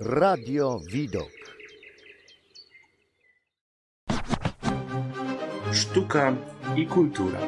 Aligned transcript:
Radio 0.00 0.80
Widok. 0.92 1.30
Sztuka 5.72 6.36
i 6.76 6.86
kultura. 6.86 7.38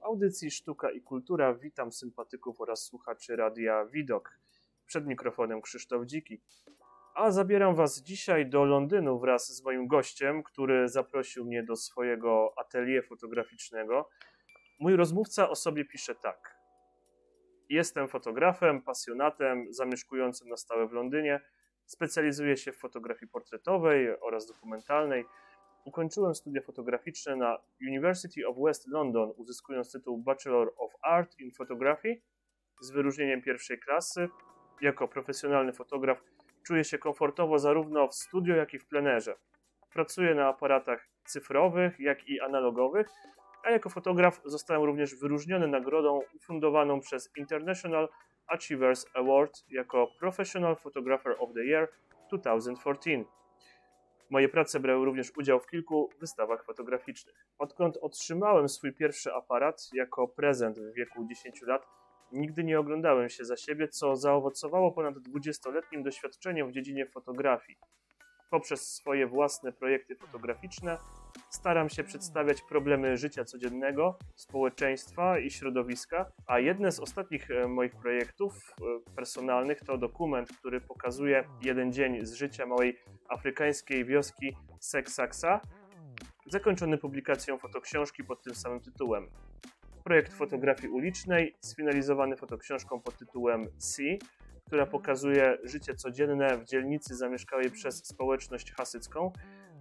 W 0.00 0.02
audycji 0.02 0.50
Sztuka 0.50 0.90
i 0.90 1.00
Kultura 1.00 1.54
witam 1.54 1.92
sympatyków 1.92 2.60
oraz 2.60 2.82
słuchaczy 2.82 3.36
Radia 3.36 3.84
Widok. 3.84 4.38
Przed 4.86 5.06
mikrofonem 5.06 5.62
Krzysztof 5.62 6.06
Dziki. 6.06 6.40
A 7.14 7.30
zabieram 7.30 7.74
Was 7.74 8.02
dzisiaj 8.02 8.46
do 8.46 8.64
Londynu 8.64 9.18
wraz 9.18 9.56
z 9.56 9.64
moim 9.64 9.86
gościem, 9.86 10.42
który 10.42 10.88
zaprosił 10.88 11.44
mnie 11.44 11.62
do 11.62 11.76
swojego 11.76 12.52
atelier 12.56 13.06
fotograficznego. 13.06 14.08
Mój 14.80 14.96
rozmówca 14.96 15.48
o 15.48 15.54
sobie 15.54 15.84
pisze 15.84 16.14
tak. 16.14 16.59
Jestem 17.70 18.08
fotografem, 18.08 18.82
pasjonatem, 18.82 19.66
zamieszkującym 19.70 20.48
na 20.48 20.56
stałe 20.56 20.88
w 20.88 20.92
Londynie. 20.92 21.40
Specjalizuję 21.86 22.56
się 22.56 22.72
w 22.72 22.78
fotografii 22.78 23.30
portretowej 23.30 24.20
oraz 24.20 24.46
dokumentalnej. 24.46 25.24
Ukończyłem 25.84 26.34
studia 26.34 26.62
fotograficzne 26.62 27.36
na 27.36 27.58
University 27.88 28.48
of 28.48 28.56
West 28.64 28.88
London, 28.88 29.32
uzyskując 29.36 29.92
tytuł 29.92 30.18
Bachelor 30.18 30.72
of 30.76 30.92
Art 31.02 31.38
in 31.38 31.50
Photography 31.50 32.22
z 32.80 32.90
wyróżnieniem 32.90 33.42
pierwszej 33.42 33.78
klasy. 33.78 34.28
Jako 34.80 35.08
profesjonalny 35.08 35.72
fotograf 35.72 36.24
czuję 36.66 36.84
się 36.84 36.98
komfortowo 36.98 37.58
zarówno 37.58 38.08
w 38.08 38.14
studio, 38.14 38.56
jak 38.56 38.74
i 38.74 38.78
w 38.78 38.86
plenerze. 38.86 39.34
Pracuję 39.92 40.34
na 40.34 40.48
aparatach 40.48 41.08
cyfrowych, 41.24 42.00
jak 42.00 42.28
i 42.28 42.40
analogowych, 42.40 43.08
a 43.64 43.70
jako 43.70 43.90
fotograf 43.90 44.40
zostałem 44.44 44.82
również 44.82 45.14
wyróżniony 45.14 45.68
nagrodą 45.68 46.22
ufundowaną 46.36 47.00
przez 47.00 47.30
International 47.36 48.08
Achievers 48.46 49.06
Award 49.14 49.64
jako 49.70 50.06
Professional 50.18 50.76
Photographer 50.76 51.36
of 51.38 51.52
the 51.54 51.64
Year 51.64 51.88
2014. 52.28 53.24
Moje 54.30 54.48
prace 54.48 54.80
brały 54.80 55.04
również 55.04 55.32
udział 55.36 55.60
w 55.60 55.66
kilku 55.66 56.10
wystawach 56.20 56.64
fotograficznych. 56.64 57.46
Odkąd 57.58 57.96
otrzymałem 57.96 58.68
swój 58.68 58.92
pierwszy 58.92 59.32
aparat 59.34 59.90
jako 59.92 60.28
prezent 60.28 60.78
w 60.78 60.94
wieku 60.94 61.26
10 61.28 61.62
lat, 61.62 61.86
nigdy 62.32 62.64
nie 62.64 62.80
oglądałem 62.80 63.28
się 63.28 63.44
za 63.44 63.56
siebie, 63.56 63.88
co 63.88 64.16
zaowocowało 64.16 64.92
ponad 64.92 65.14
20-letnim 65.14 66.02
doświadczeniem 66.02 66.68
w 66.68 66.72
dziedzinie 66.72 67.06
fotografii. 67.06 67.78
Poprzez 68.50 68.94
swoje 68.94 69.26
własne 69.26 69.72
projekty 69.72 70.16
fotograficzne 70.16 70.98
staram 71.50 71.88
się 71.88 72.04
przedstawiać 72.04 72.62
problemy 72.62 73.16
życia 73.16 73.44
codziennego, 73.44 74.18
społeczeństwa 74.34 75.38
i 75.38 75.50
środowiska, 75.50 76.32
a 76.46 76.58
jedne 76.58 76.92
z 76.92 77.00
ostatnich 77.00 77.50
e, 77.50 77.68
moich 77.68 77.96
projektów 77.96 78.54
e, 78.54 79.14
personalnych 79.16 79.80
to 79.80 79.98
dokument, 79.98 80.52
który 80.58 80.80
pokazuje 80.80 81.44
jeden 81.62 81.92
dzień 81.92 82.26
z 82.26 82.32
życia 82.32 82.66
małej 82.66 82.98
afrykańskiej 83.28 84.04
wioski 84.04 84.56
Seksaksa, 84.80 85.60
zakończony 86.46 86.98
publikacją 86.98 87.58
fotoksiążki 87.58 88.24
pod 88.24 88.42
tym 88.42 88.54
samym 88.54 88.80
tytułem. 88.80 89.26
Projekt 90.04 90.32
fotografii 90.32 90.88
ulicznej, 90.88 91.54
sfinalizowany 91.60 92.36
fotoksiążką 92.36 93.00
pod 93.00 93.18
tytułem 93.18 93.66
C, 93.78 94.02
która 94.70 94.86
pokazuje 94.86 95.58
życie 95.64 95.94
codzienne 95.94 96.58
w 96.58 96.64
dzielnicy 96.64 97.16
zamieszkałej 97.16 97.70
przez 97.70 98.06
społeczność 98.06 98.72
hasycką, 98.72 99.32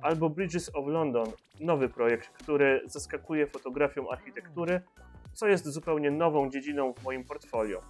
albo 0.01 0.29
Bridges 0.29 0.75
of 0.75 0.87
London, 0.87 1.31
nowy 1.59 1.89
projekt, 1.89 2.29
który 2.29 2.81
zaskakuje 2.85 3.47
fotografią 3.47 4.09
architektury, 4.09 4.81
co 5.33 5.47
jest 5.47 5.67
zupełnie 5.67 6.11
nową 6.11 6.49
dziedziną 6.49 6.93
w 6.93 7.03
moim 7.03 7.23
portfolio. 7.23 7.81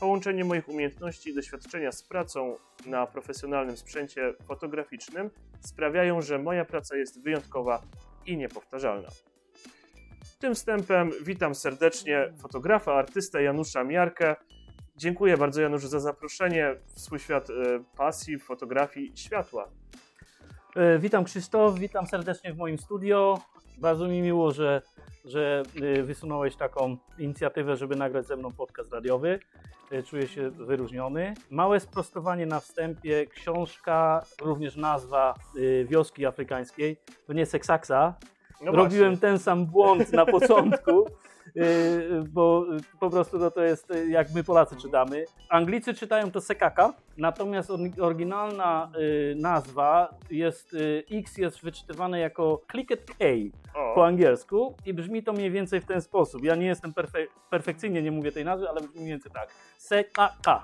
Połączenie 0.00 0.44
moich 0.44 0.68
umiejętności 0.68 1.30
i 1.30 1.34
doświadczenia 1.34 1.92
z 1.92 2.02
pracą 2.02 2.56
na 2.86 3.06
profesjonalnym 3.06 3.76
sprzęcie 3.76 4.34
fotograficznym 4.44 5.30
sprawiają, 5.60 6.22
że 6.22 6.38
moja 6.38 6.64
praca 6.64 6.96
jest 6.96 7.22
wyjątkowa 7.22 7.82
i 8.26 8.36
niepowtarzalna. 8.36 9.08
Tym 10.38 10.54
wstępem 10.54 11.10
witam 11.22 11.54
serdecznie 11.54 12.32
fotografa, 12.42 12.94
artystę 12.94 13.42
Janusza 13.42 13.84
Miarkę. 13.84 14.36
Dziękuję 14.96 15.36
bardzo 15.36 15.60
Januszu 15.62 15.88
za 15.88 16.00
zaproszenie 16.00 16.76
w 16.94 17.00
swój 17.00 17.18
świat 17.18 17.50
e, 17.50 17.54
pasji, 17.96 18.38
fotografii, 18.38 19.12
światła. 19.14 19.68
E, 20.76 20.98
Witam 20.98 21.24
Krzysztof, 21.24 21.78
witam 21.78 22.06
serdecznie 22.06 22.52
w 22.52 22.56
moim 22.56 22.78
studio. 22.78 23.38
Bardzo 23.78 24.08
mi 24.08 24.22
miło, 24.22 24.52
że, 24.52 24.82
że 25.24 25.62
e, 25.82 26.02
wysunąłeś 26.02 26.56
taką 26.56 26.96
inicjatywę, 27.18 27.76
żeby 27.76 27.96
nagrać 27.96 28.26
ze 28.26 28.36
mną 28.36 28.52
podcast 28.52 28.92
radiowy. 28.92 29.40
Czuję 30.06 30.28
się 30.28 30.50
wyróżniony. 30.50 31.34
Małe 31.50 31.80
sprostowanie 31.80 32.46
na 32.46 32.60
wstępie. 32.60 33.26
Książka, 33.26 34.24
również 34.40 34.76
nazwa 34.76 35.34
wioski 35.84 36.26
afrykańskiej. 36.26 36.96
To 37.26 37.32
nie 37.32 37.46
Seksaksa. 37.46 38.14
No 38.60 38.72
Robiłem 38.72 39.10
właśnie. 39.10 39.28
ten 39.28 39.38
sam 39.38 39.66
błąd 39.66 40.12
na 40.12 40.26
początku. 40.26 41.06
e, 41.56 41.62
Bo 42.34 42.66
po 43.00 43.10
prostu 43.10 43.38
no 43.38 43.50
to 43.50 43.62
jest 43.62 43.90
e, 43.90 44.06
jak 44.06 44.34
my 44.34 44.44
Polacy 44.44 44.76
czytamy. 44.76 45.24
Anglicy 45.48 45.94
czytają 45.94 46.30
to 46.30 46.40
sekaka, 46.40 46.94
natomiast 47.16 47.70
or- 47.70 47.78
oryginalna 48.00 48.90
nazwa 49.36 50.14
jest, 50.30 50.76
X 51.10 51.38
jest 51.38 51.62
wyczytywane 51.62 52.18
jako 52.20 52.60
clicket 52.70 53.04
K 53.04 53.24
po 53.94 54.06
angielsku 54.06 54.74
i 54.86 54.94
brzmi 54.94 55.22
to 55.22 55.32
mniej 55.32 55.50
więcej 55.50 55.80
w 55.80 55.86
ten 55.86 56.00
sposób. 56.00 56.44
Ja 56.44 56.54
nie 56.54 56.66
jestem 56.66 56.92
perfe- 56.92 57.26
perfekcyjnie, 57.50 58.02
nie 58.02 58.10
mówię 58.10 58.32
tej 58.32 58.44
nazwy, 58.44 58.68
ale 58.68 58.80
brzmi 58.80 58.96
mniej 59.00 59.08
więcej 59.08 59.32
tak. 59.32 59.48
Sekaka. 59.78 60.62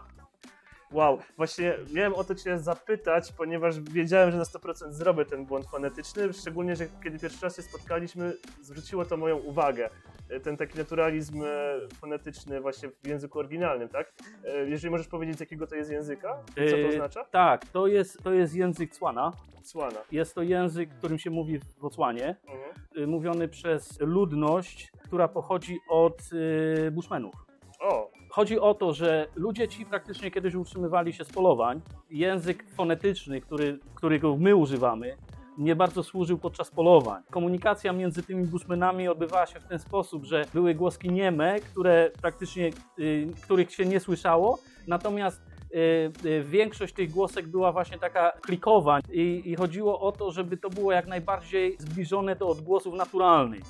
Wow, 0.92 1.18
właśnie 1.36 1.74
miałem 1.92 2.14
o 2.14 2.24
to 2.24 2.34
Cię 2.34 2.58
zapytać, 2.58 3.32
ponieważ 3.32 3.80
wiedziałem, 3.80 4.30
że 4.30 4.36
na 4.38 4.44
100% 4.44 4.92
zrobię 4.92 5.24
ten 5.24 5.46
błąd 5.46 5.66
fonetyczny, 5.66 6.32
szczególnie, 6.32 6.76
że 6.76 6.86
kiedy 7.04 7.18
pierwszy 7.18 7.42
raz 7.42 7.56
się 7.56 7.62
spotkaliśmy, 7.62 8.32
zwróciło 8.60 9.04
to 9.04 9.16
moją 9.16 9.36
uwagę. 9.38 9.90
E, 10.30 10.40
Ten 10.40 10.56
taki 10.56 10.78
naturalizm 10.78 11.42
e, 11.42 11.46
fonetyczny 11.94 12.60
właśnie 12.60 12.88
w 13.02 13.06
języku 13.06 13.38
oryginalnym, 13.38 13.88
tak? 13.88 14.12
E, 14.44 14.68
Jeżeli 14.68 14.90
możesz 14.90 15.08
powiedzieć, 15.08 15.36
z 15.36 15.40
jakiego 15.40 15.66
to 15.66 15.74
jest 15.74 15.90
języka? 15.90 16.42
Co 16.70 16.76
to 16.82 16.88
oznacza? 16.88 17.24
Tak, 17.24 17.66
to 17.66 17.86
jest, 17.86 18.22
to 18.22 18.32
jest 18.32 18.54
język 18.54 18.94
Cłana. 18.94 19.32
Słana. 19.62 20.00
Jest 20.12 20.34
to 20.34 20.42
język, 20.42 20.90
którym 20.90 21.18
się 21.18 21.30
mówi 21.30 21.58
w 21.58 21.78
Botswanie. 21.80 22.36
Mhm. 22.48 23.10
mówiony 23.10 23.48
przez 23.48 24.00
ludność, 24.00 24.92
która 25.04 25.28
pochodzi 25.28 25.78
od 25.88 26.20
y, 26.32 26.90
Bushmenów. 26.90 27.34
O, 27.80 28.10
Chodzi 28.30 28.60
o 28.60 28.74
to, 28.74 28.92
że 28.92 29.26
ludzie 29.36 29.68
ci 29.68 29.86
praktycznie 29.86 30.30
kiedyś 30.30 30.54
utrzymywali 30.54 31.12
się 31.12 31.24
z 31.24 31.28
polowań. 31.28 31.80
Język 32.10 32.64
fonetyczny, 32.74 33.41
który, 33.41 33.78
którego 33.94 34.36
my 34.36 34.56
używamy, 34.56 35.16
nie 35.58 35.76
bardzo 35.76 36.02
służył 36.02 36.38
podczas 36.38 36.70
polowań. 36.70 37.22
Komunikacja 37.30 37.92
między 37.92 38.22
tymi 38.22 38.46
Bushmenami 38.46 39.08
odbywała 39.08 39.46
się 39.46 39.60
w 39.60 39.64
ten 39.64 39.78
sposób, 39.78 40.24
że 40.24 40.44
były 40.54 40.74
głoski 40.74 41.10
nieme, 41.10 41.60
które 41.60 42.10
praktycznie, 42.22 42.70
y, 42.98 43.28
których 43.42 43.72
się 43.72 43.84
nie 43.84 44.00
słyszało, 44.00 44.58
natomiast 44.86 45.42
y, 45.74 46.28
y, 46.28 46.44
większość 46.44 46.94
tych 46.94 47.10
głosek 47.10 47.48
była 47.48 47.72
właśnie 47.72 47.98
taka 47.98 48.32
klikowań 48.40 49.02
i, 49.12 49.42
i 49.44 49.56
chodziło 49.56 50.00
o 50.00 50.12
to, 50.12 50.30
żeby 50.30 50.56
to 50.56 50.70
było 50.70 50.92
jak 50.92 51.06
najbardziej 51.06 51.76
zbliżone 51.78 52.36
do 52.36 52.48
odgłosów 52.48 52.94
naturalnych. 52.94 53.62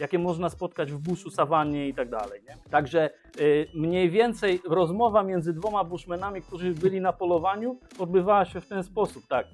Jakie 0.00 0.18
można 0.18 0.50
spotkać 0.50 0.92
w 0.92 0.98
buszu, 0.98 1.30
sawannie 1.30 1.88
i 1.88 1.94
tak 1.94 2.10
dalej. 2.10 2.40
Także 2.70 3.10
y, 3.40 3.68
mniej 3.74 4.10
więcej 4.10 4.60
rozmowa 4.64 5.22
między 5.22 5.52
dwoma 5.52 5.84
bushmenami, 5.84 6.42
którzy 6.42 6.74
byli 6.74 7.00
na 7.00 7.12
polowaniu, 7.12 7.78
odbywała 7.98 8.44
się 8.44 8.60
w 8.60 8.68
ten 8.68 8.82
sposób, 8.82 9.26
tak. 9.28 9.46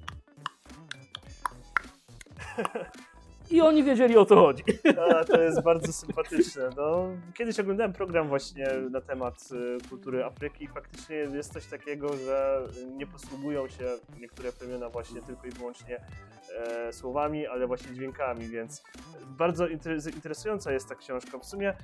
I 3.52 3.60
oni 3.60 3.84
wiedzieli 3.84 4.16
o 4.16 4.24
co 4.24 4.36
chodzi. 4.36 4.62
A, 5.10 5.24
to 5.24 5.42
jest 5.42 5.62
bardzo 5.62 5.92
sympatyczne. 5.92 6.70
No, 6.76 7.08
kiedyś 7.34 7.60
oglądałem 7.60 7.92
program 7.92 8.28
właśnie 8.28 8.66
na 8.90 9.00
temat 9.00 9.48
y, 9.52 9.88
kultury 9.88 10.24
Afryki 10.24 10.64
i 10.64 10.68
faktycznie 10.68 11.16
jest 11.16 11.52
coś 11.52 11.66
takiego, 11.66 12.16
że 12.16 12.62
nie 12.96 13.06
posługują 13.06 13.68
się 13.68 13.84
niektóre 14.20 14.52
plemiona 14.52 14.88
właśnie 14.88 15.22
tylko 15.22 15.46
i 15.46 15.50
wyłącznie 15.50 16.00
e, 16.58 16.92
słowami, 16.92 17.46
ale 17.46 17.66
właśnie 17.66 17.94
dźwiękami, 17.94 18.48
więc 18.48 18.82
bardzo 19.26 19.66
interes- 19.66 20.14
interesująca 20.14 20.72
jest 20.72 20.88
ta 20.88 20.94
książka. 20.94 21.38
W 21.38 21.44
sumie 21.44 21.74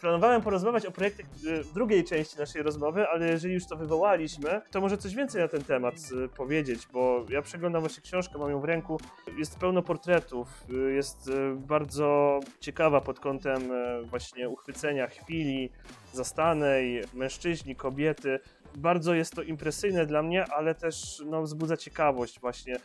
planowałem 0.00 0.42
porozmawiać 0.42 0.86
o 0.86 0.90
projekcie 0.90 1.22
y, 1.46 1.64
w 1.64 1.72
drugiej 1.72 2.04
części 2.04 2.38
naszej 2.38 2.62
rozmowy, 2.62 3.08
ale 3.08 3.28
jeżeli 3.28 3.54
już 3.54 3.66
to 3.66 3.76
wywołaliśmy, 3.76 4.60
to 4.70 4.80
może 4.80 4.98
coś 4.98 5.14
więcej 5.14 5.42
na 5.42 5.48
ten 5.48 5.62
temat 5.62 5.94
y, 6.24 6.28
powiedzieć, 6.28 6.88
bo 6.92 7.26
ja 7.28 7.42
przeglądam 7.42 7.80
właśnie 7.80 8.02
książkę, 8.02 8.38
mam 8.38 8.50
ją 8.50 8.60
w 8.60 8.64
ręku, 8.64 9.00
jest 9.38 9.58
pełno 9.58 9.82
portretów, 9.82 10.48
y, 10.70 10.92
jest 10.92 11.30
bardzo 11.56 12.40
ciekawa 12.60 13.00
pod 13.00 13.20
kątem 13.20 13.62
właśnie 14.04 14.48
uchwycenia 14.48 15.06
chwili 15.06 15.70
zastanej, 16.12 17.04
mężczyźni, 17.14 17.76
kobiety. 17.76 18.40
Bardzo 18.76 19.14
jest 19.14 19.34
to 19.34 19.42
impresyjne 19.42 20.06
dla 20.06 20.22
mnie, 20.22 20.44
ale 20.44 20.74
też 20.74 21.22
no, 21.26 21.42
wzbudza 21.42 21.76
ciekawość 21.76 22.40
właśnie. 22.40 22.76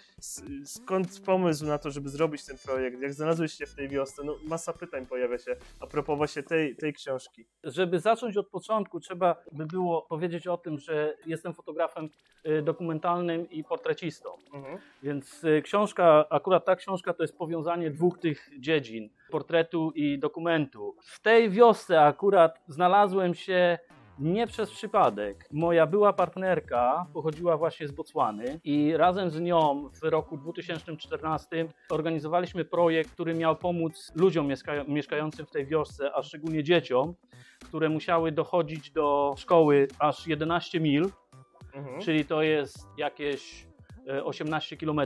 Skąd 0.65 1.19
pomysł 1.19 1.65
na 1.65 1.77
to, 1.77 1.91
żeby 1.91 2.09
zrobić 2.09 2.45
ten 2.45 2.57
projekt? 2.65 3.01
Jak 3.01 3.13
znalazłeś 3.13 3.53
się 3.53 3.65
w 3.65 3.75
tej 3.75 3.89
wiosce? 3.89 4.23
No, 4.23 4.35
masa 4.43 4.73
pytań 4.73 5.05
pojawia 5.05 5.37
się 5.37 5.55
a 5.79 5.87
propos 5.87 6.17
właśnie 6.17 6.43
tej, 6.43 6.75
tej 6.75 6.93
książki. 6.93 7.45
Żeby 7.63 7.99
zacząć 7.99 8.37
od 8.37 8.47
początku, 8.47 8.99
trzeba 8.99 9.35
by 9.51 9.65
było 9.65 10.01
powiedzieć 10.01 10.47
o 10.47 10.57
tym, 10.57 10.79
że 10.79 11.17
jestem 11.25 11.53
fotografem 11.53 12.09
y, 12.45 12.61
dokumentalnym 12.61 13.49
i 13.49 13.63
portrecistą. 13.63 14.29
Mhm. 14.53 14.77
Więc 15.03 15.43
y, 15.43 15.61
książka, 15.61 16.25
akurat 16.29 16.65
ta 16.65 16.75
książka 16.75 17.13
to 17.13 17.23
jest 17.23 17.37
powiązanie 17.37 17.91
dwóch 17.91 18.19
tych 18.19 18.49
dziedzin, 18.59 19.09
portretu 19.31 19.91
i 19.95 20.19
dokumentu. 20.19 20.95
W 21.01 21.19
tej 21.21 21.49
wiosce 21.49 22.01
akurat 22.01 22.61
znalazłem 22.67 23.33
się 23.33 23.79
nie 24.19 24.47
przez 24.47 24.71
przypadek. 24.71 25.47
Moja 25.51 25.87
była 25.87 26.13
partnerka 26.13 27.05
pochodziła 27.13 27.57
właśnie 27.57 27.87
z 27.87 27.91
Botswany 27.91 28.59
i 28.63 28.97
razem 28.97 29.29
z 29.29 29.39
nią 29.39 29.89
w 30.01 30.03
roku 30.03 30.37
2014 30.37 31.67
organizowaliśmy 31.89 32.65
projekt, 32.65 33.11
który 33.11 33.33
miał 33.33 33.55
pomóc 33.55 34.11
ludziom 34.15 34.47
mieszka 34.47 34.71
mieszkającym 34.87 35.45
w 35.45 35.51
tej 35.51 35.65
wiosce, 35.65 36.11
a 36.15 36.23
szczególnie 36.23 36.63
dzieciom, 36.63 37.13
które 37.65 37.89
musiały 37.89 38.31
dochodzić 38.31 38.91
do 38.91 39.33
szkoły 39.37 39.87
aż 39.99 40.27
11 40.27 40.79
mil 40.79 41.09
Mhm. 41.75 42.01
czyli 42.01 42.25
to 42.25 42.41
jest 42.41 42.87
jakieś 42.97 43.67
e, 44.07 44.23
18 44.23 44.77
km 44.77 45.01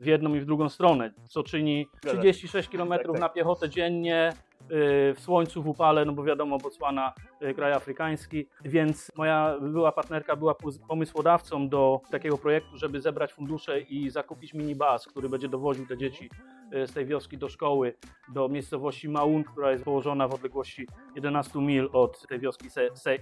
w 0.00 0.06
jedną 0.06 0.34
i 0.34 0.40
w 0.40 0.44
drugą 0.44 0.68
stronę, 0.68 1.12
co 1.28 1.42
czyni 1.42 1.86
Zgadza 2.02 2.16
się. 2.16 2.32
36 2.32 2.68
km 2.68 2.88
Tak, 2.88 3.06
tak. 3.06 3.20
na 3.20 3.28
piechotę 3.28 3.68
dziennie 3.70 4.16
e, 4.16 4.47
w 4.70 5.20
słońcu, 5.20 5.62
w 5.62 5.68
upale, 5.68 6.04
no 6.04 6.12
bo 6.12 6.24
wiadomo, 6.24 6.58
Botswana, 6.58 7.12
e, 7.40 7.54
kraj 7.54 7.72
afrykański, 7.72 8.48
więc 8.64 9.12
moja 9.16 9.56
była 9.60 9.92
partnerka 9.92 10.36
była 10.36 10.54
pomysłodawcą 10.88 11.68
do 11.68 12.00
takiego 12.10 12.38
projektu, 12.38 12.76
żeby 12.76 13.00
zebrać 13.00 13.32
fundusze 13.32 13.80
i 13.80 14.10
zakupić 14.10 14.54
minibus, 14.54 15.06
który 15.06 15.28
będzie 15.28 15.48
dowoził 15.48 15.86
te 15.86 15.96
dzieci 15.96 16.30
e, 16.72 16.86
z 16.86 16.92
tej 16.92 17.06
wioski 17.06 17.38
do 17.38 17.48
szkoły, 17.48 17.94
do 18.34 18.48
miejscowości 18.48 19.08
Maun, 19.08 19.44
która 19.44 19.72
jest 19.72 19.84
położona 19.84 20.28
w 20.28 20.34
odległości 20.34 20.86
11 21.14 21.58
mil 21.58 21.88
od 21.92 22.26
tej 22.26 22.38
wioski 22.38 22.70
Se, 22.70 22.96
Se, 22.96 23.16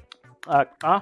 a, 0.47 0.65
a? 0.83 1.01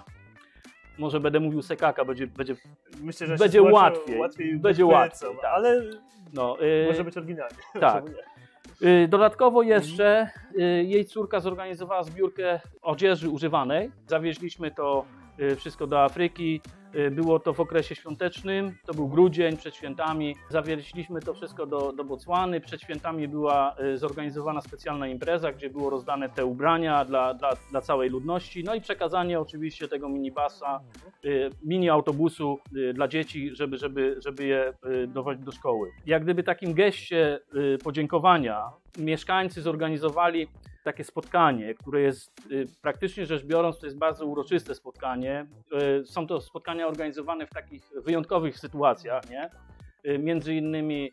Może 0.98 1.20
będę 1.20 1.40
mówił 1.40 1.62
Sekaka, 1.62 2.04
będzie, 2.04 2.26
będzie 2.26 2.56
Myślę, 3.00 3.26
że 3.26 3.36
Będzie 3.36 3.62
łatwiej. 3.62 4.18
łatwiej 4.18 4.58
Będzie 4.58 4.86
łatwiej, 4.86 5.36
tak. 5.42 5.52
ale 5.52 5.82
no, 6.32 6.62
y, 6.62 6.86
może 6.88 7.04
być 7.04 7.16
oryginalnie. 7.16 7.56
tak. 7.80 8.04
Y, 8.82 9.08
Dodatkowo 9.08 9.62
jeszcze 9.62 10.30
y, 10.58 10.84
jej 10.84 11.04
córka 11.04 11.40
zorganizowała 11.40 12.02
zbiórkę 12.02 12.60
odzieży 12.82 13.28
używanej. 13.30 13.90
Zawieźliśmy 14.06 14.70
to 14.70 15.04
wszystko 15.56 15.86
do 15.86 16.02
Afryki. 16.04 16.60
Y, 16.94 17.10
Było 17.10 17.38
to 17.38 17.52
w 17.52 17.60
okresie 17.60 17.94
świątecznym, 17.94 18.76
to 18.86 18.94
był 18.94 19.08
grudzień 19.08 19.56
przed 19.56 19.74
świętami. 19.74 20.36
Zawieźliśmy 20.48 21.20
to 21.20 21.34
wszystko 21.34 21.66
do, 21.66 21.92
do 21.92 22.04
Botswany. 22.04 22.60
Przed 22.60 22.82
świętami 22.82 23.28
była 23.28 23.76
y, 23.80 23.98
zorganizowana 23.98 24.60
specjalna 24.60 25.08
impreza, 25.08 25.52
gdzie 25.52 25.70
było 25.70 25.90
rozdane 25.90 26.28
te 26.28 26.44
ubrania 26.46 27.04
dla, 27.04 27.34
dla, 27.34 27.50
dla 27.70 27.80
całej 27.80 28.10
ludności. 28.10 28.64
No 28.64 28.74
i 28.74 28.80
przekazanie 28.80 29.40
oczywiście 29.40 29.88
tego 29.88 30.08
minibasa, 30.08 30.80
y, 31.24 31.50
mini 31.64 31.90
autobusu 31.90 32.58
y, 32.76 32.92
dla 32.94 33.08
dzieci, 33.08 33.50
żeby, 33.54 33.76
żeby, 33.78 34.16
żeby 34.24 34.44
je 34.44 34.72
y, 34.86 35.06
dowozić 35.06 35.44
do 35.44 35.52
szkoły. 35.52 35.90
Jak 36.06 36.22
gdyby 36.24 36.42
takim 36.42 36.74
geście 36.74 37.40
y, 37.54 37.78
podziękowania 37.84 38.62
mieszkańcy 38.98 39.62
zorganizowali 39.62 40.48
takie 40.84 41.04
spotkanie, 41.04 41.74
które 41.74 42.00
jest 42.00 42.32
y, 42.50 42.66
praktycznie 42.82 43.26
rzecz 43.26 43.44
biorąc, 43.44 43.78
to 43.78 43.86
jest 43.86 43.98
bardzo 43.98 44.26
uroczyste 44.26 44.74
spotkanie. 44.74 45.46
Y, 46.02 46.06
Są 46.06 46.26
to 46.26 46.40
spotkania 46.40 46.86
organizowane 46.88 47.46
w 47.46 47.50
takich 47.50 47.90
wyjątkowych 48.04 48.58
sytuacjach, 48.58 49.30
nie? 49.30 49.50
Y, 50.06 50.18
Między 50.18 50.54
innymi 50.54 51.12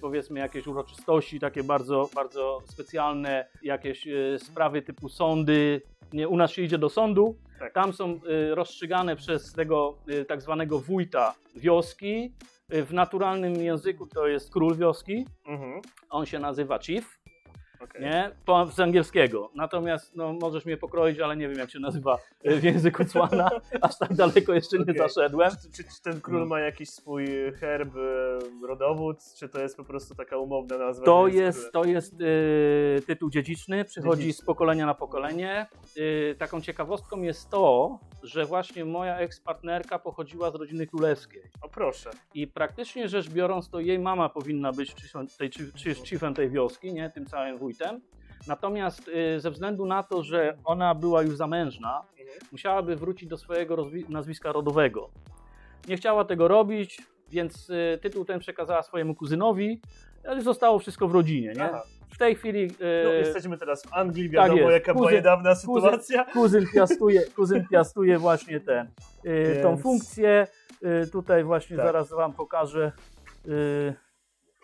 powiedzmy 0.00 0.40
jakieś 0.40 0.66
uroczystości 0.66 1.40
takie 1.40 1.62
bardzo, 1.64 2.08
bardzo 2.14 2.58
specjalne, 2.64 3.46
jakieś 3.62 4.08
sprawy 4.38 4.82
typu 4.82 5.08
sądy. 5.08 5.82
Nie, 6.12 6.28
u 6.28 6.36
nas 6.36 6.50
się 6.50 6.62
idzie 6.62 6.78
do 6.78 6.88
sądu, 6.88 7.36
Tak. 7.58 7.72
tam 7.72 7.92
są 7.92 8.20
rozstrzygane 8.50 9.16
przez 9.16 9.52
tego 9.52 9.98
tak 10.28 10.42
zwanego 10.42 10.78
wójta 10.78 11.34
wioski. 11.56 12.32
W 12.68 12.92
naturalnym 12.92 13.56
języku 13.56 14.06
to 14.06 14.26
jest 14.26 14.52
król 14.52 14.76
wioski, 14.76 15.26
Mhm. 15.46 15.80
on 16.10 16.26
się 16.26 16.38
nazywa 16.38 16.78
chief, 16.78 17.18
okej. 17.80 18.02
nie? 18.02 18.30
Po, 18.44 18.66
z 18.66 18.80
angielskiego. 18.80 19.50
Natomiast 19.54 20.16
no, 20.16 20.32
możesz 20.32 20.64
mnie 20.64 20.76
pokroić, 20.76 21.20
ale 21.20 21.36
nie 21.36 21.48
wiem 21.48 21.58
jak 21.58 21.70
się 21.70 21.78
nazywa 21.78 22.18
y, 22.46 22.56
w 22.56 22.64
języku 22.64 23.04
Cłana. 23.04 23.50
Aż 23.82 23.98
tak 23.98 24.14
daleko 24.14 24.54
jeszcze 24.54 24.76
nie 24.76 24.82
Okej. 24.82 24.98
zaszedłem. 24.98 25.50
Czy, 25.50 25.70
czy, 25.70 25.84
czy 25.84 26.02
ten 26.02 26.20
król 26.20 26.46
ma 26.46 26.60
jakiś 26.60 26.90
swój 26.90 27.26
herb, 27.60 27.96
e, 27.96 28.66
rodowód, 28.66 29.16
czy 29.38 29.48
to 29.48 29.60
jest 29.60 29.76
po 29.76 29.84
prostu 29.84 30.14
taka 30.14 30.38
umowna 30.38 30.78
nazwa? 30.78 31.04
To 31.04 31.28
jest, 31.28 31.72
to 31.72 31.84
jest 31.84 32.20
y, 32.20 33.02
tytuł 33.06 33.30
dziedziczny, 33.30 33.84
przychodzi 33.84 34.22
Dziedziczny. 34.22 34.42
z 34.42 34.46
pokolenia 34.46 34.86
na 34.86 34.94
pokolenie. 34.94 35.66
Y, 35.96 36.34
taką 36.38 36.60
ciekawostką 36.60 37.22
jest 37.22 37.50
to, 37.50 37.98
że 38.22 38.44
właśnie 38.44 38.84
moja 38.84 39.18
ekspartnerka 39.18 39.98
pochodziła 39.98 40.50
z 40.50 40.54
rodziny 40.54 40.86
królewskiej. 40.86 41.42
O 41.62 41.68
proszę. 41.68 42.10
I 42.34 42.46
praktycznie 42.46 43.08
rzecz 43.08 43.30
biorąc, 43.30 43.70
to 43.70 43.80
jej 43.80 43.98
mama 43.98 44.28
powinna 44.28 44.72
być 44.72 44.94
chiefem 44.94 45.26
tej, 45.38 45.50
chi- 45.50 45.72
chi- 45.72 46.06
chiefem 46.06 46.34
tej 46.34 46.50
wioski, 46.50 46.92
nie? 46.94 47.10
tym 47.10 47.26
całym 47.26 47.58
wójtem. 47.66 48.00
Natomiast 48.48 49.08
y, 49.08 49.40
ze 49.40 49.50
względu 49.50 49.86
na 49.86 50.02
to, 50.02 50.22
że 50.22 50.56
ona 50.64 50.94
była 50.94 51.22
już 51.22 51.36
zamężna, 51.36 52.02
Mhm. 52.20 52.38
musiałaby 52.52 52.96
wrócić 52.96 53.28
do 53.28 53.36
swojego 53.36 53.76
nazwiska 54.08 54.52
rodowego. 54.52 55.10
Nie 55.88 55.96
chciała 55.96 56.24
tego 56.24 56.48
robić, 56.48 57.02
więc 57.28 57.70
y, 57.70 57.98
tytuł 58.02 58.24
ten 58.24 58.38
przekazała 58.40 58.82
swojemu 58.82 59.14
kuzynowi, 59.14 59.80
ale 60.28 60.42
zostało 60.42 60.78
wszystko 60.78 61.08
w 61.08 61.12
rodzinie. 61.12 61.52
Nie? 61.56 61.64
Aha. 61.64 61.82
W 62.14 62.18
tej 62.18 62.34
chwili 62.34 62.64
y, 62.64 62.70
No, 63.04 63.12
jesteśmy 63.12 63.58
teraz 63.58 63.82
w 63.86 63.94
Anglii, 63.94 64.30
wiadomo 64.30 64.58
jest. 64.60 64.72
jaka 64.72 64.94
była 64.94 65.10
Kuzyn- 65.10 65.14
niedawna 65.14 65.52
kuzyn- 65.54 65.56
sytuacja. 65.60 66.24
kuzyn 66.24 66.64
piastuje, 66.74 67.22
kuzyn 67.36 67.66
piastuje 67.70 68.18
właśnie 68.18 68.60
tą 68.60 69.68
Więc- 69.70 69.82
funkcję. 69.82 70.46
Tutaj 71.12 71.44
właśnie 71.44 71.76
Tak. 71.76 71.86
zaraz 71.86 72.10
Wam 72.10 72.32
pokażę. 72.32 72.92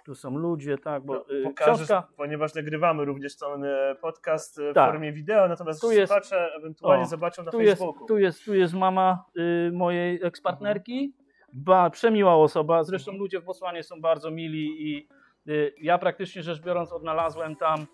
Tu 0.04 0.14
są 0.14 0.36
ludzie, 0.36 0.78
tak, 0.78 1.04
bo 1.04 1.14
No, 1.14 1.24
y, 1.34 1.42
pokażesz, 1.42 1.74
książka. 1.76 2.08
ponieważ 2.16 2.54
nagrywamy 2.54 3.04
również 3.04 3.36
ten 3.36 3.64
podcast 4.00 4.58
e, 4.58 4.70
w 4.70 4.74
Tak. 4.74 4.90
formie 4.90 5.12
wideo, 5.12 5.48
natomiast 5.48 5.80
Tu 5.80 5.92
jest- 5.92 6.12
słuchacze 6.12 6.50
ewentualnie 6.58 7.04
o, 7.04 7.06
zobaczą 7.06 7.42
na 7.42 7.50
Tu 7.50 7.60
jest, 7.60 7.72
Facebooku. 7.82 8.06
tu, 8.06 8.18
jest, 8.18 8.44
tu 8.44 8.54
jest 8.54 8.74
mama 8.74 9.24
y, 9.68 9.70
mojej 9.72 10.20
ekspartnerki. 10.22 11.14
Ba, 11.52 11.90
przemiła 11.90 12.34
osoba. 12.36 12.84
Zresztą 12.84 13.10
Mhm. 13.10 13.20
ludzie 13.22 13.40
w 13.40 13.44
Botswanie 13.44 13.82
są 13.82 14.00
bardzo 14.00 14.30
mili 14.30 14.90
i 14.90 15.08
y, 15.48 15.74
ja 15.80 15.98
praktycznie 15.98 16.42
rzecz 16.42 16.60
biorąc 16.62 16.92
odnalazłem 16.92 17.56
tam 17.56 17.86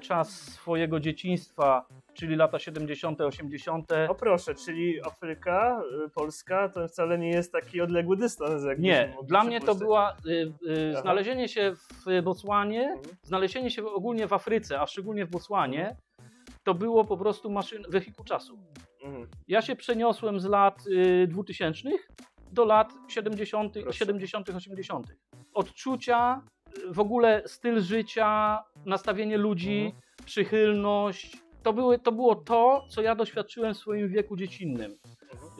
czas 0.00 0.30
swojego 0.40 1.00
dzieciństwa, 1.00 1.86
czyli 2.14 2.36
lata 2.36 2.58
70., 2.58 3.20
80. 3.20 3.92
O 4.08 4.14
proszę, 4.14 4.54
czyli 4.54 5.00
Afryka, 5.04 5.82
y, 6.06 6.10
Polska 6.10 6.68
to 6.68 6.88
wcale 6.88 7.18
nie 7.18 7.30
jest 7.30 7.52
taki 7.52 7.80
odległy 7.80 8.16
dystans. 8.16 8.64
Jak 8.64 8.78
Nie, 8.78 9.16
dla 9.22 9.44
mnie 9.44 9.60
to 9.60 9.74
była 9.74 10.16
y, 10.26 10.52
y, 10.70 10.96
znalezienie 11.00 11.48
się 11.48 11.72
w 12.06 12.22
Botswanie, 12.22 12.82
Mhm. 12.82 13.16
znalezienie 13.22 13.70
się 13.70 13.86
ogólnie 13.86 14.26
w 14.26 14.32
Afryce, 14.32 14.80
a 14.80 14.86
szczególnie 14.86 15.26
w 15.26 15.30
Botswanie, 15.30 15.82
Mhm. 15.88 15.96
to 16.64 16.74
było 16.74 17.04
po 17.04 17.16
prostu 17.16 17.50
maszyn, 17.50 17.82
wehikuł 17.88 18.24
czasu. 18.24 18.58
Mhm. 19.04 19.26
Ja 19.48 19.62
się 19.62 19.76
przeniosłem 19.76 20.40
z 20.40 20.44
lat 20.44 20.86
y, 20.86 21.26
2000 21.26 21.88
do 22.52 22.64
lat 22.64 22.92
70., 23.08 23.82
Proszę. 23.82 23.98
70., 23.98 24.48
80. 24.50 25.06
Odczucia, 25.54 26.42
y, 26.42 26.57
w 26.90 27.00
ogóle 27.00 27.42
styl 27.46 27.80
życia, 27.80 28.58
nastawienie 28.86 29.36
ludzi, 29.38 29.78
Mhm. 29.86 30.02
przychylność. 30.24 31.36
To, 31.62 31.72
były, 31.72 31.98
to 31.98 32.12
było 32.12 32.34
to, 32.34 32.84
co 32.90 33.02
ja 33.02 33.14
doświadczyłem 33.14 33.74
w 33.74 33.78
swoim 33.78 34.08
wieku 34.08 34.36
dziecinnym. 34.36 34.98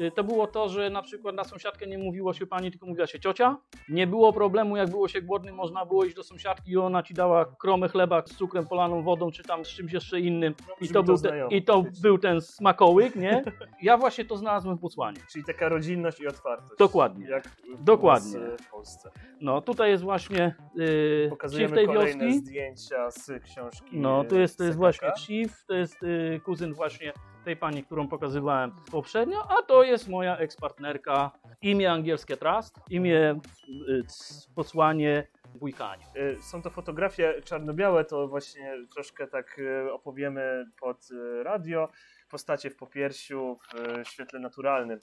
Y, 0.01 0.11
To 0.11 0.25
było 0.25 0.47
to, 0.47 0.69
że 0.69 0.91
na 0.91 1.03
przykład 1.03 1.35
na 1.35 1.45
sąsiadkę 1.45 1.87
nie 1.87 1.99
mówiło 1.99 2.33
się 2.33 2.47
pani, 2.47 2.71
tylko 2.71 2.87
mówiła 2.87 3.07
się 3.07 3.21
ciocia. 3.21 3.57
Nie 3.89 4.07
było 4.07 4.33
problemu, 4.33 4.77
jak 4.77 4.91
było 4.91 5.09
się 5.09 5.23
głodnym, 5.23 5.55
można 5.55 5.87
było 5.87 6.05
iść 6.05 6.17
do 6.17 6.23
sąsiadki 6.23 6.71
i 6.71 6.77
ona 6.77 7.03
ci 7.03 7.15
dała 7.15 7.45
kromę 7.45 7.89
chleba 7.89 8.23
z 8.27 8.35
cukrem 8.37 8.67
polaną 8.67 9.03
wodą, 9.03 9.31
czy 9.31 9.43
tam 9.43 9.65
z 9.65 9.69
czymś 9.69 9.93
jeszcze 9.93 10.21
innym. 10.21 10.55
No, 10.69 10.75
I 10.81 10.89
to, 10.89 11.03
był, 11.03 11.15
te, 11.15 11.19
znajomo, 11.19 11.51
I 11.51 11.63
to 11.63 11.85
był 12.03 12.19
ten 12.19 12.41
smakołyk, 12.41 13.17
nie? 13.17 13.43
Ja 13.83 13.97
właśnie 13.97 14.25
to 14.25 14.37
znalazłem 14.37 14.77
w 14.77 14.81
Botswanie. 14.81 15.19
Czyli 15.33 15.45
taka 15.45 15.69
rodzinność 15.69 16.21
i 16.21 16.27
otwartość. 16.27 16.79
Dokładnie. 16.79 17.29
Jak 17.29 17.49
w 17.79 17.85
Dokładnie. 17.85 18.39
w 18.67 18.71
Polsce. 18.71 19.11
No 19.41 19.61
tutaj 19.63 19.91
jest 19.91 20.03
właśnie 20.05 20.55
yy, 20.75 21.27
Pokazujemy 21.31 21.77
tej 21.77 21.87
kolejne 21.87 22.25
wioski. 22.27 22.41
zdjęcia 22.41 23.11
z 23.11 23.31
książki. 23.45 23.87
No 23.93 24.25
to 24.25 24.39
jest, 24.39 24.59
to 24.59 24.65
jest 24.65 24.77
właśnie 24.79 25.09
chief, 25.19 25.65
to 25.67 25.75
jest 25.75 26.03
y, 26.03 26.41
kuzyn 26.45 26.75
właśnie 26.75 27.13
tej 27.45 27.57
pani, 27.57 27.85
którą 27.85 28.09
pokazywałem 28.09 28.73
poprzednio, 28.93 29.47
a 29.59 29.63
to 29.63 29.83
jest 29.83 30.09
moja 30.09 30.37
ekspartnerka. 30.37 31.31
Imię 31.63 31.93
angielskie 31.93 32.37
Trust, 32.37 32.81
imię 32.91 33.41
y, 33.89 34.05
c- 34.07 34.49
posłanie 34.55 35.27
bójkaniu. 35.55 36.03
Y, 36.17 36.43
Są 36.43 36.63
to 36.63 36.71
fotografie 36.71 37.43
czarno-białe, 37.45 38.05
to 38.05 38.29
właśnie 38.29 38.75
troszkę 38.95 39.27
tak 39.27 39.59
y, 39.59 39.93
opowiemy 39.93 40.67
pod 40.81 41.11
y, 41.11 41.43
radio. 41.43 41.89
Postacie 42.31 42.71
w 42.71 42.77
popiersiu, 42.77 43.59
w 43.75 43.75
y, 44.01 44.05
świetle 44.05 44.41
naturalnym. 44.41 45.01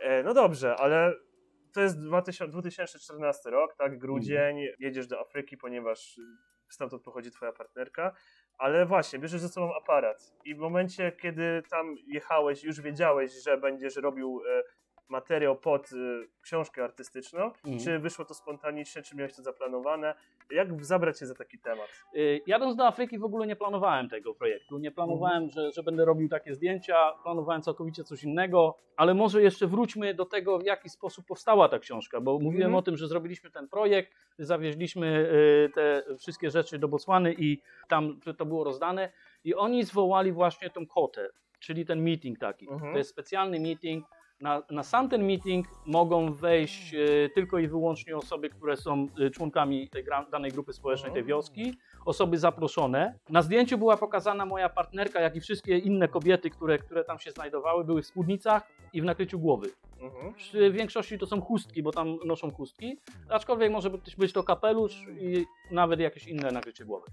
E, 0.00 0.22
No 0.22 0.34
dobrze, 0.34 0.76
ale 0.76 1.14
to 1.72 1.80
jest 1.80 2.00
2000 2.00 2.48
2014 2.52 3.50
rok, 3.50 3.74
tak? 3.78 3.98
Grudzień, 3.98 4.58
jedziesz 4.78 5.06
do 5.06 5.20
Afryki, 5.20 5.56
ponieważ 5.56 6.18
y, 6.18 6.22
stamtąd 6.68 7.02
pochodzi 7.02 7.30
twoja 7.30 7.52
partnerka. 7.52 8.12
Ale 8.62 8.86
właśnie, 8.86 9.18
bierzesz 9.18 9.40
ze 9.40 9.48
sobą 9.48 9.74
aparat. 9.74 10.32
I 10.44 10.54
w 10.54 10.58
momencie, 10.58 11.12
kiedy 11.12 11.62
tam 11.70 11.96
jechałeś, 12.06 12.64
już 12.64 12.80
wiedziałeś, 12.80 13.32
że 13.32 13.58
będziesz 13.58 13.96
robił 13.96 14.42
e, 14.48 14.62
materiał 15.16 15.56
pod 15.56 15.90
e, 15.92 15.96
książkę 16.42 16.84
artystyczną, 16.84 17.44
Mhm. 17.44 17.78
czy 17.78 17.98
wyszło 17.98 18.24
to 18.24 18.34
spontanicznie, 18.34 19.02
czy 19.02 19.16
miałeś 19.16 19.34
to 19.36 19.42
zaplanowane? 19.42 20.14
Jak 20.50 20.84
zabrać 20.84 21.18
się 21.18 21.26
za 21.26 21.34
taki 21.34 21.58
temat? 21.58 21.88
Y, 22.16 22.40
Jadąc 22.46 22.76
do 22.76 22.86
Afryki 22.86 23.18
w 23.18 23.24
ogóle 23.24 23.46
nie 23.46 23.56
planowałem 23.56 24.08
tego 24.08 24.34
projektu. 24.34 24.78
Nie 24.78 24.90
planowałem, 24.90 25.48
że, 25.50 25.72
że 25.72 25.82
będę 25.82 26.04
robił 26.04 26.28
takie 26.28 26.54
zdjęcia, 26.54 27.12
planowałem 27.22 27.62
całkowicie 27.62 28.04
coś 28.04 28.24
innego, 28.24 28.78
ale 28.96 29.14
może 29.14 29.42
jeszcze 29.42 29.66
wróćmy 29.66 30.14
do 30.14 30.24
tego, 30.26 30.58
w 30.58 30.64
jaki 30.64 30.88
sposób 30.88 31.26
powstała 31.26 31.68
ta 31.68 31.78
książka, 31.78 32.20
bo 32.20 32.32
mówiłem 32.38 32.56
Mhm. 32.66 32.74
o 32.74 32.82
tym, 32.82 32.96
że 32.96 33.08
zrobiliśmy 33.08 33.50
ten 33.50 33.68
projekt, 33.68 34.12
zawieźliśmy 34.38 35.06
y, 35.66 35.70
te 35.74 36.02
wszystkie 36.18 36.50
rzeczy 36.50 36.78
do 36.78 36.88
Botswany 36.88 37.34
i 37.38 37.60
tam 37.88 38.20
to 38.38 38.46
było 38.46 38.64
rozdane 38.64 39.12
i 39.44 39.54
oni 39.54 39.84
zwołali 39.84 40.32
właśnie 40.32 40.70
tą 40.70 40.86
kotę, 40.86 41.28
czyli 41.58 41.86
ten 41.86 42.02
meeting 42.02 42.38
taki. 42.38 42.68
Mhm. 42.70 42.92
To 42.92 42.98
jest 42.98 43.10
specjalny 43.10 43.60
meeting. 43.60 44.06
Na, 44.42 44.62
na 44.70 44.82
sam 44.82 45.08
ten 45.08 45.24
meeting 45.26 45.66
mogą 45.86 46.32
wejść 46.32 46.94
e, 46.94 47.28
tylko 47.28 47.58
i 47.58 47.68
wyłącznie 47.68 48.16
osoby, 48.16 48.50
które 48.50 48.76
są 48.76 49.08
e, 49.26 49.30
członkami 49.30 49.88
tej 49.88 50.04
danej 50.32 50.52
grupy 50.52 50.72
społecznej, 50.72 51.12
tej 51.12 51.20
Mhm. 51.20 51.26
wioski, 51.26 51.74
osoby 52.04 52.38
zaproszone. 52.38 53.18
Na 53.28 53.42
zdjęciu 53.42 53.78
była 53.78 53.96
pokazana 53.96 54.46
moja 54.46 54.68
partnerka, 54.68 55.20
jak 55.20 55.36
i 55.36 55.40
wszystkie 55.40 55.78
inne 55.78 56.08
kobiety, 56.08 56.50
które, 56.50 56.78
które 56.78 57.04
tam 57.04 57.18
się 57.18 57.30
znajdowały, 57.30 57.84
były 57.84 58.02
w 58.02 58.06
spódnicach 58.06 58.68
i 58.92 59.02
w 59.02 59.04
nakryciu 59.04 59.38
głowy. 59.38 59.70
Mhm. 60.00 60.34
W 60.54 60.72
większości 60.72 61.18
to 61.18 61.26
są 61.26 61.40
chustki, 61.40 61.82
bo 61.82 61.92
tam 61.92 62.16
noszą 62.24 62.50
chustki, 62.50 62.98
aczkolwiek 63.28 63.72
może 63.72 63.90
być, 63.90 64.32
to 64.32 64.42
kapelusz 64.42 65.06
i 65.20 65.46
nawet 65.70 66.00
jakieś 66.00 66.26
inne 66.26 66.50
nakrycie 66.50 66.84
głowy. 66.84 67.06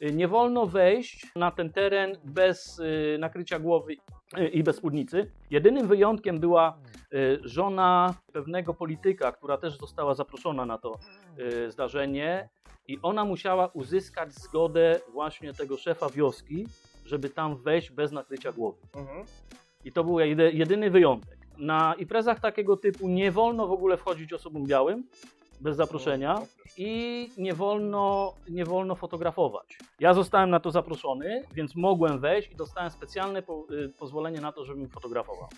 Nie 0.00 0.28
wolno 0.28 0.66
wejść 0.66 1.26
na 1.36 1.50
ten 1.50 1.72
teren 1.72 2.16
bez 2.24 2.78
y, 2.78 3.16
nakrycia 3.20 3.58
głowy 3.58 3.96
y, 4.38 4.48
i 4.48 4.62
bez 4.62 4.76
spódnicy. 4.76 5.30
Jedynym 5.50 5.88
wyjątkiem 5.88 6.40
była 6.40 6.78
y, 7.14 7.38
żona 7.42 8.14
pewnego 8.32 8.74
polityka, 8.74 9.32
która 9.32 9.58
też 9.58 9.78
została 9.78 10.14
zaproszona 10.14 10.66
na 10.66 10.78
to 10.78 10.98
zdarzenie 11.68 12.48
i 12.88 12.98
ona 13.02 13.24
musiała 13.24 13.66
uzyskać 13.66 14.32
zgodę 14.34 15.00
właśnie 15.12 15.54
tego 15.54 15.76
szefa 15.76 16.10
wioski, 16.10 16.66
żeby 17.04 17.30
tam 17.30 17.56
wejść 17.56 17.90
bez 17.90 18.12
nakrycia 18.12 18.52
głowy. 18.52 18.78
Mhm. 18.96 19.26
I 19.84 19.92
to 19.92 20.04
był 20.04 20.18
jedy- 20.20 20.52
jedyny 20.52 20.90
wyjątek. 20.90 21.38
Na 21.58 21.94
imprezach 21.98 22.40
takiego 22.40 22.76
typu 22.76 23.08
nie 23.08 23.32
wolno 23.32 23.66
w 23.66 23.72
ogóle 23.72 23.96
wchodzić 23.96 24.32
osobom 24.32 24.66
białym 24.66 25.04
bez 25.60 25.76
zaproszenia 25.76 26.34
O, 26.34 26.38
proszę. 26.38 26.74
i 26.76 27.30
nie 27.38 27.54
wolno, 27.54 28.34
nie 28.48 28.64
wolno 28.64 28.94
fotografować. 28.94 29.78
Ja 30.00 30.14
zostałem 30.14 30.50
na 30.50 30.60
to 30.60 30.70
zaproszony, 30.70 31.42
więc 31.54 31.76
mogłem 31.76 32.20
wejść 32.20 32.50
i 32.52 32.56
dostałem 32.56 32.90
specjalne 32.90 33.42
po, 33.42 33.64
y, 33.70 33.88
pozwolenie 33.98 34.40
na 34.40 34.52
to, 34.52 34.64
żebym 34.64 34.88
fotografował. 34.88 35.48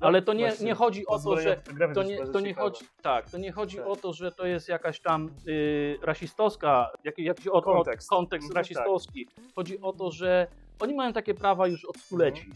Ale 0.00 0.22
to 0.22 0.32
nie, 0.32 0.52
No, 0.60 0.64
nie 0.66 0.74
chodzi 0.74 1.06
o 1.06 1.18
to, 1.18 1.40
że 1.40 1.56
to 1.94 2.02
nie, 2.02 2.26
to 2.26 2.40
nie 2.40 2.54
chodzi, 2.54 2.84
tak, 3.02 3.30
to 3.30 3.38
nie 3.38 3.52
chodzi 3.52 3.76
Tak. 3.76 3.86
o 3.86 3.96
to, 3.96 4.12
że 4.12 4.32
to 4.32 4.46
jest 4.46 4.68
jakaś 4.68 5.00
tam 5.00 5.30
y, 5.48 5.98
rasistowska, 6.02 6.90
jak, 7.04 7.18
jakiś 7.18 7.46
od, 7.46 7.64
Kontekst. 7.64 7.84
kontekst, 7.84 8.08
kontekst 8.10 8.48
Mhm, 8.48 8.56
rasistowski. 8.56 9.28
Chodzi 9.54 9.80
o 9.80 9.92
to, 9.92 10.10
że 10.10 10.46
oni 10.80 10.94
mają 10.94 11.12
takie 11.12 11.34
prawa 11.34 11.66
już 11.66 11.84
od 11.84 11.96
stuleci. 11.96 12.50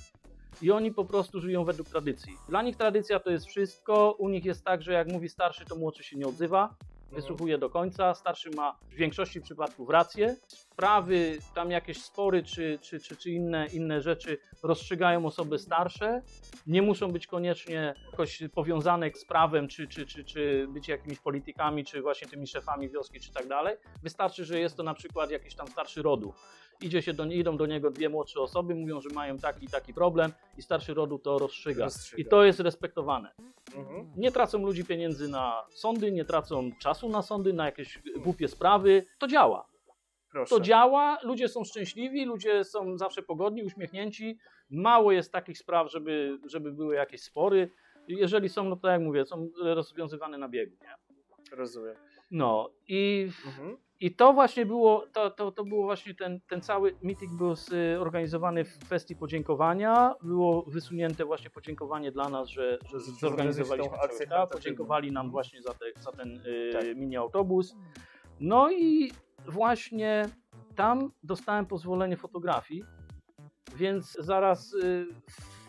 I 0.63 0.71
oni 0.71 0.93
po 0.93 1.05
prostu 1.05 1.41
żyją 1.41 1.65
według 1.65 1.89
tradycji. 1.89 2.37
Dla 2.49 2.63
nich 2.63 2.77
tradycja 2.77 3.21
to 3.21 3.31
jest 3.31 3.47
wszystko. 3.47 4.13
U 4.19 4.29
nich 4.29 4.45
jest 4.45 4.65
tak, 4.65 4.83
że 4.83 4.93
jak 4.93 5.09
mówi 5.09 5.29
starszy, 5.29 5.65
to 5.65 5.77
młodszy 5.77 6.05
się 6.05 6.17
nie 6.17 6.27
odzywa. 6.27 6.75
Wysłuchuje 7.13 7.59
do 7.59 7.71
końca. 7.71 8.15
Starszy 8.15 8.51
ma 8.51 8.77
w 8.91 8.95
większości 8.95 9.41
przypadków 9.41 9.91
rację. 9.91 10.37
Sprawy, 10.77 11.39
tam 11.55 11.71
jakieś 11.71 12.03
spory 12.03 12.43
czy, 12.43 12.79
czy, 12.83 13.01
czy, 13.01 13.17
czy 13.17 13.31
inne, 13.31 13.67
inne 13.67 14.01
rzeczy 14.01 14.39
rozstrzygają 14.63 15.27
osoby 15.27 15.59
starsze. 15.59 16.23
Nie 16.67 16.83
muszą 16.83 17.13
być 17.13 17.27
koniecznie 17.27 17.95
jakoś 18.11 18.43
powiązane 18.55 19.11
z 19.15 19.25
prawem, 19.25 19.69
czy, 19.69 19.89
czy, 19.89 20.07
czy, 20.07 20.25
czy 20.25 20.69
być 20.69 20.89
jakimiś 20.89 21.19
politykami, 21.19 21.85
czy 21.85 22.03
właśnie 22.03 22.29
tymi 22.29 22.47
szefami 22.47 22.89
wioski, 22.89 23.21
czy 23.21 23.33
tak 23.33 23.49
dalej. 23.49 23.77
Wystarczy, 24.03 24.45
że 24.45 24.61
jest 24.61 24.77
to 24.77 24.83
na 24.83 24.95
przykład 24.95 25.31
jakiś 25.31 25.55
tam 25.55 25.69
starszy 25.69 26.03
rodu. 26.03 26.35
Idzie 26.81 27.03
się 27.03 27.15
do, 27.15 27.25
idą 27.25 27.57
do 27.57 27.67
niego 27.67 27.91
dwie 27.91 28.09
młodsze 28.09 28.41
osoby, 28.41 28.75
mówią, 28.75 29.01
że 29.01 29.09
mają 29.15 29.39
taki 29.39 29.65
i 29.65 29.69
taki 29.69 29.95
problem 29.95 30.33
i 30.59 30.63
starszy 30.63 30.95
rodu 30.95 31.19
to 31.19 31.39
rozstrzyga. 31.39 31.85
Rozstrzyga. 31.85 32.23
I 32.23 32.25
to 32.25 32.45
jest 32.45 32.61
respektowane. 32.61 33.31
Mhm. 33.77 34.11
Nie 34.17 34.33
tracą 34.33 34.59
ludzi 34.59 34.85
pieniędzy 34.85 35.29
na 35.29 35.65
sądy, 35.71 36.13
nie 36.13 36.25
tracą 36.25 36.71
czasu 36.81 37.09
na 37.09 37.23
sądy, 37.23 37.53
na 37.53 37.67
jakieś 37.67 37.99
głupie 38.17 38.49
sprawy. 38.49 39.05
To 39.19 39.27
działa. 39.27 39.76
Proszę. 40.37 40.55
To 40.55 40.61
działa, 40.61 41.19
ludzie 41.23 41.49
są 41.49 41.65
szczęśliwi, 41.65 42.25
ludzie 42.25 42.65
są 42.65 42.99
zawsze 42.99 43.23
pogodni, 43.23 43.63
uśmiechnięci. 43.65 44.39
Mało 44.71 45.13
jest 45.13 45.33
takich 45.33 45.59
spraw, 45.59 45.91
żeby, 45.93 46.39
żeby 46.47 46.73
były 46.73 46.95
jakieś 46.95 47.23
spory. 47.23 47.71
Jeżeli 48.09 48.49
są, 48.49 48.65
no 48.65 48.77
to 48.77 48.89
jak 48.89 49.01
mówię, 49.01 49.27
są 49.27 49.49
rozwiązywane 49.63 50.39
na 50.39 50.49
biegu. 50.49 50.77
Nie? 50.83 50.95
Rozumiem. 51.57 51.95
No 52.31 52.71
i 52.89 53.29
Mhm. 53.47 53.77
i 54.01 54.15
to 54.15 54.33
właśnie 54.33 54.67
było, 54.67 55.07
to, 55.13 55.31
to, 55.31 55.53
to 55.53 55.65
było 55.65 55.85
właśnie 55.85 56.15
ten, 56.15 56.41
ten 56.49 56.61
cały 56.61 56.97
meeting 57.03 57.33
był 57.33 57.55
zorganizowany 57.99 58.65
w 58.65 58.79
kwestii 58.79 59.17
podziękowania. 59.17 60.15
Było 60.23 60.63
wysunięte 60.63 61.25
właśnie 61.25 61.51
podziękowanie 61.51 62.13
dla 62.13 62.29
nas, 62.29 62.49
że, 62.49 62.79
że 62.91 63.01
zorganizowaliśmy 63.01 63.99
akcję. 63.99 64.27
Podziękowali 64.53 65.13
nam 65.13 65.31
właśnie 65.31 65.63
za, 65.63 65.75
te, 65.75 65.87
za 66.01 66.13
ten 66.13 66.41
y, 66.47 66.71
Tak. 66.73 66.97
mini 66.97 67.17
autobus. 67.17 67.77
No 68.41 68.71
i 68.71 69.13
właśnie 69.49 70.25
tam 70.77 71.11
dostałem 71.23 71.67
pozwolenie 71.67 72.17
fotografii, 72.17 72.85
więc 73.77 74.13
zaraz 74.21 74.75
y, 74.75 75.07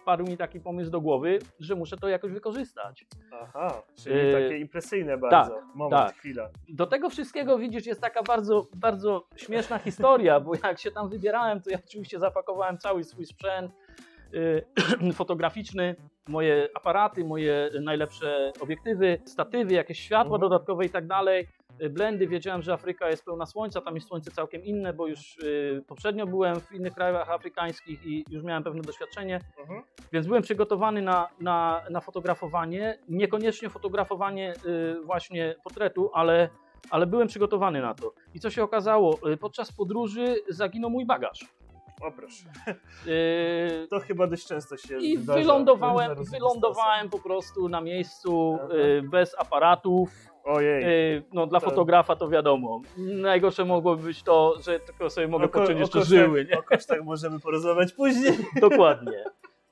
wpadł 0.01 0.23
mi 0.25 0.37
taki 0.37 0.59
pomysł 0.59 0.91
do 0.91 1.01
głowy, 1.01 1.39
że 1.59 1.75
muszę 1.75 1.97
to 1.97 2.07
jakoś 2.09 2.31
wykorzystać. 2.31 3.05
Aha, 3.41 3.81
czyli 3.95 4.15
Yy, 4.15 4.31
takie 4.31 4.57
impresyjne 4.57 5.17
bardzo. 5.17 5.61
Moment, 5.75 6.01
tak. 6.07 6.15
chwila. 6.15 6.49
Do 6.69 6.85
tego 6.87 7.09
wszystkiego 7.09 7.57
widzisz, 7.57 7.85
jest 7.85 8.01
taka 8.01 8.23
bardzo, 8.23 8.67
bardzo 8.75 9.27
śmieszna 9.35 9.77
historia, 9.79 10.39
bo 10.39 10.51
jak 10.63 10.79
się 10.79 10.91
tam 10.91 11.09
wybierałem, 11.09 11.61
to 11.61 11.69
ja 11.69 11.77
oczywiście 11.87 12.19
zapakowałem 12.19 12.77
cały 12.77 13.03
swój 13.03 13.25
sprzęt 13.25 13.71
y, 14.33 14.65
fotograficzny, 15.13 15.95
moje 16.27 16.69
aparaty, 16.75 17.25
moje 17.25 17.69
najlepsze 17.81 18.51
obiektywy, 18.59 19.21
statywy, 19.25 19.73
jakieś 19.73 19.99
światła 19.99 20.35
Mhm. 20.35 20.41
dodatkowe 20.41 20.85
i 20.85 20.89
tak 20.89 21.07
dalej. 21.07 21.47
Y, 21.81 21.89
Blendy, 21.89 22.27
wiedziałem, 22.27 22.61
że 22.61 22.73
Afryka 22.73 23.09
jest 23.09 23.25
pełna 23.25 23.45
słońca, 23.45 23.81
tam 23.81 23.95
jest 23.95 24.07
słońce 24.07 24.31
całkiem 24.31 24.63
inne, 24.65 24.93
bo 24.93 25.07
już 25.07 25.37
y, 25.37 25.83
poprzednio 25.87 26.27
byłem 26.27 26.59
w 26.61 26.71
innych 26.71 26.93
krajach 26.93 27.29
afrykańskich 27.29 28.05
i 28.05 28.25
już 28.29 28.43
miałem 28.43 28.63
pewne 28.63 28.81
doświadczenie. 28.81 29.39
Mhm. 29.59 29.81
Więc 30.11 30.27
byłem 30.27 30.43
przygotowany 30.43 31.01
na, 31.01 31.27
na, 31.39 31.81
na 31.89 32.01
fotografowanie. 32.01 32.99
Niekoniecznie 33.09 33.69
fotografowanie 33.69 34.53
y, 34.65 35.01
właśnie 35.05 35.55
portretu, 35.63 36.09
ale, 36.13 36.49
ale 36.89 37.05
byłem 37.07 37.27
przygotowany 37.27 37.81
na 37.81 37.93
to. 37.93 38.13
I 38.33 38.39
co 38.39 38.49
się 38.49 38.63
okazało? 38.63 39.19
Podczas 39.39 39.71
podróży 39.71 40.35
zaginął 40.49 40.89
mój 40.89 41.05
bagaż. 41.05 41.45
O 42.01 42.11
proszę. 42.11 42.43
Y, 43.07 43.87
To 43.89 43.99
chyba 43.99 44.27
dość 44.27 44.47
często 44.47 44.77
się 44.77 44.97
I 44.97 45.17
zdarza. 45.17 45.39
wylądowałem, 45.39 46.23
wylądowałem 46.33 47.09
po 47.09 47.19
prostu 47.19 47.69
na 47.69 47.81
miejscu 47.81 48.59
Aha. 48.63 48.73
y, 48.73 49.01
bez 49.01 49.35
aparatów. 49.39 50.09
Ojej. 50.47 50.83
Y, 51.17 51.23
No 51.33 51.47
dla 51.47 51.59
Tak. 51.59 51.69
fotografa 51.69 52.15
to 52.15 52.29
wiadomo. 52.29 52.81
Najgorsze 52.97 53.65
mogłoby 53.65 54.03
być 54.03 54.23
to, 54.23 54.55
że 54.61 54.79
tylko 54.79 55.09
sobie 55.09 55.27
mogę 55.27 55.47
poczuć 55.47 55.79
jeszcze 55.79 55.99
kosztach- 55.99 56.07
żyły. 56.09 56.45
Nie? 56.45 56.57
O 56.59 56.63
kosztach 56.63 57.03
możemy 57.03 57.39
porozmawiać 57.39 57.93
później. 57.93 58.33
Dokładnie. 58.61 59.23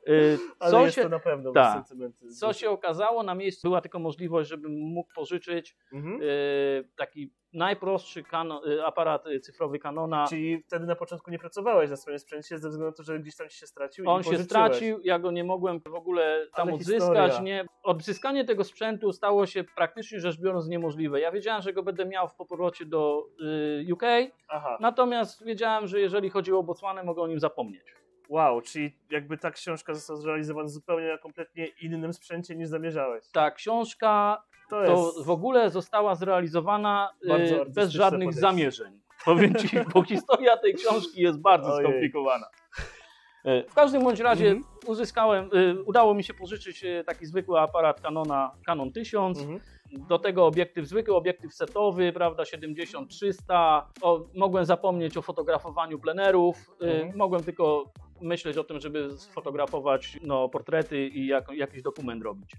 Y, 0.07 0.37
Ale 0.59 0.71
Co 0.71 0.81
jest 0.81 0.95
się, 0.95 1.03
to 1.03 1.09
na 1.09 1.19
pewno 1.19 1.53
sentymenty. 1.53 2.27
Co 2.29 2.53
się 2.53 2.69
okazało, 2.69 3.23
na 3.23 3.35
miejscu 3.35 3.67
była 3.67 3.81
tylko 3.81 3.99
możliwość, 3.99 4.49
żebym 4.49 4.71
mógł 4.71 5.13
pożyczyć 5.15 5.75
Mhm. 5.93 6.21
y, 6.21 6.89
taki 6.97 7.31
najprostszy 7.53 8.23
kano, 8.23 8.67
y, 8.67 8.85
aparat 8.85 9.27
y, 9.27 9.39
cyfrowy 9.39 9.79
Canona. 9.79 10.25
Czyli 10.29 10.63
wtedy 10.67 10.85
na 10.85 10.95
początku 10.95 11.31
nie 11.31 11.39
pracowałeś 11.39 11.89
na 11.89 11.95
swoim 11.95 12.19
sprzęcie 12.19 12.57
ze 12.59 12.69
względu 12.69 12.91
na 12.91 12.95
to, 12.97 13.03
że 13.03 13.19
gdzieś 13.19 13.35
tam 13.35 13.49
się 13.49 13.67
stracił 13.67 14.09
On 14.09 14.23
się 14.23 14.37
stracił, 14.37 14.99
ja 15.03 15.19
go 15.19 15.31
nie 15.31 15.43
mogłem 15.43 15.79
w 15.79 15.95
ogóle 15.95 16.47
tam 16.55 16.67
Ale 16.67 16.75
odzyskać. 16.75 17.31
historia. 17.31 17.39
Nie. 17.41 17.65
Odzyskanie 17.83 18.45
tego 18.45 18.63
sprzętu 18.63 19.11
stało 19.13 19.45
się 19.45 19.63
praktycznie 19.75 20.19
rzecz 20.19 20.39
biorąc 20.41 20.67
niemożliwe. 20.67 21.19
Ja 21.19 21.31
wiedziałem, 21.31 21.61
że 21.61 21.73
go 21.73 21.83
będę 21.83 22.05
miał 22.05 22.27
w 22.27 22.35
powrocie 22.35 22.85
do 22.85 23.25
y, 23.89 23.93
UK, 23.93 24.03
Aha, 24.49 24.77
natomiast 24.81 25.45
wiedziałem, 25.45 25.87
że 25.87 25.99
jeżeli 25.99 26.29
chodzi 26.29 26.53
o 26.53 26.63
Botswanę, 26.63 27.03
mogę 27.03 27.21
o 27.21 27.27
nim 27.27 27.39
zapomnieć. 27.39 27.95
Wow, 28.29 28.61
czyli 28.61 28.95
jakby 29.09 29.37
ta 29.37 29.51
książka 29.51 29.93
została 29.93 30.19
zrealizowana 30.19 30.67
zupełnie 30.69 31.07
na 31.07 31.17
kompletnie 31.17 31.67
innym 31.81 32.13
sprzęcie 32.13 32.55
niż 32.55 32.67
zamierzałeś. 32.67 33.25
Ta 33.33 33.51
książka 33.51 34.43
To 34.69 34.85
to 34.85 35.05
jest... 35.05 35.25
w 35.25 35.29
ogóle 35.29 35.69
została 35.69 36.15
zrealizowana 36.15 37.09
Bardzo 37.27 37.65
bez 37.65 37.89
żadnych 37.91 38.19
podejście. 38.27 38.41
zamierzeń. 38.41 38.99
Powiem 39.25 39.55
ci, 39.55 39.67
bo 39.93 40.03
historia 40.03 40.57
tej 40.57 40.73
książki 40.73 41.21
jest 41.21 41.39
bardzo 41.39 41.73
Ojej. 41.73 41.87
skomplikowana. 41.87 42.45
E, 43.45 43.63
W 43.63 43.73
każdym 43.73 44.03
bądź 44.03 44.19
razie 44.19 44.47
Mhm. 44.51 44.63
uzyskałem, 44.87 45.49
y, 45.53 45.83
udało 45.83 46.13
mi 46.13 46.23
się 46.23 46.33
pożyczyć 46.33 46.85
taki 47.05 47.25
zwykły 47.25 47.59
aparat 47.59 48.01
Canona 48.01 48.51
Canon 48.65 48.91
1000. 48.91 49.39
Mhm. 49.39 49.59
Do 49.91 50.19
tego 50.19 50.45
obiektyw 50.45 50.87
zwykły, 50.87 51.15
obiektyw 51.15 51.53
setowy, 51.53 52.13
prawda, 52.13 52.43
70-300. 52.43 53.81
O, 54.01 54.19
mogłem 54.35 54.65
zapomnieć 54.65 55.17
o 55.17 55.21
fotografowaniu 55.21 55.99
plenerów. 55.99 56.71
Mhm. 56.81 57.17
Mogłem 57.17 57.43
tylko 57.43 57.83
myśleć 58.21 58.57
o 58.57 58.63
tym, 58.63 58.79
żeby 58.79 59.17
sfotografować 59.17 60.19
no, 60.21 60.49
portrety 60.49 61.07
i 61.07 61.27
jak, 61.27 61.51
jakiś 61.51 61.81
dokument 61.81 62.23
robić. 62.23 62.51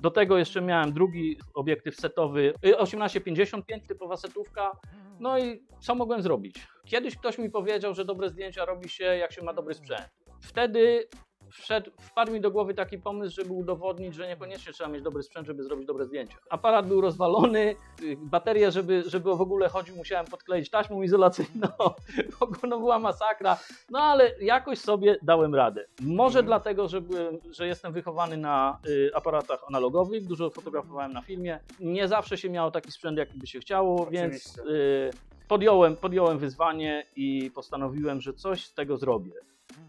Do 0.00 0.10
tego 0.10 0.38
jeszcze 0.38 0.60
miałem 0.60 0.92
drugi 0.92 1.36
obiektyw 1.54 1.96
setowy, 1.96 2.54
y, 2.64 2.76
1855, 2.76 3.86
typowa 3.86 4.16
setówka. 4.16 4.72
No 5.20 5.38
i 5.38 5.66
co 5.80 5.94
mogłem 5.94 6.22
zrobić? 6.22 6.66
Kiedyś 6.84 7.16
ktoś 7.16 7.38
mi 7.38 7.50
powiedział, 7.50 7.94
że 7.94 8.04
dobre 8.04 8.28
zdjęcia 8.28 8.64
robi 8.64 8.88
się, 8.88 9.04
jak 9.04 9.32
się 9.32 9.42
ma 9.42 9.52
dobry 9.52 9.74
sprzęt. 9.74 10.08
Wtedy 10.40 11.08
wszedł, 11.50 11.90
wpadł 12.00 12.32
mi 12.32 12.40
do 12.40 12.50
głowy 12.50 12.74
taki 12.74 12.98
pomysł, 12.98 13.34
żeby 13.36 13.52
udowodnić, 13.52 14.14
że 14.14 14.28
niekoniecznie 14.28 14.72
trzeba 14.72 14.90
mieć 14.90 15.02
dobry 15.02 15.22
sprzęt, 15.22 15.46
żeby 15.46 15.62
zrobić 15.64 15.86
dobre 15.86 16.04
zdjęcia. 16.04 16.36
Aparat 16.50 16.86
był 16.86 17.00
rozwalony, 17.00 17.76
baterię, 18.16 18.70
żeby, 18.72 19.02
żeby 19.06 19.36
w 19.36 19.40
ogóle 19.40 19.68
chodził, 19.68 19.96
musiałem 19.96 20.26
podkleić 20.26 20.70
taśmą 20.70 21.02
izolacyjną. 21.02 21.68
W 22.38 22.42
ogóle 22.42 22.60
no, 22.68 22.78
była 22.78 22.98
masakra. 22.98 23.58
No 23.90 23.98
ale 23.98 24.30
jakoś 24.40 24.78
sobie 24.78 25.16
dałem 25.22 25.54
radę. 25.54 25.84
Może 26.00 26.38
Mhm. 26.38 26.46
dlatego, 26.46 26.88
że, 26.88 27.00
byłem, 27.00 27.38
że 27.50 27.66
jestem 27.66 27.92
wychowany 27.92 28.36
na 28.36 28.78
y, 28.86 29.10
aparatach 29.14 29.64
analogowych, 29.68 30.26
dużo 30.26 30.50
fotografowałem 30.50 31.12
na 31.12 31.22
filmie. 31.22 31.60
Nie 31.80 32.08
zawsze 32.08 32.36
się 32.38 32.50
miało 32.50 32.70
taki 32.70 32.92
sprzęt, 32.92 33.18
jaki 33.18 33.38
by 33.38 33.46
się 33.46 33.60
chciało, 33.60 34.06
więc 34.06 34.34
Oczywiście. 34.34 34.62
y, 34.74 35.10
podjąłem, 35.48 35.96
podjąłem 35.96 36.38
wyzwanie 36.38 37.06
i 37.16 37.50
postanowiłem, 37.54 38.20
że 38.20 38.32
coś 38.32 38.64
z 38.64 38.74
tego 38.74 38.96
zrobię. 38.96 39.32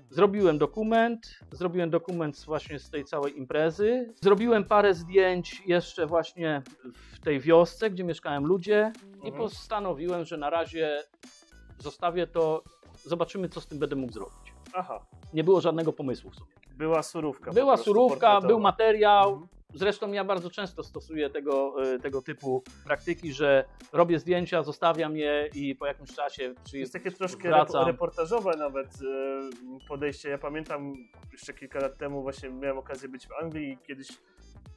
Zrobiłem 0.09 0.57
dokument, 0.57 1.39
zrobiłem 1.51 1.89
dokument 1.89 2.43
właśnie 2.45 2.79
z 2.79 2.89
tej 2.89 3.05
całej 3.05 3.37
imprezy. 3.37 4.13
Zrobiłem 4.21 4.63
parę 4.63 4.93
zdjęć 4.93 5.61
jeszcze 5.65 6.05
właśnie 6.07 6.61
w 7.13 7.19
tej 7.19 7.39
wiosce, 7.39 7.89
gdzie 7.89 8.03
mieszkałem 8.03 8.45
ludzie 8.45 8.91
i 9.23 9.27
Mhm. 9.27 9.33
postanowiłem, 9.35 10.25
że 10.25 10.37
na 10.37 10.49
razie 10.49 11.03
zostawię 11.79 12.27
to, 12.27 12.63
zobaczymy 13.03 13.49
co 13.49 13.61
z 13.61 13.67
tym 13.67 13.79
będę 13.79 13.95
mógł 13.95 14.13
zrobić. 14.13 14.53
Aha, 14.73 15.05
Nie 15.33 15.43
było 15.43 15.61
żadnego 15.61 15.93
pomysłu 15.93 16.29
w 16.31 16.35
sobie. 16.35 16.51
była 16.77 17.03
surówka. 17.03 17.51
Była 17.51 17.77
surówka, 17.77 18.41
był 18.41 18.59
materiał. 18.59 19.47
Zresztą 19.75 20.11
ja 20.11 20.23
bardzo 20.23 20.49
często 20.49 20.83
stosuję 20.83 21.29
tego, 21.29 21.75
y, 21.95 21.99
tego 21.99 22.21
typu 22.21 22.63
praktyki, 22.85 23.33
że 23.33 23.65
robię 23.93 24.19
zdjęcia, 24.19 24.63
zostawiam 24.63 25.17
je 25.17 25.49
i 25.55 25.75
po 25.75 25.85
jakimś 25.85 26.15
czasie 26.15 26.53
To 26.53 26.61
przy, 26.63 26.77
jest 26.77 26.93
takie 26.93 27.11
troszkę 27.11 27.49
wracam. 27.49 27.83
rep- 27.83 27.87
reportażowe 27.87 28.51
nawet 28.57 28.87
e, 28.87 29.87
podejście. 29.87 30.29
Ja 30.29 30.37
pamiętam 30.37 30.93
jeszcze 31.31 31.53
kilka 31.53 31.79
lat 31.79 31.97
temu 31.97 32.21
właśnie 32.21 32.49
miałem 32.49 32.77
okazję 32.77 33.09
być 33.09 33.27
w 33.27 33.31
Anglii 33.43 33.71
i 33.71 33.77
kiedyś 33.77 34.07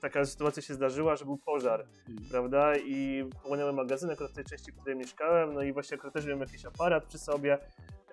taka 0.01 0.25
sytuacja 0.25 0.63
się 0.63 0.75
zdarzyła, 0.75 1.17
że 1.17 1.25
był 1.25 1.37
pożar, 1.39 1.87
prawda? 2.31 2.77
I 2.77 3.25
płonęły 3.43 3.73
magazyny 3.73 4.13
akurat 4.13 4.33
w 4.33 4.35
tej 4.35 4.45
części, 4.45 4.73
w 4.73 4.77
której 4.77 4.97
mieszkałem, 4.97 5.55
no 5.55 5.63
i 5.63 5.73
właśnie 5.73 5.97
akurat 5.97 6.15
też 6.15 6.25
miałem 6.27 6.41
jakiś 6.41 6.65
aparat 6.65 7.05
przy 7.05 7.19
sobie 7.19 7.59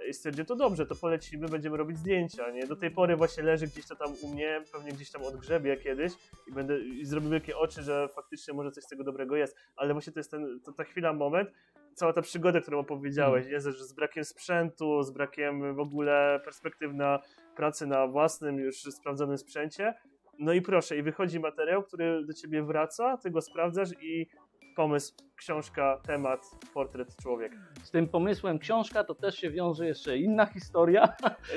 i 0.10 0.14
stwierdziłem, 0.14 0.46
to 0.46 0.56
dobrze, 0.56 0.86
to 0.86 0.96
polecimy, 0.96 1.48
będziemy 1.48 1.78
robić 1.78 1.98
zdjęcia, 1.98 2.52
nie? 2.52 2.68
Do 2.68 2.76
tej 2.76 2.92
pory 2.92 3.16
właśnie 3.16 3.44
leży 3.44 3.68
gdzieś 3.68 3.88
to 3.88 3.96
tam 3.96 4.14
u 4.22 4.28
mnie, 4.28 4.62
pewnie 4.74 4.92
gdzieś 4.92 5.12
tam 5.12 5.24
odgrzebie 5.24 5.78
kiedyś 5.78 6.14
i 6.48 6.52
będę 6.52 6.80
i 6.80 7.06
zrobił 7.06 7.30
wielkie 7.30 7.58
oczy, 7.58 7.84
że 7.84 8.08
faktycznie 8.08 8.54
może 8.54 8.72
coś 8.72 8.84
z 8.84 8.88
tego 8.88 9.04
dobrego 9.04 9.36
jest, 9.36 9.58
ale 9.76 9.94
właśnie 9.94 10.14
to 10.14 10.20
jest 10.20 10.32
ten, 10.32 10.60
to 10.66 10.72
ta 10.72 10.84
chwila, 10.84 11.14
moment, 11.14 11.52
cała 11.94 12.14
ta 12.14 12.22
przygoda, 12.22 12.62
którą 12.62 12.80
opowiedziałeś, 12.80 13.48
nie? 13.48 13.60
Że 13.60 13.74
z 13.74 13.94
brakiem 13.94 14.24
sprzętu, 14.24 15.04
z 15.04 15.12
brakiem 15.12 15.76
w 15.76 15.80
ogóle 15.80 16.40
perspektyw 16.44 16.94
na 16.94 17.20
pracę 17.56 17.86
na 17.86 18.08
własnym, 18.08 18.60
już 18.60 18.76
sprawdzonym 18.76 19.38
sprzęcie. 19.38 19.94
No 20.40 20.54
i 20.54 20.62
proszę, 20.62 20.98
i 20.98 21.04
wychodzi 21.04 21.40
materiał, 21.40 21.84
który 21.84 22.26
do 22.26 22.34
ciebie 22.34 22.64
wraca, 22.64 23.18
ty 23.18 23.32
go 23.32 23.42
sprawdzasz 23.42 23.90
i 24.02 24.28
pomysł, 24.76 25.14
książka, 25.36 26.02
temat, 26.08 26.40
portret, 26.74 27.16
człowiek. 27.22 27.52
z 27.84 27.92
tym 27.92 28.08
pomysłem 28.08 28.60
książka, 28.60 29.04
to 29.04 29.16
też 29.16 29.36
się 29.36 29.50
wiąże 29.52 29.88
jeszcze 29.88 30.18
inna 30.18 30.46
historia. 30.46 31.08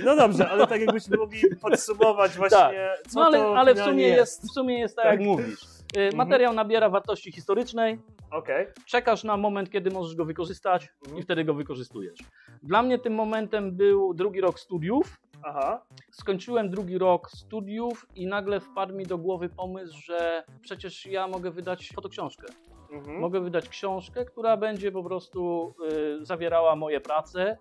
No 0.04 0.16
dobrze, 0.16 0.48
ale 0.48 0.66
tak 0.66 0.80
jakbyśmy 0.80 1.16
mogli 1.16 1.40
podsumować 1.62 2.32
właśnie, 2.36 2.90
co 3.08 3.20
No 3.20 3.26
ale, 3.26 3.38
to 3.38 3.56
ale 3.58 3.74
w 3.74 3.78
sumie 3.78 4.08
jest, 4.08 4.42
w 4.44 4.50
sumie 4.52 4.78
jest 4.78 4.96
tak, 4.96 5.04
Tak. 5.04 5.12
jak 5.12 5.20
mówisz. 5.28 5.60
Y, 5.96 6.16
Materiał 6.16 6.52
nabiera 6.52 6.88
wartości 6.90 7.32
historycznej, 7.32 7.98
Okej. 8.30 8.66
czekasz 8.86 9.24
na 9.24 9.36
moment, 9.36 9.70
kiedy 9.70 9.90
możesz 9.90 10.14
go 10.16 10.24
wykorzystać 10.24 10.88
Mhm. 11.02 11.18
i 11.18 11.22
wtedy 11.22 11.44
go 11.44 11.54
wykorzystujesz. 11.54 12.18
Dla 12.62 12.82
mnie 12.82 12.98
tym 12.98 13.14
momentem 13.14 13.76
był 13.76 14.14
drugi 14.14 14.40
rok 14.40 14.60
studiów. 14.60 15.20
Aha. 15.42 15.82
Skończyłem 16.10 16.70
drugi 16.70 16.98
rok 16.98 17.30
studiów 17.30 18.06
i 18.14 18.26
nagle 18.26 18.60
wpadł 18.60 18.94
mi 18.94 19.06
do 19.06 19.18
głowy 19.18 19.48
pomysł, 19.48 19.98
że 20.04 20.44
przecież 20.62 21.06
ja 21.06 21.28
mogę 21.28 21.50
wydać 21.50 21.92
fotoksiążkę. 21.94 22.46
Mhm. 22.92 23.18
Mogę 23.18 23.40
wydać 23.40 23.68
książkę, 23.68 24.24
która 24.24 24.56
będzie 24.56 24.92
po 24.92 25.04
prostu 25.04 25.74
y, 26.20 26.24
zawierała 26.24 26.76
moje 26.76 27.00
prace 27.00 27.58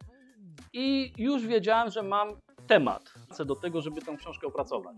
i 0.74 1.14
już 1.18 1.48
wiedziałem, 1.48 1.92
że 1.92 2.04
mam 2.04 2.30
temat 2.68 3.14
do 3.46 3.56
tego, 3.56 3.82
żeby 3.82 4.02
tę 4.02 4.16
książkę 4.18 4.48
opracować. 4.48 4.98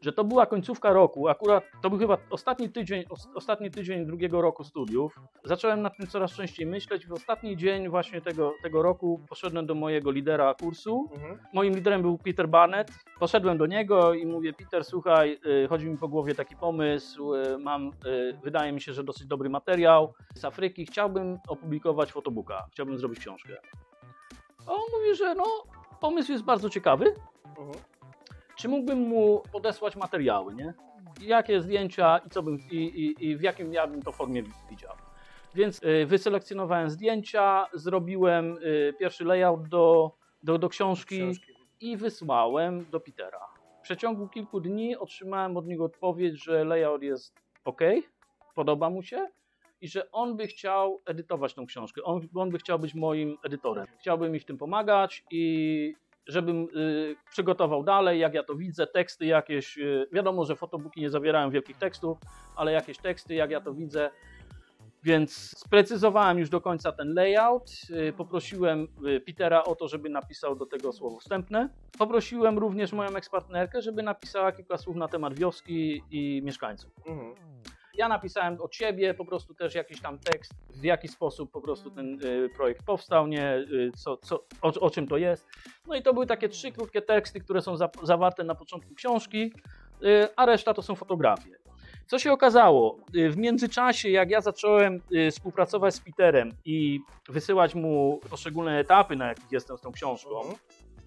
Że 0.00 0.12
to 0.12 0.24
była 0.24 0.46
końcówka 0.46 0.92
roku, 0.92 1.28
akurat 1.28 1.64
to 1.82 1.90
był 1.90 1.98
chyba 1.98 2.18
ostatni 2.30 2.70
tydzień, 2.70 3.04
os, 3.10 3.28
ostatni 3.34 3.70
tydzień 3.70 4.06
drugiego 4.06 4.40
roku 4.40 4.64
studiów. 4.64 5.20
Zacząłem 5.44 5.82
nad 5.82 5.96
tym 5.96 6.06
coraz 6.06 6.32
częściej 6.32 6.66
myśleć. 6.66 7.06
W 7.06 7.12
ostatni 7.12 7.56
dzień 7.56 7.88
właśnie 7.88 8.20
tego, 8.20 8.54
tego 8.62 8.82
roku 8.82 9.20
poszedłem 9.28 9.66
do 9.66 9.74
mojego 9.74 10.10
lidera 10.10 10.54
kursu. 10.54 11.10
Mhm. 11.14 11.38
Moim 11.52 11.74
liderem 11.74 12.02
był 12.02 12.18
Peter 12.18 12.48
Barnett. 12.48 12.90
Poszedłem 13.18 13.58
do 13.58 13.66
niego 13.66 14.14
i 14.14 14.26
mówię: 14.26 14.52
Peter, 14.52 14.84
słuchaj, 14.84 15.38
y, 15.64 15.68
chodzi 15.68 15.86
mi 15.86 15.98
po 15.98 16.08
głowie 16.08 16.34
taki 16.34 16.56
pomysł. 16.56 17.34
y, 17.34 17.58
Mam, 17.58 17.90
y, 18.06 18.38
wydaje 18.44 18.72
mi 18.72 18.80
się, 18.80 18.92
że 18.92 19.04
dosyć 19.04 19.26
dobry 19.26 19.50
materiał 19.50 20.14
z 20.34 20.44
Afryki. 20.44 20.86
Chciałbym 20.86 21.38
opublikować 21.48 22.12
fotobooka, 22.12 22.66
chciałbym 22.72 22.98
zrobić 22.98 23.18
książkę. 23.18 23.56
A 24.66 24.72
on 24.72 24.80
mówi, 24.98 25.14
że 25.16 25.34
no, 25.34 25.44
pomysł 26.00 26.32
jest 26.32 26.44
bardzo 26.44 26.70
ciekawy. 26.70 27.14
Mhm. 27.48 27.97
Czy 28.58 28.68
mógłbym 28.68 28.98
mu 28.98 29.42
podesłać 29.52 29.96
materiały, 29.96 30.54
nie? 30.54 30.74
Jakie 31.20 31.60
zdjęcia 31.60 32.18
i 32.18 32.30
co 32.30 32.42
bym 32.42 32.58
i, 32.70 32.76
i, 32.76 33.26
i 33.26 33.36
w 33.36 33.42
jakim 33.42 33.72
ja 33.72 33.86
bym 33.86 34.02
to 34.02 34.12
formie 34.12 34.42
widział. 34.70 34.94
Więc 35.54 35.82
y, 35.82 36.06
wyselekcjonowałem 36.06 36.90
zdjęcia, 36.90 37.66
zrobiłem 37.74 38.58
y, 38.58 38.94
pierwszy 38.98 39.24
layout 39.24 39.68
do, 39.68 40.12
do, 40.42 40.58
do 40.58 40.68
książki 40.68 41.16
Książki. 41.16 41.52
i 41.80 41.96
wysłałem 41.96 42.90
do 42.90 43.00
Petera. 43.00 43.40
W 43.78 43.82
przeciągu 43.82 44.28
kilku 44.28 44.60
dni 44.60 44.96
otrzymałem 44.96 45.56
od 45.56 45.66
niego 45.66 45.84
odpowiedź, 45.84 46.44
że 46.44 46.64
layout 46.64 47.02
jest 47.02 47.34
ok, 47.64 47.80
podoba 48.54 48.90
mu 48.90 49.02
się 49.02 49.26
i 49.80 49.88
że 49.88 50.10
on 50.10 50.36
by 50.36 50.46
chciał 50.46 51.02
edytować 51.06 51.54
tą 51.54 51.66
książkę. 51.66 52.02
On, 52.04 52.28
on 52.34 52.50
by 52.50 52.58
chciał 52.58 52.78
być 52.78 52.94
moim 52.94 53.36
edytorem. 53.44 53.86
Chciałby 53.98 54.30
mi 54.30 54.40
w 54.40 54.44
tym 54.44 54.58
pomagać 54.58 55.24
i 55.30 55.94
żebym 56.28 56.68
y, 56.76 57.16
przygotował 57.30 57.84
dalej, 57.84 58.20
jak 58.20 58.34
ja 58.34 58.42
to 58.42 58.54
widzę, 58.54 58.86
teksty 58.86 59.26
jakieś. 59.26 59.78
Y, 59.78 60.06
wiadomo, 60.12 60.44
że 60.44 60.56
fotobooki 60.56 61.00
nie 61.00 61.10
zawierają 61.10 61.50
wielkich 61.50 61.76
tekstów, 61.76 62.18
ale 62.56 62.72
jakieś 62.72 62.98
teksty, 62.98 63.34
jak 63.34 63.50
ja 63.50 63.60
to 63.60 63.74
widzę. 63.74 64.10
Więc 65.02 65.58
sprecyzowałem 65.58 66.38
już 66.38 66.48
do 66.48 66.60
końca 66.60 66.92
ten 66.92 67.14
layout. 67.14 67.70
Y, 67.90 68.12
Poprosiłem 68.12 68.88
Petera 69.26 69.64
o 69.64 69.74
to, 69.74 69.88
żeby 69.88 70.08
napisał 70.08 70.56
do 70.56 70.66
tego 70.66 70.92
słowo 70.92 71.20
wstępne. 71.20 71.68
Poprosiłem 71.98 72.58
również 72.58 72.92
moją 72.92 73.16
ekspartnerkę, 73.16 73.82
żeby 73.82 74.02
napisała 74.02 74.52
kilka 74.52 74.78
słów 74.78 74.96
na 74.96 75.08
temat 75.08 75.38
wioski 75.38 76.02
i 76.10 76.42
mieszkańców. 76.44 76.90
Mhm. 77.06 77.34
Ja 77.98 78.08
napisałem 78.08 78.60
od 78.60 78.74
siebie 78.74 79.14
po 79.14 79.24
prostu 79.24 79.54
też 79.54 79.74
jakiś 79.74 80.00
tam 80.00 80.18
tekst, 80.18 80.52
w 80.70 80.84
jaki 80.84 81.08
sposób 81.08 81.50
po 81.52 81.60
prostu 81.60 81.90
ten 81.90 82.24
y, 82.24 82.48
projekt 82.56 82.82
powstał, 82.86 83.26
nie, 83.26 83.56
y, 83.56 83.90
co, 83.96 84.16
co, 84.16 84.44
o, 84.62 84.68
o 84.80 84.90
czym 84.90 85.08
to 85.08 85.16
jest. 85.16 85.48
No 85.86 85.94
i 85.94 86.02
to 86.02 86.14
były 86.14 86.26
takie 86.26 86.48
trzy 86.48 86.72
krótkie 86.72 87.02
teksty, 87.02 87.40
które 87.40 87.62
są 87.62 87.76
za, 87.76 87.88
zawarte 88.02 88.44
na 88.44 88.54
początku 88.54 88.94
książki, 88.94 89.52
y, 90.02 90.28
a 90.36 90.46
reszta 90.46 90.74
to 90.74 90.82
są 90.82 90.94
fotografie. 90.94 91.58
Co 92.06 92.18
się 92.18 92.32
okazało? 92.32 92.98
W 93.30 93.36
międzyczasie, 93.36 94.10
jak 94.10 94.30
ja 94.30 94.40
zacząłem 94.40 95.00
współpracować 95.30 95.94
z 95.94 96.00
Peterem 96.00 96.52
i 96.64 97.00
wysyłać 97.28 97.74
mu 97.74 98.20
poszczególne 98.30 98.78
etapy, 98.78 99.16
na 99.16 99.28
jakich 99.28 99.52
jestem 99.52 99.78
z 99.78 99.80
tą 99.80 99.92
książką, 99.92 100.40
Mhm. 100.40 100.56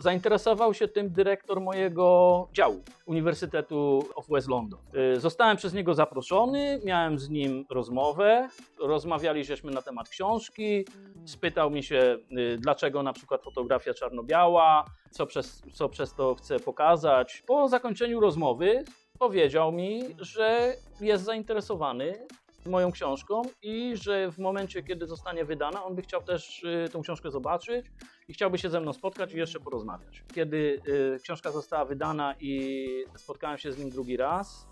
Zainteresował 0.02 0.74
się 0.74 0.88
tym 0.88 1.10
dyrektor 1.14 1.62
mojego 1.62 2.48
działu 2.54 2.84
Uniwersytetu 3.06 4.06
of 4.16 4.28
West 4.30 4.48
London. 4.48 4.80
Y, 5.16 5.20
Zostałem 5.20 5.58
przez 5.58 5.74
niego 5.74 5.94
zaproszony, 5.94 6.82
miałem 6.86 7.20
z 7.20 7.30
nim 7.30 7.66
rozmowę, 7.70 8.50
rozmawialiśmy 8.80 9.72
na 9.72 9.82
temat 9.82 10.10
książki, 10.10 10.86
spytał 11.26 11.72
mi 11.72 11.84
się, 11.84 12.18
y, 12.38 12.58
dlaczego 12.58 13.04
na 13.04 13.14
przykład 13.14 13.44
fotografia 13.44 13.94
czarno-biała, 13.94 14.86
co 15.12 15.26
przez, 15.26 15.64
co 15.74 15.90
przez 15.90 16.14
to 16.16 16.36
chcę 16.36 16.60
pokazać. 16.60 17.44
Po 17.48 17.68
zakończeniu 17.70 18.20
rozmowy 18.20 18.84
powiedział 19.20 19.72
mi, 19.72 20.04
że 20.20 20.74
jest 21.02 21.24
zainteresowany 21.24 22.28
moją 22.66 22.92
książką 22.92 23.42
i 23.62 23.94
że 23.96 24.32
w 24.32 24.40
momencie, 24.40 24.84
kiedy 24.84 25.08
zostanie 25.08 25.46
wydana, 25.46 25.84
on 25.84 25.96
by 25.96 26.02
chciał 26.02 26.24
też 26.24 26.64
y, 26.64 26.90
tą 26.92 27.02
książkę 27.02 27.32
zobaczyć 27.32 27.86
i 28.28 28.34
chciałby 28.34 28.58
się 28.58 28.70
ze 28.70 28.82
mną 28.82 28.94
spotkać 28.94 29.34
i 29.34 29.38
jeszcze 29.38 29.60
porozmawiać. 29.60 30.24
Kiedy 30.34 30.82
y, 30.88 31.20
książka 31.24 31.52
została 31.52 31.86
wydana 31.86 32.36
i 32.40 32.88
spotkałem 33.18 33.58
się 33.58 33.72
z 33.72 33.78
nim 33.78 33.90
drugi 33.90 34.18
raz, 34.18 34.68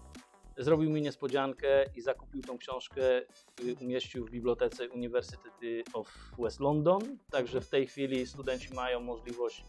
zrobił 0.58 0.90
mi 0.90 1.02
niespodziankę 1.02 1.86
i 1.96 2.02
zakupił 2.02 2.42
tą 2.42 2.58
książkę, 2.58 3.22
y, 3.22 3.76
umieścił 3.82 4.26
w 4.26 4.30
bibliotece 4.30 4.90
University 4.90 5.84
of 5.94 6.32
West 6.40 6.60
London. 6.60 7.18
Także 7.32 7.62
w 7.62 7.70
tej 7.70 7.88
chwili 7.88 8.28
studenci 8.28 8.74
mają 8.74 9.00
możliwość 9.00 9.66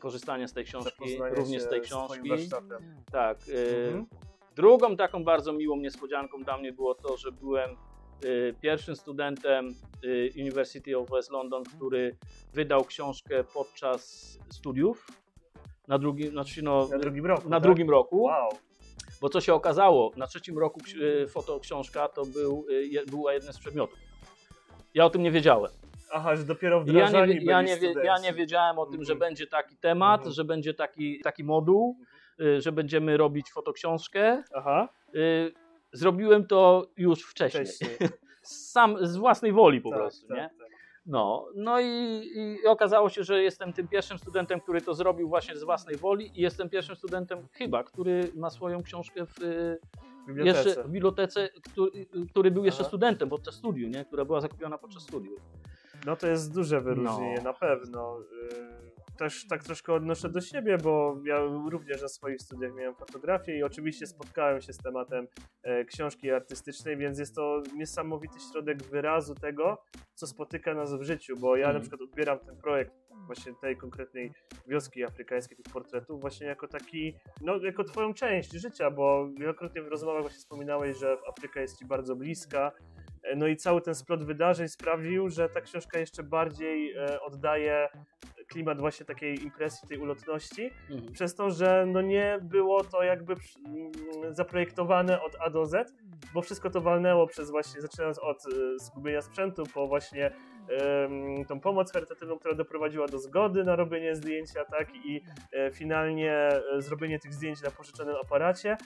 korzystania 0.00 0.48
z 0.48 0.52
tej 0.52 0.64
książki, 0.64 1.18
również 1.30 1.62
z 1.62 1.68
tej 1.68 1.80
książki. 1.80 2.30
Tak. 3.12 3.38
Mhm. 3.86 4.06
Drugą 4.58 4.96
taką 4.96 5.24
bardzo 5.24 5.52
miłą 5.52 5.76
niespodzianką 5.76 6.42
dla 6.42 6.56
mnie 6.58 6.72
było 6.72 6.94
to, 6.94 7.16
że 7.16 7.32
byłem 7.32 7.70
y, 8.24 8.54
pierwszym 8.60 8.96
studentem 8.96 9.74
y, 10.04 10.30
University 10.40 10.98
of 10.98 11.10
West 11.10 11.30
London, 11.30 11.62
który 11.64 12.16
wydał 12.52 12.84
książkę 12.84 13.44
podczas 13.54 14.02
studiów. 14.48 15.06
Na 15.88 15.98
drugim, 15.98 16.30
znaczy 16.30 16.62
no, 16.62 16.88
Na 16.90 16.98
drugim 16.98 17.26
roku. 17.26 17.48
na 17.48 17.56
tak? 17.56 17.62
drugim 17.62 17.90
roku, 17.90 18.22
Wow. 18.22 18.48
bo 19.20 19.28
co 19.28 19.40
się 19.40 19.54
okazało, 19.54 20.10
na 20.16 20.26
trzecim 20.26 20.58
roku 20.58 20.80
y, 21.24 21.26
fotoksiążka 21.28 22.08
to 22.08 22.22
był, 22.26 22.66
je- 22.68 23.06
była 23.06 23.32
jeden 23.34 23.52
z 23.52 23.58
przedmiotów. 23.58 23.98
Ja 24.94 25.04
o 25.04 25.10
tym 25.10 25.22
nie 25.22 25.30
wiedziałem. 25.30 25.72
Aha, 26.12 26.36
że 26.36 26.44
dopiero 26.44 26.76
Ja 26.76 26.82
wdrażani 26.84 27.34
nie, 27.34 27.40
ja, 27.44 27.62
nie, 27.62 27.68
wie- 27.76 27.76
studenci. 27.76 28.06
ja 28.06 28.18
nie 28.18 28.32
wiedziałem 28.32 28.78
o 28.78 28.86
tym, 28.86 29.04
że 29.04 29.12
Mhm. 29.12 29.18
będzie 29.30 29.46
taki 29.46 29.76
temat, 29.76 30.20
Mhm. 30.20 30.34
że 30.34 30.44
będzie 30.44 30.74
taki, 30.74 31.20
taki 31.20 31.44
moduł, 31.44 31.96
y, 32.02 32.17
że 32.58 32.72
będziemy 32.72 33.16
robić 33.16 33.50
fotoksiążkę. 33.52 34.42
Aha, 34.54 34.88
Y, 35.14 35.52
Zrobiłem 35.92 36.46
to 36.46 36.86
już 36.96 37.22
wcześniej. 37.22 37.66
wcześniej. 37.66 37.90
Sam 38.42 38.96
z 39.06 39.16
własnej 39.16 39.52
woli 39.52 39.80
po 39.80 39.90
Tak, 39.90 39.98
prostu, 39.98 40.28
tak, 40.28 40.36
nie? 40.36 40.50
tak. 40.58 40.68
No, 41.06 41.46
no 41.54 41.80
i, 41.80 41.86
i 42.34 42.66
okazało 42.66 43.08
się, 43.08 43.24
że 43.24 43.42
jestem 43.42 43.72
tym 43.72 43.88
pierwszym 43.88 44.18
studentem, 44.18 44.60
który 44.60 44.80
to 44.80 44.94
zrobił 44.94 45.28
właśnie 45.28 45.56
z 45.56 45.64
własnej 45.64 45.96
woli 45.96 46.30
i 46.34 46.42
jestem 46.42 46.68
pierwszym 46.70 46.96
studentem 46.96 47.48
chyba, 47.52 47.84
który 47.84 48.32
ma 48.34 48.50
swoją 48.50 48.82
książkę 48.82 49.26
w, 49.26 49.42
y, 49.42 49.78
W 50.24 50.26
bibliotece. 50.26 50.68
jeszcze 50.68 50.84
w 50.84 50.90
bibliotece, 50.90 51.48
który, 51.48 52.06
który 52.30 52.50
był 52.50 52.64
jeszcze 52.64 52.80
Aha. 52.80 52.88
studentem 52.88 53.28
podczas 53.28 53.54
studiów, 53.54 53.90
nie? 53.94 54.04
która 54.04 54.24
była 54.24 54.40
zakupiona 54.40 54.78
podczas 54.78 55.02
studiów. 55.02 55.40
No 56.06 56.16
to 56.16 56.26
jest 56.26 56.54
duże 56.54 56.80
wyróżnienie, 56.80 57.34
No. 57.36 57.42
na 57.42 57.52
pewno. 57.52 58.18
Yy, 58.52 58.88
Też 59.18 59.46
tak 59.46 59.64
troszkę 59.64 59.92
odnoszę 59.92 60.28
do 60.28 60.40
siebie, 60.40 60.78
bo 60.78 61.16
ja 61.24 61.40
również 61.70 62.02
na 62.02 62.08
swoich 62.08 62.40
studiach 62.42 62.74
miałem 62.74 62.94
fotografię 62.94 63.58
i 63.58 63.62
oczywiście 63.62 64.06
spotkałem 64.06 64.60
się 64.60 64.72
z 64.72 64.78
tematem 64.78 65.26
e, 65.62 65.84
książki 65.84 66.30
artystycznej, 66.30 66.96
więc 66.96 67.18
jest 67.18 67.34
to 67.34 67.62
niesamowity 67.76 68.38
środek 68.52 68.82
wyrazu 68.82 69.34
tego, 69.34 69.82
co 70.14 70.26
spotyka 70.26 70.74
nas 70.74 70.94
w 70.94 71.02
życiu, 71.02 71.36
bo 71.36 71.56
ja 71.56 71.62
na 71.66 71.68
Mhm. 71.68 71.80
przykład 71.82 72.00
odbieram 72.10 72.38
ten 72.38 72.56
projekt 72.56 72.92
właśnie 73.26 73.52
tej 73.60 73.76
konkretnej 73.76 74.32
wioski 74.66 75.04
afrykańskiej, 75.04 75.56
tych 75.56 75.72
portretów 75.72 76.20
właśnie 76.20 76.46
jako 76.46 76.68
taki, 76.68 77.14
no 77.40 77.56
jako 77.56 77.84
twoją 77.84 78.14
część 78.14 78.52
życia, 78.52 78.90
bo 78.90 79.28
wielokrotnie 79.38 79.82
w 79.82 79.88
rozmowach 79.88 80.22
właśnie 80.22 80.38
wspominałeś, 80.38 80.96
że 80.96 81.16
Afryka 81.28 81.60
jest 81.60 81.78
ci 81.78 81.84
bardzo 81.86 82.16
bliska, 82.16 82.72
no 83.36 83.46
i 83.46 83.56
cały 83.56 83.80
ten 83.80 83.94
splot 83.94 84.24
wydarzeń 84.24 84.68
sprawił, 84.68 85.28
że 85.28 85.48
ta 85.48 85.60
książka 85.60 85.98
jeszcze 85.98 86.22
bardziej 86.22 86.92
e, 86.92 87.20
oddaje 87.20 87.88
klimat 88.48 88.80
właśnie 88.80 89.06
takiej 89.06 89.42
impresji, 89.44 89.88
tej 89.88 89.98
ulotności, 89.98 90.70
Mhm. 90.90 91.12
przez 91.12 91.34
to, 91.34 91.50
że 91.50 91.84
no 91.86 92.00
nie 92.02 92.38
było 92.42 92.84
to 92.84 93.02
jakby 93.02 93.34
mm, 93.66 93.92
zaprojektowane 94.34 95.22
od 95.22 95.36
A 95.40 95.50
do 95.50 95.66
Z, 95.66 95.94
bo 96.34 96.42
wszystko 96.42 96.70
to 96.70 96.80
walnęło 96.80 97.26
przez 97.26 97.50
właśnie, 97.50 97.80
zaczynając 97.80 98.18
od 98.18 98.36
e, 98.46 98.78
zgubienia 98.78 99.22
sprzętu, 99.22 99.62
po 99.74 99.86
właśnie 99.86 100.30
tą 101.48 101.60
pomoc 101.60 101.92
charytatywną, 101.92 102.38
która 102.38 102.54
doprowadziła 102.54 103.06
do 103.08 103.18
zgody 103.18 103.64
na 103.64 103.76
robienie 103.76 104.14
zdjęcia, 104.14 104.64
tak, 104.64 104.88
i 104.94 105.20
e, 105.52 105.70
finalnie 105.70 106.32
e, 106.32 106.62
zrobienie 106.78 107.18
tych 107.18 107.34
zdjęć 107.34 107.62
na 107.62 107.70
pożyczonym 107.70 108.16
aparacie, 108.24 108.76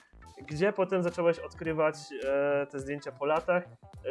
gdzie 0.48 0.72
potem 0.72 1.02
zacząłeś 1.02 1.38
odkrywać 1.38 1.94
e, 2.24 2.66
te 2.66 2.80
zdjęcia 2.80 3.12
po 3.12 3.26
latach, 3.26 3.64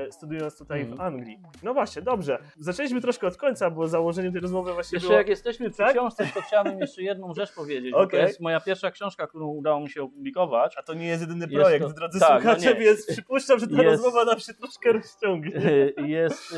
studiując 0.09 0.57
tutaj 0.57 0.85
w 0.85 0.91
Mhm. 0.91 1.13
Anglii. 1.13 1.39
No 1.63 1.73
właśnie, 1.73 2.01
dobrze. 2.01 2.37
Zaczęliśmy 2.59 3.01
troszkę 3.01 3.27
od 3.27 3.37
końca, 3.37 3.69
bo 3.69 3.87
założeniem 3.87 4.31
tej 4.31 4.41
rozmowy 4.41 4.73
właśnie 4.73 4.95
Jeszcze 4.95 5.07
było... 5.07 5.17
jak 5.17 5.27
jesteśmy 5.29 5.69
przy 5.69 5.77
Tak? 5.77 5.91
książce, 5.91 6.27
to 6.33 6.41
chciałbym 6.41 6.79
jeszcze 6.81 7.01
jedną 7.01 7.33
rzecz 7.33 7.53
powiedzieć. 7.55 7.93
Okej. 7.93 8.19
To 8.19 8.27
jest 8.27 8.39
moja 8.39 8.59
pierwsza 8.59 8.91
książka, 8.91 9.27
którą 9.27 9.47
udało 9.47 9.79
mi 9.79 9.89
się 9.89 10.03
opublikować. 10.03 10.75
A 10.77 10.83
to 10.83 10.93
nie 10.93 11.07
jest 11.07 11.21
jedyny 11.21 11.45
Jest 11.45 11.53
projekt, 11.55 11.85
to- 11.85 11.93
drodzy 11.93 12.19
tak, 12.19 12.41
słuchacze, 12.41 12.69
no 12.73 12.79
więc 12.79 13.05
przypuszczam, 13.07 13.59
że 13.59 13.67
ta 13.67 13.83
Jest- 13.83 14.03
rozmowa 14.03 14.25
nam 14.25 14.39
się 14.39 14.53
troszkę 14.53 14.93
rozciągnie. 14.93 15.51
jest 16.17 16.55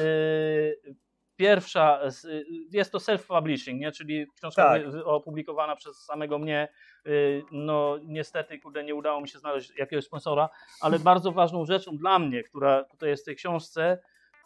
pierwsza, 1.36 2.00
y, 2.26 2.46
jest 2.72 2.92
to 2.92 2.98
self-publishing, 2.98 3.78
nie? 3.80 3.92
czyli 3.92 4.28
książka 4.38 4.64
Tak. 4.64 4.82
opublikowana 5.06 5.76
przez 5.76 5.98
samego 6.06 6.40
mnie. 6.40 6.68
Y, 7.08 7.44
No 7.52 7.98
niestety, 8.04 8.60
kurde, 8.60 8.84
nie 8.84 8.96
udało 8.96 9.22
mi 9.22 9.30
się 9.30 9.40
znaleźć 9.40 9.74
jakiegoś 9.78 10.06
sponsora, 10.06 10.50
ale 10.82 11.00
bardzo 11.10 11.32
ważną 11.32 11.66
rzeczą 11.66 11.98
dla 11.98 12.20
mnie, 12.20 12.44
która 12.44 12.84
tutaj 12.84 13.10
jest 13.10 13.24
w 13.24 13.26
tej 13.26 13.36
książce, 13.36 14.00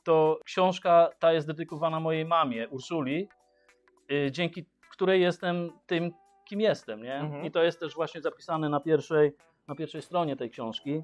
to 0.03 0.39
książka 0.45 1.09
ta 1.19 1.33
jest 1.33 1.47
dedykowana 1.47 1.99
mojej 1.99 2.25
mamie, 2.25 2.69
Urszuli, 2.69 3.29
y, 4.11 4.31
dzięki 4.31 4.65
której 4.91 5.21
jestem 5.21 5.71
tym, 5.85 6.11
kim 6.45 6.61
jestem, 6.61 7.03
nie? 7.03 7.15
Mhm. 7.15 7.45
I 7.45 7.51
to 7.51 7.63
jest 7.63 7.79
też 7.79 7.95
właśnie 7.95 8.21
zapisane 8.21 8.69
na 8.69 8.79
pierwszej, 8.79 9.31
na 9.67 9.75
pierwszej 9.75 10.01
stronie 10.01 10.35
tej 10.35 10.49
książki. 10.49 11.03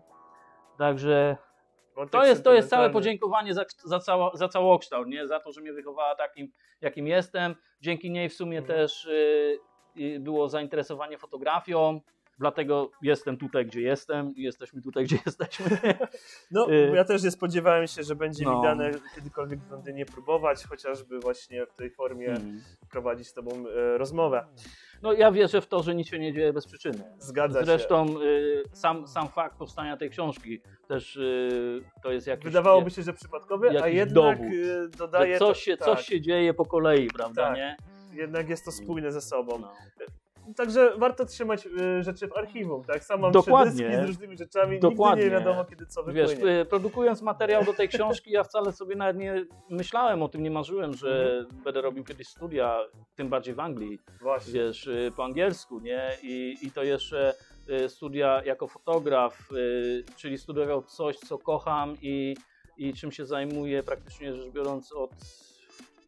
Także 0.77 1.37
to 2.11 2.25
jest, 2.25 2.43
to 2.43 2.53
jest 2.53 2.69
całe 2.69 2.89
podziękowanie 2.89 3.53
za, 3.53 3.65
za, 3.83 3.99
cała, 3.99 4.31
za 4.33 4.47
całokształt, 4.47 5.07
nie? 5.07 5.27
za 5.27 5.39
to, 5.39 5.51
że 5.51 5.61
mnie 5.61 5.73
wychowała 5.73 6.15
takim, 6.15 6.51
jakim 6.81 7.07
jestem. 7.07 7.55
Dzięki 7.81 8.11
niej 8.11 8.29
w 8.29 8.33
sumie 8.33 8.57
Mhm. 8.57 8.79
też 8.79 9.05
y, 9.05 9.59
y, 9.97 10.19
było 10.19 10.49
zainteresowanie 10.49 11.17
fotografią, 11.17 12.01
dlatego 12.39 12.91
jestem 13.01 13.37
tutaj, 13.37 13.65
gdzie 13.65 13.81
jestem 13.81 14.35
i 14.35 14.41
jesteśmy 14.43 14.81
tutaj, 14.81 15.03
gdzie 15.03 15.17
jesteśmy. 15.25 15.65
No, 16.51 16.71
y, 16.71 16.91
ja 16.95 17.03
też 17.03 17.23
nie 17.23 17.31
spodziewałem 17.31 17.87
się, 17.87 18.03
że 18.03 18.15
będzie 18.15 18.45
no. 18.45 18.55
mi 18.57 18.63
dane 18.63 18.91
kiedykolwiek 19.15 19.59
w 19.59 19.71
Londynie 19.71 20.05
próbować, 20.05 20.63
chociażby 20.65 21.19
właśnie 21.19 21.65
w 21.65 21.73
tej 21.73 21.89
formie 21.89 22.23
Mm. 22.33 22.61
prowadzić 22.91 23.27
z 23.27 23.33
tobą 23.33 23.51
e, 23.67 23.97
rozmowę. 23.97 24.45
No 25.01 25.13
ja 25.13 25.31
wierzę 25.31 25.61
w 25.61 25.67
to, 25.67 25.83
że 25.83 25.95
nic 25.95 26.07
się 26.07 26.19
nie 26.19 26.33
dzieje 26.33 26.53
bez 26.53 26.65
przyczyny. 26.67 27.03
Zgadza 27.17 27.59
się. 27.59 27.65
Zresztą 27.65 28.21
y, 28.21 28.63
sam, 28.73 29.07
sam 29.07 29.27
fakt 29.27 29.57
powstania 29.57 29.97
tej 29.97 30.09
książki 30.09 30.61
też 30.87 31.15
y, 31.15 31.83
to 32.03 32.11
jest 32.11 32.27
jakiś... 32.27 32.45
Wydawałoby 32.45 32.91
się, 32.91 33.01
że 33.03 33.13
przypadkowy, 33.13 33.81
a 33.81 33.87
jednak 33.87 34.13
dowód, 34.13 34.47
dodaje 34.97 35.33
że 35.33 35.39
to- 35.39 35.45
coś 35.47 35.63
się, 35.63 35.77
tak, 35.77 35.87
coś 35.87 36.05
się 36.05 36.21
dzieje 36.21 36.53
po 36.53 36.65
kolei, 36.65 37.07
prawda, 37.07 37.47
Tak. 37.47 37.55
nie? 37.55 37.77
jednak 38.13 38.49
jest 38.49 38.65
to 38.65 38.71
spójne 38.71 39.11
ze 39.11 39.21
sobą. 39.21 39.59
No. 39.59 39.71
Także 40.55 40.93
warto 40.97 41.25
trzymać 41.25 41.67
e, 41.67 42.03
rzeczy 42.03 42.27
w 42.27 42.37
archiwum, 42.37 42.83
tak? 42.83 43.03
Sam 43.03 43.19
mam 43.21 43.31
Dokładnie. 43.31 44.01
z 44.03 44.07
różnymi 44.07 44.37
rzeczami, 44.37 44.79
Dokładnie. 44.79 45.23
nigdy 45.23 45.37
nie 45.37 45.43
wiadomo 45.43 45.65
kiedy 45.65 45.85
co 45.85 46.03
Wiesz, 46.03 46.29
wypłynie. 46.35 46.59
y, 46.61 46.65
produkując 46.65 47.21
materiał 47.21 47.63
do 47.65 47.73
tej 47.73 47.89
książki, 47.89 48.31
ja 48.31 48.43
wcale 48.43 48.71
sobie 48.71 48.95
nawet 48.95 49.17
nie 49.17 49.45
myślałem 49.69 50.23
o 50.23 50.29
tym, 50.29 50.43
nie 50.43 50.51
marzyłem, 50.51 50.93
że 50.93 51.37
Mhm. 51.39 51.63
będę 51.63 51.81
robił 51.81 52.03
kiedyś 52.03 52.27
studia, 52.27 52.79
tym 53.15 53.29
bardziej 53.29 53.53
w 53.55 53.59
Anglii, 53.59 53.99
Właśnie. 54.21 54.53
wiesz, 54.53 54.87
y, 54.87 55.11
po 55.15 55.23
angielsku, 55.25 55.79
nie? 55.79 56.17
I, 56.23 56.57
i 56.61 56.71
to 56.71 56.83
jeszcze 56.83 57.33
y, 57.85 57.89
studia 57.89 58.41
jako 58.45 58.67
fotograf, 58.67 59.51
y, 59.51 60.03
czyli 60.17 60.37
studiował 60.37 60.83
coś, 60.83 61.17
co 61.17 61.37
kocham 61.37 61.95
i, 62.01 62.35
i 62.77 62.93
czym 62.93 63.11
się 63.11 63.25
zajmuję 63.25 63.83
praktycznie 63.83 64.33
rzecz 64.35 64.49
biorąc 64.51 64.93
od, 64.93 65.11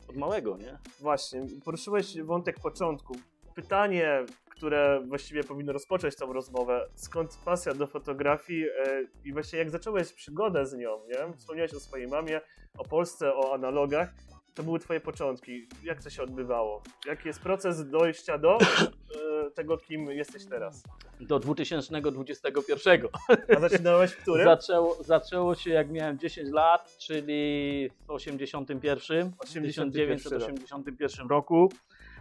od 0.09 0.15
małego, 0.15 0.57
nie? 0.57 0.77
Właśnie, 0.99 1.45
poruszyłeś 1.65 2.21
wątek 2.21 2.59
początku. 2.59 3.15
Pytanie, 3.55 4.25
które 4.49 5.01
właściwie 5.07 5.43
powinno 5.43 5.73
rozpocząć 5.73 6.15
tą 6.15 6.33
rozmowę, 6.33 6.89
skąd 6.95 7.37
pasja 7.45 7.73
do 7.73 7.87
fotografii 7.87 8.65
e, 8.69 9.03
i 9.25 9.33
właśnie 9.33 9.59
jak 9.59 9.69
zacząłeś 9.69 10.13
przygodę 10.13 10.65
z 10.65 10.73
nią, 10.73 10.99
nie? 11.07 11.37
Wspomniałeś 11.37 11.73
o 11.73 11.79
swojej 11.79 12.07
mamie, 12.07 12.41
o 12.77 12.83
Polsce, 12.83 13.35
o 13.35 13.53
analogach. 13.53 14.13
To 14.53 14.63
były 14.63 14.79
twoje 14.79 14.99
początki. 14.99 15.67
Jak 15.83 16.03
to 16.03 16.09
się 16.09 16.23
odbywało? 16.23 16.83
Jaki 17.05 17.27
jest 17.27 17.39
proces 17.41 17.89
dojścia 17.89 18.37
do 18.37 18.57
e, 18.57 19.51
tego, 19.51 19.77
kim 19.77 20.05
jesteś 20.11 20.45
teraz? 20.45 20.83
Do 21.19 21.39
2021. 21.39 23.07
A 23.55 23.59
zaczynałeś 23.59 24.11
w 24.11 24.17
którym? 24.17 24.45
Zaczęło, 24.45 25.03
zaczęło 25.03 25.55
się 25.55 25.69
jak 25.69 25.91
miałem 25.91 26.19
10 26.19 26.49
lat, 26.51 26.97
czyli 26.97 27.89
w 28.07 28.11
81, 28.11 29.31
81 29.39 30.17
1981 30.17 31.27
roku. 31.27 31.69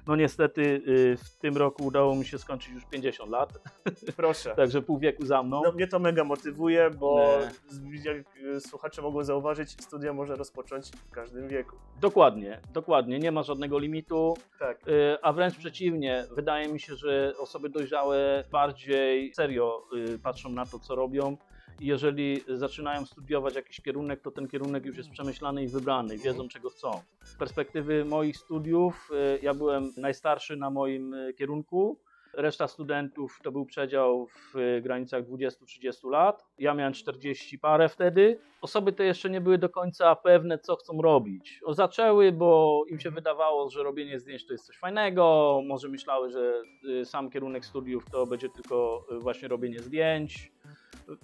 No 0.06 0.16
niestety 0.16 0.62
y, 0.88 1.16
w 1.24 1.36
tym 1.38 1.56
roku 1.56 1.84
udało 1.86 2.14
mi 2.14 2.24
się 2.24 2.38
skończyć 2.38 2.72
już 2.74 2.84
50 2.84 3.30
lat, 3.30 3.52
Proszę. 4.16 4.54
także 4.56 4.82
pół 4.82 4.98
wieku 4.98 5.26
za 5.26 5.42
mną. 5.42 5.62
No, 5.64 5.72
mnie 5.72 5.86
to 5.86 5.98
mega 5.98 6.24
motywuje, 6.24 6.90
bo 6.90 7.38
Nie. 7.82 8.00
jak 8.12 8.36
y, 8.36 8.60
słuchacze 8.60 9.02
mogą 9.02 9.24
zauważyć, 9.24 9.70
studia 9.82 10.12
można 10.12 10.34
rozpocząć 10.34 10.90
w 10.90 11.10
każdym 11.10 11.48
wieku. 11.48 11.76
Dokładnie, 12.00 12.60
dokładnie, 12.72 13.18
nie 13.18 13.32
ma 13.32 13.42
żadnego 13.42 13.78
limitu, 13.78 14.34
Tak. 14.58 14.88
y, 14.88 15.16
a 15.22 15.32
wręcz 15.32 15.56
przeciwnie, 15.56 16.24
wydaje 16.36 16.68
mi 16.68 16.80
się, 16.80 16.94
że 16.96 17.32
osoby 17.38 17.68
dojrzałe 17.68 18.44
bardziej 18.52 19.34
serio 19.34 19.82
patrzą 20.22 20.48
na 20.48 20.66
to, 20.66 20.78
co 20.78 20.94
robią. 20.94 21.36
I 21.80 21.86
jeżeli 21.86 22.40
zaczynają 22.48 23.06
studiować 23.06 23.54
jakiś 23.54 23.80
kierunek, 23.80 24.20
to 24.20 24.30
ten 24.30 24.48
kierunek 24.48 24.84
już 24.84 24.96
jest 24.96 25.10
przemyślany 25.10 25.62
i 25.62 25.68
wybrany, 25.68 26.18
wiedzą 26.18 26.48
czego 26.48 26.70
chcą. 26.70 27.00
Z 27.24 27.34
perspektywy 27.34 28.04
moich 28.04 28.36
studiów, 28.36 29.10
y, 29.36 29.38
ja 29.42 29.54
byłem 29.54 29.92
najstarszy 29.96 30.56
na 30.56 30.70
moim 30.70 31.14
y, 31.14 31.34
kierunku. 31.34 31.98
Reszta 32.32 32.68
studentów 32.68 33.40
to 33.42 33.52
był 33.52 33.66
przedział 33.66 34.26
w 34.26 34.56
y, 34.56 34.80
granicach 34.82 35.24
20-30 35.24 36.10
lat. 36.10 36.44
Ja 36.58 36.74
miałem 36.74 36.92
40 36.92 37.58
parę 37.58 37.88
wtedy. 37.88 38.38
Osoby 38.60 38.92
te 38.92 39.04
jeszcze 39.04 39.30
nie 39.30 39.40
były 39.40 39.58
do 39.58 39.68
końca 39.68 40.16
pewne, 40.16 40.58
co 40.58 40.76
chcą 40.76 41.02
robić. 41.02 41.60
O, 41.64 41.74
zaczęły, 41.74 42.32
bo 42.32 42.82
im 42.88 43.00
się 43.00 43.10
wydawało, 43.10 43.70
że 43.70 43.82
robienie 43.82 44.20
zdjęć 44.20 44.46
to 44.46 44.52
jest 44.52 44.66
coś 44.66 44.78
fajnego. 44.78 45.60
Może 45.66 45.88
myślały, 45.88 46.30
że 46.30 46.62
sam 47.04 47.30
kierunek 47.30 47.64
studiów 47.64 48.04
to 48.10 48.26
będzie 48.26 48.48
tylko 48.48 49.06
właśnie 49.20 49.48
robienie 49.48 49.80
zdjęć. 49.80 50.52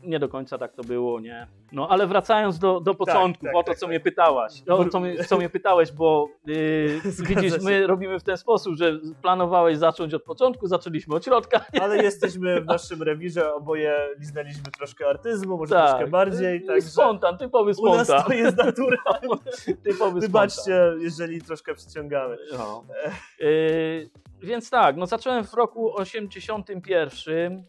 Nie 0.02 0.18
do 0.18 0.28
końca 0.28 0.58
tak 0.58 0.72
to 0.72 0.84
było, 0.84 1.20
nie? 1.20 1.46
No 1.72 1.88
ale 1.88 2.06
wracając 2.06 2.58
do, 2.58 2.80
do 2.80 2.94
początków, 2.94 3.48
tak, 3.48 3.56
o 3.56 3.62
to, 3.62 3.66
tak, 3.66 3.76
co 3.78 3.86
tak. 3.86 3.90
mnie 3.90 4.00
pytałaś. 4.00 4.62
O 4.68 4.84
co 4.84 5.00
mnie, 5.00 5.24
co 5.24 5.36
mnie 5.36 5.48
pytałeś, 5.48 5.92
bo 5.92 6.28
yy, 6.46 7.00
widzisz, 7.18 7.52
się. 7.52 7.58
my 7.62 7.86
robimy 7.86 8.20
w 8.20 8.22
ten 8.22 8.36
sposób, 8.36 8.76
że 8.76 8.98
planowałeś 9.22 9.78
zacząć 9.78 10.14
od 10.14 10.22
początku, 10.22 10.66
zaczęliśmy 10.66 11.14
od 11.14 11.24
środka. 11.24 11.64
Ale 11.82 12.02
jesteśmy 12.02 12.60
w 12.60 12.66
naszym 12.66 13.02
rewirze, 13.02 13.54
oboje 13.54 14.08
liznęliśmy 14.18 14.62
troszkę 14.78 15.08
artyzmu, 15.08 15.58
może 15.58 15.74
Tak. 15.74 15.88
troszkę 15.88 16.10
bardziej, 16.10 16.66
także 16.66 16.88
Spontan, 16.88 17.38
typowy 17.38 17.72
u 17.78 17.96
nas 17.96 18.06
spontan. 18.06 18.26
to 18.26 18.32
jest 18.32 18.56
natura. 18.56 18.98
Typowy 19.84 20.20
Wybaczcie, 20.20 20.92
jeżeli 20.98 21.42
troszkę 21.42 21.74
przyciągamy. 21.74 22.36
No. 22.52 22.84
Yy, 23.38 24.10
więc 24.42 24.70
tak, 24.70 24.96
no 24.96 25.06
zacząłem 25.06 25.44
w 25.44 25.54
roku 25.54 25.96
81. 25.96 27.64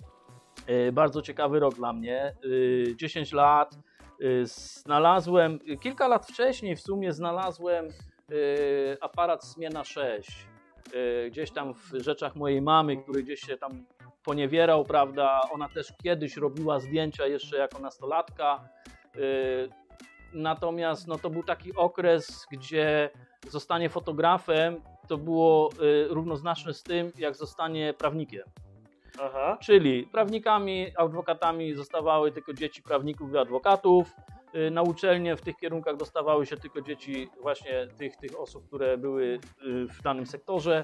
Yy, 0.67 0.91
bardzo 0.91 1.21
ciekawy 1.21 1.59
rok 1.59 1.75
dla 1.75 1.93
mnie. 1.93 2.35
Yy, 2.43 2.95
10 2.95 3.33
lat. 3.33 3.77
Yy, 4.19 4.45
znalazłem, 4.45 5.59
kilka 5.81 6.07
lat 6.07 6.25
wcześniej 6.25 6.75
w 6.75 6.81
sumie 6.81 7.13
znalazłem 7.13 7.87
aparat 9.01 9.45
Smiena 9.45 9.83
6. 9.83 10.47
Yy, 10.93 11.29
gdzieś 11.31 11.51
tam 11.51 11.73
w 11.73 11.91
rzeczach 11.93 12.35
mojej 12.35 12.61
mamy, 12.61 12.97
który 12.97 13.23
gdzieś 13.23 13.39
się 13.39 13.57
tam 13.57 13.85
poniewierał, 14.23 14.85
prawda? 14.85 15.41
Ona 15.51 15.69
też 15.69 15.93
kiedyś 16.03 16.37
robiła 16.37 16.79
zdjęcia 16.79 17.27
jeszcze 17.27 17.57
jako 17.57 17.79
nastolatka. 17.79 18.69
Natomiast 20.33 21.07
no, 21.07 21.17
to 21.17 21.29
był 21.29 21.43
taki 21.43 21.75
okres, 21.75 22.45
gdzie 22.51 23.09
zostanie 23.49 23.89
fotografem 23.89 24.81
to 25.11 25.17
było 25.17 25.69
y, 25.81 26.07
równoznaczne 26.07 26.73
z 26.73 26.83
tym, 26.83 27.11
jak 27.17 27.35
zostanie 27.35 27.93
prawnikiem. 27.93 28.43
Aha. 29.19 29.57
Czyli 29.61 30.07
prawnikami, 30.11 30.87
adwokatami 30.97 31.73
zostawały 31.73 32.31
tylko 32.31 32.53
dzieci 32.53 32.83
prawników 32.83 33.33
i 33.33 33.37
adwokatów. 33.37 34.15
Y, 34.55 34.71
Na 34.71 34.81
uczelnie 34.81 35.35
w 35.35 35.41
tych 35.41 35.57
kierunkach 35.57 35.97
dostawały 35.97 36.45
się 36.45 36.57
tylko 36.57 36.81
dzieci 36.81 37.29
właśnie 37.41 37.87
tych, 37.97 38.17
tych 38.17 38.39
osób, 38.39 38.67
które 38.67 38.97
były 38.97 39.23
y, 39.23 39.39
w 39.87 40.01
danym 40.01 40.25
sektorze. 40.25 40.83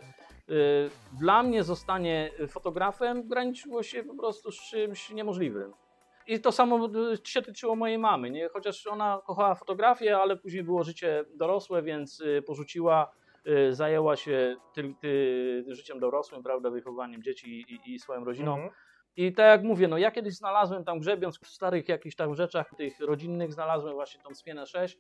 Y, 0.50 0.90
Dla 1.20 1.44
mnie 1.44 1.63
zostanie 1.63 2.32
fotografem 2.48 3.28
graniczyło 3.28 3.84
się 3.84 4.04
po 4.04 4.16
prostu 4.16 4.52
z 4.52 4.62
czymś 4.70 5.10
niemożliwym. 5.10 5.74
I 6.28 6.40
to 6.40 6.52
samo 6.52 6.90
się 7.24 7.42
tyczyło 7.42 7.76
mojej 7.76 7.98
mamy, 7.98 8.30
nie? 8.32 8.50
chociaż 8.50 8.88
ona 8.88 9.22
kochała 9.26 9.56
fotografię, 9.56 10.18
ale 10.18 10.38
później 10.38 10.63
było 10.63 10.84
życie 10.84 11.26
dorosłe, 11.36 11.82
więc 11.84 12.24
porzuciła, 12.46 13.12
zajęła 13.72 14.16
się 14.16 14.56
ty, 14.74 14.96
ty, 15.02 15.66
życiem 15.68 16.00
dorosłym, 16.00 16.44
prawda, 16.44 16.70
wychowaniem 16.70 17.24
dzieci 17.24 17.66
i, 17.70 17.94
i 17.94 18.00
swoją 18.00 18.24
rodziną. 18.24 18.54
Mhm. 18.54 18.72
I 19.16 19.34
tak 19.34 19.46
jak 19.46 19.64
mówię, 19.64 19.88
no 19.88 19.98
ja 19.98 20.12
kiedyś 20.12 20.36
znalazłem 20.36 20.84
tam 20.84 21.00
grzebiąc 21.00 21.40
w 21.40 21.48
starych 21.48 21.90
jakichś 21.90 22.16
tam 22.16 22.36
rzeczach 22.36 22.70
tych 22.78 23.00
rodzinnych, 23.00 23.54
znalazłem 23.54 23.94
właśnie 23.94 24.22
tą 24.22 24.36
Sfienę 24.36 24.66
6. 24.66 24.98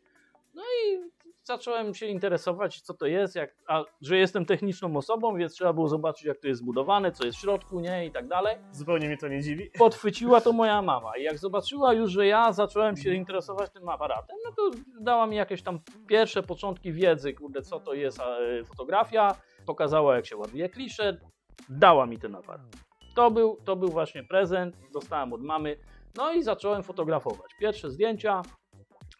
No 0.57 0.63
i 0.63 1.11
zacząłem 1.43 1.93
się 1.93 2.05
interesować, 2.05 2.81
co 2.81 2.93
to 2.93 3.05
jest, 3.05 3.35
jak, 3.35 3.55
a 3.67 3.83
że 4.01 4.17
jestem 4.17 4.45
techniczną 4.45 4.97
osobą, 4.97 5.37
więc 5.37 5.53
trzeba 5.53 5.73
było 5.73 5.87
zobaczyć, 5.87 6.25
jak 6.25 6.39
to 6.39 6.47
jest 6.47 6.61
zbudowane, 6.61 7.11
co 7.11 7.25
jest 7.25 7.37
w 7.37 7.41
środku, 7.41 7.79
nie 7.79 8.05
i 8.05 8.11
tak 8.11 8.27
dalej. 8.27 8.57
Zupełnie 8.71 9.07
mnie 9.07 9.17
to 9.17 9.27
nie 9.27 9.41
dziwi. 9.41 9.69
Podchwyciła 9.77 10.41
to 10.41 10.53
moja 10.53 10.81
mama 10.81 11.17
i 11.17 11.23
jak 11.23 11.37
zobaczyła 11.37 11.93
już, 11.93 12.11
że 12.11 12.27
ja 12.27 12.53
zacząłem 12.53 12.97
się 12.97 13.13
interesować 13.13 13.71
tym 13.71 13.89
aparatem, 13.89 14.37
no 14.45 14.51
to 14.51 14.77
dała 15.01 15.27
mi 15.27 15.35
jakieś 15.35 15.61
tam 15.61 15.79
pierwsze 16.07 16.43
początki 16.43 16.91
wiedzy, 16.91 17.33
kurde, 17.33 17.61
co 17.61 17.79
to 17.79 17.93
jest 17.93 18.19
e, 18.19 18.63
fotografia, 18.63 19.35
pokazała, 19.65 20.15
jak 20.15 20.25
się 20.25 20.37
ładuje 20.37 20.69
klisze, 20.69 21.17
dała 21.69 22.05
mi 22.05 22.19
ten 22.19 22.35
aparat. 22.35 22.67
To 23.15 23.31
był, 23.31 23.57
to 23.65 23.75
był 23.75 23.89
właśnie 23.89 24.23
prezent, 24.23 24.75
dostałem 24.93 25.33
od 25.33 25.41
mamy, 25.41 25.77
no 26.15 26.33
i 26.33 26.43
zacząłem 26.43 26.83
fotografować. 26.83 27.51
Pierwsze 27.59 27.91
zdjęcia, 27.91 28.41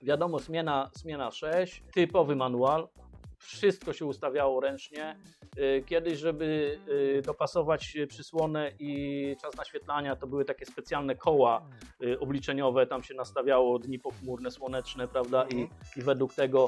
wiadomo, 0.01 0.39
zmiana, 0.39 0.89
zmiana 0.93 1.31
6, 1.31 1.83
typowy 1.93 2.35
manual, 2.35 2.87
wszystko 3.37 3.93
się 3.93 4.05
ustawiało 4.05 4.59
ręcznie. 4.61 5.15
Y, 5.57 5.83
Kiedyś, 5.85 6.19
żeby 6.19 6.77
y, 7.17 7.21
dopasować 7.25 7.97
przysłonę 8.07 8.71
i 8.79 9.35
czas 9.41 9.55
naświetlania, 9.55 10.15
to 10.15 10.27
były 10.27 10.45
takie 10.45 10.65
specjalne 10.65 11.15
koła 11.15 11.67
y, 12.03 12.19
obliczeniowe, 12.19 12.87
tam 12.87 13.03
się 13.03 13.13
nastawiało 13.13 13.79
dni 13.79 13.99
pochmurne, 13.99 14.51
słoneczne, 14.51 15.07
prawda, 15.07 15.45
i, 15.55 15.67
i 15.99 16.01
według 16.01 16.33
tego 16.33 16.65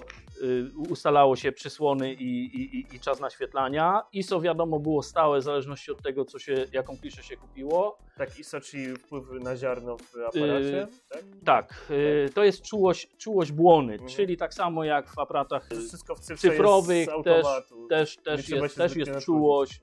ustalało 0.89 1.36
się 1.36 1.51
przysłony 1.51 2.13
i, 2.13 2.45
i, 2.45 2.95
i- 2.95 2.99
czas 2.99 3.19
naświetlania. 3.19 4.01
ISO 4.13 4.41
wiadomo 4.41 4.79
było 4.79 5.03
stałe 5.03 5.39
w 5.39 5.43
zależności 5.43 5.91
od 5.91 6.01
tego, 6.01 6.25
co 6.25 6.39
się, 6.39 6.65
jaką 6.71 6.97
kliszę 6.97 7.23
się 7.23 7.38
kupiło. 7.38 7.97
Tak, 8.17 8.39
ISO, 8.39 8.62
czyli 8.62 8.95
wpływ 8.95 9.23
na 9.32 9.58
ziarno 9.58 9.97
w 9.97 10.15
aparacie. 10.27 10.88
tak? 11.10 11.23
Tak, 11.45 11.91
to 12.34 12.43
jest 12.43 12.62
czułość, 12.62 13.17
czułość 13.17 13.51
błony, 13.51 13.93
Mhm. 13.93 14.10
czyli 14.12 14.38
tak 14.38 14.53
samo 14.53 14.84
jak 14.84 15.10
w 15.10 15.19
aparatach 15.19 15.67
To 15.67 15.75
wszystko 15.75 16.15
w 16.15 16.19
cyfrze 16.19 16.47
cyfrowych 16.60 17.10
też, 17.24 17.45
też, 17.89 18.17
też, 18.17 18.45
trzeba 18.45 18.63
jest, 18.63 18.78
też 18.78 18.95
jest 18.95 19.12
czułość. 19.26 19.82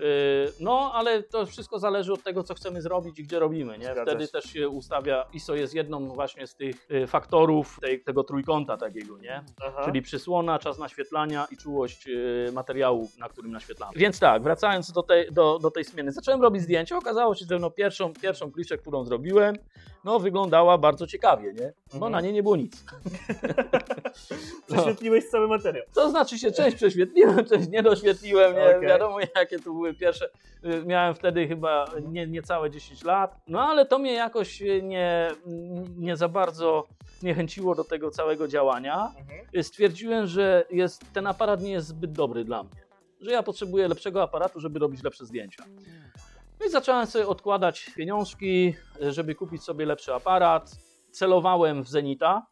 Y, 0.00 0.52
No, 0.60 0.90
ale 0.94 1.22
to 1.22 1.46
wszystko 1.46 1.78
zależy 1.78 2.12
od 2.12 2.22
tego, 2.22 2.42
co 2.42 2.54
chcemy 2.54 2.82
zrobić 2.82 3.18
i 3.18 3.22
gdzie 3.24 3.38
robimy. 3.38 3.78
Nie? 3.78 3.94
Wtedy 4.02 4.28
też 4.28 4.44
się 4.44 4.68
ustawia, 4.68 5.26
ISO 5.32 5.54
jest 5.54 5.74
jedną 5.74 6.08
właśnie 6.08 6.46
z 6.46 6.54
tych 6.54 6.90
y, 6.90 7.06
faktorów 7.06 7.78
tej, 7.80 8.00
tego 8.04 8.24
trójkąta 8.24 8.76
takiego, 8.76 9.18
nie? 9.18 9.42
Aha. 9.66 9.82
Czyli 9.84 10.02
przysłona, 10.02 10.58
czas 10.58 10.78
naświetlania 10.78 11.46
i 11.50 11.56
czułość 11.56 12.08
y, 12.08 12.50
materiału, 12.52 13.08
na 13.18 13.28
którym 13.28 13.52
naświetlamy. 13.52 13.92
Więc 13.96 14.18
tak, 14.20 14.42
wracając 14.42 14.92
do 14.92 15.02
tej, 15.02 15.32
do, 15.32 15.58
do 15.58 15.70
tej 15.70 15.84
zmiany, 15.84 16.12
zacząłem 16.12 16.42
robić 16.42 16.62
zdjęcia. 16.62 16.96
Okazało 16.96 17.34
się, 17.34 17.44
że 17.50 17.58
no 17.58 17.70
pierwszą, 17.70 18.12
pierwszą 18.12 18.52
kliszę, 18.52 18.78
którą 18.78 19.04
zrobiłem, 19.04 19.56
no 20.04 20.18
wyglądała 20.20 20.78
bardzo 20.78 21.06
ciekawie, 21.06 21.52
nie? 21.52 21.72
Bo 21.90 21.94
Mhm. 22.06 22.12
na 22.12 22.20
niej 22.20 22.32
nie 22.32 22.42
było 22.42 22.56
nic. 22.56 22.84
Prześwietliłeś 24.66 25.24
cały 25.30 25.48
materiał. 25.48 25.86
To 25.94 26.10
znaczy 26.10 26.38
się 26.38 26.52
część 26.52 26.76
prześwietliłem, 26.76 27.44
część 27.44 27.68
nie 27.68 27.82
doświetliłem, 27.82 28.54
nie 28.54 28.76
Okej. 28.76 28.80
wiadomo 28.88 29.18
jakie 29.36 29.58
to 29.58 29.72
były 29.78 29.94
pierwsze. 29.94 30.30
Y, 30.64 30.86
Miałem 30.86 31.14
wtedy 31.14 31.48
chyba 31.48 31.84
nie, 32.02 32.26
niecałe 32.26 32.70
10 32.70 33.04
lat, 33.04 33.40
no 33.46 33.62
ale 33.62 33.86
to 33.86 33.98
mnie 33.98 34.12
jakoś 34.12 34.62
y, 34.62 34.82
nie, 34.82 35.30
nie 35.96 36.16
za 36.16 36.28
bardzo 36.28 36.86
niechęciło 37.22 37.74
do 37.74 37.84
tego 37.84 38.10
całego 38.10 38.48
działania. 38.48 39.12
Mhm. 39.18 39.64
Stwierdziłem, 39.64 40.26
że 40.26 40.64
jest, 40.70 41.12
ten 41.12 41.26
aparat 41.26 41.60
nie 41.60 41.70
jest 41.70 41.86
zbyt 41.86 42.12
dobry 42.12 42.44
dla 42.44 42.62
mnie, 42.62 42.82
że 43.20 43.30
ja 43.30 43.42
potrzebuję 43.42 43.88
lepszego 43.88 44.22
aparatu, 44.22 44.60
żeby 44.60 44.78
robić 44.78 45.02
lepsze 45.02 45.26
zdjęcia. 45.26 45.64
No 46.60 46.66
i 46.66 46.70
zacząłem 46.70 47.06
sobie 47.06 47.26
odkładać 47.26 47.90
pieniążki, 47.96 48.74
y, 49.02 49.12
żeby 49.12 49.34
kupić 49.34 49.62
sobie 49.62 49.86
lepszy 49.86 50.14
aparat. 50.14 50.76
Celowałem 51.10 51.82
w 51.82 51.88
Zenita, 51.88 52.46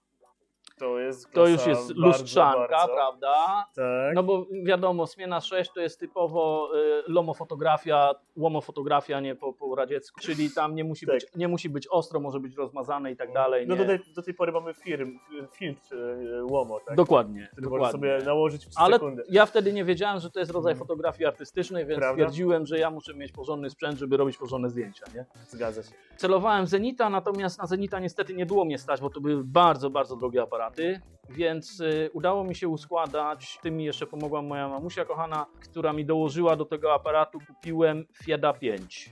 To 0.79 0.99
jest 0.99 1.33
to 1.33 1.47
już 1.47 1.67
jest 1.67 1.89
bardzo, 1.95 2.07
lustrzanka, 2.07 2.69
bardzo. 2.69 2.95
prawda? 2.95 3.67
Tak. 3.77 4.15
No 4.15 4.23
bo 4.23 4.47
wiadomo, 4.65 5.07
Smiena 5.07 5.41
6 5.41 5.71
to 5.75 5.81
jest 5.81 6.01
typowo 6.01 6.71
y, 7.09 7.13
lomofotografia, 7.13 8.15
łomofotografia 8.37 9.21
nie 9.21 9.35
po, 9.35 9.53
po 9.53 9.75
radziecku, 9.75 10.21
czyli 10.21 10.51
tam 10.51 10.75
nie 10.75 10.85
musi, 10.85 11.07
Tak. 11.07 11.15
być, 11.15 11.27
nie 11.37 11.49
musi 11.49 11.69
być 11.69 11.89
ostro, 11.91 12.21
może 12.21 12.41
być 12.41 12.55
rozmazane 12.57 13.13
i 13.13 13.17
tak 13.17 13.33
dalej. 13.33 13.67
No 13.67 13.77
do 13.77 13.85
tej, 13.85 13.99
do 14.17 14.23
tej 14.23 14.35
pory 14.35 14.53
mamy 14.53 14.75
firm, 14.75 15.19
filtr 15.53 15.95
e, 15.95 16.45
Łomo, 16.45 16.81
tak? 16.87 16.97
Dokładnie, 16.97 17.49
Który 17.53 17.69
można 17.69 17.87
dokładnie. 17.87 18.19
sobie 18.19 18.27
nałożyć 18.27 18.67
w 18.67 18.69
3 18.69 18.79
Ale 18.81 18.97
sekundy. 18.97 19.25
ja 19.29 19.47
wtedy 19.47 19.73
nie 19.73 19.85
wiedziałem, 19.85 20.21
że 20.21 20.31
to 20.31 20.39
jest 20.41 20.53
rodzaj 20.53 20.73
Mhm. 20.73 20.89
fotografii 20.89 21.27
artystycznej, 21.27 21.87
więc 21.87 21.99
Prawda? 22.01 22.23
stwierdziłem, 22.23 22.67
że 22.67 22.79
ja 22.79 22.91
muszę 22.91 23.15
mieć 23.15 23.33
porządny 23.33 23.71
sprzęt, 23.71 23.99
żeby 23.99 24.17
robić 24.17 24.37
porządne 24.39 24.71
zdjęcia. 24.71 25.05
Nie? 25.15 25.25
Zgadza 25.49 25.83
się. 25.83 25.91
Celowałem 26.17 26.67
Zenita, 26.67 27.11
natomiast 27.11 27.59
na 27.59 27.67
Zenita 27.67 27.99
niestety 28.01 28.35
nie 28.35 28.47
było 28.47 28.65
mnie 28.65 28.79
stać, 28.79 29.01
bo 29.01 29.11
to 29.11 29.21
były 29.21 29.45
bardzo, 29.45 29.91
bardzo 29.91 30.17
drogie 30.17 30.43
aparaty. 30.43 30.66
Aparaty, 30.67 31.01
więc 31.29 31.81
y, 31.81 32.11
udało 32.13 32.45
mi 32.45 32.55
się 32.55 32.69
uskładać. 32.69 33.59
Tym 33.63 33.77
mi 33.77 33.85
jeszcze 33.85 34.07
pomogła 34.07 34.43
moja 34.43 34.69
mamusia 34.69 35.05
kochana, 35.05 35.47
która 35.61 35.93
mi 35.93 36.05
dołożyła 36.05 36.57
do 36.57 36.65
tego 36.65 36.95
aparatu. 36.95 37.39
Kupiłem 37.47 38.07
Fieda 38.25 38.53
5. 38.53 39.11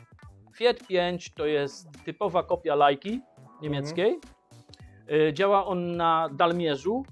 Fiat 0.57 0.87
5 0.87 1.35
to 1.35 1.47
jest 1.47 1.89
typowa 2.05 2.43
kopia 2.43 2.75
lajki 2.75 3.21
niemieckiej. 3.63 4.19
Y, 5.11 5.33
Działa 5.33 5.67
on 5.67 5.97
na 5.97 6.29
dalmierzu. 6.33 7.05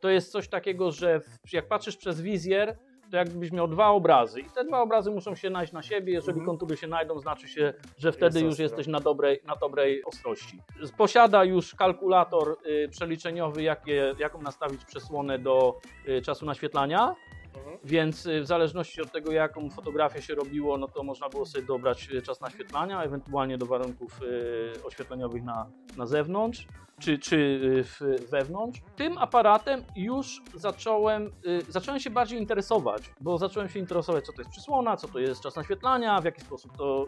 To 0.00 0.08
jest 0.08 0.32
coś 0.32 0.48
takiego, 0.48 0.90
że 0.90 1.20
jak 1.52 1.68
patrzysz 1.68 1.96
przez 1.96 2.20
wizjer, 2.20 2.78
to 3.12 3.16
jakbyś 3.16 3.52
miał 3.52 3.68
dwa 3.68 3.88
obrazy 3.88 4.40
i 4.40 4.44
te 4.44 4.64
dwa 4.64 4.80
obrazy 4.80 5.10
muszą 5.10 5.34
się 5.34 5.50
najść 5.50 5.72
na 5.72 5.82
siebie. 5.82 6.12
Jeżeli 6.12 6.38
Mhm. 6.38 6.46
kontury 6.46 6.76
się 6.76 6.86
najdą, 6.86 7.18
znaczy 7.20 7.48
się, 7.48 7.74
że 7.98 8.12
wtedy 8.12 8.24
Jest 8.38 8.42
już 8.44 8.50
ostro. 8.52 8.62
jesteś 8.62 8.86
na 8.86 9.00
dobrej, 9.00 9.40
na 9.46 9.56
dobrej 9.56 10.04
ostrości. 10.04 10.62
Posiada 10.96 11.44
już 11.44 11.74
kalkulator 11.74 12.56
y, 12.66 12.88
przeliczeniowy, 12.88 13.62
jakie, 13.62 14.14
jaką 14.18 14.42
nastawić 14.42 14.84
przesłonę 14.84 15.38
do 15.38 15.78
y, 16.08 16.22
czasu 16.22 16.46
naświetlania. 16.46 17.14
Mhm. 17.56 17.78
Więc 17.84 18.26
y, 18.26 18.40
w 18.40 18.46
zależności 18.46 19.02
od 19.02 19.12
tego, 19.12 19.32
jaką 19.32 19.70
fotografię 19.70 20.22
się 20.22 20.34
robiło, 20.34 20.78
no 20.78 20.88
to 20.88 21.02
można 21.02 21.28
było 21.28 21.46
sobie 21.46 21.66
dobrać 21.66 22.08
y, 22.12 22.22
czas 22.22 22.40
naświetlania, 22.40 23.02
ewentualnie 23.02 23.58
do 23.58 23.66
warunków 23.66 24.20
y, 24.22 24.84
oświetleniowych 24.84 25.42
na, 25.42 25.66
na 25.96 26.06
zewnątrz 26.06 26.66
czy, 27.00 27.18
czy 27.18 27.58
w, 27.84 28.30
wewnątrz. 28.30 28.80
Tym 28.96 29.18
aparatem 29.18 29.84
już 29.96 30.42
zacząłem, 30.54 31.30
zacząłem 31.68 32.00
się 32.00 32.10
bardziej 32.10 32.40
interesować, 32.40 33.02
bo 33.20 33.38
zacząłem 33.38 33.68
się 33.68 33.78
interesować, 33.78 34.26
co 34.26 34.32
to 34.32 34.40
jest 34.40 34.50
przysłona, 34.50 34.96
co 34.96 35.08
to 35.08 35.18
jest 35.18 35.42
czas 35.42 35.56
naświetlania, 35.56 36.20
w 36.20 36.24
jaki 36.24 36.40
sposób 36.40 36.76
to 36.76 37.06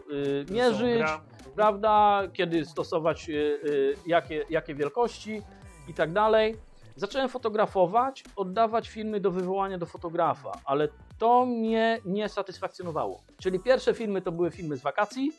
mierzyć 0.51 0.97
Gra. 0.97 1.21
prawda, 1.55 2.23
kiedy 2.33 2.65
stosować, 2.65 3.29
jakie, 4.05 4.45
jakie 4.49 4.75
wielkości 4.75 5.41
i 5.87 5.93
tak 5.93 6.13
dalej. 6.13 6.55
Zacząłem 6.97 7.29
fotografować, 7.29 8.23
oddawać 8.35 8.89
filmy 8.89 9.19
do 9.19 9.31
wywołania 9.31 9.77
do 9.77 9.85
fotografa, 9.85 10.51
ale 10.65 10.87
to 11.17 11.45
mnie 11.45 11.99
nie 12.05 12.29
satysfakcjonowało. 12.29 13.23
Czyli 13.41 13.59
pierwsze 13.59 13.93
filmy 13.93 14.21
to 14.21 14.31
były 14.31 14.51
filmy 14.51 14.77
z 14.77 14.81
wakacji, 14.81 15.31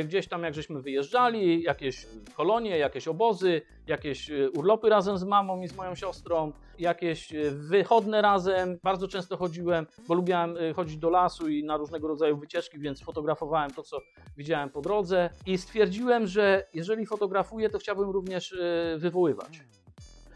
y, 0.00 0.04
gdzieś 0.04 0.28
tam 0.28 0.42
jak 0.42 0.54
żeśmy 0.54 0.82
wyjeżdżali, 0.82 1.62
jakieś 1.62 2.06
kolonie, 2.36 2.78
jakieś 2.78 3.08
obozy, 3.08 3.62
jakieś 3.86 4.30
y, 4.30 4.50
urlopy 4.50 4.88
razem 4.88 5.18
z 5.18 5.24
mamą 5.24 5.62
i 5.62 5.68
z 5.68 5.76
moją 5.76 5.94
siostrą, 5.94 6.52
jakieś 6.78 7.32
y, 7.32 7.50
wychodne 7.50 8.22
razem. 8.22 8.78
Bardzo 8.82 9.08
często 9.08 9.36
chodziłem, 9.36 9.86
bo 10.08 10.14
lubiłem 10.14 10.56
chodzić 10.76 10.96
do 10.96 11.10
lasu 11.10 11.48
i 11.48 11.64
na 11.64 11.76
różnego 11.76 12.08
rodzaju 12.08 12.36
wycieczki, 12.36 12.78
więc 12.78 13.02
fotografowałem 13.02 13.70
to, 13.70 13.82
co 13.82 13.98
widziałem 14.36 14.70
po 14.70 14.80
drodze 14.80 15.30
i 15.46 15.58
stwierdziłem, 15.58 16.26
że 16.26 16.66
jeżeli 16.74 17.06
fotografuję, 17.06 17.70
to 17.70 17.78
chciałbym 17.78 18.10
również 18.10 18.56
wywoływać. 18.96 19.60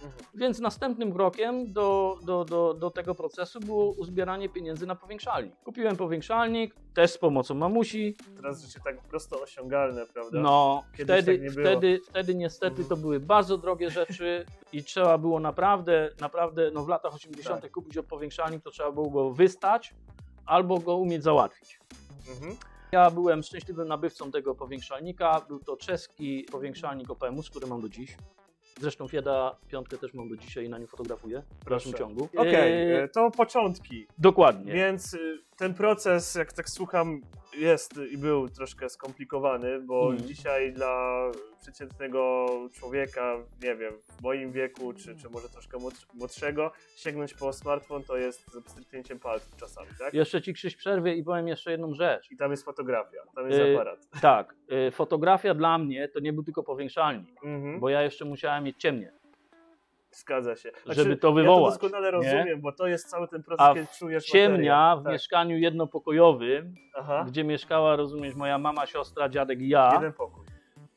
Mhm. 0.05 0.23
Więc 0.35 0.59
następnym 0.61 1.13
krokiem 1.13 1.73
do, 1.73 2.19
do, 2.23 2.45
do, 2.45 2.75
do 2.75 2.91
tego 2.91 3.15
procesu 3.15 3.61
było 3.61 3.85
uzbieranie 3.93 4.49
pieniędzy 4.49 4.87
na 4.87 4.95
powiększalnik. 4.95 5.55
Kupiłem 5.65 5.97
powiększalnik, 5.97 6.75
też 6.95 7.11
z 7.11 7.19
pomocą 7.19 7.55
mamusi. 7.55 8.17
Teraz 8.37 8.63
życie 8.63 8.81
tak 8.85 9.03
prosto 9.03 9.41
osiągalne, 9.41 10.07
prawda? 10.07 10.41
No, 10.41 10.85
Kiedyś 10.97 11.05
wtedy, 11.05 11.33
tak 11.33 11.43
nie 11.43 11.51
było. 11.51 11.67
wtedy, 11.67 12.01
wtedy 12.09 12.35
niestety 12.35 12.67
Mhm. 12.83 12.89
to 12.89 12.97
były 12.97 13.21
bardzo 13.21 13.59
drogie 13.59 13.91
rzeczy 13.91 14.47
i 14.73 14.85
trzeba 14.85 15.19
było 15.19 15.41
naprawdę, 15.41 16.11
naprawdę, 16.21 16.71
no 16.71 16.85
w 16.85 16.89
latach 16.89 17.15
80. 17.15 17.61
Tak. 17.63 17.71
kupić 17.71 17.99
powiększalnik, 18.09 18.63
to 18.65 18.71
trzeba 18.71 18.93
było 18.93 19.11
go 19.11 19.31
wystać 19.31 19.95
albo 20.47 20.79
go 20.79 20.97
umieć 20.97 21.23
załatwić. 21.23 21.81
Mhm. 22.31 22.57
Ja 22.93 23.11
byłem 23.11 23.43
szczęśliwym 23.43 23.89
nabywcą 23.89 24.31
tego 24.31 24.55
powiększalnika. 24.55 25.41
Był 25.49 25.59
to 25.59 25.77
czeski 25.77 26.47
powiększalnik 26.53 27.11
OPMUS, 27.11 27.51
który 27.51 27.67
mam 27.67 27.81
do 27.81 27.89
dziś. 27.89 28.17
Zresztą 28.81 29.09
Fieda 29.09 29.57
piątkę 29.69 29.99
też 29.99 30.15
mam 30.15 30.29
do 30.29 30.37
dzisiaj 30.37 30.65
i 30.65 30.69
na 30.69 30.79
nim 30.79 30.89
fotografuję 30.89 31.43
w 31.67 31.71
dalszym 31.71 31.93
ciągu. 31.95 32.29
Okej, 32.37 32.93
E, 32.93 33.03
e, 33.03 33.09
to 33.09 33.31
początki. 33.31 34.07
dokładnie. 34.19 34.73
Więc 34.73 35.15
y, 35.15 35.39
ten 35.63 35.75
proces, 35.75 36.35
jak 36.35 36.53
tak 36.53 36.69
słucham, 36.71 37.21
jest 37.59 38.01
i 38.11 38.19
był 38.19 38.49
troszkę 38.49 38.89
skomplikowany, 38.89 39.81
bo 39.81 40.11
Mhm. 40.11 40.29
dzisiaj 40.29 40.73
dla 40.73 41.23
przeciętnego 41.61 42.47
człowieka, 42.73 43.37
nie 43.63 43.77
wiem, 43.77 43.95
w 44.19 44.23
moim 44.23 44.53
wieku, 44.53 44.93
czy, 44.93 45.17
czy 45.17 45.31
może 45.31 45.49
troszkę 45.49 45.79
młodsz- 45.79 46.07
młodszego, 46.15 46.73
sięgnąć 46.97 47.35
po 47.35 47.53
smartfon 47.53 48.03
to 48.05 48.17
jest 48.17 48.53
z 48.53 48.63
pstryknięciem 48.63 49.19
palców 49.19 49.57
czasami, 49.57 49.89
tak? 49.99 50.15
Jeszcze 50.15 50.43
ci 50.43 50.55
Krzyś 50.55 50.77
przerwie 50.77 51.15
i 51.15 51.25
powiem 51.25 51.49
jeszcze 51.49 51.71
jedną 51.71 51.95
rzecz. 51.95 52.31
I 52.31 52.37
tam 52.37 52.51
jest 52.51 52.65
fotografia, 52.65 53.19
tam 53.35 53.51
jest 53.51 53.61
Y, 53.61 53.75
aparat. 53.75 54.09
Tak, 54.23 54.55
y, 54.89 54.91
fotografia 54.91 55.55
dla 55.55 55.79
mnie 55.79 56.09
to 56.09 56.21
nie 56.21 56.33
był 56.33 56.43
tylko 56.45 56.63
powiększalnik, 56.63 57.45
Mhm. 57.45 57.81
bo 57.81 57.89
ja 57.89 58.03
jeszcze 58.03 58.25
musiałem 58.25 58.65
mieć 58.65 58.77
ciemnie. 58.77 59.13
Zgadza 60.13 60.57
się. 60.57 60.71
żeby 60.87 61.17
to 61.17 61.29
Ja 61.29 61.35
wywołać, 61.35 61.75
to 61.75 61.81
doskonale 61.81 62.05
nie? 62.07 62.11
rozumiem, 62.11 62.61
bo 62.61 62.73
to 62.73 62.87
jest 62.87 63.11
cały 63.11 63.29
ten 63.29 63.43
proces, 63.43 63.67
A 63.67 63.75
kiedy 63.75 63.87
czujesz 63.99 64.25
Ciemnia 64.25 64.77
materiał. 64.77 65.01
w 65.01 65.05
Tak. 65.05 65.13
mieszkaniu 65.13 65.59
jednopokojowym, 65.59 66.75
Aha, 66.95 67.25
gdzie 67.29 67.45
mieszkała, 67.45 67.97
rozumiesz, 67.97 68.35
moja 68.35 68.59
mama, 68.59 68.87
siostra, 68.87 69.29
dziadek 69.29 69.61
i 69.61 69.69
ja, 69.69 69.91
jeden 69.95 70.13
pokój. 70.13 70.45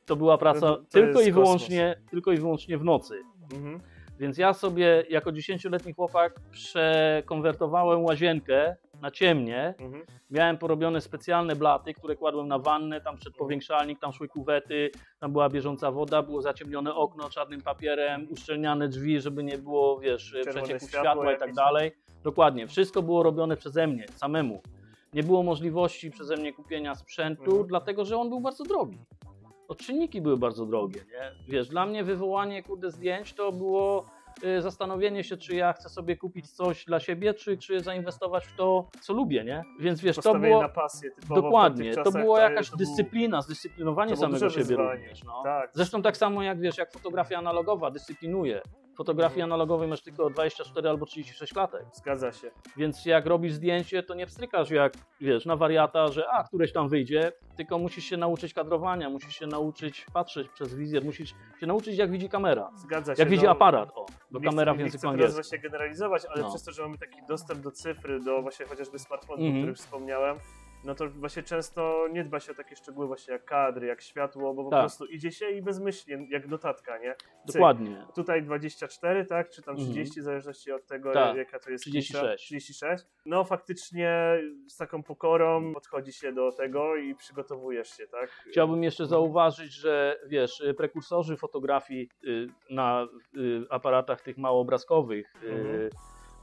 to 0.06 0.16
była 0.16 0.38
praca 0.38 0.60
To- 0.60 0.76
to 0.78 0.84
tylko 0.92 1.22
i, 1.22 1.32
wyłącznie, 1.32 1.96
tylko 2.10 2.32
i 2.32 2.38
wyłącznie 2.38 2.78
w 2.78 2.84
nocy. 2.84 3.22
Mhm. 3.54 3.80
Więc 4.20 4.38
ja 4.38 4.54
sobie 4.54 5.04
jako 5.10 5.32
10-letni 5.32 5.94
chłopak 5.94 6.34
przekonwertowałem 6.52 8.04
łazienkę 8.04 8.76
na 9.02 9.12
ciemnie. 9.12 9.74
Mhm. 9.80 10.06
Miałem 10.30 10.58
porobione 10.58 11.02
specjalne 11.02 11.56
blaty, 11.56 11.94
które 11.94 12.16
kładłem 12.16 12.48
na 12.48 12.60
wannę, 12.60 13.02
tam 13.02 13.18
przed 13.18 13.36
powiększalnik, 13.36 14.00
tam 14.00 14.14
szły 14.14 14.28
kuwety, 14.28 14.92
tam 15.20 15.32
była 15.32 15.50
bieżąca 15.50 15.92
woda, 15.92 16.22
było 16.24 16.42
zaciemnione 16.42 16.96
okno 16.96 17.30
czarnym 17.30 17.62
papierem, 17.62 18.28
uszczelniane 18.30 18.88
drzwi, 18.88 19.22
żeby 19.22 19.44
nie 19.44 19.58
było, 19.58 20.00
wiesz, 20.00 20.32
Czerwone 20.32 20.62
przecieku 20.64 20.88
światła 20.88 21.34
i 21.34 21.38
tak 21.38 21.54
dalej. 21.54 21.92
Dokładnie, 22.24 22.68
wszystko 22.68 23.02
było 23.02 23.24
robione 23.24 23.58
przeze 23.58 23.88
mnie, 23.88 24.06
samemu. 24.16 24.62
Nie 25.14 25.24
było 25.24 25.44
możliwości 25.44 26.12
przeze 26.12 26.36
mnie 26.38 26.54
kupienia 26.54 26.96
sprzętu, 26.96 27.44
Mhm. 27.44 27.68
dlatego 27.68 28.06
że 28.06 28.18
on 28.18 28.30
był 28.30 28.40
bardzo 28.40 28.64
drogi. 28.64 29.00
Odczynniki 29.68 30.22
były 30.22 30.38
bardzo 30.38 30.66
drogie, 30.66 31.00
nie? 31.12 31.32
Wiesz, 31.54 31.68
dla 31.68 31.86
mnie 31.86 32.04
wywołanie 32.04 32.64
kurde 32.64 32.92
zdjęć 32.92 33.34
to 33.34 33.52
było 33.52 34.06
zastanowienie 34.60 35.24
się, 35.24 35.38
czy 35.38 35.56
ja 35.56 35.74
chcę 35.74 35.90
sobie 35.90 36.18
kupić 36.18 36.52
coś 36.52 36.86
dla 36.86 37.00
siebie, 37.00 37.34
czy, 37.34 37.58
czy 37.58 37.80
zainwestować 37.80 38.46
w 38.46 38.56
to, 38.56 38.90
co 39.02 39.14
lubię, 39.14 39.44
nie? 39.44 39.64
Więc 39.80 40.02
wiesz, 40.02 40.16
to 40.16 40.36
było 40.36 40.62
na 40.62 40.70
pasję 40.70 41.12
typowo 41.12 41.42
dokładnie, 41.42 41.94
to 41.96 42.12
była 42.12 42.42
jakaś 42.42 42.70
to 42.70 42.78
dyscyplina, 42.78 43.42
zdyscyplinowanie 43.42 44.18
samego 44.18 44.50
siebie 44.50 44.64
wyzwanie. 44.64 44.94
również, 44.94 45.24
no. 45.24 45.44
Tak. 45.44 45.70
Zresztą 45.74 46.02
tak 46.02 46.18
samo 46.18 46.44
jak 46.44 46.60
wiesz, 46.60 46.78
jak 46.78 46.92
fotografia 46.92 47.38
analogowa 47.38 47.92
dyscyplinuje. 47.92 48.62
Fotografii 48.96 49.42
Mhm. 49.42 49.52
analogowej 49.52 49.88
masz 49.88 50.02
tylko 50.02 50.30
24 50.30 50.90
albo 50.90 51.06
36 51.06 51.56
latek. 51.56 51.86
Zgadza 51.94 52.32
się. 52.32 52.52
Więc 52.78 53.06
jak 53.06 53.26
robisz 53.26 53.54
zdjęcie, 53.54 54.04
to 54.04 54.14
nie 54.16 54.26
pstrykasz 54.26 54.70
jak, 54.72 54.94
wiesz, 55.22 55.46
na 55.46 55.56
wariata, 55.56 56.08
że 56.08 56.28
a, 56.30 56.44
któreś 56.44 56.74
tam 56.74 56.90
wyjdzie, 56.90 57.32
tylko 57.58 57.78
musisz 57.80 58.06
się 58.06 58.18
nauczyć 58.18 58.54
kadrowania, 58.54 59.10
musisz 59.10 59.36
się 59.36 59.48
nauczyć 59.48 60.06
patrzeć 60.14 60.50
przez 60.50 60.76
wizjer, 60.76 61.06
musisz 61.06 61.30
się 61.60 61.68
nauczyć 61.68 61.98
jak 61.98 62.12
widzi 62.12 62.30
kamera, 62.30 62.70
Zgadza 62.76 63.16
się. 63.16 63.22
jak 63.22 63.30
widzi 63.30 63.46
no, 63.46 63.52
aparat, 63.52 63.90
o, 63.96 64.06
bo 64.32 64.40
nie 64.40 64.46
kamera 64.46 64.72
chcę, 64.72 64.76
w 64.76 64.80
nie 64.80 64.84
języku 64.86 65.08
angielskim. 65.08 65.36
właśnie 65.44 65.60
generalizować, 65.60 66.26
ale 66.26 66.42
No. 66.44 66.50
przez 66.50 66.64
to, 66.64 66.72
że 66.72 66.82
mamy 66.82 66.98
taki 66.98 67.18
dostęp 67.28 67.62
do 67.62 67.72
cyfry, 67.72 68.20
do 68.20 68.42
właśnie 68.42 68.66
chociażby 68.66 69.00
smartfonów, 69.00 69.40
o 69.42 69.46
Mhm. 69.46 69.62
których 69.64 69.78
wspomniałem, 69.78 70.38
no 70.86 70.96
to 70.96 71.10
właśnie 71.10 71.44
często 71.44 72.08
nie 72.12 72.24
dba 72.24 72.40
się 72.40 72.52
o 72.52 72.56
takie 72.56 72.76
szczegóły 72.76 73.08
właśnie 73.08 73.34
jak 73.34 73.46
kadry, 73.46 73.88
jak 73.88 74.02
światło, 74.02 74.54
bo 74.54 74.64
po 74.64 74.70
Tak. 74.70 74.80
prostu 74.80 75.06
idzie 75.06 75.32
się 75.32 75.50
i 75.50 75.62
bezmyślnie, 75.62 76.28
jak 76.30 76.48
notatka, 76.48 76.98
nie? 76.98 77.16
Cyk. 77.16 77.54
Dokładnie. 77.54 78.06
Tutaj 78.16 78.44
24, 78.44 79.26
tak? 79.26 79.50
Czy 79.50 79.62
tam 79.62 79.76
Mhm. 79.76 79.92
30, 79.94 80.22
w 80.22 80.24
zależności 80.24 80.72
od 80.72 80.86
tego, 80.88 81.14
Tak. 81.14 81.38
jaka 81.38 81.60
to 81.60 81.72
jest 81.72 81.84
36. 81.84 82.08
Kisza. 82.24 82.36
36. 82.36 83.06
No 83.26 83.44
faktycznie 83.44 84.40
z 84.68 84.78
taką 84.78 85.04
pokorą 85.04 85.74
podchodzi 85.74 86.14
się 86.14 86.34
do 86.34 86.52
tego 86.52 86.96
i 86.96 87.16
przygotowujesz 87.16 87.98
się, 87.98 88.08
tak? 88.08 88.30
Chciałbym 88.30 88.84
jeszcze 88.84 89.06
zauważyć, 89.06 89.72
że 89.74 90.20
wiesz, 90.28 90.64
prekursorzy 90.78 91.38
fotografii 91.38 92.10
y, 92.28 92.48
na 92.70 93.08
y, 93.38 93.66
aparatach 93.70 94.22
tych 94.22 94.38
małoobrazkowych, 94.38 95.34
y, 95.44 95.48
Mhm. 95.50 95.90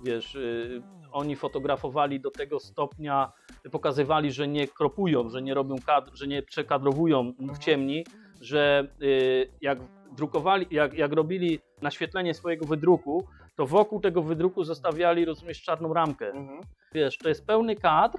Wiesz, 0.04 0.34
y, 0.34 0.82
oni 1.12 1.36
fotografowali 1.36 2.20
do 2.20 2.30
tego 2.30 2.60
stopnia, 2.60 3.32
pokazywali, 3.70 4.32
że 4.32 4.48
nie 4.48 4.68
kropują, 4.68 5.30
że 5.30 5.42
nie 5.42 5.54
robią 5.54 5.76
kadr, 5.86 6.10
że 6.14 6.26
nie 6.26 6.42
przekadrowują 6.42 7.32
w 7.38 7.58
ciemni, 7.58 8.04
że 8.40 8.86
y, 9.02 9.50
jak 9.60 9.78
drukowali, 10.16 10.66
jak, 10.70 10.94
jak 10.94 11.12
robili 11.12 11.58
naświetlenie 11.82 12.34
swojego 12.34 12.66
wydruku, 12.66 13.24
to 13.56 13.66
wokół 13.66 14.00
tego 14.00 14.22
wydruku 14.22 14.64
zostawiali, 14.64 15.24
rozumiesz, 15.24 15.62
czarną 15.62 15.94
ramkę. 15.94 16.26
Mhm. 16.30 16.60
Wiesz, 16.94 17.18
to 17.18 17.28
jest 17.28 17.46
pełny 17.46 17.76
kadr 17.76 18.18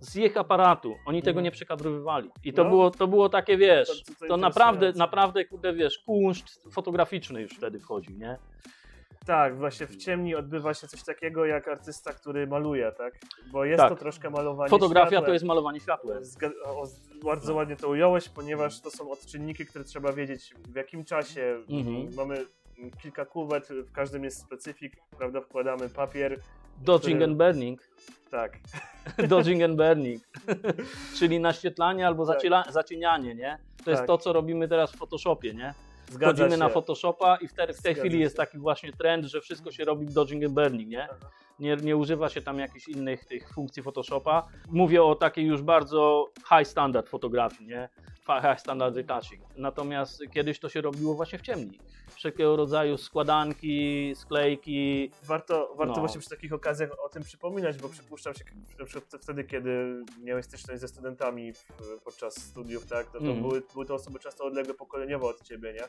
z 0.00 0.16
ich 0.16 0.36
aparatu. 0.36 0.94
Oni 1.06 1.22
tego 1.22 1.30
Mhm. 1.30 1.44
nie 1.44 1.50
przekadrowywali. 1.50 2.30
I 2.44 2.52
to, 2.52 2.64
No. 2.64 2.70
było, 2.70 2.90
to 2.90 3.06
było 3.06 3.28
takie, 3.28 3.56
wiesz, 3.56 4.04
To- 4.04 4.12
to, 4.20 4.26
to- 4.28 4.36
naprawdę, 4.36 4.92
naprawdę, 4.96 5.44
kurde, 5.44 5.72
wiesz, 5.72 5.98
kunszt 5.98 6.68
fotograficzny 6.72 7.42
już 7.42 7.52
wtedy 7.52 7.80
wchodzi, 7.80 8.14
nie? 8.14 8.38
Tak, 9.28 9.58
właśnie 9.58 9.86
w 9.86 9.96
ciemni 9.96 10.34
odbywa 10.34 10.74
się 10.74 10.88
coś 10.88 11.02
takiego 11.04 11.46
jak 11.46 11.68
artysta, 11.68 12.12
który 12.12 12.46
maluje, 12.46 12.92
tak? 12.92 13.14
Bo 13.52 13.64
jest 13.64 13.78
Tak. 13.78 13.88
to 13.88 13.96
troszkę 13.96 14.30
malowanie 14.30 14.70
Fotografia 14.70 15.08
światłem. 15.08 15.26
to 15.26 15.32
jest 15.32 15.44
malowanie 15.44 15.80
światłem. 15.80 16.22
Bardzo 17.24 17.54
ładnie 17.54 17.76
to 17.76 17.88
ująłeś, 17.88 18.28
ponieważ 18.28 18.80
to 18.80 18.90
są 18.90 19.10
odczynniki, 19.10 19.66
które 19.66 19.84
trzeba 19.84 20.12
wiedzieć 20.12 20.54
w 20.68 20.74
jakim 20.74 21.04
czasie 21.04 21.62
Mhm. 21.70 22.14
mamy 22.16 22.46
kilka 23.02 23.24
kuwet, 23.26 23.68
w 23.68 23.92
każdym 23.92 24.24
jest 24.24 24.40
specyfik, 24.40 24.92
prawda, 25.18 25.40
wkładamy 25.40 25.88
papier, 25.88 26.40
Dodging 26.82 27.16
Który- 27.20 27.24
and 27.24 27.36
burning. 27.38 27.80
tak, 28.30 28.58
Dodging 29.28 29.62
and 29.62 29.76
burning. 29.76 30.22
Czyli 31.18 31.40
naświetlanie 31.40 32.06
albo 32.06 32.26
Tak. 32.26 32.40
zacienianie, 32.72 33.34
nie? 33.34 33.58
To 33.84 33.90
jest 33.90 34.00
Tak. 34.00 34.06
to, 34.06 34.18
co 34.18 34.32
robimy 34.32 34.68
teraz 34.68 34.92
w 34.92 34.96
Photoshopie, 34.96 35.54
nie? 35.54 35.74
Zgadza 36.10 36.50
się. 36.50 36.56
na 36.56 36.68
Photoshopa 36.68 37.36
i 37.36 37.48
w, 37.48 37.52
te, 37.52 37.62
w 37.62 37.66
tej 37.66 37.94
Zgadza 37.94 38.00
chwili 38.00 38.20
jest 38.20 38.36
taki 38.36 38.58
właśnie 38.58 38.92
trend, 38.92 39.24
że 39.24 39.40
wszystko 39.40 39.72
się 39.72 39.84
robi 39.84 40.06
dodging 40.06 40.44
and 40.44 40.54
burning, 40.54 40.88
nie? 40.88 41.08
Aha. 41.10 41.30
Nie, 41.58 41.76
nie 41.76 41.96
używa 41.96 42.28
się 42.28 42.42
tam 42.42 42.58
jakichś 42.58 42.88
innych 42.88 43.24
tych 43.24 43.52
funkcji 43.54 43.82
Photoshopa. 43.82 44.48
Mówię 44.70 45.02
o 45.02 45.14
takiej 45.14 45.46
już 45.46 45.62
bardzo 45.62 46.30
high 46.48 46.68
standard 46.68 47.08
fotografii, 47.08 47.68
nie? 47.70 47.88
High 48.26 48.60
standard 48.60 48.96
retouching. 48.96 49.42
Natomiast 49.56 50.22
kiedyś 50.34 50.58
to 50.58 50.68
się 50.68 50.80
robiło 50.80 51.14
właśnie 51.14 51.38
w 51.38 51.42
ciemni. 51.42 51.78
Wszelkiego 52.18 52.56
rodzaju 52.56 52.96
składanki, 52.98 54.12
sklejki. 54.16 55.10
Warto, 55.22 55.74
warto 55.76 55.94
No. 55.94 56.00
właśnie 56.00 56.20
przy 56.20 56.30
takich 56.30 56.52
okazjach 56.52 56.90
o 57.04 57.08
tym 57.08 57.22
przypominać, 57.22 57.78
bo 57.78 57.88
przypuszczam 57.88 58.34
się, 58.34 58.44
na 58.78 58.84
przykład 58.84 59.22
wtedy, 59.22 59.44
kiedy 59.44 60.02
miałeś 60.22 60.44
styczność 60.44 60.80
ze 60.80 60.88
studentami 60.88 61.52
w, 61.52 61.66
podczas 62.04 62.34
studiów, 62.34 62.86
tak, 62.86 63.06
to, 63.06 63.12
to 63.12 63.18
Mhm. 63.18 63.40
były, 63.42 63.62
były 63.72 63.86
to 63.86 63.94
osoby 63.94 64.18
często 64.18 64.44
odległe 64.44 64.74
pokoleniowo 64.74 65.28
od 65.28 65.42
ciebie, 65.42 65.72
nie? 65.72 65.84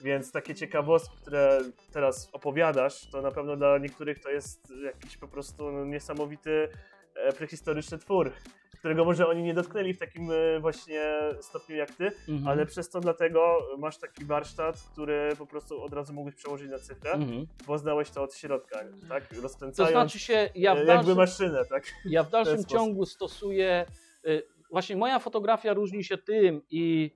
Więc 0.00 0.32
takie 0.32 0.54
ciekawostki, 0.54 1.16
które 1.22 1.60
teraz 1.92 2.28
opowiadasz, 2.32 3.10
to 3.10 3.22
na 3.22 3.30
pewno 3.30 3.56
dla 3.56 3.78
niektórych 3.78 4.18
to 4.18 4.30
jest 4.30 4.72
jakiś 4.84 5.16
po 5.16 5.28
prostu 5.28 5.72
no, 5.72 5.84
niesamowity 5.84 6.68
e, 7.14 7.32
prehistoryczny 7.32 7.98
twór, 7.98 8.32
którego 8.80 9.04
może 9.04 9.28
oni 9.28 9.42
nie 9.42 9.54
dotknęli 9.54 9.94
w 9.94 9.98
takim 9.98 10.30
e, 10.30 10.60
właśnie 10.60 11.02
stopniu 11.40 11.76
jak 11.76 11.90
ty, 11.90 12.04
Mhm. 12.28 12.48
ale 12.48 12.66
przez 12.66 12.90
to 12.90 13.00
dlatego 13.00 13.58
masz 13.78 13.98
taki 13.98 14.24
warsztat, 14.24 14.76
który 14.92 15.32
po 15.38 15.46
prostu 15.46 15.82
od 15.82 15.92
razu 15.92 16.12
mógłbyś 16.12 16.34
przełożyć 16.34 16.70
na 16.70 16.78
cyfrę, 16.78 17.10
Mhm. 17.12 17.46
bo 17.66 17.78
znałeś 17.78 18.10
to 18.10 18.22
od 18.22 18.34
środka, 18.34 18.78
tak? 19.08 19.26
To 19.26 19.40
Rozkręcając 19.42 19.92
znaczy 19.92 20.18
się, 20.18 20.50
ja 20.54 20.74
w 20.74 20.78
e, 20.78 20.78
jakby 20.78 20.86
dalszym, 20.94 21.16
maszynę, 21.16 21.64
tak? 21.70 21.84
ja 22.04 22.22
w 22.24 22.30
dalszym 22.30 22.64
ciągu 22.64 23.06
stosuję. 23.06 23.86
y, 24.26 24.42
Właśnie 24.70 24.96
moja 24.96 25.18
fotografia 25.18 25.72
różni 25.74 26.04
się 26.04 26.18
tym 26.18 26.62
i, 26.70 27.10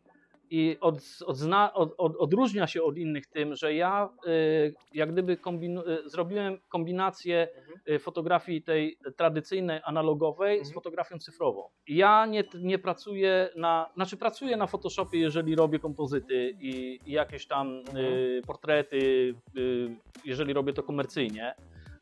i 0.54 0.76
od, 0.80 0.94
odzna, 1.26 1.74
od, 1.74 1.94
od, 1.98 2.16
odróżnia 2.16 2.66
się 2.66 2.82
od 2.82 2.96
innych 2.98 3.26
tym, 3.26 3.54
że 3.56 3.74
ja 3.74 4.08
y, 4.26 4.74
jak 4.94 5.12
gdyby 5.12 5.36
kombinu, 5.36 5.80
y, 5.88 6.08
zrobiłem 6.08 6.58
kombinację 6.68 7.48
Mhm. 7.58 7.80
y, 7.88 7.98
fotografii 7.98 8.62
tej 8.62 8.98
tradycyjnej, 9.16 9.80
analogowej 9.84 10.58
z 10.58 10.60
Mhm. 10.60 10.74
fotografią 10.74 11.18
cyfrową. 11.18 11.68
Ja 11.88 12.26
nie, 12.26 12.44
nie 12.60 12.78
pracuję 12.78 13.48
na, 13.56 13.90
znaczy 13.94 14.16
pracuję 14.16 14.56
na 14.56 14.66
Photoshopie, 14.66 15.18
jeżeli 15.18 15.56
robię 15.56 15.78
kompozyty 15.78 16.56
i, 16.60 17.00
i 17.06 17.12
jakieś 17.12 17.46
tam 17.46 17.68
Mhm. 17.78 17.96
y, 18.06 18.42
portrety, 18.46 19.34
y, 19.56 19.96
jeżeli 20.24 20.52
robię 20.52 20.72
to 20.72 20.82
komercyjnie. 20.82 21.54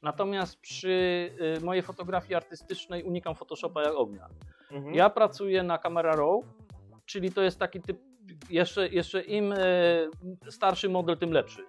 Natomiast 0.02 0.60
przy 0.60 1.30
mojej 1.62 1.82
fotografii 1.82 2.34
artystycznej 2.34 3.02
unikam 3.02 3.34
Photoshopa 3.34 3.82
jak 3.82 3.94
ognia. 3.94 4.26
Mhm. 4.72 4.94
Ja 4.94 5.10
pracuję 5.10 5.62
na 5.62 5.78
Camera 5.78 6.16
Raw, 6.16 6.44
czyli 7.06 7.32
to 7.32 7.42
jest 7.42 7.58
taki 7.58 7.80
typ, 7.80 7.98
jeszcze, 8.50 8.88
jeszcze 8.88 9.22
im 9.22 9.52
e, 9.52 9.56
starszy 10.50 10.88
model, 10.88 11.16
tym 11.18 11.32
lepszy. 11.32 11.64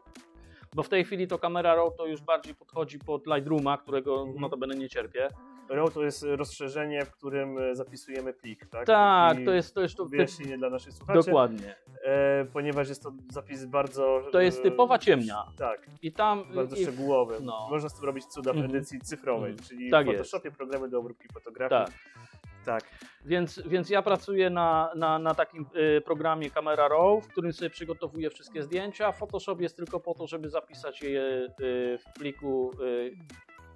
Bo 0.76 0.84
w 0.84 0.90
tej 0.90 1.04
chwili 1.04 1.28
to 1.28 1.40
Camera 1.40 1.76
Raw 1.76 1.96
to 1.98 2.06
już 2.06 2.22
bardziej 2.22 2.56
podchodzi 2.56 3.00
pod 3.00 3.28
Lightrooma, 3.28 3.78
którego 3.78 4.22
Mhm. 4.22 4.42
notabene 4.42 4.76
nie 4.76 4.90
cierpię. 4.90 5.28
RAW 5.70 5.90
to 5.94 6.04
jest 6.04 6.24
rozszerzenie, 6.30 7.06
w 7.06 7.12
którym 7.12 7.58
e, 7.58 7.76
zapisujemy 7.76 8.34
plik, 8.34 8.66
tak? 8.66 8.86
Tak, 8.86 9.40
I 9.40 9.46
to 9.46 9.52
jest 9.52 9.76
to, 9.76 9.82
jest 9.82 9.96
to 9.96 10.06
Wyjaśnienie 10.06 10.58
dla 10.58 10.70
naszych 10.70 10.94
słuchaczy, 10.94 11.20
dokładnie. 11.26 11.76
e, 12.04 12.46
ponieważ 12.46 12.90
jest 12.90 13.04
to 13.04 13.12
zapis 13.32 13.66
bardzo... 13.66 14.24
To 14.32 14.42
jest 14.42 14.60
e, 14.60 14.62
typowa 14.64 15.00
ciemnia. 15.00 15.44
Tak, 15.58 15.88
I 16.02 16.12
tam 16.12 16.44
bardzo 16.56 16.76
i, 16.76 16.82
szczegółowy. 16.84 17.38
no. 17.42 17.68
Można 17.70 17.90
z 17.90 17.94
tym 17.96 18.06
robić 18.06 18.26
cuda 18.26 18.54
w 18.54 18.56
Mhm. 18.56 18.76
edycji 18.76 19.00
cyfrowej, 19.02 19.52
Mhm. 19.52 19.70
czyli 19.70 19.92
Tak 19.92 20.06
w 20.06 20.10
jest. 20.10 20.20
Photoshopie 20.32 20.52
programy 20.52 20.90
do 20.90 21.00
obróbki 21.00 21.28
fotografii. 21.34 21.86
tak. 21.86 21.94
Tak. 22.66 22.84
Więc, 23.26 23.62
więc 23.66 23.90
ja 23.90 24.02
pracuję 24.02 24.50
na, 24.50 24.92
na, 24.96 25.20
na 25.20 25.36
takim 25.36 25.66
y, 25.98 26.02
programie 26.02 26.52
Camera 26.52 26.88
Raw, 26.88 27.26
w 27.26 27.28
którym 27.28 27.54
sobie 27.54 27.70
przygotowuję 27.70 28.30
wszystkie 28.30 28.64
zdjęcia. 28.64 29.12
Photoshop 29.12 29.62
jest 29.62 29.76
tylko 29.76 30.00
po 30.00 30.14
to, 30.14 30.28
żeby 30.28 30.50
zapisać 30.50 31.02
je 31.02 31.22
y, 31.22 31.98
w 31.98 32.14
pliku, 32.20 32.72
y, 32.82 33.18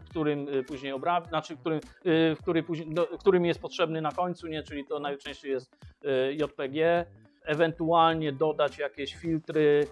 którym 0.10 0.48
później 0.68 0.92
obrabiam, 0.92 1.30
znaczy 1.30 1.58
którym, 1.58 1.80
w 2.06 2.36
który 2.42 2.64
później, 2.64 2.90
do, 2.90 3.06
którym 3.06 3.46
jest 3.46 3.62
potrzebny 3.62 4.02
na 4.02 4.12
końcu, 4.12 4.48
nie? 4.48 4.64
czyli 4.64 4.86
to 4.86 5.00
najczęściej 5.00 5.52
jest 5.52 5.78
JPG. 6.32 7.06
Ewentualnie 7.44 8.32
dodać 8.32 8.78
jakieś 8.78 9.16
filtry, 9.16 9.88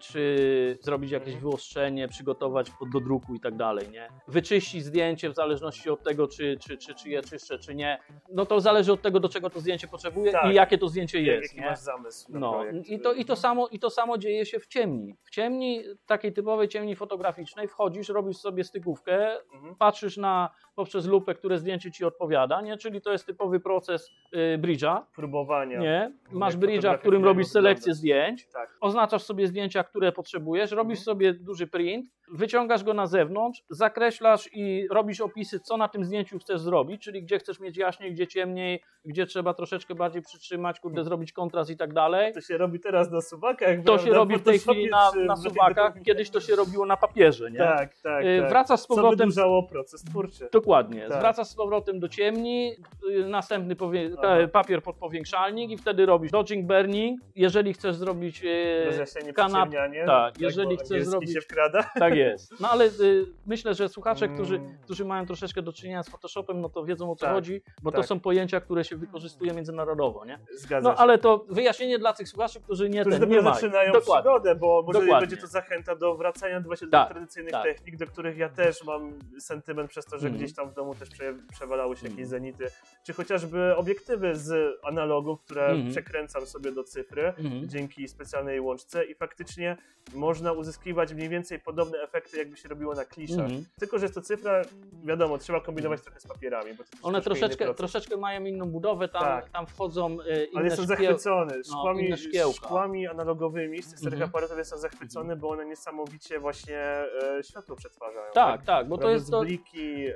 czy 0.00 0.78
zrobić 0.82 1.10
jakieś 1.10 1.34
Mhm. 1.34 1.50
wyostrzenie, 1.50 2.08
przygotować 2.08 2.70
pod- 2.70 2.90
do 2.90 3.00
druku 3.00 3.34
i 3.34 3.40
tak 3.40 3.56
dalej, 3.56 3.88
nie? 3.90 4.08
Wyczyścić 4.28 4.84
zdjęcie 4.84 5.30
w 5.30 5.34
zależności 5.34 5.90
od 5.90 6.02
tego, 6.02 6.28
czy, 6.28 6.56
czy, 6.60 6.76
czy, 6.76 6.94
czy 6.94 7.08
je 7.08 7.22
czyszczę, 7.22 7.58
czy 7.58 7.74
nie. 7.74 7.98
No 8.32 8.46
to 8.46 8.60
zależy 8.60 8.92
od 8.92 9.02
tego, 9.02 9.20
do 9.20 9.28
czego 9.28 9.50
to 9.50 9.60
zdjęcie 9.60 9.88
potrzebuję 9.88 10.32
Tak. 10.32 10.50
i 10.52 10.54
jakie 10.54 10.78
to 10.78 10.88
zdjęcie 10.88 11.22
jest, 11.22 11.42
Jaki 11.52 11.60
nie? 11.60 11.70
masz 11.70 11.78
zamysł 11.78 12.26
No 12.32 12.52
projekt? 12.52 12.88
i 12.88 13.00
to, 13.00 13.12
i, 13.12 13.24
to 13.24 13.36
samo, 13.36 13.68
i 13.68 13.78
to 13.78 13.90
samo 13.90 14.18
dzieje 14.18 14.46
się 14.46 14.58
w 14.60 14.66
ciemni. 14.66 15.14
W 15.24 15.30
ciemni, 15.30 15.82
takiej 16.06 16.32
typowej 16.32 16.68
ciemni 16.68 16.96
fotograficznej 16.96 17.68
wchodzisz, 17.68 18.08
robisz 18.08 18.36
sobie 18.36 18.64
stykówkę, 18.64 19.36
Mhm. 19.54 19.74
patrzysz 19.74 20.16
na 20.16 20.50
poprzez 20.74 21.06
lupę, 21.06 21.34
które 21.34 21.58
zdjęcie 21.58 21.90
ci 21.90 22.04
odpowiada, 22.04 22.60
nie? 22.60 22.76
Czyli 22.76 23.00
to 23.00 23.12
jest 23.12 23.26
typowy 23.26 23.60
proces 23.60 24.10
y, 24.34 24.58
bridge'a, 24.58 25.02
Próbowania. 25.14 25.78
nie? 25.80 26.12
Masz 26.32 26.54
Jak 26.54 26.62
bridge'a, 26.62 26.96
w 26.96 27.00
którym 27.00 27.24
robisz 27.24 27.46
selekcję 27.46 27.94
zdjęć, 27.94 28.46
Tak. 28.52 28.76
oznaczasz 28.80 29.22
sobie 29.22 29.46
zdjęcia, 29.58 29.84
które 29.84 30.12
potrzebujesz, 30.12 30.70
robisz 30.70 30.98
Mhm. 30.98 31.04
sobie 31.04 31.34
duży 31.34 31.66
print, 31.66 32.06
wyciągasz 32.32 32.84
go 32.84 32.94
na 32.94 33.06
zewnątrz, 33.06 33.62
zakreślasz 33.70 34.48
i 34.52 34.88
robisz 34.90 35.20
opisy, 35.20 35.60
co 35.60 35.76
na 35.76 35.88
tym 35.88 36.04
zdjęciu 36.04 36.38
chcesz 36.38 36.60
zrobić, 36.60 37.02
czyli 37.02 37.22
gdzie 37.22 37.38
chcesz 37.38 37.60
mieć 37.60 37.76
jaśniej, 37.76 38.12
gdzie 38.12 38.26
ciemniej, 38.26 38.82
gdzie 39.04 39.26
trzeba 39.26 39.54
troszeczkę 39.54 39.94
bardziej 39.94 40.22
przytrzymać, 40.22 40.80
kurde, 40.80 41.04
zrobić 41.04 41.32
kontrast 41.32 41.70
i 41.70 41.76
tak 41.76 41.92
dalej. 41.92 42.32
To 42.34 42.40
się 42.40 42.56
robi 42.58 42.80
teraz 42.80 43.10
na 43.10 43.20
suwakach, 43.20 43.76
To 43.76 43.82
prawda? 43.84 44.04
się 44.04 44.10
robi 44.12 44.36
w 44.36 44.42
tej 44.42 44.58
chwili 44.58 44.90
na, 44.90 45.10
na 45.26 45.36
suwakach, 45.36 45.94
kiedyś 46.06 46.30
to 46.30 46.40
się 46.40 46.56
robiło 46.56 46.86
na 46.86 46.96
papierze, 46.96 47.50
nie? 47.50 47.58
Tak, 47.58 47.94
tak, 48.02 48.24
Y, 48.24 48.38
tak. 48.40 48.50
Wracasz 48.50 48.80
z 48.80 48.82
Co 48.86 48.88
powrotem 48.94 49.18
wydłużało 49.18 49.62
proces 49.62 50.04
twórczy. 50.04 50.48
Dokładnie. 50.52 51.00
Tak. 51.08 51.18
Zwracasz 51.18 51.46
z 51.46 51.54
powrotem 51.54 52.00
do 52.00 52.08
ciemni, 52.08 52.72
y, 53.10 53.24
następny 53.28 53.76
powie- 53.76 54.10
papier 54.52 54.82
pod 54.82 54.96
powiększalnik 54.96 55.70
i 55.70 55.76
wtedy 55.78 56.06
robisz 56.06 56.30
dodging 56.30 56.66
burning. 56.66 57.20
Jeżeli 57.36 57.72
chcesz 57.74 57.96
zrobić. 57.96 58.44
y, 58.44 58.84
Rozjaśnienie, 58.86 59.32
kanap- 59.32 59.46
przyciemnianie. 59.68 60.04
tak, 60.06 60.40
jeżeli 60.40 60.76
bo 60.76 60.82
chcesz 60.84 61.04
zrobić- 61.04 61.32
się 61.34 61.40
wkrada. 61.40 61.82
Tak 61.98 62.14
jest. 62.18 62.60
No 62.60 62.70
ale 62.70 62.84
y, 62.84 63.26
myślę, 63.46 63.74
że 63.74 63.88
słuchacze, 63.88 64.28
którzy, 64.28 64.56
Mm. 64.56 64.78
którzy 64.82 65.04
mają 65.04 65.26
troszeczkę 65.26 65.62
do 65.62 65.72
czynienia 65.72 66.02
z 66.02 66.08
Photoshopem, 66.08 66.60
no 66.60 66.68
to 66.68 66.84
wiedzą 66.84 67.10
o 67.12 67.16
co 67.16 67.26
Tak, 67.26 67.34
chodzi, 67.34 67.62
bo 67.82 67.90
tak. 67.92 68.00
to 68.00 68.06
są 68.06 68.20
pojęcia, 68.20 68.60
które 68.60 68.84
się 68.84 68.96
wykorzystuje 68.96 69.52
międzynarodowo, 69.52 70.24
nie? 70.24 70.38
Zgadza 70.54 70.88
No 70.90 70.94
się. 70.96 71.00
ale 71.00 71.18
to 71.18 71.44
wyjaśnienie 71.48 71.98
dla 71.98 72.12
tych 72.12 72.28
słuchaczy, 72.28 72.60
którzy 72.60 72.88
nie, 72.88 73.00
Którzy 73.00 73.18
ten, 73.18 73.20
nie 73.20 73.26
dopiero 73.36 73.42
mają. 73.42 73.54
zaczynają 73.54 73.92
Dokładnie. 73.92 74.22
przygodę, 74.30 74.54
bo 74.54 74.82
może 74.86 75.00
Dokładnie. 75.00 75.26
będzie 75.28 75.42
to 75.42 75.46
zachęta 75.46 75.96
do 75.96 76.14
wracania 76.14 76.60
właśnie 76.60 76.86
do 76.86 76.90
Tak, 76.90 77.08
tradycyjnych 77.10 77.52
tak. 77.52 77.64
technik, 77.64 77.96
do 77.96 78.06
których 78.06 78.38
ja 78.38 78.48
też 78.48 78.84
mam 78.84 79.18
sentyment 79.38 79.90
przez 79.90 80.04
to, 80.04 80.18
że 80.18 80.26
Mhm. 80.26 80.34
gdzieś 80.44 80.56
tam 80.56 80.70
w 80.70 80.74
domu 80.74 80.94
też 80.94 81.08
prze, 81.10 81.34
przewalały 81.52 81.96
się 81.96 82.02
jakieś 82.06 82.20
Mhm. 82.24 82.28
zenity, 82.28 82.66
czy 83.06 83.12
chociażby 83.12 83.76
obiektywy 83.76 84.36
z 84.36 84.76
analogów, 84.84 85.40
które 85.40 85.66
Mhm. 85.66 85.90
przekręcam 85.90 86.46
sobie 86.46 86.72
do 86.72 86.84
cyfry 86.84 87.22
Mhm. 87.26 87.68
dzięki 87.68 88.08
specjalnej 88.08 88.60
łączce 88.60 89.04
i 89.04 89.14
faktycznie 89.14 89.76
można 90.14 90.52
uzyskiwać 90.52 91.14
mniej 91.14 91.28
więcej 91.28 91.58
podobne 91.60 91.98
efekty, 92.08 92.36
jakby 92.38 92.56
się 92.56 92.68
robiło 92.68 92.94
na 92.94 93.04
kliszach. 93.04 93.38
Mhm. 93.38 93.64
Tylko, 93.78 93.98
że 93.98 94.04
jest 94.04 94.14
to 94.14 94.20
cyfra, 94.20 94.62
wiadomo, 95.04 95.38
trzeba 95.38 95.60
kombinować 95.60 96.00
trochę 96.02 96.20
z 96.20 96.26
papierami. 96.26 96.70
One 97.02 97.20
troszeczkę 97.22 97.74
troszeczkę, 97.74 98.16
mają 98.16 98.44
inną 98.44 98.70
budowę, 98.70 99.08
tam, 99.08 99.22
Tak. 99.22 99.48
tam 99.50 99.66
wchodzą 99.66 100.20
y, 100.20 100.44
inne 100.44 100.48
Ale 100.54 100.64
jestem 100.64 100.84
szkieł... 100.84 100.86
zachwycony. 100.86 101.64
Szkłami, 101.64 102.06
inne 102.06 102.16
szkiełka. 102.16 102.56
szkłami 102.56 103.06
analogowymi 103.06 103.82
z 103.82 103.88
tych 103.90 103.98
starych 103.98 104.14
Mhm. 104.14 104.28
aparatów 104.30 104.58
jestem 104.58 104.78
zachwycony, 104.78 105.36
bo 105.36 105.48
one 105.48 105.66
niesamowicie 105.66 106.40
właśnie 106.40 106.78
e, 106.78 107.42
światło 107.42 107.76
przetwarzają. 107.76 108.32
Tak, 108.34 108.62
tak, 108.64 108.88
bo 108.88 108.98
to 108.98 109.10
jest 109.10 109.30
to... 109.30 109.40
bliki, 109.40 110.06
e, 110.06 110.14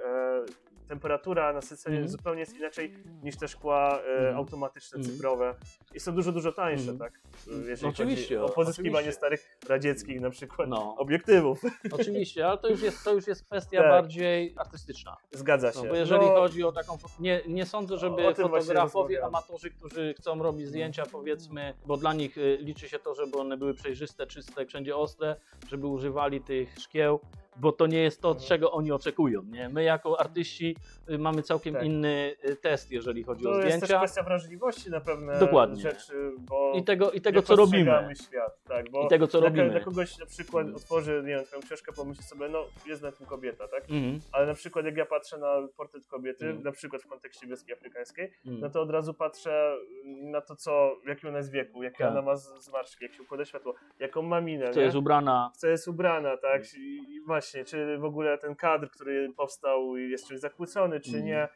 temperatura, 0.96 1.52
nasycenie 1.52 1.96
Mhm. 1.96 2.08
zupełnie 2.12 2.40
jest 2.40 2.56
inaczej 2.56 2.94
niż 3.22 3.36
te 3.36 3.48
szkła 3.48 3.98
e, 4.00 4.16
Mhm. 4.16 4.36
automatyczne, 4.36 4.96
Mhm. 4.98 5.14
cyfrowe. 5.16 5.54
I 5.94 6.00
są 6.00 6.14
dużo, 6.14 6.32
dużo 6.32 6.52
tańsze, 6.52 6.90
Mhm. 6.90 6.98
tak? 6.98 7.20
Jeżeli 7.68 7.92
Oczywiście, 7.92 8.38
chodzi 8.38 8.52
o 8.52 8.54
pozyskiwanie 8.54 8.94
oczywiście. 8.94 9.12
starych 9.18 9.58
radzieckich 9.68 10.20
na 10.20 10.30
przykład 10.30 10.68
No. 10.68 10.96
obiektywów. 10.98 11.60
Oczywiście, 12.00 12.46
ale 12.48 12.58
to 12.58 12.68
już 12.68 12.82
jest, 12.82 13.04
to 13.04 13.14
już 13.14 13.26
jest 13.26 13.44
kwestia 13.44 13.78
Tak. 13.82 13.90
bardziej 13.90 14.54
artystyczna. 14.56 15.16
Zgadza 15.30 15.72
się. 15.72 15.78
No, 15.82 15.88
bo 15.88 15.94
jeżeli 15.96 16.26
No, 16.26 16.34
chodzi 16.34 16.64
o 16.64 16.72
taką. 16.72 16.98
Nie, 17.20 17.40
nie 17.48 17.66
sądzę, 17.66 17.98
żeby 17.98 18.34
fotografowie, 18.34 19.24
amatorzy, 19.24 19.70
którzy 19.70 20.14
chcą 20.18 20.42
robić 20.42 20.68
zdjęcia, 20.68 21.02
powiedzmy, 21.12 21.74
bo 21.86 21.96
dla 21.96 22.12
nich 22.14 22.38
y, 22.38 22.58
liczy 22.60 22.88
się 22.88 22.98
to, 22.98 23.14
żeby 23.14 23.38
one 23.38 23.56
były 23.56 23.74
przejrzyste, 23.74 24.26
czyste, 24.26 24.66
wszędzie 24.66 24.96
ostre, 24.96 25.36
żeby 25.68 25.86
używali 25.86 26.40
tych 26.40 26.78
szkieł. 26.80 27.20
Bo 27.56 27.72
to 27.72 27.86
nie 27.86 28.02
jest 28.02 28.22
to, 28.22 28.28
Mhm. 28.28 28.46
czego 28.48 28.72
oni 28.72 28.92
oczekują. 28.92 29.42
Nie? 29.42 29.68
My 29.68 29.82
jako 29.82 30.20
artyści 30.20 30.76
y, 31.10 31.18
mamy 31.18 31.42
całkiem 31.42 31.74
Tak. 31.74 31.84
inny 31.84 32.34
y, 32.44 32.56
test, 32.56 32.92
jeżeli 32.92 33.22
chodzi 33.24 33.46
o 33.46 33.50
To 33.50 33.56
jest 33.56 33.68
też 33.68 33.76
zdjęcia 33.76 33.98
kwestia 33.98 34.22
wrażliwości 34.22 34.90
na 34.90 35.00
pewne 35.00 35.38
Dokładnie. 35.38 35.82
rzeczy, 35.82 36.32
bo 36.38 36.72
i 36.76 36.84
tego, 36.84 37.10
i 37.10 37.20
tego 37.20 37.42
co 37.42 37.56
robimy. 37.56 38.02
świat, 38.28 38.58
tak, 38.64 38.90
bo 38.90 39.06
I 39.06 39.08
tego, 39.08 39.26
co 39.28 39.40
dla, 39.40 39.48
robimy. 39.48 39.70
dla 39.70 39.80
kogoś 39.80 40.18
na 40.18 40.26
przykład 40.26 40.60
Mhm. 40.66 40.76
otworzy, 40.76 41.22
nie 41.24 41.28
wiem, 41.34 41.44
twoją 41.44 41.62
książkę, 41.62 41.92
pomyśli 41.92 42.24
sobie, 42.24 42.48
no 42.48 42.64
jest 42.86 43.02
na 43.02 43.12
tym 43.12 43.26
kobieta, 43.26 43.68
tak? 43.68 43.82
Mhm, 43.90 44.20
Ale 44.32 44.46
na 44.46 44.54
przykład 44.54 44.84
jak 44.84 44.96
ja 44.96 45.06
patrzę 45.06 45.38
na 45.38 45.68
portret 45.76 46.06
kobiety, 46.06 46.46
Mhm. 46.46 46.64
na 46.64 46.72
przykład 46.72 47.02
w 47.02 47.06
kontekście 47.06 47.46
wioski 47.46 47.72
afrykańskiej, 47.72 48.32
mhm. 48.44 48.60
no 48.60 48.70
to 48.70 48.82
od 48.82 48.90
razu 48.90 49.14
patrzę 49.14 49.76
na 50.04 50.40
to, 50.40 50.56
co, 50.56 50.96
w 51.04 51.08
jakim 51.08 51.28
ona 51.28 51.38
jest 51.38 51.50
wieku, 51.50 51.82
jakie 51.82 51.98
Tak. 51.98 52.10
ona 52.10 52.22
ma 52.22 52.36
z- 52.36 52.64
zmarszczki, 52.64 53.04
jak 53.04 53.14
się 53.14 53.22
układa 53.22 53.44
światło, 53.44 53.74
jaką 53.98 54.22
ma 54.22 54.40
minę, 54.40 54.70
co 54.70 54.78
nie? 54.80 54.84
jest 54.84 54.96
ubrana. 54.96 55.50
w 55.54 55.56
co 55.56 55.68
jest 55.68 55.88
ubrana, 55.88 56.36
tak? 56.36 56.62
I, 56.78 57.14
i 57.14 57.20
właśnie, 57.42 57.64
czy 57.64 57.98
w 57.98 58.04
ogóle 58.04 58.38
ten 58.38 58.54
kadr, 58.56 58.90
który 58.90 59.32
powstał 59.36 59.96
jest 59.96 60.28
czymś 60.28 60.40
zakłócony, 60.40 61.00
czy 61.00 61.08
Mhm. 61.08 61.24
nie. 61.26 61.48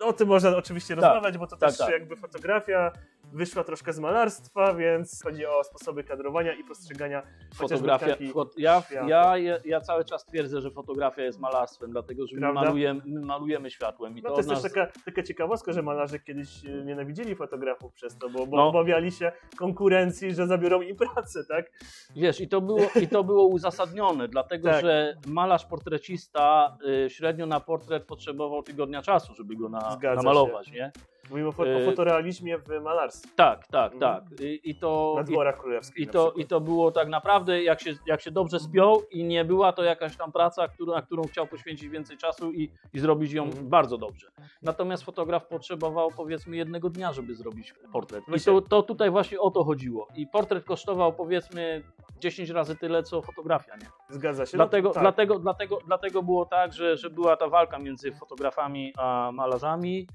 O 0.00 0.12
tym 0.12 0.28
można 0.28 0.56
oczywiście 0.56 0.96
Tak, 0.96 1.04
rozmawiać, 1.04 1.38
bo 1.38 1.46
to 1.46 1.56
tak, 1.56 1.68
też 1.70 1.78
tak. 1.78 1.90
jakby 1.90 2.16
fotografia 2.16 2.92
wyszła 3.32 3.64
troszkę 3.64 3.92
z 3.92 3.98
malarstwa, 3.98 4.74
więc 4.74 5.22
chodzi 5.22 5.46
o 5.46 5.64
sposoby 5.64 6.04
kadrowania 6.04 6.52
i 6.54 6.64
postrzegania 6.64 7.22
Fotografia, 7.54 8.16
ja, 8.56 8.82
ja, 9.06 9.36
ja, 9.36 9.58
ja 9.64 9.80
cały 9.80 10.04
czas 10.04 10.24
twierdzę, 10.26 10.60
że 10.60 10.70
fotografia 10.70 11.22
jest 11.22 11.40
malarstwem, 11.40 11.90
dlatego 11.90 12.26
że 12.26 12.36
my 12.36 12.52
malujemy, 12.52 13.00
my 13.06 13.20
malujemy 13.20 13.70
światłem. 13.70 14.18
I 14.18 14.22
No 14.22 14.28
to 14.28 14.34
to 14.34 14.40
jest 14.40 14.50
od 14.50 14.54
też 14.56 14.64
nas... 14.64 14.72
taka, 14.72 15.00
taka 15.04 15.22
ciekawostka, 15.22 15.72
że 15.72 15.82
malarze 15.82 16.18
kiedyś 16.18 16.64
e, 16.64 16.68
nienawidzili 16.84 17.36
fotografów 17.36 17.92
przez 17.92 18.18
to, 18.18 18.30
bo, 18.30 18.46
bo 18.46 18.56
No. 18.56 18.68
obawiali 18.68 19.12
się 19.12 19.32
konkurencji, 19.58 20.34
że 20.34 20.46
zabiorą 20.46 20.80
im 20.80 20.96
pracę, 20.96 21.44
tak? 21.48 21.70
Wiesz, 22.16 22.40
i 22.40 22.48
to 22.48 22.60
było, 22.60 22.80
i 23.02 23.08
to 23.08 23.24
było 23.24 23.46
uzasadnione, 23.46 24.28
dlatego 24.28 24.68
Tak. 24.68 24.82
że 24.82 25.16
malarz 25.26 25.66
portrecista 25.66 26.76
y, 27.06 27.10
średnio 27.10 27.46
na 27.46 27.60
portret 27.60 28.04
potrzebował 28.04 28.62
tygodnia 28.62 29.02
czasu, 29.02 29.34
żeby 29.34 29.56
go 29.56 29.68
na, 29.68 29.98
namalować, 30.16 30.70
nie? 30.72 30.92
Mówimy 31.30 31.48
o, 31.48 31.50
o 31.50 31.84
fotorealizmie 31.90 32.58
w 32.58 32.68
malarstwie, 32.82 33.30
Tak, 33.36 33.66
tak, 33.66 33.92
Mhm. 33.94 34.00
tak. 34.28 34.40
I, 34.40 34.70
i 34.70 34.74
to, 34.74 35.14
na 35.16 35.22
dworach 35.24 35.58
królewskich 35.58 35.98
i, 35.98 36.06
to. 36.06 36.32
I 36.32 36.44
to 36.44 36.60
było 36.60 36.90
tak 36.90 37.08
naprawdę, 37.08 37.62
jak 37.62 37.80
się, 37.80 37.94
jak 38.06 38.20
się 38.20 38.30
dobrze 38.30 38.60
spiął 38.60 39.02
i 39.10 39.24
nie 39.24 39.44
była 39.44 39.72
to 39.72 39.82
jakaś 39.84 40.16
tam 40.16 40.32
praca, 40.32 40.68
którą, 40.68 40.92
na 40.94 41.02
którą 41.02 41.22
chciał 41.22 41.46
poświęcić 41.46 41.88
więcej 41.88 42.16
czasu 42.16 42.52
i, 42.52 42.70
i 42.94 42.98
zrobić 43.00 43.32
ją 43.32 43.44
Mhm. 43.44 43.68
bardzo 43.68 43.98
dobrze. 43.98 44.26
Natomiast 44.62 45.04
fotograf 45.04 45.46
potrzebował 45.46 46.10
powiedzmy 46.16 46.56
jednego 46.56 46.90
dnia, 46.90 47.12
żeby 47.12 47.34
zrobić 47.34 47.74
portret. 47.92 48.24
I 48.36 48.40
to, 48.40 48.60
to 48.60 48.82
tutaj 48.82 49.10
właśnie 49.10 49.40
o 49.40 49.50
to 49.50 49.64
chodziło. 49.64 50.08
I 50.16 50.26
portret 50.26 50.64
kosztował 50.64 51.12
powiedzmy 51.12 51.82
10 52.18 52.50
razy 52.50 52.76
tyle, 52.76 53.02
co 53.02 53.22
fotografia, 53.22 53.76
nie? 53.76 53.86
Zgadza 54.08 54.46
się. 54.46 54.56
Dlatego, 54.56 54.88
no, 54.88 54.94
tak. 54.94 55.02
dlatego, 55.02 55.38
dlatego, 55.38 55.78
dlatego 55.86 56.22
było 56.22 56.46
tak, 56.46 56.72
że, 56.72 56.96
że 56.96 57.10
była 57.10 57.36
ta 57.36 57.48
walka 57.48 57.78
między 57.78 58.12
fotografami 58.12 58.92
a 58.98 59.30
malarzami. 59.34 60.06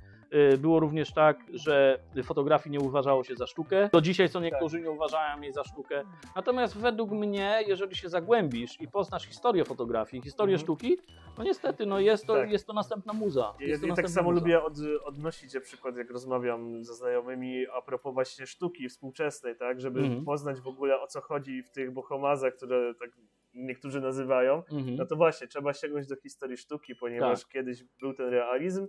Y, 0.54 0.58
Było 0.58 0.80
również 0.80 1.14
tak, 1.14 1.38
że 1.54 2.00
fotografii 2.24 2.72
nie 2.74 2.80
uważało 2.80 3.24
się 3.24 3.36
za 3.36 3.48
sztukę. 3.48 3.90
Do 3.94 4.02
dzisiaj 4.02 4.30
co 4.30 4.40
niektórzy 4.40 4.82
nie 4.82 4.92
uważają 4.92 5.42
jej 5.42 5.54
za 5.54 5.64
sztukę. 5.64 6.04
Natomiast 6.36 6.78
według 6.78 7.12
mnie, 7.12 7.60
jeżeli 7.68 7.96
się 7.96 8.10
zagłębisz 8.10 8.82
i 8.82 8.88
poznasz 8.88 9.26
historię 9.26 9.66
fotografii, 9.66 10.24
historię 10.24 10.54
Mhm. 10.56 10.66
sztuki, 10.66 10.98
no 11.38 11.44
niestety 11.44 11.86
no 11.86 12.00
jest, 12.00 12.26
to, 12.28 12.34
Tak. 12.34 12.52
jest 12.52 12.68
to 12.68 12.74
następna 12.74 13.14
muza. 13.14 13.54
Ja, 13.60 13.68
Jest 13.68 13.82
to 13.82 13.88
ja 13.88 13.96
tak 13.96 14.10
samo 14.10 14.30
muza. 14.32 14.42
lubię 14.42 14.64
od, 14.64 14.74
odnosić 15.06 15.54
na 15.54 15.60
przykład, 15.62 15.98
jak 15.98 16.12
rozmawiam 16.12 16.84
ze 16.84 16.94
znajomymi 16.96 17.66
a 17.78 17.82
propos 17.82 18.14
właśnie 18.14 18.48
sztuki 18.48 18.90
współczesnej, 18.90 19.56
tak, 19.56 19.82
żeby 19.82 20.00
Mhm. 20.00 20.26
poznać 20.26 20.60
w 20.62 20.68
ogóle 20.68 21.02
o 21.02 21.08
co 21.08 21.22
chodzi 21.22 21.64
w 21.64 21.72
tych 21.72 21.92
bohomazach, 21.92 22.54
które 22.54 22.94
tak 23.00 23.10
niektórzy 23.54 24.02
nazywają. 24.02 24.64
Mhm. 24.72 24.96
No 24.96 25.06
to 25.06 25.16
właśnie, 25.16 25.48
trzeba 25.48 25.74
sięgnąć 25.74 26.08
do 26.08 26.16
historii 26.16 26.58
sztuki, 26.58 26.96
ponieważ 26.96 27.40
Tak. 27.42 27.50
kiedyś 27.52 27.84
był 28.00 28.14
ten 28.14 28.30
realizm 28.30 28.88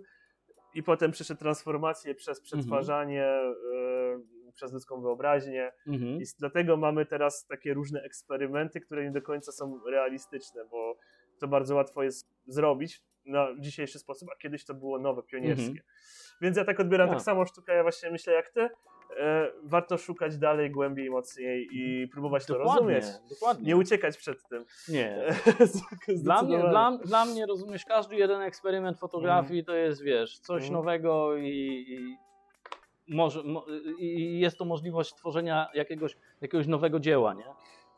i 0.73 0.83
potem 0.83 1.11
przyszedł 1.11 1.39
transformację 1.39 2.15
przez 2.15 2.41
przetwarzanie, 2.41 3.25
e, 3.25 3.49
przez 4.53 4.73
ludzką 4.73 5.01
wyobraźnię. 5.01 5.71
Mhm. 5.87 6.21
I 6.21 6.23
dlatego 6.39 6.77
mamy 6.77 7.05
teraz 7.05 7.45
takie 7.45 7.73
różne 7.73 8.01
eksperymenty, 8.01 8.81
które 8.81 9.03
nie 9.03 9.11
do 9.11 9.21
końca 9.21 9.51
są 9.51 9.79
realistyczne, 9.85 10.65
bo 10.71 10.97
to 11.39 11.47
bardzo 11.47 11.75
łatwo 11.75 12.03
jest 12.03 12.27
zrobić 12.47 13.01
na 13.25 13.47
dzisiejszy 13.59 13.99
sposób, 13.99 14.29
a 14.31 14.35
kiedyś 14.35 14.65
to 14.65 14.73
było 14.73 14.99
nowe, 14.99 15.23
pionierskie. 15.23 15.63
Mhm. 15.63 15.85
Więc 16.41 16.57
ja 16.57 16.65
tak 16.65 16.79
odbieram 16.79 17.09
tak 17.09 17.21
samo 17.21 17.45
sztukę, 17.45 17.75
ja 17.75 17.83
właśnie 17.83 18.11
myślę 18.11 18.33
jak 18.33 18.49
ty. 18.49 18.69
E, 19.17 19.51
warto 19.63 19.97
szukać 19.97 20.37
dalej, 20.37 20.71
głębiej, 20.71 21.09
mocniej 21.09 21.67
i 21.71 22.07
próbować 22.07 22.45
to 22.45 22.53
Dokładnie, 22.53 22.95
rozumieć. 22.95 23.05
dokładnie. 23.29 23.65
Nie 23.67 23.77
uciekać 23.77 24.17
przed 24.17 24.47
tym. 24.49 24.65
Nie. 24.87 25.25
Dla 26.23 26.43
mnie, 26.43 26.59
dla, 26.59 26.97
dla 27.05 27.25
mnie, 27.25 27.45
rozumiesz, 27.45 27.85
każdy 27.85 28.15
jeden 28.15 28.41
eksperyment 28.41 28.99
fotografii 28.99 29.65
to 29.65 29.73
jest, 29.75 30.03
wiesz, 30.03 30.39
coś 30.39 30.61
Mhm. 30.63 30.73
nowego 30.73 31.37
i, 31.37 31.47
i, 31.89 32.17
może, 33.15 33.43
mo, 33.43 33.65
i 33.99 34.39
jest 34.39 34.57
to 34.57 34.65
możliwość 34.65 35.09
stworzenia 35.09 35.67
jakiegoś, 35.73 36.17
jakiegoś 36.41 36.67
nowego 36.67 36.99
dzieła, 36.99 37.33
nie? 37.33 37.43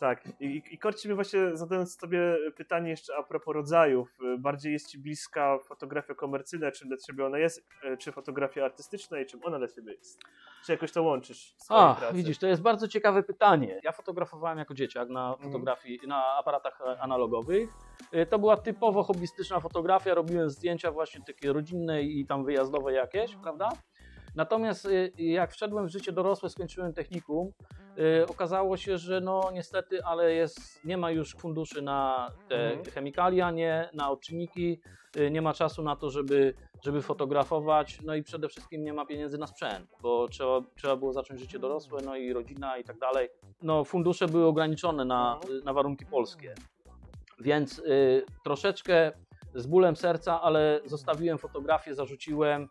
Tak, 0.02 0.24
i, 0.40 0.62
i- 0.72 0.78
korci 0.78 1.08
mnie 1.08 1.16
właśnie 1.16 1.40
zadając 1.58 1.98
Tobie 1.98 2.38
pytanie 2.58 2.90
jeszcze 2.90 3.16
a 3.18 3.24
propos 3.24 3.54
rodzajów. 3.56 4.18
Y, 4.36 4.38
Bardziej 4.38 4.74
jest 4.74 4.88
Ci 4.92 5.00
bliska 5.00 5.60
fotografia 5.68 6.16
komercyjna, 6.16 6.72
czym 6.72 6.88
dla 6.88 6.98
Ciebie 6.98 7.26
ona 7.26 7.38
jest, 7.38 7.68
e, 7.84 7.98
czy 7.98 8.12
fotografia 8.12 8.66
artystyczna 8.66 9.20
i 9.20 9.26
czym 9.26 9.40
ona 9.44 9.58
dla 9.58 9.68
Ciebie 9.68 9.94
jest? 9.94 10.20
Czy 10.66 10.72
jakoś 10.72 10.92
to 10.92 11.04
łączysz 11.04 11.56
A, 11.70 11.96
pracy? 12.00 12.16
widzisz, 12.16 12.38
to 12.38 12.48
jest 12.48 12.62
bardzo 12.62 12.88
ciekawe 12.88 13.24
pytanie. 13.24 13.80
Ja 13.84 13.92
fotografowałem 13.92 14.58
jako 14.58 14.74
dzieciak 14.74 15.10
na 15.10 15.30
Mhm. 15.34 15.52
fotografii, 15.52 16.00
na 16.08 16.26
aparatach 16.26 16.82
e, 16.82 17.00
analogowych. 17.02 17.70
Y, 18.14 18.26
To 18.26 18.40
była 18.40 18.58
typowo 18.58 19.04
hobbystyczna 19.04 19.60
fotografia, 19.60 20.14
robiłem 20.14 20.50
zdjęcia 20.50 20.92
właśnie 20.92 21.22
takie 21.28 21.54
rodzinne 21.54 22.04
i 22.04 22.26
tam 22.26 22.46
wyjazdowe 22.46 22.94
jakieś, 22.94 23.36
prawda? 23.36 23.70
Natomiast 24.36 24.86
y, 24.86 25.12
jak 25.18 25.52
wszedłem 25.54 25.88
w 25.88 25.92
życie 25.92 26.12
dorosłe, 26.12 26.50
skończyłem 26.50 26.94
technikum, 26.94 27.52
y, 27.98 28.28
okazało 28.28 28.78
się, 28.78 28.98
że 28.98 29.22
no 29.22 29.50
niestety, 29.54 30.04
ale 30.04 30.34
jest, 30.34 30.86
nie 30.86 30.98
ma 30.98 31.12
już 31.12 31.36
funduszy 31.36 31.82
na 31.82 32.30
te 32.48 32.70
Mhm. 32.72 32.86
chemikalia, 32.92 33.52
nie, 33.52 33.90
na 33.94 34.12
odczynniki, 34.12 34.82
y, 35.18 35.32
nie 35.32 35.42
ma 35.42 35.54
czasu 35.54 35.84
na 35.84 35.96
to, 35.96 36.10
żeby, 36.10 36.54
żeby 36.86 37.02
fotografować, 37.02 38.00
no 38.04 38.16
i 38.16 38.24
przede 38.24 38.48
wszystkim 38.50 38.84
nie 38.84 38.94
ma 38.94 39.06
pieniędzy 39.06 39.38
na 39.38 39.48
sprzęt, 39.48 39.88
bo 40.02 40.28
trzeba, 40.28 40.62
trzeba 40.76 40.96
było 40.96 41.14
zacząć 41.14 41.40
życie 41.40 41.60
dorosłe, 41.60 42.00
no 42.06 42.16
i 42.16 42.34
rodzina 42.34 42.78
i 42.78 42.84
tak 42.84 42.98
dalej. 43.00 43.30
No 43.62 43.84
fundusze 43.84 44.28
były 44.28 44.46
ograniczone 44.46 45.06
na, 45.06 45.36
Mhm. 45.44 45.64
na 45.64 45.74
warunki 45.74 46.06
polskie, 46.06 46.56
więc 47.40 47.80
y, 47.80 48.26
troszeczkę 48.44 49.12
z 49.56 49.68
bólem 49.68 49.96
serca, 49.96 50.42
ale 50.42 50.82
zostawiłem 50.86 51.38
fotografię, 51.38 51.96
zarzuciłem, 51.96 52.64
y, 52.64 52.68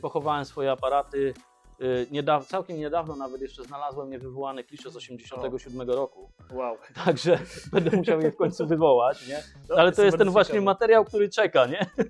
pochowałem 0.00 0.44
swoje 0.44 0.70
aparaty. 0.72 1.34
Y, 1.82 2.06
Niedaw, 2.10 2.46
całkiem 2.46 2.78
niedawno 2.78 3.16
nawet 3.16 3.40
jeszcze 3.42 3.62
znalazłem 3.62 4.10
niewywołane 4.10 4.64
klisze 4.64 4.90
z 4.90 4.96
87 4.96 5.90
roku, 5.90 6.30
Wow. 6.52 6.76
także 7.04 7.38
będę 7.72 7.96
musiał 7.96 8.20
je 8.20 8.30
w 8.30 8.36
końcu 8.36 8.66
wywołać, 8.74 9.28
nie? 9.28 9.42
Ale 9.76 9.92
to 9.92 10.04
jest 10.04 10.18
ten 10.18 10.30
właśnie 10.30 10.60
materiał, 10.60 11.04
który 11.04 11.28
czeka, 11.28 11.66
nie? 11.66 11.86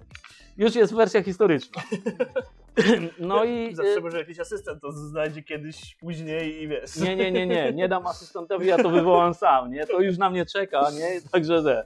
Już 0.59 0.75
jest 0.75 0.95
wersja 0.95 1.23
historyczna. 1.23 1.83
No 3.19 3.45
i 3.45 3.75
Zawsze 3.75 3.93
y, 3.97 4.01
może 4.01 4.19
jakiś 4.19 4.41
asystent 4.41 4.83
to 4.83 4.93
znajdzie 4.93 5.43
kiedyś 5.43 5.95
później 6.01 6.63
i 6.63 6.69
wiesz. 6.69 6.97
nie, 6.97 7.17
nie, 7.17 7.33
nie, 7.33 7.47
nie, 7.47 7.73
nie 7.73 7.89
dam 7.89 8.07
asystentowi, 8.07 8.67
ja 8.67 8.77
to 8.77 8.91
wywołam 8.91 9.35
sam, 9.35 9.71
nie? 9.71 9.87
To 9.87 10.01
już 10.01 10.19
na 10.19 10.31
mnie 10.31 10.47
czeka, 10.47 10.91
nie? 10.91 11.21
Także 11.33 11.63
te. 11.63 11.85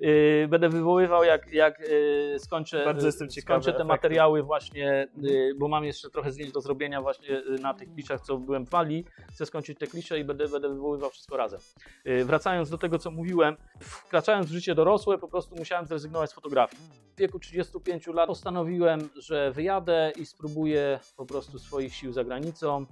Yy, 0.00 0.48
będę 0.48 0.68
wywoływał 0.68 1.24
jak, 1.24 1.52
jak 1.52 1.80
yy, 1.80 2.38
skończę, 2.38 2.84
Bardzo 2.84 3.06
jestem 3.06 3.28
ciekawy 3.28 3.62
skończę 3.62 3.72
te 3.72 3.76
efektu. 3.76 3.88
materiały 3.88 4.42
właśnie, 4.42 5.08
yy, 5.16 5.54
bo 5.58 5.68
mam 5.68 5.84
jeszcze 5.84 6.10
trochę 6.10 6.32
zdjęć 6.32 6.52
do 6.52 6.60
zrobienia 6.60 7.02
właśnie 7.02 7.28
yy, 7.28 7.58
na 7.58 7.74
tych 7.74 7.92
kliszach, 7.92 8.20
co 8.20 8.36
byłem 8.36 8.66
w 8.66 8.70
Walii. 8.70 9.04
Chcę 9.30 9.46
skończyć 9.46 9.78
te 9.78 9.86
klisze 9.86 10.18
i 10.18 10.24
będę, 10.24 10.48
będę 10.48 10.68
wywoływał 10.68 11.10
wszystko 11.10 11.36
razem. 11.36 11.60
Yy, 12.04 12.24
wracając 12.24 12.70
do 12.70 12.78
tego, 12.78 12.98
co 12.98 13.10
mówiłem, 13.10 13.56
wkraczając 13.80 14.46
w 14.46 14.52
życie 14.52 14.74
dorosłe, 14.74 15.18
po 15.18 15.28
prostu 15.28 15.56
musiałem 15.56 15.86
zrezygnować 15.86 16.30
z 16.30 16.34
fotografii. 16.34 16.82
W 17.16 17.18
wieku 17.18 17.38
35 17.38 18.06
lat 18.06 18.26
postanowiłem, 18.26 19.08
że 19.16 19.50
wyjadę 19.52 20.12
i 20.16 20.26
spróbuję 20.26 21.00
po 21.16 21.26
prostu 21.26 21.58
swoich 21.58 21.94
sił 21.94 22.12
za 22.12 22.24
granicą. 22.24 22.86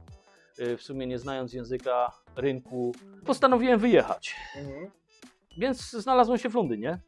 W 0.79 0.83
sumie 0.83 1.07
nie 1.07 1.19
znając 1.19 1.53
języka, 1.53 2.13
rynku, 2.37 2.95
postanowiłem 3.27 3.81
wyjechać. 3.81 4.35
Mhm. 4.57 4.91
Więc 5.59 5.91
znalazłem 5.91 6.39
się 6.39 6.49
w 6.49 6.55
Londynie. 6.55 6.99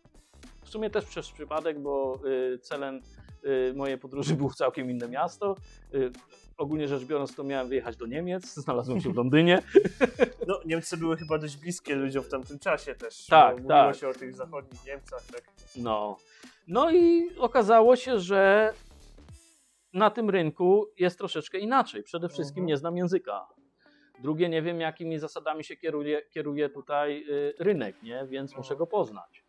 W 0.65 0.69
sumie 0.69 0.91
też 0.91 1.05
przez 1.05 1.31
przypadek, 1.31 1.81
bo 1.81 2.21
y, 2.55 2.59
celem 2.59 3.01
y, 3.45 3.75
mojej 3.77 3.99
podróży 3.99 4.35
było 4.35 4.51
całkiem 4.51 4.91
inne 4.91 5.09
miasto. 5.09 5.57
Y, 5.95 6.11
ogólnie 6.59 6.89
rzecz 6.89 7.05
biorąc, 7.05 7.35
to 7.35 7.45
miałem 7.45 7.69
wyjechać 7.69 7.97
do 7.97 8.07
Niemiec. 8.07 8.55
Znalazłem 8.55 9.01
się 9.01 9.13
w 9.13 9.17
Londynie. 9.17 9.63
No, 10.47 10.61
Niemcy 10.65 10.97
były 10.97 11.17
chyba 11.17 11.39
dość 11.39 11.57
bliskie 11.57 11.95
ludziom 11.95 12.25
w 12.25 12.29
tamtym 12.29 12.59
czasie 12.59 12.95
też. 12.95 13.27
Tak, 13.27 13.53
Mówiło 13.53 13.69
tak. 13.69 13.97
się 13.97 14.09
o 14.09 14.13
tych 14.15 14.35
zachodnich 14.35 14.87
Niemcach, 14.87 15.23
tak. 15.33 15.43
No. 15.77 16.17
no 16.69 16.91
i 16.93 17.31
okazało 17.39 17.97
się, 17.97 18.19
że 18.21 18.73
na 19.93 20.11
tym 20.11 20.31
rynku 20.31 20.87
jest 20.99 21.19
troszeczkę 21.19 21.59
inaczej. 21.59 22.03
Przede 22.03 22.29
wszystkim 22.29 22.61
Mhm. 22.63 22.67
nie 22.69 22.77
znam 22.77 22.97
języka. 22.97 23.47
Drugie, 24.23 24.49
nie 24.49 24.63
wiem, 24.63 24.81
jakimi 24.81 25.19
zasadami 25.19 25.65
się 25.65 25.77
kieruje, 25.77 26.23
kieruje 26.31 26.69
tutaj 26.69 27.25
y, 27.29 27.55
rynek, 27.59 28.03
nie? 28.03 28.27
więc 28.29 28.57
muszę 28.57 28.77
go 28.77 28.87
poznać. 28.87 29.45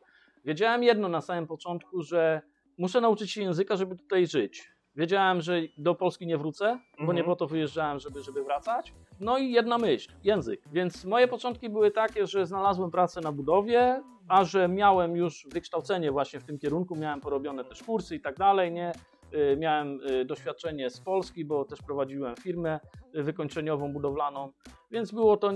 Wiedziałem 0.46 0.84
jedno 0.84 1.08
na 1.10 1.22
samym 1.22 1.48
początku, 1.48 2.02
że 2.02 2.42
muszę 2.78 3.02
nauczyć 3.02 3.32
się 3.32 3.42
języka, 3.42 3.76
żeby 3.76 3.96
tutaj 3.96 4.28
żyć. 4.28 4.72
Wiedziałem, 4.96 5.42
że 5.42 5.62
do 5.78 5.96
Polski 5.96 6.28
nie 6.28 6.38
wrócę, 6.38 6.80
bo 6.98 7.00
Mhm. 7.00 7.16
nie 7.18 7.24
po 7.24 7.36
to 7.36 7.48
wyjeżdżałem, 7.48 8.00
żeby, 8.00 8.22
żeby 8.24 8.44
wracać. 8.44 8.94
No 9.20 9.38
i 9.38 9.52
jedna 9.52 9.78
myśl, 9.78 10.12
język. 10.24 10.62
Więc 10.72 11.06
moje 11.06 11.28
początki 11.28 11.70
były 11.70 11.92
takie, 11.92 12.28
że 12.28 12.46
znalazłem 12.46 12.92
pracę 12.92 13.22
na 13.22 13.32
budowie, 13.32 14.02
a 14.28 14.44
że 14.46 14.68
miałem 14.68 15.16
już 15.16 15.48
wykształcenie 15.54 16.12
właśnie 16.12 16.40
w 16.40 16.44
tym 16.44 16.60
kierunku, 16.60 16.96
miałem 16.96 17.22
porobione 17.22 17.66
też 17.66 17.84
kursy 17.84 18.16
i 18.16 18.20
tak 18.22 18.36
dalej, 18.38 18.72
nie? 18.72 18.92
Y, 19.34 19.58
Miałem 19.58 20.00
y, 20.10 20.26
doświadczenie 20.26 20.90
z 20.90 21.02
Polski, 21.02 21.46
bo 21.46 21.66
też 21.66 21.80
prowadziłem 21.82 22.36
firmę 22.36 22.80
y, 23.16 23.24
wykończeniową, 23.24 23.94
budowlaną, 23.94 24.52
więc 24.92 25.12
było 25.12 25.38
to 25.38 25.52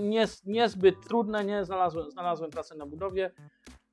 niezbyt 0.45 0.95
trudne, 1.07 1.43
nie? 1.45 1.65
Znalazłem, 1.65 2.11
znalazłem 2.11 2.51
pracę 2.51 2.75
na 2.75 2.85
budowie. 2.85 3.31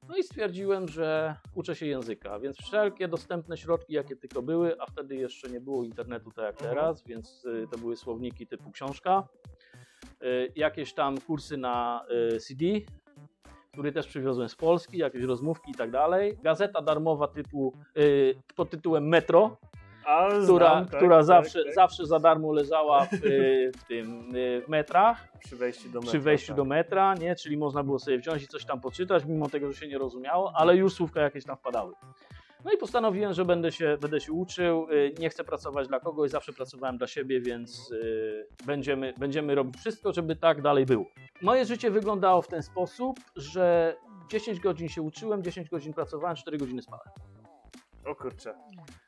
No 0.08 0.16
i 0.16 0.22
stwierdziłem, 0.22 0.88
że 0.88 1.36
uczę 1.54 1.74
się 1.76 1.86
języka, 1.86 2.40
więc 2.40 2.56
wszelkie 2.56 3.08
dostępne 3.08 3.56
środki, 3.56 3.92
jakie 3.94 4.16
tylko 4.16 4.42
były, 4.42 4.80
a 4.80 4.86
wtedy 4.86 5.16
jeszcze 5.16 5.50
nie 5.50 5.60
było 5.60 5.84
internetu 5.84 6.30
tak 6.30 6.44
jak 6.44 6.54
Mhm. 6.54 6.70
teraz, 6.70 7.04
więc 7.04 7.46
to 7.70 7.78
były 7.78 7.96
słowniki 7.96 8.46
typu 8.46 8.70
książka, 8.70 9.28
jakieś 10.56 10.94
tam 10.94 11.20
kursy 11.20 11.56
na 11.56 12.04
CD, 12.40 12.64
który 13.78 13.92
też 13.92 14.06
przywiozłem 14.06 14.48
z 14.48 14.56
Polski, 14.56 14.98
jakieś 14.98 15.22
rozmówki 15.22 15.70
i 15.70 15.74
tak 15.74 15.90
dalej. 15.90 16.38
Gazeta 16.42 16.82
darmowa 16.82 17.28
typu 17.28 17.72
y, 17.96 18.34
pod 18.56 18.70
tytułem 18.70 19.08
Metro, 19.08 19.56
A, 20.06 20.28
która, 20.44 20.70
znam, 20.70 20.86
tak, 20.86 20.96
która 20.96 21.16
tak, 21.16 21.24
zawsze, 21.24 21.64
tak. 21.64 21.74
zawsze 21.74 22.06
za 22.06 22.18
darmo 22.18 22.52
leżała 22.52 23.04
w, 23.06 23.12
y, 23.12 23.72
w 23.78 23.84
tym 23.84 24.36
y, 24.36 24.62
w 24.66 24.68
metrach 24.68 25.28
Przy 25.38 25.56
wejściu 25.56 25.88
do 25.88 25.98
metra. 25.98 26.08
przy 26.08 26.18
wejściu 26.18 26.46
tak. 26.46 26.56
do 26.56 26.64
metra, 26.64 27.14
nie? 27.14 27.36
czyli 27.36 27.56
można 27.56 27.82
było 27.82 27.98
sobie 27.98 28.18
wziąć 28.18 28.42
i 28.42 28.48
coś 28.48 28.64
tam 28.64 28.80
poczytać, 28.80 29.24
mimo 29.24 29.48
tego, 29.48 29.72
że 29.72 29.80
się 29.80 29.88
nie 29.88 29.98
rozumiało, 29.98 30.52
ale 30.56 30.76
już 30.76 30.92
słówka 30.94 31.20
jakieś 31.20 31.44
tam 31.44 31.56
wpadały. 31.56 31.94
No 32.64 32.72
i 32.72 32.76
postanowiłem, 32.76 33.32
że 33.32 33.44
będę 33.44 33.72
się, 33.72 33.98
będę 34.00 34.20
się 34.20 34.32
uczył, 34.32 34.86
y, 34.92 35.14
nie 35.18 35.30
chcę 35.30 35.44
pracować 35.44 35.88
dla 35.88 36.00
kogoś, 36.00 36.30
zawsze 36.30 36.52
pracowałem 36.52 36.98
dla 36.98 37.06
siebie, 37.06 37.40
więc 37.40 37.90
y, 37.90 38.46
będziemy, 38.66 39.14
będziemy 39.18 39.54
robić 39.54 39.76
wszystko, 39.76 40.12
żeby 40.12 40.36
tak 40.36 40.62
dalej 40.62 40.86
było. 40.86 41.04
Moje 41.42 41.64
życie 41.64 41.90
wyglądało 41.90 42.42
w 42.42 42.48
ten 42.48 42.62
sposób, 42.62 43.20
że 43.36 43.96
10 44.30 44.60
godzin 44.60 44.88
się 44.88 45.02
uczyłem, 45.02 45.42
10 45.42 45.68
godzin 45.68 45.92
pracowałem, 45.94 46.36
4 46.36 46.58
godziny 46.58 46.82
spałem. 46.82 47.06
O 48.04 48.14
kurczę. 48.14 48.54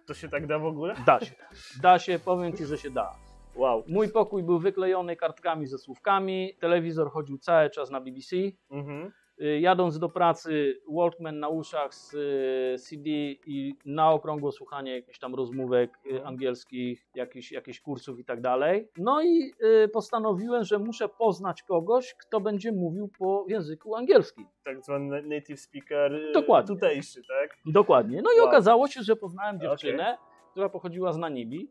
To 0.07 0.15
się 0.15 0.29
tak 0.29 0.47
da 0.47 0.59
w 0.59 0.65
ogóle? 0.65 0.95
Da 1.07 1.21
się, 1.21 1.35
da 1.83 1.99
się, 1.99 2.19
powiem 2.19 2.57
Ci, 2.57 2.67
że 2.67 2.79
się 2.79 2.91
da. 2.91 3.13
Wow. 3.57 3.85
Mój 3.89 4.09
pokój 4.09 4.43
był 4.43 4.59
wyklejony 4.59 5.17
kartkami 5.17 5.67
ze 5.67 5.79
słówkami, 5.79 6.57
telewizor 6.61 7.11
chodził 7.11 7.39
cały 7.39 7.71
czas 7.71 7.91
na 7.91 8.01
BBC, 8.01 8.37
Mhm. 8.71 9.13
Y, 9.41 9.61
Jadąc 9.61 9.99
do 9.99 10.09
pracy, 10.09 10.81
Walkman 10.89 11.39
na 11.39 11.49
uszach 11.49 11.95
z 11.95 12.15
y, 12.15 12.79
CD 12.79 13.11
i 13.47 13.75
na 13.85 14.11
okrągło 14.11 14.53
słuchanie 14.53 14.95
jakichś 14.95 15.19
tam 15.19 15.35
rozmówek 15.35 15.99
y, 16.13 16.25
angielskich, 16.25 17.07
jakichś, 17.15 17.53
jakichś 17.53 17.81
kursów 17.81 18.19
i 18.19 18.25
tak 18.25 18.41
dalej. 18.41 18.89
No 18.97 19.23
i 19.23 19.53
postanowiłem, 19.93 20.65
że 20.65 20.79
muszę 20.79 21.09
poznać 21.09 21.63
kogoś, 21.63 22.15
kto 22.15 22.41
będzie 22.41 22.73
mówił 22.73 23.09
po 23.19 23.45
języku 23.49 23.97
angielskim. 23.97 24.47
Tak 24.65 24.83
zwany 24.85 25.23
native 25.23 25.61
speaker 25.61 26.13
Dokładnie. 26.35 26.75
tutejszy, 26.75 27.21
tak? 27.29 27.57
Dokładnie. 27.67 28.23
No 28.23 28.31
i 28.37 28.41
Wow. 28.41 28.49
okazało 28.49 28.89
się, 28.89 29.03
że 29.03 29.17
poznałem 29.17 29.61
dziewczynę, 29.61 30.19
która 30.51 30.69
pochodziła 30.69 31.13
z 31.13 31.19
Namibii. 31.19 31.69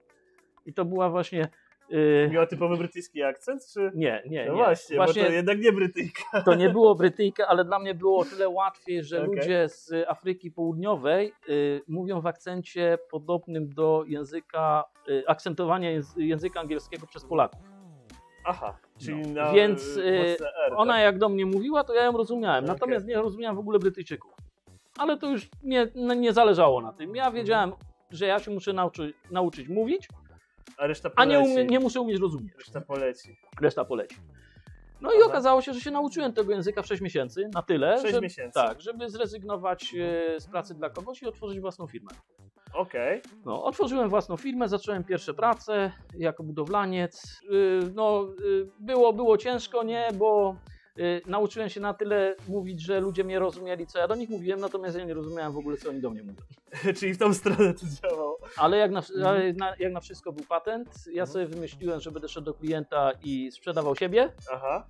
I 0.66 0.74
to 0.74 0.86
była 0.86 1.10
właśnie. 1.10 1.48
Y, 1.94 2.30
Miała 2.32 2.46
typowy 2.46 2.78
brytyjski 2.78 3.24
akcent, 3.24 3.62
czy... 3.74 3.92
nie, 3.96 4.24
nie, 4.30 4.46
No 4.46 4.52
nie. 4.52 4.58
właśnie, 4.58 4.98
bo 4.98 5.14
to 5.14 5.20
jednak 5.20 5.60
nie 5.60 5.72
Brytyjka. 5.72 6.42
To 6.46 6.56
nie 6.56 6.70
było 6.70 6.96
Brytyjka, 6.96 7.48
ale 7.48 7.66
dla 7.66 7.80
mnie 7.80 7.94
było 7.94 8.20
o 8.20 8.26
tyle 8.26 8.50
łatwiej, 8.50 9.04
że 9.04 9.18
Okej. 9.24 9.36
ludzie 9.36 9.70
z 9.70 9.94
Afryki 10.08 10.52
Południowej 10.52 11.34
y, 11.50 11.82
mówią 11.88 12.22
w 12.22 12.28
akcencie 12.28 12.98
podobnym 13.12 13.74
do 13.74 14.04
języka, 14.08 14.84
y, 15.10 15.24
akcentowania 15.28 15.90
jęz- 16.00 16.18
języka 16.22 16.60
angielskiego 16.60 17.08
przez 17.08 17.26
Polaków. 17.26 17.62
Aha, 18.46 18.78
czyli 18.98 19.22
No. 19.28 19.44
na 19.44 19.52
Więc, 19.52 19.98
R, 20.04 20.38
Ona 20.76 20.94
tak? 20.94 21.02
jak 21.04 21.18
do 21.18 21.30
mnie 21.30 21.46
mówiła, 21.46 21.84
to 21.84 21.94
ja 21.94 22.04
ją 22.04 22.12
rozumiałem, 22.12 22.64
Okej. 22.64 22.74
natomiast 22.74 23.06
nie 23.08 23.16
rozumiałem 23.16 23.56
w 23.56 23.60
ogóle 23.60 23.80
Brytyjczyków. 23.80 24.34
Ale 24.98 25.18
to 25.18 25.30
już 25.32 25.50
nie, 25.64 25.88
nie 25.96 26.34
zależało 26.34 26.82
na 26.82 26.94
tym. 26.94 27.16
Ja 27.16 27.32
wiedziałem, 27.32 27.72
że 28.12 28.26
ja 28.26 28.40
się 28.40 28.52
muszę 28.52 28.74
nauczy, 28.74 29.14
nauczyć 29.32 29.68
mówić, 29.68 30.08
A 30.78 30.88
reszta 30.88 31.10
a 31.16 31.26
nie, 31.26 31.36
poleci. 31.36 31.54
umie, 31.54 31.66
nie 31.66 31.80
muszę 31.80 32.02
umieć 32.02 32.20
rozumieć. 32.20 32.54
Reszta 32.58 32.82
poleci. 32.82 33.38
Reszta 33.62 33.86
poleci. 33.86 34.16
No 35.02 35.14
i 35.14 35.22
okazało 35.22 35.62
się, 35.62 35.74
że 35.74 35.82
się 35.82 35.92
nauczyłem 35.92 36.34
tego 36.34 36.52
języka 36.52 36.82
w 36.82 36.88
6 36.88 37.02
miesięcy, 37.02 37.50
na 37.54 37.62
tyle, 37.62 38.02
Sześć 38.02 38.14
że, 38.14 38.22
miesięcy. 38.22 38.54
tak, 38.54 38.82
żeby 38.82 39.10
zrezygnować 39.10 39.96
e, 40.36 40.40
z 40.40 40.48
pracy 40.48 40.74
dla 40.76 40.90
kogoś 40.90 41.22
i 41.22 41.26
otworzyć 41.26 41.60
własną 41.60 41.88
firmę. 41.88 42.12
Okej. 42.74 43.22
No, 43.46 43.64
otworzyłem 43.64 44.10
własną 44.10 44.38
firmę, 44.38 44.68
zacząłem 44.70 45.04
pierwsze 45.04 45.34
prace 45.34 45.92
jako 46.18 46.44
budowlaniec. 46.44 47.42
Y, 47.52 47.80
No, 47.96 48.28
y, 48.46 48.68
było, 48.80 49.14
było 49.14 49.38
ciężko, 49.38 49.84
nie, 49.84 50.08
bo 50.14 50.56
nauczyłem 51.26 51.70
się 51.70 51.80
na 51.82 51.94
tyle 51.94 52.36
mówić, 52.48 52.82
że 52.82 53.00
ludzie 53.00 53.24
mnie 53.24 53.40
rozumieli, 53.40 53.88
co 53.88 54.00
ja 54.00 54.08
do 54.08 54.16
nich 54.16 54.30
mówiłem, 54.30 54.60
natomiast 54.60 54.98
ja 54.98 55.06
nie 55.06 55.14
rozumiałem 55.14 55.54
w 55.54 55.58
ogóle, 55.58 55.78
co 55.78 55.90
oni 55.90 56.02
do 56.02 56.10
mnie 56.10 56.24
mówią. 56.24 56.42
Czyli 57.00 57.14
w 57.14 57.18
tą 57.18 57.34
stronę 57.34 57.74
to 57.74 57.86
działało. 58.10 58.40
Ale 58.58 58.78
jak 58.78 58.92
na, 58.92 59.00
Mhm. 59.00 59.26
ale 59.28 59.54
na, 59.54 59.76
jak 59.80 59.94
na 59.94 60.00
wszystko 60.00 60.32
był 60.32 60.46
patent, 60.46 60.90
ja 61.14 61.26
sobie 61.26 61.46
wymyśliłem, 61.46 62.00
że 62.00 62.12
będę 62.12 62.28
szedł 62.30 62.46
do 62.46 62.54
klienta 62.54 63.12
i 63.24 63.52
sprzedawał 63.52 63.96
siebie, 63.96 64.32
Aha. 64.54 64.86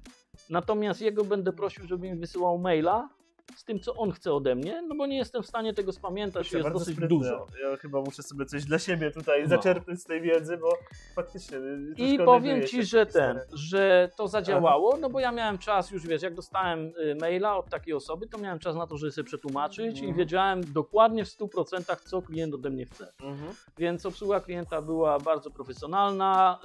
Natomiast 0.50 1.02
jego 1.02 1.24
będę 1.24 1.54
prosił, 1.54 1.88
żeby 1.88 2.10
mi 2.12 2.16
wysyłał 2.20 2.58
maila 2.58 3.10
z 3.56 3.64
tym, 3.64 3.80
co 3.80 3.94
on 3.96 4.12
chce 4.12 4.34
ode 4.34 4.56
mnie, 4.56 4.82
no 4.88 4.96
bo 4.96 5.08
nie 5.08 5.18
jestem 5.18 5.44
w 5.44 5.48
stanie 5.48 5.74
tego 5.74 5.92
spamiętać, 5.92 6.52
jest 6.54 6.70
dosyć 6.70 6.96
sprytne. 6.96 7.08
dużo. 7.18 7.48
Ja 7.72 7.78
chyba 7.78 8.02
muszę 8.02 8.24
sobie 8.24 8.46
coś 8.46 8.66
dla 8.66 8.80
siebie 8.80 9.12
tutaj 9.12 9.42
No. 9.44 9.50
zaczerpnąć 9.50 10.02
z 10.02 10.04
tej 10.04 10.22
wiedzy, 10.22 10.58
bo 10.58 10.78
faktycznie. 11.16 11.58
y, 11.58 11.94
I 11.98 12.18
powiem 12.20 12.68
ci, 12.68 12.84
że 12.84 13.06
ten, 13.06 13.40
że 13.54 14.10
to 14.18 14.28
zadziałało, 14.28 14.98
no 14.98 15.10
bo 15.10 15.20
ja 15.20 15.32
miałem 15.32 15.58
czas 15.58 15.92
już, 15.92 16.08
wiesz, 16.08 16.22
jak 16.22 16.34
dostałem 16.36 16.80
y, 16.86 17.16
maila 17.22 17.58
od 17.58 17.70
takiej 17.70 17.94
osoby, 17.94 18.28
to 18.28 18.38
miałem 18.38 18.60
czas 18.60 18.76
na 18.76 18.88
to, 18.88 18.98
żeby 18.98 19.12
sobie 19.12 19.26
przetłumaczyć 19.26 19.96
i 19.98 20.00
Mhm. 20.00 20.18
wiedziałem 20.18 20.74
dokładnie 20.74 21.26
w 21.26 21.28
100% 21.30 22.02
co 22.06 22.22
klient 22.22 22.54
ode 22.54 22.70
mnie 22.70 22.86
chce. 22.86 23.14
Mhm. 23.22 23.54
Więc 23.78 24.06
obsługa 24.06 24.40
klienta 24.40 24.82
była 24.82 25.20
bardzo 25.20 25.52
profesjonalna, 25.52 26.60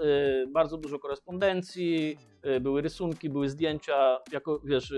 y, 0.44 0.46
bardzo 0.46 0.76
dużo 0.76 0.98
korespondencji, 0.98 2.18
były 2.60 2.82
rysunki, 2.82 3.30
były 3.30 3.48
zdjęcia, 3.48 4.18
jako 4.32 4.60
wiesz, 4.64 4.94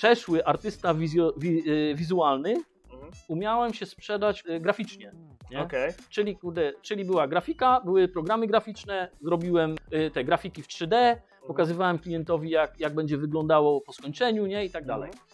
przeszły 0.00 0.44
artysta 0.44 0.94
wizjo, 0.94 1.32
wi, 1.36 1.70
y, 1.70 1.94
wizualny, 1.94 2.56
Mhm. 2.92 3.12
umiałem 3.28 3.74
się 3.74 3.86
sprzedać 3.86 4.44
y, 4.50 4.60
graficznie. 4.60 5.12
Nie? 5.50 5.60
Okej. 5.60 5.92
Czyli, 6.10 6.38
czyli 6.82 7.04
była 7.04 7.26
grafika, 7.28 7.80
były 7.84 8.08
programy 8.08 8.46
graficzne, 8.46 9.08
zrobiłem 9.20 9.76
y, 9.92 10.10
te 10.10 10.24
grafiki 10.24 10.62
w 10.62 10.66
3D, 10.68 11.16
pokazywałem 11.46 11.98
klientowi, 11.98 12.50
jak, 12.50 12.80
jak 12.80 12.94
będzie 12.94 13.16
wyglądało 13.16 13.80
po 13.80 13.92
skończeniu, 13.92 14.46
nie? 14.46 14.64
I 14.64 14.70
tak 14.70 14.84
dalej. 14.86 15.10
Mhm. 15.10 15.26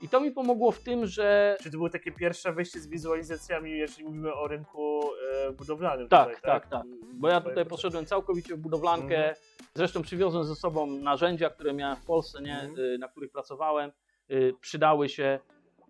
I 0.00 0.08
to 0.08 0.20
mi 0.20 0.30
pomogło 0.30 0.70
w 0.72 0.80
tym, 0.82 1.06
że 1.06 1.56
Czy 1.62 1.70
to 1.70 1.76
było 1.76 1.90
takie 1.90 2.12
pierwsze 2.12 2.52
wejście 2.52 2.80
z 2.80 2.86
wizualizacjami, 2.86 3.70
jeżeli 3.70 4.04
mówimy 4.04 4.34
o 4.34 4.48
rynku 4.48 5.02
e, 5.48 5.52
budowlanym? 5.52 6.08
Tak, 6.08 6.36
tutaj, 6.36 6.42
tak, 6.60 6.68
tak. 6.70 6.82
Bo 7.14 7.28
ja 7.28 7.40
tutaj 7.40 7.66
poszedłem 7.66 8.06
całkowicie 8.06 8.54
w 8.54 8.58
budowlankę. 8.58 9.16
Mhm. 9.16 9.34
Zresztą 9.74 10.02
przywiozłem 10.02 10.44
ze 10.44 10.54
sobą 10.54 10.86
narzędzia, 10.86 11.50
które 11.50 11.72
miałem 11.72 11.96
w 11.96 12.04
Polsce, 12.04 12.42
nie, 12.42 12.60
Mhm. 12.60 13.00
na 13.00 13.08
których 13.08 13.30
pracowałem. 13.30 13.92
Y, 14.30 14.52
Przydały 14.60 15.08
się. 15.08 15.38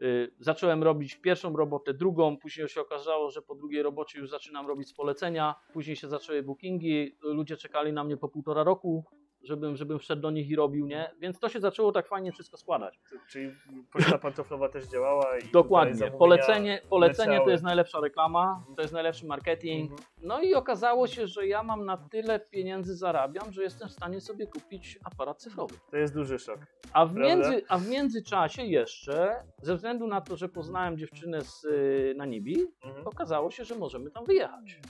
Y, 0.03 0.31
Zacząłem 0.39 0.83
robić 0.83 1.17
pierwszą 1.17 1.57
robotę, 1.57 1.95
drugą. 1.95 2.37
Później 2.37 2.69
się 2.69 2.81
okazało, 2.81 3.31
że 3.31 3.43
po 3.43 3.55
drugiej 3.55 3.83
robocie 3.83 4.19
już 4.19 4.31
zaczynam 4.31 4.67
robić 4.67 4.89
z 4.89 4.95
polecenia. 4.95 5.55
Później 5.73 5.97
się 5.97 6.09
zaczęły 6.09 6.43
bookingi. 6.43 7.17
Ludzie 7.23 7.57
czekali 7.57 7.93
na 7.93 8.05
mnie 8.05 8.17
po 8.17 8.29
półtora 8.29 8.63
roku, 8.63 9.05
żebym, 9.45 9.77
żebym 9.77 9.99
wszedł 9.99 10.23
do 10.23 10.31
nich 10.31 10.51
i 10.51 10.57
robił, 10.57 10.87
nie? 10.87 11.11
Więc 11.21 11.39
to 11.39 11.49
się 11.49 11.61
zaczęło 11.61 11.93
tak 11.93 12.09
fajnie 12.09 12.33
wszystko 12.33 12.57
składać. 12.57 13.01
Czyli 13.29 13.55
poczta 13.93 14.19
pantoflowa 14.19 14.69
też 14.69 14.87
działała? 14.87 15.39
I 15.39 15.51
Dokładnie. 15.53 16.11
Polecenie, 16.11 16.81
polecenie 16.91 17.41
to 17.45 17.51
jest 17.51 17.65
najlepsza 17.65 18.01
reklama, 18.01 18.65
to 18.77 18.83
jest 18.83 18.95
najlepszy 18.95 19.27
marketing. 19.27 19.91
Mhm. 19.91 20.09
No 20.23 20.41
i 20.43 20.55
okazało 20.55 21.07
się, 21.07 21.27
że 21.27 21.47
ja 21.47 21.63
mam 21.63 21.85
na 21.85 21.97
tyle 21.97 22.41
pieniędzy 22.41 22.97
zarabiam, 22.97 23.53
że 23.53 23.63
jestem 23.63 23.89
w 23.89 23.93
stanie 23.93 24.21
sobie 24.21 24.47
kupić 24.47 24.99
aparat 25.05 25.43
cyfrowy. 25.43 25.75
To 25.91 25.97
jest 25.97 26.15
duży 26.15 26.39
szok. 26.39 26.59
A 26.93 27.07
w, 27.07 27.15
między, 27.15 27.63
a 27.69 27.79
w 27.79 27.89
międzyczasie 27.89 28.63
jeszcze, 28.63 29.37
ze 29.63 29.75
względu 29.77 30.07
na 30.07 30.21
to, 30.21 30.37
że 30.37 30.49
poznałem 30.49 30.99
dziewczynę 30.99 31.41
z 31.43 31.65
y, 31.65 32.15
Namibii, 32.17 32.67
Mhm. 32.85 33.07
okazało 33.07 33.51
się, 33.51 33.65
że 33.65 33.75
możemy 33.75 34.11
tam 34.11 34.25
wyjechać 34.25 34.81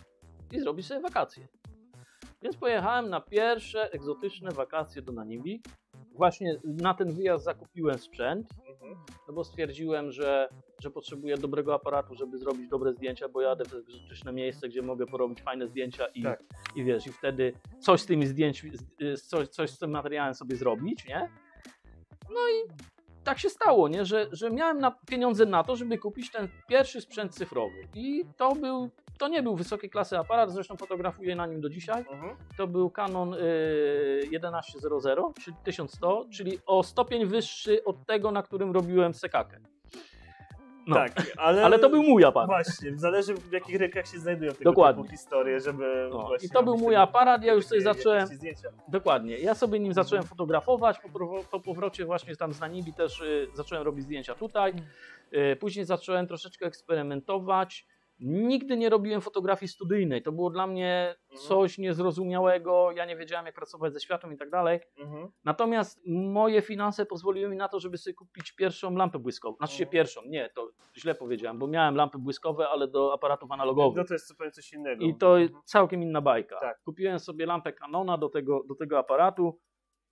i 0.53 0.61
zrobić 0.61 0.87
sobie 0.87 1.01
wakacje. 1.01 1.49
Więc 2.45 2.57
pojechałem 2.57 3.11
na 3.11 3.21
pierwsze 3.21 3.93
egzotyczne 3.93 4.51
wakacje 4.53 5.03
do 5.03 5.13
Namibii. 5.13 5.63
Właśnie 6.13 6.61
na 6.65 6.95
ten 6.95 7.13
wyjazd 7.13 7.45
zakupiłem 7.45 7.99
sprzęt, 7.99 8.49
Mhm. 8.69 8.95
no 9.29 9.35
bo 9.35 9.45
stwierdziłem, 9.45 10.13
że, 10.13 10.49
że 10.83 10.91
potrzebuję 10.91 11.37
dobrego 11.37 11.75
aparatu, 11.75 12.15
żeby 12.15 12.39
zrobić 12.39 12.69
dobre 12.69 12.93
zdjęcia, 12.93 13.29
bo 13.29 13.41
jadę 13.41 13.65
w 13.65 13.75
egzotyczne 13.75 14.33
miejsce, 14.33 14.69
gdzie 14.69 14.83
mogę 14.83 15.07
porobić 15.07 15.43
fajne 15.43 15.69
zdjęcia 15.69 16.07
i, 16.07 16.23
Tak. 16.23 16.43
i 16.77 16.85
wiesz, 16.85 17.07
i 17.07 17.13
wtedy 17.13 17.53
coś 17.81 18.01
z 18.01 18.07
tymi 18.07 18.27
zdjęćmi, 18.27 18.71
z- 18.77 19.03
y, 19.03 19.17
coś, 19.17 19.49
coś 19.49 19.71
z 19.71 19.79
tym 19.79 19.91
materiałem 19.91 20.35
sobie 20.35 20.57
zrobić, 20.57 21.07
nie? 21.09 21.29
No 22.31 22.41
i 22.49 22.69
tak 23.25 23.39
się 23.39 23.51
stało, 23.51 23.89
nie? 23.89 24.05
Że, 24.05 24.27
że 24.33 24.51
miałem 24.51 24.79
na, 24.79 24.91
pieniądze 24.91 25.47
na 25.47 25.65
to, 25.65 25.77
żeby 25.77 25.99
kupić 25.99 26.31
ten 26.31 26.49
pierwszy 26.69 27.01
sprzęt 27.01 27.35
cyfrowy. 27.35 27.89
I 27.95 28.25
to 28.37 28.55
był, 28.55 28.91
to 29.19 29.29
nie 29.29 29.43
był 29.43 29.57
wysokiej 29.57 29.91
klasy 29.91 30.19
aparat, 30.19 30.53
zresztą 30.53 30.77
fotografuję 30.77 31.37
na 31.37 31.47
nim 31.47 31.61
do 31.61 31.69
dzisiaj. 31.69 32.05
Mhm. 32.11 32.37
To 32.57 32.67
był 32.67 32.91
Canon 32.91 33.35
y, 33.35 34.29
1100, 34.31 35.33
czyli 35.41 35.57
1100, 35.65 36.27
czyli 36.33 36.59
o 36.67 36.83
stopień 36.83 37.27
wyższy 37.27 37.85
od 37.85 38.07
tego, 38.07 38.31
na 38.31 38.43
którym 38.43 38.73
robiłem 38.73 39.15
sekakę. 39.15 39.74
No. 40.87 40.97
Tak, 40.97 41.13
ale... 41.37 41.65
Ale 41.65 41.79
to 41.79 41.91
był 41.91 42.03
mój 42.03 42.25
aparat. 42.25 42.49
Właśnie, 42.49 42.97
zależy 42.97 43.35
w 43.35 43.53
jakich 43.53 43.81
rękach 43.81 44.07
się 44.07 44.19
znajdują 44.19 44.53
tego 44.53 44.71
Dokładnie. 44.71 45.03
typu 45.03 45.17
historie, 45.17 45.61
żeby 45.61 46.09
No, 46.11 46.27
właśnie 46.27 46.49
I 46.49 46.51
to 46.51 46.63
był 46.63 46.77
mój 46.77 46.97
aparat, 46.97 47.45
ja 47.45 47.53
już 47.53 47.67
sobie 47.67 47.81
zacząłem, 47.81 48.29
dokładnie, 48.89 49.39
ja 49.39 49.55
sobie 49.55 49.81
nim 49.81 49.93
zacząłem 49.93 50.25
fotografować, 50.25 50.99
po, 51.51 51.61
powrocie 51.61 52.05
właśnie 52.05 52.37
tam 52.37 52.53
z 52.53 52.61
Namibii 52.61 52.93
też 52.93 53.21
y, 53.21 53.49
zacząłem 53.55 53.85
robić 53.85 54.05
zdjęcia 54.05 54.35
tutaj, 54.35 54.73
y, 55.53 55.57
później 55.57 55.85
zacząłem 55.85 56.27
troszeczkę 56.27 56.67
eksperymentować, 56.67 57.87
nigdy 58.21 58.77
nie 58.77 58.89
robiłem 58.91 59.21
fotografii 59.21 59.69
studyjnej, 59.69 60.23
to 60.23 60.33
było 60.33 60.51
dla 60.51 60.67
mnie 60.67 61.15
Mhm. 61.33 61.49
coś 61.49 61.79
niezrozumiałego, 61.79 62.93
ja 62.93 63.05
nie 63.05 63.17
wiedziałem 63.17 63.47
jak 63.47 63.55
pracować 63.55 63.93
ze 63.93 64.01
światłem 64.01 64.33
i 64.33 64.37
tak 64.37 64.51
dalej, 64.51 64.81
Mhm. 64.99 65.29
natomiast 65.45 66.01
moje 66.07 66.63
finanse 66.63 67.07
pozwoliły 67.07 67.51
mi 67.51 67.57
na 67.57 67.69
to, 67.69 67.81
żeby 67.81 67.99
sobie 67.99 68.15
kupić 68.15 68.53
pierwszą 68.53 68.97
lampę 68.97 69.19
błyskową, 69.19 69.57
znaczy 69.57 69.77
się 69.77 69.87
pierwszą, 69.87 70.21
nie, 70.27 70.51
to 70.55 70.71
źle 70.97 71.15
powiedziałem, 71.15 71.59
bo 71.59 71.67
miałem 71.67 71.95
lampy 71.97 72.19
błyskowe, 72.19 72.69
ale 72.69 72.89
do 72.89 73.13
aparatów 73.13 73.53
analogowych. 73.53 73.97
No 73.97 74.05
to 74.05 74.15
jest 74.15 74.29
zupełnie 74.29 74.51
coś 74.51 74.73
innego. 74.73 75.05
I 75.05 75.15
to 75.15 75.39
Mhm. 75.39 75.61
całkiem 75.65 76.03
inna 76.03 76.21
bajka. 76.21 76.61
Tak. 76.61 76.81
Kupiłem 76.85 77.19
sobie 77.19 77.47
lampę 77.47 77.73
Canona 77.73 78.19
do 78.19 78.29
tego, 78.29 78.63
do 78.69 78.75
tego 78.75 78.99
aparatu 78.99 79.59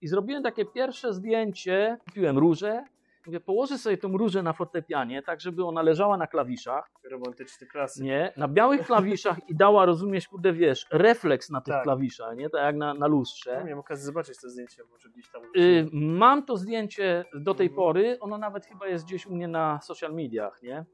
i 0.01 0.07
zrobiłem 0.09 0.43
takie 0.43 0.65
pierwsze 0.65 1.13
zdjęcie. 1.13 1.99
Kupiłem 2.05 2.39
różę. 2.39 2.85
Mówię, 3.27 3.41
położę 3.41 3.79
sobie 3.79 3.99
tą 3.99 4.17
różę 4.17 4.43
na 4.43 4.53
fortepianie, 4.53 5.23
tak 5.23 5.41
żeby 5.41 5.65
ona 5.65 5.83
leżała 5.83 6.17
na 6.17 6.27
klawiszach, 6.27 6.91
Romantyczny 7.11 7.67
klasyk. 7.67 8.05
nie? 8.05 8.33
Na 8.37 8.49
białych 8.49 8.87
klawiszach 8.87 9.49
i 9.49 9.55
dała, 9.57 9.85
rozumiesz, 9.87 10.29
kurde, 10.29 10.53
wiesz, 10.53 10.87
refleks 10.91 11.51
na 11.51 11.61
tych 11.61 11.75
Tak. 11.75 11.83
klawiszach, 11.83 12.37
nie? 12.37 12.51
Tak 12.51 12.63
jak 12.63 12.77
na, 12.77 12.95
na 12.95 13.01
No, 13.01 13.09
lustrze. 13.09 13.63
miałem 13.65 13.79
okazję 13.79 14.05
zobaczyć 14.07 14.41
to 14.41 14.49
zdjęcie, 14.51 14.83
może 14.91 15.09
gdzieś 15.09 15.31
tam... 15.31 15.43
Y, 15.57 15.89
mam 15.93 16.45
to 16.47 16.57
zdjęcie 16.57 17.25
do 17.35 17.55
tej 17.55 17.67
Mhm. 17.67 17.77
pory, 17.77 18.17
ono 18.21 18.39
nawet 18.39 18.67
chyba 18.67 18.87
jest 18.87 19.05
gdzieś 19.07 19.27
u 19.27 19.35
mnie 19.35 19.49
na 19.49 19.81
social 19.83 20.15
mediach, 20.15 20.63
nie? 20.63 20.85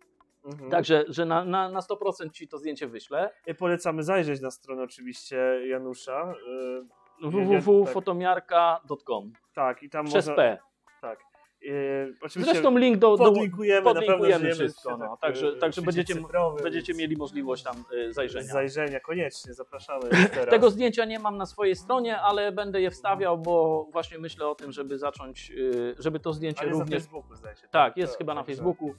Mhm. 0.45 0.70
Także, 0.70 1.05
że 1.09 1.24
na, 1.24 1.45
na, 1.45 1.68
na 1.68 1.81
100% 1.81 2.31
ci 2.31 2.49
to 2.49 2.59
zdjęcie 2.59 2.89
wyślę. 2.89 3.31
I 3.47 3.55
Polecamy 3.55 4.03
zajrzeć 4.03 4.41
na 4.41 4.51
stronę 4.51 4.83
oczywiście 4.83 5.37
Janusza. 5.68 6.35
y, 7.24 7.29
www.fotomiarka.com 7.31 9.33
Tak, 9.55 9.83
i 9.83 9.91
tam 9.91 10.07
przez 10.07 10.26
można... 10.26 10.35
P. 10.43 10.59
Tak. 11.01 11.18
Y, 11.62 12.14
oczywiście 12.22 12.52
Zresztą 12.52 12.78
link 12.78 12.96
do, 12.98 13.16
do 13.16 13.24
podlinkujemy, 13.24 13.84
na 13.86 13.94
podlinkujemy 13.94 14.50
wszystko, 14.54 14.96
no. 14.96 14.96
świecie- 15.06 15.16
Także- 15.20 15.52
w 15.52 15.59
także 15.59 15.82
będziecie- 15.82 16.14
będziecie 16.62 16.94
mieli 16.94 17.16
możliwość 17.16 17.62
tam 17.62 17.84
y, 17.92 18.12
zajrzenia. 18.12 18.46
Zajrzenia, 18.52 19.00
koniecznie, 19.00 19.54
zapraszamy 19.54 20.00
teraz. 20.34 20.48
Tego 20.50 20.70
zdjęcia 20.70 21.04
nie 21.04 21.18
mam 21.18 21.36
na 21.36 21.46
swojej 21.46 21.76
stronie, 21.76 22.20
ale 22.20 22.52
będę 22.52 22.80
je 22.80 22.90
wstawiał, 22.90 23.38
bo 23.38 23.86
właśnie 23.92 24.18
myślę 24.18 24.48
o 24.48 24.54
tym, 24.54 24.72
żeby 24.72 24.98
zacząć, 24.98 25.52
żeby 25.98 26.20
to 26.20 26.32
zdjęcie 26.32 26.61
Ale 26.61 26.68
jest 26.68 26.78
na 26.78 26.84
również... 26.84 27.02
Facebooku 27.02 27.34
zdaje 27.36 27.56
się. 27.56 27.68
Tak, 27.70 27.96
jest 27.96 28.12
To- 28.12 28.18
chyba 28.18 28.34
na 28.34 28.44
Facebooku. 28.44 28.94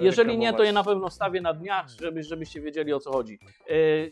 Jeżeli 0.00 0.38
nie, 0.38 0.52
to 0.52 0.62
je 0.62 0.72
na 0.72 0.84
pewno 0.84 1.08
wstawię 1.08 1.40
na 1.40 1.54
dniach, 1.54 1.88
żeby, 1.88 2.22
żebyście 2.22 2.60
wiedzieli 2.60 2.92
o 2.92 3.00
co 3.00 3.12
chodzi. 3.12 3.38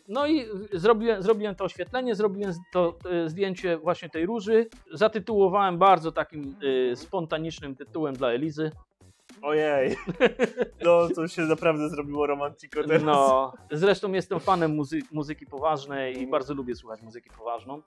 No 0.08 0.26
i 0.26 0.46
zrobiłem, 0.72 1.22
zrobiłem 1.22 1.54
to 1.54 1.64
oświetlenie, 1.64 2.14
zrobiłem 2.14 2.52
to 2.72 2.98
zdjęcie 3.26 3.78
właśnie 3.78 4.08
tej 4.10 4.26
róży. 4.26 4.66
Zatytułowałem 4.92 5.78
bardzo 5.78 6.12
takim 6.12 6.56
spontanicznym 6.94 7.76
tytułem 7.76 7.89
dla 8.12 8.28
Elizy. 8.28 8.70
Ojej, 9.42 9.96
no 10.84 11.08
to 11.14 11.28
się 11.28 11.42
naprawdę 11.42 11.88
zrobiło 11.88 12.26
romantiko 12.26 12.84
teraz. 12.84 13.02
No, 13.02 13.52
zresztą 13.70 14.12
jestem 14.12 14.40
fanem 14.40 14.76
muzy- 14.76 15.02
muzyki 15.12 15.46
poważnej 15.46 16.22
i 16.22 16.26
bardzo 16.26 16.54
lubię 16.54 16.74
słuchać 16.74 17.02
muzyki 17.02 17.30
poważną. 17.38 17.82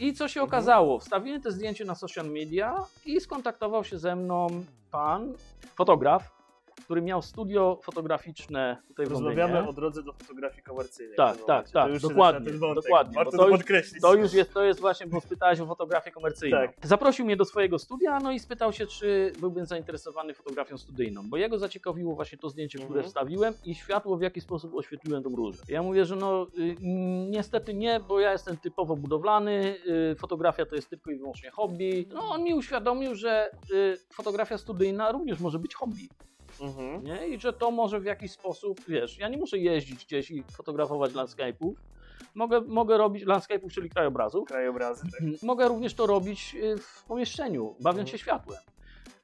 I 0.00 0.12
co 0.14 0.28
się 0.28 0.42
okazało? 0.42 0.98
Wstawiłem 0.98 1.42
te 1.42 1.52
zdjęcie 1.52 1.84
na 1.84 1.94
social 1.94 2.26
media 2.30 2.76
i 3.06 3.20
skontaktował 3.20 3.84
się 3.84 3.98
ze 3.98 4.16
mną 4.16 4.46
pan, 4.90 5.34
fotograf, 5.74 6.37
który 6.84 7.02
miał 7.02 7.22
studio 7.22 7.78
fotograficzne 7.82 8.76
tutaj 8.88 9.06
w 9.06 9.10
Rozmawiamy 9.10 9.68
o 9.68 9.72
drodze 9.72 10.02
do 10.02 10.12
fotografii 10.12 10.62
komercyjnej. 10.62 11.16
Tak, 11.16 11.36
tak, 11.36 11.46
momencie. 11.46 11.72
tak, 11.72 11.92
To 12.02 12.08
dokładnie, 12.08 12.52
dokładnie, 12.74 13.14
Warto 13.14 13.30
to 13.30 13.36
to 13.36 13.48
już- 13.48 13.58
podkreślić. 13.58 14.02
To 14.02 14.14
już 14.14 14.32
jest, 14.32 14.54
to 14.54 14.64
jest 14.64 14.80
właśnie, 14.80 15.06
bo 15.06 15.20
spytałeś 15.20 15.60
o 15.60 15.66
fotografię 15.66 16.10
komercyjną. 16.10 16.56
Tak. 16.58 16.70
Zaprosił 16.86 17.24
mnie 17.26 17.36
do 17.36 17.44
swojego 17.44 17.78
studia, 17.78 18.18
no 18.20 18.32
i 18.32 18.38
spytał 18.40 18.72
się, 18.72 18.86
czy 18.86 19.32
byłbym 19.40 19.66
zainteresowany 19.66 20.34
fotografią 20.34 20.78
studyjną, 20.78 21.22
bo 21.30 21.36
jego 21.36 21.58
zaciekawiło 21.58 22.14
właśnie 22.14 22.38
to 22.38 22.50
zdjęcie, 22.50 22.78
które 22.78 22.88
Mhm. 22.90 23.06
wstawiłem 23.06 23.54
i 23.64 23.74
światło, 23.74 24.16
w 24.16 24.22
jaki 24.22 24.40
sposób 24.40 24.74
oświetliłem 24.74 25.22
tą 25.22 25.36
różę. 25.36 25.62
Ja 25.68 25.82
mówię, 25.82 26.04
że 26.04 26.16
no 26.16 26.46
y, 26.58 26.76
niestety 27.30 27.74
nie, 27.74 28.00
bo 28.00 28.20
ja 28.20 28.32
jestem 28.32 28.56
typowo 28.56 28.96
budowlany, 28.96 29.76
y, 30.12 30.16
fotografia 30.18 30.66
to 30.66 30.74
jest 30.74 30.90
tylko 30.90 31.10
i 31.10 31.18
wyłącznie 31.18 31.50
hobby. 31.50 32.08
No 32.14 32.20
on 32.30 32.42
mi 32.42 32.54
uświadomił, 32.54 33.14
że 33.14 33.50
y, 33.72 33.96
fotografia 34.12 34.58
studyjna 34.58 35.12
również 35.12 35.40
może 35.40 35.58
być 35.58 35.74
hobby. 35.74 36.08
Mhm. 36.60 37.04
Nie? 37.04 37.28
I 37.28 37.40
że 37.40 37.52
to 37.52 37.70
może 37.70 38.00
w 38.00 38.04
jakiś 38.04 38.32
sposób, 38.32 38.80
wiesz, 38.88 39.18
ja 39.18 39.28
nie 39.28 39.36
muszę 39.36 39.58
jeździć 39.58 40.04
gdzieś 40.04 40.30
i 40.30 40.42
fotografować 40.42 41.12
landscape'ów. 41.12 41.72
Mogę, 42.34 42.60
mogę 42.60 42.98
robić 42.98 43.24
landscape'ów, 43.24 43.70
czyli 43.72 43.90
krajobrazów. 43.90 44.48
Krajobrazy, 44.48 45.02
tak. 45.02 45.42
Mogę 45.42 45.68
również 45.68 45.94
to 45.94 46.06
robić 46.06 46.54
y, 46.54 46.76
w 46.78 47.04
pomieszczeniu, 47.04 47.76
bawiąc 47.80 48.08
się 48.08 48.18
światłem. 48.18 48.60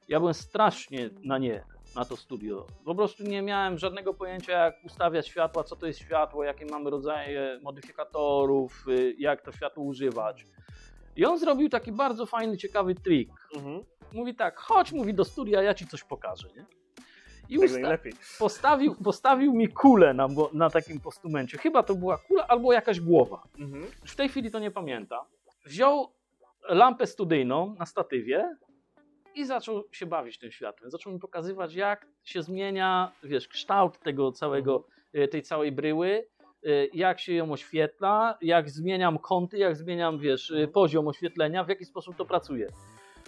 Ja 0.07 0.19
byłem 0.19 0.33
strasznie 0.33 1.09
na 1.23 1.37
nie, 1.37 1.63
na 1.95 2.05
to 2.05 2.17
studio. 2.17 2.67
Po 2.85 2.95
prostu 2.95 3.23
nie 3.23 3.41
miałem 3.41 3.77
żadnego 3.77 4.13
pojęcia, 4.13 4.53
jak 4.65 4.75
ustawiać 4.85 5.27
światła, 5.27 5.63
co 5.63 5.75
to 5.75 5.87
jest 5.87 5.99
światło, 5.99 6.43
jakie 6.43 6.65
mamy 6.65 6.89
rodzaje 6.89 7.59
modyfikatorów, 7.63 8.85
y, 8.89 9.15
jak 9.19 9.41
to 9.41 9.51
światło 9.51 9.83
używać. 9.83 10.45
I 11.15 11.25
on 11.25 11.39
zrobił 11.39 11.69
taki 11.69 11.91
bardzo 11.91 12.25
fajny, 12.25 12.57
ciekawy 12.57 12.95
trik. 12.95 13.29
Mhm. 13.55 13.83
Mówi 14.13 14.35
tak, 14.35 14.59
chodź, 14.59 14.91
mówi 14.91 15.13
do 15.13 15.25
studia, 15.25 15.61
ja 15.61 15.73
ci 15.73 15.87
coś 15.87 16.03
pokażę. 16.03 16.47
Nie? 16.55 16.65
I 17.49 17.59
Tak 17.59 17.65
usta- 17.69 17.97
postawił, 18.39 18.95
postawił 18.95 19.53
mi 19.53 19.67
kulę 19.67 20.13
na, 20.13 20.27
na 20.53 20.69
takim 20.69 20.99
postumencie. 20.99 21.57
Chyba 21.57 21.83
to 21.83 21.95
była 21.95 22.17
kula 22.17 22.47
albo 22.47 22.73
jakaś 22.73 22.99
głowa. 22.99 23.43
Mhm. 23.59 23.85
Już 24.01 24.11
w 24.11 24.15
tej 24.15 24.29
chwili 24.29 24.51
to 24.51 24.59
nie 24.59 24.71
pamiętam. 24.71 25.25
Wziął 25.65 26.11
lampę 26.69 27.07
studyjną 27.07 27.75
na 27.79 27.85
statywie 27.85 28.55
i 29.35 29.45
zaczął 29.45 29.83
się 29.91 30.05
bawić 30.05 30.39
tym 30.39 30.51
światłem. 30.51 30.91
Zaczął 30.91 31.13
mi 31.13 31.19
pokazywać, 31.19 31.75
jak 31.75 32.07
się 32.23 32.41
zmienia, 32.41 33.11
wiesz, 33.23 33.47
kształt 33.47 33.99
tego 33.99 34.31
całego, 34.31 34.87
e, 35.13 35.27
tej 35.27 35.41
całej 35.41 35.71
bryły, 35.71 36.27
e, 36.65 36.69
jak 36.93 37.19
się 37.19 37.33
ją 37.33 37.51
oświetla, 37.51 38.37
jak 38.41 38.69
zmieniam 38.69 39.19
kąty, 39.19 39.57
jak 39.57 39.75
zmieniam, 39.75 40.19
wiesz, 40.19 40.51
e, 40.51 40.67
poziom 40.67 41.07
oświetlenia, 41.07 41.63
w 41.63 41.69
jaki 41.69 41.85
sposób 41.85 42.15
to 42.15 42.25
pracuje. 42.25 42.67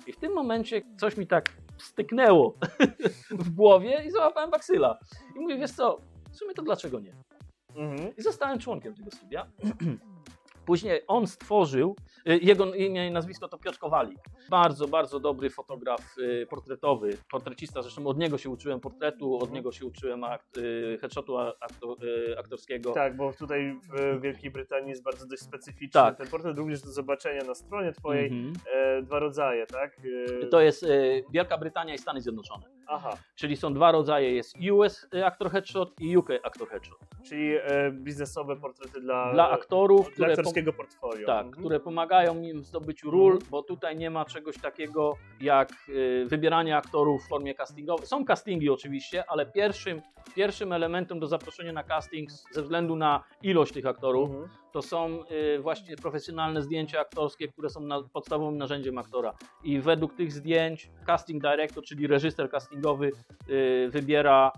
I 0.07 0.13
w 0.13 0.17
tym 0.17 0.33
momencie 0.33 0.81
coś 0.99 1.17
mi 1.17 1.27
tak 1.27 1.49
styknęło 1.79 2.57
w 3.29 3.49
głowie 3.49 4.03
i 4.05 4.11
załapałem 4.11 4.49
baksyla. 4.51 4.99
I 5.35 5.39
mówię, 5.39 5.57
wiesz 5.57 5.71
co, 5.71 5.97
w 6.31 6.35
sumie 6.35 6.53
to 6.53 6.61
dlaczego 6.61 6.99
nie? 6.99 7.15
Mhm. 7.75 8.15
I 8.15 8.21
zostałem 8.21 8.59
członkiem 8.59 8.93
tego 8.95 9.11
studia. 9.11 9.47
Później 10.67 11.01
on 11.07 11.27
stworzył, 11.27 11.95
y, 12.29 12.39
jego 12.41 12.73
imię 12.73 13.07
i 13.07 13.11
nazwisko 13.11 13.47
to 13.47 13.57
Piotr 13.57 13.77
Kowalik. 13.79 14.19
Bardzo, 14.49 14.87
bardzo 14.87 15.19
dobry 15.19 15.49
fotograf 15.49 16.01
y, 16.17 16.47
portretowy, 16.49 17.17
portrecista, 17.31 17.81
zresztą 17.81 18.07
od 18.07 18.17
niego 18.17 18.37
się 18.37 18.49
uczyłem 18.49 18.79
portretu, 18.79 19.37
od 19.37 19.51
niego 19.51 19.71
się 19.71 19.85
uczyłem 19.85 20.23
akt, 20.23 20.57
y, 20.57 20.97
headshotu 21.01 21.37
aktor, 21.37 21.97
aktorskiego. 22.39 22.91
Tak, 22.93 23.15
bo 23.15 23.33
tutaj 23.33 23.79
w 23.93 24.21
Wielkiej 24.21 24.51
Brytanii 24.51 24.89
jest 24.89 25.03
bardzo 25.03 25.27
dość 25.27 25.41
specyficzny 25.41 26.01
Tak. 26.01 26.17
ten 26.17 26.27
portret, 26.27 26.57
również 26.57 26.81
do 26.81 26.91
zobaczenia 26.91 27.43
na 27.43 27.55
stronie 27.55 27.91
twojej. 27.91 28.25
Mhm. 28.27 28.53
E, 28.73 29.01
dwa 29.01 29.19
rodzaje, 29.19 29.67
tak? 29.67 29.97
E, 30.43 30.45
To 30.47 30.61
jest 30.61 30.85
Wielka 31.31 31.57
Brytania 31.57 31.93
i 31.93 31.97
Stany 31.97 32.21
Zjednoczone. 32.21 32.63
Aha, 32.87 33.17
Czyli 33.35 33.57
są 33.57 33.73
dwa 33.73 33.91
rodzaje, 33.91 34.31
jest 34.35 34.55
US 34.71 35.07
Actor 35.25 35.51
Headshot 35.51 36.01
i 36.01 36.17
UK 36.17 36.29
Actor 36.43 36.69
Headshot. 36.69 36.97
czyli 37.23 37.55
e, 37.55 37.91
biznesowe 37.91 38.55
portrety 38.55 39.01
dla, 39.01 39.33
Dla 39.33 39.49
aktorów, 39.49 40.05
dla 40.15 40.27
które... 40.27 40.43
aktorskiego 40.57 40.73
portfolio. 40.73 41.27
Tak, 41.27 41.45
Mhm. 41.45 41.53
które 41.63 41.79
pomagają 41.79 42.41
im 42.41 42.61
w 42.61 42.65
zdobyciu 42.65 43.11
ról, 43.11 43.31
Mhm. 43.33 43.51
bo 43.51 43.63
tutaj 43.63 43.97
nie 43.97 44.09
ma 44.09 44.25
czegoś 44.25 44.57
takiego 44.57 45.13
jak 45.41 45.69
y, 45.89 46.25
wybieranie 46.27 46.77
aktorów 46.77 47.23
w 47.25 47.27
formie 47.29 47.55
castingowej. 47.55 48.07
Są 48.07 48.25
castingi 48.25 48.69
oczywiście, 48.69 49.23
ale 49.29 49.45
pierwszym, 49.45 50.01
pierwszym 50.35 50.73
elementem 50.73 51.19
do 51.19 51.27
zaproszenia 51.27 51.73
na 51.73 51.83
casting 51.83 52.29
ze 52.51 52.61
względu 52.61 52.95
na 52.95 53.23
ilość 53.43 53.73
tych 53.73 53.85
aktorów 53.85 54.29
Mhm. 54.29 54.49
to 54.71 54.81
są 54.81 55.23
y, 55.55 55.59
właśnie 55.59 55.95
profesjonalne 55.95 56.61
zdjęcia 56.61 56.99
aktorskie, 56.99 57.47
które 57.47 57.69
są 57.69 57.79
na, 57.81 58.03
podstawowym 58.13 58.57
narzędziem 58.57 58.97
aktora. 58.97 59.33
I 59.63 59.79
według 59.79 60.13
tych 60.15 60.31
zdjęć 60.31 60.89
casting 61.05 61.41
director, 61.43 61.83
czyli 61.83 62.07
reżyser 62.07 62.49
castingowy 62.49 63.11
y, 63.49 63.89
wybiera 63.91 64.51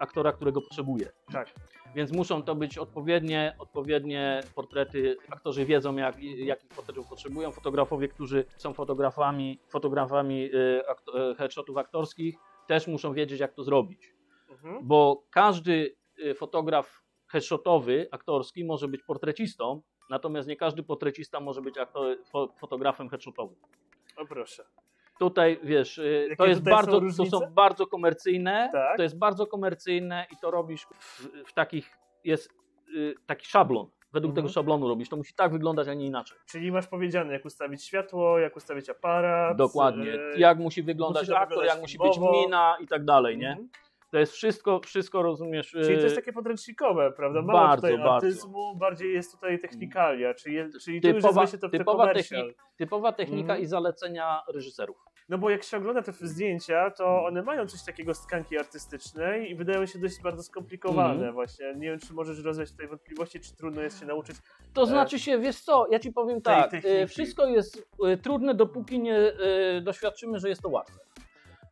aktora, 0.00 0.32
którego 0.32 0.60
potrzebuje. 0.62 1.06
Tak. 1.32 1.48
Więc 1.94 2.12
muszą 2.12 2.42
to 2.42 2.54
być 2.54 2.78
odpowiednie, 2.78 3.56
odpowiednie 3.58 4.40
portrety. 4.54 5.16
Aktorzy 5.30 5.64
wiedzą, 5.64 5.96
jak, 5.96 6.16
jakich 6.22 6.70
portretów 6.70 7.08
potrzebują. 7.08 7.52
Fotografowie, 7.52 8.08
którzy 8.08 8.44
są 8.56 8.72
fotografami, 8.74 9.60
fotografami 9.68 10.50
akto- 10.88 11.30
y, 11.32 11.34
headshotów 11.34 11.76
aktorskich, 11.76 12.34
też 12.66 12.86
muszą 12.86 13.12
wiedzieć, 13.12 13.40
jak 13.40 13.54
to 13.54 13.64
zrobić. 13.64 14.14
Mhm. 14.50 14.78
Bo 14.82 15.22
każdy 15.30 15.96
y, 16.18 16.34
fotograf 16.34 17.02
headshotowy, 17.28 18.08
aktorski, 18.10 18.64
może 18.64 18.88
być 18.88 19.02
portrecistą, 19.02 19.82
natomiast 20.10 20.48
nie 20.48 20.56
każdy 20.56 20.82
portrecista 20.82 21.40
może 21.40 21.62
być 21.62 21.78
aktor, 21.78 22.16
fo, 22.30 22.54
fotografem 22.58 23.08
headshotowym. 23.08 23.56
O 24.16 24.26
proszę. 24.26 24.64
Tutaj 25.24 25.60
wiesz, 25.62 25.98
y, 25.98 26.22
Jakie 26.22 26.36
to 26.36 26.46
jest 26.46 26.60
tutaj 26.60 26.72
są 26.72 26.76
bardzo, 26.90 27.00
to 27.24 27.26
są 27.26 27.40
bardzo 27.54 27.86
komercyjne, 27.86 28.68
Tak. 28.72 28.96
to 28.96 29.02
jest 29.02 29.18
bardzo 29.18 29.46
komercyjne 29.46 30.26
i 30.32 30.36
to 30.42 30.50
robisz 30.50 30.86
w, 30.98 31.28
w 31.46 31.52
takich, 31.52 31.98
jest 32.24 32.50
y, 32.96 33.14
taki 33.26 33.46
szablon. 33.46 33.86
Według 34.12 34.30
Mhm. 34.30 34.34
tego 34.46 34.52
szablonu 34.52 34.88
robisz. 34.88 35.08
To 35.08 35.16
musi 35.16 35.34
tak 35.34 35.52
wyglądać, 35.52 35.88
a 35.88 35.94
nie 35.94 36.06
inaczej. 36.06 36.38
Czyli 36.46 36.72
masz 36.72 36.86
powiedziane, 36.86 37.32
jak 37.32 37.44
ustawić 37.44 37.84
światło, 37.84 38.38
jak 38.38 38.56
ustawić 38.56 38.88
aparat. 38.90 39.56
Dokładnie. 39.56 40.14
e, 40.14 40.38
Jak 40.38 40.58
musi 40.58 40.82
wyglądać 40.82 41.22
musi 41.22 41.32
to 41.32 41.38
aktor, 41.38 41.64
jak 41.64 41.80
musi 41.80 41.98
być 41.98 42.18
mina 42.18 42.76
i 42.80 42.86
tak 42.86 43.04
dalej, 43.04 43.38
nie? 43.38 43.48
Mhm. 43.50 43.68
To 44.10 44.18
jest 44.18 44.32
wszystko, 44.32 44.80
wszystko 44.84 45.22
rozumiesz. 45.22 45.70
Czyli 45.70 45.84
to 45.96 46.02
jest 46.02 46.12
y, 46.12 46.16
takie 46.20 46.32
podręcznikowe, 46.32 47.12
prawda? 47.12 47.42
Mało 47.42 47.58
Bardzo, 47.58 47.76
tutaj 47.88 47.98
bardzo. 47.98 48.12
artyzmu, 48.14 48.76
bardziej 48.76 49.14
jest 49.14 49.32
tutaj 49.32 49.58
technikalia, 49.58 50.34
czyli, 50.34 50.56
czyli 50.84 51.00
tu 51.00 51.08
już 51.08 51.16
typowa, 51.16 51.32
właśnie 51.34 51.58
to 51.58 51.68
typowa, 51.68 52.14
technik, 52.14 52.56
typowa 52.76 53.12
technika 53.12 53.40
Mhm. 53.52 53.60
i 53.60 53.66
zalecenia 53.66 54.42
reżyserów. 54.54 54.96
No 55.30 55.38
bo 55.38 55.50
jak 55.50 55.62
się 55.62 55.76
ogląda 55.76 56.02
te 56.02 56.12
zdjęcia, 56.12 56.90
to 56.90 57.24
one 57.24 57.42
mają 57.42 57.66
coś 57.66 57.82
takiego 57.84 58.14
z 58.14 58.20
tkanki 58.26 58.58
artystycznej 58.58 59.50
i 59.50 59.54
wydają 59.54 59.86
się 59.86 59.98
dość 59.98 60.20
bardzo 60.22 60.42
skomplikowane 60.42 61.14
Mhm. 61.14 61.32
właśnie. 61.34 61.74
Nie 61.76 61.90
wiem, 61.90 61.98
czy 61.98 62.14
możesz 62.14 62.38
rozwiać 62.44 62.70
tutaj 62.70 62.88
wątpliwości, 62.88 63.40
czy 63.40 63.56
trudno 63.56 63.82
jest 63.82 64.00
się 64.00 64.06
nauczyć. 64.06 64.36
To 64.74 64.82
E, 64.82 64.86
znaczy 64.86 65.18
się, 65.18 65.38
wiesz 65.38 65.60
co, 65.60 65.86
ja 65.90 65.98
ci 65.98 66.12
powiem 66.12 66.42
tak, 66.42 66.70
techniki. 66.70 66.96
e, 66.96 67.06
wszystko 67.06 67.46
jest 67.46 67.86
e, 68.06 68.16
trudne, 68.16 68.54
dopóki 68.54 69.00
nie 69.00 69.32
doświadczymy, 69.82 70.38
że 70.38 70.48
jest 70.48 70.62
to 70.62 70.68
łatwe. 70.68 70.98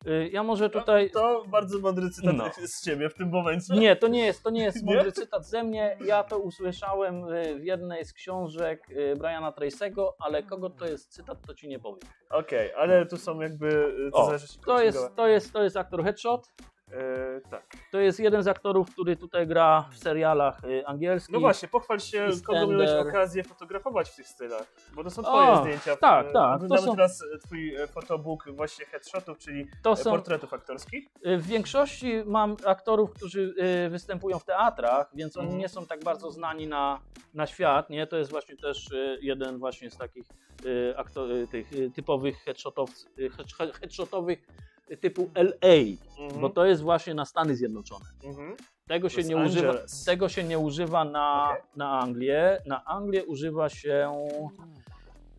E, 0.07 0.29
Ja 0.29 0.43
może 0.43 0.71
tutaj... 0.71 1.11
To 1.11 1.45
bardzo 1.49 1.79
mądry 1.79 2.11
cytat 2.11 2.35
No. 2.37 2.51
z 2.67 2.85
ciebie 2.85 3.09
w 3.09 3.15
tym 3.15 3.29
momencie. 3.29 3.75
Nie, 3.75 3.97
to 3.97 4.09
nie 4.09 4.27
jest, 4.27 4.43
to 4.43 4.51
nie 4.51 4.63
jest 4.65 4.83
Nie? 4.83 4.95
mądry 4.95 5.13
cytat 5.13 5.47
ze 5.47 5.65
mnie. 5.65 5.97
Ja 6.05 6.25
to 6.25 6.39
usłyszałem 6.39 7.25
e, 7.25 7.55
w 7.55 7.65
jednej 7.65 8.05
z 8.05 8.13
książek 8.13 8.87
e, 9.13 9.17
Briana 9.17 9.53
Tracy'ego, 9.53 10.09
ale 10.19 10.43
kogo 10.43 10.71
to 10.71 10.87
jest 10.87 11.13
cytat, 11.13 11.39
to 11.47 11.55
ci 11.55 11.69
nie 11.69 11.79
powiem. 11.79 11.99
Okej, 12.31 12.75
ale 12.75 13.07
tu 13.07 13.17
są 13.17 13.41
jakby. 13.41 13.95
To 14.13 14.19
O, 14.19 14.33
To 14.67 14.83
jest, 14.83 15.17
to 15.17 15.27
jest, 15.29 15.53
to 15.53 15.63
jest 15.63 15.77
aktor 15.77 16.05
Headshot. 16.05 16.49
E, 16.93 17.41
tak. 17.51 17.63
To 17.93 17.99
jest 18.01 18.21
jeden 18.21 18.43
z 18.43 18.49
aktorów, 18.49 18.91
który 18.91 19.17
tutaj 19.17 19.47
gra 19.47 19.85
w 19.93 19.99
serialach 19.99 20.61
e, 20.65 20.89
angielskich. 20.89 21.33
No 21.33 21.41
właśnie, 21.41 21.69
pochwal 21.69 22.01
się, 22.01 22.29
kogo 22.47 22.67
miałeś 22.67 22.91
okazję 22.91 23.45
fotografować 23.45 24.11
w 24.11 24.17
tych 24.17 24.27
stylach. 24.27 24.67
Bo 24.95 25.05
to 25.05 25.11
są 25.11 25.23
twoje 25.23 25.49
O, 25.49 25.63
zdjęcia. 25.63 25.97
tak, 25.97 26.27
E, 26.27 26.33
tak, 26.33 26.55
Oglądamy 26.57 26.81
to 26.81 26.87
są- 26.87 26.95
teraz 26.97 27.23
e, 27.35 27.39
twój 27.39 27.75
e, 27.77 27.87
fotobook 27.87 28.45
właśnie 28.51 28.85
headshotów, 28.87 29.39
czyli 29.39 29.67
To 29.83 29.97
są, 29.97 30.11
portretów 30.11 30.53
aktorskich. 30.55 31.09
W 31.25 31.47
większości 31.47 32.23
mam 32.27 32.57
aktorów, 32.67 33.11
którzy 33.13 33.55
y, 33.87 33.91
występują 33.91 34.39
w 34.39 34.45
teatrach, 34.45 35.11
więc 35.15 35.37
oni 35.37 35.45
Mhm. 35.47 35.61
nie 35.61 35.69
są 35.69 35.87
tak 35.87 36.05
bardzo 36.05 36.31
znani 36.31 36.67
na, 36.67 37.01
na 37.35 37.47
świat. 37.47 37.91
Nie? 37.91 38.07
To 38.07 38.17
jest 38.17 38.31
właśnie 38.31 38.57
też 38.57 38.91
y, 38.93 39.19
jeden 39.23 39.59
właśnie 39.59 39.91
z 39.91 39.97
takich 39.97 40.27
y, 40.65 40.95
aktor, 40.97 41.31
y, 41.33 41.49
tych 41.49 41.73
y, 41.73 41.91
typowych 41.91 42.39
headshotów, 42.45 42.91
y, 43.19 43.31
head- 43.31 43.73
headshotowych 43.81 44.39
y, 44.39 44.78
typu 44.97 45.31
LA, 45.35 45.75
Mhm. 46.19 46.41
bo 46.41 46.51
to 46.51 46.65
jest 46.67 46.83
właśnie 46.83 47.15
na 47.15 47.25
Stany 47.25 47.57
Zjednoczone. 47.57 48.05
Mhm. 48.25 48.57
Tego 48.89 49.09
się, 49.09 49.19
Los 49.21 49.27
nie 49.29 49.37
używa, 49.37 49.75
tego 50.07 50.29
się 50.29 50.45
nie 50.45 50.59
używa 50.59 51.05
na, 51.05 51.49
Okej. 51.51 51.63
na 51.77 52.01
Anglię. 52.01 52.63
Na 52.67 52.85
Anglię 52.85 53.25
używa 53.25 53.69
się. 53.69 54.13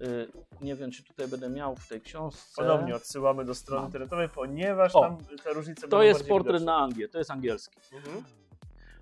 y, 0.02 0.28
Nie 0.62 0.76
wiem, 0.76 0.92
czy 0.92 1.04
tutaj 1.04 1.28
będę 1.28 1.50
miał 1.50 1.76
w 1.76 1.88
tej 1.88 2.02
książce. 2.02 2.62
Ponownie 2.62 2.96
odsyłamy 2.96 3.46
do 3.46 3.56
strony 3.56 3.86
internetowej, 3.86 4.30
ponieważ 4.30 4.96
O, 4.96 5.02
tam 5.02 5.18
te 5.44 5.54
różnice 5.54 5.88
To 5.88 6.04
jest 6.04 6.28
portret 6.28 6.56
widoczne. 6.56 6.66
na 6.66 6.78
Anglię, 6.78 7.10
to 7.10 7.18
jest 7.18 7.32
angielski. 7.32 7.78
Mhm. 7.94 8.24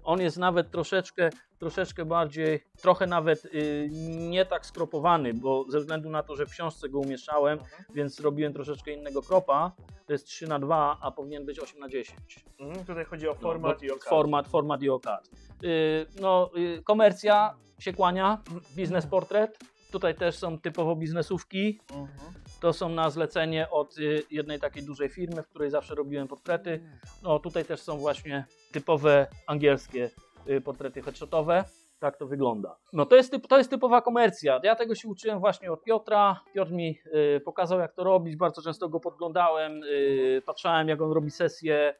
On 0.07 0.21
jest 0.21 0.37
nawet 0.37 0.71
troszeczkę, 0.71 1.29
troszeczkę 1.59 2.05
bardziej, 2.05 2.63
trochę 2.81 3.07
nawet 3.07 3.45
y, 3.45 3.89
nie 4.19 4.45
tak 4.45 4.65
skropowany, 4.65 5.33
bo 5.33 5.65
ze 5.69 5.79
względu 5.79 6.09
na 6.09 6.23
to, 6.23 6.35
że 6.35 6.45
w 6.45 6.49
książce 6.49 6.89
go 6.89 6.99
umieszczałem, 6.99 7.59
Mhm. 7.59 7.83
więc 7.89 8.19
robiłem 8.19 8.53
troszeczkę 8.53 8.91
innego 8.91 9.21
kropa. 9.21 9.71
To 10.05 10.13
jest 10.13 10.25
3 10.27 10.47
na 10.47 10.59
2 10.59 10.97
a 11.01 11.11
powinien 11.11 11.45
być 11.45 11.59
8 11.59 11.79
na 11.79 11.89
10 11.89 12.45
Mhm. 12.59 12.85
Tutaj 12.85 13.05
chodzi 13.05 13.27
o 13.27 13.33
No, 13.33 13.39
format 13.39 13.79
bo 13.79 13.85
i 13.85 13.91
o 13.91 13.97
format, 13.97 14.47
format 14.47 14.81
i 14.83 14.89
o 14.89 14.99
kadr. 14.99 15.27
Y, 15.63 16.05
no, 16.21 16.49
y, 16.57 16.83
komercja 16.83 17.53
się 17.79 17.93
kłania, 17.93 18.41
biznes 18.75 19.05
portret. 19.05 19.59
Tutaj 19.91 20.15
też 20.15 20.35
są 20.37 20.59
typowo 20.59 20.95
biznesówki. 20.95 21.79
Mhm. 21.93 22.33
To 22.61 22.73
są 22.73 22.89
na 22.89 23.09
zlecenie 23.09 23.69
od 23.69 23.97
y, 23.97 24.23
jednej 24.31 24.59
takiej 24.59 24.83
dużej 24.83 25.09
firmy, 25.09 25.43
w 25.43 25.47
której 25.47 25.69
zawsze 25.69 25.95
robiłem 25.95 26.27
portrety. 26.27 26.83
No 27.23 27.39
tutaj 27.39 27.65
też 27.65 27.79
są 27.79 27.97
właśnie 27.97 28.45
typowe 28.71 29.27
angielskie 29.47 30.09
y, 30.49 30.61
portrety 30.61 31.01
headshotowe. 31.01 31.63
Tak 31.99 32.17
to 32.17 32.27
wygląda. 32.27 32.77
No 32.93 33.05
to 33.05 33.15
jest, 33.15 33.31
typ, 33.31 33.47
to 33.47 33.57
jest 33.57 33.69
typowa 33.69 34.01
komercja. 34.01 34.59
Ja 34.63 34.75
tego 34.75 34.95
się 34.95 35.07
uczyłem 35.07 35.39
właśnie 35.39 35.71
od 35.71 35.83
Piotra. 35.83 36.39
Piotr 36.53 36.71
mi 36.71 36.99
y, 37.37 37.41
pokazał 37.45 37.79
jak 37.79 37.93
to 37.93 38.03
robić. 38.03 38.35
Bardzo 38.35 38.61
często 38.61 38.89
go 38.89 38.99
podglądałem, 38.99 39.83
y, 39.83 40.41
patrzałem 40.45 40.87
jak 40.89 41.01
on 41.01 41.11
robi 41.11 41.31
sesję. 41.31 41.95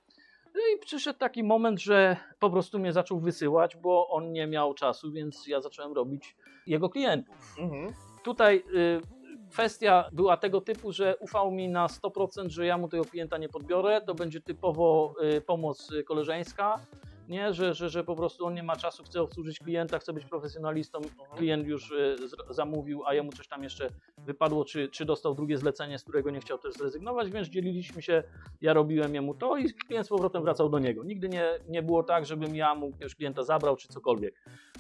No 0.56 0.62
i 0.76 0.80
przyszedł 0.80 1.20
taki 1.20 1.44
moment, 1.44 1.82
że 1.82 2.18
po 2.40 2.50
prostu 2.50 2.80
mnie 2.80 2.94
zaczął 2.94 3.20
wysyłać, 3.20 3.76
bo 3.78 4.08
on 4.10 4.32
nie 4.32 4.48
miał 4.48 4.74
czasu, 4.74 5.12
więc 5.12 5.48
ja 5.48 5.62
zacząłem 5.62 5.94
robić 5.94 6.36
jego 6.68 6.90
klientów 6.90 7.36
Mhm. 7.60 7.94
tutaj 8.24 8.64
y, 8.76 9.02
kwestia 9.50 10.10
była 10.12 10.38
tego 10.38 10.62
typu, 10.62 10.92
że 10.92 11.18
ufał 11.18 11.52
mi 11.52 11.70
na 11.70 11.88
100%, 11.88 12.50
że 12.50 12.66
ja 12.66 12.78
mu 12.78 12.88
tego 12.88 13.06
klienta 13.06 13.38
nie 13.38 13.50
podbiorę. 13.50 14.02
To 14.02 14.16
będzie 14.16 14.42
typowo 14.42 15.16
y, 15.38 15.42
pomoc 15.42 15.92
y, 15.92 16.04
koleżeńska. 16.04 16.80
Nie, 17.28 17.54
że, 17.54 17.74
że, 17.74 17.90
że 17.90 18.04
po 18.04 18.16
prostu 18.16 18.46
on 18.46 18.54
nie 18.54 18.64
ma 18.64 18.76
czasu, 18.76 19.04
chce 19.04 19.22
obsłużyć 19.22 19.60
klienta, 19.60 20.00
chce 20.00 20.14
być 20.14 20.26
profesjonalistą. 20.26 21.00
Klient 21.36 21.68
już 21.68 21.92
y, 21.92 22.16
zamówił, 22.50 23.06
a 23.06 23.14
jemu 23.14 23.32
coś 23.32 23.48
tam 23.48 23.64
jeszcze 23.64 23.90
wypadło, 24.18 24.66
czy, 24.66 24.90
czy 24.90 25.06
dostał 25.06 25.36
drugie 25.36 25.58
zlecenie, 25.58 26.00
z 26.00 26.04
którego 26.04 26.30
nie 26.30 26.40
chciał 26.40 26.58
też 26.58 26.74
zrezygnować, 26.74 27.32
więc 27.32 27.48
dzieliliśmy 27.48 28.02
się. 28.02 28.24
Ja 28.62 28.74
robiłem 28.74 29.16
jemu 29.16 29.34
to 29.34 29.58
i 29.58 29.74
klient 29.74 30.06
z 30.06 30.10
powrotem 30.10 30.44
wracał 30.44 30.70
do 30.70 30.80
niego. 30.80 31.04
Nigdy 31.04 31.30
nie, 31.30 31.50
nie 31.68 31.84
było 31.84 32.04
tak, 32.04 32.26
żebym 32.26 32.56
ja 32.56 32.76
mu 32.76 32.90
jakiegoś 32.90 33.16
klienta 33.16 33.44
zabrał, 33.44 33.76
czy 33.76 33.88
cokolwiek. 33.88 34.36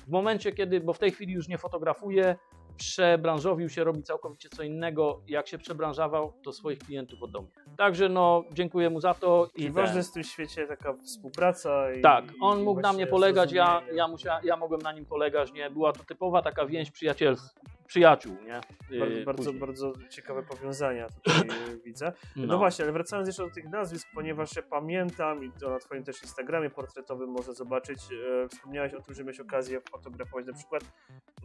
W 0.08 0.10
momencie, 0.10 0.52
kiedy, 0.52 0.80
bo 0.80 0.94
w 0.94 1.00
tej 1.00 1.12
chwili 1.12 1.34
już 1.34 1.48
nie 1.48 1.58
fotografuję, 1.58 2.36
przebranżowił 2.78 3.70
się, 3.70 3.84
robi 3.84 4.04
całkowicie 4.04 4.50
co 4.50 4.64
innego. 4.64 5.22
Jak 5.28 5.48
się 5.48 5.58
przebranżował, 5.58 6.34
to 6.44 6.54
swoich 6.54 6.80
klientów 6.80 7.24
oddał 7.24 7.42
mnie. 7.42 7.52
Także 7.78 8.10
no, 8.10 8.44
dziękuję 8.52 8.90
mu 8.90 9.02
za 9.02 9.14
to. 9.14 9.50
I 9.56 9.64
I 9.64 9.72
ważna 9.72 9.88
ten- 9.88 9.98
jest 9.98 10.10
w 10.10 10.14
tym 10.14 10.24
świecie 10.24 10.68
taka 10.68 10.94
współpraca. 10.94 11.94
I, 11.94 12.02
tak, 12.02 12.26
i 12.26 12.36
on 12.42 12.64
mógł 12.64 12.82
na 12.82 12.94
mnie 12.94 13.08
polegać, 13.08 13.52
ja, 13.52 13.82
ja, 13.94 14.08
musiała, 14.08 14.40
ja 14.44 14.58
mogłem 14.58 14.82
na 14.82 14.92
nim 14.92 15.06
polegać, 15.06 15.54
nie? 15.54 15.70
Była 15.70 15.94
to 15.94 16.04
typowa 16.04 16.42
taka 16.42 16.66
więź 16.66 16.92
przyjacielska, 16.92 17.62
przyjaciół, 17.88 18.38
nie? 18.46 18.62
Bardzo, 19.00 19.16
Yy, 19.16 19.24
bardzo, 19.26 19.44
później. 19.44 19.60
bardzo 19.60 19.94
ciekawe 20.10 20.44
powiązania 20.44 21.08
tutaj 21.24 21.50
y, 21.50 21.78
widzę. 21.86 22.12
No. 22.36 22.58
właśnie, 22.58 22.84
ale 22.86 22.92
wracając 22.92 23.28
jeszcze 23.28 23.44
do 23.44 23.50
tych 23.54 23.70
nazwisk, 23.70 24.08
ponieważ 24.14 24.56
ja 24.56 24.62
pamiętam 24.62 25.44
i 25.44 25.52
to 25.52 25.70
na 25.70 25.80
Twoim 25.80 26.04
też 26.04 26.24
Instagramie 26.24 26.70
portretowym 26.70 27.30
można 27.30 27.54
zobaczyć, 27.54 28.00
e, 28.44 28.48
wspomniałeś 28.48 28.94
o 28.94 29.02
tym, 29.02 29.16
że 29.16 29.24
miałeś 29.24 29.40
okazję 29.40 29.82
fotografować 29.92 30.46
na 30.46 30.54
przykład 30.54 30.84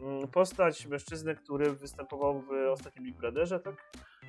mm, 0.01 0.27
postać 0.27 0.87
mężczyznę, 0.87 1.35
który 1.35 1.71
występował 1.71 2.41
w 2.41 2.51
ostatnim 2.71 3.05
Big 3.05 3.17
Brotherze, 3.17 3.59
tak? 3.59 3.75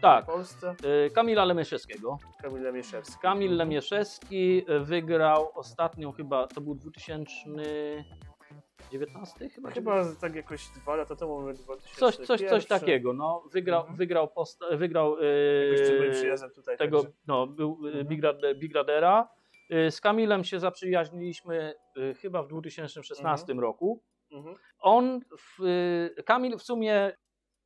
Tak, 0.01 0.25
W 0.25 0.27
Polsce. 0.27 0.75
yy, 0.83 1.11
Kamila 1.11 1.45
Lemieszewskiego. 1.45 2.19
Kamila 2.43 2.73
Mieszewska. 2.73 3.21
Kamil 3.23 3.57
Lemieszewski 3.57 4.65
yy, 4.69 4.81
wygrał 4.81 5.49
ostatnią 5.55 6.13
chyba, 6.13 6.47
to 6.47 6.61
był 6.61 6.75
2019 8.99 9.49
chyba? 9.49 9.71
Chyba 9.71 10.05
tak 10.21 10.35
jakoś 10.35 10.67
dwa 10.69 10.97
lata 10.97 11.17
temu, 11.17 11.41
mamy 11.41 11.55
2001. 11.55 11.99
Coś, 11.99 12.27
coś, 12.27 12.51
coś 12.51 12.67
takiego, 12.67 13.13
no. 13.13 13.43
Wygrał, 13.53 13.81
Mhm. 13.81 13.97
wygrał, 13.97 14.29
posta- 14.29 14.77
wygrał 14.77 15.17
czy 15.17 15.25
yy, 16.45 16.51
tutaj. 16.55 16.77
tego, 16.77 17.03
także. 17.03 17.17
no, 17.27 17.47
był 17.47 17.79
y, 17.87 17.89
Mhm. 17.89 18.07
Big, 18.07 18.21
Big. 18.57 18.73
Y, 19.73 19.91
Z 19.91 20.01
Kamilem 20.01 20.45
się 20.45 20.61
zaprzyjaźniliśmy 20.61 21.75
y, 21.99 22.15
chyba 22.15 22.43
w 22.43 22.49
2016 22.49 23.53
roku. 23.61 24.03
Mhm. 24.33 24.55
On, 24.79 25.21
w, 25.39 25.65
y, 26.19 26.23
Kamil 26.23 26.59
w 26.59 26.63
sumie 26.63 27.13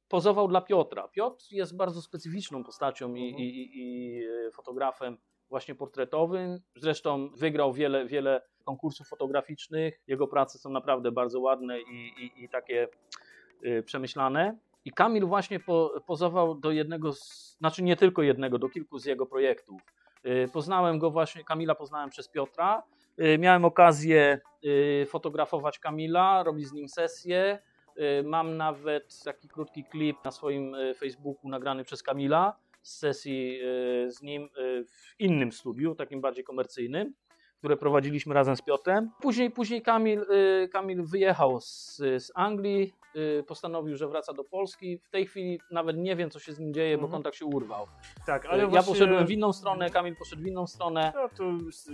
pozował 0.08 0.48
dla 0.48 0.60
Piotra. 0.60 1.08
Piotr 1.08 1.44
jest 1.50 1.76
bardzo 1.76 2.02
specyficzną 2.02 2.64
postacią 2.64 3.14
i, 3.14 3.28
Mhm. 3.28 3.44
i, 3.44 3.70
i, 3.74 4.22
y, 4.46 4.50
fotografem 4.52 5.16
właśnie 5.50 5.74
portretowym. 5.74 6.58
Zresztą 6.76 7.28
wygrał 7.36 7.72
wiele, 7.72 8.06
wiele 8.06 8.42
konkursów 8.68 9.08
fotograficznych. 9.08 10.00
Jego 10.06 10.26
prace 10.28 10.58
są 10.58 10.70
naprawdę 10.70 11.12
bardzo 11.12 11.40
ładne 11.40 11.80
i, 11.80 12.24
i, 12.24 12.44
i 12.44 12.48
takie 12.48 12.88
y, 13.64 13.82
przemyślane. 13.82 14.58
I 14.84 14.92
Kamil 14.92 15.26
właśnie 15.26 15.60
po, 15.60 16.02
pozował 16.06 16.54
do 16.54 16.70
jednego, 16.70 17.12
z, 17.12 17.56
znaczy 17.58 17.82
nie 17.82 17.96
tylko 17.96 18.22
jednego, 18.22 18.58
do 18.58 18.68
kilku 18.68 18.98
z 18.98 19.04
jego 19.04 19.26
projektów. 19.26 19.80
Y, 20.26 20.48
Poznałem 20.52 20.98
go 20.98 21.10
właśnie, 21.10 21.44
Kamila 21.44 21.74
poznałem 21.74 22.10
przez 22.10 22.28
Piotra. 22.28 22.82
Y, 23.20 23.38
Miałem 23.38 23.64
okazję 23.64 24.40
fotografować 25.06 25.78
Kamila, 25.78 26.42
robić 26.42 26.68
z 26.68 26.72
nim 26.72 26.88
sesję. 26.88 27.58
Mam 28.24 28.56
nawet 28.56 29.24
taki 29.24 29.48
krótki 29.48 29.84
klip 29.84 30.16
na 30.24 30.30
swoim 30.30 30.76
Facebooku 30.96 31.48
nagrany 31.50 31.84
przez 31.84 32.02
Kamila 32.02 32.56
z 32.82 32.98
sesji 32.98 33.60
z 34.06 34.22
nim 34.22 34.48
w 34.86 35.20
innym 35.20 35.52
studiu, 35.52 35.94
takim 35.94 36.20
bardziej 36.20 36.44
komercyjnym, 36.44 37.14
które 37.58 37.76
prowadziliśmy 37.76 38.34
razem 38.34 38.56
z 38.56 38.62
Piotrem. 38.62 39.10
Później, 39.20 39.50
później 39.50 39.82
Kamil, 39.82 40.20
y, 40.20 40.68
Kamil 40.72 41.02
wyjechał 41.04 41.60
z, 41.60 41.96
z 41.96 42.32
Anglii, 42.34 42.94
y, 43.16 43.44
postanowił, 43.46 43.96
że 43.96 44.08
wraca 44.08 44.32
do 44.32 44.44
Polski. 44.44 44.98
W 44.98 45.10
tej 45.10 45.26
chwili 45.26 45.60
nawet 45.70 45.96
nie 45.96 46.16
wiem, 46.16 46.30
co 46.30 46.38
się 46.38 46.52
z 46.52 46.58
nim 46.58 46.74
dzieje, 46.74 46.96
bo 46.98 47.04
Mhm. 47.04 47.12
kontakt 47.12 47.36
się 47.36 47.46
urwał. 47.46 47.86
Tak, 48.26 48.44
Ale 48.44 48.52
ale 48.54 48.62
ja 48.62 48.68
właśnie... 48.68 48.92
poszedłem 48.92 49.26
w 49.26 49.30
inną 49.30 49.52
stronę, 49.52 49.90
Kamil 49.90 50.16
poszedł 50.16 50.42
w 50.42 50.46
inną 50.46 50.66
stronę. 50.66 51.12
No 51.14 51.28
to 51.36 51.44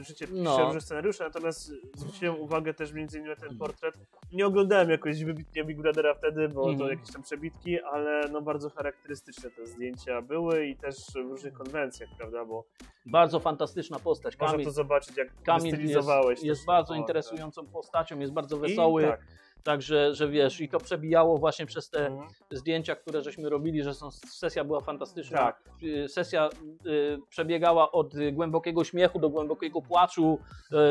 życie 0.02 0.26
pisze 0.26 0.42
No. 0.42 0.64
różne 0.64 0.80
scenariusze, 0.80 1.24
natomiast 1.24 1.72
zwróciłem 1.94 2.40
uwagę 2.40 2.74
też 2.74 2.92
między 2.92 3.18
innymi 3.18 3.34
na 3.40 3.48
ten 3.48 3.58
portret. 3.58 3.94
Nie 4.32 4.46
oglądałem 4.46 4.90
jakoś 4.90 5.24
wybitnie 5.24 5.64
Big 5.64 5.78
Brothera 5.78 6.14
wtedy, 6.14 6.48
bo 6.48 6.64
to 6.64 6.70
Mhm. 6.70 6.90
jakieś 6.90 7.12
tam 7.12 7.22
przebitki, 7.22 7.80
ale 7.82 8.28
no 8.32 8.42
bardzo 8.42 8.70
charakterystyczne 8.70 9.50
te 9.50 9.66
zdjęcia 9.66 10.22
były 10.22 10.66
i 10.66 10.76
też 10.76 10.96
w 11.12 11.14
różnych 11.14 11.52
konwencjach, 11.54 12.08
prawda, 12.18 12.44
bo 12.44 12.64
Bardzo 13.06 13.40
fantastyczna 13.40 13.98
postać. 13.98 14.38
można 14.38 14.52
Kamil, 14.52 14.66
to 14.66 14.72
zobaczyć 14.72 15.16
jak 15.16 15.28
Kamil 15.58 15.88
jest, 15.88 16.44
jest 16.44 16.66
bardzo 16.66 16.92
ten 16.92 17.00
interesującą 17.00 17.66
postacią, 17.66 18.18
jest 18.18 18.32
bardzo 18.32 18.56
portret. 18.56 18.72
I 18.72 18.76
wesoły. 18.76 19.02
tak. 19.02 19.20
Także, 19.64 20.14
że 20.14 20.28
wiesz, 20.28 20.60
i 20.60 20.68
to 20.68 20.78
przebijało 20.80 21.38
właśnie 21.38 21.66
przez 21.66 21.90
te 21.90 22.06
Mhm. 22.06 22.28
zdjęcia, 22.50 22.96
które 22.96 23.22
żeśmy 23.22 23.48
robili, 23.50 23.82
że 23.82 23.94
są, 23.94 24.10
sesja 24.10 24.64
była 24.64 24.80
fantastyczna. 24.80 25.38
Tak. 25.38 25.60
Y, 25.82 26.08
Sesja 26.08 26.48
y, 26.86 27.18
przebiegała 27.28 27.92
od 27.92 28.14
y, 28.14 28.32
głębokiego 28.32 28.84
śmiechu 28.84 29.18
do 29.18 29.28
głębokiego 29.30 29.82
płaczu. 29.82 30.38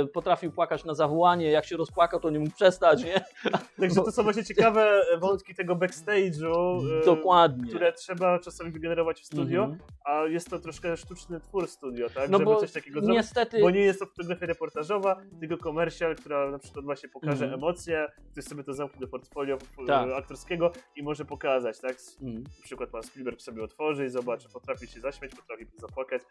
Y, 0.03 0.07
Potrafił 0.07 0.51
płakać 0.51 0.85
na 0.85 0.93
zawołanie, 0.93 1.51
jak 1.51 1.65
się 1.65 1.77
rozpłakał, 1.77 2.19
to 2.19 2.29
nie 2.29 2.39
mógł 2.39 2.51
przestać, 2.55 3.03
nie? 3.03 3.25
Także 3.79 3.95
to 3.95 4.11
są 4.11 4.23
właśnie 4.23 4.43
ciekawe 4.43 5.01
wątki 5.19 5.55
tego 5.55 5.75
backstage'u, 5.75 6.79
e, 7.01 7.05
Dokładnie. 7.05 7.67
które 7.69 7.93
trzeba 7.93 8.39
czasami 8.39 8.71
wygenerować 8.71 9.21
w 9.21 9.25
studio, 9.25 9.63
Mhm. 9.63 9.81
a 10.05 10.23
jest 10.25 10.49
to 10.49 10.59
troszkę 10.59 10.97
sztuczny 10.97 11.39
twór 11.39 11.67
studio, 11.67 12.07
tak? 12.09 12.29
No 12.29 12.37
Żeby 12.37 12.45
bo 12.51 12.55
coś 12.55 12.71
takiego 12.71 12.99
zrobić. 13.01 13.17
niestety, 13.17 13.61
Bo 13.61 13.69
nie 13.69 13.79
jest 13.81 13.99
to 13.99 14.05
fotografia 14.05 14.45
reportażowa, 14.45 15.21
tylko 15.39 15.57
komercjal, 15.57 16.15
która 16.15 16.51
na 16.51 16.59
przykład 16.59 16.85
właśnie 16.85 17.09
pokaże 17.09 17.45
Mhm. 17.45 17.53
emocje, 17.53 18.07
ktoś 18.31 18.43
sobie 18.43 18.62
to 18.63 18.73
zamknie 18.73 18.99
do 18.99 19.07
portfolio 19.07 19.55
e, 19.83 19.85
Tak. 19.87 20.09
aktorskiego 20.11 20.71
i 20.95 21.03
może 21.03 21.25
pokazać, 21.25 21.79
tak? 21.79 21.95
Mhm. 22.21 22.43
Na 22.43 22.63
przykład 22.63 22.89
pan 22.89 23.03
Spielberg 23.03 23.41
sobie 23.41 23.63
otworzy 23.63 24.05
i 24.05 24.09
zobaczy, 24.09 24.47
potrafi 24.53 24.87
się 24.87 24.99
zaśmiać, 24.99 25.31
potrafi 25.35 25.65
zapłakać. 25.77 26.21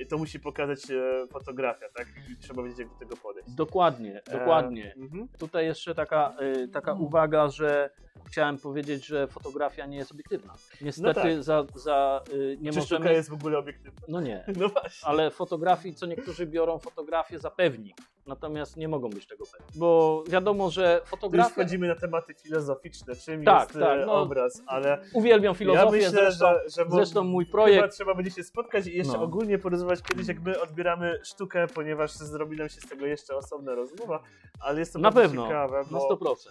I 0.00 0.06
to 0.06 0.18
musi 0.18 0.40
pokazać 0.40 0.90
e, 0.90 1.26
fotografia, 1.26 1.86
tak? 1.94 2.06
I 2.32 2.36
trzeba 2.36 2.62
wiedzieć, 2.62 2.78
jak 2.78 2.88
do 2.88 2.94
tego 2.94 3.16
podejść. 3.16 3.50
dokładnie, 3.50 4.22
dokładnie. 4.32 4.94
E, 4.96 5.00
mhm. 5.00 5.28
Tutaj 5.38 5.66
jeszcze 5.66 5.94
taka, 5.94 6.36
y, 6.64 6.68
taka 6.68 6.92
uwaga, 6.92 7.48
że 7.48 7.90
chciałem 8.26 8.58
powiedzieć, 8.58 9.06
że 9.06 9.26
fotografia 9.26 9.86
nie 9.86 9.96
jest 9.96 10.12
obiektywna. 10.12 10.54
Niestety 10.80 11.14
tak. 11.14 11.42
za, 11.42 11.64
za 11.74 12.22
y, 12.32 12.58
nie 12.60 12.72
Czy 12.72 12.80
sztuka 12.80 12.98
możemy. 12.98 13.14
jest 13.16 13.30
w 13.30 13.34
ogóle 13.34 13.58
obiektywna? 13.58 14.02
No 14.08 14.20
nie. 14.20 14.44
No 14.60 14.68
właśnie. 14.68 15.08
Ale 15.08 15.30
fotografii, 15.30 15.94
co 15.94 16.06
niektórzy 16.06 16.46
biorą 16.46 16.78
fotografię 16.78 17.38
za 17.38 17.50
pewnik, 17.50 17.96
natomiast 18.26 18.76
nie 18.76 18.88
mogą 18.88 19.10
być 19.10 19.26
tego 19.26 19.44
pewni. 19.46 19.66
Bo 19.80 20.24
wiadomo, 20.28 20.70
że 20.70 21.00
fotografia. 21.04 21.48
Wchodzimy 21.76 21.88
na 21.88 22.00
tematy 22.00 22.34
filozoficzne, 22.34 23.16
czym 23.16 23.44
Tak, 23.44 23.68
jest 23.68 23.80
tak, 23.80 23.98
e, 23.98 24.06
no. 24.06 24.12
obraz, 24.12 24.62
ale 24.66 24.98
Uwielbiam 25.12 25.54
filozofię, 25.54 25.84
ja 25.84 25.90
myślę, 25.90 26.10
zresztą, 26.10 26.46
że, 26.46 26.60
że 26.84 26.90
zresztą 26.90 27.24
mój 27.24 27.44
Chyba 27.44 27.52
projekt. 27.52 27.94
trzeba 27.94 28.14
będzie 28.14 28.30
się 28.30 28.44
spotkać 28.44 28.86
i 28.86 28.96
jeszcze 28.96 29.12
No. 29.16 29.22
ogólnie 29.22 29.58
porozmawiać 29.58 30.02
kiedyś, 30.02 30.28
jak 30.28 30.40
my 30.42 30.60
odbieramy 30.60 31.18
sztukę, 31.24 31.66
ponieważ 31.74 32.12
zrobi 32.12 32.56
nam 32.56 32.68
się 32.68 32.80
z 32.80 32.88
tego 32.88 33.06
jeszcze 33.06 33.36
osobna 33.36 33.74
rozmowa, 33.74 34.22
ale 34.60 34.80
jest 34.80 34.92
to 34.92 34.98
Na 34.98 35.10
bardzo 35.10 35.20
pewno, 35.28 35.42
ciekawe, 35.46 35.78
Na 35.78 35.98
bo 35.98 36.08
100%. 36.16 36.48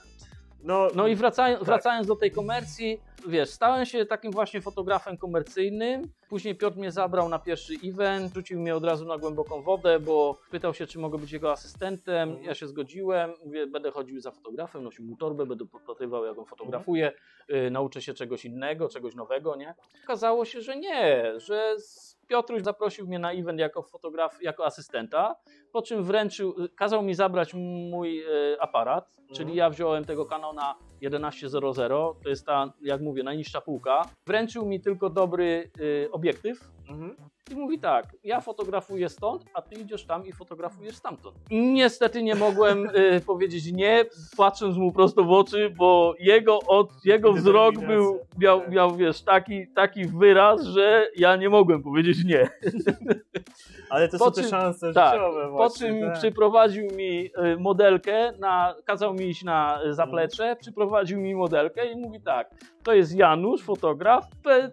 No, 0.65 0.87
No 0.95 1.07
i 1.07 1.15
wracając, 1.15 1.59
Tak. 1.59 1.65
wracając 1.65 2.07
do 2.07 2.15
tej 2.15 2.31
komercji, 2.31 3.01
wiesz, 3.27 3.49
stałem 3.49 3.85
się 3.85 4.05
takim 4.05 4.31
właśnie 4.31 4.61
fotografem 4.61 5.17
komercyjnym. 5.17 6.01
Później 6.29 6.55
Piotr 6.55 6.77
mnie 6.77 6.91
zabrał 6.91 7.29
na 7.29 7.39
pierwszy 7.39 7.73
event, 7.85 8.33
rzucił 8.33 8.59
mnie 8.59 8.75
od 8.75 8.83
razu 8.83 9.05
na 9.05 9.17
głęboką 9.17 9.61
wodę, 9.61 9.99
bo 9.99 10.37
pytał 10.51 10.73
się, 10.73 10.87
czy 10.87 10.99
mogę 10.99 11.17
być 11.17 11.31
jego 11.31 11.51
asystentem. 11.51 12.29
Mhm. 12.29 12.45
Ja 12.47 12.55
się 12.55 12.67
zgodziłem, 12.67 13.33
mówię, 13.45 13.67
będę 13.67 13.91
chodził 13.91 14.19
za 14.21 14.31
fotografem, 14.31 14.83
nosił 14.83 15.05
mu 15.05 15.15
torbę, 15.17 15.45
będę 15.45 15.65
podpatrywał, 15.65 16.25
jak 16.25 16.37
on 16.37 16.45
fotografuje, 16.45 17.11
Mhm. 17.49 17.65
y, 17.67 17.71
nauczę 17.71 18.01
się 18.01 18.13
czegoś 18.13 18.45
innego, 18.45 18.89
czegoś 18.89 19.15
nowego, 19.15 19.55
nie? 19.55 19.75
Okazało 20.03 20.45
się, 20.45 20.61
że 20.61 20.77
nie, 20.77 21.23
że 21.39 21.75
z- 21.79 22.14
Piotruś 22.27 22.61
zaprosił 22.61 23.07
mnie 23.07 23.19
na 23.19 23.31
event 23.31 23.59
jako 23.59 23.83
fotograf, 23.83 24.41
jako 24.41 24.65
asystenta, 24.65 25.35
po 25.71 25.81
czym 25.81 26.03
wręczył, 26.03 26.55
kazał 26.75 27.01
mi 27.03 27.13
zabrać 27.13 27.53
mój 27.53 28.23
y, 28.53 28.61
aparat, 28.61 29.15
czyli 29.27 29.41
Mhm. 29.41 29.57
ja 29.57 29.69
wziąłem 29.69 30.05
tego 30.05 30.25
Canona 30.25 30.75
1100, 31.01 32.15
to 32.23 32.29
jest 32.29 32.45
ta, 32.45 32.73
jak 32.81 33.01
mówię, 33.01 33.23
najniższa 33.23 33.61
półka. 33.61 34.01
Wręczył 34.27 34.65
mi 34.65 34.81
tylko 34.81 35.09
dobry 35.09 35.71
y, 35.79 36.09
obiektyw 36.11 36.71
mhm. 36.89 37.15
I 37.51 37.55
mówi 37.55 37.79
tak, 37.79 38.05
ja 38.23 38.41
fotografuję 38.41 39.09
stąd, 39.09 39.45
a 39.53 39.61
ty 39.61 39.75
idziesz 39.75 40.05
tam 40.05 40.25
i 40.25 40.31
fotografujesz 40.33 40.95
stamtąd. 40.95 41.35
Niestety 41.51 42.23
nie 42.23 42.35
mogłem 42.35 42.89
y, 42.95 43.21
powiedzieć 43.27 43.71
nie, 43.71 44.05
patrząc 44.37 44.77
mu 44.77 44.91
prosto 44.91 45.23
w 45.23 45.31
oczy, 45.31 45.69
bo 45.77 46.13
jego, 46.19 46.59
od, 46.59 47.05
jego 47.05 47.33
wzrok 47.33 47.79
był, 47.79 48.19
miał, 48.39 48.61
miał 48.69 48.95
wiesz, 48.95 49.21
taki, 49.21 49.67
taki 49.75 50.05
wyraz, 50.05 50.63
że 50.63 51.07
ja 51.15 51.35
nie 51.35 51.49
mogłem 51.49 51.83
powiedzieć 51.83 52.23
nie. 52.25 52.49
ale 53.89 54.09
to 54.09 54.17
Po 54.17 54.25
są 54.25 54.31
te 54.31 54.41
czym- 54.41 54.49
szanse 54.49 54.93
tak, 54.93 55.13
życiowe 55.13 55.43
Po 55.45 55.51
właśnie. 55.51 55.87
czym 55.87 56.01
tak. 56.01 56.13
przyprowadził 56.19 56.87
mi 56.95 57.25
y, 57.25 57.57
modelkę, 57.59 58.31
na, 58.39 58.75
kazał 58.85 59.13
mi 59.13 59.25
iść 59.25 59.43
na 59.43 59.79
y, 59.85 59.93
zaplecze, 59.93 60.55
przyprowadził 60.59 61.19
mi 61.19 61.35
modelkę 61.35 61.91
i 61.91 61.95
mówi 61.95 62.21
tak, 62.21 62.49
to 62.83 62.93
jest 62.93 63.15
Janusz, 63.15 63.61
fotograf, 63.63 64.25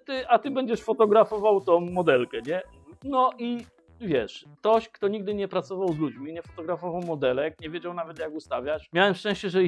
ty, 0.05 0.29
a 0.29 0.39
ty 0.39 0.51
będziesz 0.51 0.83
fotografował 0.83 1.61
tą 1.61 1.81
modelkę, 1.81 2.39
nie? 2.47 2.63
No 3.05 3.31
i 3.39 3.67
wiesz, 4.01 4.45
ktoś, 4.59 4.89
kto 4.89 5.09
nigdy 5.09 5.35
nie 5.35 5.49
pracował 5.49 5.93
z 5.93 5.99
ludźmi, 5.99 6.33
nie 6.33 6.43
fotografował 6.43 7.03
modelek, 7.03 7.61
nie 7.61 7.71
wiedział 7.71 7.95
nawet 7.95 8.19
jak 8.19 8.33
ustawiać. 8.33 8.89
Miałem 8.93 9.15
szczęście, 9.15 9.51
że, 9.51 9.61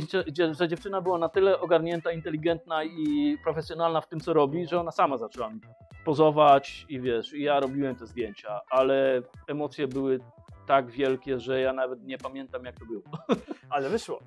że, 0.59 0.69
dziewczyna 0.69 1.01
była 1.01 1.19
na 1.19 1.29
tyle 1.29 1.61
ogarnięta, 1.61 2.13
inteligentna 2.13 2.85
i 2.85 3.37
profesjonalna 3.45 4.01
w 4.01 4.09
tym, 4.09 4.21
co 4.21 4.33
robi, 4.33 4.67
że 4.67 4.81
ona 4.81 4.91
sama 4.91 5.19
zaczęła 5.19 5.51
mi 5.51 5.61
pozować 6.05 6.87
i 6.89 7.01
wiesz, 7.01 7.33
i 7.35 7.43
ja 7.43 7.61
robiłem 7.61 7.97
te 7.97 8.07
zdjęcia, 8.07 8.61
ale 8.71 9.23
emocje 9.49 9.89
były 9.89 10.21
tak 10.67 10.91
wielkie, 10.91 11.41
że 11.41 11.61
ja 11.61 11.73
nawet 11.73 12.05
nie 12.05 12.19
pamiętam 12.19 12.65
jak 12.65 12.79
to 12.79 12.87
było. 12.87 13.03
Ale 13.71 13.89
wyszło. 13.91 14.21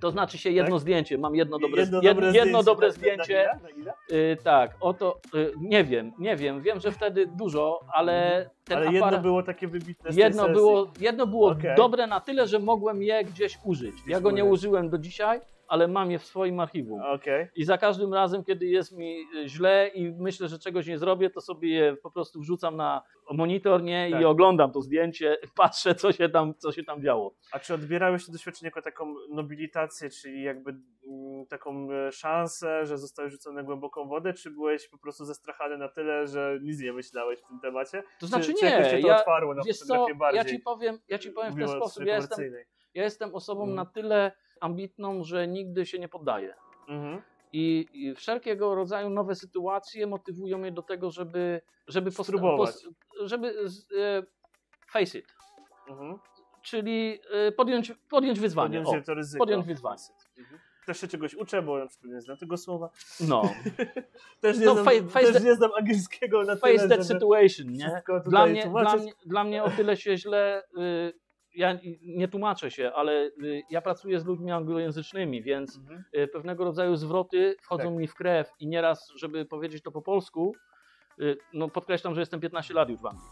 To 0.00 0.10
znaczy 0.10 0.38
się 0.38 0.50
jedno 0.50 0.78
zdjęcie, 0.78 1.18
mam 1.18 1.34
jedno 1.34 1.58
dobre, 1.58 1.80
jedno 1.82 2.00
jedno, 2.02 2.14
dobre 2.22 2.26
jedno 2.38 2.62
zdjęcie. 2.62 2.64
dobre 2.64 2.88
Na- 2.88 2.94
zdjęcie. 2.94 3.48
Na, 3.54 3.62
na 3.62 3.70
ile? 3.70 3.92
Y, 4.12 4.36
tak, 4.44 4.76
oto, 4.80 5.20
y, 5.34 5.52
nie 5.60 5.84
wiem, 5.84 6.12
nie 6.18 6.36
wiem, 6.36 6.60
wiem, 6.62 6.80
że 6.80 6.92
wtedy 6.92 7.26
dużo, 7.26 7.80
ale 7.92 8.50
ten 8.68 8.78
Ale 8.78 8.92
jedno 8.92 9.20
było 9.20 9.42
takie 9.42 9.68
wybitne 9.68 10.12
z 10.12 10.16
jedno 10.16 10.42
sesji. 10.42 10.54
było, 10.54 10.90
jedno 11.00 11.26
było 11.26 11.50
Okej. 11.50 11.76
dobre 11.76 12.06
na 12.06 12.20
tyle, 12.20 12.46
że 12.46 12.58
mogłem 12.58 13.02
je 13.02 13.24
gdzieś 13.24 13.58
użyć. 13.64 13.94
Ja 14.06 14.20
go 14.20 14.30
nie 14.30 14.44
użyłem 14.44 14.90
do 14.90 14.98
dzisiaj, 14.98 15.40
ale 15.68 15.88
mam 15.88 16.10
je 16.10 16.18
w 16.18 16.24
swoim 16.24 16.60
archiwum. 16.60 17.02
Okej. 17.02 17.48
I 17.56 17.64
za 17.64 17.78
każdym 17.78 18.14
razem, 18.14 18.44
kiedy 18.44 18.66
jest 18.66 18.96
mi 18.96 19.24
y, 19.36 19.48
źle 19.48 19.88
i 19.94 20.12
myślę, 20.12 20.48
że 20.48 20.58
czegoś 20.58 20.86
nie 20.86 20.98
zrobię, 20.98 21.30
to 21.30 21.40
sobie 21.40 21.68
je 21.70 21.96
po 21.96 22.10
prostu 22.10 22.40
wrzucam 22.40 22.76
na 22.76 23.02
monitor 23.30 23.82
nie? 23.82 24.08
Tak. 24.12 24.20
i 24.20 24.24
oglądam 24.24 24.72
to 24.72 24.82
zdjęcie, 24.82 25.36
patrzę, 25.56 25.94
co 25.94 26.12
się 26.12 26.28
tam, 26.28 26.54
co 26.58 26.72
się 26.72 26.84
tam 26.84 27.02
działo. 27.02 27.34
A 27.52 27.58
czy 27.58 27.74
odbierałeś 27.74 28.26
to 28.26 28.32
doświadczenie 28.32 28.66
jako 28.66 28.82
taką 28.82 29.14
nobilitację, 29.30 30.10
czyli 30.10 30.42
jakby 30.42 30.70
mm, 30.70 31.46
taką 31.46 31.92
e, 31.92 32.12
szansę, 32.12 32.86
że 32.86 32.98
zostałeś 32.98 33.32
rzucony 33.32 33.56
na 33.56 33.62
głęboką 33.62 34.08
wodę, 34.08 34.32
czy 34.32 34.50
byłeś 34.50 34.88
po 34.88 34.98
prostu 34.98 35.24
zestrachany 35.24 35.78
na 35.78 35.88
tyle, 35.88 36.26
że 36.26 36.58
nic 36.62 36.80
nie 36.80 36.92
myślałeś 36.92 37.40
w 37.40 37.48
tym 37.48 37.60
temacie? 37.60 38.02
To 38.20 38.26
znaczy 38.26 38.54
czy, 38.54 38.57
Czy 38.60 38.64
nie, 38.64 38.70
jakoś 38.70 38.90
się 38.90 38.98
to 38.98 39.06
ja, 39.06 39.18
otwarło 39.20 39.54
na 39.54 39.62
wiesz 39.62 39.78
co, 39.78 40.06
bardziej? 40.14 40.38
ja 40.38 40.44
ci 40.44 40.58
powiem, 40.58 40.98
ja 41.08 41.18
ci 41.18 41.30
powiem 41.32 41.52
w 41.52 41.56
ten 41.58 41.68
sposób, 41.68 42.04
ja 42.04 42.16
jestem, 42.16 42.44
ja 42.94 43.02
jestem 43.04 43.34
osobą 43.34 43.60
Mhm. 43.62 43.76
na 43.76 43.86
tyle 43.86 44.32
ambitną, 44.60 45.24
że 45.24 45.48
nigdy 45.48 45.86
się 45.86 45.98
nie 45.98 46.08
poddaję. 46.08 46.54
Mhm. 46.88 47.22
I, 47.52 47.86
I 47.92 48.14
wszelkiego 48.14 48.74
rodzaju 48.74 49.10
nowe 49.10 49.34
sytuacje 49.34 50.06
motywują 50.06 50.58
mnie 50.58 50.72
do 50.72 50.82
tego, 50.82 51.10
żeby, 51.10 51.60
żeby, 51.88 52.10
Spróbować. 52.10 52.74
żeby 53.20 53.48
e, 53.98 54.22
face 54.92 55.18
it, 55.18 55.26
Mhm. 55.88 56.18
czyli 56.62 57.20
e, 57.30 57.52
podjąć, 57.52 57.92
podjąć 58.10 58.40
wyzwanie. 58.40 58.82
Podjąć 58.82 59.02
O, 59.04 59.06
to 59.06 59.14
ryzyko. 59.14 59.38
podjąć 59.44 59.66
wyzwanie. 59.66 60.02
Mhm. 60.38 60.60
Też 60.88 61.00
się 61.00 61.08
czegoś 61.08 61.34
uczę, 61.34 61.62
bo 61.62 61.78
na 61.78 61.86
przykład 61.86 62.12
nie 62.12 62.20
znam 62.20 62.36
tego 62.36 62.56
słowa. 62.56 62.90
No, 63.20 63.42
Też 64.40 64.58
nie, 64.58 64.66
No, 64.66 64.72
znam, 64.72 64.84
fa- 64.84 65.08
face 65.08 65.32
też 65.32 65.42
nie 65.42 65.54
znam 65.54 65.70
angielskiego 65.78 66.42
na 66.44 66.56
face 66.56 66.74
tyle, 66.78 66.88
that 66.96 67.06
situation, 67.06 67.72
nie? 67.72 68.02
Dla 68.26 68.46
mnie, 68.46 68.62
dla, 68.82 68.96
mnie, 68.96 69.12
dla 69.26 69.44
mnie 69.44 69.62
o 69.64 69.70
tyle 69.70 69.96
się 69.96 70.16
źle. 70.16 70.62
Y, 70.78 71.12
ja 71.54 71.78
nie 72.02 72.28
tłumaczę 72.28 72.70
się, 72.70 72.92
ale 72.94 73.12
y, 73.12 73.62
ja 73.70 73.82
pracuję 73.82 74.20
z 74.20 74.24
ludźmi 74.26 74.52
anglojęzycznymi, 74.52 75.42
więc 75.42 75.76
Mhm. 75.76 76.04
y, 76.16 76.28
pewnego 76.28 76.64
rodzaju 76.64 76.96
zwroty 76.96 77.56
wchodzą 77.62 77.84
Tak. 77.84 77.94
mi 77.94 78.06
w 78.08 78.14
krew 78.14 78.50
i 78.60 78.66
nieraz, 78.66 79.12
żeby 79.16 79.44
powiedzieć 79.44 79.82
to 79.82 79.90
po 79.90 80.02
polsku, 80.02 80.54
no 81.52 81.68
podkreślam, 81.68 82.14
że 82.14 82.20
jestem 82.20 82.40
15 82.40 82.74
lat 82.74 82.88
już 82.88 83.00
w 83.00 83.06
Anglii. 83.06 83.28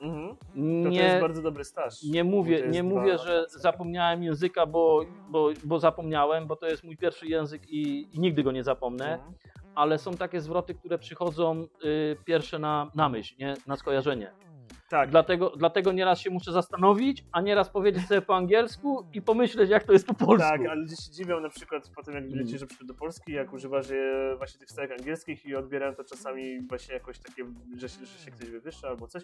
Mhm. 0.00 0.36
To, 0.36 0.44
Nie, 0.90 0.98
to 1.00 1.04
jest 1.06 1.20
bardzo 1.20 1.42
dobry 1.42 1.64
staż. 1.64 2.02
nie 2.02 2.24
mówię, 2.24 2.68
nie 2.68 2.82
dwa 2.82 2.94
mówię 2.94 3.18
że 3.18 3.36
wakacje. 3.38 3.58
zapomniałem 3.60 4.22
języka, 4.22 4.66
bo, 4.66 5.04
bo, 5.28 5.48
bo 5.64 5.78
zapomniałem, 5.78 6.46
bo 6.46 6.56
to 6.56 6.66
jest 6.66 6.84
mój 6.84 6.96
pierwszy 6.96 7.26
język 7.26 7.68
i, 7.70 8.08
i 8.16 8.20
nigdy 8.20 8.42
go 8.42 8.52
nie 8.52 8.64
zapomnę, 8.64 9.14
Mhm. 9.14 9.32
ale 9.74 9.98
są 9.98 10.14
takie 10.14 10.40
zwroty, 10.40 10.74
które 10.74 10.98
przychodzą 10.98 11.66
y, 11.84 12.16
pierwsze 12.24 12.58
na, 12.58 12.90
na 12.94 13.08
myśl, 13.08 13.34
nie? 13.38 13.54
na 13.66 13.76
skojarzenie. 13.76 14.30
Tak, 14.90 15.10
Dlatego, 15.10 15.52
dlatego 15.56 15.92
nieraz 15.92 16.20
się 16.20 16.30
muszę 16.30 16.52
zastanowić, 16.52 17.24
a 17.32 17.40
nieraz 17.40 17.68
powiedzieć 17.70 18.06
sobie 18.06 18.22
po 18.22 18.36
angielsku 18.36 19.06
i 19.12 19.22
pomyśleć, 19.22 19.70
jak 19.70 19.84
to 19.84 19.92
jest 19.92 20.06
po 20.06 20.14
polsku. 20.14 20.48
Tak, 20.50 20.60
ale 20.60 20.74
ludzie 20.80 20.96
się 20.96 21.10
dziwią 21.12 21.40
na 21.40 21.48
przykład 21.48 21.90
po 21.96 22.02
tym, 22.02 22.14
jak 22.14 22.24
Mm. 22.24 22.38
lecisz 22.38 22.64
przykład 22.64 22.88
do 22.88 22.94
Polski, 22.94 23.32
jak 23.32 23.52
używasz 23.52 23.86
właśnie 24.38 24.60
tych 24.60 24.70
stałych 24.70 24.90
angielskich 24.92 25.46
i 25.46 25.56
odbierają 25.56 25.94
to 25.94 26.04
czasami 26.04 26.60
właśnie 26.68 26.94
jakoś 26.94 27.18
takie, 27.18 27.44
że, 27.76 27.88
się- 27.88 28.06
że 28.06 28.18
się 28.24 28.30
ktoś 28.30 28.50
wywyższa 28.50 28.88
albo 28.88 29.06
coś. 29.08 29.22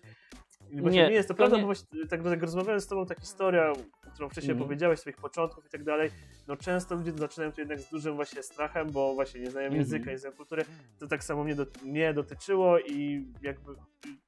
Właśnie 0.73 1.03
Nie, 1.03 1.09
nie, 1.09 1.14
jest 1.14 1.29
to, 1.29 1.35
to 1.35 1.39
prawda, 1.39 1.57
nie- 1.57 1.62
bo 1.62 1.66
właśnie, 1.66 2.07
tak, 2.09 2.23
tak 2.23 2.43
rozmawiałem 2.43 2.81
z 2.81 2.87
tobą, 2.87 3.07
ta 3.07 3.14
historia, 3.21 3.73
którą 4.14 4.29
wcześniej 4.29 4.53
Mhm. 4.53 4.68
powiedziałeś, 4.68 5.01
swoich 5.01 5.16
początków 5.16 5.66
i 5.66 5.68
tak 5.68 5.85
dalej, 5.85 6.11
no 6.49 6.57
często 6.57 6.95
ludzie 6.95 7.12
zaczynają 7.12 7.53
to 7.53 7.61
jednak 7.61 7.81
z 7.81 7.91
dużym 7.91 8.14
właśnie 8.14 8.43
strachem, 8.43 8.91
bo 8.91 9.14
właśnie 9.14 9.41
nie 9.41 9.51
znają 9.51 9.66
Mhm. 9.66 9.81
języka, 9.83 10.11
nie 10.11 10.18
znają 10.18 10.37
kultury. 10.37 10.64
To 10.99 11.07
tak 11.07 11.25
samo 11.25 11.45
mnie, 11.45 11.55
do, 11.55 11.66
mnie 11.85 12.14
dotyczyło 12.14 12.79
i 12.79 13.27
jakby 13.43 13.73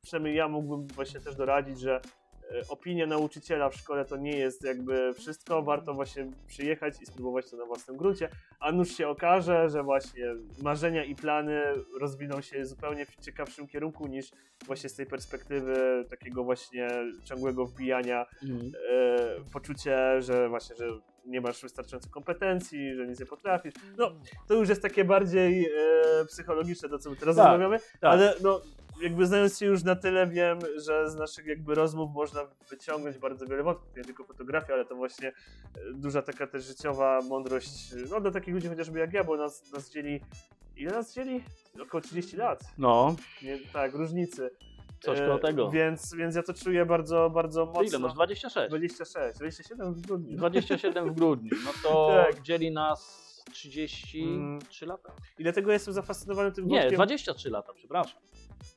przynajmniej 0.03 0.35
ja 0.37 0.49
mógłbym 0.49 0.87
właśnie 0.87 1.21
też 1.21 1.35
doradzić, 1.37 1.81
że 1.81 1.97
e, 1.97 2.01
opinia 2.69 3.07
nauczyciela 3.07 3.69
w 3.71 3.75
szkole 3.77 4.05
to 4.05 4.17
nie 4.17 4.37
jest 4.39 4.65
jakby 4.65 5.15
wszystko, 5.15 5.63
warto 5.63 5.95
właśnie 5.95 6.27
przyjechać 6.47 6.95
i 7.03 7.07
spróbować 7.07 7.51
to 7.51 7.57
na 7.57 7.65
własnym 7.65 7.97
gruncie, 7.97 8.29
a 8.61 8.73
nuż 8.73 8.97
się 8.97 9.09
okaże, 9.09 9.69
że 9.71 9.83
właśnie 9.83 10.27
marzenia 10.63 11.05
i 11.05 11.15
plany 11.15 11.63
rozwiną 12.01 12.41
się 12.41 12.67
zupełnie 12.67 13.07
w 13.07 13.17
ciekawszym 13.17 13.67
kierunku 13.69 14.07
niż 14.07 14.31
właśnie 14.67 14.89
z 14.89 14.95
tej 14.95 15.07
perspektywy 15.07 16.05
takiego 16.11 16.45
właśnie 16.45 16.89
ciągłego 17.25 17.67
wbijania 17.67 18.27
Mhm. 18.43 18.73
e, 18.91 19.51
poczucie, 19.53 20.23
że 20.23 20.49
właśnie, 20.49 20.77
że 20.77 20.85
nie 21.27 21.41
masz 21.41 21.63
wystarczająco 21.63 22.11
kompetencji, 22.11 22.95
że 22.95 23.07
nic 23.07 23.21
nie 23.21 23.27
potrafisz. 23.27 23.75
No, 23.99 24.11
to 24.49 24.55
już 24.55 24.69
jest 24.69 24.83
takie 24.83 25.05
bardziej 25.05 25.67
e, 25.67 26.25
psychologiczne, 26.25 26.89
to 26.89 26.99
co 26.99 27.11
my 27.11 27.17
teraz 27.17 27.37
Tak, 27.37 27.45
rozmawiamy, 27.45 27.79
tak. 27.79 28.13
ale 28.13 28.35
no, 28.43 28.61
jakby 29.03 29.27
znając 29.27 29.59
się 29.59 29.67
już 29.67 29.83
na 29.85 29.97
tyle 29.97 30.27
wiem, 30.27 30.59
że 30.77 31.11
z 31.11 31.15
naszych 31.15 31.47
jakby 31.47 31.75
rozmów 31.75 32.11
można 32.15 32.41
wyciągnąć 32.71 33.19
bardzo 33.19 33.47
wiele 33.47 33.63
wątków, 33.63 33.97
nie 33.97 34.05
tylko 34.05 34.25
fotografia, 34.25 34.75
ale 34.75 34.85
to 34.85 34.97
właśnie 34.97 35.29
e, 35.29 35.33
duża 35.95 36.23
taka 36.23 36.47
też 36.47 36.65
życiowa 36.65 37.21
mądrość, 37.29 37.95
no 38.11 38.21
dla 38.21 38.31
takich 38.31 38.55
ludzi 38.55 38.69
chociażby 38.69 38.99
jak 38.99 39.13
ja, 39.13 39.25
bo 39.25 39.37
nas, 39.37 39.73
nas 39.73 39.91
dzieli, 39.91 40.21
ile 40.77 40.93
nas 40.93 41.15
dzieli? 41.15 41.45
Około 41.83 42.01
30 42.01 42.37
lat, 42.37 42.61
No, 42.79 43.17
nie, 43.43 43.59
tak, 43.73 43.95
różnicy. 43.95 44.51
coś 45.01 45.19
E, 45.19 45.27
koło 45.27 45.39
tego. 45.39 45.71
Więc, 45.71 46.15
więc 46.15 46.37
ja 46.37 46.43
to 46.43 46.55
czuję 46.55 46.87
bardzo, 46.87 47.31
bardzo 47.31 47.67
mocno. 47.67 47.83
ile 47.83 47.99
masz? 47.99 48.15
26. 48.15 48.69
26, 48.69 49.37
27 49.39 49.95
w 49.95 50.01
grudniu. 50.01 50.37
27 50.37 51.11
w 51.11 51.15
grudniu. 51.15 51.51
No 51.65 51.71
to 51.83 52.09
Tak. 52.33 52.43
dzieli 52.43 52.71
nas 52.73 53.23
33 53.53 54.87
lata. 54.87 55.13
I 55.39 55.43
dlatego 55.43 55.73
jestem 55.73 55.95
zafascynowany 55.95 56.53
tym 56.53 56.67
Nie, 56.67 56.77
wątkiem. 56.79 56.95
23 56.97 57.51
lata, 57.51 57.73
przepraszam. 57.75 58.21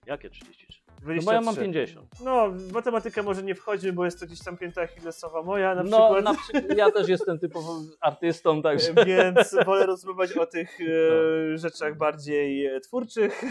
Jakie 0.05 0.29
33? 0.29 0.81
No 0.87 1.01
23. 1.01 1.25
bo 1.25 1.31
ja 1.31 1.41
mam 1.41 1.55
50. 1.55 2.07
No, 2.23 2.49
w 2.51 2.71
matematykę 2.71 3.23
może 3.23 3.43
nie 3.43 3.55
wchodzi, 3.55 3.91
bo 3.91 4.05
jest 4.05 4.19
to 4.19 4.25
gdzieś 4.25 4.43
tam 4.43 4.57
pięta 4.57 4.81
achillesowa 4.81 5.41
moja 5.43 5.75
na 5.75 5.83
no, 5.83 5.89
przykład. 5.89 6.23
na 6.23 6.33
przykład 6.33 6.77
ja 6.77 6.91
też 6.91 7.07
jestem 7.09 7.39
typowym 7.39 7.91
artystą, 8.01 8.61
także. 8.61 8.93
Więc 9.05 9.55
wolę 9.65 9.85
rozmawiać 9.85 10.37
o 10.37 10.45
tych 10.45 10.77
e, 10.81 11.57
rzeczach 11.57 11.97
bardziej 11.97 12.65
e, 12.65 12.79
twórczych. 12.79 13.43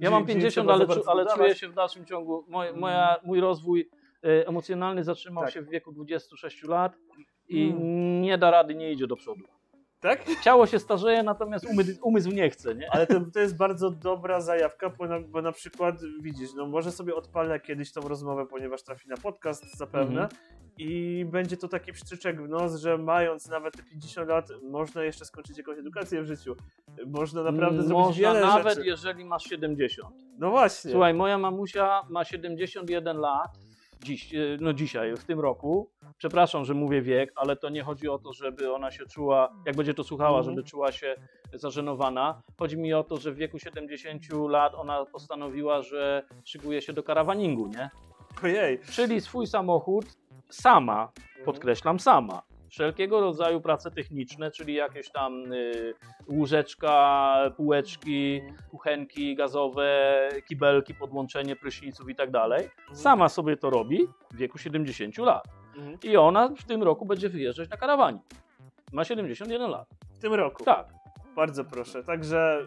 Ja 0.00 0.10
mam 0.10 0.24
gdzie 0.24 0.34
nie 0.34 0.40
50, 0.40 0.52
trzeba 0.68 0.74
ale, 0.74 0.86
czu, 0.94 1.10
ale 1.10 1.26
czuję 1.36 1.54
się 1.54 1.68
w 1.68 1.74
dalszym 1.74 2.04
ciągu. 2.04 2.44
Moje, 2.48 2.72
moja, 2.72 3.16
mój 3.24 3.40
rozwój 3.40 3.90
e, 4.24 4.46
emocjonalny 4.48 5.04
zatrzymał 5.04 5.44
Tak. 5.44 5.52
się 5.54 5.62
w 5.62 5.68
wieku 5.70 5.92
26 5.92 6.62
lat 6.62 6.96
i 7.48 7.62
Mm. 7.70 8.22
nie 8.22 8.38
da 8.38 8.50
rady, 8.50 8.74
nie 8.74 8.92
idzie 8.92 9.06
do 9.06 9.16
przodu. 9.16 9.44
Tak? 10.00 10.24
Ciało 10.42 10.66
się 10.66 10.78
starzeje, 10.78 11.22
natomiast 11.22 11.64
umysł, 11.70 11.90
umysł 12.02 12.30
nie 12.30 12.50
chce, 12.50 12.74
nie? 12.74 12.88
Ale 12.92 13.06
to, 13.06 13.20
to 13.34 13.40
jest 13.40 13.56
bardzo 13.56 13.90
dobra 13.90 14.40
zajawka, 14.40 14.90
bo 14.90 15.06
na, 15.06 15.20
bo 15.20 15.42
na 15.42 15.52
przykład 15.52 15.94
widzisz, 16.20 16.50
no 16.56 16.66
może 16.66 16.92
sobie 16.92 17.14
odpalę 17.14 17.60
kiedyś 17.60 17.92
tą 17.92 18.00
rozmowę, 18.00 18.46
ponieważ 18.46 18.82
trafi 18.82 19.08
na 19.08 19.16
podcast 19.16 19.76
zapewne 19.78 20.22
Mhm. 20.22 20.40
i 20.78 21.24
będzie 21.30 21.56
to 21.56 21.68
taki 21.68 21.92
pszczyczek 21.92 22.42
w 22.42 22.48
nos, 22.48 22.76
że 22.80 22.98
mając 22.98 23.48
nawet 23.48 23.76
te 23.76 23.82
50 23.82 24.28
lat, 24.28 24.48
można 24.62 25.02
jeszcze 25.04 25.24
skończyć 25.24 25.58
jakąś 25.58 25.78
edukację 25.78 26.22
w 26.22 26.26
życiu. 26.26 26.56
Można 27.06 27.42
naprawdę 27.42 27.82
zrobić 27.82 27.90
Mm, 27.90 28.06
Można 28.06 28.32
wiele 28.32 28.40
nawet 28.46 28.74
rzeczy. 28.74 28.86
jeżeli 28.88 29.24
masz 29.24 29.44
70. 29.44 30.14
No 30.38 30.50
właśnie. 30.50 30.90
Słuchaj, 30.90 31.14
moja 31.14 31.38
mamusia 31.38 32.02
ma 32.10 32.24
71 32.24 33.16
lat, 33.18 33.48
dziś, 34.02 34.34
e, 34.34 34.38
no 34.60 34.72
dzisiaj, 34.72 35.16
w 35.16 35.24
tym 35.24 35.40
roku. 35.40 35.90
Przepraszam, 36.18 36.64
że 36.64 36.74
mówię 36.74 37.02
wiek, 37.02 37.32
ale 37.36 37.56
to 37.56 37.68
nie 37.68 37.82
chodzi 37.82 38.08
o 38.08 38.18
to, 38.18 38.32
żeby 38.32 38.72
ona 38.72 38.90
się 38.90 39.06
czuła, 39.06 39.52
jak 39.66 39.76
będzie 39.76 39.94
to 39.94 40.04
słuchała, 40.04 40.38
Mhm. 40.38 40.56
żeby 40.56 40.68
czuła 40.68 40.92
się 40.92 41.16
zażenowana. 41.54 42.42
Chodzi 42.58 42.76
mi 42.76 42.94
o 42.94 43.04
to, 43.04 43.16
że 43.16 43.32
w 43.32 43.36
wieku 43.36 43.58
70 43.58 44.48
lat 44.48 44.74
ona 44.74 45.04
postanowiła, 45.04 45.82
że 45.82 46.22
szykuje 46.44 46.82
się 46.82 46.92
do 46.92 47.02
karawaningu, 47.02 47.66
nie? 47.68 47.90
Ojej. 48.44 48.78
Czyli 48.90 49.20
swój 49.20 49.46
samochód 49.46 50.04
sama, 50.50 51.02
Mhm. 51.28 51.44
podkreślam 51.44 52.00
sama. 52.00 52.42
Wszelkiego 52.76 53.20
rodzaju 53.20 53.60
prace 53.60 53.90
techniczne, 53.90 54.50
czyli 54.50 54.74
jakieś 54.74 55.10
tam 55.10 55.52
y, 55.52 55.94
łóżeczka, 56.28 57.34
półeczki, 57.56 58.40
kuchenki 58.70 59.36
gazowe, 59.36 60.28
kibelki, 60.48 60.94
podłączenie 60.94 61.56
pryszniców 61.56 62.08
i 62.08 62.14
tak 62.14 62.30
dalej. 62.30 62.64
Mhm. 62.64 62.96
Sama 62.96 63.28
sobie 63.28 63.56
to 63.56 63.70
robi 63.70 63.98
w 64.30 64.36
wieku 64.36 64.58
70 64.58 65.18
lat. 65.18 65.44
Mhm. 65.76 65.98
I 66.02 66.16
ona 66.16 66.48
w 66.48 66.64
tym 66.64 66.82
roku 66.82 67.06
będzie 67.06 67.28
wyjeżdżać 67.28 67.70
na 67.70 67.76
karawanie. 67.76 68.18
Ma 68.92 69.04
71 69.04 69.70
lat. 69.70 69.88
W 70.14 70.18
tym 70.18 70.34
roku. 70.34 70.64
Tak. 70.64 70.88
Bardzo 71.36 71.64
proszę. 71.64 72.02
Także 72.04 72.66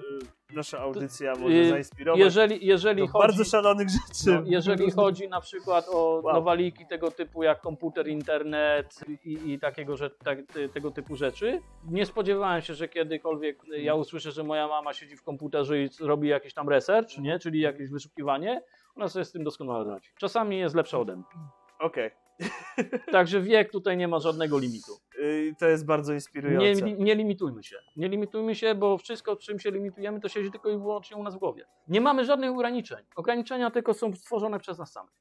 y, 0.51 0.55
nasza 0.55 0.79
audycja 0.79 1.33
może 1.35 1.55
y, 1.55 1.69
zainspirować 1.69 2.19
Jeżeli, 2.19 2.65
jeżeli 2.65 3.07
chodzi... 3.07 3.27
bardzo 3.27 3.43
szalonych 3.43 3.87
rzeczy. 3.89 4.31
No, 4.31 4.41
jeżeli 4.45 4.91
chodzi 4.91 5.29
na 5.29 5.41
przykład 5.41 5.85
o 5.89 6.21
Wow. 6.23 6.33
nowaliki 6.33 6.85
tego 6.87 7.11
typu 7.11 7.43
jak 7.43 7.61
komputer, 7.61 8.07
internet 8.07 8.99
i, 9.25 9.51
i 9.51 9.59
takiego, 9.59 9.97
że, 9.97 10.09
tak, 10.09 10.39
te- 10.53 10.69
tego 10.69 10.91
typu 10.91 11.15
rzeczy, 11.15 11.61
nie 11.87 12.05
spodziewałem 12.05 12.61
się, 12.61 12.73
że 12.73 12.87
kiedykolwiek 12.87 13.57
ja 13.77 13.95
usłyszę, 13.95 14.31
że 14.31 14.43
moja 14.43 14.67
mama 14.67 14.93
siedzi 14.93 15.15
w 15.17 15.23
komputerze 15.23 15.83
i 15.83 15.89
robi 16.01 16.27
jakiś 16.27 16.53
tam 16.53 16.69
research, 16.69 17.17
nie? 17.17 17.39
czyli 17.39 17.59
jakieś 17.61 17.89
wyszukiwanie. 17.89 18.61
Ona 18.95 19.07
sobie 19.07 19.25
z 19.25 19.31
tym 19.31 19.43
doskonale 19.43 19.89
radzi. 19.89 20.09
Czasami 20.17 20.57
jest 20.57 20.75
lepsza 20.75 20.99
ode 20.99 21.15
mnie. 21.15 21.25
Okej. 21.79 22.11
Także 23.11 23.41
wiek 23.41 23.71
tutaj 23.71 23.97
nie 23.97 24.07
ma 24.07 24.19
żadnego 24.19 24.59
limitu. 24.59 24.91
Y, 25.19 25.55
To 25.59 25.67
jest 25.67 25.85
bardzo 25.85 26.11
Nie, 26.11 26.15
inspirujące. 26.15 26.81
nie 26.91 27.15
limitujmy 27.15 27.63
się. 27.63 27.75
Nie 27.95 28.09
limitujmy 28.09 28.55
się, 28.55 28.75
bo 28.75 28.97
wszystko, 28.97 29.35
czym 29.35 29.59
się 29.59 29.71
limitujemy, 29.71 30.19
to 30.19 30.29
siedzi 30.29 30.51
tylko 30.51 30.69
i 30.69 30.77
wyłącznie 30.77 31.17
u 31.17 31.23
nas 31.23 31.35
w 31.35 31.37
głowie. 31.37 31.65
Nie 31.87 32.01
mamy 32.01 32.25
żadnych 32.25 32.51
ograniczeń. 32.51 33.05
Ograniczenia 33.15 33.71
tylko 33.71 33.93
są 33.93 34.15
stworzone 34.15 34.59
przez 34.59 34.77
nas 34.77 34.91
samych. 34.91 35.13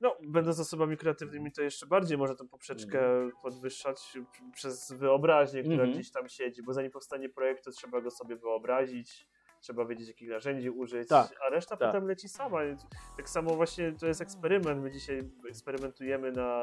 No, 0.00 0.16
będąc 0.22 0.60
osobami 0.60 0.96
kreatywnymi, 0.96 1.52
to 1.52 1.62
jeszcze 1.62 1.86
bardziej 1.86 2.18
może 2.18 2.36
tą 2.36 2.48
poprzeczkę 2.48 3.00
podwyższać 3.42 4.12
przez 4.54 4.92
wyobraźnię, 4.92 5.60
która 5.60 5.74
Mhm. 5.74 5.92
gdzieś 5.92 6.10
tam 6.10 6.28
siedzi, 6.28 6.62
bo 6.62 6.72
zanim 6.72 6.90
powstanie 6.90 7.28
projekt, 7.28 7.64
to 7.64 7.70
trzeba 7.70 8.00
go 8.00 8.10
sobie 8.10 8.36
wyobrazić, 8.36 9.28
trzeba 9.66 9.84
wiedzieć, 9.84 10.08
jakich 10.08 10.28
narzędzi 10.28 10.70
użyć, 10.70 11.08
Tak, 11.08 11.28
a 11.46 11.50
reszta 11.50 11.76
tak. 11.76 11.88
potem 11.92 12.08
leci 12.08 12.28
sama. 12.28 12.58
Tak 13.16 13.28
samo 13.28 13.50
właśnie 13.50 13.92
to 13.92 14.06
jest 14.06 14.20
eksperyment. 14.20 14.82
My 14.82 14.90
dzisiaj 14.90 15.22
eksperymentujemy 15.48 16.32
na, 16.32 16.62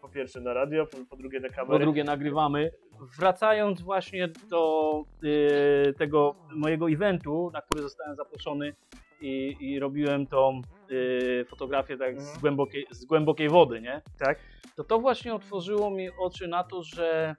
po 0.00 0.08
pierwsze 0.08 0.40
na 0.40 0.52
radio, 0.54 0.86
po, 0.86 0.96
po 1.10 1.16
drugie 1.16 1.40
na 1.40 1.48
po 1.48 1.54
kamerę. 1.54 1.78
drugie 1.78 2.04
nagrywamy. 2.04 2.70
Wracając 3.18 3.80
właśnie 3.82 4.28
do 4.48 5.04
y, 5.24 5.94
tego 5.98 6.34
mojego 6.54 6.90
eventu, 6.90 7.50
na 7.52 7.62
który 7.62 7.82
zostałem 7.82 8.16
zaproszony 8.16 8.74
i, 9.20 9.56
i 9.60 9.78
robiłem 9.78 10.26
tą 10.26 10.62
y, 10.90 11.44
fotografię 11.48 11.96
tak 11.96 12.20
z, 12.20 12.24
Mhm. 12.24 12.40
głębokiej, 12.40 12.86
z 12.90 13.04
głębokiej 13.04 13.48
wody, 13.48 13.80
nie? 13.80 14.02
Tak. 14.18 14.38
To 14.76 14.84
to 14.84 14.98
właśnie 14.98 15.34
otworzyło 15.34 15.90
mi 15.90 16.08
oczy 16.20 16.48
na 16.48 16.64
to, 16.64 16.82
że 16.82 17.36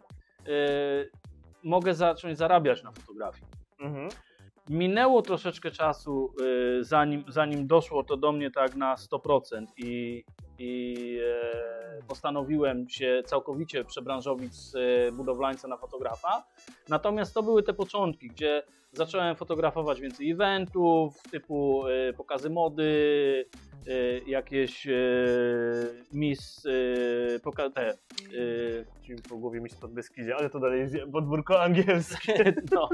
y, 0.47 1.09
mogę 1.63 1.93
zacząć 1.93 2.37
zarabiać 2.37 2.83
na 2.83 2.91
fotografii. 2.91 3.45
Mhm. 3.79 4.09
Minęło 4.69 5.21
troszeczkę 5.21 5.71
czasu, 5.71 6.33
y, 6.79 6.83
zanim, 6.83 7.23
zanim 7.27 7.67
doszło 7.67 8.03
to 8.03 8.17
do 8.17 8.31
mnie 8.31 8.51
tak 8.51 8.75
na 8.75 8.95
100% 8.95 9.65
i, 9.77 10.23
i 10.59 11.19
e, 11.23 12.03
postanowiłem 12.07 12.89
się 12.89 13.23
całkowicie 13.25 13.83
przebranżowić 13.83 14.55
z 14.55 14.75
e, 14.75 15.11
budowlańca 15.11 15.67
na 15.67 15.77
fotografa. 15.77 16.43
Natomiast 16.89 17.33
to 17.33 17.43
były 17.43 17.63
te 17.63 17.73
początki, 17.73 18.27
gdzie 18.27 18.63
zacząłem 18.93 19.35
fotografować 19.35 20.01
więcej 20.01 20.31
eventów, 20.31 21.23
typu 21.31 21.87
e, 21.87 22.13
pokazy 22.13 22.49
mody, 22.49 22.83
y, 23.87 24.21
jakieś 24.27 24.87
y, 24.87 24.93
Miss 26.13 26.65
y, 26.65 27.39
poka- 27.43 27.71
te, 27.71 27.93
y, 28.33 28.85
Ci 29.03 29.15
po 29.29 29.37
głowie 29.37 29.61
mi 29.61 29.69
spod 29.69 29.91
Beskidzie, 29.93 30.35
ale 30.35 30.49
to 30.49 30.59
dalej 30.59 30.79
jest 30.79 30.95
podwórko 31.11 31.61
angielskie. 31.61 32.53
no, 32.75 32.89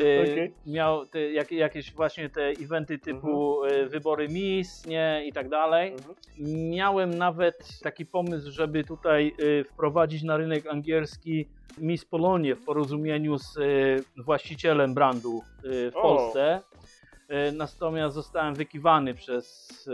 y, 0.00 0.32
Okej. 0.32 0.52
miał 0.66 1.06
te, 1.06 1.32
jak, 1.32 1.52
jakieś 1.52 1.92
właśnie 1.92 2.28
te 2.28 2.48
eventy 2.48 2.98
typu 2.98 3.64
y, 3.64 3.86
wybory 3.86 4.28
Miss, 4.28 4.86
nie 4.86 5.22
i 5.26 5.32
tak 5.32 5.48
dalej. 5.48 5.92
Mhm. 5.92 6.14
Miałem 6.70 7.18
nawet 7.18 7.80
taki 7.82 8.06
pomysł, 8.06 8.50
żeby 8.50 8.84
tutaj 8.84 9.34
y, 9.40 9.64
wprowadzić 9.64 10.22
na 10.22 10.36
rynek 10.36 10.66
angielski 10.66 11.48
Miss 11.78 12.04
Polonię 12.04 12.54
w 12.54 12.64
porozumieniu 12.64 13.38
z 13.38 13.56
y, 13.56 14.22
właścicielem 14.24 14.94
brandu 14.94 15.27
y, 15.64 15.90
w 15.90 15.96
O. 15.96 16.02
Polsce. 16.02 16.60
Y, 17.48 17.52
Natomiast 17.52 18.14
zostałem 18.14 18.54
wykiwany 18.54 19.14
przez 19.14 19.86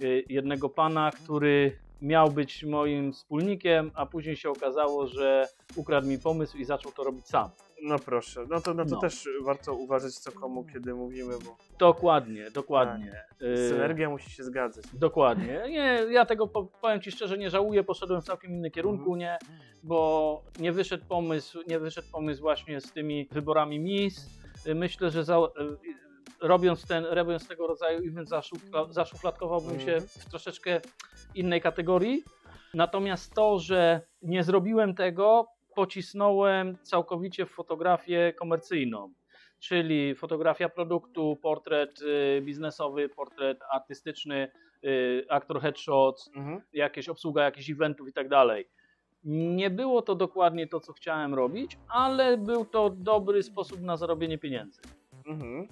y, 0.00 0.24
jednego 0.28 0.68
pana, 0.68 1.10
który 1.24 1.78
miał 2.02 2.30
być 2.30 2.64
moim 2.64 3.12
wspólnikiem, 3.12 3.90
a 3.94 4.06
później 4.06 4.36
się 4.36 4.50
okazało, 4.50 5.06
że 5.06 5.48
ukradł 5.76 6.06
mi 6.06 6.18
pomysł 6.18 6.56
i 6.56 6.64
zaczął 6.64 6.92
to 6.92 7.04
robić 7.04 7.28
sam. 7.28 7.50
No 7.82 7.98
proszę, 7.98 8.46
no 8.50 8.60
to, 8.60 8.74
no 8.74 8.84
to 8.84 8.90
No. 8.90 9.00
też 9.00 9.28
warto 9.44 9.74
uważać 9.74 10.14
co 10.14 10.32
komu, 10.32 10.64
kiedy 10.72 10.94
mówimy, 10.94 11.32
bo 11.44 11.56
Dokładnie, 11.78 12.50
dokładnie. 12.50 13.24
Y, 13.42 13.68
synergia 13.68 14.10
musi 14.10 14.30
się 14.30 14.44
zgadzać. 14.44 14.84
Dokładnie. 14.92 15.62
Nie, 15.68 16.04
ja 16.10 16.26
tego 16.26 16.46
po- 16.46 16.64
powiem 16.64 17.00
Ci 17.00 17.10
szczerze, 17.12 17.38
nie 17.38 17.50
żałuję, 17.50 17.84
poszedłem 17.84 18.20
w 18.20 18.24
całkiem 18.24 18.50
inny 18.50 18.70
kierunku, 18.70 19.16
nie, 19.16 19.38
bo 19.82 20.42
nie 20.60 20.72
wyszedł 20.72 21.04
pomysł, 21.08 21.62
nie 21.66 21.78
wyszedł 21.78 22.08
pomysł 22.12 22.40
właśnie 22.42 22.80
z 22.80 22.92
tymi 22.92 23.28
wyborami 23.30 23.80
Miss. 23.80 24.30
Y, 24.66 24.74
Myślę, 24.74 25.10
że 25.10 25.24
za, 25.24 25.36
y, 25.38 25.40
robiąc, 26.40 26.86
ten, 26.86 27.04
robiąc 27.04 27.48
tego 27.48 27.66
rodzaju 27.66 28.08
event 28.08 28.28
zaszufla, 28.28 28.86
zaszufladkowałbym 28.90 29.80
się 29.80 29.92
Mhm. 29.92 30.00
w 30.08 30.24
troszeczkę 30.30 30.80
innej 31.34 31.60
kategorii. 31.60 32.24
Natomiast 32.74 33.34
to, 33.34 33.58
że 33.58 34.00
nie 34.22 34.44
zrobiłem 34.44 34.94
tego, 34.94 35.46
pocisnąłem 35.74 36.78
całkowicie 36.82 37.46
w 37.46 37.50
fotografię 37.50 38.32
komercyjną 38.32 39.12
czyli 39.60 40.14
fotografia 40.14 40.68
produktu, 40.68 41.38
portret 41.42 42.00
y, 42.02 42.40
biznesowy, 42.42 43.08
portret 43.08 43.58
artystyczny, 43.70 44.48
y, 44.84 45.26
aktor 45.28 45.60
headshots, 45.60 46.30
Mhm. 46.36 46.60
jakieś 46.72 47.08
obsługa 47.08 47.44
jakichś 47.44 47.70
eventów 47.70 48.08
i 48.08 48.12
tak 48.12 48.28
dalej. 48.28 48.68
Nie 49.24 49.70
było 49.70 50.02
to 50.02 50.14
dokładnie 50.14 50.66
to, 50.66 50.80
co 50.80 50.92
chciałem 50.92 51.34
robić, 51.34 51.78
ale 51.88 52.38
był 52.38 52.64
to 52.64 52.90
dobry 52.90 53.42
sposób 53.42 53.80
na 53.80 53.96
zarobienie 53.96 54.38
pieniędzy. 54.38 54.82
Mhm. 55.26 55.68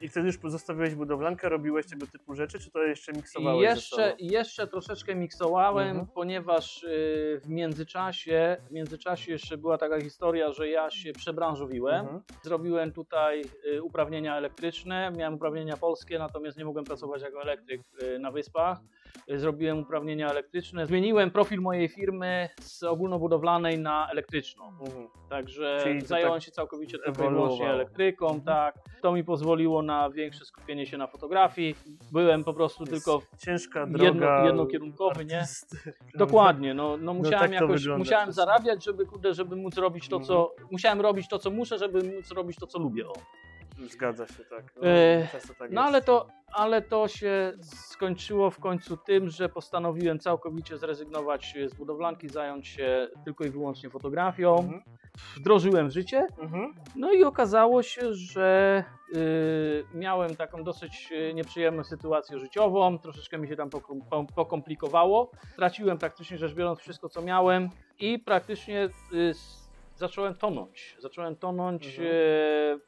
I 0.00 0.08
wtedy 0.08 0.26
już 0.26 0.38
pozostawiłeś 0.38 0.94
budowlankę, 0.94 1.48
robiłeś 1.48 1.86
tego 1.86 2.06
typu 2.06 2.34
rzeczy, 2.34 2.58
czy 2.58 2.70
to 2.70 2.82
jeszcze 2.82 3.12
miksowałeś 3.12 3.62
jeszcze, 3.62 4.14
jeszcze 4.18 4.66
troszeczkę 4.66 5.14
miksowałem, 5.14 5.88
Mhm. 5.88 6.06
ponieważ 6.14 6.82
y, 6.82 7.40
w 7.44 7.48
międzyczasie, 7.48 8.56
w 8.68 8.72
międzyczasie 8.72 9.32
jeszcze 9.32 9.58
była 9.58 9.78
taka 9.78 10.00
historia, 10.00 10.52
że 10.52 10.68
ja 10.68 10.90
się 10.90 11.12
przebranżowiłem. 11.12 12.00
Mhm. 12.00 12.22
Zrobiłem 12.42 12.92
tutaj 12.92 13.42
y, 13.74 13.82
uprawnienia 13.82 14.36
elektryczne, 14.36 15.10
miałem 15.16 15.34
uprawnienia 15.34 15.76
polskie, 15.76 16.18
natomiast 16.18 16.58
nie 16.58 16.64
mogłem 16.64 16.84
pracować 16.84 17.22
jako 17.22 17.42
elektryk 17.42 17.80
y, 18.02 18.18
na 18.18 18.30
wyspach. 18.30 18.78
Zrobiłem 19.36 19.78
uprawnienia 19.78 20.30
elektryczne. 20.30 20.86
Zmieniłem 20.86 21.30
profil 21.30 21.60
mojej 21.60 21.88
firmy 21.88 22.48
z 22.60 22.82
ogólnobudowlanej 22.82 23.78
na 23.78 24.08
elektryczną. 24.10 24.68
Mhm. 24.68 25.08
Także 25.30 25.80
Czyli 25.82 26.00
zająłem 26.00 26.34
tak 26.34 26.42
się 26.42 26.50
całkowicie 26.50 26.98
tylko 26.98 27.08
i 27.08 27.10
ewoluowało. 27.12 27.44
wyłącznie 27.46 27.70
elektryką, 27.70 28.40
tak. 28.40 28.74
To 29.02 29.12
mi 29.12 29.24
pozwoliło 29.24 29.82
na 29.82 30.10
większe 30.10 30.44
skupienie 30.44 30.86
się 30.86 30.98
na 30.98 31.06
fotografii. 31.06 31.74
Byłem 32.12 32.44
po 32.44 32.54
prostu 32.54 32.84
Jest 32.84 32.92
tylko 32.92 33.22
ciężka 33.38 33.80
jedno, 33.80 33.98
droga. 33.98 34.44
jednokierunkowy, 34.46 35.24
nie? 35.24 35.38
artysty? 35.40 35.92
Dokładnie, 36.14 36.74
no, 36.74 36.96
no 36.96 37.14
musiałem 37.14 37.50
tak 37.50 37.58
to 37.58 37.64
jakoś, 37.64 37.86
musiałem 37.86 38.32
zarabiać, 38.32 38.84
żeby, 38.84 39.06
kurde, 39.06 39.34
żeby 39.34 39.56
móc 39.56 39.76
robić 39.76 40.08
to, 40.08 40.20
co, 40.20 40.50
Mhm. 40.50 40.68
musiałem 40.70 41.00
robić 41.00 41.28
to, 41.28 41.38
co 41.38 41.50
muszę, 41.50 41.78
żeby 41.78 42.02
móc 42.16 42.30
robić 42.32 42.56
to, 42.56 42.66
co 42.66 42.78
lubię. 42.78 43.08
O. 43.08 43.12
Zgadza 43.78 44.26
się, 44.26 44.44
tak. 44.50 44.64
No, 44.76 44.88
E, 44.88 45.28
tak 45.58 45.70
No 45.70 45.82
ale 45.82 46.02
to, 46.02 46.26
ale 46.52 46.82
to 46.82 47.08
się 47.08 47.52
skończyło 47.62 48.50
w 48.50 48.58
końcu 48.60 48.96
tym, 48.96 49.28
że 49.28 49.48
postanowiłem 49.48 50.18
całkowicie 50.18 50.78
zrezygnować 50.78 51.54
z 51.66 51.74
budowlanki, 51.74 52.28
zająć 52.28 52.68
się 52.68 53.08
tylko 53.24 53.44
i 53.44 53.50
wyłącznie 53.50 53.90
fotografią. 53.90 54.56
Mhm. 54.58 54.82
Wdrożyłem 55.36 55.88
w 55.88 55.92
życie, 55.92 56.26
Mhm. 56.38 56.74
no 56.96 57.12
i 57.12 57.24
okazało 57.24 57.82
się, 57.82 58.14
że 58.14 58.84
y, 59.16 59.84
miałem 59.94 60.36
taką 60.36 60.64
dosyć 60.64 61.12
y, 61.12 61.34
nieprzyjemną 61.34 61.84
sytuację 61.84 62.38
życiową, 62.38 62.98
troszeczkę 62.98 63.38
mi 63.38 63.48
się 63.48 63.56
tam 63.56 63.70
pokomplikowało. 64.34 65.30
Straciłem 65.52 65.98
praktycznie 65.98 66.38
rzecz 66.38 66.54
biorąc 66.54 66.78
wszystko, 66.80 67.08
co 67.08 67.22
miałem 67.22 67.68
i 67.98 68.18
praktycznie 68.18 68.88
y, 69.12 69.32
zacząłem 69.96 70.34
tonąć. 70.34 70.96
Zacząłem 70.98 71.36
tonąć, 71.36 71.86
Mhm. 71.86 72.08
y, 72.08 72.80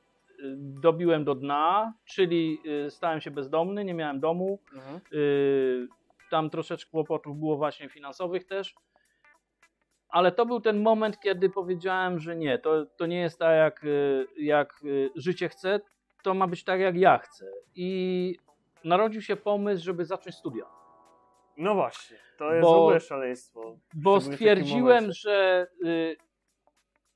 dobiłem 0.57 1.25
do 1.25 1.35
dna, 1.35 1.93
czyli 2.05 2.59
y, 2.87 2.91
stałem 2.91 3.21
się 3.21 3.31
bezdomny, 3.31 3.85
nie 3.85 3.95
miałem 3.95 4.21
domu. 4.21 4.59
Mhm. 4.75 5.01
Y, 5.13 5.89
Tam 6.31 6.51
troszeczkę 6.51 6.91
kłopotów 6.91 7.39
było 7.39 7.57
właśnie 7.57 7.89
finansowych 7.89 8.45
też. 8.45 8.75
Ale 10.09 10.33
to 10.33 10.47
był 10.47 10.61
ten 10.61 10.83
moment, 10.83 11.21
kiedy 11.21 11.51
powiedziałem, 11.51 12.19
że 12.19 12.37
nie, 12.37 12.59
to, 12.59 12.87
to 12.87 13.07
nie 13.07 13.21
jest 13.21 13.39
tak, 13.39 13.57
jak, 13.57 13.85
y, 13.85 14.27
jak 14.39 14.81
y, 14.85 15.11
życie 15.15 15.49
chce, 15.49 15.81
to 16.23 16.35
ma 16.35 16.47
być 16.47 16.65
tak, 16.65 16.81
jak 16.81 16.97
ja 16.97 17.19
chcę. 17.19 17.47
I 17.75 18.37
narodził 18.85 19.23
się 19.23 19.37
pomysł, 19.37 19.85
żeby 19.85 20.05
zacząć 20.05 20.37
studia. 20.37 20.65
No 21.57 21.75
właśnie, 21.75 22.17
to 22.39 22.55
jest 22.55 22.69
Bo- 22.69 22.75
w 22.75 22.79
ogóle 22.79 23.01
szaleństwo. 23.01 23.77
Bo 23.95 24.21
stwierdziłem, 24.21 25.13
że 25.13 25.67
y, 25.85 26.17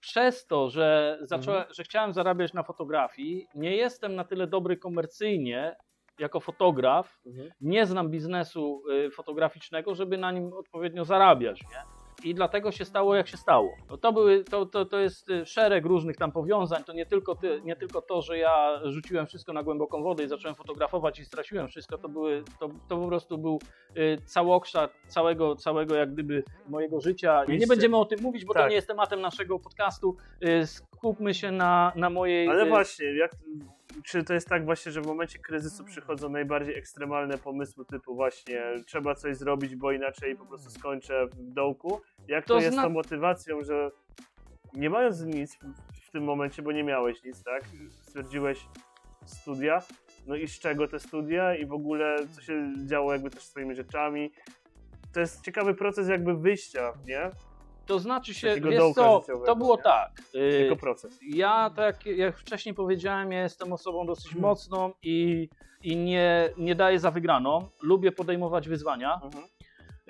przez 0.03 0.47
to, 0.47 0.70
że, 0.70 1.19
zacząłem, 1.20 1.61
Mhm. 1.61 1.74
że 1.74 1.83
chciałem 1.85 2.12
zarabiać 2.12 2.53
na 2.53 2.62
fotografii, 2.62 3.47
nie 3.55 3.77
jestem 3.77 4.15
na 4.15 4.24
tyle 4.24 4.47
dobry 4.47 4.77
komercyjnie 4.77 5.77
jako 6.19 6.41
fotograf, 6.41 7.20
Mhm. 7.27 7.51
nie 7.61 7.87
znam 7.87 8.11
biznesu 8.11 8.83
y, 9.07 9.11
fotograficznego, 9.11 9.95
żeby 9.95 10.19
na 10.19 10.33
nim 10.33 10.53
odpowiednio 10.53 11.05
zarabiać, 11.05 11.62
nie? 11.62 12.02
I 12.24 12.35
dlatego 12.35 12.73
się 12.73 12.85
stało, 12.85 13.15
jak 13.15 13.28
się 13.28 13.36
stało. 13.36 13.77
No 13.90 13.97
to, 13.97 14.12
były, 14.12 14.44
to, 14.44 14.66
to, 14.66 14.85
to 14.85 14.99
jest 14.99 15.31
y, 15.31 15.47
szereg 15.47 15.86
różnych 15.86 16.16
tam 16.16 16.32
powiązań. 16.32 16.85
To 16.85 16.93
nie 16.93 17.07
tylko, 17.07 17.35
ty, 17.35 17.61
nie 17.65 17.77
tylko 17.77 18.03
to, 18.03 18.23
że 18.23 18.39
ja 18.39 18.81
rzuciłem 18.85 19.27
wszystko 19.27 19.53
na 19.53 19.62
głęboką 19.62 20.03
wodę 20.03 20.24
i 20.24 20.28
zacząłem 20.28 20.55
fotografować 20.55 21.19
i 21.19 21.24
straciłem 21.24 21.69
wszystko. 21.69 21.99
To, 21.99 22.09
były, 22.09 22.44
to, 22.61 22.69
to 22.89 22.97
po 22.97 23.07
prostu 23.07 23.39
był 23.39 23.59
y, 23.97 24.19
całokształt 24.24 24.90
całego, 25.07 25.57
całego 25.57 25.94
jak 25.94 26.12
gdyby 26.12 26.44
mojego 26.69 27.01
życia. 27.01 27.44
Nie 27.49 27.66
będziemy 27.66 27.97
o 27.97 28.05
tym 28.05 28.20
mówić, 28.23 28.44
bo 28.44 28.55
to 28.55 28.61
Tak. 28.61 28.69
nie 28.70 28.77
jest 28.77 28.89
tematem 28.89 29.20
naszego 29.20 29.59
podcastu. 29.59 30.16
Y, 30.44 30.66
Skupmy 30.66 31.35
się 31.35 31.51
na, 31.51 31.93
na 31.97 32.11
mojej. 32.11 32.49
Ale 32.49 32.65
y, 32.65 32.69
właśnie, 32.69 33.07
jak, 33.16 33.31
czy 34.05 34.24
to 34.24 34.35
jest 34.35 34.48
tak 34.48 34.64
właśnie, 34.64 34.93
że 34.93 35.02
w 35.02 35.06
momencie 35.06 35.39
kryzysu 35.39 35.85
przychodzą 35.85 36.28
najbardziej 36.28 36.78
ekstremalne 36.78 37.39
pomysły 37.39 37.85
typu 37.85 38.14
właśnie 38.14 38.62
trzeba 38.86 39.14
coś 39.14 39.36
zrobić, 39.36 39.77
bo 39.77 39.93
inaczej 39.93 40.36
po 40.36 40.47
prostu 40.47 40.70
skończę 40.70 41.27
w 41.27 41.52
dołku? 41.52 42.01
Jak 42.28 42.44
to, 42.47 42.55
To 42.55 42.60
jest 42.60 42.73
zna- 42.73 42.82
tą 42.82 42.90
motywacją, 42.90 43.64
że 43.64 43.90
nie 44.74 44.90
mając 44.90 45.20
nic 45.20 45.59
w, 46.06 46.10
tym 46.10 46.24
momencie, 46.24 46.62
bo 46.62 46.73
nie 46.73 46.85
miałeś 46.85 47.24
nic, 47.24 47.43
tak? 47.43 47.62
Stwierdziłeś 48.02 48.66
studia, 49.27 49.82
no 50.27 50.36
i 50.36 50.48
z 50.48 50.59
czego 50.59 50.89
te 50.89 50.98
studia 51.01 51.56
i 51.56 51.66
w 51.66 51.73
ogóle 51.73 52.16
co 52.31 52.40
się 52.40 52.73
działo 52.86 53.12
jakby 53.12 53.31
też 53.31 53.43
z 53.43 53.51
twoimi 53.51 53.74
rzeczami. 53.74 54.32
To 55.12 55.20
jest 55.20 55.44
ciekawy 55.44 55.74
proces 55.74 56.09
jakby 56.09 56.36
wyjścia, 56.36 56.93
nie? 57.06 57.31
To 57.87 57.99
znaczy 57.99 58.35
się, 58.35 58.49
takiego 58.49 58.71
wiesz 58.71 58.83
co, 58.95 59.23
to 59.47 59.57
było 59.57 59.77
nie? 59.77 59.83
tak. 59.83 60.11
y, 60.35 60.51
Tylko 60.61 60.77
proces. 60.77 61.19
Ja, 61.23 61.71
tak 61.77 62.07
jak 62.07 62.37
wcześniej 62.39 62.75
powiedziałem, 62.75 63.33
ja 63.33 63.43
jestem 63.43 63.73
osobą 63.73 64.07
dosyć 64.07 64.27
Hmm. 64.27 64.43
mocną 64.43 64.93
i, 65.03 65.49
i 65.83 65.97
nie, 65.97 66.49
nie 66.57 66.75
daję 66.75 66.99
za 67.01 67.11
wygraną. 67.11 67.69
Lubię 67.83 68.13
podejmować 68.13 68.69
wyzwania. 68.69 69.21
Mhm. 69.25 69.45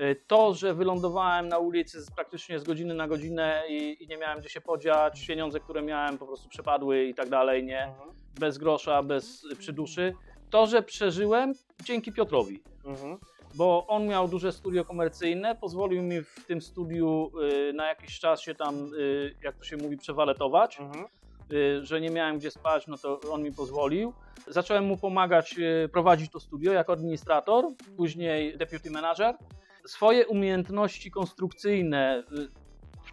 Y, 0.01 0.17
To, 0.27 0.55
że 0.55 0.75
wylądowałem 0.75 1.49
na 1.49 1.59
ulicy 1.59 2.03
z, 2.03 2.11
praktycznie 2.11 2.59
z 2.59 2.65
godziny 2.65 2.95
na 2.95 3.09
godzinę 3.09 3.63
i, 3.69 4.05
i 4.05 4.09
nie 4.09 4.17
miałem 4.19 4.39
gdzie 4.41 4.49
się 4.49 4.61
podziać, 4.61 5.27
pieniądze, 5.27 5.61
które 5.61 5.83
miałem 5.83 6.19
po 6.19 6.27
prostu 6.27 6.49
przepadły 6.49 7.05
i 7.05 7.15
tak 7.15 7.29
dalej, 7.29 7.65
nie? 7.65 7.85
Mhm. 7.85 8.11
Bez 8.41 8.59
grosza, 8.59 9.03
bez 9.03 9.47
przyduszy. 9.59 10.15
To, 10.51 10.67
że 10.67 10.83
przeżyłem 10.83 11.53
dzięki 11.85 12.13
Piotrowi 12.13 12.63
Mhm. 12.85 13.19
Bo 13.55 13.87
on 13.87 14.07
miał 14.07 14.29
duże 14.29 14.53
studio 14.53 14.85
komercyjne, 14.85 15.57
pozwolił 15.57 16.03
mi 16.03 16.23
w 16.23 16.45
tym 16.47 16.61
studiu 16.63 17.31
y, 17.71 17.73
na 17.73 17.87
jakiś 17.89 18.19
czas 18.21 18.41
się 18.41 18.55
tam, 18.55 18.95
y, 18.95 19.35
jak 19.43 19.57
to 19.57 19.65
się 19.65 19.77
mówi, 19.77 19.97
przewaletować, 19.97 20.81
Mhm. 20.81 21.05
y, 21.53 21.85
że 21.87 22.01
nie 22.01 22.11
miałem 22.11 22.39
gdzie 22.39 22.51
spać, 22.51 22.87
no 22.87 22.99
to 22.99 23.21
on 23.33 23.43
mi 23.43 23.53
pozwolił. 23.53 24.13
Zacząłem 24.47 24.85
mu 24.85 24.97
pomagać 24.97 25.55
y, 25.59 25.89
prowadzić 25.89 26.31
to 26.33 26.41
studio 26.41 26.73
jako 26.73 26.93
administrator, 26.93 27.65
później 27.97 28.57
deputy 28.59 28.91
manager. 28.91 29.35
Swoje 29.87 30.27
umiejętności 30.27 31.11
konstrukcyjne, 31.11 32.23
y, 32.39 32.63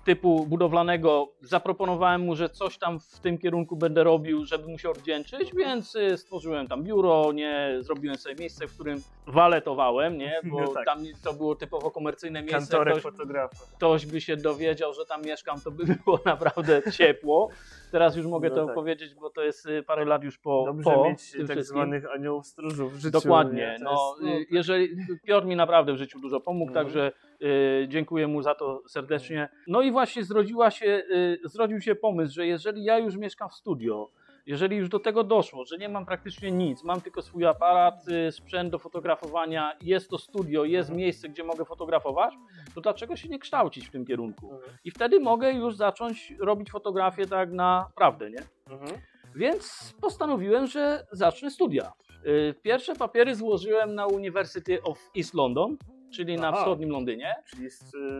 typu 0.05 0.45
budowlanego. 0.45 1.31
Zaproponowałem 1.41 2.21
mu, 2.21 2.35
że 2.35 2.49
coś 2.49 2.77
tam 2.77 2.99
w 2.99 3.19
tym 3.19 3.37
kierunku 3.37 3.75
będę 3.75 4.03
robił, 4.03 4.45
żeby 4.45 4.67
mu 4.67 4.77
się 4.79 4.89
odwdzięczyć, 4.89 5.51
więc 5.55 5.95
y, 5.95 6.17
stworzyłem 6.17 6.67
tam 6.67 6.83
biuro, 6.83 7.31
nie 7.33 7.77
zrobiłem 7.79 8.17
sobie 8.17 8.35
miejsce, 8.35 8.67
w 8.67 8.73
którym 8.73 9.01
waletowałem, 9.33 10.17
nie, 10.17 10.39
bo 10.51 10.61
No 10.61 10.67
tak. 10.67 10.85
tam 10.85 11.03
to 11.23 11.33
było 11.33 11.55
typowo 11.55 11.91
komercyjne 11.91 12.41
miejsce. 12.41 12.59
Kantorek 12.59 12.93
Ktoś, 12.93 13.03
fotografa. 13.03 13.55
ktoś 13.77 14.05
by 14.05 14.21
się 14.21 14.37
dowiedział, 14.37 14.93
że 14.93 15.05
tam 15.05 15.21
mieszkam, 15.21 15.61
to 15.61 15.71
by 15.71 15.83
było 16.05 16.19
naprawdę 16.25 16.81
ciepło. 16.91 17.49
Teraz 17.91 18.15
już 18.15 18.25
mogę 18.25 18.49
No 18.49 18.55
to 18.55 18.65
tak. 18.65 18.75
powiedzieć, 18.75 19.15
bo 19.15 19.29
to 19.29 19.43
jest 19.43 19.65
y, 19.65 19.83
parę 19.83 20.05
lat 20.05 20.23
już 20.23 20.37
po, 20.37 20.63
Dobrze 20.65 20.83
po 20.83 21.03
mieć 21.09 21.31
tym 21.31 21.47
tak 21.47 21.57
wszystkim. 21.57 21.77
zwanych 21.77 22.11
aniołów 22.15 22.47
stróżów 22.47 22.93
w 22.93 22.99
życiu. 22.99 23.11
Dokładnie. 23.11 23.77
No, 23.81 24.15
jest, 24.21 24.41
y, 24.41 24.45
jeżeli 24.51 24.89
Piotr 25.23 25.47
mi 25.47 25.55
naprawdę 25.55 25.93
w 25.93 25.97
życiu 25.97 26.19
dużo 26.19 26.39
pomógł, 26.39 26.69
Mhm. 26.71 26.85
także 26.85 27.11
y, 27.41 27.85
dziękuję 27.87 28.27
mu 28.27 28.41
za 28.41 28.55
to 28.55 28.81
serdecznie. 28.87 29.49
No 29.67 29.81
i 29.81 29.91
właśnie 29.91 30.23
zrodziła 30.23 30.71
się, 30.71 30.85
y, 30.85 31.39
zrodził 31.43 31.81
się 31.81 31.95
pomysł, 31.95 32.33
że 32.33 32.47
jeżeli 32.47 32.83
ja 32.83 32.97
już 32.99 33.15
mieszkam 33.15 33.49
w 33.49 33.53
studio, 33.53 34.09
jeżeli 34.45 34.77
już 34.77 34.89
do 34.89 34.99
tego 34.99 35.23
doszło, 35.23 35.65
że 35.65 35.77
nie 35.77 35.89
mam 35.89 36.05
praktycznie 36.05 36.51
nic, 36.51 36.83
mam 36.83 37.01
tylko 37.01 37.21
swój 37.21 37.45
aparat, 37.45 38.07
y, 38.27 38.31
sprzęt 38.31 38.71
do 38.71 38.79
fotografowania, 38.79 39.77
jest 39.81 40.09
to 40.09 40.17
studio, 40.17 40.65
jest 40.65 40.89
Mhm. 40.89 40.97
miejsce, 40.97 41.29
gdzie 41.29 41.43
mogę 41.43 41.65
fotografować, 41.65 42.33
to 42.75 42.81
dlaczego 42.81 43.15
się 43.15 43.29
nie 43.29 43.39
kształcić 43.39 43.87
w 43.87 43.91
tym 43.91 44.05
kierunku? 44.05 44.53
Mhm. 44.53 44.71
I 44.83 44.91
wtedy 44.91 45.19
mogę 45.19 45.51
już 45.53 45.75
zacząć 45.75 46.33
robić 46.39 46.71
fotografię 46.71 47.27
tak 47.27 47.51
naprawdę, 47.51 48.29
nie? 48.31 48.43
Mhm. 48.69 49.01
Więc 49.35 49.93
postanowiłem, 50.01 50.67
że 50.67 51.05
zacznę 51.11 51.51
studia. 51.51 51.91
Y, 52.25 52.53
Pierwsze 52.61 52.95
papiery 52.95 53.35
złożyłem 53.35 53.95
na 53.95 54.07
University 54.07 54.83
of 54.83 54.99
East 55.17 55.33
London, 55.33 55.77
czyli 56.11 56.35
na 56.37 56.47
Aha. 56.49 56.57
wschodnim 56.57 56.89
Londynie, 56.89 57.35
Czyli 57.49 57.67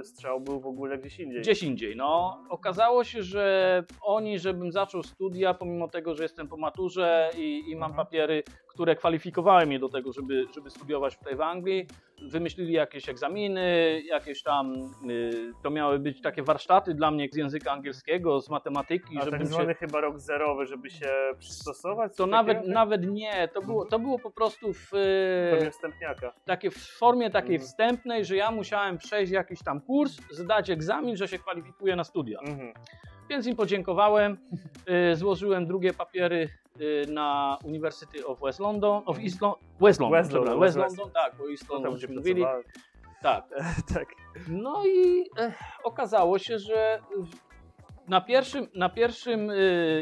strzał 0.03 0.41
był 0.41 0.59
w 0.59 0.65
ogóle 0.67 0.97
gdzieś 0.97 1.19
indziej. 1.19 1.41
gdzieś 1.41 1.63
indziej. 1.63 1.95
No, 1.95 2.43
okazało 2.49 3.03
się, 3.03 3.23
że 3.23 3.83
oni, 4.01 4.39
żebym 4.39 4.71
zaczął 4.71 5.03
studia, 5.03 5.53
pomimo 5.53 5.87
tego, 5.87 6.15
że 6.15 6.23
jestem 6.23 6.47
po 6.47 6.57
maturze 6.57 7.29
i, 7.37 7.63
i 7.67 7.75
mam 7.75 7.89
Mhm. 7.91 8.05
papiery, 8.05 8.43
które 8.79 8.95
kwalifikowały 8.95 9.65
mnie 9.65 9.79
do 9.79 9.89
tego, 9.89 10.13
żeby, 10.13 10.45
żeby 10.55 10.69
studiować 10.69 11.17
tutaj 11.17 11.35
w 11.35 11.41
Anglii, 11.41 11.87
wymyślili 12.21 12.73
jakieś 12.73 13.09
egzaminy, 13.09 14.01
jakieś 14.05 14.43
tam, 14.43 14.73
y, 15.09 15.53
to 15.63 15.69
miały 15.69 15.99
być 15.99 16.21
takie 16.21 16.43
warsztaty 16.43 16.93
dla 16.93 17.11
mnie 17.11 17.27
z 17.31 17.35
języka 17.35 17.71
angielskiego, 17.71 18.41
z 18.41 18.49
matematyki, 18.49 19.17
A 19.17 19.25
żebym 19.25 19.39
tak 19.39 19.47
się 19.47 19.53
zwany 19.53 19.73
chyba 19.75 20.01
rok 20.01 20.19
zerowy, 20.19 20.65
żeby 20.65 20.89
się 20.89 21.09
przystosować? 21.39 22.15
To 22.15 22.25
nawet, 22.27 22.57
takiego? 22.57 22.73
nawet 22.73 23.05
nie, 23.09 23.47
to 23.53 23.61
było, 23.61 23.85
to 23.85 23.99
było 23.99 24.19
po 24.19 24.31
prostu 24.31 24.73
w, 24.73 24.91
wstępniaka. 25.71 26.33
takie, 26.45 26.71
w 26.71 26.77
formie 26.77 27.29
takiej 27.29 27.55
Mhm. 27.55 27.67
wstępnej, 27.67 28.25
że 28.25 28.35
ja 28.35 28.51
musiałem 28.51 28.97
przejść 28.97 29.31
jakiś 29.31 29.59
tam 29.63 29.81
kurs, 29.81 30.17
zdać 30.31 30.69
egzamin, 30.69 31.17
że 31.17 31.27
się 31.27 31.39
kwalifikuję 31.39 31.95
na 31.95 32.03
studia. 32.03 32.39
Mhm. 32.39 32.73
Więc 33.29 33.47
im 33.47 33.55
podziękowałem, 33.55 34.37
e, 34.85 35.15
złożyłem 35.15 35.67
drugie 35.67 35.93
papiery 35.93 36.49
na 37.07 37.57
University 37.63 38.25
of 38.27 38.39
West 38.41 38.59
London, 38.59 39.03
of 39.05 39.19
East 39.19 39.41
Lon- 39.41 39.55
West 39.81 39.99
London, 39.99 40.19
West 40.19 40.33
London, 40.33 40.59
West 40.59 40.77
West 40.77 40.97
London, 40.97 41.13
tak, 41.13 41.35
bo 41.37 41.49
East 41.51 41.69
London 41.69 41.97
żeśmy 41.97 42.15
mówili, 42.15 42.43
tak. 43.21 43.45
tak. 43.93 44.07
No 44.47 44.83
i 44.85 45.21
e, 45.37 45.53
okazało 45.83 46.39
się, 46.39 46.59
że 46.59 46.99
na 48.07 48.21
pierwszym, 48.21 48.67
na 48.75 48.89
pierwszym 48.89 49.49
e, 49.49 49.53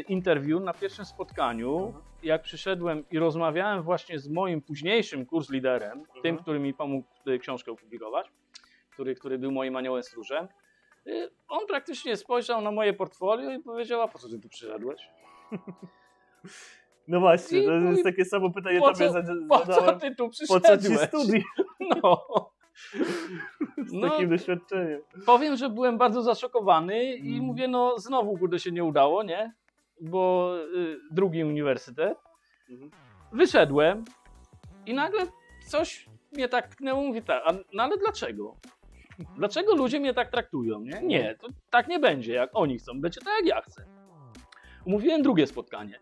interwiu, 0.08 0.60
na 0.60 0.74
pierwszym 0.74 1.04
spotkaniu, 1.04 1.76
Mhm. 1.86 2.04
jak 2.22 2.42
przyszedłem 2.42 3.04
i 3.10 3.18
rozmawiałem 3.18 3.82
właśnie 3.82 4.18
z 4.18 4.28
moim 4.28 4.62
późniejszym 4.62 5.26
kurs 5.26 5.50
liderem, 5.50 6.02
tym, 6.12 6.16
Mhm. 6.30 6.38
który 6.38 6.58
mi 6.58 6.74
pomógł 6.74 7.08
e, 7.26 7.38
książkę 7.38 7.72
opublikować, 7.72 8.26
który, 8.92 9.14
który 9.14 9.38
był 9.38 9.52
moim 9.52 9.76
aniołem 9.76 10.02
stróżem, 10.02 10.48
e, 11.06 11.10
on 11.48 11.66
praktycznie 11.66 12.16
spojrzał 12.16 12.60
na 12.60 12.70
moje 12.70 12.92
portfolio 12.92 13.50
i 13.50 13.58
powiedział, 13.58 14.02
a 14.02 14.08
po 14.08 14.18
co 14.18 14.28
ty 14.28 14.38
tu 14.40 14.48
przyszedłeś? 14.48 15.08
No 17.08 17.20
właśnie, 17.20 17.62
to 17.62 17.72
jest 17.72 18.04
takie 18.04 18.24
samo 18.24 18.50
pytanie 18.50 18.78
po 18.80 18.92
tobie 18.92 19.06
co- 19.06 19.12
zada- 19.12 19.32
Po 19.48 19.58
co 19.58 19.72
zadałem. 19.72 20.00
ty 20.00 20.14
tu 20.16 20.28
Po 20.48 20.60
co 20.60 20.76
ci 20.76 20.82
przyszedłeś? 20.88 21.08
studia 21.08 21.42
No. 22.02 22.20
z 23.86 23.92
No, 23.92 24.10
takim 24.10 24.28
doświadczeniem? 24.30 25.00
powiem, 25.26 25.56
że 25.56 25.68
byłem 25.70 25.98
bardzo 25.98 26.22
zaszokowany 26.22 27.04
i 27.04 27.32
Mm. 27.34 27.44
mówię, 27.44 27.68
no 27.68 27.98
znowu 27.98 28.38
kurde 28.38 28.58
się 28.58 28.72
nie 28.72 28.84
udało, 28.84 29.22
nie? 29.22 29.52
Bo 30.00 30.54
y, 30.76 30.98
drugi 31.10 31.44
uniwersytet. 31.44 32.18
Mhm. 32.70 32.90
Wyszedłem 33.32 34.04
i 34.86 34.94
nagle 34.94 35.26
coś 35.66 36.06
mnie 36.32 36.48
tak 36.48 36.68
tknęło, 36.68 37.02
mówi 37.02 37.22
tak, 37.22 37.42
a, 37.46 37.52
no 37.72 37.82
ale 37.82 37.96
dlaczego? 37.96 38.56
Dlaczego 39.36 39.74
ludzie 39.76 40.00
mnie 40.00 40.14
tak 40.14 40.30
traktują, 40.30 40.80
nie? 40.80 41.00
Nie, 41.02 41.34
to 41.40 41.48
tak 41.70 41.88
nie 41.88 41.98
będzie, 41.98 42.32
jak 42.34 42.50
oni 42.52 42.78
chcą, 42.78 43.00
będzie 43.00 43.20
tak 43.20 43.34
jak 43.38 43.46
ja 43.46 43.60
chcę. 43.60 43.84
Umówiłem 44.84 45.22
drugie 45.22 45.46
spotkanie. 45.46 46.00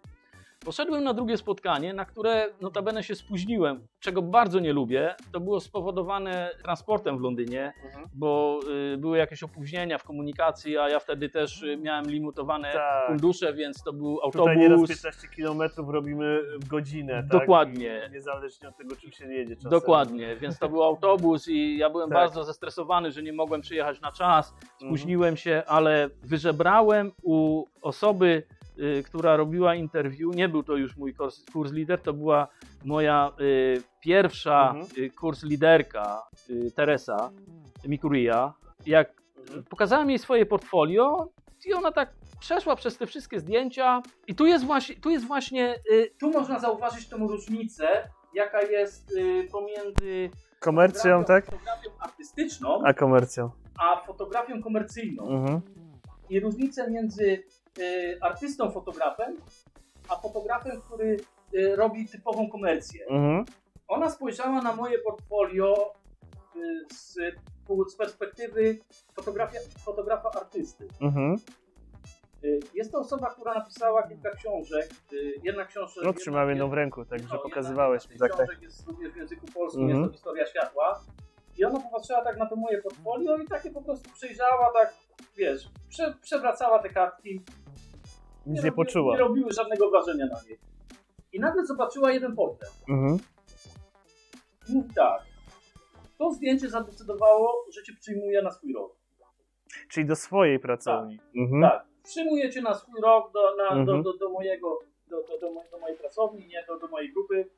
Poszedłem 0.66 1.04
na 1.04 1.14
drugie 1.14 1.36
spotkanie, 1.36 1.94
na 1.94 2.04
które 2.04 2.48
notabene 2.60 3.02
się 3.02 3.14
spóźniłem, 3.14 3.86
czego 4.00 4.22
bardzo 4.22 4.60
nie 4.60 4.72
lubię. 4.72 5.14
To 5.32 5.40
było 5.40 5.60
spowodowane 5.60 6.50
transportem 6.62 7.18
w 7.18 7.20
Londynie, 7.20 7.72
Mhm. 7.84 8.06
bo 8.14 8.60
y, 8.94 8.96
były 8.96 9.18
jakieś 9.18 9.42
opóźnienia 9.42 9.98
w 9.98 10.04
komunikacji, 10.04 10.78
a 10.78 10.88
ja 10.88 10.98
wtedy 11.00 11.28
też 11.28 11.62
y, 11.62 11.76
miałem 11.76 12.10
limitowane 12.10 12.72
Tak. 12.72 13.06
fundusze, 13.08 13.52
więc 13.54 13.82
to 13.82 13.92
był 13.92 14.18
Tutaj 14.32 14.56
nieraz 14.58 14.80
autobus. 14.80 14.88
15 15.02 15.28
km 15.36 15.60
robimy 15.92 16.42
w 16.60 16.68
godzinę, 16.68 17.12
tak? 17.30 17.40
Dokładnie. 17.40 18.02
I 18.08 18.12
Niezależnie 18.12 18.68
od 18.68 18.76
tego, 18.76 18.96
czym 18.96 19.12
się 19.12 19.32
jedzie 19.32 19.56
czasem. 19.56 19.70
Dokładnie, 19.70 20.36
więc 20.36 20.58
to 20.58 20.68
był 20.68 20.82
autobus 20.84 21.48
i 21.48 21.78
ja 21.78 21.90
byłem 21.90 22.08
Tak. 22.10 22.18
bardzo 22.18 22.44
zestresowany, 22.44 23.10
że 23.12 23.22
nie 23.22 23.32
mogłem 23.32 23.60
przyjechać 23.60 24.00
na 24.00 24.12
czas. 24.12 24.52
Mhm. 24.52 24.66
Spóźniłem 24.80 25.36
się, 25.36 25.62
ale 25.66 26.10
wyżebrałem 26.22 27.12
u 27.22 27.64
osoby, 27.82 28.42
która 29.04 29.36
robiła 29.36 29.74
interview. 29.74 30.34
Nie 30.36 30.48
był 30.48 30.62
to 30.62 30.76
już 30.76 30.96
mój 30.96 31.14
kurs, 31.14 31.44
kurs 31.52 31.72
lider, 31.72 32.00
to 32.00 32.12
była 32.12 32.48
moja 32.84 33.32
y, 33.40 33.82
pierwsza 34.00 34.68
Mhm. 34.74 34.86
y, 35.04 35.10
kurs 35.10 35.42
liderka, 35.42 36.22
y, 36.50 36.70
Teresa 36.72 37.30
Mikuria. 37.86 38.54
Jak 38.86 39.22
Mhm. 39.40 39.64
pokazałem 39.64 40.10
jej 40.10 40.18
swoje 40.18 40.46
portfolio 40.46 41.28
i 41.66 41.72
ona 41.74 41.92
tak 41.92 42.14
przeszła 42.40 42.76
przez 42.76 42.98
te 42.98 43.06
wszystkie 43.06 43.40
zdjęcia 43.40 44.02
i 44.26 44.34
tu 44.34 44.46
jest 44.46 44.64
właśnie, 44.64 44.96
tu 44.96 45.10
jest 45.10 45.26
właśnie, 45.26 45.74
y, 45.92 46.10
tu 46.20 46.30
można 46.30 46.58
zauważyć 46.58 47.08
tą 47.08 47.28
różnicę, 47.28 47.88
jaka 48.34 48.62
jest 48.62 49.12
y, 49.12 49.48
pomiędzy 49.52 50.30
Komercją, 50.60 51.24
tak? 51.24 51.44
fotografią 51.46 51.90
artystyczną, 52.00 52.82
A 52.84 52.94
komercją. 52.94 53.50
a 53.78 54.00
fotografią 54.06 54.62
komercyjną. 54.62 55.28
Mhm. 55.28 55.60
I 56.30 56.40
różnicę 56.40 56.90
między 56.90 57.24
y, 57.24 57.44
artystą 58.20 58.70
fotografem, 58.70 59.36
a 60.08 60.16
fotografem, 60.16 60.80
który 60.80 61.16
y, 61.54 61.76
robi 61.76 62.08
typową 62.08 62.50
komercję. 62.50 63.06
Mhm. 63.06 63.44
Ona 63.88 64.10
spojrzała 64.10 64.62
na 64.62 64.76
moje 64.76 64.98
portfolio 64.98 65.94
y, 66.56 66.94
z, 66.94 67.14
z 67.92 67.96
perspektywy 67.96 68.78
fotografia, 69.14 69.58
fotografa 69.84 70.30
artysty. 70.30 70.88
Mhm. 71.00 71.36
Y, 72.44 72.60
Jest 72.74 72.92
to 72.92 72.98
osoba, 72.98 73.30
która 73.30 73.54
napisała 73.54 74.02
kilka 74.08 74.30
książek. 74.30 74.90
y, 75.12 75.34
Jedna 75.42 75.64
książka. 75.64 76.00
No 76.04 76.12
trzymałem 76.12 76.48
jedną 76.48 76.68
w 76.68 76.72
ręku, 76.72 77.00
no, 77.00 77.06
także 77.06 77.24
jedna- 77.26 77.42
pokazywałeś 77.42 78.02
jedna 78.10 78.28
Tak, 78.28 78.36
tak. 78.36 78.46
książek 78.46 78.62
jest 78.62 78.86
również 78.86 79.12
w 79.12 79.16
języku 79.16 79.46
polskim, 79.54 79.82
Mhm. 79.82 80.00
jest 80.02 80.12
to 80.12 80.16
historia 80.16 80.46
światła. 80.46 81.00
I 81.58 81.64
ona 81.64 81.80
popatrzyła 81.80 82.24
tak 82.24 82.36
na 82.36 82.46
to 82.46 82.56
moje 82.56 82.82
portfolio 82.82 83.36
i 83.38 83.46
takie 83.46 83.70
po 83.70 83.82
prostu 83.82 84.10
przejrzała, 84.10 84.72
tak 84.72 84.94
wiesz, 85.36 85.68
prze, 85.88 86.14
przewracała 86.22 86.78
te 86.78 86.88
kartki. 86.88 87.42
Nic 88.46 88.64
nie 88.64 88.70
robiły- 88.70 88.76
poczuła. 88.76 89.14
Nie 89.14 89.20
robiły 89.20 89.52
żadnego 89.52 89.90
wrażenia 89.90 90.26
na 90.26 90.42
niej. 90.48 90.58
I 91.32 91.40
nagle 91.40 91.66
zobaczyła 91.66 92.12
jeden 92.12 92.36
portret. 92.36 92.70
Mhm. 92.88 93.18
I 94.68 94.72
mówi 94.74 94.90
tak. 94.94 95.22
To 96.18 96.30
zdjęcie 96.32 96.68
zadecydowało, 96.70 97.64
że 97.74 97.82
cię 97.82 97.92
przyjmuje 98.00 98.42
na 98.42 98.50
swój 98.50 98.72
rok. 98.74 98.96
Czyli 99.90 100.06
do 100.06 100.16
swojej 100.16 100.58
pracowni. 100.58 101.18
Mhm. 101.36 101.62
Tak, 101.62 101.86
przyjmuję 102.04 102.50
cię 102.50 102.62
na 102.62 102.74
swój 102.74 103.00
rok 103.00 103.32
do, 103.32 103.56
na, 103.56 103.64
Mhm. 103.68 103.86
do, 103.86 104.02
do, 104.02 104.18
do 104.18 104.28
mojego, 104.30 104.78
do, 105.08 105.16
do, 105.22 105.38
do 105.70 105.78
mojej 105.80 105.96
pracowni, 105.98 106.46
nie 106.46 106.64
do, 106.68 106.78
do 106.78 106.88
mojej 106.88 107.12
grupy. 107.12 107.48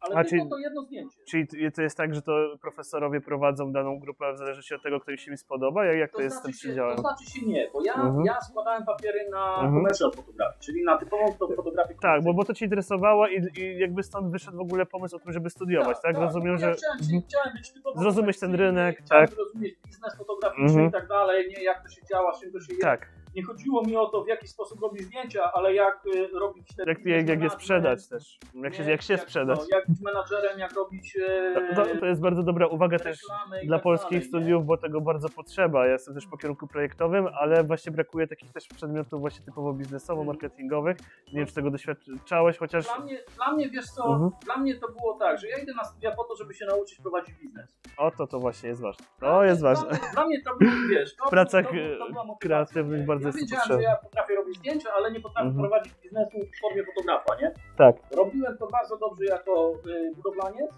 Ale 0.00 0.14
A, 0.16 0.24
tylko 0.24 0.28
czyli- 0.36 0.50
to 0.50 0.58
jedno 0.58 0.82
zdjęcie. 0.82 1.18
Czyli 1.28 1.46
to 1.72 1.82
jest 1.82 1.96
tak, 1.96 2.14
że 2.14 2.22
to 2.22 2.32
profesorowie 2.60 3.20
prowadzą 3.20 3.72
daną 3.72 3.98
grupę 4.00 4.32
w 4.32 4.38
zależności 4.38 4.74
od 4.74 4.82
tego, 4.82 5.00
kto 5.00 5.10
im 5.10 5.16
się 5.18 5.30
mi 5.30 5.36
spodoba? 5.36 5.84
Jak, 5.84 5.98
jak 5.98 6.12
to, 6.12 6.22
jest 6.22 6.36
z 6.36 6.42
tym 6.42 6.52
znaczy 6.52 6.58
się, 6.58 6.68
przydziałem? 6.68 6.96
to 6.96 7.02
znaczy 7.02 7.24
się 7.30 7.46
nie, 7.46 7.70
bo 7.72 7.84
ja, 7.84 7.94
Mhm. 7.94 8.24
ja 8.24 8.40
składałem 8.40 8.84
papiery 8.84 9.28
na 9.30 9.54
Mhm. 9.54 9.74
commercial 9.74 10.12
fotografię, 10.12 10.58
czyli 10.60 10.84
na 10.84 10.98
typową 10.98 11.32
to 11.38 11.48
fotografię 11.48 11.94
Tak, 12.02 12.22
bo, 12.24 12.34
bo 12.34 12.44
to 12.44 12.54
Cię 12.54 12.64
interesowało 12.64 13.28
i, 13.28 13.46
i 13.60 13.78
jakby 13.78 14.02
stąd 14.02 14.32
wyszedł 14.32 14.56
w 14.56 14.60
ogóle 14.60 14.86
pomysł 14.86 15.16
o 15.16 15.18
tym, 15.18 15.32
żeby 15.32 15.50
studiować, 15.50 15.96
tak? 16.02 16.16
Rozumiem, 16.18 16.52
no, 16.52 16.58
że... 16.58 16.66
Ja 16.66 16.74
chciałem, 16.74 16.98
Mhm. 17.00 17.22
chciałem 17.28 17.56
być 17.56 17.72
typowo 17.72 18.00
Zrozumieć 18.00 18.40
ten 18.40 18.54
rynek, 18.54 18.98
chciałem 19.04 19.26
tak. 19.26 19.36
zrozumieć 19.36 19.74
biznes 19.86 20.16
fotograficzny 20.18 20.66
Mhm. 20.66 20.88
i 20.88 20.92
tak 20.92 21.08
dalej, 21.08 21.48
nie 21.56 21.62
jak 21.64 21.82
to 21.82 21.88
się 21.88 22.02
działa, 22.10 22.34
z 22.34 22.40
czym 22.40 22.52
to 22.52 22.60
się 22.60 22.74
je. 22.74 22.80
Tak. 22.80 23.08
Nie 23.36 23.42
chodziło 23.42 23.82
mi 23.84 23.96
o 23.96 24.06
to, 24.06 24.24
w 24.24 24.28
jaki 24.28 24.48
sposób 24.48 24.80
robić 24.80 25.02
zdjęcia, 25.02 25.52
ale 25.52 25.74
jak 25.74 26.06
y, 26.14 26.28
robić 26.38 26.68
te 26.76 26.82
Jak, 26.86 27.06
jak, 27.06 27.28
jak 27.28 27.42
je 27.42 27.50
sprzedać 27.50 28.08
też. 28.08 28.38
Jak 28.54 28.74
się, 28.74 28.84
nie, 28.84 28.90
jak 28.90 29.02
się 29.02 29.18
sprzedać. 29.18 29.58
No, 29.58 29.66
jak 29.78 29.88
być 29.88 30.00
menadżerem, 30.00 30.58
jak 30.58 30.72
robić 30.72 31.16
e, 31.28 31.54
To, 31.74 31.84
to, 31.84 31.96
to 32.00 32.06
jest 32.06 32.20
bardzo 32.20 32.42
dobra 32.42 32.66
uwaga 32.66 32.98
też 32.98 33.18
dla 33.64 33.76
tak 33.76 33.82
polskich 33.82 34.10
dalej, 34.10 34.22
nie? 34.22 34.28
studiów, 34.28 34.66
bo 34.66 34.76
tego 34.76 35.00
bardzo 35.00 35.28
potrzeba. 35.28 35.86
Ja 35.86 35.92
jestem 35.92 36.14
też 36.14 36.26
po 36.26 36.36
kierunku 36.36 36.66
projektowym, 36.66 37.28
ale 37.40 37.64
właśnie 37.64 37.92
brakuje 37.92 38.26
takich 38.26 38.52
też 38.52 38.68
przedmiotów 38.68 39.20
właśnie 39.20 39.44
typowo 39.44 39.72
biznesowo-marketingowych. 39.72 40.96
Nie 41.32 41.38
wiem, 41.38 41.46
czy 41.46 41.54
tego 41.54 41.70
doświadczałeś, 41.70 42.58
chociaż... 42.58 42.84
Dla 42.84 42.98
mnie, 42.98 43.18
dla 43.36 43.52
mnie, 43.52 43.68
wiesz 43.70 43.86
co, 43.86 44.06
Mhm. 44.06 44.30
dla 44.44 44.56
mnie 44.56 44.74
to 44.74 44.88
było 44.92 45.14
tak, 45.18 45.38
że 45.38 45.48
ja 45.48 45.58
idę 45.58 45.74
na 45.74 45.84
studia 45.84 46.12
po 46.12 46.24
to, 46.24 46.36
żeby 46.36 46.54
się 46.54 46.66
nauczyć 46.66 46.98
prowadzić 46.98 47.34
biznes. 47.34 47.76
O, 47.96 48.10
to 48.10 48.26
to 48.26 48.38
właśnie 48.40 48.68
jest 48.68 48.80
ważne. 48.80 49.04
To 49.20 49.44
jest 49.44 49.62
ważne. 49.62 49.88
Dla 49.88 49.98
mnie, 49.98 50.10
dla 50.12 50.26
mnie 50.26 50.42
to 50.42 50.56
było, 50.56 50.72
wiesz, 50.90 51.16
to, 51.16 51.26
W 51.26 51.30
pracach, 51.30 51.64
to, 51.66 51.70
to, 51.72 51.76
e, 51.78 52.14
to 52.14 52.36
kreatywnych 52.40 53.00
nie? 53.00 53.06
Bardzo 53.32 53.38
ja 53.38 53.60
wiedziałem, 53.60 53.80
że 53.80 53.88
ja 53.88 53.96
potrafię 53.96 54.34
robić 54.34 54.58
zdjęcia, 54.58 54.88
ale 54.96 55.10
nie 55.10 55.20
potrafię 55.20 55.48
Mhm. 55.48 55.68
prowadzić 55.68 55.94
biznesu 56.02 56.38
w 56.56 56.60
formie 56.60 56.84
fotografa, 56.84 57.36
nie? 57.40 57.52
Tak. 57.78 57.96
Robiłem 58.16 58.58
to 58.58 58.66
bardzo 58.66 58.96
dobrze 58.96 59.24
jako 59.24 59.72
y, 59.86 60.12
budowlaniec 60.16 60.70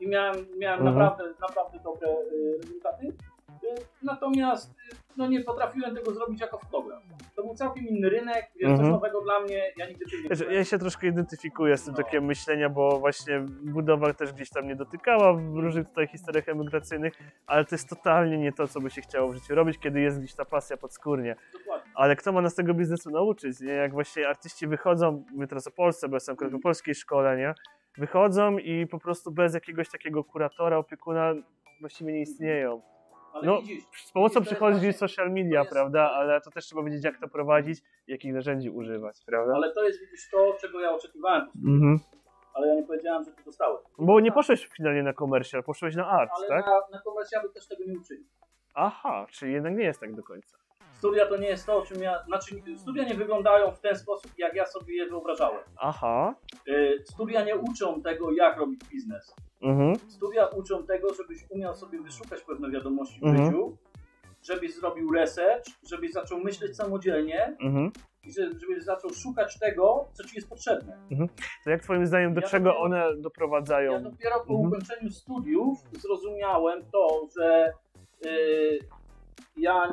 i 0.00 0.08
miałem, 0.08 0.46
miałem 0.58 0.80
Mhm. 0.86 0.98
naprawdę, 0.98 1.34
naprawdę 1.40 1.78
dobre 1.84 2.08
y, 2.08 2.58
rezultaty. 2.62 3.12
Natomiast 4.02 4.70
y, 4.70 4.96
no 5.16 5.26
nie 5.26 5.40
potrafiłem 5.40 5.94
tego 5.96 6.14
zrobić 6.14 6.40
jako 6.40 6.58
fotograf. 6.58 7.02
To 7.36 7.42
był 7.42 7.54
całkiem 7.54 7.88
inny 7.88 8.08
rynek, 8.10 8.50
Mhm. 8.62 8.78
coś 8.80 8.88
nowego 8.88 9.20
dla 9.20 9.40
mnie, 9.40 9.62
ja 9.76 9.86
nigdy 9.88 10.04
tym 10.10 10.22
nie 10.22 10.28
Wiesz. 10.28 10.44
Ja 10.50 10.64
się 10.64 10.78
troszkę 10.78 11.06
identyfikuję 11.06 11.76
z 11.76 11.84
tym 11.84 11.94
No. 11.98 12.02
takim 12.04 12.24
myślenia, 12.24 12.68
bo 12.68 12.98
właśnie 13.00 13.40
budowa 13.62 14.12
też 14.14 14.32
gdzieś 14.32 14.50
tam 14.50 14.64
mnie 14.64 14.76
dotykała 14.76 15.32
w 15.34 15.54
różnych 15.56 15.88
tutaj 15.88 16.06
historiach 16.06 16.48
emigracyjnych, 16.48 17.12
ale 17.46 17.64
to 17.64 17.74
jest 17.74 17.88
totalnie 17.88 18.38
nie 18.38 18.52
to, 18.52 18.68
co 18.68 18.80
by 18.80 18.90
się 18.90 19.00
chciało 19.02 19.28
w 19.28 19.34
życiu 19.34 19.54
robić, 19.54 19.78
kiedy 19.78 20.00
jest 20.00 20.18
gdzieś 20.18 20.34
ta 20.34 20.44
pasja 20.44 20.76
podskórnie. 20.76 21.36
Dokładnie. 21.52 21.92
Ale 21.94 22.16
kto 22.16 22.32
ma 22.32 22.40
nas 22.40 22.54
tego 22.54 22.74
biznesu 22.74 23.10
nauczyć, 23.10 23.60
nie? 23.60 23.72
Jak 23.72 23.92
właśnie 23.92 24.28
artyści 24.28 24.66
wychodzą, 24.66 25.24
mówię 25.32 25.46
teraz 25.46 25.66
o 25.66 25.70
Polsce, 25.70 26.08
bo 26.08 26.16
jestem 26.16 26.32
Mhm. 26.32 26.52
po 26.52 26.58
polskiej 26.58 26.94
szkole, 26.94 27.36
nie? 27.36 27.54
Wychodzą 27.98 28.58
i 28.58 28.86
po 28.86 28.98
prostu 28.98 29.30
bez 29.30 29.54
jakiegoś 29.54 29.90
takiego 29.90 30.24
kuratora, 30.24 30.76
opiekuna 30.78 31.34
właściwie 31.80 32.12
nie 32.12 32.20
istnieją. 32.20 32.82
Ale 33.34 33.46
No, 33.46 33.60
widzisz, 33.60 33.84
Z 34.06 34.12
pomocą 34.12 34.34
to 34.34 34.40
jest 34.40 34.50
przychodzi 34.50 34.92
social 34.92 35.30
media, 35.32 35.60
jest- 35.60 35.72
prawda? 35.72 36.10
Ale 36.10 36.40
to 36.40 36.50
też 36.50 36.64
trzeba 36.66 36.82
wiedzieć, 36.82 37.04
jak 37.04 37.18
to 37.20 37.28
prowadzić, 37.28 37.82
jakich 38.06 38.34
narzędzi 38.34 38.70
używać, 38.70 39.16
prawda? 39.26 39.52
ale 39.54 39.72
to 39.72 39.84
jest 39.84 40.00
widzisz 40.00 40.30
to, 40.30 40.56
czego 40.60 40.80
ja 40.80 40.90
oczekiwałem, 40.92 41.48
Mhm. 41.66 41.98
ale 42.54 42.68
ja 42.68 42.74
nie 42.74 42.82
powiedziałem, 42.86 43.24
że 43.24 43.30
to 43.32 43.42
dostałem. 43.46 43.76
Bo 43.98 44.20
nie 44.20 44.32
poszłeś 44.32 44.66
finalnie 44.66 45.02
na 45.02 45.12
komercjal, 45.12 45.62
poszłeś 45.62 45.96
na 45.96 46.06
art, 46.08 46.30
Ale 46.36 46.48
tak? 46.48 46.66
na, 46.66 46.80
na 46.92 47.02
komercjały 47.04 47.52
też 47.52 47.68
tego 47.68 47.84
nie 47.86 47.98
uczyli. 47.98 48.24
Aha, 48.74 49.26
czyli 49.30 49.52
jednak 49.52 49.74
nie 49.76 49.84
jest 49.84 50.00
tak 50.00 50.14
do 50.14 50.22
końca. 50.22 50.56
Studia 51.04 51.26
to 51.26 51.36
nie 51.36 51.48
jest 51.48 51.66
to, 51.66 51.76
o 51.78 51.82
czym 51.82 52.02
ja. 52.02 52.22
Znaczy, 52.26 52.62
studia 52.76 53.04
nie 53.04 53.14
wyglądają 53.14 53.70
w 53.72 53.80
ten 53.80 53.96
sposób, 53.98 54.30
jak 54.38 54.54
ja 54.54 54.66
sobie 54.66 54.96
je 54.96 55.06
wyobrażałem. 55.06 55.60
Aha. 55.76 56.34
Y, 56.68 57.02
Studia 57.04 57.44
nie 57.44 57.56
uczą 57.56 58.02
tego, 58.02 58.32
jak 58.32 58.56
robić 58.58 58.80
biznes. 58.92 59.34
Mhm. 59.62 59.96
Studia 60.08 60.46
uczą 60.46 60.86
tego, 60.86 61.14
żebyś 61.14 61.38
umiał 61.50 61.74
sobie 61.74 62.00
wyszukać 62.00 62.40
pewne 62.40 62.70
wiadomości 62.70 63.20
w 63.20 63.24
Mhm. 63.24 63.44
życiu, 63.46 63.76
żebyś 64.42 64.74
zrobił 64.74 65.12
research, 65.12 65.64
żebyś 65.88 66.12
zaczął 66.12 66.38
myśleć 66.40 66.76
samodzielnie 66.76 67.56
Mhm. 67.60 67.90
i 68.24 68.32
że- 68.32 68.50
żebyś 68.60 68.84
zaczął 68.84 69.10
szukać 69.10 69.58
tego, 69.58 70.08
co 70.12 70.24
ci 70.24 70.36
jest 70.36 70.48
potrzebne. 70.48 70.98
To 71.64 71.70
jak 71.70 71.82
twoim 71.82 72.06
zdaniem 72.06 72.34
do 72.34 72.40
Ja 72.40 72.48
czego 72.48 72.70
dopiero- 72.70 72.80
one 72.84 73.16
doprowadzają? 73.16 73.92
Ja 73.92 74.00
dopiero 74.00 74.36
po 74.40 74.52
Mhm. 74.54 74.68
ukończeniu 74.68 75.10
studiów 75.10 75.78
zrozumiałem 75.92 76.82
to, 76.92 77.26
że 77.38 77.72
y, 78.26 78.78
ja 79.56 79.92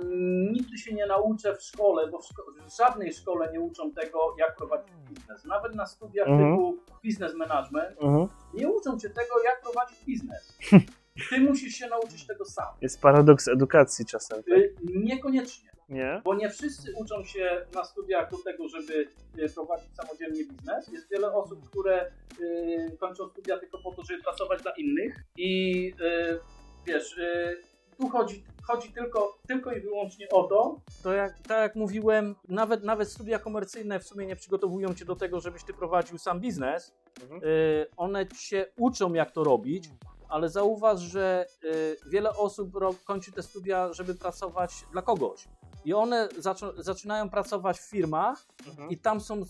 nigdy 0.51 0.77
się 0.77 0.93
nie 0.93 1.05
nauczę 1.05 1.55
w 1.55 1.61
szkole, 1.61 2.07
bo 2.07 2.19
w, 2.19 2.25
szko- 2.25 2.69
w 2.69 2.77
żadnej 2.77 3.13
szkole 3.13 3.51
nie 3.51 3.61
uczą 3.61 3.91
tego, 3.91 4.35
jak 4.37 4.55
prowadzić 4.55 4.93
biznes. 5.09 5.45
Nawet 5.45 5.75
na 5.75 5.85
studiach 5.85 6.27
Mhm. 6.27 6.51
typu 6.51 6.77
business 7.05 7.33
management 7.35 8.01
Mhm. 8.03 8.27
nie 8.53 8.69
uczą 8.69 8.99
cię 8.99 9.09
tego, 9.09 9.43
jak 9.45 9.61
prowadzić 9.61 10.05
biznes. 10.05 10.57
Ty 11.29 11.39
musisz 11.39 11.73
się 11.73 11.87
nauczyć 11.87 12.27
tego 12.27 12.45
sam. 12.45 12.67
Jest 12.81 13.01
paradoks 13.01 13.47
edukacji 13.47 14.05
czasem, 14.05 14.43
tak? 14.43 14.57
Y, 14.57 14.75
niekoniecznie. 14.95 15.71
Nie? 15.89 16.21
Bo 16.25 16.35
nie 16.35 16.49
wszyscy 16.49 16.93
uczą 16.97 17.23
się 17.23 17.65
na 17.75 17.83
studiach 17.83 18.31
do 18.31 18.37
tego, 18.37 18.67
żeby 18.69 19.07
y, 19.39 19.49
prowadzić 19.53 19.95
samodzielnie 19.95 20.45
biznes. 20.45 20.87
Jest 20.87 21.09
wiele 21.11 21.33
osób, 21.33 21.69
które 21.69 22.11
y, 22.41 22.97
kończą 22.99 23.29
studia 23.29 23.57
tylko 23.59 23.77
po 23.83 23.91
to, 23.93 24.03
żeby 24.03 24.23
pracować 24.23 24.61
dla 24.61 24.71
innych. 24.71 25.23
I 25.37 25.93
y, 26.01 26.39
wiesz, 26.87 27.17
y, 27.17 27.57
tu 28.01 28.09
chodzi, 28.09 28.43
chodzi 28.63 28.93
tylko, 28.93 29.37
tylko 29.47 29.71
i 29.71 29.81
wyłącznie 29.81 30.29
o 30.29 30.43
to. 30.43 30.81
To 31.03 31.13
jak, 31.13 31.39
tak 31.39 31.61
jak 31.61 31.75
mówiłem, 31.75 32.35
nawet, 32.47 32.83
nawet 32.83 33.11
studia 33.11 33.39
komercyjne 33.39 33.99
w 33.99 34.03
sumie 34.03 34.25
nie 34.25 34.35
przygotowują 34.35 34.93
cię 34.93 35.05
do 35.05 35.15
tego, 35.15 35.39
żebyś 35.39 35.63
ty 35.63 35.73
prowadził 35.73 36.17
sam 36.17 36.39
biznes. 36.39 36.93
Mhm. 37.21 37.41
Y, 37.43 37.85
one 37.97 38.27
cię 38.27 38.65
uczą, 38.77 39.13
jak 39.13 39.31
to 39.31 39.43
robić. 39.43 39.89
Ale 40.29 40.49
zauważ, 40.49 40.99
że 40.99 41.45
y, 41.63 41.97
wiele 42.05 42.29
osób 42.29 42.71
kończy 43.05 43.31
te 43.31 43.43
studia, 43.43 43.93
żeby 43.93 44.15
pracować 44.15 44.71
dla 44.91 45.01
kogoś. 45.01 45.47
I 45.85 45.93
one 45.93 46.29
zaczą- 46.37 46.73
zaczynają 46.83 47.29
pracować 47.29 47.79
w 47.79 47.89
firmach 47.89 48.45
Mhm. 48.67 48.89
i 48.89 48.97
tam 48.97 49.21
są 49.21 49.43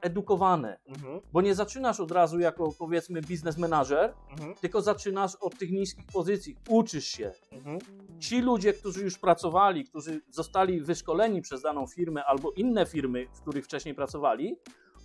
edukowane. 0.00 0.78
Mhm. 0.86 1.20
Bo 1.32 1.40
nie 1.40 1.54
zaczynasz 1.54 2.00
od 2.00 2.10
razu 2.12 2.38
jako 2.38 2.72
powiedzmy 2.78 3.22
biznes 3.22 3.58
menadżer, 3.58 4.14
Mhm. 4.30 4.54
tylko 4.54 4.80
zaczynasz 4.82 5.34
od 5.40 5.58
tych 5.58 5.70
niskich 5.70 6.06
pozycji, 6.06 6.56
uczysz 6.68 7.06
się. 7.06 7.32
Mhm. 7.52 7.78
Ci 8.20 8.40
ludzie, 8.40 8.72
którzy 8.72 9.04
już 9.04 9.18
pracowali, 9.18 9.84
którzy 9.84 10.20
zostali 10.30 10.80
wyszkoleni 10.80 11.42
przez 11.42 11.62
daną 11.62 11.86
firmę 11.86 12.24
albo 12.24 12.50
inne 12.50 12.86
firmy, 12.86 13.26
w 13.34 13.40
których 13.40 13.64
wcześniej 13.64 13.94
pracowali, 13.94 14.56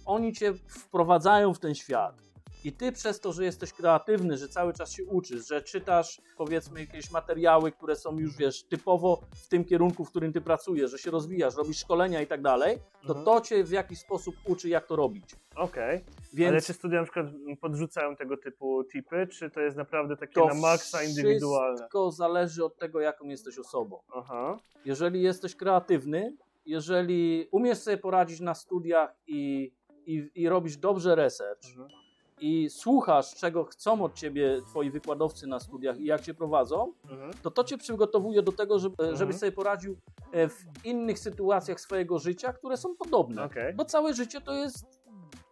oni 0.06 0.34
cię 0.34 0.54
wprowadzają 0.68 1.54
w 1.54 1.60
ten 1.60 1.76
świat. 1.76 2.33
I 2.64 2.72
ty 2.72 2.92
przez 2.92 3.20
to, 3.20 3.34
że 3.34 3.44
jesteś 3.44 3.74
kreatywny, 3.74 4.38
że 4.38 4.48
cały 4.50 4.74
czas 4.74 4.92
się 4.92 5.06
uczysz, 5.06 5.48
że 5.48 5.62
czytasz 5.62 6.22
powiedzmy 6.38 6.80
jakieś 6.80 7.12
materiały, 7.12 7.72
które 7.72 7.96
są 7.96 8.20
już 8.20 8.38
wiesz, 8.38 8.64
typowo 8.64 9.22
w 9.36 9.48
tym 9.48 9.66
kierunku, 9.66 10.06
w 10.06 10.10
którym 10.10 10.34
ty 10.34 10.42
pracujesz, 10.42 10.92
że 10.92 10.98
się 10.98 11.12
rozwijasz, 11.12 11.56
robisz 11.56 11.78
szkolenia 11.78 12.22
i 12.22 12.28
tak 12.28 12.42
dalej, 12.42 12.78
to 13.08 13.08
Mhm. 13.08 13.26
to 13.26 13.42
cię 13.42 13.64
w 13.64 13.72
jakiś 13.72 14.00
sposób 14.00 14.36
uczy, 14.46 14.70
jak 14.70 14.88
to 14.88 14.96
robić. 14.96 15.24
Okej. 15.56 16.06
Więc 16.34 16.52
Ale 16.52 16.62
czy 16.62 16.74
studia 16.74 16.98
na 17.00 17.04
przykład 17.04 17.26
podrzucają 17.62 18.16
tego 18.16 18.38
typu 18.38 18.84
tipy, 18.84 19.28
czy 19.28 19.50
to 19.50 19.60
jest 19.62 19.78
naprawdę 19.78 20.18
takie 20.18 20.34
to 20.34 20.46
na 20.48 20.54
maksa 20.54 21.04
indywidualne? 21.04 21.78
wszystko 21.78 22.12
zależy 22.12 22.66
od 22.66 22.78
tego, 22.78 23.00
jaką 23.00 23.26
jesteś 23.28 23.60
osobą. 23.60 24.00
Aha. 24.16 24.60
Jeżeli 24.86 25.22
jesteś 25.22 25.56
kreatywny, 25.56 26.36
jeżeli 26.66 27.48
umiesz 27.52 27.78
sobie 27.78 27.98
poradzić 27.98 28.40
na 28.40 28.56
studiach 28.56 29.16
i, 29.28 29.72
i, 30.06 30.30
i 30.36 30.50
robisz 30.50 30.78
dobrze 30.78 31.16
research 31.16 31.66
Mhm. 31.70 31.90
I 32.40 32.70
słuchasz, 32.70 33.36
czego 33.36 33.64
chcą 33.64 34.04
od 34.04 34.14
ciebie 34.14 34.62
twoi 34.70 34.90
wykładowcy 34.92 35.48
na 35.48 35.60
studiach 35.60 36.00
i 36.00 36.06
jak 36.06 36.22
cię 36.22 36.34
prowadzą, 36.34 36.94
Mhm. 37.12 37.32
to 37.42 37.52
to 37.52 37.64
cię 37.64 37.78
przygotowuje 37.78 38.42
do 38.42 38.52
tego, 38.52 38.80
żeby, 38.80 38.96
Mhm. 39.00 39.18
żebyś 39.18 39.36
sobie 39.36 39.52
poradził 39.52 39.98
e, 40.32 40.50
w 40.50 40.64
innych 40.84 41.20
sytuacjach 41.20 41.80
swojego 41.80 42.20
życia, 42.20 42.54
które 42.54 42.78
są 42.78 42.96
podobne. 42.96 43.44
Okej. 43.44 43.74
Bo 43.74 43.86
całe 43.86 44.14
życie 44.14 44.42
to 44.42 44.54
jest 44.54 44.86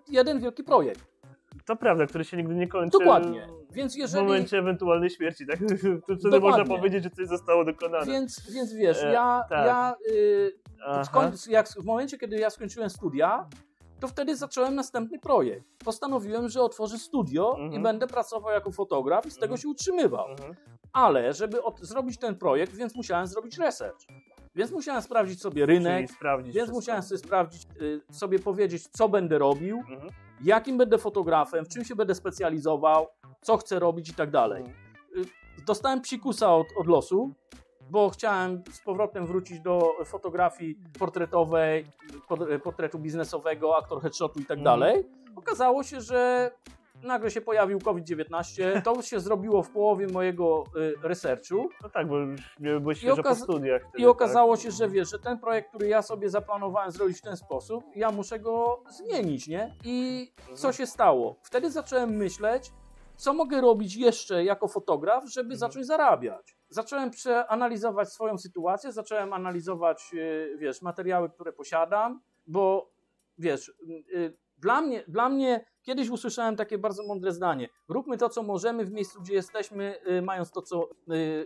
jeden 0.09 0.39
wielki 0.39 0.63
projekt. 0.63 1.11
To 1.65 1.75
prawda, 1.75 2.05
który 2.07 2.23
się 2.23 2.37
nigdy 2.37 2.55
nie 2.55 2.67
kończy. 2.67 2.97
Dokładnie. 2.99 3.47
Więc 3.71 3.93
W 3.93 3.97
jeżeli... 3.97 4.25
momencie 4.25 4.57
ewentualnej 4.57 5.09
śmierci, 5.09 5.45
tak? 5.47 5.59
To 6.07 6.15
wtedy 6.15 6.39
można 6.39 6.65
powiedzieć, 6.65 7.03
że 7.03 7.09
coś 7.09 7.27
zostało 7.27 7.65
dokonane. 7.65 8.05
Więc, 8.05 8.51
więc 8.51 8.73
wiesz, 8.73 9.03
E, 9.03 9.13
ja, 9.13 9.43
tak. 9.49 9.65
ja 9.67 9.95
y. 10.11 11.05
Skoń, 11.05 11.31
jak, 11.49 11.67
w 11.69 11.85
momencie, 11.85 12.17
kiedy 12.17 12.37
ja 12.37 12.49
skończyłem 12.49 12.89
studia, 12.89 13.49
to 14.01 14.07
wtedy 14.07 14.35
zacząłem 14.35 14.75
następny 14.75 15.19
projekt. 15.19 15.65
Postanowiłem, 15.85 16.49
że 16.49 16.61
otworzę 16.61 16.97
studio 16.97 17.55
i 17.57 17.61
Mhm. 17.61 17.83
będę 17.83 18.07
pracował 18.07 18.51
jako 18.53 18.71
fotograf 18.71 19.25
i 19.25 19.31
z 19.31 19.35
tego 19.35 19.45
Mhm. 19.45 19.57
się 19.61 19.67
utrzymywał. 19.67 20.27
Mhm. 20.29 20.55
Ale 20.93 21.33
żeby 21.33 21.57
zrobić 21.81 22.17
ten 22.17 22.35
projekt, 22.35 22.75
więc 22.75 22.95
musiałem 22.95 23.27
zrobić 23.27 23.57
research. 23.57 23.99
Więc 24.55 24.71
musiałem 24.71 25.01
sprawdzić 25.01 25.41
sobie 25.41 25.65
rynek, 25.65 26.11
sprawdzić 26.11 26.45
więc 26.55 26.57
wszystko. 26.57 26.75
musiałem 26.75 27.01
sobie 27.03 27.17
sprawdzić, 27.17 27.67
y, 27.81 28.01
sobie 28.11 28.39
powiedzieć, 28.39 28.87
co 28.87 29.09
będę 29.09 29.37
robił, 29.37 29.77
Mhm. 29.77 30.09
jakim 30.43 30.77
będę 30.77 30.97
fotografem, 30.97 31.65
w 31.65 31.69
czym 31.69 31.85
się 31.85 31.95
będę 31.95 32.15
specjalizował, 32.15 33.07
co 33.41 33.57
chcę 33.57 33.79
robić 33.79 34.09
i 34.09 34.13
tak 34.13 34.31
dalej. 34.31 34.61
Mhm. 34.63 35.25
Dostałem 35.67 36.01
psikusa 36.01 36.55
od, 36.55 36.67
od 36.77 36.87
losu, 36.87 37.33
bo 37.91 38.09
chciałem 38.09 38.63
z 38.71 38.79
powrotem 38.81 39.25
wrócić 39.25 39.59
do 39.59 39.93
fotografii 40.05 40.75
portretowej, 40.99 41.85
pod- 42.27 42.39
portretu 42.63 42.99
biznesowego, 42.99 43.77
aktor 43.77 44.01
headshotu 44.01 44.39
i 44.39 44.45
tak 44.45 44.57
Mhm. 44.57 44.63
dalej. 44.79 45.03
Okazało 45.35 45.83
się, 45.83 46.01
że 46.01 46.51
nagle 47.03 47.31
się 47.31 47.41
pojawił 47.41 47.79
COVID-19. 47.79 48.81
To 48.83 49.01
się 49.01 49.19
zrobiło 49.19 49.63
w 49.63 49.69
połowie 49.69 50.07
mojego 50.07 50.63
y, 50.77 50.93
researchu 51.03 51.69
No 51.83 51.89
tak, 51.89 52.07
bo 52.07 52.17
już 52.17 52.41
nie 52.59 52.79
byłeś 52.79 52.97
świeżo 52.97 53.23
po 53.23 53.35
studiach. 53.35 53.81
Wtedy, 53.81 54.03
i 54.03 54.05
okazało 54.05 54.55
tak? 54.55 54.63
się, 54.63 54.71
że 54.71 54.89
wiesz, 54.89 55.09
że 55.11 55.19
ten 55.19 55.39
projekt, 55.39 55.69
który 55.69 55.87
ja 55.87 56.01
sobie 56.01 56.29
zaplanowałem 56.29 56.91
zrobić 56.91 57.17
w 57.17 57.21
ten 57.21 57.37
sposób, 57.37 57.83
ja 57.95 58.11
muszę 58.11 58.39
go 58.39 58.83
zmienić, 58.89 59.47
nie? 59.47 59.75
I 59.83 60.27
co 60.47 60.51
Mhm. 60.51 60.73
się 60.73 60.85
stało? 60.87 61.35
Wtedy 61.43 61.71
zacząłem 61.71 62.09
myśleć, 62.09 62.71
co 63.15 63.33
mogę 63.33 63.61
robić 63.61 63.95
jeszcze 63.95 64.43
jako 64.43 64.67
fotograf, 64.67 65.23
żeby 65.29 65.53
Mhm. 65.53 65.59
zacząć 65.59 65.85
zarabiać. 65.87 66.55
Zacząłem 66.71 67.11
przeanalizować 67.11 68.13
swoją 68.13 68.37
sytuację, 68.37 68.91
zacząłem 68.91 69.33
analizować, 69.33 70.11
y, 70.13 70.57
wiesz, 70.57 70.81
materiały, 70.81 71.29
które 71.29 71.53
posiadam, 71.53 72.21
bo 72.47 72.91
wiesz, 73.37 73.69
y, 74.13 74.37
dla 74.57 74.81
mnie, 74.81 75.03
dla 75.07 75.29
mnie 75.29 75.65
kiedyś 75.81 76.09
usłyszałem 76.09 76.55
takie 76.55 76.77
bardzo 76.77 77.03
mądre 77.07 77.31
zdanie. 77.31 77.69
Róbmy 77.89 78.17
to, 78.17 78.29
co 78.29 78.43
możemy 78.43 78.85
w 78.85 78.91
miejscu, 78.91 79.21
gdzie 79.21 79.33
jesteśmy, 79.33 79.95
y, 80.07 80.21
mając 80.21 80.51
to, 80.51 80.61
co, 80.61 80.89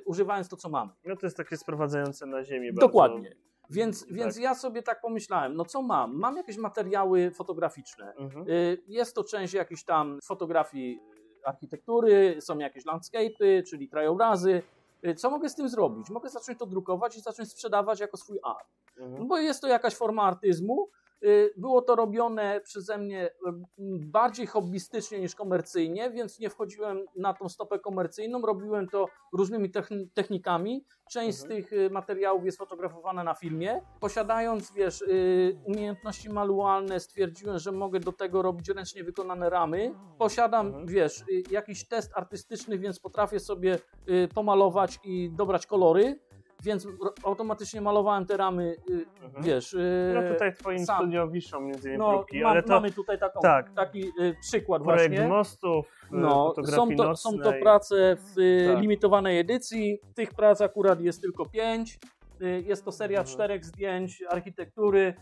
używając 0.06 0.50
to, 0.50 0.56
co 0.56 0.70
mamy. 0.70 0.92
No 1.06 1.16
to 1.16 1.26
jest 1.26 1.38
takie 1.38 1.58
sprowadzające 1.58 2.26
na 2.26 2.44
ziemię 2.44 2.74
Dokładnie. 2.74 3.30
bardzo. 3.30 3.46
Więc, 3.70 4.06
Tak. 4.06 4.14
więc 4.14 4.38
ja 4.38 4.56
sobie 4.56 4.84
tak 4.84 5.02
pomyślałem, 5.02 5.56
no 5.56 5.66
co 5.66 5.82
mam? 5.82 6.16
Mam 6.18 6.38
jakieś 6.38 6.58
materiały 6.58 7.32
fotograficzne. 7.32 8.14
Mhm. 8.14 8.46
Jest 8.88 9.16
to 9.16 9.24
część 9.24 9.54
jakichś 9.54 9.84
tam 9.84 10.20
fotografii 10.24 11.00
architektury, 11.46 12.38
są 12.40 12.58
jakieś 12.58 12.86
landscape'y, 12.86 13.64
czyli 13.70 13.90
krajobrazy. 13.90 14.62
Y, 15.04 15.16
Co 15.16 15.30
mogę 15.30 15.50
z 15.50 15.56
tym 15.56 15.70
zrobić? 15.70 16.10
Mogę 16.10 16.30
zacząć 16.30 16.60
to 16.60 16.66
drukować 16.66 17.18
i 17.18 17.22
zacząć 17.22 17.52
sprzedawać 17.52 18.00
jako 18.00 18.18
swój 18.18 18.40
art. 18.44 18.68
No 18.98 19.06
Mhm. 19.06 19.28
bo 19.28 19.38
jest 19.38 19.62
to 19.62 19.68
jakaś 19.68 19.96
forma 19.96 20.24
artyzmu. 20.24 20.90
Y, 21.26 21.54
Było 21.58 21.82
to 21.82 21.96
robione 21.96 22.62
przeze 22.64 22.98
mnie 22.98 23.26
y, 23.28 23.32
bardziej 24.00 24.48
hobbystycznie 24.48 25.20
niż 25.20 25.36
komercyjnie, 25.36 26.12
więc 26.12 26.40
nie 26.40 26.50
wchodziłem 26.50 27.06
na 27.16 27.34
tą 27.34 27.50
stopę 27.50 27.80
komercyjną. 27.80 28.42
Robiłem 28.42 28.88
to 28.90 29.08
różnymi 29.34 29.72
techni- 29.72 30.08
technikami. 30.14 30.86
Część 31.12 31.38
z 31.38 31.44
Mhm. 31.44 31.62
tych 31.64 31.74
y, 31.74 31.90
materiałów 31.90 32.46
jest 32.46 32.58
fotografowana 32.58 33.24
na 33.24 33.34
filmie. 33.34 33.82
Posiadając, 34.00 34.72
wiesz, 34.74 35.04
umiejętności 35.66 36.30
manualne, 36.30 37.00
stwierdziłem, 37.00 37.60
że 37.60 37.72
mogę 37.72 38.00
do 38.00 38.12
tego 38.12 38.42
robić 38.42 38.70
ręcznie 38.70 39.04
wykonane 39.04 39.50
ramy. 39.50 39.94
Posiadam, 40.18 40.68
Mhm. 40.68 40.88
wiesz, 40.88 41.24
jakiś 41.52 41.88
test 41.88 42.12
artystyczny, 42.16 42.78
więc 42.78 43.00
potrafię 43.00 43.40
sobie 43.40 43.80
pomalować 44.34 45.00
i 45.04 45.30
dobrać 45.36 45.66
kolory. 45.68 46.20
Więc 46.66 46.88
automatycznie 47.24 47.82
malowałem 47.82 48.26
te 48.26 48.38
ramy, 48.38 48.76
y, 48.90 49.06
Mhm. 49.24 49.44
wiesz. 49.44 49.74
y, 49.74 50.12
No 50.16 50.34
tutaj 50.34 50.52
w 50.52 50.58
twoim 50.58 50.86
sam. 50.86 50.98
studio 50.98 51.28
wiszą 51.28 51.62
między 51.62 51.90
innymi 51.90 51.98
no, 52.04 52.10
próbki, 52.14 52.42
mam, 52.42 52.52
ale 52.52 52.64
to 52.64 52.70
mamy 52.74 52.92
tutaj 52.92 53.20
taką, 53.20 53.40
tak. 53.42 53.74
taki 53.74 54.08
y, 54.22 54.36
przykład 54.42 54.84
projekt 54.84 55.10
właśnie. 55.16 55.28
mostów, 55.28 55.86
No, 56.12 56.54
są, 56.66 56.96
to, 56.96 57.16
są 57.16 57.40
to 57.40 57.54
prace 57.62 58.18
w 58.20 58.36
Tak. 58.74 58.82
limitowanej 58.82 59.40
edycji. 59.40 60.00
Tych 60.16 60.34
prac 60.34 60.62
akurat 60.62 61.02
jest 61.02 61.22
tylko 61.22 61.46
pięć. 61.46 62.00
Jest 62.66 62.86
to 62.86 62.92
seria 62.92 63.20
Mhm. 63.20 63.34
czterech 63.36 63.66
zdjęć 63.66 64.24
architektury 64.30 65.14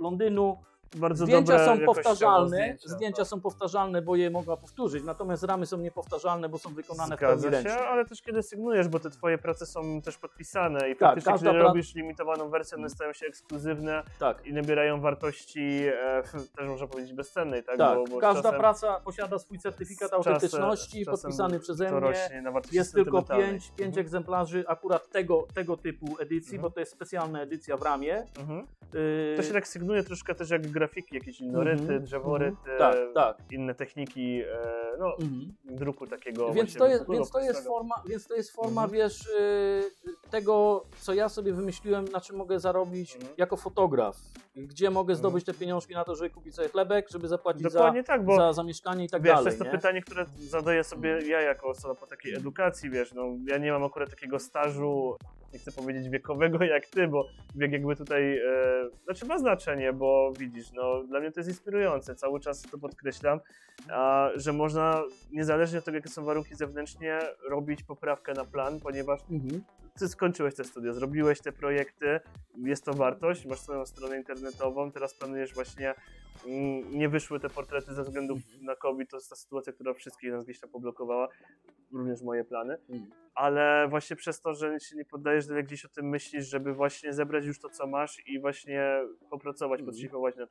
Londynu. 0.00 0.56
Bardzo 0.96 1.24
Zdjęcia 1.24 1.66
są 1.66 1.78
powtarzalne, 1.86 2.48
zdjęcia, 2.56 2.88
zdjęcia 2.88 3.16
tak. 3.22 3.26
są 3.26 3.40
powtarzalne, 3.40 4.02
bo 4.02 4.16
je 4.16 4.30
mogła 4.30 4.56
powtórzyć, 4.56 5.04
natomiast 5.04 5.42
ramy 5.42 5.66
są 5.66 5.78
niepowtarzalne, 5.78 6.48
bo 6.48 6.58
są 6.58 6.74
wykonane 6.74 7.16
w 7.16 7.18
Zgadza 7.18 7.42
pełni 7.50 7.56
się, 7.62 7.68
ręcznie. 7.68 7.88
ale 7.88 8.04
też 8.04 8.22
kiedy 8.22 8.42
sygnujesz, 8.42 8.88
bo 8.88 9.00
te 9.00 9.10
twoje 9.10 9.38
prace 9.38 9.66
są 9.66 10.02
też 10.02 10.18
podpisane 10.18 10.90
i 10.90 10.96
Tak, 10.96 11.14
kiedy 11.14 11.30
pra- 11.30 11.52
robisz 11.58 11.94
limitowaną 11.94 12.50
wersję, 12.50 12.78
one 12.78 12.90
stają 12.90 13.12
się 13.12 13.26
ekskluzywne 13.26 14.02
Tak, 14.18 14.46
i 14.46 14.52
nabierają 14.52 15.00
wartości 15.00 15.82
e, 15.86 16.22
też 16.56 16.68
można 16.68 16.86
powiedzieć 16.86 17.12
bezcennej, 17.12 17.64
tak? 17.64 17.78
tak. 17.78 17.98
Bo, 17.98 18.04
bo 18.04 18.18
każda 18.18 18.42
czasem, 18.42 18.60
praca 18.60 19.00
posiada 19.00 19.38
swój 19.38 19.58
certyfikat 19.58 20.12
autentyczności, 20.12 21.04
czasem 21.04 21.20
podpisany 21.22 21.60
przeze 21.60 21.84
to 21.86 21.90
mnie. 21.90 22.00
rośnie 22.00 22.42
na 22.42 22.50
wartości 22.52 22.76
Jest 22.76 22.94
tylko 22.94 23.22
pięć, 23.22 23.70
pięć 23.76 23.88
Mhm. 23.88 23.98
egzemplarzy 24.06 24.64
akurat 24.68 25.08
tego, 25.10 25.46
tego 25.54 25.76
typu 25.76 26.06
edycji, 26.20 26.54
Mhm. 26.56 26.62
bo 26.62 26.70
to 26.70 26.80
jest 26.80 26.92
specjalna 26.92 27.42
edycja 27.42 27.76
w 27.76 27.82
ramie. 27.82 28.26
Mhm. 28.38 28.66
Yy, 28.94 29.34
To 29.36 29.42
się 29.42 29.52
tak 29.52 29.68
sygnuje 29.68 30.02
troszkę 30.02 30.34
też 30.34 30.50
jak 30.50 30.66
grafiki, 30.78 31.14
jakieś 31.14 31.40
innoryty, 31.40 31.82
Mhm, 31.82 32.02
drzeworyty, 32.02 32.70
mhm. 32.72 32.78
Tak, 32.78 32.96
tak. 33.14 33.52
inne 33.52 33.74
techniki, 33.74 34.40
e, 34.42 34.46
no, 34.98 35.06
Mhm. 35.18 35.54
druku 35.64 36.06
takiego 36.06 36.52
Więc 36.52 36.74
to, 36.74 36.86
jest, 36.86 37.10
więc, 37.10 37.30
to 37.30 37.40
jest 37.40 37.66
forma, 37.66 37.94
więc 38.08 38.26
to 38.26 38.34
jest 38.34 38.50
forma, 38.52 38.84
Mhm. 38.84 38.90
wiesz, 39.00 39.28
yy, 40.04 40.12
tego, 40.30 40.84
co 41.00 41.14
ja 41.14 41.28
sobie 41.28 41.52
wymyśliłem, 41.52 42.04
na 42.04 42.20
czym 42.20 42.36
mogę 42.36 42.60
zarobić 42.60 43.14
Mhm. 43.16 43.34
jako 43.36 43.56
fotograf. 43.56 44.16
Gdzie 44.56 44.90
mogę 44.90 45.14
zdobyć 45.14 45.44
te 45.44 45.54
pieniążki 45.54 45.94
na 45.94 46.04
to, 46.04 46.14
żeby 46.16 46.30
kupić 46.30 46.54
sobie 46.54 46.68
chlebek, 46.68 47.08
żeby 47.10 47.28
zapłacić 47.28 47.72
za, 47.72 47.92
tak, 48.06 48.24
bo 48.24 48.36
za 48.36 48.52
zamieszkanie 48.52 49.04
i 49.04 49.08
tak 49.08 49.22
wiesz, 49.22 49.30
to 49.32 49.36
dalej. 49.36 49.46
jest 49.46 49.58
to 49.58 49.64
nie? 49.64 49.70
pytanie, 49.70 50.02
które 50.02 50.26
zadaję 50.38 50.84
sobie 50.84 51.28
ja 51.28 51.40
jako 51.40 51.68
osoba 51.68 51.94
po 51.94 52.06
takiej 52.06 52.34
edukacji, 52.34 52.90
wiesz, 52.90 53.12
no 53.14 53.22
ja 53.46 53.58
nie 53.58 53.72
mam 53.72 53.84
akurat 53.84 54.10
takiego 54.10 54.38
stażu, 54.38 55.16
nie 55.52 55.58
chcę 55.58 55.72
powiedzieć 55.72 56.08
wiekowego 56.08 56.64
jak 56.64 56.86
ty, 56.86 57.08
bo 57.08 57.28
wiek 57.54 57.72
jakby 57.72 57.96
tutaj, 57.96 58.38
e, 58.38 58.42
znaczy 59.04 59.26
ma 59.26 59.38
znaczenie, 59.38 59.92
bo 59.92 60.32
widzisz, 60.38 60.72
no 60.72 61.02
dla 61.04 61.20
mnie 61.20 61.32
to 61.32 61.40
jest 61.40 61.50
inspirujące, 61.50 62.14
cały 62.14 62.40
czas 62.40 62.62
to 62.62 62.78
podkreślam, 62.78 63.40
a, 63.90 64.30
że 64.34 64.52
można 64.52 65.02
niezależnie 65.30 65.78
od 65.78 65.84
tego, 65.84 65.96
jakie 65.96 66.08
są 66.08 66.24
warunki 66.24 66.54
zewnętrznie, 66.54 67.18
robić 67.50 67.82
poprawkę 67.82 68.32
na 68.32 68.44
plan, 68.44 68.80
ponieważ 68.80 69.20
Mhm. 69.30 69.62
ty 69.98 70.08
skończyłeś 70.08 70.54
te 70.54 70.64
studia, 70.64 70.92
zrobiłeś 70.92 71.40
te 71.40 71.52
projekty, 71.52 72.20
jest 72.56 72.84
to 72.84 72.94
wartość, 72.94 73.46
masz 73.46 73.60
swoją 73.60 73.86
stronę 73.86 74.16
internetową, 74.16 74.92
teraz 74.92 75.14
planujesz 75.14 75.54
właśnie, 75.54 75.94
nie 76.90 77.08
wyszły 77.08 77.40
te 77.40 77.50
portrety 77.50 77.94
ze 77.94 78.02
względu 78.02 78.34
na 78.62 78.76
COVID, 78.76 79.10
to 79.10 79.16
jest 79.16 79.30
ta 79.30 79.36
sytuacja, 79.36 79.72
która 79.72 79.94
wszystkich 79.94 80.30
nas 80.32 80.44
gdzieś 80.44 80.60
tam 80.60 80.70
poblokowała, 80.70 81.28
również 81.92 82.22
moje 82.22 82.44
plany, 82.44 82.76
Mhm. 82.88 83.10
ale 83.34 83.86
właśnie 83.90 84.16
przez 84.16 84.40
to, 84.40 84.54
że 84.54 84.80
się 84.80 84.96
nie 84.96 85.04
poddajesz, 85.04 85.46
że 85.46 85.62
gdzieś 85.62 85.84
o 85.84 85.88
tym 85.88 86.08
myślisz, 86.08 86.46
żeby 86.48 86.74
właśnie 86.74 87.12
zebrać 87.12 87.44
już 87.44 87.60
to, 87.60 87.68
co 87.68 87.86
masz 87.86 88.26
i 88.26 88.40
właśnie 88.40 89.00
popracować, 89.30 89.80
Mhm. 89.80 89.86
podszlifować 89.86 90.36
nad 90.36 90.50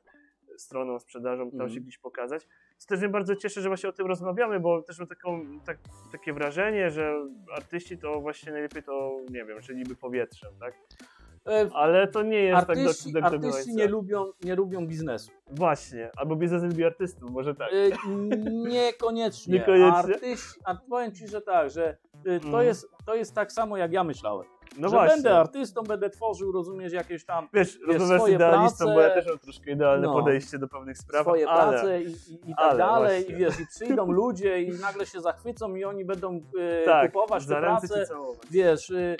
stroną, 0.56 0.98
sprzedażą, 0.98 1.44
tam 1.50 1.60
Mhm. 1.60 1.70
się 1.74 1.80
gdzieś 1.80 1.98
pokazać. 1.98 2.46
To 2.80 2.86
też 2.86 3.00
mnie 3.00 3.08
bardzo 3.08 3.36
cieszy, 3.36 3.60
że 3.60 3.68
właśnie 3.68 3.88
o 3.88 3.92
tym 3.92 4.06
rozmawiamy, 4.06 4.60
bo 4.60 4.82
też 4.82 4.98
mam 4.98 5.08
taką, 5.08 5.60
tak, 5.66 5.78
takie 6.12 6.32
wrażenie, 6.32 6.90
że 6.90 7.14
artyści 7.56 7.98
to 7.98 8.20
właśnie 8.20 8.52
najlepiej 8.52 8.82
to, 8.82 9.20
nie 9.30 9.44
wiem, 9.44 9.60
że 9.60 9.74
niby 9.74 9.96
powietrzem, 9.96 10.50
tak? 10.60 10.74
E, 11.48 11.70
Ale 11.74 12.08
to 12.08 12.22
nie 12.22 12.40
jest 12.40 12.70
Artyści, 12.70 13.12
tak 13.12 13.22
do, 13.30 13.38
do, 13.38 13.48
artyści 13.48 13.74
nie, 13.74 13.86
lubią, 13.86 14.32
nie 14.44 14.54
lubią 14.54 14.86
biznesu. 14.86 15.30
Właśnie, 15.50 16.10
albo 16.16 16.36
biznes 16.36 16.62
lubi 16.62 16.84
artystów, 16.84 17.30
może 17.30 17.54
tak. 17.54 17.68
E, 17.72 18.08
Niekoniecznie. 18.50 19.54
Niekoniecznie? 19.58 20.14
Artyści, 20.14 20.60
a 20.64 20.74
powiem 20.74 21.12
Ci, 21.14 21.28
że 21.28 21.40
tak, 21.40 21.70
że 21.70 21.96
e, 22.26 22.40
to, 22.40 22.46
Mhm. 22.46 22.66
jest, 22.66 22.88
to 23.06 23.14
jest 23.14 23.34
tak 23.34 23.52
samo 23.52 23.76
jak 23.76 23.92
ja 23.92 24.04
myślałem. 24.04 24.46
No 24.76 24.88
że 24.88 24.96
właśnie. 24.96 25.14
będę 25.14 25.38
artystą, 25.38 25.82
będę 25.82 26.10
tworzył, 26.10 26.52
rozumiesz, 26.52 26.92
jakieś 26.92 27.24
tam 27.24 27.48
Wiesz, 27.52 27.78
rozmawiasz 27.86 28.08
z 28.08 28.20
swoje 28.20 28.34
idealistą, 28.34 28.84
bo 28.84 28.90
ja 28.90 28.96
prace, 28.96 29.14
też 29.14 29.26
mam 29.26 29.38
troszkę 29.38 29.70
idealne 29.70 30.06
no, 30.06 30.12
podejście 30.12 30.58
do 30.58 30.68
pewnych 30.68 30.98
spraw, 30.98 31.22
swoje 31.22 31.48
ale... 31.48 31.72
prace 31.72 32.02
i, 32.02 32.06
i, 32.06 32.50
i 32.50 32.54
tak 32.54 32.56
ale 32.56 32.78
dalej. 32.78 33.24
właśnie. 33.24 33.34
I 33.34 33.38
wiesz, 33.38 33.60
i 33.60 33.66
przyjdą 33.66 34.12
ludzie 34.12 34.62
i 34.62 34.72
nagle 34.80 35.06
się 35.06 35.20
zachwycą 35.20 35.74
i 35.74 35.84
oni 35.84 36.04
będą 36.04 36.40
e, 36.58 36.84
tak, 36.84 37.12
kupować 37.12 37.46
te 37.46 37.60
prace. 37.60 38.06
Wiesz, 38.50 38.90
y, 38.90 39.16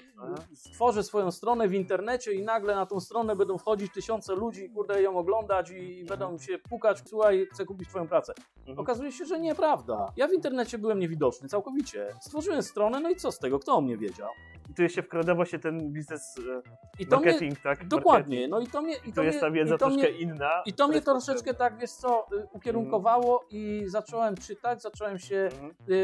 stworzę 0.54 1.02
swoją 1.02 1.30
stronę 1.30 1.68
w 1.68 1.74
internecie 1.74 2.32
i 2.32 2.42
nagle 2.42 2.74
na 2.74 2.86
tą 2.86 3.00
stronę 3.00 3.36
będą 3.36 3.58
wchodzić 3.58 3.92
tysiące 3.92 4.34
ludzi 4.34 4.64
i 4.64 4.70
kurde 4.70 5.02
ją 5.02 5.16
oglądać 5.16 5.70
i 5.70 6.04
będą 6.04 6.38
się 6.38 6.58
pukać, 6.58 7.02
słuchaj, 7.06 7.46
chcę 7.52 7.64
kupić 7.64 7.88
twoją 7.88 8.08
pracę. 8.08 8.34
Mhm. 8.58 8.78
Okazuje 8.78 9.12
się, 9.12 9.24
że 9.24 9.40
nieprawda. 9.40 10.12
Ja 10.16 10.28
w 10.28 10.32
internecie 10.32 10.78
byłem 10.78 10.98
niewidoczny 10.98 11.48
całkowicie. 11.48 12.06
Stworzyłem 12.20 12.62
stronę, 12.62 13.00
no 13.00 13.10
i 13.10 13.16
co 13.16 13.32
z 13.32 13.38
tego? 13.38 13.58
Kto 13.58 13.74
o 13.74 13.80
mnie 13.80 13.96
wiedział? 13.96 14.28
I 14.68 14.74
tu 14.74 14.88
się 14.88 15.02
wkrada 15.02 15.34
właśnie 15.34 15.58
ten 15.58 15.92
biznes 15.92 16.34
e, 16.38 16.62
I 16.98 17.06
to 17.06 17.16
mnie, 17.20 17.26
marketing, 17.26 17.60
tak? 17.60 17.88
dokładnie, 17.88 18.48
no 18.48 18.60
i 18.60 18.66
to 18.66 18.82
mnie... 18.82 18.92
I 18.92 18.96
Marketing. 18.96 19.14
to 19.14 19.20
Tu 19.20 19.26
jest 19.26 19.40
ta 19.40 19.50
mnie, 19.50 19.60
wiedza 19.60 19.74
i 19.74 19.78
to 19.78 19.86
troszkę 19.86 20.08
mnie, 20.10 20.18
inna. 20.18 20.62
I 20.66 20.72
to 20.72 20.88
mnie 20.88 21.00
troszeczkę 21.02 21.54
tak, 21.54 21.78
wiesz 21.78 21.90
co, 21.90 22.26
y, 22.32 22.46
ukierunkowało 22.52 23.44
i 23.50 23.84
zacząłem 23.86 24.36
czytać, 24.36 24.82
zacząłem 24.82 25.18
się. 25.18 25.36
Mhm. 25.52 25.70
y, 25.88 25.94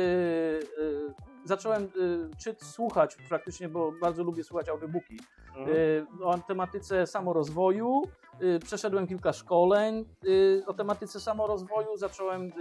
y, 0.78 1.14
zacząłem 1.44 1.82
y, 1.82 1.88
czyt, 2.44 2.62
słuchać 2.62 3.16
praktycznie, 3.28 3.68
bo 3.68 3.92
bardzo 4.00 4.22
lubię 4.22 4.44
słuchać 4.44 4.68
audiobooki. 4.68 5.18
Mhm. 5.48 5.68
Y, 5.76 6.06
o 6.22 6.38
tematyce 6.38 7.06
samorozwoju. 7.06 8.02
y, 8.42 8.58
Przeszedłem 8.58 9.06
kilka 9.06 9.32
szkoleń 9.32 10.04
o 10.66 10.74
tematyce 10.74 11.20
samorozwoju. 11.20 11.96
Zacząłem, 11.96 12.52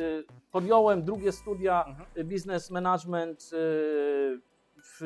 podjąłem 0.51 1.03
drugie 1.03 1.31
studia 1.31 1.85
Mhm. 1.87 2.27
business 2.27 2.71
management 2.71 3.51
w, 4.83 4.97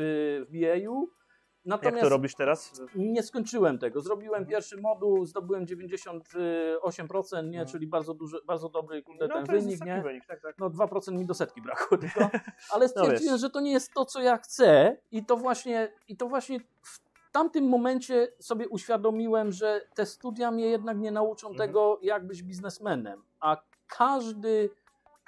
w 0.49 0.51
BA-u. 0.51 1.01
Jak 1.01 1.81
Natomiast 1.83 2.01
to 2.03 2.09
robisz 2.09 2.35
teraz? 2.35 2.81
nie 2.95 3.23
skończyłem 3.23 3.79
tego. 3.79 4.01
Zrobiłem 4.01 4.33
Mhm. 4.39 4.49
pierwszy 4.49 4.81
moduł, 4.81 5.25
zdobyłem 5.25 5.65
98%, 5.65 7.43
nie, 7.43 7.59
Mhm. 7.59 7.67
czyli 7.67 7.87
bardzo, 7.87 8.13
duży, 8.13 8.37
bardzo 8.45 8.69
dobry 8.69 9.03
kurde, 9.03 9.27
No 9.27 9.33
ten 9.33 9.45
wynik. 9.45 9.85
Nie? 9.85 10.01
wynik, 10.01 10.25
tak, 10.25 10.41
tak. 10.41 10.55
no 10.59 10.69
2% 10.69 11.11
mi 11.17 11.25
do 11.25 11.33
setki 11.33 11.61
brakło 11.61 11.97
tylko, 12.19 12.29
ale 12.71 12.89
stwierdziłem, 12.89 13.33
No 13.33 13.37
że 13.37 13.49
to 13.49 13.59
nie 13.59 13.71
jest 13.71 13.93
to, 13.93 14.05
co 14.05 14.21
ja 14.21 14.37
chcę 14.37 14.97
i 15.11 15.25
to 15.25 15.37
właśnie, 15.37 15.91
i 16.07 16.17
to 16.17 16.27
właśnie 16.27 16.59
w 16.59 16.99
tamtym 17.31 17.65
momencie 17.69 18.27
sobie 18.39 18.69
uświadomiłem, 18.69 19.51
że 19.51 19.81
te 19.95 20.05
studia 20.05 20.51
mnie 20.51 20.65
jednak 20.65 20.97
nie 20.97 21.11
nauczą 21.11 21.47
Mhm. 21.49 21.69
tego, 21.69 21.99
jak 22.01 22.27
być 22.27 22.43
biznesmenem, 22.43 23.23
a 23.39 23.57
każdy, 23.87 24.69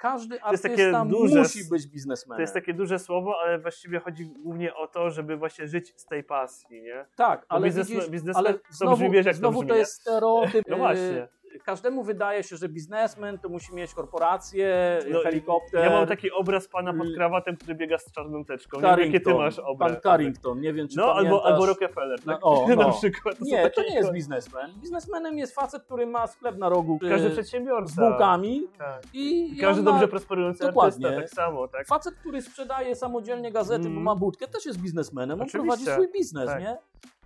każdy 0.00 0.42
artysta 0.42 1.04
duże 1.04 1.38
musi 1.38 1.64
być 1.70 1.86
biznesmenem. 1.86 2.36
To 2.36 2.40
jest 2.40 2.54
takie 2.54 2.74
duże 2.74 2.98
słowo, 2.98 3.34
ale 3.44 3.58
właściwie 3.58 4.00
chodzi 4.00 4.26
głównie 4.26 4.74
o 4.74 4.86
to, 4.86 5.10
żeby 5.10 5.36
właśnie 5.36 5.68
żyć 5.68 5.92
z 5.96 6.06
tej 6.06 6.24
pasji, 6.24 6.82
nie? 6.82 7.06
tak, 7.16 7.46
ale 7.48 7.68
biznes- 7.68 7.86
widzisz, 7.86 8.10
biznes 8.10 8.36
ale 8.36 8.54
to 8.54 8.60
znowu, 8.70 8.96
brzmi, 8.96 9.10
wiesz, 9.10 9.26
jak 9.26 9.34
to 9.34 9.38
znowu 9.38 9.58
brzmi, 9.58 9.68
to 9.68 9.74
nie? 9.74 9.80
jest 9.80 10.00
stereotyp. 10.00 10.64
No 10.68 10.76
e, 10.76 10.78
właśnie. 10.78 11.28
Każdemu 11.64 12.02
wydaje 12.02 12.42
się, 12.42 12.56
że 12.56 12.68
biznesmen 12.68 13.38
to 13.38 13.48
musi 13.48 13.74
mieć 13.74 13.94
korporację, 13.94 14.98
No, 15.10 15.20
helikopter. 15.20 15.84
Ja 15.84 15.90
mam 15.90 16.06
taki 16.06 16.30
obraz 16.32 16.68
pana 16.68 16.94
pod 16.94 17.06
krawatem, 17.14 17.56
który 17.56 17.74
biega 17.74 17.98
z 17.98 18.12
czarną 18.12 18.44
teczką. 18.44 18.76
Nie 18.80 18.96
wiem, 18.96 19.00
jakie 19.00 19.20
ty 19.20 19.34
masz 19.34 19.58
obraz. 19.58 19.92
Pan 19.92 20.00
Carrington, 20.02 20.60
nie 20.60 20.72
wiem 20.72 20.88
czy 20.88 20.96
No, 20.96 21.04
albo, 21.14 21.28
pamiętasz. 21.30 21.52
albo 21.52 21.66
Rockefeller, 21.66 22.18
tak? 22.22 22.26
No, 22.26 22.40
o, 22.64 22.68
Na 22.68 22.74
no. 22.74 22.92
przykład. 22.92 23.38
są 23.38 23.44
Nie, 23.44 23.70
to 23.70 23.82
nie 23.82 23.94
jest 23.94 24.12
biznesmen. 24.12 24.70
Biznesmenem 24.80 25.38
jest 25.38 25.54
facet, 25.54 25.82
który 25.82 26.06
ma 26.06 26.26
sklep 26.26 26.56
na 26.58 26.68
rogu 26.68 26.98
Każdy 27.08 27.26
e, 27.28 27.30
przedsiębiorca. 27.30 27.92
z 27.92 27.96
bułkami 27.96 28.62
Tak. 28.78 29.02
i, 29.14 29.52
i 29.52 29.60
Każdy 29.60 29.82
ma- 29.82 29.90
dobrze 29.90 30.08
prosperujący 30.08 30.64
Dokładnie. 30.64 31.06
artysta, 31.08 31.22
tak 31.36 31.46
samo, 31.46 31.68
tak? 31.68 31.86
Facet, 31.86 32.14
który 32.14 32.42
sprzedaje 32.42 32.96
samodzielnie 32.96 33.52
gazety, 33.52 33.80
Mm. 33.86 33.94
bo 33.94 34.00
ma 34.00 34.16
budkę, 34.16 34.46
też 34.48 34.66
jest 34.66 34.80
biznesmenem. 34.80 35.40
On 35.40 35.46
Oczywiście. 35.46 35.58
prowadzi 35.68 35.84
swój 35.84 36.12
biznes, 36.20 36.46
Tak. 36.46 36.60
nie? 36.62 36.76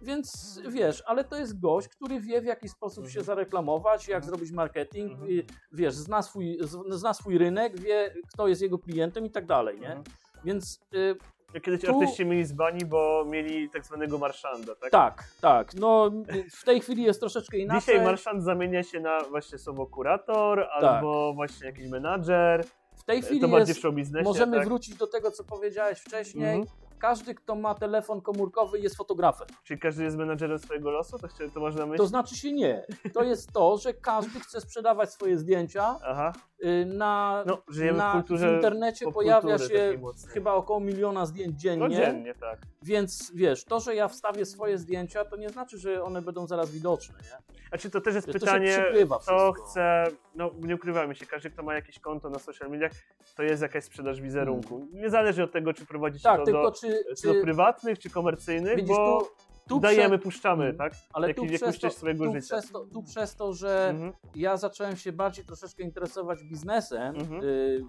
Więc 0.03 0.61
wiesz, 0.69 1.03
ale 1.07 1.25
to 1.25 1.37
jest 1.37 1.61
gość, 1.61 1.89
który 1.89 2.21
wie 2.21 2.41
w 2.41 2.45
jaki 2.45 2.69
sposób 2.69 3.09
się 3.09 3.23
zareklamować, 3.23 4.09
jak 4.09 4.25
zrobić 4.25 4.51
marketing, 4.53 5.13
Mhm. 5.13 5.31
wiesz, 5.73 5.95
zna 5.95 6.23
swój, 6.23 6.59
zna 6.89 7.15
swój 7.15 7.39
rynek, 7.39 7.81
wie 7.81 8.15
kto 8.33 8.49
jest 8.49 8.63
jego 8.63 8.79
klientem 8.79 9.27
i 9.27 9.31
tak 9.31 9.47
dalej, 9.47 9.81
nie? 9.81 9.87
Mhm. 9.87 10.05
Więc 10.45 10.81
y, 10.95 11.17
Jak 11.55 11.63
kiedyś 11.63 11.81
Tu- 11.81 11.95
artyści 12.01 12.27
mieli 12.27 12.45
z 12.45 12.53
bani, 12.53 12.85
bo 12.85 13.25
mieli 13.27 13.71
tak 13.71 13.85
zwanego 13.87 14.19
marszanda, 14.19 14.75
tak? 14.75 14.91
tak, 14.91 15.25
tak, 15.41 15.75
no 15.75 16.11
w 16.53 16.65
tej 16.65 16.81
chwili 16.81 17.03
jest 17.03 17.21
troszeczkę 17.21 17.59
inaczej. 17.59 17.81
Dzisiaj 17.81 18.05
marszand 18.05 18.43
zamienia 18.45 18.83
się 18.83 19.01
na 19.01 19.21
właśnie 19.25 19.59
słowo 19.59 19.87
kurator, 19.87 20.67
albo 20.73 21.35
właśnie 21.35 21.67
jakiś 21.67 21.89
menadżer. 21.89 22.65
w 22.97 23.05
tej 23.05 23.21
To 23.21 23.27
chwili 23.27 23.41
bardziej 23.49 23.75
jest, 23.75 23.87
w 23.87 23.93
biznesie, 23.95 24.25
możemy 24.25 24.57
tak? 24.57 24.67
wrócić 24.69 24.95
do 24.97 25.07
tego, 25.07 25.31
co 25.31 25.45
powiedziałeś 25.45 25.99
wcześniej. 25.99 26.55
Mhm. 26.57 26.77
Każdy, 26.99 27.35
kto 27.35 27.55
ma 27.55 27.75
telefon 27.75 28.21
komórkowy 28.21 28.79
jest 28.79 28.97
fotografem. 28.97 29.47
Czyli 29.63 29.81
każdy 29.81 30.05
jest 30.05 30.17
menadżerem 30.17 30.59
swojego 30.59 30.91
losu? 30.91 31.19
To, 31.19 31.27
chcia- 31.27 31.51
to 31.55 31.61
można 31.61 31.81
To 31.81 31.87
myśleć? 31.87 32.09
znaczy 32.09 32.37
się 32.37 32.53
nie. 32.53 32.87
To 33.15 33.23
jest 33.23 33.53
to, 33.53 33.77
że 33.79 33.95
każdy 33.95 34.41
chce 34.41 34.61
sprzedawać 34.61 35.13
swoje 35.13 35.39
zdjęcia 35.39 35.99
Aha, 36.05 36.33
y, 36.65 36.85
na, 36.87 37.45
no 37.47 37.59
na 37.95 38.11
w 38.11 38.13
kulturze 38.13 38.51
w 38.53 38.55
internecie 38.55 39.13
pojawia 39.13 39.59
się 39.59 39.99
chyba 40.29 40.55
około 40.55 40.81
miliona 40.81 41.27
zdjęć 41.27 41.61
dziennie, 41.61 41.89
Codziennie, 41.89 42.35
tak. 42.35 42.59
więc 42.83 43.33
wiesz, 43.35 43.65
to, 43.65 43.81
że 43.81 43.95
ja 43.95 44.09
wstawię 44.09 44.47
swoje 44.47 44.79
zdjęcia, 44.79 45.25
to 45.25 45.37
nie 45.37 45.49
znaczy, 45.51 45.79
że 45.79 46.03
one 46.03 46.23
będą 46.23 46.47
zaraz 46.47 46.71
widoczne, 46.71 47.15
nie? 47.23 47.57
A 47.71 47.79
czy 47.79 47.91
to 47.91 48.01
też 48.01 48.15
jest 48.15 48.27
Wiesz, 48.27 48.35
to 48.35 48.41
pytanie, 48.41 48.69
przykrywa 48.69 49.19
kto 49.19 49.53
chce, 49.53 50.05
no 50.35 50.51
nie 50.61 50.75
ukrywajmy 50.75 51.15
się, 51.15 51.27
każdy 51.27 51.51
kto 51.51 51.63
ma 51.63 51.75
jakieś 51.75 51.99
konto 51.99 52.31
na 52.31 52.39
social 52.39 52.71
mediach, 52.71 52.93
to 53.37 53.43
jest 53.43 53.63
jakaś 53.63 53.85
sprzedaż 53.85 54.21
wizerunku. 54.21 54.89
Nie 54.93 55.11
zależy 55.11 55.45
od 55.45 55.53
tego, 55.53 55.73
czy 55.73 55.87
prowadzi 55.87 56.19
się 56.19 56.29
Hmm. 56.29 56.47
Tak, 56.47 56.55
to 56.55 56.63
do, 56.63 56.71
czy, 56.85 57.05
czy 57.23 57.35
do 57.35 57.41
prywatnych, 57.43 57.99
czy 57.99 58.11
komercyjnych, 58.11 58.77
widzisz, 58.77 58.89
bo 58.97 59.21
tu, 59.21 59.29
tu 59.69 59.81
dajemy, 59.81 60.19
prze- 60.19 60.23
puszczamy, 60.25 60.75
tak? 60.75 60.93
ale 61.13 61.29
Jakiś- 61.29 61.51
tu 61.51 61.57
przez, 61.59 61.79
to, 61.81 61.91
swojego 61.91 62.25
tu, 62.27 62.33
życia. 62.33 62.57
przez 62.59 62.71
to, 62.73 62.87
tu 62.87 63.03
przez 63.03 63.37
to, 63.37 63.53
że 63.53 63.89
Mhm. 63.91 64.13
ja 64.35 64.57
zacząłem 64.57 64.97
się 64.97 65.13
bardziej 65.13 65.45
troszeczkę 65.45 65.83
interesować 65.83 66.43
biznesem, 66.45 67.17
Mhm. 67.17 67.45
y, 67.45 67.85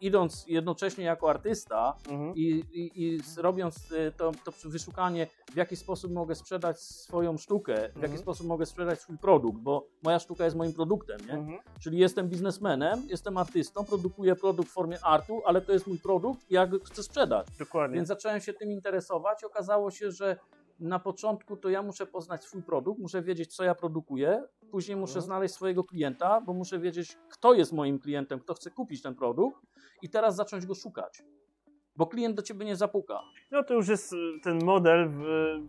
idąc 0.00 0.44
jednocześnie 0.48 1.04
jako 1.04 1.30
artysta, 1.30 1.94
Mhm. 2.08 2.34
i, 2.34 2.42
i, 2.72 3.02
i 3.04 3.18
robiąc 3.36 3.92
y, 3.92 4.12
to, 4.16 4.32
to 4.44 4.52
wyszukanie, 4.64 5.26
w 5.52 5.56
jaki 5.56 5.76
sposób 5.76 6.12
mogę 6.12 6.34
sprzedać 6.34 6.80
swoją 6.80 7.36
sztukę, 7.36 7.74
w 7.74 7.80
jaki 7.82 7.96
Mhm. 7.96 8.18
sposób 8.18 8.46
mogę 8.46 8.66
sprzedać 8.66 9.00
swój 9.00 9.18
produkt, 9.18 9.58
bo 9.58 9.86
moja 10.02 10.18
sztuka 10.18 10.44
jest 10.44 10.56
moim 10.56 10.72
produktem, 10.72 11.18
nie? 11.26 11.32
Mhm. 11.32 11.58
Czyli 11.80 11.98
jestem 11.98 12.28
biznesmenem, 12.28 13.02
jestem 13.08 13.36
artystą, 13.36 13.84
produkuję 13.84 14.36
produkt 14.36 14.68
w 14.68 14.72
formie 14.72 15.04
artu, 15.04 15.42
ale 15.44 15.60
to 15.60 15.72
jest 15.72 15.86
mój 15.86 15.98
produkt 15.98 16.40
i 16.50 16.54
ja 16.54 16.66
go 16.66 16.78
chcę 16.84 17.02
sprzedać. 17.02 17.46
Dokładnie. 17.58 17.96
Więc 17.96 18.08
zacząłem 18.08 18.40
się 18.40 18.52
tym 18.52 18.72
interesować. 18.72 19.44
Okazało 19.44 19.90
się, 19.90 20.10
że 20.10 20.36
na 20.78 20.98
początku 20.98 21.56
to 21.56 21.68
ja 21.68 21.82
muszę 21.82 22.06
poznać 22.06 22.44
swój 22.44 22.62
produkt, 22.62 23.00
muszę 23.00 23.22
wiedzieć, 23.22 23.54
co 23.56 23.64
ja 23.64 23.74
produkuję, 23.74 24.42
później 24.70 24.96
muszę 24.96 25.10
Mhm. 25.12 25.24
znaleźć 25.24 25.54
swojego 25.54 25.84
klienta, 25.84 26.40
bo 26.40 26.52
muszę 26.52 26.78
wiedzieć, 26.78 27.18
kto 27.28 27.54
jest 27.54 27.72
moim 27.72 27.98
klientem, 27.98 28.40
kto 28.40 28.54
chce 28.54 28.70
kupić 28.70 29.02
ten 29.02 29.14
produkt 29.14 29.62
i 30.02 30.08
teraz 30.10 30.36
zacząć 30.36 30.66
go 30.66 30.74
szukać. 30.74 31.22
Bo 31.96 32.06
klient 32.06 32.36
do 32.36 32.42
ciebie 32.42 32.66
nie 32.66 32.76
zapuka. 32.76 33.20
No 33.50 33.64
to 33.64 33.74
już 33.74 33.88
jest 33.88 34.12
y, 34.12 34.16
ten 34.42 34.64
model, 34.64 35.08
w, 35.08 35.20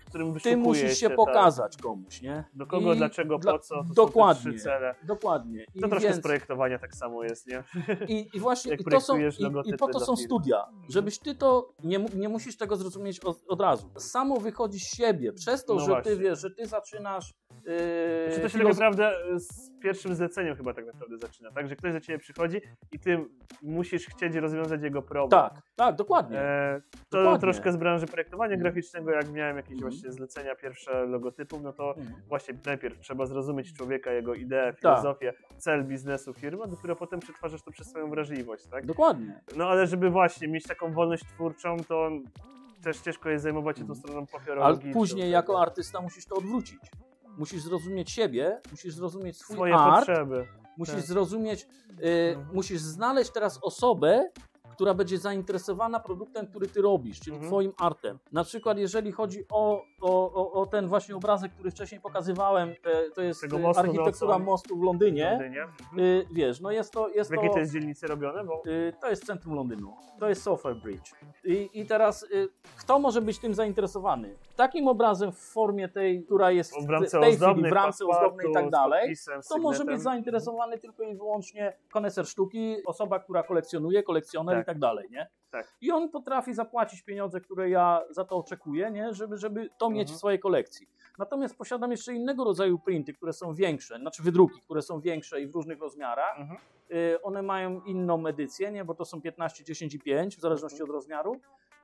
w 0.01 0.05
którym 0.05 0.39
Ty 0.39 0.57
musisz 0.57 0.97
się 0.97 1.07
tak. 1.07 1.15
pokazać 1.15 1.77
komuś, 1.77 2.21
nie? 2.21 2.43
Do 2.53 2.65
kogo, 2.67 2.93
I 2.93 2.97
dlaczego, 2.97 3.37
dla- 3.37 3.51
po 3.51 3.59
co, 3.59 3.75
to 3.75 3.93
Dokładnie. 3.93 4.51
trzy 4.53 4.63
cele. 4.63 4.95
Dokładnie. 5.03 5.65
I, 5.75 5.79
To 5.81 5.87
troszkę 5.87 6.07
więc, 6.07 6.19
z 6.19 6.23
projektowania 6.23 6.79
tak 6.79 6.95
samo 6.95 7.23
jest, 7.23 7.47
nie? 7.47 7.63
i, 8.07 8.27
i 8.33 8.39
właśnie 8.39 8.73
i 8.75 8.83
to 8.83 9.01
są, 9.01 9.17
i, 9.17 9.23
i 9.65 9.73
po 9.77 9.87
to 9.87 9.99
są 9.99 10.15
studia. 10.15 10.65
Żebyś 10.89 11.19
ty 11.19 11.35
to, 11.35 11.73
nie, 11.83 11.99
nie 12.15 12.29
musisz 12.29 12.57
tego 12.57 12.75
zrozumieć 12.75 13.19
od, 13.19 13.41
od 13.47 13.61
razu. 13.61 13.89
Samo 13.97 14.37
wychodzi 14.39 14.79
z 14.79 14.95
siebie, 14.95 15.33
przez 15.33 15.65
to, 15.65 15.73
No 15.73 15.79
że 15.79 15.85
właśnie. 15.87 16.11
ty 16.11 16.17
wiesz, 16.17 16.39
że 16.41 16.51
ty 16.51 16.65
zaczynasz 16.65 17.33
yy, 17.65 18.33
Czy 18.35 18.41
to 18.41 18.49
się 18.49 18.57
tak 18.57 18.67
naprawdę 18.67 19.13
z 19.39 19.71
pierwszym 19.81 20.15
zleceniem 20.15 20.55
chyba 20.55 20.73
tak 20.73 20.85
naprawdę 20.85 21.17
zaczyna, 21.17 21.51
tak? 21.51 21.67
Że 21.67 21.75
ktoś 21.75 21.93
do 21.93 21.99
ciebie 22.01 22.19
przychodzi 22.19 22.61
i 22.91 22.99
ty 22.99 23.25
musisz 23.61 24.05
chcieć 24.07 24.35
rozwiązać 24.35 24.81
jego 24.81 25.01
problem. 25.01 25.29
Tak, 25.41 25.61
tak, 25.75 25.95
dokładnie. 25.95 26.16
E, 26.19 26.81
to 27.09 27.17
Dokładnie. 27.17 27.39
troszkę 27.39 27.71
z 27.71 27.77
branży 27.77 28.05
projektowania 28.07 28.57
graficznego, 28.57 29.11
jak 29.11 29.31
miałem 29.31 29.57
jakieś 29.57 29.73
Mhm. 29.73 29.91
właśnie 29.91 30.11
zlecenia 30.11 30.55
pierwsze 30.55 31.05
logotypów, 31.05 31.61
no 31.61 31.73
to 31.73 31.95
Mhm. 31.97 32.21
właśnie 32.27 32.53
najpierw 32.65 32.99
trzeba 32.99 33.25
zrozumieć 33.25 33.73
człowieka, 33.73 34.11
jego 34.11 34.33
ideę, 34.33 34.65
Tak. 34.73 34.79
filozofię, 34.79 35.33
cel 35.57 35.83
biznesu 35.85 36.33
firmy, 36.33 36.63
a 36.63 36.67
dopiero 36.67 36.95
potem 36.95 37.19
przetwarzasz 37.19 37.61
to 37.61 37.71
przez 37.71 37.87
swoją 37.87 38.09
wrażliwość, 38.09 38.65
tak? 38.67 38.85
Dokładnie. 38.85 39.41
No 39.55 39.67
ale 39.69 39.87
żeby 39.87 40.09
właśnie 40.09 40.47
mieć 40.47 40.63
taką 40.67 40.93
wolność 40.93 41.23
twórczą, 41.25 41.77
to 41.87 42.09
też 42.83 42.99
ciężko 42.99 43.29
jest 43.29 43.43
zajmować 43.43 43.77
się 43.77 43.87
tą 43.87 43.95
stroną 43.95 44.17
Ale 44.19 44.27
papierologiczną. 44.27 44.93
później 44.93 45.31
jako 45.31 45.61
artysta 45.61 46.01
musisz 46.01 46.25
to 46.25 46.35
odwrócić. 46.35 46.79
Musisz 47.37 47.61
zrozumieć 47.61 48.11
siebie, 48.11 48.61
musisz 48.71 48.93
zrozumieć 48.93 49.37
swój 49.37 49.55
swoje 49.55 49.75
art, 49.75 50.05
potrzeby. 50.05 50.47
musisz 50.77 50.95
tak. 50.95 51.03
zrozumieć, 51.03 51.63
y, 52.03 52.35
Mhm. 52.35 52.55
musisz 52.55 52.79
znaleźć 52.79 53.31
teraz 53.31 53.59
osobę, 53.63 54.29
która 54.77 54.93
będzie 54.93 55.17
zainteresowana 55.17 55.99
produktem, 55.99 56.47
który 56.47 56.67
ty 56.67 56.81
robisz, 56.81 57.19
czyli 57.19 57.35
Mhm. 57.35 57.51
twoim 57.51 57.73
artem. 57.77 58.19
Na 58.31 58.43
przykład 58.43 58.77
jeżeli 58.77 59.11
chodzi 59.11 59.45
o, 59.51 59.81
o, 60.01 60.33
o, 60.33 60.51
o 60.51 60.65
ten 60.65 60.87
właśnie 60.87 61.15
obrazek, 61.15 61.51
który 61.53 61.71
wcześniej 61.71 62.01
pokazywałem, 62.01 62.73
te, 62.83 63.11
to 63.15 63.21
jest 63.21 63.43
y, 63.43 63.47
mostu 63.59 63.79
architektura 63.81 64.39
mostu 64.39 64.75
w 64.75 64.79
W 64.79 64.83
Londynie. 64.83 65.29
Londynie. 65.31 65.63
Mhm. 65.63 65.99
Y, 65.99 66.25
wiesz, 66.31 66.61
no 66.61 66.71
jest 66.71 66.93
to... 66.93 67.09
Jest 67.09 67.29
W 67.29 67.33
jakiej 67.33 67.49
to, 67.49 67.59
jest 67.59 67.73
dzielnicy 67.73 68.07
robione? 68.07 68.43
Bo 68.43 68.61
y, 68.67 68.93
to 69.01 69.09
jest 69.09 69.25
centrum 69.25 69.55
Londynu. 69.55 69.93
To 70.19 70.29
jest 70.29 70.43
Sofa 70.43 70.75
Bridge. 70.75 71.11
I, 71.45 71.69
I 71.73 71.85
teraz 71.85 72.23
y, 72.23 72.49
kto 72.79 72.99
może 72.99 73.21
być 73.21 73.39
tym 73.39 73.53
zainteresowany? 73.53 74.35
Takim 74.55 74.87
obrazem 74.87 75.31
w 75.31 75.39
formie 75.39 75.89
tej, 75.89 76.23
która 76.25 76.51
jest 76.51 76.71
w 76.71 77.11
tej 77.11 77.35
chwili 77.35 77.63
w 77.63 77.69
bramce 77.69 78.05
ozdobnej 78.05 78.49
i 78.49 78.53
tak 78.53 78.69
dalej, 78.69 79.15
to 79.49 79.57
może 79.57 79.85
być 79.85 80.01
zainteresowany 80.01 80.77
tylko 80.77 81.03
i 81.03 81.15
wyłącznie 81.15 81.73
koneser 81.91 82.25
sztuki, 82.27 82.75
osoba, 82.85 83.19
która 83.19 83.43
kolekcjonuje, 83.43 84.03
kolekcjoner 84.03 84.65
Tak. 84.67 84.77
i 84.77 84.79
dalej, 84.79 85.07
nie? 85.11 85.27
Tak. 85.51 85.73
I 85.81 85.91
on 85.91 86.09
potrafi 86.09 86.53
zapłacić 86.53 87.01
pieniądze, 87.01 87.41
które 87.41 87.69
ja 87.69 88.01
za 88.09 88.25
to 88.25 88.37
oczekuję, 88.37 88.91
nie? 88.91 89.13
Żeby, 89.13 89.37
żeby 89.37 89.69
to 89.77 89.89
mieć 89.89 90.01
Mhm. 90.01 90.15
w 90.15 90.19
swojej 90.19 90.39
kolekcji. 90.39 90.87
Natomiast 91.17 91.57
posiadam 91.57 91.91
jeszcze 91.91 92.13
innego 92.13 92.43
rodzaju 92.43 92.79
printy, 92.79 93.13
które 93.13 93.33
są 93.33 93.53
większe, 93.53 93.99
znaczy 93.99 94.23
wydruki, 94.23 94.61
które 94.61 94.81
są 94.81 94.99
większe 94.99 95.41
i 95.41 95.47
w 95.47 95.55
różnych 95.55 95.79
rozmiarach. 95.79 96.39
Mhm. 96.39 96.59
Y, 96.91 97.21
One 97.21 97.41
mają 97.41 97.81
inną 97.81 98.27
edycję, 98.27 98.71
nie? 98.71 98.85
bo 98.85 98.95
to 98.95 99.05
są 99.05 99.21
15, 99.21 99.63
10 99.63 99.93
i 99.93 99.99
5, 99.99 100.37
w 100.37 100.39
zależności 100.39 100.83
od 100.83 100.89
rozmiaru. 100.89 101.39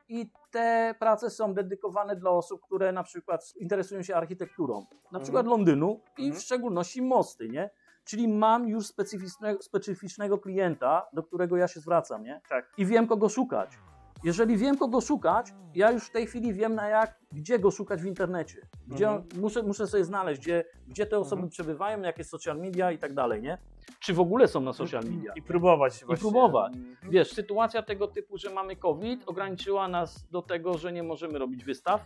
I 0.09 0.29
te 0.51 0.95
prace 0.99 1.29
są 1.29 1.53
dedykowane 1.53 2.15
dla 2.15 2.31
osób, 2.31 2.61
które 2.61 2.91
na 2.91 3.03
przykład 3.03 3.53
interesują 3.55 4.03
się 4.03 4.15
architekturą, 4.15 4.85
na 5.11 5.19
przykład 5.19 5.45
Londynu 5.47 5.99
i 6.17 6.21
Mhm. 6.23 6.39
w 6.39 6.43
szczególności 6.43 7.01
mosty, 7.01 7.49
nie? 7.49 7.69
Czyli 8.05 8.27
mam 8.27 8.67
już 8.67 8.85
specyficznego, 8.87 9.61
specyficznego 9.61 10.37
klienta, 10.37 11.07
do 11.13 11.23
którego 11.23 11.57
ja 11.57 11.67
się 11.67 11.79
zwracam, 11.79 12.23
nie? 12.23 12.41
Tak. 12.49 12.73
I 12.77 12.85
wiem, 12.85 13.07
kogo 13.07 13.29
szukać. 13.29 13.77
Jeżeli 14.23 14.57
wiem, 14.57 14.77
kogo 14.77 15.01
szukać, 15.01 15.47
ja 15.75 15.91
już 15.91 16.03
w 16.03 16.11
tej 16.11 16.27
chwili 16.27 16.53
wiem, 16.53 16.75
na 16.75 16.87
jak, 16.89 17.19
gdzie 17.31 17.59
go 17.59 17.71
szukać 17.71 18.01
w 18.01 18.05
internecie. 18.05 18.57
Gdzie 18.87 19.07
Mhm. 19.09 19.27
on, 19.35 19.41
muszę, 19.41 19.63
muszę 19.63 19.87
sobie 19.87 20.03
znaleźć, 20.05 20.41
gdzie, 20.41 20.63
gdzie 20.87 21.05
te 21.05 21.17
osoby 21.19 21.35
Mhm. 21.39 21.49
przebywają, 21.49 22.01
jakie 22.01 22.23
social 22.23 22.57
media 22.59 22.91
i 22.91 22.97
tak 22.97 23.13
dalej, 23.13 23.41
nie? 23.41 23.57
Czy 23.99 24.13
w 24.13 24.19
ogóle 24.19 24.47
są 24.47 24.61
na 24.61 24.73
social 24.73 25.03
media. 25.03 25.33
I 25.35 25.41
próbować 25.41 26.05
właśnie. 26.05 26.21
próbować. 26.21 26.73
Mhm. 26.75 27.11
Wiesz, 27.11 27.31
sytuacja 27.33 27.83
tego 27.83 28.07
typu, 28.07 28.37
że 28.37 28.49
mamy 28.49 28.75
COVID, 28.75 29.23
ograniczyła 29.25 29.87
nas 29.87 30.27
do 30.29 30.41
tego, 30.41 30.77
że 30.77 30.91
nie 30.93 31.03
możemy 31.03 31.39
robić 31.39 31.63
wystaw, 31.63 32.01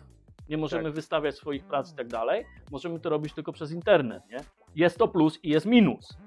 nie 0.49 0.57
możemy 0.57 0.84
Tak. 0.84 0.94
wystawiać 0.94 1.36
swoich 1.36 1.64
prac 1.65 1.94
i 1.94 1.95
tak 1.95 2.07
dalej. 2.07 2.45
Możemy 2.72 2.99
to 2.99 3.10
robić 3.10 3.34
tylko 3.34 3.52
przez 3.52 3.72
internet, 3.72 4.24
nie? 4.30 4.38
Jest 4.78 4.98
to 4.98 5.08
plus 5.08 5.40
i 5.44 5.49
jest 5.49 5.66
minus. 5.66 6.18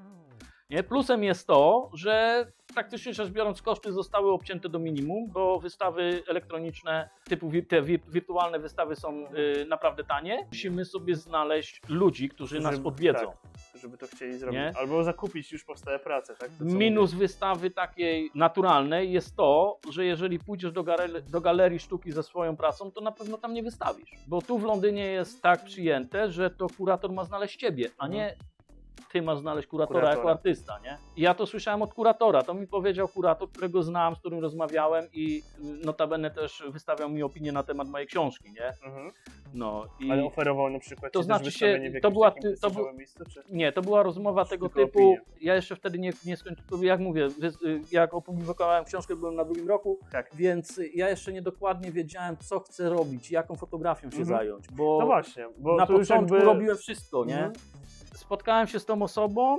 Nie? 0.71 0.83
Plusem 0.83 1.25
jest 1.25 1.47
to, 1.47 1.91
że 1.95 2.47
praktycznie 2.75 3.15
rzecz 3.15 3.29
biorąc 3.31 3.63
koszty 3.63 3.93
zostały 3.93 4.33
obcięte 4.33 4.69
do 4.69 4.79
minimum, 4.79 5.31
bo 5.31 5.61
wystawy 5.61 6.23
elektroniczne, 6.29 7.09
typu 7.25 7.51
te 7.69 7.83
wi- 7.83 7.99
wirtualne 8.09 8.59
wystawy 8.59 8.97
są 8.97 9.27
y, 9.35 9.67
naprawdę 9.69 10.05
tanie. 10.05 10.47
Musimy 10.49 10.85
sobie 10.85 11.17
znaleźć 11.17 11.81
ludzi, 11.89 12.29
którzy 12.29 12.61
nas 12.61 12.75
Żeby- 12.75 12.89
odwiedzą. 12.89 13.19
tak, 13.27 13.81
żeby 13.83 13.99
to 13.99 14.07
chcieli 14.07 14.39
zrobić. 14.39 14.59
Nie? 14.61 14.73
Albo 14.79 15.05
zakupić 15.05 15.53
już 15.53 15.65
powstałe 15.65 15.99
prace, 15.99 16.35
tak? 16.37 16.51
To, 16.59 16.65
Minus 16.65 17.13
wystawy 17.15 17.71
takiej 17.71 18.31
naturalnej 18.35 19.13
jest 19.13 19.37
to, 19.37 19.79
że 19.91 20.05
jeżeli 20.05 20.39
pójdziesz 20.39 20.73
do, 20.73 20.85
do 21.31 21.41
galerii 21.41 21.79
sztuki 21.79 22.13
ze 22.13 22.23
swoją 22.23 22.57
pracą, 22.57 22.91
to 22.91 23.01
na 23.01 23.13
pewno 23.13 23.39
tam 23.39 23.55
nie 23.55 23.63
wystawisz. 23.63 24.11
Bo 24.27 24.43
tu 24.43 24.59
w 24.59 24.65
Londynie 24.65 25.05
jest 25.07 25.43
tak 25.43 25.65
przyjęte, 25.65 26.31
że 26.31 26.51
to 26.51 26.67
kurator 26.77 27.13
ma 27.13 27.25
znaleźć 27.25 27.57
ciebie, 27.57 27.89
a 27.99 28.09
nie 28.09 28.35
ty 29.13 29.23
masz 29.23 29.39
znaleźć 29.39 29.69
kuratora, 29.69 30.01
Kuratora. 30.01 30.19
jako 30.19 30.31
artysta, 30.31 30.79
nie? 30.85 30.99
Ja 31.17 31.35
to 31.35 31.47
słyszałem 31.47 31.83
od 31.83 31.95
kuratora, 31.95 32.43
to 32.43 32.55
mi 32.55 32.67
powiedział 32.67 33.09
kurator, 33.09 33.51
którego 33.51 33.83
znam, 33.83 34.17
z 34.17 34.19
którym 34.19 34.39
rozmawiałem 34.41 35.05
i 35.13 35.43
y, 35.83 35.87
notabene 35.87 36.31
też 36.31 36.63
wystawiał 36.69 37.09
mi 37.11 37.23
opinię 37.23 37.53
na 37.53 37.63
temat 37.63 37.89
mojej 37.89 38.07
książki, 38.07 38.53
nie? 38.53 38.67
Mhm. 38.89 39.11
No 39.55 39.85
i... 40.01 40.11
Ale 40.11 40.25
oferował 40.25 40.71
na 40.71 40.79
przykład 40.79 41.13
To 41.13 41.23
znaczy 41.23 41.51
się, 41.53 41.81
to 42.03 42.11
była 42.11 42.31
ty- 42.31 42.41
to 42.41 42.49
prestiżowym 42.71 42.97
miejscu, 42.97 43.25
czy? 43.25 43.43
Nie, 43.49 43.73
to 43.73 43.83
była 43.83 44.03
rozmowa 44.03 44.45
tego 44.45 44.69
typu. 44.69 44.83
opinie. 44.99 45.21
Ja 45.41 45.55
jeszcze 45.55 45.77
wtedy 45.77 45.99
nie, 45.99 46.13
nie 46.27 46.37
skończyłem, 46.37 46.85
jak 46.85 47.01
mówię, 47.01 47.27
y, 47.65 47.81
jak 47.93 48.15
opublikowałem 48.15 48.85
książkę, 48.85 49.17
byłem 49.17 49.35
na 49.35 49.45
drugim 49.45 49.69
roku, 49.69 49.99
Tak. 50.13 50.31
więc 50.35 50.81
ja 50.95 51.09
jeszcze 51.09 51.33
nie 51.33 51.43
dokładnie 51.43 51.93
wiedziałem, 51.93 52.37
co 52.37 52.61
chcę 52.61 52.89
robić, 52.91 53.31
jaką 53.31 53.57
fotografią 53.57 54.11
się 54.11 54.19
Mhm. 54.19 54.25
zająć, 54.39 54.65
bo 54.73 54.97
No 55.01 55.07
właśnie, 55.07 55.49
bo 55.59 55.77
na 55.77 55.87
początku 55.87 56.35
jakby... 56.35 56.41
robiłem 56.41 56.77
wszystko, 56.77 57.25
nie? 57.25 57.35
Mhm. 57.39 57.53
Spotkałem 58.15 58.67
się 58.67 58.81
z 58.81 58.87
tą 58.87 59.03
osobą, 59.03 59.59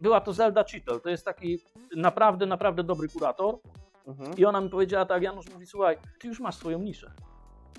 była 0.00 0.20
to 0.20 0.32
Zelda 0.32 0.64
Cheetel, 0.64 1.00
to 1.00 1.08
jest 1.08 1.24
taki 1.24 1.58
naprawdę, 1.96 2.46
naprawdę 2.46 2.82
dobry 2.84 3.08
kurator 3.08 3.58
Mhm. 4.06 4.36
i 4.36 4.44
ona 4.44 4.60
mi 4.60 4.70
powiedziała 4.70 5.04
tak, 5.06 5.22
Janusz 5.22 5.50
mówi, 5.52 5.66
słuchaj, 5.66 5.96
ty 6.20 6.28
już 6.28 6.40
masz 6.40 6.54
swoją 6.56 6.78
niszę. 6.78 7.12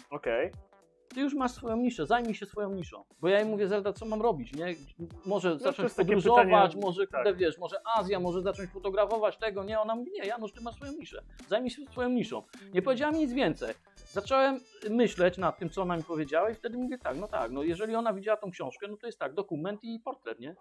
Okej. 0.09 0.51
Ty 1.07 1.21
już 1.21 1.33
masz 1.33 1.51
swoją 1.51 1.77
niszę, 1.77 2.05
zajmij 2.05 2.35
się 2.35 2.45
swoją 2.45 2.69
niszą. 2.71 3.03
Bo 3.19 3.27
ja 3.27 3.39
jej 3.39 3.49
mówię, 3.49 3.67
Zelda, 3.67 3.93
co 3.93 4.05
mam 4.05 4.21
robić, 4.21 4.53
nie? 4.55 4.75
Może 5.25 5.49
No 5.49 5.57
zacząć 5.59 5.93
podróżować, 5.93 6.45
pytanie, 6.45 6.81
może, 6.85 7.07
tak. 7.07 7.37
wiesz, 7.37 7.57
może 7.57 7.75
Azja, 7.97 8.19
może 8.19 8.41
zacząć 8.41 8.69
fotografować 8.69 9.37
tego, 9.37 9.63
nie? 9.63 9.79
Ona 9.79 9.95
mówi, 9.95 10.11
nie, 10.11 10.27
Janusz, 10.27 10.53
ty 10.53 10.61
masz 10.61 10.75
swoją 10.75 10.91
niszę, 10.91 11.23
zajmij 11.47 11.69
się 11.71 11.85
swoją 11.91 12.09
niszą. 12.09 12.43
Nie 12.73 12.81
powiedziała 12.81 13.11
mi 13.11 13.19
nic 13.19 13.33
więcej. 13.33 13.73
Zacząłem 14.13 14.59
myśleć 14.89 15.37
nad 15.37 15.59
tym, 15.59 15.69
co 15.69 15.81
ona 15.81 15.97
mi 15.97 16.03
powiedziała 16.03 16.49
i 16.49 16.55
wtedy 16.55 16.77
mówię 16.77 16.97
tak, 16.97 17.17
no 17.17 17.27
tak, 17.27 17.51
no 17.51 17.63
jeżeli 17.63 17.95
ona 17.95 18.13
widziała 18.13 18.37
tą 18.37 18.51
książkę, 18.51 18.87
no 18.89 18.97
to 18.97 19.05
jest 19.05 19.19
tak, 19.19 19.33
dokument 19.33 19.83
i 19.83 19.99
portret, 19.99 20.39
nie? 20.39 20.55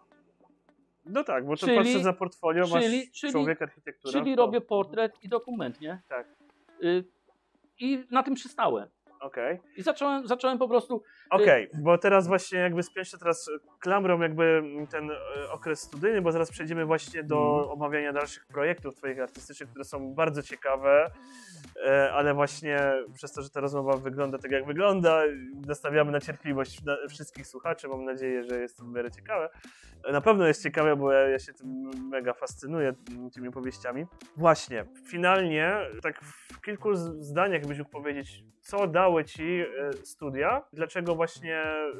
No 1.04 1.24
tak, 1.24 1.46
bo 1.46 1.56
to 1.56 1.66
Czyli- 1.66 1.78
patrzę 1.78 2.00
za 2.02 2.12
portfolio, 2.12 2.66
masz 2.68 2.84
czyli- 2.84 3.10
czyli- 3.10 3.32
człowiek 3.32 3.62
architektura. 3.62 4.12
Czyli 4.12 4.36
to- 4.36 4.42
robię 4.42 4.60
portret 4.60 5.12
i 5.22 5.28
dokument, 5.28 5.80
nie? 5.80 6.02
Tak. 6.08 6.26
Y, 6.82 7.04
I 7.78 8.04
na 8.10 8.22
tym 8.22 8.34
przystałem. 8.34 8.88
Okej. 9.22 9.60
I 9.76 9.82
zacząłem, 9.82 10.26
zacząłem 10.26 10.58
po 10.58 10.68
prostu 10.68 11.02
Okej, 11.30 11.68
bo 11.82 11.98
teraz 11.98 12.26
właśnie 12.26 12.58
jakby 12.58 12.82
spiąć 12.82 13.08
się 13.08 13.18
teraz 13.18 13.50
klamrą 13.80 14.20
jakby 14.20 14.62
ten 14.90 15.10
e, 15.10 15.16
okres 15.50 15.80
studyjny, 15.80 16.22
bo 16.22 16.32
zaraz 16.32 16.50
przejdziemy 16.50 16.84
właśnie 16.84 17.22
do 17.24 17.36
Mhm. 17.52 17.70
omawiania 17.70 18.12
dalszych 18.12 18.46
projektów 18.46 18.94
twoich 18.94 19.20
artystycznych, 19.20 19.70
które 19.70 19.84
są 19.84 20.14
bardzo 20.14 20.42
ciekawe, 20.42 21.10
e, 21.86 22.12
ale 22.12 22.34
właśnie 22.34 22.92
przez 23.14 23.32
to, 23.32 23.42
że 23.42 23.50
ta 23.50 23.60
rozmowa 23.60 23.96
wygląda 23.96 24.38
tak 24.38 24.50
jak 24.50 24.66
wygląda, 24.66 25.22
nastawiamy 25.66 26.12
na 26.12 26.20
cierpliwość 26.20 26.78
wszystkich 27.08 27.46
słuchaczy, 27.46 27.88
mam 27.88 28.04
nadzieję, 28.04 28.44
że 28.44 28.60
jest 28.60 28.76
to 28.76 28.84
w 28.84 28.88
miarę 28.88 29.10
ciekawe. 29.10 29.50
Na 30.12 30.20
pewno 30.20 30.46
jest 30.46 30.62
ciekawe, 30.62 30.96
bo 30.96 31.12
ja, 31.12 31.28
ja 31.28 31.38
się 31.38 31.52
tym 31.52 31.90
mega 32.08 32.32
fascynuję, 32.32 32.88
m, 33.10 33.30
tymi 33.30 33.48
opowieściami. 33.48 34.06
Właśnie, 34.36 34.84
finalnie, 35.08 35.76
tak 36.02 36.20
w 36.24 36.60
kilku 36.60 36.94
zdaniach 36.94 37.66
byś 37.66 37.78
mógł 37.78 37.90
powiedzieć, 37.90 38.44
co 38.60 38.86
dały 39.12 39.24
ci 39.24 39.60
e, 39.60 39.92
studia, 39.92 40.62
dlaczego 40.72 41.14
właśnie 41.14 41.56
e, 41.56 41.92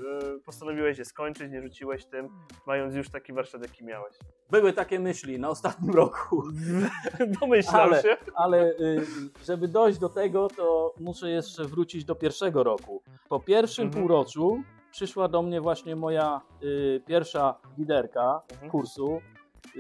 postanowiłeś 0.45 0.99
je 0.99 1.05
skończyć, 1.05 1.53
nie 1.53 1.63
rzuciłeś 1.63 2.05
tym, 2.07 2.29
mając 2.67 2.95
już 2.95 3.11
taki 3.11 3.33
warsztat, 3.33 3.63
jaki 3.63 3.85
miałeś. 3.85 4.15
były 4.51 4.73
takie 4.73 5.01
myśli 5.01 5.39
na 5.39 5.49
ostatnim 5.49 5.95
roku. 6.03 6.43
Domyślam 7.41 7.81
Ale- 7.81 8.03
się. 8.03 8.17
Ale 8.35 8.71
y, 8.71 9.03
żeby 9.45 9.69
dojść 9.69 9.99
do 9.99 10.09
tego, 10.09 10.49
to 10.49 10.95
muszę 11.01 11.31
jeszcze 11.31 11.65
wrócić 11.65 12.05
do 12.05 12.15
pierwszego 12.15 12.63
roku. 12.65 13.03
Po 13.29 13.41
pierwszym 13.41 13.87
Mhm. 13.87 14.03
półroczu 14.03 14.63
przyszła 14.91 15.29
do 15.29 15.43
mnie 15.43 15.61
właśnie 15.61 15.97
moja 15.97 16.41
y, 16.63 17.03
pierwsza 17.07 17.55
liderka 17.79 18.43
Mhm. 18.53 18.71
kursu, 18.71 19.21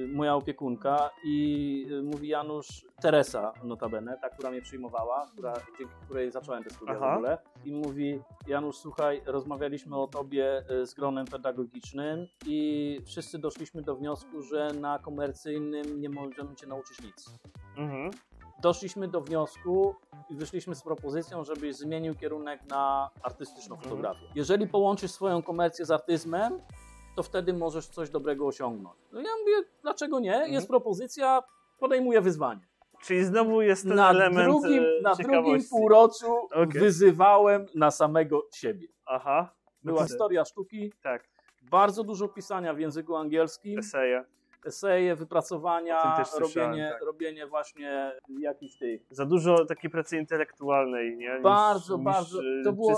moja 0.09 0.34
opiekunka 0.34 1.10
i 1.24 1.86
y, 1.90 2.02
mówi 2.02 2.28
Janusz, 2.28 2.84
Teresa 3.02 3.52
notabene, 3.64 4.18
ta, 4.20 4.30
która 4.30 4.50
mnie 4.50 4.62
przyjmowała, 4.62 5.26
która, 5.32 5.52
dzięki 5.78 5.94
której 6.04 6.30
zacząłem 6.30 6.64
te 6.64 6.70
studia 6.70 6.94
Aha. 6.96 7.12
w 7.14 7.16
ogóle 7.16 7.38
i 7.64 7.72
mówi 7.72 8.20
Janusz, 8.46 8.76
słuchaj, 8.76 9.22
rozmawialiśmy 9.26 9.96
o 10.00 10.06
tobie 10.06 10.62
y, 10.82 10.86
z 10.86 10.94
gronem 10.94 11.26
pedagogicznym 11.26 12.26
i 12.46 12.98
wszyscy 13.06 13.38
doszliśmy 13.38 13.82
do 13.82 13.96
wniosku, 13.96 14.42
że 14.42 14.68
na 14.80 14.98
komercyjnym 14.98 16.00
nie 16.00 16.09
możemy 16.09 16.54
cię 16.54 16.66
nauczyć 16.66 17.02
nic 17.02 17.30
Mhm. 17.76 18.10
doszliśmy 18.62 19.09
do 19.09 19.20
wniosku 19.20 19.94
i 20.30 20.34
wyszliśmy 20.34 20.74
z 20.74 20.82
propozycją, 20.82 21.44
żebyś 21.44 21.76
zmienił 21.76 22.14
kierunek 22.14 22.60
na 22.70 23.10
artystyczną 23.22 23.74
Mhm. 23.74 23.90
fotografię. 23.90 24.26
Jeżeli 24.34 24.66
połączysz 24.68 25.10
swoją 25.10 25.42
komercję 25.42 25.84
z 25.84 25.90
artyzmem, 25.90 26.60
to 27.14 27.22
wtedy 27.22 27.52
możesz 27.52 27.86
coś 27.86 28.10
dobrego 28.10 28.47
osiągnąć. 28.47 28.97
No 29.12 29.20
ja 29.20 29.30
mówię, 29.40 29.68
dlaczego 29.82 30.20
nie? 30.20 30.34
Mhm. 30.34 30.52
Jest 30.52 30.68
propozycja, 30.68 31.43
podejmuję 31.80 32.20
wyzwanie. 32.20 32.60
Czyli 33.02 33.24
znowu 33.24 33.62
jest 33.62 33.82
ten 33.89 33.94
Na 33.97 34.10
element 34.10 34.48
drugim, 34.48 34.82
e, 34.84 35.02
na 35.02 35.14
drugim 35.14 35.60
półroczu 35.70 36.36
Okej. 36.52 36.80
wyzywałem 36.80 37.66
na 37.74 37.90
samego 37.90 38.43
siebie. 38.55 38.89
Aha. 39.06 39.55
Była 39.84 40.01
No 40.01 40.06
to- 40.06 40.09
historia 40.12 40.44
sztuki, 40.44 40.93
Tak, 41.02 41.24
bardzo 41.70 42.05
dużo 42.05 42.28
pisania 42.28 42.74
w 42.74 42.78
języku 42.80 43.16
angielskim, 43.16 43.78
eseje. 43.78 44.24
eseje, 44.66 45.16
wypracowania, 45.16 46.24
robienie, 46.40 46.90
tak. 46.93 47.02
robienie 47.06 47.47
właśnie 47.47 48.12
jakichś 48.40 48.76
tych 48.76 49.01
Za 49.10 49.26
dużo 49.26 49.64
takiej 49.64 49.90
pracy 49.90 50.16
intelektualnej, 50.16 51.16
nie? 51.16 51.32
Niż, 51.34 51.43
Bardzo, 51.43 51.97
niż, 51.97 52.05
bardzo. 52.05 52.39
e, 52.39 52.64
To 52.64 52.72
było- 52.72 52.93
e, 52.93 52.97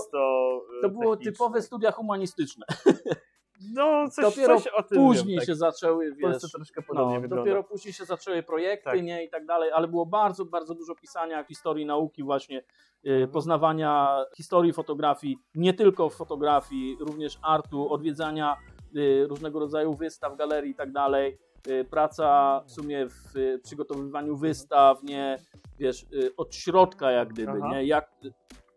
To 0.82 0.88
było 0.88 1.16
techniczne. 1.16 1.32
typowe 1.32 1.62
studia 1.62 1.90
humanistyczne. 1.92 2.66
No, 3.72 4.10
coś, 4.10 4.24
Dopiero 4.24 4.60
coś 4.60 4.66
o 4.72 4.82
tym 4.82 4.98
Później 4.98 5.26
wiem, 5.36 5.38
tak. 5.38 5.46
się 5.46 5.54
zaczęły, 5.54 6.12
W 6.12 6.20
Polsce 6.20 6.46
wiesz, 6.46 6.52
troszkę 6.52 6.82
podobnie 6.82 7.14
no, 7.14 7.20
wygląda. 7.20 7.44
dopiero 7.44 7.64
później 7.64 7.92
się 7.94 8.04
zaczęły 8.04 8.42
projekty, 8.42 8.84
Tak. 8.84 9.02
nie, 9.02 9.24
i 9.24 9.28
tak 9.30 9.46
dalej, 9.46 9.70
ale 9.72 9.88
było 9.88 10.06
bardzo, 10.06 10.44
bardzo 10.44 10.74
dużo 10.74 10.94
pisania 10.94 11.44
historii 11.44 11.86
nauki 11.86 12.22
właśnie, 12.22 12.58
y, 12.58 13.10
Mhm. 13.10 13.30
poznawania 13.30 14.18
historii 14.36 14.72
fotografii, 14.72 15.38
nie 15.54 15.74
tylko 15.74 16.10
fotografii, 16.10 16.96
również 17.00 17.38
artu, 17.42 17.92
odwiedzania 17.92 18.56
y, 18.96 19.26
różnego 19.28 19.58
rodzaju 19.60 19.94
wystaw, 19.94 20.36
galerii 20.36 20.70
i 20.70 20.74
tak 20.74 20.92
dalej. 20.92 21.38
Y, 21.68 21.84
Praca 21.90 22.60
w 22.66 22.70
sumie 22.70 23.06
w 23.08 23.36
y, 23.36 23.60
przygotowywaniu 23.62 24.36
wystaw, 24.36 25.02
nie, 25.02 25.38
wiesz, 25.78 26.02
y, 26.12 26.36
od 26.36 26.54
środka 26.54 27.10
jak 27.10 27.28
gdyby, 27.28 27.52
Aha. 27.62 27.68
nie, 27.72 27.84
jak, 27.84 28.10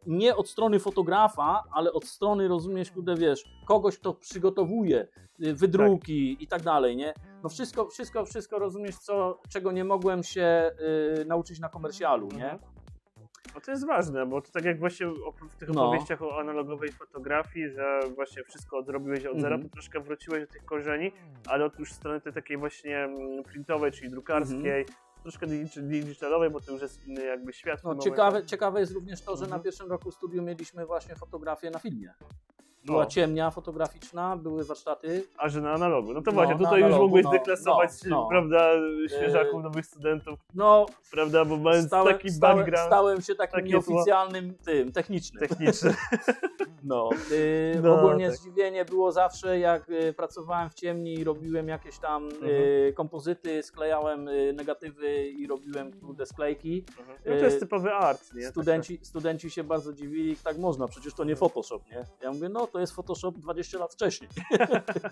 nie 0.05 0.35
od 0.35 0.49
strony 0.49 0.79
fotografa, 0.79 1.63
ale 1.71 1.93
od 1.93 2.05
strony, 2.05 2.47
rozumiesz, 2.47 2.91
kurde, 2.91 3.15
wiesz, 3.15 3.43
kogoś, 3.65 3.97
kto 3.99 4.13
przygotowuje 4.13 5.07
y, 5.43 5.53
wydruki 5.53 6.37
i 6.43 6.47
tak 6.47 6.61
dalej, 6.61 6.95
nie? 6.95 7.13
No 7.43 7.49
wszystko, 7.49 7.87
wszystko, 7.87 8.25
wszystko 8.25 8.59
rozumiesz, 8.59 8.97
co, 8.97 9.41
czego 9.49 9.71
nie 9.71 9.83
mogłem 9.83 10.23
się 10.23 10.71
y, 11.21 11.25
nauczyć 11.25 11.59
na 11.59 11.69
komercjalu, 11.69 12.27
nie? 12.27 12.51
Mhm. 12.51 12.59
No 13.55 13.61
to 13.61 13.71
jest 13.71 13.87
ważne, 13.87 14.25
bo 14.25 14.41
to 14.41 14.51
tak 14.51 14.65
jak 14.65 14.79
właśnie 14.79 15.07
w 15.49 15.55
tych 15.55 15.69
No. 15.69 15.83
opowieściach 15.85 16.21
o 16.21 16.39
analogowej 16.39 16.91
fotografii, 16.91 17.69
że 17.69 17.99
właśnie 18.15 18.43
wszystko 18.43 18.83
zrobiłeś 18.83 19.25
od 19.25 19.37
zera, 19.39 19.55
Mhm. 19.55 19.69
to 19.69 19.73
troszkę 19.73 19.99
wróciłeś 19.99 20.41
do 20.41 20.53
tych 20.53 20.65
korzeni, 20.65 21.11
ale 21.47 21.65
od 21.65 21.79
już 21.79 21.93
strony 21.93 22.21
tej 22.21 22.33
takiej 22.33 22.57
właśnie 22.57 22.97
mm, 22.97 23.43
printowej, 23.43 23.91
czyli 23.91 24.09
drukarskiej, 24.09 24.85
troszkę 25.27 25.47
digi- 25.47 25.81
digitalowej, 25.87 26.49
bo 26.49 26.61
to 26.61 26.71
już 26.71 26.81
jest 26.81 27.07
inny 27.07 27.23
jakby 27.25 27.53
świat. 27.53 27.83
No, 27.83 27.95
ciekawe, 27.97 28.29
momencie. 28.31 28.47
ciekawe 28.49 28.79
jest 28.79 28.91
również 28.91 29.21
to, 29.21 29.37
że 29.37 29.43
Mhm. 29.43 29.59
na 29.59 29.63
pierwszym 29.63 29.89
roku 29.89 30.11
studium 30.11 30.45
mieliśmy 30.45 30.85
właśnie 30.85 31.15
fotografię 31.15 31.69
na 31.71 31.79
filmie. 31.79 32.13
Była 32.85 33.03
O. 33.03 33.05
ciemnia 33.05 33.51
fotograficzna, 33.51 34.37
były 34.37 34.63
warsztaty. 34.63 35.23
A 35.37 35.49
że 35.49 35.61
na 35.61 35.71
analogu. 35.73 36.13
No 36.13 36.21
to 36.21 36.31
No, 36.31 36.35
właśnie, 36.35 36.53
na 36.53 36.59
tutaj 36.59 36.79
już 36.79 36.85
analogu, 36.85 37.03
mogłeś 37.05 37.23
no, 37.25 37.31
deklasować, 37.31 37.89
no, 38.05 38.09
no. 38.09 38.27
prawda, 38.29 38.69
świeżaków, 39.07 39.53
Yy, 39.53 39.63
nowych 39.63 39.85
studentów, 39.85 40.39
No, 40.55 40.85
prawda, 41.11 41.45
bo 41.45 41.57
mając 41.57 41.87
stałem, 41.87 42.13
taki 42.13 42.29
stałem, 42.31 42.57
background 42.57 42.87
stałem 42.87 43.21
się 43.21 43.35
takim 43.35 43.59
tło. 43.59 43.65
nieoficjalnym 43.69 44.53
tym, 44.65 44.91
technicznym. 44.91 45.39
techniczny. 45.47 45.95
No, 46.83 47.09
y, 47.31 47.79
No, 47.83 47.95
ogólnie 47.99 48.27
tak. 48.27 48.37
zdziwienie 48.37 48.85
było 48.85 49.11
zawsze, 49.11 49.59
jak 49.59 49.89
y, 49.89 50.13
pracowałem 50.13 50.69
w 50.69 50.73
ciemni 50.73 51.13
i 51.13 51.23
robiłem 51.23 51.67
jakieś 51.67 51.97
tam 51.99 52.23
Mhm. 52.25 52.51
y, 52.51 52.93
kompozyty, 52.95 53.63
sklejałem 53.63 54.27
y, 54.27 54.53
negatywy 54.53 55.27
i 55.27 55.47
robiłem 55.47 55.91
kurde 56.01 56.25
sklejki. 56.25 56.83
No 57.25 57.31
to 57.39 57.45
jest 57.45 57.59
typowy 57.59 57.93
art, 57.93 58.33
nie? 58.33 58.47
Studenci, 58.47 58.99
studenci 59.01 59.49
się 59.51 59.63
bardzo 59.63 59.93
dziwili, 59.93 60.35
tak 60.43 60.57
można, 60.57 60.87
przecież 60.87 61.13
to 61.13 61.23
nie 61.23 61.35
Photoshop, 61.35 61.79
nie? 61.91 62.05
Ja 62.21 62.31
mówię, 62.31 62.49
no 62.49 62.67
to 62.67 62.76
jest 62.79 62.93
Photoshop 62.93 63.31
20 63.31 63.77
lat 63.79 63.93
wcześniej. 63.93 64.29
Tak, 64.57 65.11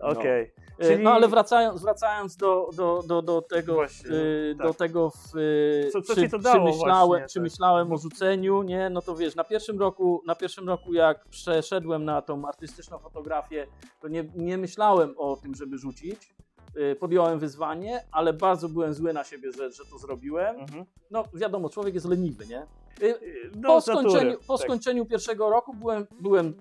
Okej. 0.18 0.52
Y, 0.82 0.84
Czyli- 0.86 1.04
No 1.04 1.12
ale 1.12 1.28
wracając, 1.28 1.82
wracając 1.82 2.36
do, 2.36 2.70
do, 2.76 3.02
do, 3.06 3.22
do 3.22 3.42
tego, 3.42 3.74
Właśnie, 3.74 4.10
y, 4.10 4.54
tak. 4.58 4.66
do 4.66 4.74
tego 4.74 5.10
w, 5.10 5.36
y, 5.36 5.90
Co- 5.92 6.02
co 6.02 6.14
czy, 6.14 6.28
to 6.28 6.38
dało 6.38 6.70
czy 6.72 6.76
myślałem, 6.76 7.06
właśnie, 7.08 7.28
czy 7.28 7.34
tak. 7.34 7.42
myślałem 7.42 7.92
o 7.92 7.96
rzuceniu, 7.98 8.62
nie? 8.62 8.90
No 8.90 9.02
to 9.02 9.16
wiesz, 9.16 9.34
na 9.34 9.44
pierwszym 9.44 9.78
roku, 9.78 10.22
na 10.26 10.34
pierwszym 10.34 10.68
roku 10.68 10.94
jak 10.94 11.28
przeszedłem 11.28 12.04
na 12.04 12.22
tą 12.22 12.48
artystyczną 12.48 12.98
fotografię, 12.98 13.66
to 14.00 14.08
nie, 14.08 14.24
nie 14.34 14.58
myślałem 14.58 15.14
o 15.18 15.36
tym, 15.36 15.54
żeby 15.54 15.78
rzucić. 15.78 16.34
Y, 16.76 16.96
Podjąłem 16.96 17.38
wyzwanie, 17.38 18.04
ale 18.12 18.32
bardzo 18.32 18.68
byłem 18.68 18.94
zły 18.94 19.12
na 19.12 19.24
siebie, 19.24 19.52
że, 19.52 19.72
że 19.72 19.82
to 19.90 19.98
zrobiłem. 19.98 20.56
Mhm. 20.60 20.84
No 21.10 21.24
wiadomo, 21.34 21.68
człowiek 21.70 21.94
jest 21.94 22.06
leniwy, 22.06 22.46
nie? 22.46 22.66
Y, 23.02 23.14
No, 23.56 23.68
po 23.68 23.80
skończeniu, 23.80 24.38
po 24.46 24.58
tak. 24.58 24.66
skończeniu 24.66 25.06
pierwszego 25.06 25.50
roku 25.50 25.74
byłem, 25.74 26.06
byłem 26.20 26.54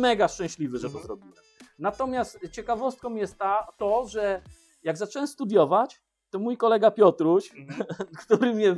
mega 0.00 0.28
szczęśliwy, 0.28 0.78
że 0.78 0.82
to 0.88 0.88
Mhm. 0.98 1.06
zrobiłem. 1.06 1.34
Natomiast 1.78 2.38
ciekawostką 2.52 3.14
jest 3.14 3.38
ta, 3.38 3.66
to, 3.78 4.06
że 4.08 4.42
jak 4.82 4.96
zacząłem 4.96 5.28
studiować, 5.28 6.00
to 6.30 6.38
mój 6.38 6.56
kolega 6.56 6.90
Piotruś, 6.90 7.54
Mhm. 7.54 7.84
który 8.26 8.54
mnie 8.54 8.76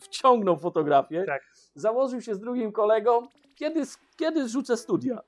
wciągnął 0.00 0.56
w 0.56 0.60
fotografię, 0.60 1.24
Tak. 1.26 1.42
założył 1.74 2.20
się 2.20 2.34
z 2.34 2.38
drugim 2.40 2.72
kolegą, 2.72 3.22
kiedy, 3.54 3.82
kiedy 4.16 4.48
rzucę 4.48 4.76
studia. 4.76 5.20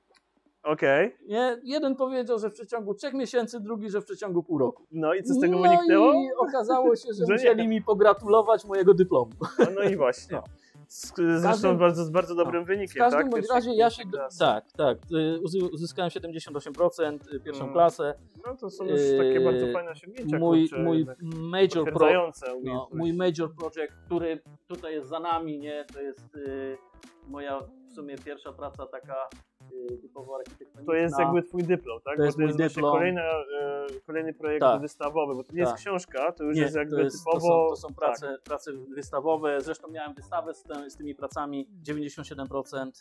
Okej. 0.63 1.15
Nie? 1.27 1.57
Jeden 1.63 1.95
powiedział, 1.95 2.39
że 2.39 2.49
w 2.49 2.53
przeciągu 2.53 2.93
trzech 2.93 3.13
miesięcy, 3.13 3.59
drugi, 3.59 3.89
że 3.89 4.01
w 4.01 4.05
przeciągu 4.05 4.43
pół 4.43 4.57
roku. 4.57 4.83
No 4.91 5.13
i 5.13 5.23
co 5.23 5.33
z 5.33 5.39
tego 5.39 5.55
no 5.55 5.61
wyniknęło? 5.61 6.13
i 6.13 6.27
okazało 6.37 6.95
się, 6.95 7.07
że, 7.13 7.13
Że 7.25 7.25
nie. 7.27 7.33
musieli 7.33 7.67
mi 7.67 7.81
pogratulować 7.81 8.65
mojego 8.65 8.93
dyplomu. 8.93 9.31
No, 9.59 9.65
no 9.75 9.83
i 9.89 9.95
właśnie. 9.97 10.35
No. 10.37 10.43
Z, 10.87 11.13
zresztą 11.15 11.41
każdym- 11.49 11.77
bardzo, 11.77 12.05
z 12.05 12.09
bardzo 12.09 12.35
dobrym 12.35 12.63
W 12.63 12.67
wynikiem, 12.67 12.97
każdym 12.97 13.21
tak? 13.21 13.29
bądź 13.31 13.49
razie 13.49 13.73
ja 13.73 13.89
się. 13.89 14.03
klasy. 14.11 14.39
Tak, 14.39 14.71
tak. 14.77 14.97
y, 15.11 15.39
uzy- 15.43 15.69
Uzyskałem 15.73 16.11
78%, 16.11 17.27
y, 17.33 17.39
pierwszą 17.39 17.61
Mm. 17.63 17.73
klasę. 17.73 18.13
No 18.47 18.55
to 18.57 18.69
są 18.69 18.85
już 18.85 18.99
takie 19.17 19.23
Yy, 19.29 19.45
bardzo 19.45 19.73
fajne 19.73 19.91
osiągnięcia, 19.91 20.39
Mój, 20.39 20.69
kurczę, 20.69 20.83
mój 20.83 21.05
major 21.35 21.93
pro, 21.93 22.31
no, 22.63 22.89
mój 22.93 23.13
major 23.13 23.55
project, 23.55 23.93
który 24.05 24.41
tutaj 24.67 24.93
jest 24.93 25.09
za 25.09 25.19
nami, 25.19 25.59
nie? 25.59 25.85
To 25.93 26.01
jest 26.01 26.35
y, 26.35 26.77
moja 27.27 27.59
w 27.89 27.93
sumie 27.93 28.15
pierwsza 28.17 28.53
praca 28.53 28.85
taka 28.85 29.13
y, 29.13 29.37
typowo 30.01 30.35
architektoniczna. 30.35 30.93
To 30.93 30.93
jest 30.93 31.19
jakby 31.19 31.43
twój 31.43 31.63
dyplom, 31.63 31.99
tak? 32.05 32.17
To 32.17 32.23
jest 32.23 32.37
bo 32.37 32.41
to 32.41 32.47
jest 32.47 32.57
właśnie 32.59 32.81
kolejna, 32.81 33.21
e, 33.21 33.87
kolejny 34.07 34.33
projekt 34.33 34.61
Tak. 34.61 34.81
wystawowy, 34.81 35.35
bo 35.35 35.43
to 35.43 35.53
nie 35.53 35.59
jest 35.59 35.71
Tak. 35.71 35.81
książka, 35.81 36.31
to 36.31 36.43
już 36.43 36.55
Nie, 36.55 36.61
jest 36.61 36.75
jakby 36.75 36.95
to, 36.95 37.01
jest, 37.01 37.23
to, 37.25 37.31
typowo... 37.31 37.69
są, 37.69 37.69
to 37.69 37.87
są 37.87 37.95
prace, 37.95 38.37
prace 38.43 38.71
wystawowe. 38.73 39.61
Zresztą 39.61 39.87
miałem 39.87 40.13
wystawę 40.13 40.53
z, 40.53 40.63
te, 40.63 40.89
z 40.89 40.95
tymi 40.95 41.15
pracami 41.15 41.67
97%, 41.83 42.91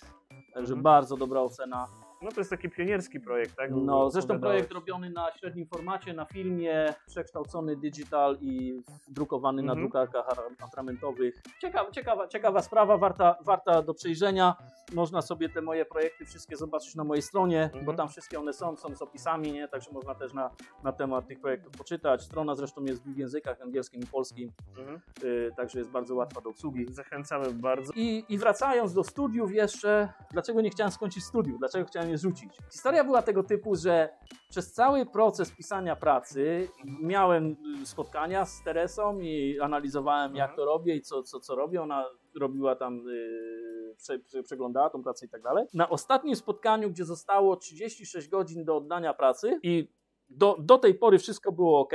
także 0.54 0.72
Mhm. 0.74 0.82
bardzo 0.82 1.16
dobra 1.16 1.40
ocena. 1.40 1.86
Tak, 2.20 2.28
no 2.28 2.32
to 2.34 2.40
jest 2.40 2.50
taki 2.50 2.70
pionierski 2.70 3.20
projekt, 3.20 3.56
tak? 3.56 3.70
No, 3.70 4.10
zresztą 4.10 4.40
projekt 4.40 4.72
robiony 4.72 5.10
na 5.10 5.32
średnim 5.32 5.66
formacie, 5.66 6.12
na 6.14 6.24
filmie, 6.24 6.94
przekształcony 7.06 7.76
digital 7.76 8.36
i 8.40 8.82
drukowany 9.08 9.62
na 9.62 9.72
Mhm. 9.72 9.80
drukarkach 9.88 10.28
ar- 10.28 10.66
atramentowych. 10.68 11.42
Ciekawa, 11.60 11.90
ciekawa, 11.90 12.28
ciekawa 12.28 12.62
sprawa, 12.62 12.96
warta, 12.98 13.36
warta 13.44 13.82
do 13.82 13.94
przejrzenia. 13.94 14.56
Można 14.94 15.22
sobie 15.22 15.48
te 15.48 15.62
moje 15.62 15.84
projekty 15.84 16.24
wszystkie 16.24 16.56
zobaczyć 16.56 16.94
na 16.94 17.04
mojej 17.04 17.22
stronie, 17.22 17.62
Mhm. 17.64 17.84
bo 17.84 17.92
tam 17.94 18.08
wszystkie 18.08 18.38
one 18.40 18.52
są, 18.52 18.76
są 18.76 18.94
z 18.96 19.02
opisami, 19.02 19.52
nie? 19.52 19.68
także 19.68 19.90
można 19.92 20.14
też 20.14 20.32
na, 20.34 20.50
na 20.84 20.92
temat 20.92 21.26
tych 21.26 21.40
projektów 21.40 21.72
poczytać. 21.72 22.22
Strona 22.22 22.54
zresztą 22.54 22.84
jest 22.84 23.00
w 23.00 23.04
dwóch 23.04 23.16
językach, 23.16 23.60
angielskim 23.60 24.00
i 24.02 24.06
polskim, 24.06 24.52
Mhm. 24.78 25.00
yy, 25.22 25.52
także 25.56 25.78
jest 25.78 25.90
bardzo 25.90 26.14
łatwa 26.14 26.40
do 26.40 26.50
obsługi. 26.50 26.86
Zachęcamy 26.92 27.52
bardzo. 27.52 27.92
I, 27.96 28.24
I 28.28 28.38
wracając 28.38 28.92
do 28.94 29.04
studiów 29.04 29.52
jeszcze, 29.52 30.12
dlaczego 30.32 30.60
nie 30.60 30.70
chciałem 30.70 30.92
skończyć 30.92 31.24
studiów, 31.24 31.58
dlaczego 31.58 31.84
chciałem 31.86 32.09
je 32.10 32.18
rzucić? 32.18 32.50
Historia 32.72 33.04
była 33.04 33.22
tego 33.22 33.42
typu, 33.42 33.76
że 33.76 34.08
przez 34.48 34.72
cały 34.72 35.06
proces 35.06 35.50
pisania 35.50 35.96
pracy 35.96 36.68
miałem 36.84 37.56
y, 37.82 37.86
spotkania 37.86 38.44
z 38.44 38.62
Teresą 38.64 39.18
i 39.18 39.60
analizowałem 39.60 40.36
jak 40.36 40.50
Mhm. 40.50 40.56
to 40.56 40.64
robię 40.64 40.96
i 40.96 41.00
co, 41.02 41.22
co, 41.22 41.40
co 41.40 41.54
robię. 41.54 41.82
Ona 41.82 42.06
robiła 42.40 42.76
tam, 42.76 42.96
yy, 43.06 43.94
prze, 43.96 44.18
prze, 44.18 44.42
przeglądała 44.42 44.90
tą 44.90 45.02
pracę 45.02 45.26
i 45.26 45.28
tak 45.28 45.42
dalej. 45.42 45.66
Na 45.74 45.88
ostatnim 45.88 46.36
spotkaniu, 46.36 46.90
gdzie 46.90 47.04
zostało 47.04 47.56
36 47.56 48.28
godzin 48.28 48.64
do 48.64 48.76
oddania 48.76 49.14
pracy 49.14 49.58
i 49.62 49.88
do, 50.28 50.56
do 50.58 50.78
tej 50.78 50.94
pory 50.94 51.18
wszystko 51.18 51.52
było 51.52 51.80
ok, 51.80 51.92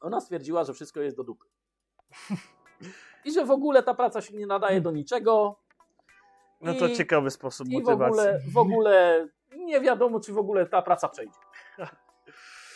ona 0.00 0.20
stwierdziła, 0.20 0.64
że 0.64 0.72
wszystko 0.74 1.00
jest 1.00 1.16
do 1.16 1.24
dupy. 1.24 1.44
I 3.24 3.32
że 3.32 3.44
w 3.44 3.50
ogóle 3.50 3.82
ta 3.82 3.94
praca 3.94 4.20
się 4.20 4.36
nie 4.36 4.46
nadaje 4.46 4.80
do 4.80 4.90
niczego. 4.90 5.60
No 6.60 6.74
to 6.74 6.86
I- 6.86 6.96
ciekawy 6.96 7.30
sposób 7.30 7.68
I 7.68 7.70
w 7.70 7.72
motywacji. 7.72 8.20
ogóle, 8.20 8.40
w 8.52 8.58
ogóle 8.58 9.26
nie 9.56 9.80
wiadomo, 9.80 10.20
czy 10.20 10.32
w 10.32 10.38
ogóle 10.38 10.66
ta 10.66 10.82
praca 10.82 11.08
przejdzie. 11.08 11.34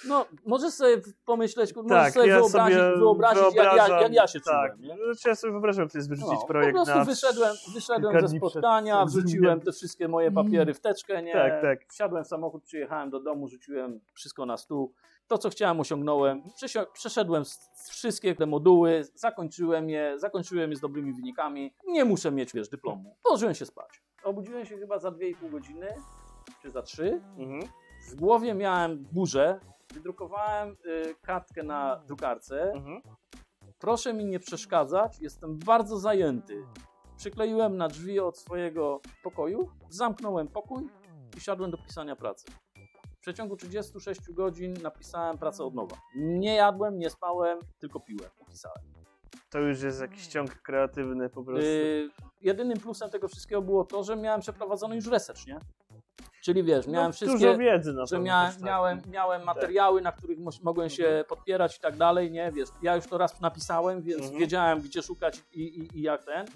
No, 0.09 0.27
możesz 0.47 0.75
sobie 0.75 1.03
pomyśleć, 1.27 1.75
możesz 1.77 1.91
Tak, 1.91 2.13
sobie 2.15 2.27
ja 2.29 2.39
wyobrazić, 2.41 2.79
sobie 2.79 2.97
wyobrazić 2.97 3.55
jak, 3.55 3.77
ja, 3.77 4.01
jak 4.01 4.13
ja 4.13 4.27
się 4.27 4.41
tak. 4.41 4.73
czułem. 4.77 4.89
Nie? 4.89 5.05
Znaczy 5.05 5.29
ja 5.29 5.35
sobie 5.35 5.51
wyobrażam, 5.53 5.89
to 5.89 5.99
jest 5.99 6.09
wyrzucić 6.09 6.33
No, 6.41 6.47
projekt 6.47 6.73
po 6.79 6.85
prostu 6.85 6.99
na 6.99 7.05
wyszedłem, 7.05 7.55
wyszedłem 7.75 8.13
ze 8.13 8.19
przed 8.19 8.37
spotkania, 8.37 9.03
egzaminem. 9.03 9.09
wrzuciłem 9.27 9.61
te 9.61 9.73
wszystkie 9.73 10.09
moje 10.09 10.31
papiery 10.33 10.75
w 10.75 10.81
teczkę, 10.81 11.23
nie? 11.23 11.33
Tak, 11.33 11.63
tak. 11.63 11.79
Wsiadłem 11.89 12.25
w 12.25 12.27
samochód, 12.27 12.65
przyjechałem 12.65 13.11
do 13.11 13.21
domu, 13.21 13.49
rzuciłem 13.49 14.01
wszystko 14.15 14.47
na 14.47 14.57
stół. 14.57 14.93
To, 15.31 15.39
co 15.39 15.51
chciałem, 15.51 15.81
osiągnąłem. 15.81 16.43
Przeszedłem 16.93 17.45
wszystkie 17.91 18.35
te 18.35 18.47
moduły, 18.47 19.05
zakończyłem 19.15 19.91
je, 19.91 20.19
zakończyłem 20.19 20.71
je 20.71 20.77
z 20.77 20.81
dobrymi 20.81 21.13
wynikami. 21.13 21.75
Nie 21.87 22.05
muszę 22.05 22.31
mieć, 22.31 22.53
wiesz, 22.53 22.69
dyplomu. 22.69 23.17
Położyłem 23.23 23.55
się 23.55 23.67
spać. 23.67 24.03
Obudziłem 24.25 24.67
się 24.67 24.79
chyba 24.79 24.99
za 24.99 25.11
2,5 25.11 25.51
godziny, 25.51 25.89
czy 26.63 26.71
za 26.71 26.83
3. 26.83 27.21
Mhm. 27.39 27.61
W 28.11 28.15
głowie 28.15 28.55
miałem 28.55 29.05
burzę. 29.13 29.61
Wydrukowałem 29.95 30.77
y, 30.87 31.15
kartkę 31.23 31.63
na 31.63 31.97
drukarce. 32.07 32.73
Mhm. 32.73 33.03
Proszę 33.79 34.15
mi 34.15 34.25
nie 34.25 34.41
przeszkadzać, 34.41 35.21
jestem 35.21 35.59
bardzo 35.59 35.99
zajęty. 35.99 36.65
Przykleiłem 37.17 37.77
na 37.77 37.89
drzwi 37.89 38.21
od 38.21 38.39
swojego 38.39 39.01
pokoju, 39.23 39.71
zamknąłem 39.89 40.49
pokój 40.49 40.89
i 41.37 41.41
siadłem 41.41 41.71
do 41.71 41.79
pisania 41.79 42.17
pracy. 42.17 42.47
W 43.21 43.23
przeciągu 43.23 43.57
36 43.57 44.21
godzin 44.33 44.75
napisałem 44.83 45.39
pracę 45.39 45.65
od 45.65 45.75
nowa. 45.75 45.97
Nie 46.17 46.55
jadłem, 46.55 46.99
nie 46.99 47.11
spałem, 47.11 47.59
tylko 47.79 48.01
piłem, 48.01 48.31
pisałem. 48.51 48.83
To 49.51 49.59
już 49.59 49.83
jest 49.83 50.01
jakiś 50.01 50.27
ciąg 50.27 50.55
kreatywny 50.63 51.29
po 51.29 51.43
prostu. 51.45 51.65
Yy, 51.67 52.11
jedynym 52.41 52.79
plusem 52.79 53.11
tego 53.11 53.29
wszystkiego 53.29 53.63
było 53.63 53.85
to, 53.85 54.03
że 54.03 54.17
miałem 54.17 54.41
przeprowadzony 54.41 54.97
już 54.97 55.07
research, 55.07 55.47
nie? 55.47 55.59
Czyli 56.43 56.63
wiesz, 56.63 56.87
miałem 56.87 57.09
no, 57.09 57.13
wszystkie... 57.13 57.39
Dużo 57.39 57.59
wiedzy 57.59 57.93
na 57.93 58.07
że 58.07 58.17
pewno 58.17 58.25
miałem, 58.27 58.53
tak. 58.53 58.63
miałem, 58.63 59.01
miałem 59.11 59.45
materiały, 59.45 60.01
na 60.01 60.13
których 60.13 60.39
mogłem 60.63 60.91
się 60.91 61.07
Mhm. 61.07 61.25
podpierać 61.25 61.77
i 61.77 61.81
tak 61.81 61.97
dalej, 61.97 62.31
nie, 62.31 62.53
wiesz, 62.53 62.69
ja 62.83 62.97
już 62.97 63.07
to 63.07 63.19
raz 63.19 63.41
napisałem, 63.41 64.03
więc 64.03 64.23
Mhm. 64.23 64.41
wiedziałem, 64.41 64.81
gdzie 64.81 65.03
szukać 65.03 65.43
i, 65.53 65.61
i, 65.63 65.99
i 65.99 66.03
jak 66.03 66.25
ten, 66.25 66.47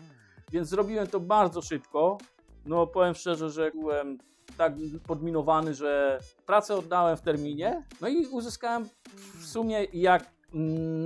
więc 0.52 0.68
zrobiłem 0.68 1.06
to 1.06 1.20
bardzo 1.20 1.62
szybko, 1.62 2.18
no 2.66 2.86
powiem 2.86 3.14
szczerze, 3.14 3.50
że 3.50 3.70
byłem 3.70 4.18
tak 4.56 4.72
podminowany, 5.06 5.74
że 5.74 6.20
pracę 6.46 6.76
oddałem 6.76 7.16
w 7.16 7.20
terminie, 7.20 7.82
no 8.00 8.08
i 8.08 8.26
uzyskałem 8.26 8.88
w 9.40 9.44
sumie 9.46 9.84
jak 9.92 10.34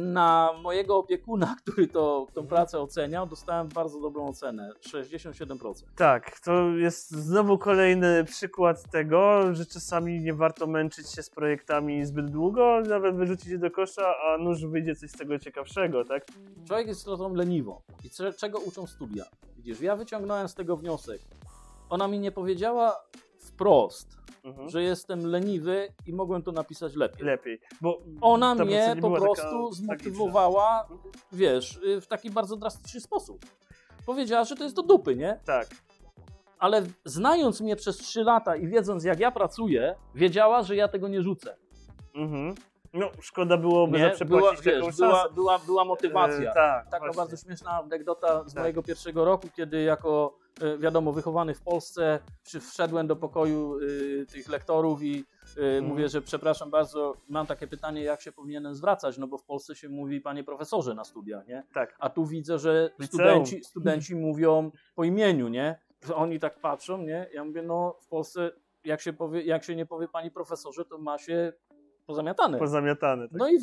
na 0.05 0.51
mojego 0.62 0.97
opiekuna, 0.97 1.56
który 1.62 1.89
to, 1.89 2.27
tą 2.35 2.47
pracę 2.47 2.81
oceniał, 2.81 3.27
dostałem 3.27 3.69
bardzo 3.69 4.01
dobrą 4.01 4.27
ocenę, 4.28 4.73
67%. 4.81 5.73
Tak, 5.97 6.40
to 6.40 6.69
jest 6.70 7.10
znowu 7.10 7.59
kolejny 7.59 8.24
przykład 8.24 8.90
tego, 8.90 9.55
że 9.55 9.66
czasami 9.66 10.20
nie 10.20 10.35
warto 10.35 10.66
męczyć 10.66 11.10
się 11.10 11.23
z 11.23 11.31
projektami 11.31 12.06
zbyt 12.06 12.31
długo, 12.31 12.81
nawet 12.89 13.16
wyrzucić 13.16 13.47
je 13.47 13.59
do 13.59 13.70
kosza, 13.70 14.15
a 14.27 14.39
nuż 14.39 14.66
wyjdzie 14.66 14.94
coś 14.94 15.10
z 15.10 15.16
tego 15.19 15.39
ciekawszego, 15.39 16.05
tak? 16.05 16.27
Człowiek 16.66 16.86
jest 16.86 17.01
istotą 17.01 17.35
leniwą. 17.35 17.81
I 18.05 18.10
cze- 18.10 18.32
czego 18.32 18.59
uczą 18.59 18.86
studia? 18.86 19.24
Widzisz, 19.56 19.81
ja 19.81 19.97
wyciągnąłem 19.97 20.48
z 20.48 20.55
tego 20.55 20.77
wniosek. 20.77 21.20
Ona 21.90 22.09
mi 22.09 22.19
nie 22.19 22.32
powiedziała 22.32 22.97
wprost, 23.62 24.18
Mhm. 24.44 24.68
że 24.70 24.82
jestem 24.82 25.26
leniwy 25.26 25.89
i 26.06 26.12
mogłem 26.12 26.43
to 26.43 26.52
napisać 26.52 26.94
lepiej. 26.97 27.26
Lepiej, 27.26 27.60
bo 27.80 27.98
Ona 28.20 28.55
mnie 28.55 28.97
po 29.01 29.10
prostu 29.10 29.43
tragiczna. 29.43 29.70
zmotywowała, 29.72 30.89
wiesz, 31.32 31.76
y, 31.76 32.01
w 32.01 32.06
taki 32.06 32.30
bardzo 32.30 32.56
drastyczny 32.56 33.01
sposób. 33.01 33.44
Powiedziała, 34.06 34.44
że 34.44 34.56
to 34.56 34.64
jest 34.64 34.76
do 34.76 34.82
dupy, 34.82 35.16
nie? 35.16 35.40
Tak, 35.44 35.66
Ale 36.59 36.82
znając 37.05 37.60
mnie 37.60 37.76
przez 37.76 37.97
3 37.97 38.22
lata 38.24 38.56
i 38.56 38.66
wiedząc, 38.68 39.05
jak 39.05 39.20
ja 39.20 39.30
pracuję, 39.30 39.94
wiedziała, 40.14 40.62
że 40.62 40.76
ja 40.76 40.89
tego 40.89 41.09
nie 41.09 41.22
rzucę. 41.22 41.56
mhm. 42.14 42.55
no 42.94 43.10
szkoda 43.20 43.56
byłoby 43.56 43.98
Nie? 43.98 44.14
Była, 44.26 44.52
wiesz, 44.62 44.97
była, 44.97 45.28
była, 45.28 45.59
była 45.59 45.85
motywacja. 45.85 46.51
E, 46.51 46.55
tak, 46.55 46.85
Taka 46.90 46.98
właśnie. 46.98 47.16
bardzo 47.16 47.36
śmieszna 47.36 47.70
anegdota 47.70 48.44
z 48.48 48.55
Tak. 48.55 48.62
mojego 48.62 48.82
pierwszego 48.82 49.24
roku, 49.24 49.48
kiedy 49.56 49.82
jako, 49.82 50.39
e, 50.44 50.48
wiadomo, 50.78 51.12
wychowany 51.12 51.55
w 51.55 51.62
Polsce, 51.62 52.18
wszedłem 52.60 53.06
do 53.06 53.16
pokoju 53.16 53.78
y, 53.78 54.26
tych 54.32 54.48
lektorów 54.48 55.02
i 55.02 55.24
y, 55.56 55.60
Mhm. 55.60 55.85
mówię, 55.85 56.09
że 56.09 56.22
przepraszam 56.22 56.70
bardzo, 56.70 57.16
mam 57.28 57.47
takie 57.47 57.66
pytanie, 57.66 58.02
jak 58.02 58.22
się 58.22 58.32
powinienem 58.32 58.74
zwracać, 58.74 59.18
no 59.18 59.26
bo 59.26 59.39
w 59.39 59.44
Polsce 59.44 59.74
się 59.76 59.89
mówi 59.89 60.20
panie 60.20 60.44
profesorze 60.44 60.94
na 60.94 61.05
studiach, 61.05 61.47
nie? 61.48 61.62
Tak. 61.74 61.97
A 61.98 62.10
tu 62.10 62.26
widzę, 62.26 62.59
że 62.59 62.90
studenci, 63.05 63.64
studenci 63.64 64.16
mówią 64.16 64.70
po 64.94 65.05
imieniu, 65.05 65.48
nie? 65.48 65.78
Oni 66.14 66.40
tak 66.40 66.60
patrzą, 66.60 66.98
nie? 66.98 67.26
Ja 67.35 67.44
mówię, 67.44 67.62
no 67.62 67.97
w 68.01 68.06
Polsce 68.09 68.51
jak 68.85 69.01
się, 69.01 69.12
powie, 69.12 69.43
jak 69.43 69.64
się 69.64 69.76
nie 69.76 69.86
powie 69.86 70.09
pani 70.09 70.30
profesorze, 70.30 70.85
to 70.85 70.98
ma 70.98 71.18
się 71.18 71.52
pozamiatane. 72.18 72.59
pozamiatane. 72.59 73.28
Tak? 73.28 73.39
No 73.39 73.48
i 73.48 73.59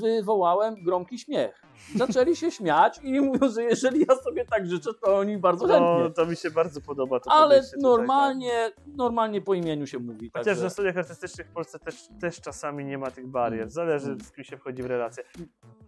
wywołałem 0.00 0.74
gromki 0.84 1.18
śmiech. 1.18 1.62
Zaczęli 1.96 2.36
się 2.36 2.50
śmiać 2.50 3.00
i 3.02 3.20
mówią, 3.20 3.48
że 3.50 3.62
jeżeli 3.62 4.00
ja 4.08 4.16
sobie 4.16 4.44
tak 4.44 4.66
życzę, 4.66 4.90
to 5.04 5.16
oni 5.16 5.38
bardzo 5.38 5.66
No, 5.66 5.74
chętnie. 5.74 6.14
to 6.24 6.30
mi 6.30 6.36
się 6.36 6.50
bardzo 6.50 6.80
podoba 6.80 7.20
to 7.20 7.30
Ale 7.32 7.42
podejście 7.56 7.76
tutaj, 7.76 7.90
normalnie, 7.90 8.70
normalnie 8.96 9.40
po 9.40 9.54
imieniu 9.54 9.86
się 9.86 9.98
mówi. 9.98 10.30
tak. 10.30 10.40
Chociaż 10.42 10.44
także- 10.54 10.64
na 10.64 10.70
studiach 10.70 10.96
artystycznych 10.96 11.46
w 11.46 11.52
Polsce 11.52 11.78
też, 11.78 11.94
też 12.20 12.40
czasami 12.40 12.84
nie 12.84 12.98
ma 12.98 13.10
tych 13.10 13.26
barier. 13.26 13.60
Mm. 13.60 13.70
Zależy, 13.70 14.06
Mm. 14.06 14.20
z 14.20 14.32
kim 14.32 14.44
się 14.44 14.56
wchodzi 14.56 14.82
w 14.82 14.86
relacje. 14.86 15.24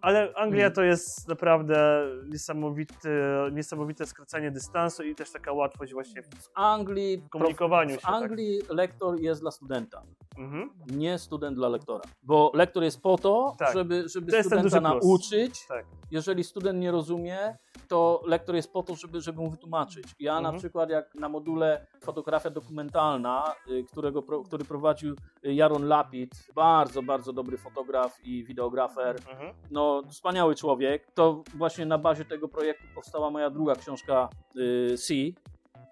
Ale 0.00 0.32
Anglia 0.36 0.64
Mm. 0.64 0.74
to 0.74 0.82
jest 0.82 1.28
naprawdę 1.28 2.06
niesamowity, 2.28 3.08
niesamowite 3.52 4.06
skracanie 4.06 4.50
dystansu 4.50 5.02
i 5.02 5.14
też 5.14 5.30
taka 5.32 5.52
łatwość 5.52 5.92
właśnie 5.92 6.22
w 6.22 6.26
w 6.42 6.50
Anglii, 6.54 7.22
komunikowaniu 7.30 7.96
w 7.96 8.00
się. 8.00 8.06
Tak. 8.06 8.14
Anglii 8.14 8.62
lektor 8.70 9.20
jest 9.20 9.40
dla 9.40 9.50
studenta. 9.50 10.02
Mhm. 10.38 10.70
nie 10.90 11.18
student 11.18 11.56
dla 11.56 11.68
lektora. 11.68 12.01
Bo 12.22 12.50
lektor 12.54 12.82
jest 12.82 13.02
po 13.02 13.18
to, 13.18 13.54
Tak. 13.58 13.72
żeby, 13.74 14.08
żeby 14.08 14.32
To 14.32 14.42
studenta 14.42 14.80
nauczyć. 14.80 15.66
Tak. 15.68 15.86
Jeżeli 16.10 16.44
student 16.44 16.78
nie 16.80 16.90
rozumie, 16.90 17.56
to 17.88 18.22
lektor 18.26 18.54
jest 18.54 18.72
po 18.72 18.82
to, 18.82 18.94
żeby, 18.96 19.20
żeby 19.20 19.40
mu 19.40 19.50
wytłumaczyć. 19.50 20.04
Ja 20.20 20.32
na 20.32 20.38
Mhm. 20.38 20.58
przykład 20.58 20.90
jak 20.90 21.14
na 21.14 21.28
module 21.28 21.86
fotografia 22.04 22.50
dokumentalna, 22.50 23.54
y, 23.70 23.84
którego, 23.84 24.22
który 24.44 24.64
prowadził 24.64 25.14
y, 25.46 25.54
Jaron 25.54 25.88
Lapid, 25.88 26.30
bardzo, 26.54 27.02
bardzo 27.02 27.32
dobry 27.32 27.58
fotograf 27.58 28.24
i 28.24 28.44
wideografer, 28.44 29.16
Mhm. 29.30 29.54
no 29.70 30.02
wspaniały 30.10 30.54
człowiek, 30.54 31.06
to 31.14 31.42
właśnie 31.54 31.86
na 31.86 31.98
bazie 31.98 32.24
tego 32.24 32.48
projektu 32.48 32.84
powstała 32.94 33.30
moja 33.30 33.50
druga 33.50 33.74
książka 33.74 34.28
y, 34.56 34.94
C, 34.98 35.14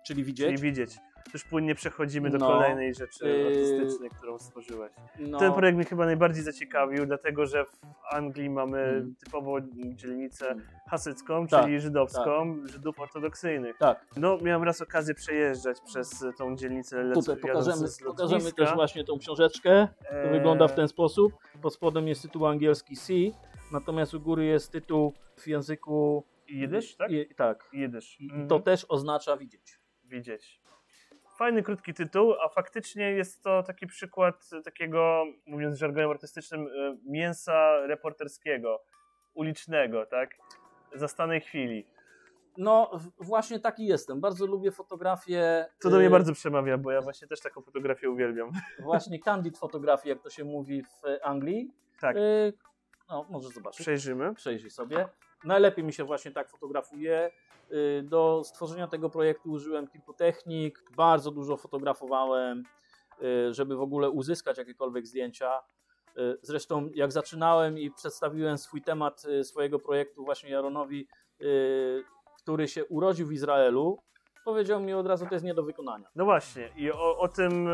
czyli 0.06 0.24
Widzieć. 0.24 0.46
Czyli 0.46 0.58
widzieć. 0.62 0.90
Już 1.34 1.44
płynnie 1.44 1.74
przechodzimy 1.74 2.30
do 2.30 2.38
No. 2.38 2.46
kolejnej 2.46 2.94
rzeczy 2.94 3.28
Yy. 3.28 3.46
artystycznej, 3.46 4.10
którą 4.10 4.38
stworzyłeś. 4.38 4.92
No, 5.18 5.38
Ten 5.38 5.52
projekt 5.52 5.76
mnie 5.76 5.84
chyba 5.86 6.04
najbardziej 6.06 6.42
zaciekawił, 6.44 7.06
dlatego 7.06 7.46
że 7.46 7.64
w 7.64 7.80
Anglii 8.12 8.50
mamy 8.50 8.78
Mm. 8.78 9.14
typowo 9.24 9.56
dzielnicę 9.94 10.48
Mm. 10.50 10.64
hasycką, 10.90 11.46
Tak, 11.46 11.64
czyli 11.64 11.80
żydowską, 11.80 12.56
Żydów 12.66 13.00
ortodoksyjnych. 13.00 13.76
tak. 13.78 14.06
No, 14.16 14.38
miałem 14.42 14.62
raz 14.62 14.80
okazję 14.82 15.14
przejeżdżać 15.14 15.80
przez 15.80 16.24
tą 16.38 16.56
dzielnicę. 16.56 16.96
lec- 17.04 17.14
Tutaj 17.14 17.36
pokażemy, 17.36 17.86
pokażemy 18.06 18.52
też 18.52 18.74
właśnie 18.74 19.04
tą 19.04 19.18
książeczkę. 19.18 19.88
To 20.10 20.16
Eee, 20.16 20.32
wygląda 20.32 20.68
w 20.68 20.74
ten 20.74 20.88
sposób. 20.88 21.32
Pod 21.62 21.74
spodem 21.74 22.08
jest 22.08 22.22
tytuł 22.22 22.46
angielski 22.46 22.96
C, 22.96 23.12
natomiast 23.72 24.14
u 24.14 24.20
góry 24.20 24.44
jest 24.44 24.72
tytuł 24.72 25.12
w 25.36 25.46
języku. 25.46 26.24
Jidysz, 26.48 26.96
tak? 26.96 27.10
I, 27.10 27.34
tak. 27.36 27.68
Jidysz. 27.72 28.18
Mhm. 28.20 28.48
to 28.48 28.60
też 28.60 28.86
oznacza 28.88 29.36
widzieć. 29.36 29.80
widzieć. 30.04 30.60
Fajny, 31.40 31.62
krótki 31.62 31.94
tytuł, 31.94 32.34
a 32.44 32.48
faktycznie 32.48 33.12
jest 33.12 33.42
to 33.42 33.62
taki 33.62 33.86
przykład 33.86 34.50
takiego, 34.64 35.24
mówiąc 35.46 35.78
żargonem 35.78 36.10
artystycznym, 36.10 36.66
y, 36.66 36.98
mięsa 37.04 37.86
reporterskiego, 37.86 38.82
ulicznego, 39.34 40.06
tak? 40.06 40.30
Zastanej 40.94 41.40
chwili. 41.40 41.86
No, 42.56 42.90
właśnie 43.18 43.60
taki 43.60 43.86
jestem. 43.86 44.20
Bardzo 44.20 44.46
lubię 44.46 44.70
fotografię. 44.70 45.66
To 45.82 45.90
do 45.90 45.96
mnie 45.96 46.06
y, 46.06 46.10
bardzo 46.10 46.32
przemawia, 46.32 46.78
bo 46.78 46.90
ja 46.90 47.00
właśnie 47.00 47.28
też 47.28 47.40
taką 47.40 47.62
fotografię 47.62 48.10
uwielbiam. 48.10 48.50
Właśnie 48.84 49.18
candid 49.18 49.58
fotografię, 49.58 50.08
jak 50.08 50.22
to 50.22 50.30
się 50.30 50.44
mówi 50.44 50.82
w 50.82 51.02
Anglii. 51.22 51.70
Tak. 52.00 52.16
Y, 52.16 52.52
No, 53.08 53.26
możesz 53.30 53.54
zobaczyć. 53.54 53.80
Przejrzymy. 53.80 54.34
Przejrzyj 54.34 54.70
sobie. 54.70 55.08
Najlepiej 55.44 55.84
mi 55.84 55.92
się 55.92 56.04
właśnie 56.04 56.30
tak 56.30 56.48
fotografuje. 56.48 57.30
Y, 57.72 58.02
Do 58.02 58.42
stworzenia 58.44 58.86
tego 58.86 59.10
projektu 59.10 59.50
użyłem 59.50 59.88
kilku 59.88 60.14
technik, 60.14 60.84
bardzo 60.96 61.30
dużo 61.30 61.56
fotografowałem, 61.56 62.62
y, 63.22 63.54
żeby 63.54 63.76
w 63.76 63.80
ogóle 63.80 64.10
uzyskać 64.10 64.58
jakiekolwiek 64.58 65.06
zdjęcia. 65.06 65.62
Y, 66.18 66.38
Zresztą 66.42 66.88
jak 66.94 67.12
zaczynałem 67.12 67.78
i 67.78 67.90
przedstawiłem 67.90 68.58
swój 68.58 68.82
temat 68.82 69.22
swojego 69.42 69.78
projektu 69.78 70.24
właśnie 70.24 70.50
Jaronowi, 70.50 71.08
który 72.42 72.68
się 72.68 72.84
urodził 72.84 73.26
w 73.26 73.32
Izraelu, 73.32 74.02
powiedział 74.44 74.80
mi 74.80 74.94
od 74.94 75.06
razu, 75.06 75.26
to 75.26 75.34
jest 75.34 75.44
nie 75.44 75.54
do 75.54 75.62
wykonania. 75.62 76.08
No 76.16 76.24
właśnie, 76.24 76.70
i 76.76 76.92
o, 76.92 77.18
o 77.18 77.28
tym 77.28 77.68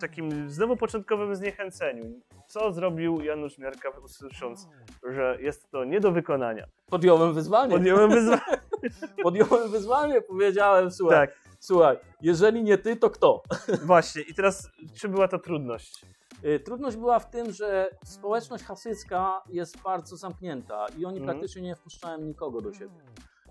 takim 0.00 0.50
znowu 0.50 0.76
początkowym 0.76 1.36
zniechęceniu. 1.36 2.20
Co 2.48 2.72
zrobił 2.72 3.20
Janusz 3.20 3.58
Miarka, 3.58 3.88
usłysząc, 4.04 4.68
że 5.10 5.36
jest 5.40 5.70
to 5.70 5.84
nie 5.84 6.00
do 6.00 6.12
wykonania? 6.12 6.66
Podjąłem 6.90 7.34
wyzwanie. 7.34 7.72
Podjąłem 7.72 8.10
wyzwanie. 8.10 8.60
Podjąłem 9.22 9.70
wyzwanie, 9.70 10.22
powiedziałem, 10.22 10.90
słuchaj, 10.90 11.28
tak, 11.28 11.36
słuchaj, 11.60 11.98
jeżeli 12.20 12.62
nie 12.62 12.78
ty, 12.78 12.96
to 12.96 13.10
kto? 13.10 13.42
właśnie. 13.86 14.22
I 14.22 14.34
teraz, 14.34 14.68
czy 14.94 15.08
była 15.08 15.28
to 15.28 15.38
trudność? 15.38 16.04
Y, 16.44 16.60
Trudność 16.60 16.96
była 16.96 17.18
w 17.18 17.30
tym, 17.30 17.52
że 17.52 17.90
społeczność 18.04 18.64
hasycka 18.64 19.42
jest 19.48 19.82
bardzo 19.82 20.16
zamknięta 20.16 20.86
i 20.98 21.04
oni 21.04 21.18
Mhm. 21.18 21.24
praktycznie 21.38 21.62
nie 21.62 21.76
wpuszczają 21.76 22.18
nikogo 22.20 22.60
do 22.60 22.72
siebie. 22.72 22.94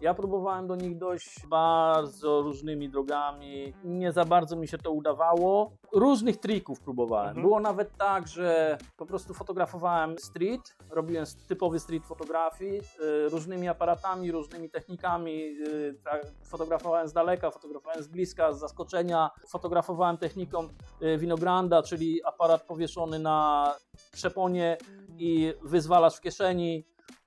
Ja 0.01 0.13
próbowałem 0.13 0.67
do 0.67 0.75
nich 0.75 0.97
dojść 0.97 1.47
bardzo 1.47 2.41
różnymi 2.41 2.89
drogami, 2.89 3.73
nie 3.83 4.11
za 4.11 4.25
bardzo 4.25 4.55
mi 4.55 4.67
się 4.67 4.77
to 4.77 4.91
udawało. 4.91 5.71
Różnych 5.91 6.37
trików 6.37 6.79
próbowałem. 6.79 7.27
Mhm. 7.27 7.43
Było 7.43 7.59
nawet 7.59 7.97
tak, 7.97 8.27
że 8.27 8.77
po 8.97 9.05
prostu 9.05 9.33
fotografowałem 9.33 10.17
street, 10.19 10.75
robiłem 10.89 11.25
typowy 11.47 11.79
street 11.79 12.05
fotografii, 12.05 12.79
y, 12.79 13.29
różnymi 13.29 13.67
aparatami, 13.67 14.31
różnymi 14.31 14.69
technikami. 14.69 15.41
y, 15.67 15.95
tak, 16.03 16.25
Fotografowałem 16.43 17.07
z 17.07 17.13
daleka, 17.13 17.51
fotografowałem 17.51 18.03
z 18.03 18.07
bliska, 18.07 18.53
z 18.53 18.59
zaskoczenia. 18.59 19.29
Fotografowałem 19.47 20.17
techniką 20.17 20.67
y, 21.01 21.17
winogranda, 21.17 21.83
czyli 21.83 22.23
aparat 22.23 22.61
powieszony 22.63 23.19
na 23.19 23.71
przeponie 24.11 24.77
i 25.17 25.53
wyzwalasz 25.63 26.17
w 26.17 26.21
kieszeni. 26.21 26.85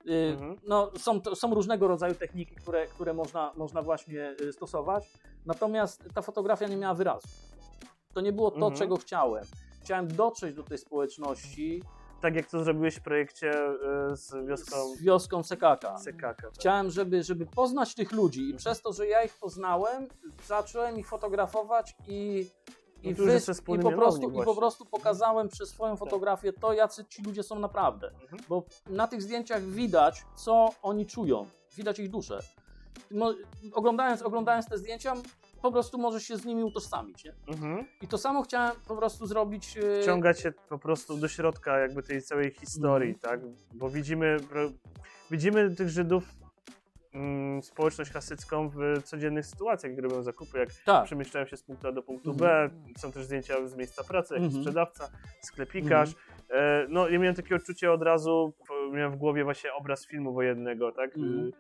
Y, 0.09 0.33
Mhm. 0.33 0.57
No, 0.67 0.91
są, 0.99 1.21
są 1.35 1.55
różnego 1.55 1.89
rodzaju 1.89 2.15
techniki, 2.15 2.55
które, 2.55 2.87
które 2.87 3.15
można, 3.15 3.53
można 3.57 3.83
właśnie 3.83 4.35
y, 4.41 4.53
stosować. 4.53 5.13
Natomiast 5.47 6.05
ta 6.15 6.23
fotografia 6.23 6.67
nie 6.69 6.77
miała 6.77 6.95
wyrazu. 6.95 7.29
To 8.15 8.21
nie 8.21 8.33
było 8.33 8.51
to, 8.51 8.57
Mhm. 8.57 8.75
czego 8.75 8.97
chciałem. 8.97 9.45
Chciałem 9.83 10.09
dotrzeć 10.09 10.55
do 10.55 10.63
tej 10.63 10.79
społeczności 10.79 11.83
Tak 12.21 12.35
jak 12.35 12.47
to 12.51 12.65
zrobiłeś 12.65 12.95
w 12.97 13.01
projekcie 13.03 13.51
y, 14.13 14.17
z 14.17 14.47
wioską 14.47 14.77
z 14.97 15.03
wioską 15.03 15.43
Sekaka. 15.43 15.99
Sekaka. 15.99 16.43
Tak. 16.43 16.53
Chciałem, 16.55 16.91
żeby, 16.91 17.23
żeby 17.23 17.47
poznać 17.47 17.95
tych 17.95 18.13
ludzi 18.13 18.51
i 18.51 18.55
przez 18.55 18.83
to, 18.83 18.93
że 18.93 19.07
ja 19.07 19.23
ich 19.25 19.35
poznałem, 19.39 20.09
zacząłem 20.47 20.99
ich 20.99 21.09
fotografować 21.09 21.95
i, 22.09 22.47
i, 23.03 23.11
No 23.11 23.17
wys- 23.25 23.63
ten 23.67 23.75
i, 23.75 23.79
po 23.83 23.93
prostu, 23.93 24.31
i 24.31 24.45
po 24.45 24.55
prostu 24.57 24.85
pokazałem 24.85 25.49
przez 25.49 25.69
swoją 25.69 25.97
fotografię 25.97 26.53
to, 26.53 26.73
jacy 26.73 27.05
ci 27.05 27.23
ludzie 27.23 27.43
są 27.43 27.59
naprawdę. 27.59 28.11
Mhm. 28.23 28.43
Bo 28.49 28.63
na 28.87 29.09
tych 29.09 29.23
zdjęciach 29.23 29.63
widać, 29.63 30.25
co 30.37 30.69
oni 30.83 31.07
czują, 31.07 31.47
widać 31.77 31.99
ich 31.99 32.11
duszę. 32.11 32.41
No, 33.11 33.35
oglądając, 33.73 34.23
oglądając 34.23 34.67
te 34.67 34.79
zdjęcia, 34.79 35.15
po 35.63 35.73
prostu 35.73 35.99
możesz 35.99 36.23
się 36.23 36.37
z 36.37 36.45
nimi 36.45 36.65
utożsamić. 36.65 37.25
Nie? 37.25 37.35
Mhm. 37.49 37.87
I 38.03 38.09
to 38.09 38.19
samo 38.19 38.43
chciałem 38.43 38.77
po 38.89 38.97
prostu 38.97 39.27
zrobić. 39.27 39.77
e, 39.79 40.03
Wciągać 40.03 40.41
się 40.41 40.53
po 40.69 40.79
prostu 40.79 41.17
do 41.17 41.29
środka 41.29 41.79
jakby 41.79 42.03
tej 42.03 42.23
całej 42.23 42.51
historii, 42.51 43.15
Mhm. 43.15 43.41
tak? 43.41 43.51
Bo 43.75 43.91
widzimy, 43.91 44.37
widzimy 45.31 45.75
tych 45.77 45.89
Żydów, 45.89 46.25
mm, 47.15 47.63
społeczność 47.63 48.11
hasycką 48.11 48.69
w 48.69 49.03
codziennych 49.05 49.47
sytuacjach, 49.47 49.93
gdy 49.93 50.03
robią 50.03 50.23
zakupy, 50.23 50.59
jak 50.59 50.69
Tak. 50.87 51.05
przemieszczają 51.05 51.47
się 51.47 51.57
z 51.57 51.63
punktu 51.63 51.89
A 51.89 51.93
do 51.93 52.03
punktu 52.03 52.31
Mhm. 52.31 52.71
B. 52.71 52.75
Są 52.99 53.13
też 53.13 53.25
zdjęcia 53.25 53.67
z 53.67 53.77
miejsca 53.77 54.05
pracy, 54.05 54.35
jak 54.35 54.43
Mhm. 54.43 54.63
sprzedawca, 54.63 55.09
sklepikarz. 55.41 56.11
E, 56.51 56.87
no, 56.89 57.09
ja 57.09 57.19
miałem 57.19 57.35
takie 57.37 57.55
odczucie 57.57 57.93
od 57.93 58.03
razu, 58.03 58.53
miałem 58.93 59.13
w 59.13 59.17
głowie 59.17 59.45
właśnie 59.45 59.73
obraz 59.75 60.07
filmu 60.07 60.33
wojennego, 60.33 60.93
tak? 60.93 61.17
Mhm. 61.17 61.53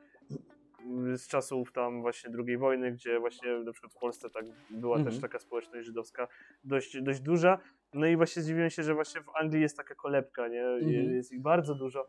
Y, 1.12 1.18
Z 1.18 1.28
czasów 1.28 1.72
tam 1.72 2.00
właśnie 2.02 2.30
II 2.46 2.56
wojny, 2.56 2.92
gdzie 2.92 3.20
właśnie 3.20 3.58
na 3.58 3.72
przykład 3.72 3.92
w 3.92 3.98
Polsce 3.98 4.30
tak 4.30 4.44
była 4.70 4.96
Mhm. 4.96 5.12
też 5.14 5.22
taka 5.22 5.38
społeczność 5.38 5.86
żydowska 5.86 6.28
dość, 6.64 7.02
dość 7.02 7.20
duża. 7.20 7.58
No 7.94 8.06
i 8.06 8.16
właśnie 8.16 8.42
zdziwiłem 8.42 8.70
się, 8.70 8.82
że 8.82 8.94
właśnie 8.94 9.20
w 9.20 9.28
Anglii 9.40 9.62
jest 9.62 9.76
taka 9.76 9.94
kolebka, 9.94 10.48
nie? 10.48 10.66
Mhm. 10.66 11.14
Jest 11.14 11.32
ich 11.32 11.40
bardzo 11.42 11.74
dużo. 11.74 12.08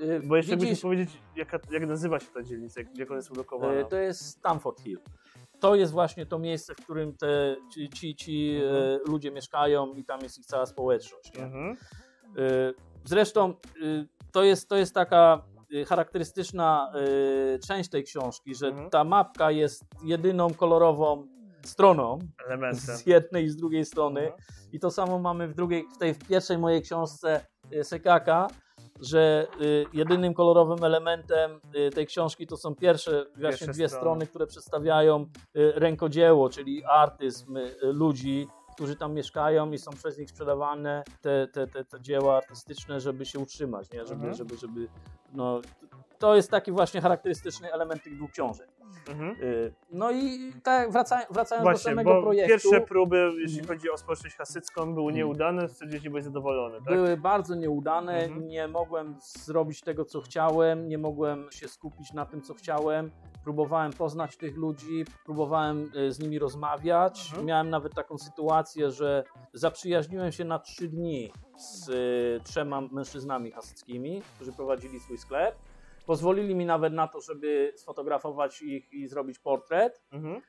E, 0.00 0.20
Bo 0.20 0.36
jeszcze 0.36 0.52
widzisz, 0.56 0.68
musisz 0.68 0.82
powiedzieć, 0.82 1.10
jaka, 1.36 1.58
jak 1.70 1.86
nazywa 1.86 2.20
się 2.20 2.26
ta 2.34 2.42
dzielnica, 2.42 2.80
jak, 2.94 3.10
ona 3.10 3.16
jest 3.16 3.30
ulokowana. 3.30 3.72
E, 3.72 3.84
To 3.84 3.96
jest 3.96 4.26
Stamford 4.26 4.80
Hill. 4.80 4.98
To 5.60 5.74
jest 5.74 5.92
właśnie 5.92 6.26
to 6.26 6.38
miejsce, 6.38 6.74
w 6.74 6.76
którym 6.84 7.16
te, 7.16 7.56
ci, 7.74 7.88
ci, 7.88 8.14
ci 8.16 8.60
e, 8.64 8.98
ludzie 9.10 9.30
mieszkają 9.30 9.94
i 9.94 10.04
tam 10.04 10.20
jest 10.20 10.38
ich 10.38 10.46
cała 10.46 10.66
społeczność. 10.66 11.32
Mhm. 11.38 11.76
Zresztą 13.04 13.54
to 14.32 14.44
jest, 14.44 14.68
to 14.68 14.76
jest 14.76 14.94
taka 14.94 15.42
charakterystyczna 15.88 16.92
część 17.68 17.90
tej 17.90 18.04
książki, 18.04 18.54
że 18.54 18.66
Mhm. 18.66 18.90
ta 18.90 19.04
mapka 19.04 19.50
jest 19.50 19.84
jedyną 20.04 20.54
kolorową 20.54 21.26
stroną 21.64 22.18
Elementem. 22.46 22.96
z 22.96 23.06
jednej 23.06 23.44
i 23.44 23.48
z 23.48 23.56
drugiej 23.56 23.84
strony. 23.84 24.20
Mhm. 24.20 24.40
I 24.72 24.80
to 24.80 24.90
samo 24.90 25.18
mamy 25.18 25.48
w 25.48 25.54
drugiej, 25.54 25.84
w 25.94 25.98
tej 25.98 26.14
w 26.14 26.18
pierwszej 26.28 26.58
mojej 26.58 26.82
książce 26.82 27.46
y, 27.72 27.84
Sekaka, 27.84 28.48
że 29.00 29.46
y, 29.60 29.84
jedynym 29.92 30.34
kolorowym 30.34 30.84
elementem 30.84 31.60
y, 31.76 31.90
tej 31.90 32.06
książki 32.06 32.46
to 32.46 32.56
są 32.56 32.74
pierwsze 32.74 33.24
właśnie 33.26 33.48
Pierwsze 33.48 33.66
dwie 33.66 33.88
strony. 33.88 34.00
strony, 34.00 34.26
które 34.26 34.46
przedstawiają 34.46 35.20
y, 35.56 35.72
rękodzieło, 35.74 36.48
czyli 36.50 36.84
artyzm 36.84 37.58
ludzi, 37.82 38.46
którzy 38.74 38.96
tam 38.96 39.14
mieszkają 39.14 39.70
i 39.72 39.78
są 39.78 39.90
przez 39.90 40.18
nich 40.18 40.30
sprzedawane 40.30 41.02
te, 41.20 41.48
te, 41.48 41.66
te, 41.66 41.84
te 41.84 42.00
dzieła 42.00 42.36
artystyczne, 42.36 43.00
żeby 43.00 43.26
się 43.26 43.38
utrzymać, 43.38 43.90
nie? 43.92 44.00
Żeby, 44.06 44.12
Mhm. 44.14 44.34
żeby, 44.34 44.56
żeby, 44.56 44.88
no, 45.32 45.60
to 46.20 46.34
jest 46.36 46.50
taki 46.50 46.72
właśnie 46.72 47.00
charakterystyczny 47.00 47.72
element 47.72 48.02
tych 48.02 48.16
dwóch 48.16 48.30
książek. 48.30 48.68
Mhm. 49.08 49.36
Y, 49.42 49.72
No 49.92 50.10
i 50.10 50.52
tak 50.62 50.92
wraca, 50.92 51.20
wracając 51.30 51.64
do 51.64 51.70
Właśnie, 51.70 51.90
samego 51.90 52.14
bo 52.14 52.22
projektu, 52.22 52.48
pierwsze 52.48 52.80
próby, 52.80 53.32
jeśli 53.38 53.60
Mhm. 53.60 53.78
chodzi 53.78 53.90
o 53.90 53.96
społeczność 53.96 54.36
hasycką, 54.36 54.94
były 54.94 55.12
Mhm. 55.12 55.16
nieudane, 55.16 55.68
stwierdziłeś, 55.68 56.02
że 56.04 56.10
byłeś 56.10 56.24
zadowolony, 56.24 56.78
tak? 56.78 56.94
były 56.94 57.16
bardzo 57.16 57.54
nieudane, 57.54 58.24
Mhm. 58.24 58.48
nie 58.48 58.68
mogłem 58.68 59.16
zrobić 59.20 59.80
tego, 59.80 60.04
co 60.04 60.20
chciałem, 60.20 60.88
nie 60.88 60.98
mogłem 60.98 61.46
się 61.52 61.68
skupić 61.68 62.12
na 62.12 62.26
tym, 62.26 62.42
co 62.42 62.54
chciałem. 62.54 63.10
Próbowałem 63.44 63.92
poznać 63.92 64.36
tych 64.36 64.56
ludzi, 64.56 65.04
próbowałem 65.24 65.90
y, 65.96 66.12
z 66.12 66.18
nimi 66.18 66.38
rozmawiać. 66.38 67.26
Mhm. 67.28 67.46
Miałem 67.46 67.70
nawet 67.70 67.94
taką 67.94 68.18
sytuację, 68.18 68.90
że 68.90 69.24
zaprzyjaźniłem 69.52 70.32
się 70.32 70.44
na 70.44 70.58
trzy 70.58 70.88
dni 70.88 71.32
z 71.58 71.88
y, 71.88 72.40
trzema 72.44 72.80
mężczyznami 72.80 73.50
hasyckimi, 73.50 74.22
którzy 74.36 74.52
prowadzili 74.52 75.00
swój 75.00 75.18
sklep. 75.18 75.54
Pozwolili 76.10 76.54
mi 76.54 76.66
nawet 76.66 76.92
na 76.92 77.08
to, 77.08 77.20
żeby 77.20 77.72
sfotografować 77.76 78.62
ich 78.62 78.92
i 78.92 79.08
zrobić 79.08 79.38
portret. 79.38 80.02
Mhm. 80.12 80.40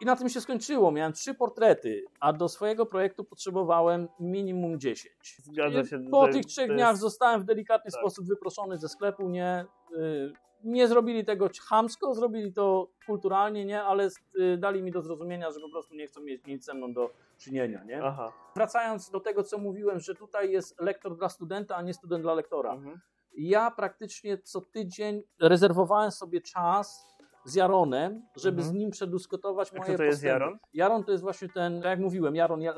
I 0.00 0.04
na 0.04 0.16
tym 0.16 0.28
się 0.28 0.40
skończyło. 0.40 0.92
Miałem 0.92 1.12
trzy 1.12 1.34
portrety, 1.34 2.04
a 2.20 2.32
do 2.32 2.48
swojego 2.48 2.86
projektu 2.86 3.24
potrzebowałem 3.24 4.08
minimum 4.20 4.80
10. 4.80 5.14
Zgadza 5.38 5.80
I 5.80 5.86
się. 5.86 6.04
Po 6.10 6.28
tych 6.28 6.46
trzech 6.46 6.68
to 6.68 6.74
dniach 6.74 6.90
jest- 6.90 7.00
zostałem 7.00 7.40
w 7.40 7.44
delikatny 7.44 7.90
tak. 7.90 8.00
sposób 8.00 8.26
wyproszony 8.26 8.78
ze 8.78 8.88
sklepu. 8.88 9.28
Nie, 9.28 9.64
y, 9.92 10.32
nie 10.64 10.88
zrobili 10.88 11.24
tego 11.24 11.48
chamsko, 11.68 12.14
zrobili 12.14 12.52
to 12.52 12.88
kulturalnie, 13.06 13.64
nie, 13.64 13.82
ale 13.82 14.08
y, 14.40 14.56
dali 14.56 14.82
mi 14.82 14.90
do 14.90 15.02
zrozumienia, 15.02 15.50
że 15.50 15.60
po 15.60 15.68
prostu 15.68 15.94
nie 15.94 16.06
chcą 16.06 16.20
mieć 16.20 16.46
nic 16.46 16.64
ze 16.64 16.74
mną 16.74 16.92
do 16.92 17.10
czynienia. 17.36 17.84
Nie? 17.84 18.02
Aha. 18.02 18.32
Wracając 18.56 19.10
do 19.10 19.20
tego, 19.20 19.42
co 19.42 19.58
mówiłem, 19.58 20.00
że 20.00 20.14
tutaj 20.14 20.50
jest 20.50 20.80
lektor 20.80 21.16
dla 21.16 21.28
studenta, 21.28 21.76
a 21.76 21.82
nie 21.82 21.94
student 21.94 22.22
dla 22.22 22.34
lektora. 22.34 22.72
Mhm. 22.72 23.00
Ja 23.40 23.70
praktycznie 23.70 24.38
co 24.38 24.60
tydzień 24.60 25.22
rezerwowałem 25.40 26.10
sobie 26.10 26.40
czas 26.40 27.06
z 27.44 27.54
Jaronem, 27.54 28.22
żeby 28.36 28.58
Mhm. 28.58 28.68
z 28.68 28.78
nim 28.78 28.90
przedyskutować 28.90 29.72
moje 29.72 29.82
kto 29.84 29.96
to 29.96 30.02
jest 30.02 30.16
postępy. 30.18 30.32
Jaron? 30.32 30.58
Jaron 30.74 31.04
to 31.04 31.12
jest 31.12 31.22
właśnie 31.24 31.48
ten, 31.48 31.76
tak 31.82 31.90
jak 31.90 32.00
mówiłem, 32.00 32.36
Jaron 32.36 32.62
e, 32.62 32.72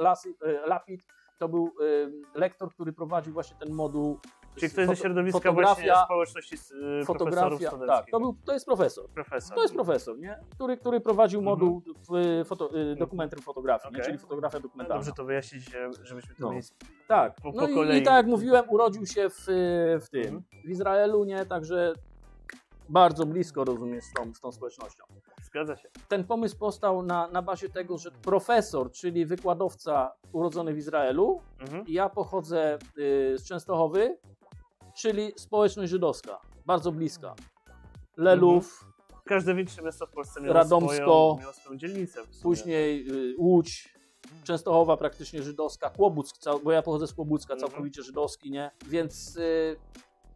Lapid 0.66 1.00
to 1.38 1.48
był 1.48 1.64
e, 2.34 2.38
lektor, 2.38 2.70
który 2.74 2.92
prowadził 2.92 3.32
właśnie 3.32 3.56
ten 3.56 3.72
moduł. 3.74 4.18
Czyli 4.56 4.72
ktoś 4.72 4.86
ze 4.86 4.96
środowiska 4.96 5.52
właśnie 5.52 5.66
fotografia, 5.74 6.04
społeczności 6.04 6.54
y, 7.02 7.04
fotografia, 7.04 7.70
tak, 7.86 8.06
to, 8.10 8.20
był, 8.20 8.36
to 8.44 8.52
jest 8.52 8.66
profesor. 8.66 9.08
profesor. 9.10 9.54
To 9.56 9.62
jest 9.62 9.74
profesor, 9.74 10.18
nie? 10.18 10.38
Który, 10.54 10.76
który 10.76 11.00
prowadził 11.00 11.40
Mhm. 11.40 11.58
moduł 11.58 11.82
w 12.10 12.42
foto, 12.46 12.70
dokumentry 12.98 13.40
fotografii? 13.42 13.94
Okej. 13.94 14.04
czyli 14.06 14.18
fotografia 14.18 14.58
No 14.58 14.62
dokumentalna. 14.62 14.98
dobrze 15.00 15.12
to 15.16 15.24
wyjaśnić, 15.24 15.64
żebyśmy 16.02 16.34
to 16.34 16.42
No. 16.44 16.50
mieli. 16.50 16.62
Tak, 17.08 17.34
po- 17.34 17.52
no 17.54 17.62
po 17.62 17.68
i, 17.68 17.74
kolei. 17.74 17.98
i 18.00 18.02
tak 18.02 18.14
jak 18.14 18.26
mówiłem, 18.26 18.64
urodził 18.70 19.06
się 19.06 19.30
w, 19.30 19.44
w 20.00 20.08
tym, 20.10 20.22
Mhm. 20.22 20.42
w 20.64 20.70
Izraelu, 20.70 21.24
nie? 21.24 21.46
Także 21.46 21.92
bardzo 22.88 23.26
blisko 23.26 23.64
rozumiesz 23.64 24.04
z 24.04 24.12
tą, 24.12 24.34
z 24.34 24.40
tą 24.40 24.52
społecznością. 24.52 25.04
Zgadza 25.42 25.76
się. 25.76 25.88
Ten 26.08 26.24
pomysł 26.24 26.58
powstał 26.58 27.02
na, 27.02 27.28
na 27.28 27.42
bazie 27.42 27.68
tego, 27.68 27.98
że 27.98 28.10
profesor, 28.10 28.90
czyli 28.90 29.26
wykładowca 29.26 30.12
urodzony 30.32 30.74
w 30.74 30.78
Izraelu, 30.78 31.40
Mhm. 31.60 31.84
ja 31.88 32.08
pochodzę 32.08 32.78
y, 32.98 33.38
z 33.38 33.44
Częstochowy, 33.44 34.18
czyli 34.94 35.32
społeczność 35.36 35.90
żydowska, 35.90 36.40
bardzo 36.66 36.92
bliska. 36.92 37.34
Lelów, 38.16 38.84
Każde 39.24 39.54
większe 39.54 39.82
miasto 39.82 40.06
w 40.06 40.10
Polsce 40.10 40.40
miało, 40.40 40.54
Radomsko. 40.54 41.36
swoją, 41.40 41.52
swoją 41.52 41.78
dzielnicę. 41.78 42.20
później 42.42 43.08
y, 43.10 43.34
Łódź, 43.38 43.94
Częstochowa 44.44 44.96
praktycznie 44.96 45.42
żydowska, 45.42 45.90
Kłobuck, 45.90 46.36
bo 46.64 46.72
ja 46.72 46.82
pochodzę 46.82 47.06
z 47.06 47.14
Kłobucka, 47.14 47.54
Mhm. 47.54 47.70
całkowicie 47.70 48.02
żydowski, 48.02 48.50
nie? 48.50 48.70
Więc 48.86 49.36
y, 49.36 49.76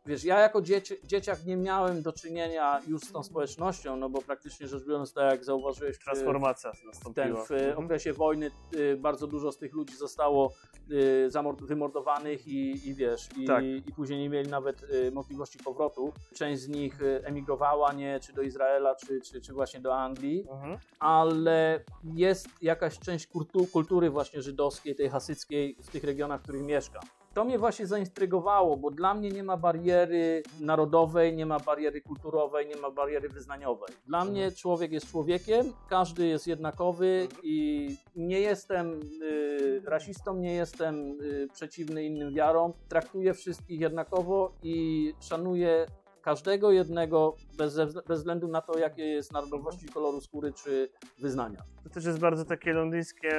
wiesz, 0.06 0.24
ja 0.24 0.38
jako 0.40 0.62
dzieci, 0.62 0.94
dzieciak 1.04 1.44
nie 1.46 1.56
miałem 1.56 2.02
do 2.02 2.12
czynienia 2.12 2.80
już 2.88 3.02
z 3.02 3.12
tą 3.12 3.22
społecznością, 3.22 3.96
no 3.96 4.08
bo 4.10 4.22
praktycznie 4.22 4.68
rzecz 4.68 4.84
biorąc, 4.84 5.12
tak 5.12 5.30
jak 5.30 5.44
zauważyłeś, 5.44 5.96
w- 5.96 6.04
Transformacja 6.04 6.72
ten, 6.72 6.86
nastąpiła. 6.86 7.44
w 7.44 7.50
Mhm. 7.50 7.84
okresie 7.84 8.12
wojny 8.12 8.50
y, 8.74 8.96
bardzo 8.96 9.26
dużo 9.26 9.52
z 9.52 9.58
tych 9.58 9.72
ludzi 9.74 9.96
zostało 9.96 10.52
y, 10.90 11.28
wymordowanych 11.62 12.46
i, 12.48 12.88
i 12.88 12.94
wiesz, 12.94 13.28
i, 13.36 13.44
Tak. 13.46 13.64
i 13.64 13.92
później 13.96 14.18
nie 14.20 14.28
mieli 14.30 14.50
nawet 14.50 14.82
y, 14.82 15.10
możliwości 15.12 15.58
powrotu. 15.58 16.12
Część 16.34 16.62
z 16.62 16.68
nich 16.68 17.02
y, 17.02 17.24
emigrowała, 17.24 17.92
nie, 17.92 18.20
czy 18.20 18.32
do 18.32 18.42
Izraela, 18.42 18.94
czy, 18.94 19.20
czy, 19.20 19.40
czy 19.40 19.52
właśnie 19.52 19.80
do 19.80 19.96
Anglii, 19.96 20.46
Mhm. 20.50 20.78
ale 20.98 21.84
jest 22.14 22.48
jakaś 22.62 22.98
część 22.98 23.26
kultu, 23.26 23.66
kultury 23.66 24.10
właśnie 24.10 24.42
żydowskiej, 24.42 24.94
tej 24.94 25.08
hasyckiej 25.08 25.76
w 25.82 25.88
tych 25.90 26.04
regionach, 26.04 26.40
w 26.40 26.42
których 26.42 26.62
mieszkam. 26.62 27.02
To 27.34 27.44
mnie 27.44 27.58
właśnie 27.58 27.86
zaintrygowało, 27.86 28.76
bo 28.76 28.90
dla 28.90 29.14
mnie 29.14 29.30
nie 29.30 29.42
ma 29.42 29.56
bariery 29.56 30.42
narodowej, 30.60 31.36
nie 31.36 31.46
ma 31.46 31.60
bariery 31.60 32.00
kulturowej, 32.00 32.66
nie 32.66 32.76
ma 32.76 32.90
bariery 32.90 33.28
wyznaniowej. 33.28 33.88
Dla 34.06 34.24
mnie 34.24 34.52
człowiek 34.52 34.92
jest 34.92 35.10
człowiekiem, 35.10 35.72
każdy 35.88 36.26
jest 36.26 36.46
jednakowy 36.46 37.28
i 37.42 37.88
nie 38.16 38.40
jestem 38.40 39.00
y, 39.22 39.82
rasistą, 39.84 40.36
nie 40.36 40.54
jestem 40.54 41.20
y, 41.20 41.48
przeciwny 41.52 42.04
innym 42.04 42.34
wiarom. 42.34 42.72
Traktuję 42.88 43.34
wszystkich 43.34 43.80
jednakowo 43.80 44.52
i 44.62 45.12
szanuję 45.20 45.86
każdego 46.22 46.72
jednego 46.72 47.36
bez, 47.58 47.76
bez 48.08 48.18
względu 48.18 48.48
na 48.48 48.60
to, 48.60 48.78
jakie 48.78 49.04
jest 49.04 49.32
narodowości, 49.32 49.86
koloru 49.86 50.20
skóry 50.20 50.52
czy 50.52 50.88
wyznania. 51.18 51.62
To 51.84 51.90
też 51.90 52.04
jest 52.04 52.18
bardzo 52.18 52.44
takie 52.44 52.72
londyńskie, 52.72 53.30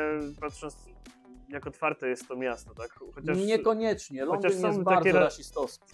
patrząc 0.41 0.85
jak 1.55 1.67
otwarte 1.67 2.09
jest 2.09 2.27
to 2.27 2.35
miasto, 2.35 2.73
tak? 2.75 2.93
Chociaż 3.15 3.37
Niekoniecznie. 3.37 4.25
Londyn 4.25 4.41
chociaż 4.51 4.61
są 4.61 4.67
jest 4.67 4.79
takie 4.79 4.95
bardzo 4.95 5.11
ra- 5.11 5.19
rasistowski. 5.19 5.85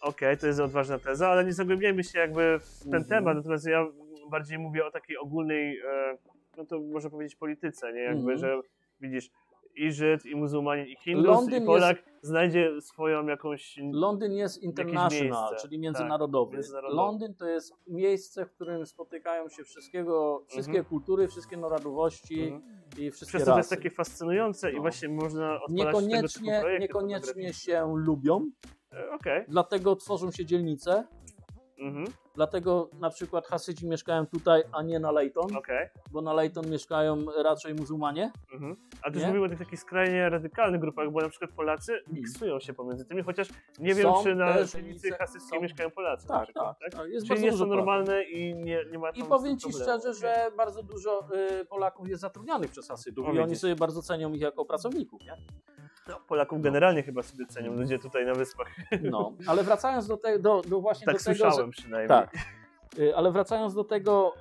Okej, 0.00 0.38
to 0.38 0.46
jest 0.46 0.60
odważna 0.60 0.98
teza, 0.98 1.28
ale 1.28 1.44
nie 1.44 1.52
zagłębiajmy 1.52 2.04
się 2.04 2.18
jakby 2.18 2.58
w 2.62 2.78
ten 2.78 2.94
Mhm. 2.94 3.04
temat, 3.04 3.36
natomiast 3.36 3.66
ja 3.66 3.86
bardziej 4.30 4.58
mówię 4.58 4.86
o 4.86 4.90
takiej 4.90 5.16
ogólnej, 5.18 5.78
e, 5.80 6.18
no 6.56 6.64
to 6.64 6.80
można 6.80 7.10
powiedzieć 7.10 7.36
polityce, 7.36 7.92
nie? 7.92 8.00
Jakby, 8.00 8.32
Mhm. 8.32 8.38
że 8.38 8.60
widzisz 9.00 9.30
i 9.76 9.92
Żyd, 9.92 10.26
i 10.26 10.36
muzułmanin, 10.36 10.86
i 10.86 10.96
Hindus, 10.96 11.26
Londyn 11.26 11.62
i 11.62 11.66
Polak 11.66 12.02
znajdzie 12.22 12.80
swoją 12.80 13.26
jakąś... 13.26 13.78
Londyn 13.92 14.32
jest 14.32 14.62
international, 14.62 15.50
miejsce, 15.50 15.68
czyli 15.68 15.76
tak, 15.76 15.82
międzynarodowy. 15.82 16.52
międzynarodowy. 16.54 16.96
Londyn 16.96 17.34
to 17.34 17.46
jest 17.48 17.74
miejsce, 17.86 18.46
w 18.46 18.50
którym 18.52 18.86
spotykają 18.86 19.48
się 19.48 19.64
wszystkiego, 19.64 20.44
wszystkie 20.48 20.78
Mhm. 20.78 20.84
kultury, 20.84 21.28
wszystkie 21.28 21.56
narodowości 21.56 22.42
Mhm. 22.42 22.62
i 22.98 23.10
wszystkie 23.10 23.38
Przez 23.38 23.48
to 23.48 23.56
jest 23.56 23.70
takie 23.70 23.90
fascynujące 23.90 24.72
i 24.72 24.74
No. 24.74 24.80
właśnie 24.80 25.08
można 25.08 25.60
Niekoniecznie, 25.68 26.62
niekoniecznie 26.80 27.52
się 27.52 27.92
lubią, 27.96 28.50
E, 28.92 29.10
Okej, 29.10 29.44
dlatego 29.48 29.96
tworzą 29.96 30.30
się 30.30 30.44
dzielnice, 30.46 31.06
mhm, 31.78 32.06
dlatego 32.34 32.88
na 33.00 33.10
przykład 33.10 33.46
Hasydzi 33.46 33.86
mieszkają 33.88 34.26
tutaj, 34.26 34.62
a 34.72 34.82
nie 34.82 34.98
na 34.98 35.10
Leyton, 35.12 35.56
okej. 35.56 35.88
bo 36.12 36.20
na 36.22 36.32
Leyton 36.32 36.70
mieszkają 36.70 37.24
raczej 37.42 37.74
muzułmanie. 37.74 38.32
Mhm. 38.52 38.76
A 39.02 39.10
też 39.10 39.22
Nie? 39.22 39.28
mówimy 39.28 39.46
o 39.46 39.48
tych 39.48 39.58
takich 39.58 39.80
skrajnie 39.80 40.28
radykalnych 40.30 40.80
grupach, 40.80 41.10
bo 41.10 41.20
na 41.20 41.28
przykład 41.28 41.50
Polacy 41.50 42.00
miksują 42.12 42.60
się 42.60 42.74
pomiędzy 42.74 43.04
tymi, 43.04 43.22
chociaż 43.22 43.48
nie 43.78 43.94
wiem, 43.94 44.02
Są 44.14 44.22
czy 44.22 44.34
na 44.34 44.54
też 44.54 44.72
dzielnice- 44.72 45.16
hasyckiej 45.18 45.58
są- 45.58 45.62
mieszkają 45.62 45.90
Polacy. 45.90 46.28
na 46.28 46.34
Tak, 46.34 46.44
przykład, 46.44 46.78
tak, 46.78 46.90
tak. 46.92 47.08
Jest 47.10 47.26
Czyli 47.26 47.28
bardzo 47.28 47.46
jest 47.46 47.58
to 47.58 47.64
Polaków. 47.64 47.76
normalne 47.86 48.22
i 48.24 48.54
nie, 48.54 48.84
nie 48.92 48.98
ma 48.98 49.10
I 49.10 49.18
tam 49.20 49.28
powiem 49.28 49.58
z 49.58 49.62
tym 49.62 49.70
Ci 49.72 49.78
problemu. 49.78 50.00
szczerze, 50.00 50.14
że 50.20 50.56
bardzo 50.56 50.82
dużo 50.82 51.28
y, 51.60 51.64
Polaków 51.64 52.08
jest 52.08 52.20
zatrudnianych 52.22 52.70
przez 52.70 52.88
Hasydów 52.88 53.26
O, 53.26 53.32
i 53.32 53.38
oni 53.38 53.44
widzisz. 53.46 53.58
sobie 53.60 53.76
bardzo 53.76 54.02
cenią 54.02 54.32
ich 54.32 54.40
jako 54.40 54.64
pracowników, 54.64 55.22
nie? 55.22 55.36
No, 56.08 56.20
Polaków 56.28 56.62
generalnie 56.62 57.02
chyba 57.02 57.22
sobie 57.22 57.46
cenią 57.46 57.72
ludzie 57.74 57.98
tutaj 57.98 58.26
na 58.26 58.34
wyspach. 58.34 58.66
No, 59.02 59.32
ale 59.46 59.62
wracając 59.62 60.06
do, 60.06 60.16
te, 60.16 60.38
do, 60.38 60.62
do 60.68 60.80
właśnie 60.80 61.06
tak 61.06 61.14
do 61.14 61.24
tego, 61.24 61.36
słyszałem 61.36 61.66
że, 61.72 61.82
przynajmniej. 61.82 62.08
tak, 62.08 62.23
Y, 62.98 63.16
ale 63.16 63.32
wracając 63.32 63.74
do 63.74 63.84
tego, 63.84 64.34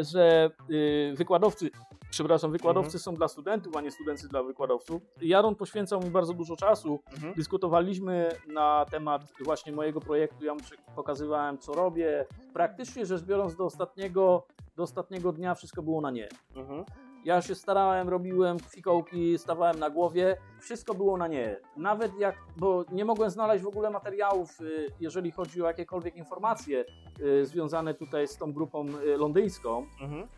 y, 0.00 0.04
że 0.04 0.50
y, 0.70 1.14
wykładowcy, 1.16 1.70
przepraszam, 2.10 2.52
wykładowcy 2.52 2.86
Mhm. 2.88 3.00
są 3.00 3.14
dla 3.14 3.28
studentów, 3.28 3.76
a 3.76 3.80
nie 3.80 3.90
studenci 3.90 4.28
dla 4.28 4.42
wykładowców. 4.42 5.02
Jaron 5.22 5.54
poświęcał 5.54 6.00
mi 6.00 6.10
bardzo 6.10 6.32
dużo 6.32 6.56
czasu. 6.56 7.00
Mhm. 7.12 7.34
Dyskutowaliśmy 7.34 8.28
na 8.46 8.86
temat 8.90 9.32
właśnie 9.44 9.72
mojego 9.72 10.00
projektu. 10.00 10.44
Ja 10.44 10.54
mu 10.54 10.60
pokazywałem, 10.96 11.58
co 11.58 11.72
robię. 11.72 12.26
Praktycznie 12.52 13.06
rzecz 13.06 13.22
biorąc, 13.22 13.56
do 13.56 13.64
ostatniego, 13.64 14.46
do 14.76 14.82
ostatniego 14.82 15.32
dnia 15.32 15.54
wszystko 15.54 15.82
było 15.82 16.00
na 16.00 16.10
nie. 16.10 16.28
Mhm. 16.56 16.84
Ja 17.24 17.42
się 17.42 17.54
starałem, 17.54 18.08
robiłem 18.08 18.58
fikołki, 18.58 19.38
stawałem 19.38 19.78
na 19.78 19.90
głowie. 19.90 20.36
Wszystko 20.60 20.94
było 20.94 21.16
na 21.16 21.28
nie. 21.28 21.60
Nawet 21.76 22.18
jak, 22.18 22.36
bo 22.56 22.84
nie 22.92 23.04
mogłem 23.04 23.30
znaleźć 23.30 23.64
w 23.64 23.68
ogóle 23.68 23.90
materiałów, 23.90 24.60
y, 24.60 24.88
jeżeli 25.00 25.30
chodzi 25.30 25.62
o 25.62 25.66
jakiekolwiek 25.66 26.16
informacje 26.16 26.84
y, 27.20 27.46
związane 27.46 27.94
tutaj 27.94 28.28
z 28.28 28.36
tą 28.36 28.52
grupą 28.52 28.86
y, 28.88 29.16
londyńską. 29.16 29.86
Mhm. 30.00 30.28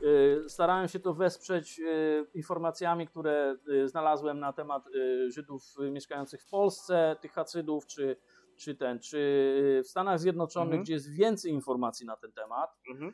Starałem 0.49 0.89
się 0.89 1.01
to 1.01 1.15
wesprzeć 1.15 1.81
informacjami, 2.35 3.07
które 3.07 3.57
znalazłem 3.85 4.41
na 4.41 4.53
temat 4.53 4.85
Żydów 5.29 5.63
mieszkających 5.91 6.43
w 6.43 6.49
Polsce, 6.49 7.17
tych 7.21 7.33
Hacydów, 7.33 7.87
czy, 7.87 8.17
czy 8.57 8.75
ten, 8.75 8.99
czy 9.01 9.19
w 9.85 9.89
Stanach 9.89 10.21
Zjednoczonych, 10.21 10.67
Mhm. 10.73 10.83
gdzie 10.83 10.93
jest 10.95 11.11
więcej 11.17 11.53
informacji 11.53 12.07
na 12.07 12.17
ten 12.17 12.33
temat. 12.33 12.71
Mhm. 12.91 13.13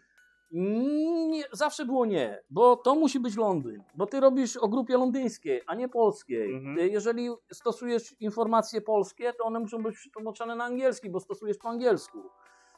Nie, 0.52 1.44
zawsze 1.52 1.84
było 1.84 2.06
nie, 2.06 2.42
bo 2.50 2.76
to 2.76 2.94
musi 2.94 3.20
być 3.20 3.36
Londyn, 3.36 3.82
bo 3.94 4.06
ty 4.06 4.20
robisz 4.20 4.56
o 4.56 4.68
grupie 4.68 4.96
londyńskiej, 4.96 5.62
a 5.66 5.74
nie 5.74 5.88
polskiej. 5.88 6.54
Mhm. 6.54 6.78
Jeżeli 6.78 7.28
stosujesz 7.52 8.20
informacje 8.20 8.80
polskie, 8.80 9.32
to 9.32 9.44
one 9.44 9.60
muszą 9.60 9.82
być 9.82 9.96
przetłumaczone 9.96 10.56
na 10.56 10.64
angielski, 10.64 11.10
bo 11.10 11.20
stosujesz 11.20 11.58
po 11.58 11.68
angielsku. 11.68 12.18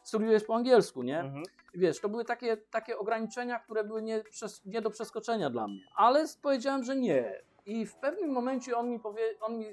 Studiujesz 0.03 0.45
po 0.45 0.55
angielsku, 0.55 1.03
nie? 1.03 1.21
Mhm. 1.21 1.43
Wiesz, 1.75 2.01
to 2.01 2.09
były 2.09 2.25
takie, 2.25 2.57
takie 2.57 2.99
ograniczenia, 2.99 3.59
które 3.59 3.85
były 3.85 4.03
nie, 4.03 4.23
nie 4.65 4.81
do 4.83 4.91
przeskoczenia 4.91 5.51
dla 5.51 5.69
mnie. 5.69 5.81
Ale 5.97 6.25
powiedziałem, 6.43 6.85
że 6.85 6.97
nie. 6.97 7.43
I 7.67 7.87
w 7.87 7.97
pewnym 7.97 8.31
momencie 8.31 8.77
on 8.77 8.91
mi, 8.91 9.01
powie, 9.01 9.23
on 9.41 9.59
mi 9.59 9.67
e, 9.67 9.73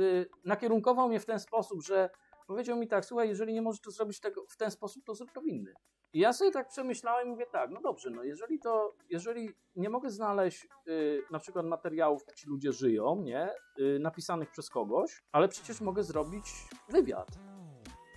y, 0.00 0.28
nakierunkował 0.44 1.08
mnie 1.08 1.20
w 1.20 1.26
ten 1.26 1.40
sposób, 1.40 1.82
że 1.82 2.10
powiedział 2.46 2.76
mi 2.76 2.88
tak, 2.88 3.04
słuchaj, 3.04 3.28
jeżeli 3.28 3.54
nie 3.54 3.62
możesz 3.62 3.80
to 3.80 3.90
zrobić 3.90 4.20
tego 4.20 4.46
w 4.48 4.56
ten 4.56 4.70
sposób, 4.70 5.04
to 5.04 5.14
zrób 5.14 5.32
to 5.32 5.40
w 5.40 5.46
inny. 5.46 5.74
I 6.14 6.18
ja 6.20 6.32
sobie 6.32 6.50
tak 6.50 6.68
przemyślałem 6.68 7.26
i 7.28 7.30
mówię 7.30 7.46
tak, 7.52 7.70
no 7.70 7.80
dobrze, 7.80 8.10
no 8.10 8.22
jeżeli 8.22 8.58
to, 8.58 8.94
jeżeli 9.10 9.48
nie 9.76 9.90
mogę 9.90 10.10
znaleźć 10.10 10.68
y, 10.88 11.22
na 11.30 11.38
przykład 11.38 11.66
materiałów, 11.66 12.22
jak 12.28 12.36
ci 12.36 12.48
ludzie 12.48 12.72
żyją, 12.72 13.16
nie, 13.22 13.48
y, 13.78 13.98
napisanych 14.00 14.50
przez 14.50 14.70
kogoś, 14.70 15.22
ale 15.32 15.48
przecież 15.48 15.80
mogę 15.80 16.02
zrobić 16.02 16.44
wywiad. 16.88 17.28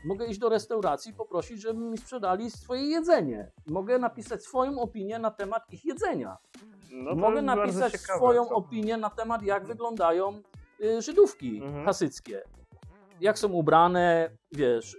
Mogę 0.06 0.26
iść 0.26 0.40
do 0.40 0.50
restauracji 0.50 1.12
i 1.12 1.16
poprosić, 1.16 1.62
żeby 1.62 1.80
mi 1.80 1.98
sprzedali 1.98 2.52
swoje 2.52 2.82
jedzenie. 2.82 3.52
Mogę 3.68 4.00
napisać 4.00 4.44
swoją 4.44 4.80
opinię 4.80 5.20
na 5.20 5.32
temat 5.32 5.64
ich 5.74 5.86
jedzenia. 5.86 6.38
No 6.92 7.16
Mogę 7.16 7.42
napisać 7.42 7.92
ciekawe, 7.92 8.18
swoją 8.20 8.46
to. 8.46 8.56
opinię 8.56 8.98
na 8.98 9.10
temat, 9.10 9.42
jak 9.44 9.66
wyglądają 9.66 10.42
y, 10.84 11.02
Żydówki 11.02 11.62
Mhm. 11.64 11.86
hasyckie. 11.86 12.42
Jak 13.22 13.40
są 13.40 13.52
ubrane, 13.52 14.30
wiesz. 14.52 14.98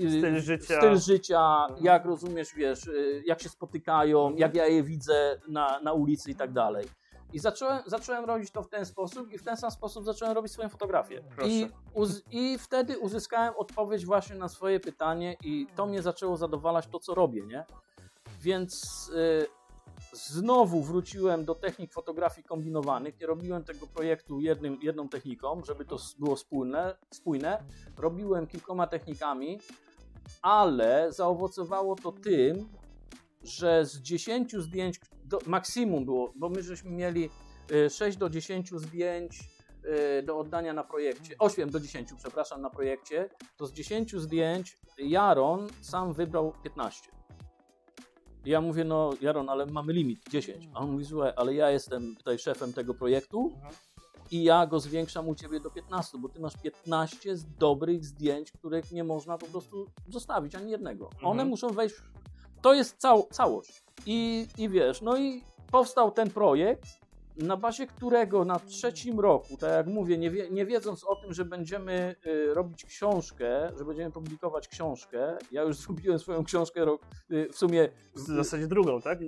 Y, 0.00 0.18
Styl 0.18 0.40
życia. 0.40 0.76
Styl 0.78 0.98
życia, 0.98 1.64
Mhm. 1.68 1.84
jak 1.84 2.04
rozumiesz, 2.04 2.54
wiesz, 2.54 2.86
y, 2.86 3.22
jak 3.26 3.42
się 3.42 3.48
spotykają, 3.48 4.20
Mhm. 4.20 4.38
jak 4.38 4.54
ja 4.54 4.66
je 4.66 4.82
widzę 4.82 5.40
na, 5.48 5.80
na 5.80 5.92
ulicy 5.92 6.30
i 6.30 6.34
tak 6.34 6.52
dalej. 6.52 6.86
I 7.32 7.38
zacząłem, 7.38 7.78
zacząłem 7.86 8.24
robić 8.24 8.50
to 8.50 8.62
w 8.62 8.68
ten 8.68 8.86
sposób 8.86 9.32
i 9.32 9.38
w 9.38 9.42
ten 9.42 9.56
sam 9.56 9.70
sposób 9.70 10.04
zacząłem 10.04 10.34
robić 10.34 10.52
swoją 10.52 10.68
fotografię. 10.68 11.22
Proszę. 11.36 11.50
I, 11.50 11.68
uz, 11.94 12.22
I 12.30 12.58
wtedy 12.58 12.98
uzyskałem 12.98 13.54
odpowiedź 13.56 14.06
właśnie 14.06 14.36
na 14.36 14.48
swoje 14.48 14.80
pytanie 14.80 15.36
i 15.44 15.66
to 15.76 15.86
mnie 15.86 16.02
zaczęło 16.02 16.36
zadowalać 16.36 16.86
to, 16.86 16.98
co 16.98 17.14
robię, 17.14 17.46
nie? 17.46 17.64
Więc 18.42 19.08
y, 19.14 19.46
znowu 20.12 20.82
wróciłem 20.82 21.44
do 21.44 21.54
technik 21.54 21.92
fotografii 21.92 22.46
kombinowanych. 22.46 23.20
Nie 23.20 23.26
robiłem 23.26 23.64
tego 23.64 23.86
projektu 23.86 24.40
jednym, 24.40 24.78
jedną 24.82 25.08
techniką, 25.08 25.62
żeby 25.64 25.84
to 25.84 25.96
było 26.18 26.36
spójne, 26.36 26.96
spójne. 27.10 27.62
Robiłem 27.98 28.46
kilkoma 28.46 28.86
technikami, 28.86 29.58
ale 30.42 31.12
zaowocowało 31.12 31.96
to 31.96 32.12
tym, 32.12 32.68
że 33.42 33.86
z 33.86 34.00
10 34.00 34.56
zdjęć, 34.56 35.00
do, 35.24 35.38
maksimum 35.46 36.04
było, 36.04 36.32
bo 36.36 36.48
my 36.48 36.62
żeśmy 36.62 36.90
mieli 36.90 37.30
y, 37.70 37.90
6 37.90 38.18
do 38.18 38.30
10 38.30 38.70
zdjęć 38.70 39.40
y, 40.18 40.22
do 40.22 40.38
oddania 40.38 40.72
na 40.72 40.84
projekcie, 40.84 41.34
8 41.38 41.70
do 41.70 41.80
10, 41.80 42.08
przepraszam, 42.18 42.60
na 42.62 42.70
projekcie, 42.70 43.28
to 43.56 43.66
z 43.66 43.72
10 43.72 44.16
zdjęć 44.16 44.78
Jaron 44.98 45.68
sam 45.80 46.12
wybrał 46.12 46.52
15. 46.62 47.10
I 48.44 48.50
ja 48.50 48.60
mówię, 48.60 48.84
no 48.84 49.10
Jaron, 49.20 49.48
ale 49.48 49.66
mamy 49.66 49.92
limit 49.92 50.20
10. 50.30 50.68
A 50.74 50.80
on 50.80 50.92
mówi, 50.92 51.04
słuchaj, 51.04 51.32
ale 51.36 51.54
ja 51.54 51.70
jestem 51.70 52.16
tutaj 52.16 52.38
szefem 52.38 52.72
tego 52.72 52.94
projektu 52.94 53.52
Mhm. 53.54 53.74
I 54.30 54.44
ja 54.44 54.66
go 54.66 54.80
zwiększam 54.80 55.28
u 55.28 55.34
ciebie 55.34 55.60
do 55.60 55.70
15, 55.70 56.18
bo 56.18 56.28
ty 56.28 56.40
masz 56.40 56.56
15 56.56 57.36
z 57.36 57.44
dobrych 57.58 58.04
zdjęć, 58.04 58.52
których 58.52 58.92
nie 58.92 59.04
można 59.04 59.38
po 59.38 59.46
prostu 59.46 59.86
zostawić 60.08 60.54
ani 60.54 60.70
jednego. 60.70 61.10
One 61.22 61.30
Mhm. 61.30 61.48
muszą 61.48 61.68
wejść. 61.68 61.94
To 62.62 62.74
jest 62.74 62.96
cał, 62.98 63.28
całość. 63.30 63.84
I, 64.06 64.46
I 64.58 64.68
wiesz, 64.68 65.02
no 65.02 65.16
i 65.16 65.42
powstał 65.72 66.10
ten 66.10 66.30
projekt, 66.30 66.84
na 67.36 67.56
bazie 67.56 67.86
którego 67.86 68.44
na 68.44 68.58
trzecim 68.58 69.20
roku, 69.20 69.56
tak 69.56 69.70
jak 69.70 69.86
mówię, 69.86 70.18
nie, 70.18 70.30
wie, 70.30 70.50
nie 70.50 70.66
wiedząc 70.66 71.04
o 71.04 71.16
tym, 71.16 71.34
że 71.34 71.44
będziemy 71.44 72.14
y, 72.26 72.54
robić 72.54 72.84
książkę, 72.84 73.72
że 73.78 73.84
będziemy 73.84 74.10
publikować 74.10 74.68
książkę, 74.68 75.38
ja 75.52 75.62
już 75.62 75.76
zrobiłem 75.86 76.18
swoją 76.18 76.44
książkę 76.44 76.84
rok, 76.84 77.02
y, 77.30 77.48
w 77.52 77.56
sumie. 77.56 77.88
W 78.14 78.20
zasadzie 78.20 78.66
drugą, 78.66 79.02
tak? 79.02 79.18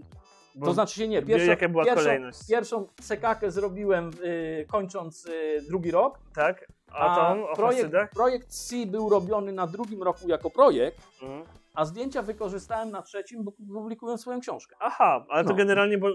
Bo 0.54 0.66
To 0.66 0.72
znaczy 0.72 0.94
się 0.94 1.08
nie. 1.08 1.22
wie, 1.22 1.46
jaka 1.46 1.68
była 1.68 1.84
pierwszą, 1.84 2.04
kolejność. 2.04 2.38
Pierwszą 2.48 2.88
sekakę 3.00 3.50
zrobiłem 3.50 4.10
y, 4.24 4.66
kończąc 4.68 5.26
y, 5.26 5.62
drugi 5.68 5.90
rok, 5.90 6.18
Tak? 6.34 6.66
A 6.92 7.34
o 7.34 7.56
projekt, 7.56 7.82
Hasydach? 7.82 8.10
projekt 8.10 8.48
C 8.48 8.76
był 8.86 9.08
robiony 9.08 9.52
na 9.52 9.66
drugim 9.66 10.02
roku 10.02 10.28
jako 10.28 10.50
projekt, 10.50 10.98
Mhm. 11.22 11.42
a 11.74 11.84
zdjęcia 11.84 12.22
wykorzystałem 12.22 12.90
na 12.90 13.02
trzecim, 13.02 13.44
bo 13.44 13.52
publikuję 13.74 14.18
swoją 14.18 14.40
książkę. 14.40 14.76
Aha, 14.80 15.26
ale 15.28 15.44
to 15.44 15.50
No. 15.50 15.56
generalnie, 15.56 15.98
bo... 15.98 16.08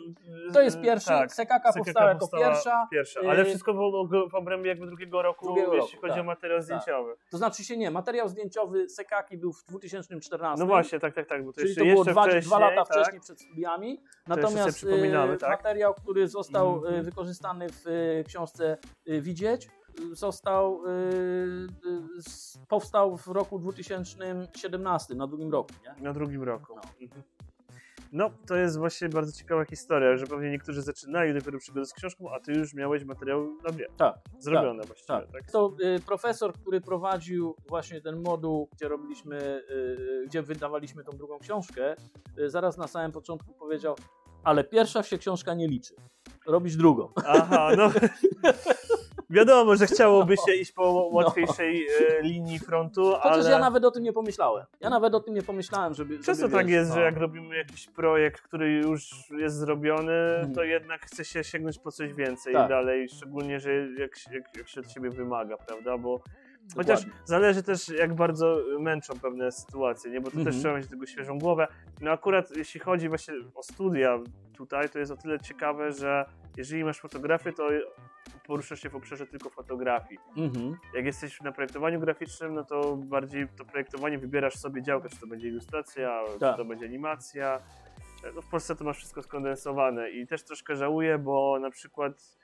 To 0.53 0.61
jest 0.61 0.81
pierwszy, 0.81 1.07
Tak. 1.07 1.33
sekaka 1.33 1.71
Sekaka 1.71 1.79
powstała 1.85 2.07
jako 2.09 2.19
powstała 2.19 2.43
pierwsza, 2.49 2.87
Pierwsza, 2.91 3.19
y- 3.21 3.29
ale 3.29 3.45
wszystko 3.45 3.73
było 3.73 4.07
w 4.29 4.35
obrębie 4.35 4.69
jakby 4.69 4.85
drugiego 4.85 5.21
roku, 5.21 5.45
Drugiego 5.45 5.73
jeśli 5.73 5.95
roku, 5.95 6.01
chodzi 6.01 6.13
tak. 6.13 6.21
o 6.21 6.23
materiał 6.23 6.61
zdjęciowy. 6.61 7.15
to 7.31 7.37
znaczy 7.37 7.63
się 7.63 7.77
nie, 7.77 7.91
materiał 7.91 8.29
zdjęciowy 8.29 8.89
sekaki 8.89 9.37
był 9.37 9.53
w 9.53 9.63
2014. 9.65 10.59
No 10.59 10.65
właśnie, 10.67 10.99
tak, 10.99 11.15
tak, 11.15 11.27
tak, 11.27 11.45
bo 11.45 11.51
to 11.53 11.55
Czyli 11.61 11.67
jeszcze, 11.69 11.81
to 11.85 11.91
było 11.91 12.03
dwa, 12.05 12.21
wcześniej, 12.23 12.41
dwa 12.41 12.59
lata 12.59 12.85
tak? 12.85 12.87
wcześniej 12.87 13.21
przed 13.21 13.41
studiami. 13.41 14.01
Natomiast 14.27 14.83
y, 14.83 15.37
tak? 15.39 15.49
materiał, 15.49 15.93
który 15.93 16.27
został 16.27 16.75
Mhm. 16.75 16.95
y, 16.95 17.03
wykorzystany 17.03 17.67
w 17.69 17.87
y, 17.87 18.23
książce 18.27 18.77
y, 19.09 19.21
Widzieć, 19.21 19.65
y, 19.65 19.69
został, 20.11 20.85
y, 20.85 20.89
y, 20.89 22.67
powstał 22.67 23.17
w 23.17 23.27
roku 23.27 23.59
2017, 23.59 25.15
na 25.15 25.27
drugim 25.27 25.51
roku. 25.51 25.73
Nie? 25.83 26.03
Na 26.03 26.13
drugim 26.13 26.43
roku. 26.43 26.75
No. 26.75 26.81
Mhm. 27.01 27.23
No, 28.13 28.29
to 28.47 28.55
jest 28.55 28.77
właśnie 28.77 29.09
bardzo 29.09 29.31
ciekawa 29.31 29.65
historia, 29.65 30.17
że 30.17 30.27
pewnie 30.27 30.51
niektórzy 30.51 30.81
zaczynali 30.81 31.33
dopiero 31.33 31.59
przygodę 31.59 31.85
z 31.85 31.93
książką, 31.93 32.31
a 32.31 32.39
ty 32.39 32.53
już 32.53 32.73
miałeś 32.73 33.03
materiał 33.03 33.57
na 33.63 33.71
wie. 33.71 33.87
Tak, 33.97 34.15
Zrobione 34.39 34.83
właściwie, 34.83 35.07
tak. 35.07 35.31
tak? 35.31 35.51
To 35.51 35.75
y, 35.95 35.99
profesor, 35.99 36.53
który 36.53 36.81
prowadził 36.81 37.55
właśnie 37.67 38.01
ten 38.01 38.21
moduł, 38.21 38.69
gdzie 38.73 38.87
robiliśmy, 38.87 39.63
y, 39.69 40.25
gdzie 40.27 40.41
wydawaliśmy 40.41 41.03
tą 41.03 41.11
drugą 41.17 41.39
książkę, 41.39 41.95
y, 42.39 42.49
zaraz 42.49 42.77
na 42.77 42.87
samym 42.87 43.11
początku 43.11 43.53
powiedział, 43.53 43.95
ale 44.43 44.63
pierwsza 44.63 45.03
się 45.03 45.17
książka 45.17 45.53
nie 45.53 45.67
liczy. 45.67 45.95
Robisz 46.47 46.75
drugą. 46.75 47.09
Aha, 47.25 47.71
no. 47.77 47.91
Wiadomo, 49.29 49.75
że 49.75 49.85
chciałoby 49.87 50.35
się 50.37 50.53
iść 50.53 50.71
po 50.71 51.09
łatwiejszej 51.11 51.87
e, 51.87 52.21
linii 52.21 52.59
frontu, 52.59 53.03
Chociaż 53.21 53.37
ale... 53.37 53.49
ja 53.49 53.59
nawet 53.59 53.85
o 53.85 53.91
tym 53.91 54.03
nie 54.03 54.13
pomyślałem. 54.13 54.65
Ja 54.79 54.89
nawet 54.89 55.13
o 55.15 55.19
tym 55.19 55.33
nie 55.33 55.41
pomyślałem, 55.41 55.93
żeby. 55.93 56.15
Często 56.19 56.33
żeby, 56.45 56.53
tak 56.57 56.65
wiesz, 56.67 56.73
jest, 56.75 56.89
no. 56.89 56.95
że 56.95 57.01
jak 57.01 57.17
robimy 57.17 57.57
jakiś 57.57 57.87
projekt, 57.87 58.41
który 58.41 58.73
już 58.73 59.09
jest 59.39 59.55
zrobiony, 59.55 60.13
Mhm. 60.35 60.53
to 60.55 60.63
jednak 60.63 61.01
chce 61.05 61.25
się 61.25 61.43
sięgnąć 61.43 61.79
po 61.79 61.91
coś 61.91 62.13
więcej 62.13 62.53
Tak. 62.53 62.69
dalej, 62.69 63.09
szczególnie, 63.09 63.59
że 63.59 63.73
jak, 63.97 64.15
się- 64.17 64.33
jak, 64.33 64.57
jak 64.57 64.67
się 64.67 64.79
od 64.81 64.91
siebie 64.91 65.09
wymaga, 65.09 65.57
prawda? 65.57 65.97
Bo 65.97 66.21
chociaż 66.75 66.99
Dokładnie. 66.99 67.21
zależy 67.25 67.63
też, 67.63 67.89
jak 67.89 68.15
bardzo 68.15 68.57
męczą 68.79 69.13
pewne 69.19 69.51
sytuacje, 69.51 70.11
nie? 70.11 70.21
Bo 70.21 70.25
to 70.25 70.31
też 70.31 70.39
Mhm. 70.39 70.59
trzeba 70.59 70.77
mieć 70.77 70.87
tego 70.89 71.05
świeżą 71.05 71.39
głowę. 71.39 71.67
No 72.01 72.11
akurat 72.11 72.57
jeśli 72.57 72.79
chodzi 72.79 73.09
właśnie 73.09 73.33
o 73.55 73.63
studia 73.63 74.19
tutaj, 74.57 74.89
to 74.89 74.99
jest 74.99 75.11
o 75.11 75.17
tyle 75.17 75.39
ciekawe, 75.39 75.91
że 75.91 76.25
jeżeli 76.57 76.83
masz 76.83 76.99
fotografię, 76.99 77.53
to 77.53 77.69
poruszasz 78.47 78.81
się 78.81 78.89
w 78.89 78.95
obszarze 78.95 79.27
tylko 79.27 79.49
fotografii. 79.49 80.19
Mhm. 80.37 80.77
Jak 80.95 81.05
jesteś 81.05 81.41
na 81.41 81.51
projektowaniu 81.51 81.99
graficznym, 81.99 82.53
no 82.53 82.63
to 82.63 82.95
bardziej 82.97 83.47
to 83.57 83.65
projektowanie 83.65 84.17
wybierasz 84.17 84.53
sobie 84.55 84.81
działkę, 84.81 85.09
czy 85.09 85.19
to 85.19 85.27
będzie 85.27 85.47
ilustracja, 85.47 86.23
Tak. 86.39 86.51
czy 86.51 86.57
to 86.57 86.65
będzie 86.65 86.85
animacja. 86.85 87.59
No 88.35 88.41
w 88.41 88.47
Polsce 88.49 88.75
to 88.75 88.83
masz 88.83 88.97
wszystko 88.97 89.21
skondensowane 89.23 90.09
i 90.11 90.27
też 90.27 90.43
troszkę 90.43 90.75
żałuję, 90.75 91.17
bo 91.17 91.59
na 91.61 91.69
przykład 91.71 92.37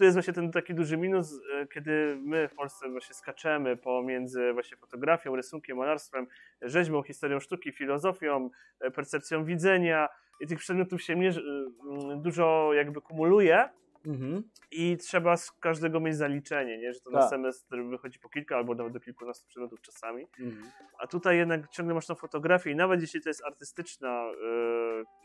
tu 0.00 0.04
jest 0.04 0.16
właśnie 0.16 0.32
ten 0.32 0.52
taki 0.52 0.74
duży 0.74 0.96
minus, 0.96 1.40
e, 1.54 1.66
kiedy 1.66 2.18
my 2.22 2.48
w 2.48 2.54
Polsce 2.54 2.90
właśnie 2.90 3.14
skaczemy 3.14 3.76
pomiędzy 3.76 4.52
właśnie 4.52 4.76
fotografią, 4.76 5.36
rysunkiem, 5.36 5.76
malarstwem, 5.76 6.26
rzeźbą, 6.62 7.02
historią 7.02 7.40
sztuki, 7.40 7.72
filozofią, 7.72 8.50
e, 8.80 8.90
percepcją 8.90 9.44
widzenia 9.44 10.08
i 10.40 10.46
tych 10.46 10.58
przedmiotów 10.58 11.02
się 11.02 11.16
mierzy, 11.16 11.42
mm, 11.90 12.22
dużo 12.22 12.70
jakby 12.74 13.00
kumuluje, 13.00 13.68
Mhm. 14.06 14.42
i 14.70 14.96
trzeba 14.96 15.36
z 15.36 15.52
każdego 15.52 16.00
mieć 16.00 16.16
zaliczenie, 16.16 16.78
nie? 16.78 16.92
że 16.92 17.00
to 17.00 17.10
na 17.10 17.20
Tak. 17.20 17.30
semestr 17.30 17.76
wychodzi 17.90 18.18
po 18.18 18.28
kilka 18.28 18.56
albo 18.56 18.74
nawet 18.74 18.92
do 18.92 19.00
kilkunastu 19.00 19.48
przedmiotów 19.48 19.80
czasami. 19.80 20.26
Mhm. 20.40 20.70
A 20.98 21.06
tutaj 21.06 21.36
jednak 21.36 21.68
ciągle 21.68 21.94
masz 21.94 22.06
tą 22.06 22.14
fotografię 22.14 22.70
i 22.70 22.76
nawet 22.76 23.00
jeśli 23.00 23.20
to 23.20 23.28
jest 23.30 23.44
artystyczna 23.44 24.30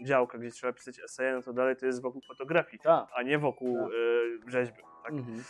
y, 0.01 0.05
działka, 0.05 0.37
gdzie 0.37 0.51
trzeba 0.51 0.73
pisać 0.73 0.99
eseje, 0.99 1.33
no 1.33 1.41
to 1.41 1.53
dalej 1.53 1.75
to 1.75 1.85
jest 1.85 2.01
wokół 2.01 2.21
fotografii, 2.27 2.79
Tak. 2.83 3.07
a 3.15 3.21
nie 3.23 3.39
wokół 3.39 3.77
Tak. 3.77 3.91
y, 4.47 4.51
rzeźby. 4.51 4.81
Tak? 5.03 5.11
Mhm. 5.13 5.43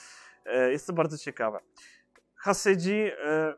E, 0.46 0.72
Jest 0.72 0.88
to 0.88 0.94
bardzo 0.94 1.18
ciekawe. 1.18 1.60
Hasydzi, 2.36 3.12
e, 3.24 3.54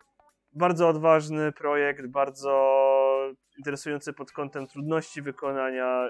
bardzo 0.53 0.87
odważny 0.89 1.51
projekt, 1.51 2.05
bardzo 2.07 3.33
interesujący 3.57 4.13
pod 4.13 4.31
kątem 4.31 4.67
trudności 4.67 5.21
wykonania. 5.21 6.09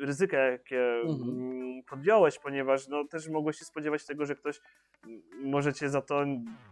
Ryzyka, 0.00 0.36
jakie 0.38 0.80
Mhm. 1.04 1.30
mm, 1.30 1.82
podjąłeś, 1.90 2.38
ponieważ 2.38 2.88
no, 2.88 3.04
też 3.04 3.28
mogłeś 3.28 3.58
się 3.58 3.64
spodziewać 3.64 4.06
tego, 4.06 4.26
że 4.26 4.34
ktoś 4.34 4.60
mm, 5.06 5.22
może 5.44 5.72
cię 5.72 5.88
za 5.90 6.02
to, 6.02 6.24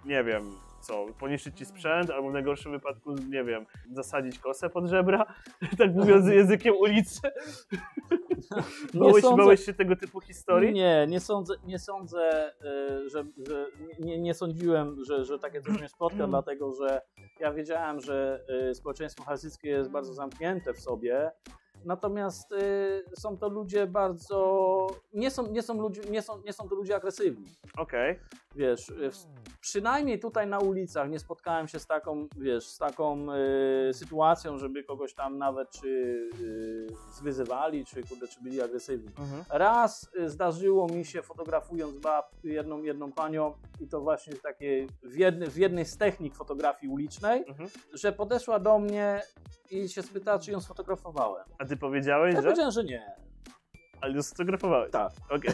nie 0.05 0.25
wiem, 0.25 0.43
co, 0.81 1.07
poniszczyć 1.21 1.59
ci 1.59 1.65
sprzęt, 1.67 2.11
albo 2.11 2.31
w 2.31 2.33
najgorszym 2.33 2.73
wypadku, 2.73 3.15
nie 3.15 3.45
wiem, 3.45 3.67
zasadzić 3.93 4.39
kosę 4.39 4.71
pod 4.71 4.87
żebra, 4.87 5.35
tak 5.79 5.95
mówiąc 5.95 6.27
językiem 6.27 6.75
ulicy. 6.77 7.21
Nie 8.95 9.01
Bałeś, 9.01 9.25
sądzę- 9.25 9.43
bałeś 9.43 9.65
się 9.65 9.75
tego 9.75 9.97
typu 9.97 10.21
historii? 10.21 10.73
Nie, 10.73 11.07
nie 11.09 11.21
sądzę, 11.21 11.55
nie 11.67 11.79
sądzę, 11.79 12.53
y, 13.05 13.09
że, 13.09 13.25
że 13.47 13.67
nie, 14.01 14.19
nie 14.19 14.35
sądziłem, 14.35 15.05
że, 15.05 15.25
że 15.25 15.39
takie 15.39 15.61
coś 15.61 15.79
mnie 15.79 15.89
spotka, 15.89 16.27
dlatego 16.37 16.73
że 16.75 17.01
ja 17.41 17.53
wiedziałem, 17.53 18.01
że 18.01 18.45
y, 18.71 18.75
społeczeństwo 18.75 19.25
hasyckie 19.25 19.69
jest 19.69 19.91
bardzo 19.91 20.15
zamknięte 20.15 20.73
w 20.75 20.81
sobie. 20.81 21.31
Natomiast 21.85 22.53
y, 22.53 23.03
są 23.21 23.39
to 23.39 23.49
ludzie 23.49 23.87
bardzo. 23.87 24.87
Nie 25.13 25.31
są, 25.31 25.47
nie, 25.47 25.63
są 25.63 25.81
ludzie, 25.81 26.01
nie, 26.11 26.23
są, 26.23 26.43
nie 26.43 26.53
są 26.53 26.69
to 26.69 26.75
ludzie 26.75 26.97
agresywni. 26.97 27.47
Okej. 27.77 28.19
Wiesz, 28.55 28.89
y, 28.89 29.11
przynajmniej 29.61 30.21
tutaj 30.21 30.47
na 30.47 30.59
ulicach 30.59 31.11
nie 31.11 31.19
spotkałem 31.19 31.69
się 31.69 31.79
z 31.79 31.87
taką, 31.87 32.29
wiesz, 32.37 32.67
z 32.67 32.79
taką 32.79 33.27
y, 33.91 33.95
sytuacją, 33.95 34.59
żeby 34.59 34.85
kogoś 34.85 35.15
tam 35.15 35.39
nawet 35.39 35.71
czy 35.71 35.89
y, 36.41 36.87
zwyzywali, 37.13 37.85
czy, 37.85 38.03
kurde, 38.03 38.29
czy 38.29 38.43
byli 38.43 38.63
agresywni. 38.63 39.09
Mhm. 39.19 39.45
Raz 39.51 40.11
y, 40.21 40.29
zdarzyło 40.31 40.87
mi 40.89 41.05
się 41.05 41.23
fotografując 41.23 41.99
bab, 41.99 42.31
jedną, 42.45 42.83
jedną 42.83 43.13
panią 43.13 43.53
i 43.81 43.89
to 43.89 44.01
właśnie 44.01 44.35
takie 44.35 44.87
w, 45.03 45.17
jedny, 45.17 45.47
w 45.51 45.57
jednej 45.57 45.85
z 45.85 45.97
technik 45.99 46.35
fotografii 46.37 46.93
ulicznej, 46.93 47.45
Mhm. 47.49 47.69
że 47.93 48.13
podeszła 48.13 48.59
do 48.59 48.79
mnie 48.79 49.23
i 49.71 49.89
się 49.89 50.03
spytała, 50.03 50.39
czy 50.39 50.51
ją 50.53 50.61
sfotografowałem. 50.61 51.45
A 51.59 51.65
ty 51.65 51.77
powiedziałeś, 51.77 52.35
Ja 52.35 52.41
że? 52.41 52.47
powiedziałem, 52.49 52.73
że 52.73 52.85
nie. 52.85 53.13
Ale 54.01 54.15
ją 54.15 54.23
sfotografowałeś. 54.23 54.91
Tak. 54.93 55.13
Okej. 55.31 55.51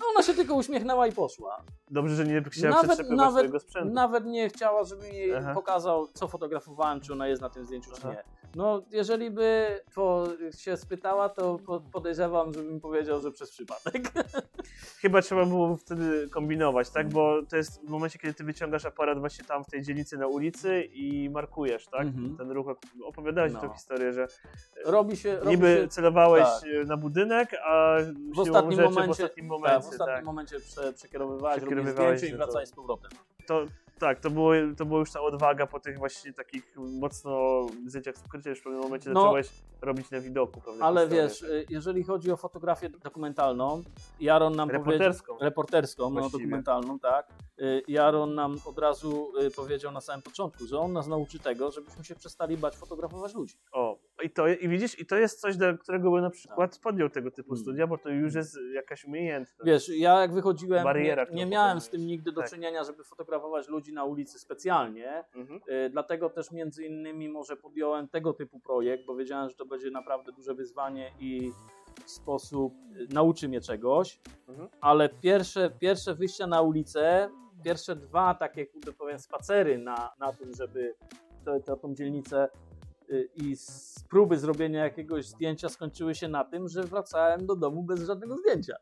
No 0.00 0.06
ona 0.14 0.22
się 0.22 0.34
tylko 0.34 0.54
uśmiechnęła 0.54 1.06
i 1.06 1.12
poszła. 1.12 1.62
Dobrze, 1.90 2.14
że 2.16 2.24
nie 2.24 2.42
chciała 2.50 2.82
Nawet- 2.82 3.10
nawet- 3.10 3.32
swojego 3.32 3.60
sprzętu. 3.60 3.94
Nawet 3.94 4.24
nie 4.24 4.48
chciała, 4.48 4.84
żebym 4.84 5.12
jej 5.12 5.34
Aha. 5.34 5.54
pokazał, 5.54 6.06
co 6.14 6.28
fotografowałem, 6.28 7.00
czy 7.00 7.12
ona 7.12 7.28
jest 7.28 7.42
na 7.42 7.50
tym 7.50 7.64
zdjęciu, 7.64 7.90
czy 7.90 8.00
Aha. 8.04 8.10
nie. 8.12 8.22
No, 8.56 8.82
jeżeli 8.90 9.30
by 9.30 9.80
to 9.94 10.26
się 10.58 10.76
spytała, 10.76 11.28
to 11.28 11.58
po- 11.66 11.80
podejrzewam, 11.80 12.52
żebym 12.54 12.80
powiedział, 12.80 13.20
że 13.20 13.32
przez 13.32 13.50
przypadek. 13.50 14.12
Chyba 15.02 15.22
trzeba 15.22 15.44
było 15.46 15.76
wtedy 15.76 16.28
kombinować, 16.30 16.90
tak? 16.90 17.08
Bo 17.08 17.42
to 17.48 17.56
jest 17.56 17.80
w 17.86 17.88
momencie, 17.88 18.18
kiedy 18.18 18.34
ty 18.34 18.44
wyciągasz 18.44 18.84
aparat 18.84 19.18
właśnie 19.18 19.44
tam 19.44 19.64
w 19.64 19.66
tej 19.66 19.82
dzielnicy 19.82 20.18
na 20.18 20.26
ulicy 20.26 20.82
i 20.82 21.30
markujesz, 21.30 21.86
tak? 21.86 22.06
Mhm. 22.06 22.36
Ten 22.36 22.50
ruch. 22.50 22.66
Opowiadałeś 23.04 23.52
No. 23.52 23.60
tę 23.60 23.70
historię, 23.74 24.12
że 24.12 24.26
Robi 24.84 25.16
się. 25.16 25.36
Robi 25.36 25.50
niby 25.50 25.76
się 25.82 25.88
celowałeś 25.88 26.44
tak. 26.44 26.70
e, 26.82 26.84
na 26.84 26.96
budynek, 26.96 27.50
a 27.64 27.96
w 28.34 28.38
ostatnim 28.38 28.72
rzeczy, 28.80 28.90
momencie, 28.90 29.06
w 29.06 29.10
ostatnim 29.10 29.46
tak, 29.46 29.50
momencie, 29.50 29.82
w 29.82 29.88
ostatnim 29.88 30.16
tak. 30.16 30.24
momencie 30.24 30.60
prze, 30.60 30.92
przekierowywałeś, 30.92 31.62
robiłeś 31.62 31.84
Przekierowywałeś 31.84 32.18
zdjęcie 32.18 32.36
i 32.36 32.38
to- 32.38 32.44
wracałeś 32.44 32.68
z 32.68 32.72
powrotem. 32.72 33.10
To, 33.46 33.64
tak, 33.98 34.20
to 34.20 34.30
było, 34.30 34.52
to 34.76 34.86
było 34.86 35.00
już 35.00 35.10
ta 35.10 35.20
odwaga 35.20 35.66
po 35.66 35.80
tych 35.80 35.98
właśnie 35.98 36.32
takich 36.32 36.76
mocno 36.76 37.66
zdjęciach 37.86 38.14
ukrycia, 38.26 38.50
już 38.50 38.60
w 38.60 38.62
pewnym 38.62 38.82
momencie 38.82 39.10
No. 39.10 39.20
zacząłeś 39.20 39.48
robić 39.80 40.10
na 40.10 40.20
widoku 40.20 40.60
Ale 40.80 41.08
wiesz, 41.08 41.42
y, 41.42 41.66
jeżeli 41.70 42.04
chodzi 42.04 42.30
o 42.30 42.36
fotografię 42.36 42.88
dokumentalną, 42.90 43.82
Jaron 44.20 44.56
nam 44.56 44.68
powiedział... 44.68 44.92
Reporterską. 44.92 45.38
Reporterską, 45.38 46.10
no 46.10 46.30
dokumentalną, 46.30 46.98
tak. 46.98 47.28
Y, 47.60 47.82
Jaron 47.88 48.34
nam 48.34 48.56
od 48.66 48.78
razu 48.78 49.32
y, 49.40 49.50
powiedział 49.50 49.92
na 49.92 50.00
samym 50.00 50.22
początku, 50.22 50.66
że 50.66 50.78
on 50.78 50.92
nas 50.92 51.06
nauczy 51.06 51.38
tego, 51.38 51.70
żebyśmy 51.70 52.04
się 52.04 52.14
przestali 52.14 52.56
bać 52.56 52.76
fotografować 52.76 53.34
ludzi. 53.34 53.54
O, 53.72 53.98
i 54.24 54.30
to 54.30 54.48
i 54.48 54.68
widzisz, 54.68 55.00
i 55.00 55.06
to 55.06 55.16
jest 55.16 55.40
coś, 55.40 55.56
do 55.56 55.78
którego 55.78 56.10
bym 56.10 56.20
na 56.20 56.30
przykład 56.30 56.78
podjął 56.78 57.10
tego 57.10 57.30
typu 57.30 57.48
Hmm. 57.48 57.62
studia, 57.62 57.86
bo 57.86 57.98
to 57.98 58.08
już 58.08 58.34
jest 58.34 58.58
jakaś 58.74 59.04
umiejętność. 59.04 59.60
Wiesz, 59.64 59.88
ja 59.98 60.20
jak 60.20 60.34
wychodziłem, 60.34 60.84
Bariera, 60.84 61.24
nie, 61.24 61.34
nie 61.34 61.46
miałem 61.46 61.80
z 61.80 61.88
tym 61.88 62.06
nigdy 62.06 62.32
do 62.32 62.40
Tak. 62.40 62.50
czynienia, 62.50 62.84
żeby 62.84 63.04
fotografować 63.04 63.68
ludzi 63.68 63.92
na 63.92 64.04
ulicy 64.04 64.38
specjalnie. 64.38 65.24
Mhm. 65.34 65.60
Y, 65.68 65.90
Dlatego 65.90 66.30
też 66.30 66.50
między 66.52 66.84
innymi 66.84 67.28
może 67.28 67.56
podjąłem 67.56 68.08
tego 68.08 68.32
typu 68.32 68.60
projekt, 68.60 69.04
bo 69.06 69.16
wiedziałem, 69.16 69.48
że 69.50 69.56
to 69.56 69.66
będzie 69.66 69.90
naprawdę 69.90 70.32
duże 70.32 70.54
wyzwanie 70.54 71.12
i 71.20 71.50
w 72.04 72.10
sposób 72.10 72.74
y, 72.96 73.14
nauczy 73.14 73.48
mnie 73.48 73.60
czegoś, 73.60 74.20
Mhm. 74.48 74.68
ale 74.80 75.08
pierwsze, 75.08 75.70
pierwsze 75.80 76.14
wyjścia 76.14 76.46
na 76.46 76.60
ulicę, 76.62 77.30
pierwsze 77.64 77.96
dwa 77.96 78.34
takie, 78.34 78.66
kurde 78.66 78.92
powiem, 78.92 79.18
spacery 79.18 79.78
na, 79.78 80.12
na 80.18 80.32
tym, 80.32 80.54
żeby 80.54 80.94
to, 81.44 81.60
to, 81.60 81.76
tą 81.76 81.94
dzielnicę 81.94 82.48
i 83.36 83.56
z 83.56 83.96
próby 84.10 84.38
zrobienia 84.38 84.84
jakiegoś 84.84 85.26
zdjęcia 85.26 85.68
skończyły 85.68 86.14
się 86.14 86.28
na 86.28 86.44
tym, 86.44 86.68
że 86.68 86.82
wracałem 86.82 87.46
do 87.46 87.56
domu 87.56 87.82
bez 87.82 88.02
żadnego 88.06 88.36
zdjęcia. 88.36 88.74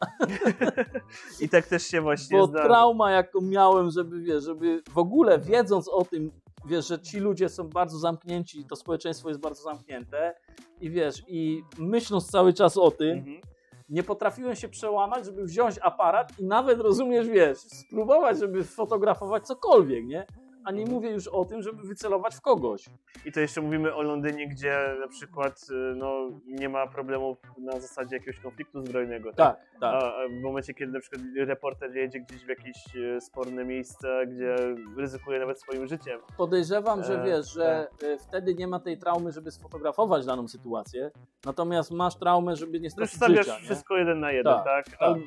I 1.40 1.48
tak 1.48 1.66
też 1.66 1.82
się 1.86 2.00
właśnie 2.00 2.38
Bo 2.38 2.46
zdarza. 2.46 2.64
trauma, 2.64 3.10
jaką 3.10 3.40
miałem, 3.40 3.90
żeby, 3.90 4.20
wiesz, 4.20 4.44
żeby 4.44 4.82
w 4.90 4.98
ogóle 4.98 5.38
wiedząc 5.38 5.88
o 5.88 6.04
tym, 6.04 6.30
wiesz, 6.66 6.88
że 6.88 6.98
ci 7.00 7.18
ludzie 7.20 7.48
są 7.48 7.68
bardzo 7.68 7.98
zamknięci, 7.98 8.64
to 8.64 8.76
społeczeństwo 8.76 9.28
jest 9.28 9.40
bardzo 9.40 9.62
zamknięte 9.62 10.34
i 10.80 10.90
wiesz, 10.90 11.22
i 11.28 11.62
myśląc 11.78 12.30
cały 12.30 12.52
czas 12.52 12.76
o 12.76 12.90
tym, 12.90 13.18
Mhm. 13.18 13.40
nie 13.88 14.02
potrafiłem 14.02 14.56
się 14.56 14.68
przełamać, 14.68 15.24
żeby 15.24 15.44
wziąć 15.44 15.78
aparat 15.82 16.38
i 16.38 16.44
nawet, 16.44 16.80
rozumiesz, 16.80 17.28
wiesz, 17.28 17.58
spróbować, 17.58 18.38
żeby 18.38 18.64
fotografować 18.64 19.46
cokolwiek, 19.46 20.06
nie? 20.06 20.26
A 20.64 20.70
nie 20.70 20.86
mówię 20.86 21.10
już 21.10 21.28
o 21.28 21.44
tym, 21.44 21.62
żeby 21.62 21.82
wycelować 21.82 22.34
w 22.34 22.40
kogoś. 22.40 22.84
I 23.24 23.32
to 23.32 23.40
jeszcze 23.40 23.60
mówimy 23.60 23.94
o 23.94 24.02
Londynie, 24.02 24.48
gdzie 24.48 24.78
na 25.00 25.08
przykład 25.08 25.60
y, 25.70 25.94
no, 25.96 26.30
nie 26.46 26.68
ma 26.68 26.86
problemów 26.86 27.38
na 27.58 27.72
zasadzie 27.80 28.16
jakiegoś 28.16 28.40
konfliktu 28.40 28.86
zbrojnego. 28.86 29.32
Tak, 29.32 29.56
tak. 29.80 29.94
A, 29.94 30.14
a 30.16 30.28
w 30.28 30.42
momencie, 30.42 30.74
kiedy 30.74 30.92
na 30.92 31.00
przykład 31.00 31.22
reporter 31.36 31.96
jedzie 31.96 32.20
gdzieś 32.20 32.44
w 32.44 32.48
jakieś 32.48 32.76
e, 32.96 33.20
sporne 33.20 33.64
miejsce, 33.64 34.26
gdzie 34.26 34.56
ryzykuje 34.96 35.38
nawet 35.40 35.60
swoim 35.60 35.86
życiem. 35.86 36.20
Podejrzewam, 36.36 37.04
że 37.04 37.20
E, 37.22 37.24
wiesz, 37.24 37.52
że 37.52 37.88
e, 38.02 38.18
wtedy 38.18 38.54
nie 38.54 38.66
ma 38.66 38.80
tej 38.80 38.98
traumy, 38.98 39.32
żeby 39.32 39.50
sfotografować 39.50 40.26
daną 40.26 40.48
sytuację, 40.48 41.10
natomiast 41.46 41.90
masz 41.90 42.16
traumę, 42.16 42.56
żeby 42.56 42.80
nie 42.80 42.84
już 42.86 42.92
stracić 42.92 43.16
stawiasz 43.16 43.46
życia, 43.46 43.58
nie? 43.58 43.64
wszystko 43.64 43.96
jeden 43.96 44.20
na 44.20 44.32
jeden, 44.32 44.52
Tak, 44.54 44.64
tak? 44.64 44.96
tak. 44.98 45.18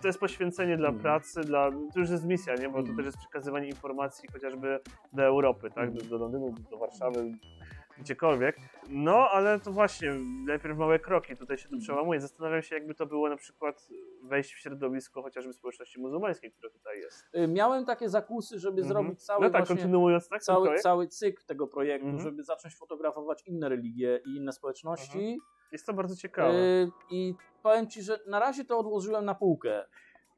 To 0.00 0.08
jest 0.08 0.20
poświęcenie 0.20 0.76
dla 0.76 0.88
Mhm. 0.88 1.02
pracy, 1.02 1.40
dla, 1.40 1.70
to 1.70 2.00
już 2.00 2.10
jest 2.10 2.24
misja, 2.26 2.54
nie? 2.54 2.68
Bo 2.68 2.78
Mhm. 2.78 2.86
to 2.86 2.96
też 2.96 3.06
jest 3.06 3.18
przekazywanie 3.18 3.66
informacji 3.68 4.28
chociażby 4.32 4.80
do 5.12 5.22
Europy, 5.22 5.70
tak? 5.70 5.92
Do, 5.92 6.04
do 6.04 6.18
Londynu, 6.18 6.54
do 6.70 6.78
Warszawy, 6.78 7.32
gdziekolwiek. 7.98 8.56
No, 8.88 9.28
ale 9.30 9.60
to 9.60 9.72
właśnie, 9.72 10.12
najpierw 10.46 10.78
małe 10.78 10.98
kroki, 10.98 11.36
tutaj 11.36 11.56
się 11.58 11.62
to 11.64 11.68
Mhm. 11.68 11.82
przełamuje. 11.82 12.20
Zastanawiam 12.20 12.62
się, 12.62 12.74
jakby 12.74 12.94
to 12.94 13.06
było 13.06 13.28
na 13.28 13.36
przykład 13.36 13.88
wejść 14.22 14.54
w 14.54 14.58
środowisko 14.58 15.22
chociażby 15.22 15.52
społeczności 15.52 16.00
muzułmańskiej, 16.00 16.52
która 16.52 16.72
tutaj 16.72 16.98
jest. 17.00 17.24
Y, 17.36 17.48
Miałem 17.48 17.84
takie 17.84 18.08
zakusy, 18.08 18.58
żeby 18.58 18.80
Mhm. 18.82 18.88
zrobić 18.88 19.22
cały 19.24 19.44
No 19.44 19.50
tak, 19.50 19.66
kontynuując, 19.66 20.28
tak? 20.28 20.42
cały, 20.42 20.78
cały 20.78 21.08
cykl 21.08 21.42
tego 21.46 21.66
projektu, 21.66 22.06
Mhm. 22.08 22.24
żeby 22.24 22.42
zacząć 22.42 22.76
fotografować 22.76 23.42
inne 23.46 23.68
religie 23.68 24.20
i 24.26 24.36
inne 24.36 24.52
społeczności. 24.52 25.38
Jest 25.72 25.86
to 25.86 25.92
bardzo 25.92 26.16
ciekawe. 26.16 26.54
Y, 26.54 26.90
I 27.10 27.34
powiem 27.62 27.86
Ci, 27.90 28.02
że 28.02 28.18
na 28.26 28.38
razie 28.40 28.64
to 28.64 28.78
odłożyłem 28.78 29.24
na 29.24 29.34
półkę. 29.34 29.84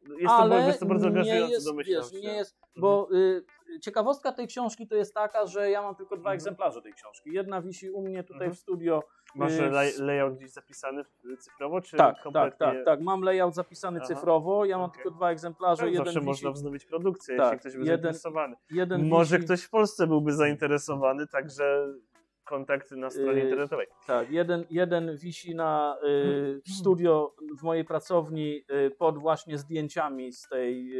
Jest 0.08 0.26
to, 0.26 0.32
ale 0.36 0.66
jest 0.66 0.80
to 0.80 0.86
bardzo 0.86 1.04
nie 1.08 1.10
angażujące, 1.10 1.52
jest, 1.52 1.66
domyślam 1.66 2.02
wiesz, 2.02 2.12
się. 2.12 2.20
nie 2.28 2.34
jest, 2.34 2.56
bo 2.76 3.08
y, 3.12 3.44
ciekawostka 3.80 4.32
tej 4.32 4.46
książki 4.46 4.86
to 4.88 4.94
jest 4.96 5.14
taka, 5.14 5.46
że 5.46 5.70
ja 5.70 5.82
mam 5.82 5.94
tylko 5.94 6.14
dwa 6.16 6.20
Mhm. 6.30 6.34
egzemplarze 6.34 6.82
tej 6.82 6.92
książki. 6.92 7.30
Jedna 7.32 7.62
wisi 7.62 7.90
u 7.90 8.02
mnie 8.02 8.22
tutaj 8.24 8.34
Mhm. 8.46 8.54
w 8.54 8.58
studio. 8.58 9.02
Masz 9.34 9.52
y, 9.52 9.70
lay, 9.70 9.92
layout 9.98 10.34
gdzieś 10.34 10.50
zapisany 10.52 11.00
y, 11.24 11.36
cyfrowo, 11.36 11.80
czy 11.80 11.96
Tak, 11.96 12.14
tak, 12.14 12.22
kompletnie... 12.24 12.58
tak, 12.66 12.84
tak. 12.84 13.00
Mam 13.00 13.22
layout 13.22 13.54
zapisany 13.54 13.98
Aha. 13.98 14.06
cyfrowo, 14.08 14.64
ja 14.64 14.78
mam 14.78 14.86
Okej. 14.90 14.94
tylko 15.02 15.16
dwa 15.16 15.30
egzemplarze. 15.30 15.82
Tak, 15.82 15.90
jeden 15.92 16.04
zawsze 16.04 16.20
wisi, 16.20 16.26
można 16.26 16.50
wznowić 16.50 16.84
produkcję, 16.84 17.36
Tak, 17.36 17.44
jeśli 17.46 17.58
ktoś 17.60 17.72
by 17.72 17.78
jeden- 17.78 17.88
zainteresowany. 17.88 18.56
jeden 18.70 19.08
Może 19.08 19.36
wisi, 19.36 19.44
ktoś 19.46 19.62
w 19.62 19.70
Polsce 19.70 20.06
byłby 20.06 20.32
zainteresowany, 20.32 21.26
także 21.26 21.86
kontakty 22.44 22.96
na 22.96 23.10
stronie 23.10 23.38
Yy, 23.38 23.44
internetowej. 23.44 23.86
Tak, 24.06 24.30
jeden, 24.30 24.64
jeden 24.70 25.16
wisi 25.16 25.54
na 25.54 25.96
y, 26.04 26.60
w 26.66 26.70
studio 26.70 27.34
w 27.58 27.62
mojej 27.62 27.84
pracowni 27.84 28.64
y, 28.86 28.90
pod 28.90 29.18
właśnie 29.18 29.58
zdjęciami 29.58 30.32
z, 30.32 30.48
tej, 30.48 30.92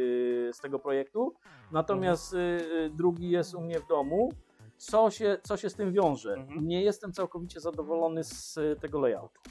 y, 0.49 0.53
z 0.53 0.59
tego 0.59 0.79
projektu, 0.79 1.33
natomiast 1.71 2.33
y, 2.33 2.37
y, 2.37 2.89
drugi 2.89 3.29
jest 3.29 3.55
u 3.55 3.61
mnie 3.61 3.79
w 3.79 3.87
domu. 3.87 4.29
Co 4.77 5.09
się, 5.11 5.37
co 5.43 5.57
się 5.57 5.69
z 5.69 5.75
tym 5.75 5.93
wiąże? 5.93 6.33
Mhm. 6.33 6.67
Nie 6.67 6.81
jestem 6.83 7.13
całkowicie 7.13 7.59
zadowolony 7.59 8.23
z 8.23 8.57
y, 8.57 8.75
tego 8.81 8.99
layoutu. 8.99 9.41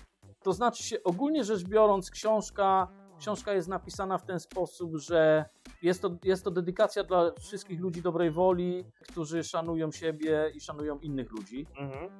To 0.43 0.53
znaczy 0.53 0.83
się, 0.83 1.03
ogólnie 1.05 1.45
rzecz 1.45 1.65
biorąc, 1.65 2.11
książka, 2.11 2.89
książka 3.25 3.53
jest 3.53 3.69
napisana 3.69 4.19
w 4.19 4.25
ten 4.25 4.41
sposób, 4.41 4.97
że 4.97 5.45
jest 5.83 6.03
to, 6.03 6.11
jest 6.25 6.45
to 6.45 6.51
dedykacja 6.51 7.05
dla 7.05 7.31
wszystkich 7.41 7.81
ludzi 7.81 8.03
dobrej 8.03 8.31
woli, 8.31 8.85
którzy 9.13 9.45
szanują 9.45 9.93
siebie 9.93 10.53
i 10.55 10.61
szanują 10.61 10.99
innych 10.99 11.33
ludzi 11.33 11.67
Mhm. 11.79 12.11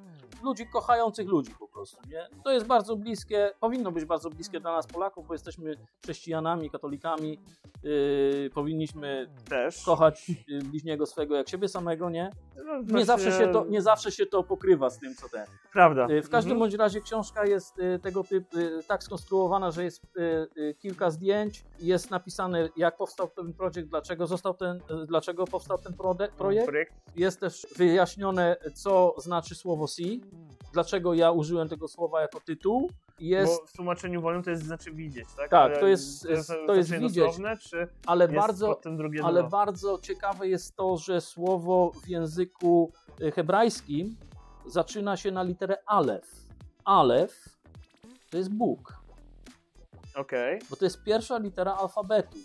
ludzi 0.43 0.65
kochających 0.73 1.27
ludzi 1.27 1.51
po 1.59 1.67
prostu, 1.67 1.97
nie? 2.09 2.27
To 2.43 2.51
jest 2.51 2.65
bardzo 2.65 2.95
bliskie, 2.95 3.51
powinno 3.59 3.91
być 3.91 4.05
bardzo 4.05 4.29
bliskie 4.29 4.59
dla 4.59 4.71
nas 4.71 4.87
Polaków, 4.87 5.27
bo 5.27 5.33
jesteśmy 5.33 5.75
chrześcijanami, 6.03 6.69
katolikami 6.69 7.39
yy, 7.83 8.49
powinniśmy 8.53 9.27
Też. 9.49 9.83
kochać 9.85 10.29
yy, 10.47 10.59
bliźniego 10.59 11.05
swego 11.05 11.35
jak 11.35 11.49
siebie 11.49 11.67
samego, 11.67 12.09
nie? 12.09 12.31
No, 12.65 12.77
Nie 12.77 12.83
właśnie- 12.83 13.05
zawsze, 13.05 13.31
się 13.31 13.47
to, 13.51 13.65
nie 13.65 13.81
zawsze 13.81 14.11
się 14.11 14.25
to 14.25 14.43
pokrywa 14.43 14.89
z 14.89 14.99
tym, 14.99 15.15
co 15.15 15.29
ten. 15.29 15.45
Prawda. 15.73 16.07
Y, 16.09 16.21
W 16.21 16.29
każdym 16.29 16.51
Mhm. 16.51 16.59
bądź 16.59 16.73
razie 16.73 17.01
książka 17.01 17.45
jest 17.45 17.79
y, 17.79 17.99
tego 17.99 18.23
typu 18.23 18.57
tak 18.87 19.03
skonstruowana, 19.03 19.71
że 19.71 19.83
jest 19.83 20.03
y, 20.57 20.75
kilka 20.95 21.11
zdjęć, 21.11 21.63
jest 21.79 22.11
napisane 22.11 22.69
jak 22.77 22.97
powstał 22.97 23.27
ten 23.27 23.53
projekt, 23.53 23.89
dlaczego 23.89 24.27
został 24.27 24.53
ten, 24.53 24.81
dlaczego 25.07 25.45
powstał 25.45 25.77
ten 25.77 25.93
projekt. 25.93 26.93
Jest 27.15 27.39
też 27.39 27.67
wyjaśnione 27.77 28.55
co 28.73 29.15
znaczy 29.17 29.55
słowo 29.55 29.87
C, 29.87 30.03
dlaczego 30.73 31.13
ja 31.13 31.31
użyłem 31.31 31.69
tego 31.69 31.87
słowa 31.87 32.21
jako 32.21 32.39
tytuł. 32.39 32.91
Jest, 33.19 33.61
Bo 33.61 33.67
w 33.67 33.73
tłumaczeniu 33.73 34.21
wolnym 34.21 34.43
to 34.43 34.49
jest 34.49 34.63
znaczy 34.63 34.91
widzieć, 34.91 35.25
tak? 35.37 35.49
Tak, 35.49 35.79
to 35.79 35.87
jest- 35.87 36.23
to 36.23 36.29
jest, 36.31 36.51
to 36.67 36.75
jest 36.75 36.91
widzieć. 36.91 37.15
dosłowne, 37.15 37.57
czy 37.57 37.87
ale 38.05 38.25
jest 38.25 38.35
bardzo 38.35 38.79
ale 39.23 39.41
dno? 39.41 39.49
bardzo 39.49 39.99
ciekawe 39.99 40.47
jest 40.47 40.75
to, 40.75 40.97
że 40.97 41.21
słowo 41.21 41.91
w 42.03 42.07
języku 42.07 42.91
y, 43.21 43.31
hebrajskim 43.31 44.15
zaczyna 44.65 45.17
się 45.17 45.31
na 45.31 45.43
literę 45.43 45.77
Alef. 45.85 46.31
Alef 46.85 47.49
to 48.31 48.37
jest 48.37 48.49
Bóg. 48.53 49.04
Okej. 50.15 50.59
bo 50.69 50.75
to 50.75 50.85
jest 50.85 51.03
pierwsza 51.03 51.37
litera 51.37 51.75
alfabetu. 51.75 52.37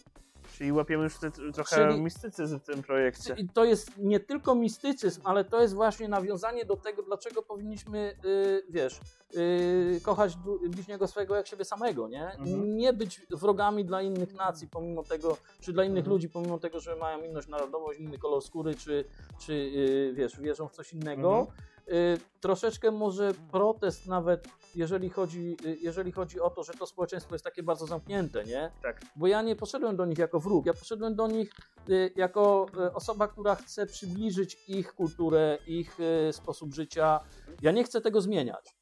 Czyli 0.59 0.73
łapiemy 0.73 1.05
już 1.05 1.19
te, 1.19 1.31
trochę 1.55 1.77
Czyli- 1.89 2.01
mistycyzm 2.01 2.59
w 2.61 2.63
tym 2.65 2.83
projekcie. 2.83 3.35
I 3.39 3.49
to 3.49 3.65
jest 3.65 3.99
nie 3.99 4.21
tylko 4.21 4.55
mistycyzm, 4.55 5.21
ale 5.25 5.45
to 5.45 5.61
jest 5.63 5.75
właśnie 5.75 6.09
nawiązanie 6.09 6.65
do 6.65 6.77
tego, 6.77 7.03
dlaczego 7.03 7.43
powinniśmy, 7.43 8.17
y, 8.25 8.63
wiesz, 8.71 9.01
y, 9.37 10.01
kochać 10.03 10.37
du- 10.37 10.61
bliźniego 10.71 11.07
swego 11.07 11.37
jak 11.37 11.47
siebie 11.47 11.65
samego, 11.65 12.09
nie? 12.09 12.27
Mhm. 12.33 12.77
Nie 12.77 12.93
być 12.93 13.21
wrogami 13.31 13.85
dla 13.85 14.03
innych 14.03 14.35
nacji, 14.35 14.69
pomimo 14.69 15.03
tego, 15.03 15.37
czy 15.61 15.73
dla 15.73 15.85
innych 15.85 15.99
Mhm. 15.99 16.13
ludzi, 16.13 16.29
pomimo 16.29 16.59
tego, 16.59 16.81
że 16.81 16.97
mają 16.97 17.23
inność 17.23 17.49
narodowość, 17.49 18.01
inny 18.01 18.19
kolor 18.19 18.43
skóry, 18.43 18.75
czy, 18.75 19.05
czy 19.39 19.53
y, 19.53 20.13
wiesz, 20.15 20.41
wierzą 20.41 20.69
w 20.69 20.73
coś 20.73 20.93
innego. 20.93 21.39
Mhm. 21.39 21.57
Y, 21.91 22.19
troszeczkę 22.41 22.91
może 22.91 23.33
protest 23.53 24.07
nawet, 24.07 24.49
jeżeli 24.75 25.11
chodzi, 25.11 25.57
y, 25.65 25.77
jeżeli 25.81 26.13
chodzi 26.13 26.41
o 26.41 26.51
to, 26.51 26.63
że 26.63 26.73
to 26.73 26.87
społeczeństwo 26.87 27.35
jest 27.35 27.45
takie 27.45 27.63
bardzo 27.63 27.87
zamknięte, 27.87 28.45
nie? 28.45 28.71
Tak. 28.83 29.01
Bo 29.17 29.27
ja 29.27 29.43
nie 29.43 29.57
poszedłem 29.57 29.97
do 29.97 30.07
nich 30.07 30.19
jako 30.19 30.41
wróg, 30.41 30.67
ja 30.67 30.75
poszedłem 30.75 31.15
do 31.15 31.27
nich 31.27 31.53
y, 31.89 32.13
jako 32.17 32.67
osoba, 32.95 33.29
która 33.29 33.55
chce 33.55 33.87
przybliżyć 33.87 34.57
ich 34.69 34.95
kulturę, 34.95 35.59
ich 35.67 35.99
sposób 36.33 36.75
życia. 36.75 37.21
Ja 37.63 37.73
nie 37.73 37.85
chcę 37.85 38.01
tego 38.01 38.21
zmieniać. 38.21 38.75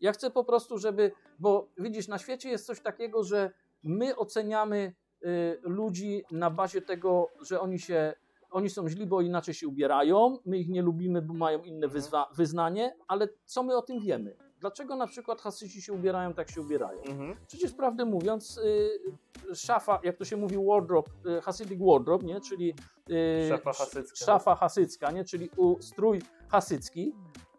Ja 0.00 0.12
chcę 0.12 0.30
po 0.30 0.44
prostu, 0.44 0.78
żeby, 0.78 1.12
bo 1.38 1.68
widzisz, 1.78 2.08
na 2.08 2.18
świecie 2.18 2.48
jest 2.48 2.66
coś 2.66 2.80
takiego, 2.80 3.24
że 3.24 3.50
my 3.82 4.16
oceniamy 4.16 4.94
ludzi 5.62 6.24
na 6.30 6.50
bazie 6.50 6.82
tego, 6.82 7.28
że 7.40 7.60
oni 7.60 7.78
się, 7.78 8.14
oni 8.52 8.70
są 8.70 8.88
źli, 8.88 9.06
bo 9.06 9.20
inaczej 9.20 9.54
się 9.54 9.68
ubierają, 9.68 10.38
my 10.46 10.58
ich 10.58 10.68
nie 10.68 10.82
lubimy, 10.82 11.22
bo 11.22 11.34
mają 11.34 11.62
inne 11.62 11.88
wyzwa, 11.88 12.28
wyznanie, 12.36 12.96
ale 13.08 13.28
co 13.44 13.62
my 13.62 13.76
o 13.76 13.82
tym 13.82 14.00
wiemy? 14.00 14.36
Dlaczego 14.60 14.96
na 14.96 15.06
przykład 15.06 15.40
Hasyci 15.40 15.82
się 15.82 15.92
ubierają, 15.92 16.34
tak 16.34 16.50
się 16.50 16.60
ubierają? 16.60 17.00
Mhm. 17.02 17.36
Przecież 17.46 17.72
prawdę 17.72 18.04
mówiąc, 18.04 18.58
y, 18.58 19.54
szafa, 19.54 20.00
jak 20.02 20.16
to 20.16 20.24
się 20.24 20.36
mówi, 20.36 20.56
wardrobe, 20.68 21.10
y, 21.38 21.40
Hasidic 21.40 21.78
wardrobe, 21.80 22.26
nie? 22.26 22.40
czyli 22.40 22.74
y, 23.10 23.48
Szafa 23.48 23.70
sz- 23.70 23.78
hasycka. 23.94 24.24
szafa 24.26 24.54
hasycka, 24.54 25.10
nie? 25.10 25.24
czyli 25.24 25.50
u, 25.56 25.82
strój 25.82 26.22
hasycki, 26.48 27.12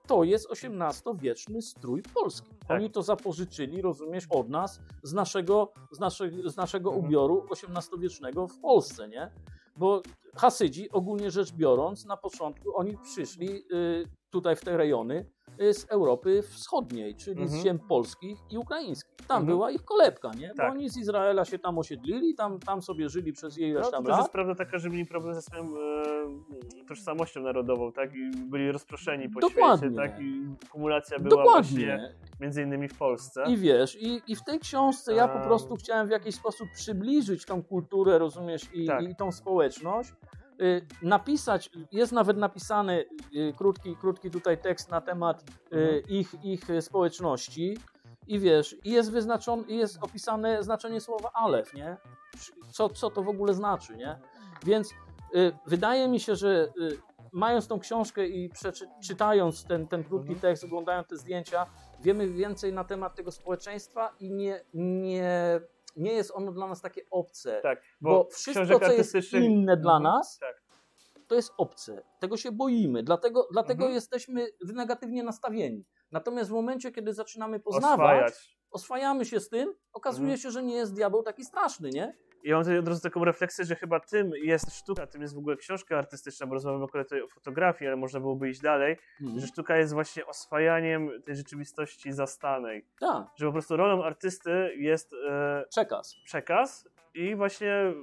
to 0.08 0.24
jest 0.24 0.48
XVIII-wieczny 0.52 1.62
strój 1.62 2.04
polski. 2.14 2.50
Tak. 2.68 2.78
Oni 2.78 2.92
to 2.92 3.04
zapożyczyli, 3.04 3.82
rozumiesz, 3.82 4.28
od 4.30 4.50
nas, 4.50 4.80
z 5.04 5.14
naszego, 5.14 5.72
z 5.92 6.00
naszego, 6.00 6.50
z 6.50 6.58
naszego 6.58 6.90
Mhm. 6.90 7.06
ubioru 7.06 7.46
XVIII-wiecznego 7.52 8.48
w 8.48 8.60
Polsce, 8.60 9.08
nie? 9.10 9.32
Bo 9.78 10.02
Hasydzi, 10.36 10.92
ogólnie 10.92 11.32
rzecz 11.32 11.52
biorąc, 11.52 12.06
na 12.06 12.18
początku 12.18 12.78
oni 12.78 12.98
przyszli 12.98 13.50
y, 13.74 14.08
tutaj 14.30 14.56
w 14.56 14.62
te 14.62 14.78
rejony 14.78 15.32
z 15.60 15.86
Europy 15.90 16.42
Wschodniej, 16.42 17.16
czyli 17.16 17.42
Mhm. 17.42 17.60
z 17.62 17.64
ziem 17.64 17.80
polskich 17.80 18.40
i 18.52 18.58
ukraińskich. 18.58 19.14
Tam 19.28 19.38
Mhm. 19.42 19.46
była 19.46 19.72
ich 19.72 19.86
kolebka, 19.86 20.32
nie? 20.40 20.48
Bo 20.48 20.56
Tak. 20.56 20.72
oni 20.72 20.90
z 20.90 20.98
Izraela 20.98 21.46
się 21.46 21.60
tam 21.60 21.78
osiedlili, 21.78 22.36
tam, 22.36 22.60
tam 22.60 22.82
sobie 22.82 23.10
żyli 23.10 23.34
przez 23.34 23.58
ileś 23.58 23.74
No, 23.84 23.86
to 23.86 23.92
tam 23.92 24.04
też 24.04 24.12
lat. 24.12 24.20
jest 24.20 24.32
prawda 24.32 24.56
taka, 24.56 24.78
że 24.78 24.90
mieli 24.90 25.06
problem 25.06 25.34
ze 25.36 25.42
swoją 25.42 25.64
e, 25.64 26.86
tożsamością 26.88 27.42
narodową, 27.42 27.92
tak? 27.92 28.16
I 28.16 28.32
byli 28.38 28.72
rozproszeni 28.72 29.30
po 29.30 29.40
Dokładnie. 29.40 29.88
świecie, 29.90 29.96
tak? 30.10 30.22
I 30.22 30.46
kumulacja 30.72 31.20
była 31.20 31.44
właśnie 31.44 31.80
Dokładnie. 31.88 32.16
między 32.40 32.62
innymi 32.64 32.88
w 32.88 32.98
Polsce. 32.98 33.44
I 33.48 33.58
wiesz, 33.58 34.02
i, 34.02 34.22
i 34.28 34.36
w 34.36 34.44
tej 34.44 34.60
książce 34.60 35.14
ja 35.14 35.28
po 35.28 35.40
prostu 35.40 35.76
chciałem 35.76 36.08
w 36.08 36.12
jakiś 36.12 36.36
sposób 36.36 36.68
przybliżyć 36.76 37.46
tą 37.46 37.64
kulturę, 37.64 38.18
rozumiesz, 38.18 38.62
i, 38.74 38.88
Tak. 38.88 39.04
i 39.10 39.16
tą 39.16 39.32
społeczność. 39.32 40.14
Y, 40.62 40.86
napisać, 41.02 41.70
jest 41.92 42.12
nawet 42.12 42.38
napisany 42.38 43.06
y, 43.36 43.54
krótki, 43.58 43.96
krótki 43.96 44.32
tutaj 44.32 44.58
tekst 44.58 44.90
na 44.92 45.02
temat 45.02 45.42
y, 45.42 45.76
Mhm. 45.76 46.04
ich, 46.08 46.34
ich 46.44 46.68
społeczności 46.82 47.78
i 48.28 48.40
wiesz, 48.40 48.76
i 48.84 48.92
jest 48.92 49.12
wyznaczone, 49.12 49.64
jest 49.68 49.98
opisane 50.04 50.64
znaczenie 50.64 51.02
słowa 51.02 51.30
alef, 51.34 51.74
nie? 51.74 51.98
Co, 52.72 52.90
co 52.90 53.10
to 53.10 53.24
w 53.24 53.30
ogóle 53.30 53.54
znaczy, 53.54 53.98
nie? 53.98 54.20
Więc 54.66 54.90
wydaje 55.68 56.08
mi 56.08 56.20
się, 56.20 56.36
że 56.36 56.74
mając 57.32 57.68
tą 57.68 57.80
książkę 57.80 58.28
i 58.28 58.50
przeczy, 58.50 58.88
czytając 59.04 59.66
ten, 59.66 59.88
ten 59.88 60.04
krótki 60.04 60.34
Mhm. 60.34 60.40
tekst, 60.40 60.64
oglądając 60.64 61.08
te 61.08 61.18
zdjęcia, 61.18 61.66
wiemy 62.00 62.28
więcej 62.28 62.74
na 62.74 62.84
temat 62.84 63.16
tego 63.16 63.32
społeczeństwa 63.32 64.16
i 64.20 64.32
nie, 64.32 64.62
nie, 64.74 65.62
nie 65.96 66.14
jest 66.14 66.32
ono 66.36 66.52
dla 66.52 66.68
nas 66.68 66.82
takie 66.82 67.02
obce. 67.12 67.60
Tak, 67.62 67.82
Bo 68.02 68.28
wszystko, 68.32 68.52
książek 68.66 68.86
co 68.88 68.94
jest 69.18 69.34
inne 69.34 69.78
dla 69.78 69.96
Mhm, 69.98 70.04
nas, 70.04 70.38
Tak. 70.40 70.62
to 71.28 71.36
jest 71.36 71.54
obce. 71.58 72.04
Tego 72.20 72.38
się 72.38 72.52
boimy, 72.52 73.04
dlatego, 73.04 73.48
dlatego 73.52 73.84
Mhm. 73.84 73.94
jesteśmy 73.96 74.48
negatywnie 74.74 75.24
nastawieni. 75.24 75.86
Natomiast 76.12 76.50
w 76.50 76.54
momencie, 76.54 76.92
kiedy 76.92 77.14
zaczynamy 77.14 77.60
poznawać, 77.60 78.00
Oswajać. 78.00 78.58
oswajamy 78.72 79.26
się 79.26 79.40
z 79.40 79.50
tym, 79.50 79.74
okazuje 79.94 80.24
Mhm. 80.26 80.40
się, 80.40 80.52
że 80.52 80.64
nie 80.64 80.76
jest 80.76 80.94
diabeł 80.94 81.24
taki 81.24 81.44
straszny, 81.46 81.90
nie? 81.90 82.16
Ja 82.44 82.56
mam 82.56 82.64
tutaj 82.64 82.78
od 82.80 82.88
razu 82.88 83.02
taką 83.02 83.26
refleksję, 83.26 83.66
że 83.66 83.76
chyba 83.76 84.00
tym 84.00 84.32
jest 84.44 84.76
sztuka, 84.76 85.08
tym 85.08 85.22
jest 85.22 85.36
w 85.36 85.38
ogóle 85.38 85.58
książka 85.58 85.98
artystyczna, 85.98 86.48
bo 86.48 86.54
rozmawiamy 86.54 86.84
akurat 86.86 87.08
tutaj 87.08 87.22
o 87.22 87.28
fotografii, 87.28 87.88
ale 87.88 87.98
można 87.98 88.20
byłoby 88.20 88.50
iść 88.50 88.62
dalej, 88.62 88.98
Mhm. 89.22 89.40
że 89.40 89.48
sztuka 89.48 89.78
jest 89.78 89.94
właśnie 89.94 90.26
oswajaniem 90.26 91.10
tej 91.26 91.36
rzeczywistości 91.36 92.12
zastanej. 92.12 92.86
Tak, 93.00 93.24
Że 93.36 93.46
po 93.46 93.52
prostu 93.52 93.78
rolą 93.78 94.04
artysty 94.04 94.74
jest 94.78 95.14
e, 95.30 95.66
przekaz. 95.70 96.16
przekaz 96.26 96.90
i 97.14 97.36
właśnie 97.36 97.94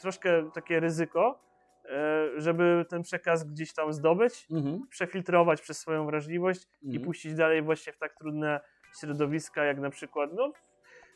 troszkę 0.00 0.50
takie 0.54 0.80
ryzyko, 0.80 1.40
e, 1.84 2.26
żeby 2.40 2.84
ten 2.88 3.02
przekaz 3.02 3.44
gdzieś 3.44 3.72
tam 3.74 3.92
zdobyć, 3.92 4.46
Mhm. 4.50 4.80
przefiltrować 4.90 5.60
przez 5.60 5.78
swoją 5.78 6.06
wrażliwość 6.06 6.62
i 6.82 6.86
Mhm. 6.86 7.04
puścić 7.04 7.34
dalej 7.34 7.62
właśnie 7.62 7.92
w 7.92 7.98
tak 7.98 8.14
trudne 8.14 8.60
środowiska, 9.00 9.64
jak 9.64 9.78
na 9.78 9.90
przykład, 9.90 10.30
no 10.34 10.52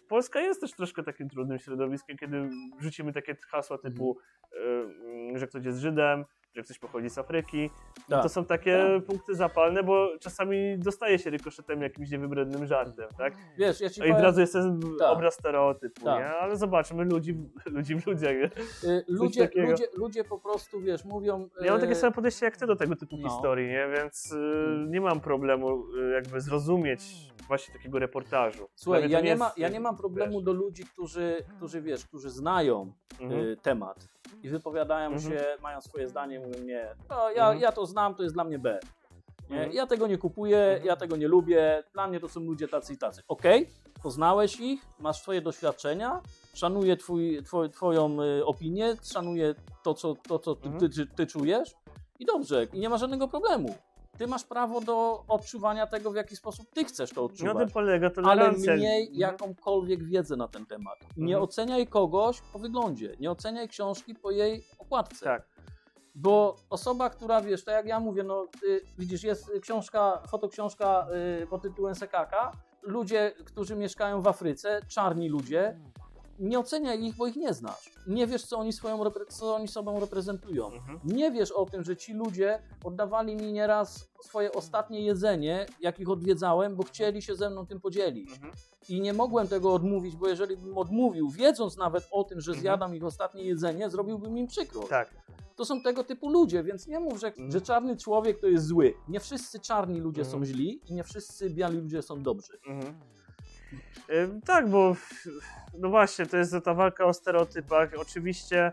Polska 0.08 0.40
jest 0.40 0.60
też 0.60 0.72
troszkę 0.72 1.02
takim 1.02 1.28
trudnym 1.28 1.58
środowiskiem, 1.58 2.16
kiedy 2.16 2.50
rzucimy 2.80 3.12
takie 3.12 3.36
hasła 3.48 3.78
typu, 3.78 4.18
y, 5.34 5.38
że 5.38 5.46
ktoś 5.46 5.64
jest 5.64 5.78
Żydem, 5.78 6.24
że 6.54 6.62
ktoś 6.62 6.78
pochodzi 6.78 7.10
z 7.10 7.18
Afryki. 7.18 7.70
No 8.08 8.16
Tak. 8.16 8.22
to 8.22 8.28
są 8.28 8.44
takie 8.44 8.84
Tak. 8.96 9.06
punkty 9.06 9.34
zapalne, 9.34 9.82
bo 9.82 10.08
czasami 10.20 10.78
dostaje 10.78 11.18
się 11.18 11.30
rykoszetem 11.30 11.82
jakimś 11.82 12.10
niewybrednym 12.10 12.66
żartem, 12.66 13.08
tak? 13.18 13.32
Wiesz, 13.58 13.80
ja 13.80 13.90
ci 13.90 14.00
No 14.00 14.06
i 14.06 14.10
od 14.10 14.14
powiem, 14.14 14.26
razu 14.26 14.40
jest 14.40 14.52
ten 14.52 14.80
Tak. 14.98 15.10
obraz 15.10 15.34
stereotypu, 15.34 16.04
Tak. 16.04 16.18
nie? 16.20 16.26
Ale 16.28 16.56
zobaczmy 16.56 17.04
ludzi, 17.04 17.36
ludzi 17.66 17.94
w 17.96 18.06
ludziach. 18.06 18.32
nie? 18.36 18.50
y, 18.90 19.04
ludzie, 19.08 19.48
ludzie, 19.56 19.84
ludzie 19.96 20.24
po 20.24 20.38
prostu, 20.38 20.80
wiesz, 20.80 21.04
mówią... 21.04 21.48
Ja 21.60 21.70
mam 21.72 21.80
takie 21.80 21.92
y, 21.92 21.96
same 21.96 22.12
podejście 22.12 22.46
jak 22.46 22.56
ty 22.56 22.66
do 22.66 22.76
tego 22.76 22.96
typu 22.96 23.16
no. 23.16 23.28
historii, 23.28 23.68
nie? 23.68 23.88
Więc 23.96 24.32
y, 24.32 24.34
Hmm. 24.64 24.90
nie 24.90 25.00
mam 25.00 25.20
problemu 25.20 25.84
jakby 26.14 26.40
zrozumieć 26.40 27.02
właśnie 27.48 27.74
takiego 27.74 27.98
reportażu. 27.98 28.68
Słuchaj, 28.74 29.10
ja 29.10 29.20
nie, 29.20 29.28
jest, 29.28 29.40
ma, 29.40 29.52
ja 29.56 29.68
nie 29.68 29.80
mam 29.80 29.96
problemu 29.96 30.32
wiesz, 30.32 30.42
do 30.44 30.52
ludzi, 30.52 30.84
którzy, 30.84 31.36
którzy 31.56 31.82
wiesz, 31.82 32.06
którzy 32.06 32.30
znają 32.30 32.92
mhm. 33.20 33.40
y, 33.40 33.56
temat 33.56 34.08
i 34.42 34.48
wypowiadają 34.48 35.10
Mhm. 35.12 35.32
się, 35.32 35.44
mają 35.62 35.80
swoje 35.80 36.08
zdanie, 36.08 36.40
mówią 36.46 36.64
nie, 36.64 36.88
no, 37.10 37.30
ja, 37.30 37.42
Mhm. 37.44 37.60
ja 37.60 37.72
to 37.72 37.86
znam, 37.86 38.14
to 38.14 38.22
jest 38.22 38.34
dla 38.34 38.44
mnie 38.44 38.58
B. 38.58 38.80
Mhm. 39.50 39.72
Ja 39.72 39.86
tego 39.86 40.06
nie 40.06 40.18
kupuję, 40.18 40.58
Mhm. 40.58 40.86
ja 40.86 40.96
tego 40.96 41.16
nie 41.16 41.28
lubię, 41.28 41.82
dla 41.92 42.06
mnie 42.06 42.20
to 42.20 42.28
są 42.28 42.40
ludzie 42.40 42.68
tacy 42.68 42.92
i 42.92 42.98
tacy. 42.98 43.22
Okej, 43.28 43.68
poznałeś 44.02 44.60
ich, 44.60 44.80
masz 44.98 45.20
swoje 45.22 45.40
doświadczenia, 45.40 46.20
szanuję 46.54 46.96
twój, 46.96 47.42
twoj, 47.42 47.70
twoją 47.70 48.22
y, 48.22 48.44
opinię, 48.46 48.96
szanuję 49.12 49.54
to, 49.82 49.94
co, 49.94 50.14
to, 50.28 50.38
co 50.38 50.54
ty, 50.54 50.68
Mhm. 50.68 50.92
ty, 50.92 51.06
ty 51.06 51.26
czujesz 51.26 51.74
i 52.18 52.24
dobrze, 52.24 52.64
i 52.72 52.78
nie 52.78 52.88
ma 52.88 52.98
żadnego 52.98 53.28
problemu. 53.28 53.74
Ty 54.18 54.26
masz 54.26 54.44
prawo 54.44 54.80
do 54.80 55.24
odczuwania 55.28 55.86
tego, 55.86 56.10
w 56.10 56.14
jaki 56.16 56.36
sposób 56.36 56.66
ty 56.74 56.84
chcesz 56.84 57.10
to 57.10 57.20
Na 57.20 57.26
odczuwać 57.26 57.56
tym 57.58 57.70
polega 57.70 58.06
ale 58.06 58.14
tolerancja. 58.14 58.76
miej 58.76 59.00
Mhm. 59.02 59.18
jakąkolwiek 59.20 60.04
wiedzę 60.04 60.36
na 60.36 60.48
ten 60.48 60.66
temat. 60.66 60.98
Nie 61.16 61.24
Mhm. 61.34 61.42
oceniaj 61.42 61.86
kogoś 61.86 62.40
po 62.52 62.58
wyglądzie, 62.58 63.16
nie 63.20 63.30
oceniaj 63.30 63.68
książki 63.68 64.14
po 64.14 64.30
jej 64.30 64.64
okładce. 64.78 65.24
Tak. 65.24 65.42
Bo 66.14 66.56
osoba, 66.70 67.10
która 67.10 67.40
wiesz, 67.40 67.64
tak 67.64 67.74
jak 67.74 67.86
ja 67.86 68.00
mówię, 68.00 68.22
no 68.22 68.46
y, 68.62 68.80
widzisz, 68.98 69.22
jest 69.22 69.50
książka, 69.62 70.22
fotoksiążka 70.28 71.06
y, 71.42 71.46
pod 71.46 71.62
tytułem 71.62 71.94
Sekaka. 71.94 72.52
Ludzie, 72.82 73.32
którzy 73.44 73.76
mieszkają 73.76 74.22
w 74.22 74.28
Afryce, 74.28 74.80
czarni 74.88 75.28
ludzie, 75.28 75.78
Nie 76.38 76.58
oceniaj 76.58 77.04
ich, 77.04 77.16
bo 77.16 77.26
ich 77.26 77.36
nie 77.36 77.54
znasz. 77.54 77.90
Nie 78.06 78.26
wiesz, 78.26 78.44
co 78.46 78.58
oni, 78.58 78.72
swoją, 78.72 79.00
co 79.28 79.54
oni 79.54 79.68
sobą 79.68 80.00
reprezentują. 80.00 80.66
Mhm. 80.72 81.00
Nie 81.04 81.30
wiesz 81.30 81.52
o 81.52 81.66
tym, 81.66 81.84
że 81.84 81.96
ci 81.96 82.12
ludzie 82.14 82.58
oddawali 82.84 83.36
mi 83.36 83.52
nieraz 83.52 84.08
swoje 84.24 84.52
ostatnie 84.52 85.00
jedzenie, 85.00 85.66
jak 85.80 86.00
ich 86.00 86.08
odwiedzałem, 86.10 86.76
bo 86.76 86.82
chcieli 86.82 87.22
się 87.22 87.36
ze 87.36 87.50
mną 87.50 87.66
tym 87.66 87.80
podzielić. 87.80 88.30
Mhm. 88.32 88.52
I 88.88 89.00
nie 89.00 89.12
mogłem 89.12 89.48
tego 89.48 89.72
odmówić, 89.74 90.16
bo 90.16 90.28
jeżeli 90.28 90.56
bym 90.56 90.78
odmówił, 90.78 91.28
wiedząc 91.30 91.76
nawet 91.76 92.08
o 92.10 92.24
tym, 92.24 92.40
że 92.40 92.50
Mhm. 92.50 92.62
zjadam 92.62 92.94
ich 92.96 93.04
ostatnie 93.04 93.44
jedzenie, 93.44 93.90
zrobiłbym 93.90 94.38
im 94.38 94.46
przykro. 94.46 94.82
Tak. 94.82 95.10
To 95.56 95.64
są 95.64 95.82
tego 95.82 96.04
typu 96.04 96.28
ludzie, 96.30 96.62
więc 96.64 96.86
nie 96.86 97.00
mów, 97.00 97.20
że, 97.20 97.26
Mhm. 97.26 97.50
że 97.52 97.60
czarny 97.60 97.96
człowiek 97.96 98.40
to 98.40 98.46
jest 98.46 98.66
zły. 98.66 98.94
Nie 99.08 99.20
wszyscy 99.20 99.60
czarni 99.60 100.00
ludzie 100.00 100.22
Mhm. 100.22 100.40
są 100.40 100.44
źli 100.46 100.80
i 100.88 100.94
nie 100.94 101.04
wszyscy 101.04 101.50
biali 101.50 101.78
ludzie 101.78 102.02
są 102.02 102.22
dobrzy. 102.22 102.58
Tak, 104.46 104.68
bo 104.68 104.96
no 105.78 105.88
właśnie, 105.88 106.26
to 106.26 106.36
jest 106.36 106.54
ta 106.64 106.74
walka 106.74 107.04
o 107.04 107.12
stereotypach. 107.12 107.90
Oczywiście 108.00 108.72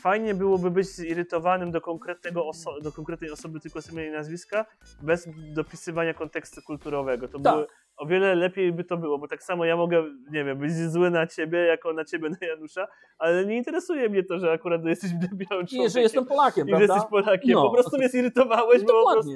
fajnie 0.00 0.34
byłoby 0.34 0.70
być 0.70 0.86
zirytowanym 0.86 1.70
do, 1.70 1.80
konkretnego 1.80 2.40
oso- 2.50 2.82
do 2.82 2.92
konkretnej 2.92 3.30
osoby 3.30 3.60
tylko 3.60 3.82
z 3.82 3.92
imienia 3.92 4.08
i 4.08 4.12
nazwiska, 4.12 4.64
bez 5.02 5.28
dopisywania 5.54 6.14
kontekstu 6.14 6.62
kulturowego. 6.62 7.28
To 7.28 7.38
Tak. 7.38 7.54
były, 7.54 7.66
o 7.96 8.06
wiele 8.06 8.34
lepiej 8.34 8.72
by 8.72 8.84
to 8.84 8.96
było, 8.96 9.18
bo 9.18 9.28
tak 9.28 9.42
samo 9.42 9.64
ja 9.64 9.76
mogę, 9.76 10.04
nie 10.30 10.44
wiem, 10.44 10.58
być 10.58 10.72
zły 10.74 11.10
na 11.10 11.26
ciebie, 11.26 11.58
jako 11.58 11.92
na 11.92 12.04
ciebie 12.04 12.28
na 12.30 12.46
Janusza, 12.46 12.86
ale 13.18 13.46
nie 13.46 13.56
interesuje 13.56 14.08
mnie 14.08 14.22
to, 14.24 14.38
że 14.38 14.52
akurat 14.52 14.84
jesteś 14.84 15.10
białym 15.14 15.66
człowiekiem. 15.66 15.86
I 15.86 15.90
że 15.90 16.00
jestem 16.00 16.26
Polakiem, 16.26 16.66
I 16.68 16.70
że 16.70 16.76
prawda? 16.76 16.94
jesteś 16.94 17.10
Polakiem. 17.10 17.50
No. 17.54 17.62
Po 17.62 17.70
prostu 17.74 17.98
mnie 17.98 18.08
zirytowałeś, 18.08 18.82
bo 18.82 19.04
po 19.04 19.12
prostu 19.12 19.32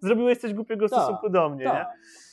zrobiłeś 0.00 0.38
coś 0.38 0.54
głupiego 0.54 0.88
w 0.88 0.90
Tak, 0.90 1.00
stosunku 1.00 1.30
do 1.30 1.48
mnie, 1.50 1.64
nie? 1.64 1.70
Tak. 1.70 1.86
E, 1.86 2.29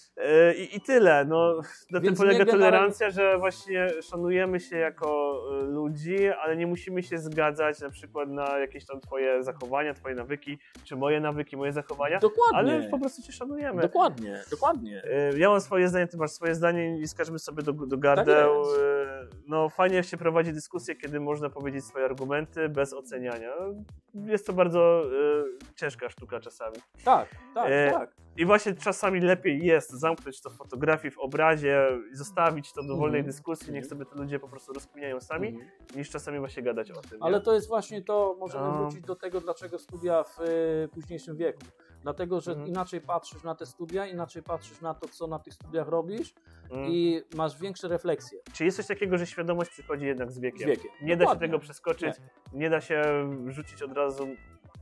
I, 0.57 0.76
I 0.76 0.81
tyle. 0.81 1.26
No, 1.26 1.61
na 1.91 2.02
tym 2.02 2.15
polega 2.15 2.45
tolerancja, 2.45 3.10
że 3.10 3.38
właśnie 3.38 3.88
szanujemy 4.02 4.60
się 4.60 4.77
jako 4.77 5.39
e, 5.60 5.64
ludzi, 5.64 6.27
ale 6.27 6.57
nie 6.57 6.68
musimy 6.68 7.03
się 7.03 7.18
zgadzać 7.18 7.80
na 7.80 7.89
przykład 7.89 8.30
na 8.30 8.57
jakieś 8.57 8.85
tam 8.85 8.99
twoje 8.99 9.44
zachowania, 9.44 9.94
twoje 9.94 10.15
nawyki, 10.15 10.57
czy 10.84 10.95
moje 10.95 11.19
nawyki, 11.19 11.57
moje 11.57 11.73
zachowania, 11.73 12.19
Dokładnie. 12.19 12.57
ale 12.57 12.89
po 12.89 12.99
prostu 12.99 13.22
cię 13.22 13.31
szanujemy. 13.31 13.81
Dokładnie, 13.81 14.41
dokładnie. 14.52 15.03
E, 15.34 15.38
Ja 15.38 15.49
mam 15.49 15.61
swoje 15.61 15.88
zdanie, 15.88 16.07
ty 16.07 16.18
masz 16.18 16.31
swoje 16.31 16.56
zdanie 16.56 16.99
i 16.99 17.07
skarżymy 17.07 17.39
sobie 17.39 17.64
do, 17.64 17.73
do 17.73 17.98
gardeł. 17.98 18.64
Tak. 18.64 18.73
E, 18.81 19.27
No 19.48 19.69
fajnie 19.69 20.03
się 20.03 20.18
prowadzi 20.18 20.53
dyskusję, 20.53 20.95
kiedy 20.95 21.19
można 21.19 21.49
powiedzieć 21.49 21.85
swoje 21.85 22.06
argumenty 22.06 22.69
bez 22.69 22.94
oceniania. 22.94 23.53
Jest 24.14 24.48
to 24.48 24.53
bardzo 24.53 25.03
ciężka 25.76 26.10
sztuka 26.10 26.39
czasami. 26.39 26.76
Tak, 27.06 27.30
tak, 27.53 27.69
tak. 27.91 28.27
I 28.38 28.46
właśnie 28.46 28.74
czasami 28.76 29.20
lepiej 29.20 29.66
jest 29.66 29.92
zamknąć 29.92 30.42
to 30.42 30.50
w 30.50 30.54
fotografii, 30.54 31.12
w 31.12 31.20
obrazie 31.20 31.88
i 32.12 32.16
zostawić 32.16 32.74
to 32.74 32.84
do 32.84 32.96
wolnej 32.98 33.20
Mhm. 33.20 33.26
dyskusji, 33.26 33.74
niech 33.74 33.86
sobie 33.86 34.06
to 34.06 34.16
ludzie 34.16 34.40
po 34.40 34.48
prostu 34.48 34.74
rozkminiają 34.74 35.20
sami, 35.22 35.48
Mhm. 35.48 35.70
niż 35.96 36.10
czasami 36.10 36.40
właśnie 36.40 36.64
gadać 36.64 36.92
o 36.92 37.02
tym. 37.02 37.18
nie? 37.20 37.24
Ale 37.24 37.42
to 37.42 37.54
jest 37.54 37.68
właśnie 37.68 38.02
to, 38.02 38.36
możemy 38.40 38.68
No. 38.68 38.78
wrócić 38.78 39.02
do 39.06 39.16
tego, 39.16 39.42
dlaczego 39.42 39.80
studia 39.80 40.24
w 40.24 40.40
y, 40.42 40.90
późniejszym 40.94 41.38
wieku. 41.38 41.60
Dlatego, 42.02 42.42
że 42.42 42.52
Mhm. 42.52 42.70
inaczej 42.70 43.02
patrzysz 43.02 43.44
na 43.44 43.56
te 43.56 43.66
studia, 43.66 44.06
inaczej 44.08 44.44
patrzysz 44.44 44.82
na 44.82 44.94
to, 44.94 45.08
co 45.08 45.28
na 45.28 45.40
tych 45.40 45.54
studiach 45.54 45.88
robisz 45.88 46.34
Mm. 46.72 46.86
i 46.90 47.22
masz 47.36 47.60
większe 47.60 47.88
refleksje 47.88 48.40
Czy 48.54 48.66
jest 48.66 48.78
coś 48.78 48.88
takiego, 48.88 49.18
że 49.18 49.26
świadomość 49.26 49.72
przychodzi 49.72 50.06
jednak 50.06 50.32
z 50.32 50.36
z 50.36 50.40
wiekiem? 50.40 50.68
wiekiem. 50.68 50.92
Nie 51.02 51.08
da 51.08 51.14
się 51.14 51.18
Dokładnie. 51.20 51.48
tego 51.48 51.60
przeskoczyć, 51.60 52.16
nie. 52.54 52.70
da 52.70 52.82
się 52.82 53.02
rzucić 53.48 53.82
od 53.84 53.92
razu 53.94 54.28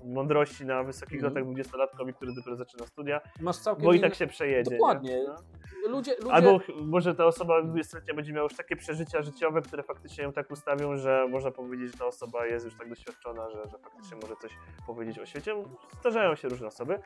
mądrości 0.05 0.65
na 0.65 0.83
wysokich 0.83 1.13
Mhm. 1.15 1.33
latach 1.33 1.43
dwudziestolatkowi, 1.43 2.13
który 2.13 2.33
dopiero 2.35 2.55
zaczyna 2.55 2.85
studia, 2.85 3.21
Masz 3.41 3.57
całkiem 3.57 3.85
bo 3.85 3.93
i 3.93 3.99
tak 4.01 4.15
się 4.15 4.27
przejedzie. 4.27 4.71
nie? 4.71 4.77
Dokładnie. 4.77 5.23
No. 5.27 5.35
Ludzie, 5.89 6.15
ludzie... 6.19 6.31
Albo 6.33 6.59
może 6.81 7.15
ta 7.15 7.25
osoba 7.25 7.61
20-letnia 7.63 8.13
będzie 8.13 8.33
miała 8.33 8.43
już 8.43 8.55
takie 8.55 8.75
przeżycia 8.75 9.21
życiowe, 9.21 9.61
które 9.61 9.83
faktycznie 9.83 10.23
ją 10.23 10.33
tak 10.33 10.51
ustawią, 10.51 10.97
że 10.97 11.27
można 11.29 11.51
powiedzieć, 11.51 11.91
że 11.91 11.97
ta 11.97 12.05
osoba 12.05 12.45
jest 12.45 12.65
już 12.65 12.77
tak 12.77 12.89
doświadczona, 12.89 13.49
że, 13.49 13.67
że 13.67 13.77
faktycznie 13.77 14.17
może 14.21 14.35
coś 14.35 14.51
powiedzieć 14.87 15.19
o 15.19 15.25
świecie. 15.25 15.55
Zdarzają 15.99 16.35
się 16.35 16.49
różne 16.49 16.67
osoby. 16.67 16.99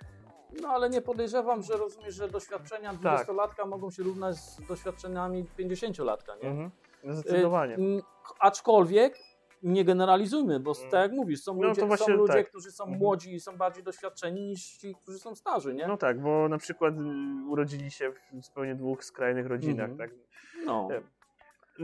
No 0.61 0.69
ale 0.69 0.89
nie 0.89 1.01
podejrzewam, 1.01 1.61
że 1.63 1.77
rozumiesz, 1.77 2.15
że 2.15 2.27
doświadczenia 2.29 2.93
Tak. 3.03 3.27
20-latka 3.27 3.67
mogą 3.67 3.91
się 3.91 4.03
równać 4.03 4.35
z 4.35 4.67
doświadczeniami 4.67 5.45
50-latka, 5.59 6.35
nie? 6.43 6.49
Mhm. 6.49 6.71
Zdecydowanie. 7.03 7.73
Y, 7.73 7.77
m, 7.81 8.01
aczkolwiek 8.39 9.17
nie 9.63 9.85
generalizujmy, 9.85 10.59
bo 10.59 10.73
Mm. 10.77 10.91
tak 10.91 11.01
jak 11.01 11.11
mówisz, 11.11 11.41
są 11.41 11.55
No, 11.55 11.67
ludzie, 11.67 11.81
to 11.81 11.87
właśnie 11.87 12.05
są 12.05 12.19
ludzie 12.19 12.33
tak. 12.33 12.49
którzy 12.49 12.71
są 12.71 12.83
Mhm. 12.83 12.99
młodzi 13.01 13.33
i 13.33 13.39
są 13.39 13.57
bardziej 13.57 13.83
doświadczeni 13.83 14.41
niż 14.47 14.61
ci, 14.77 14.95
którzy 15.03 15.19
są 15.19 15.35
starzy, 15.35 15.73
nie? 15.73 15.87
No 15.87 15.97
tak, 15.97 16.21
bo 16.21 16.49
na 16.49 16.57
przykład 16.57 16.93
y, 16.93 17.47
urodzili 17.49 17.91
się 17.91 18.11
w 18.11 18.45
zupełnie 18.45 18.75
dwóch 18.75 19.03
skrajnych 19.05 19.47
rodzinach, 19.47 19.89
Mhm. 19.89 20.09
tak? 20.09 20.17
No. 20.65 20.87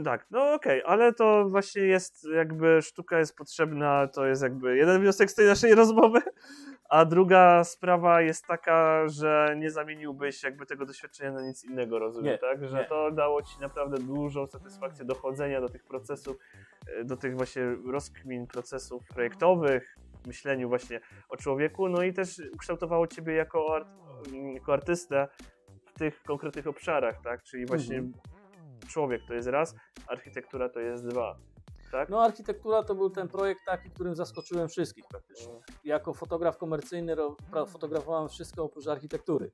Tak, 0.04 0.26
no 0.30 0.52
okej, 0.52 0.82
ale 0.86 1.12
to 1.12 1.44
właśnie 1.48 1.82
jest 1.82 2.28
jakby 2.34 2.82
sztuka 2.82 3.18
jest 3.18 3.36
potrzebna, 3.36 4.06
to 4.08 4.26
jest 4.26 4.42
jakby 4.42 4.76
jeden 4.76 5.00
wniosek 5.00 5.30
z 5.30 5.34
tej 5.34 5.46
naszej 5.46 5.74
rozmowy, 5.74 6.20
a 6.88 7.04
druga 7.04 7.64
sprawa 7.64 8.20
jest 8.22 8.46
taka, 8.46 9.08
że 9.08 9.54
nie 9.58 9.70
zamieniłbyś 9.70 10.42
jakby 10.42 10.66
tego 10.66 10.86
doświadczenia 10.86 11.32
na 11.32 11.42
nic 11.42 11.64
innego, 11.64 11.98
rozumiem, 11.98 12.32
Nie, 12.32 12.38
tak? 12.38 12.68
Że 12.68 12.78
nie. 12.78 12.84
to 12.84 13.10
dało 13.10 13.42
ci 13.42 13.60
naprawdę 13.60 13.98
dużą 13.98 14.46
satysfakcję 14.46 15.04
dochodzenia 15.04 15.60
do 15.60 15.68
tych 15.68 15.84
procesów, 15.84 16.36
e, 16.86 17.04
do 17.04 17.16
tych 17.16 17.36
właśnie 17.36 17.62
rozkmin 17.86 18.46
procesów 18.46 19.02
projektowych, 19.14 19.96
myśleniu 20.26 20.68
właśnie 20.68 21.00
o 21.28 21.36
człowieku, 21.36 21.88
no 21.88 22.02
i 22.02 22.12
też 22.12 22.42
ukształtowało 22.54 23.06
ciebie 23.06 23.34
jako, 23.34 23.74
art, 23.76 23.88
jako 24.54 24.72
artystę 24.72 25.28
w 25.86 25.92
tych 25.98 26.22
konkretnych 26.22 26.66
obszarach, 26.66 27.20
tak? 27.24 27.42
Czyli 27.42 27.66
właśnie 27.66 27.96
Mhm. 27.98 28.14
człowiek 28.88 29.22
to 29.28 29.34
jest 29.34 29.48
raz, 29.48 29.74
architektura 30.06 30.68
to 30.68 30.80
jest 30.80 31.06
dwa. 31.08 31.36
Tak? 31.92 32.08
No 32.08 32.22
architektura 32.22 32.82
to 32.82 32.94
był 32.94 33.10
ten 33.10 33.28
projekt 33.28 33.60
taki, 33.66 33.90
którym 33.90 34.14
zaskoczyłem 34.14 34.68
wszystkich 34.68 35.04
praktycznie. 35.08 35.60
Jako 35.84 36.14
fotograf 36.14 36.56
komercyjny 36.56 37.16
fotografowałem 37.66 38.28
wszystko 38.28 38.64
oprócz 38.64 38.86
architektury. 38.86 39.50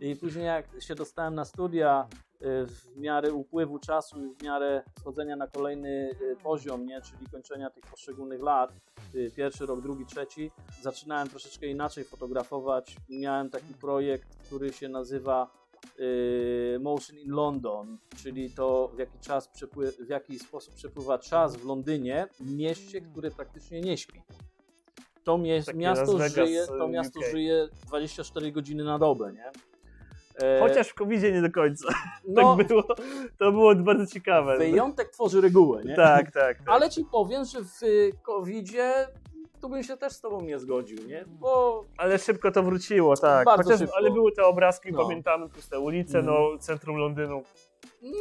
I 0.00 0.16
później 0.16 0.46
jak 0.46 0.66
się 0.80 0.94
dostałem 0.94 1.34
na 1.34 1.44
studia 1.44 2.08
y, 2.42 2.66
w 2.66 2.96
miarę 2.96 3.32
upływu 3.32 3.78
czasu 3.78 4.24
i 4.24 4.34
w 4.34 4.42
miarę 4.42 4.82
schodzenia 5.00 5.36
na 5.36 5.46
kolejny 5.46 6.10
y, 6.20 6.36
poziom, 6.42 6.86
nie, 6.86 7.00
czyli 7.00 7.26
kończenia 7.26 7.70
tych 7.70 7.84
poszczególnych 7.84 8.42
lat, 8.42 8.72
y, 9.14 9.30
pierwszy 9.36 9.66
rok, 9.66 9.80
drugi, 9.80 10.06
trzeci, 10.06 10.50
zaczynałem 10.82 11.28
troszeczkę 11.28 11.66
inaczej 11.66 12.04
fotografować. 12.04 12.96
Miałem 13.08 13.50
taki 13.50 13.74
projekt, 13.74 14.36
który 14.44 14.72
się 14.72 14.88
nazywa 14.88 15.63
Motion 16.80 17.18
in 17.18 17.30
London, 17.30 17.98
czyli 18.22 18.50
to 18.50 18.90
w 18.94 18.98
jaki, 18.98 19.18
czas 19.20 19.50
w 20.06 20.08
jaki 20.08 20.38
sposób 20.38 20.74
przepływa 20.74 21.18
czas 21.18 21.56
w 21.56 21.66
Londynie, 21.66 22.26
mieście, 22.40 23.00
które 23.00 23.30
praktycznie 23.30 23.80
nie 23.80 23.96
śpi. 23.96 24.22
To 25.24 25.38
mie- 25.38 25.62
Takie 25.64 25.78
miasto, 25.78 26.28
żyje, 26.28 26.66
to 26.66 26.86
y, 26.86 26.90
miasto 26.90 27.20
UK. 27.20 27.26
żyje 27.30 27.68
24 27.86 28.52
godziny 28.52 28.84
na 28.84 28.98
dobę, 28.98 29.32
nie? 29.32 29.50
E, 30.46 30.60
Chociaż 30.60 30.88
w 30.88 30.94
covid 30.94 31.22
nie 31.22 31.42
do 31.42 31.50
końca. 31.50 31.88
no, 32.28 32.56
tak 32.56 32.66
było. 32.68 32.82
To 33.38 33.52
było 33.52 33.74
bardzo 33.74 34.06
ciekawe. 34.06 34.58
wyjątek 34.58 35.10
tworzy 35.10 35.40
regułę, 35.40 35.84
nie? 35.84 35.96
Tak, 35.96 36.24
tak. 36.32 36.58
tak. 36.58 36.68
Ale 36.68 36.90
ci 36.90 37.04
powiem, 37.04 37.44
że 37.44 37.58
w 37.64 37.82
y, 37.82 38.12
COVID-zie 38.22 39.06
tu 39.64 39.70
bym 39.70 39.82
się 39.82 39.96
też 39.96 40.12
z 40.12 40.20
tobą 40.20 40.40
nie 40.40 40.58
zgodził, 40.58 40.98
nie? 41.08 41.24
Bo 41.26 41.84
Ale 41.96 42.18
szybko 42.18 42.50
to 42.52 42.62
wróciło, 42.62 43.16
tak. 43.16 43.44
Bardzo 43.46 43.62
Chociaż, 43.62 43.78
szybko. 43.78 43.96
ale 43.96 44.10
były 44.10 44.32
te 44.32 44.44
obrazki, 44.46 44.92
No. 44.92 45.02
pamiętamy, 45.02 45.48
puste 45.48 45.78
ulice, 45.80 46.18
Mhm. 46.18 46.36
no 46.36 46.58
centrum 46.58 46.96
Londynu. 46.96 47.42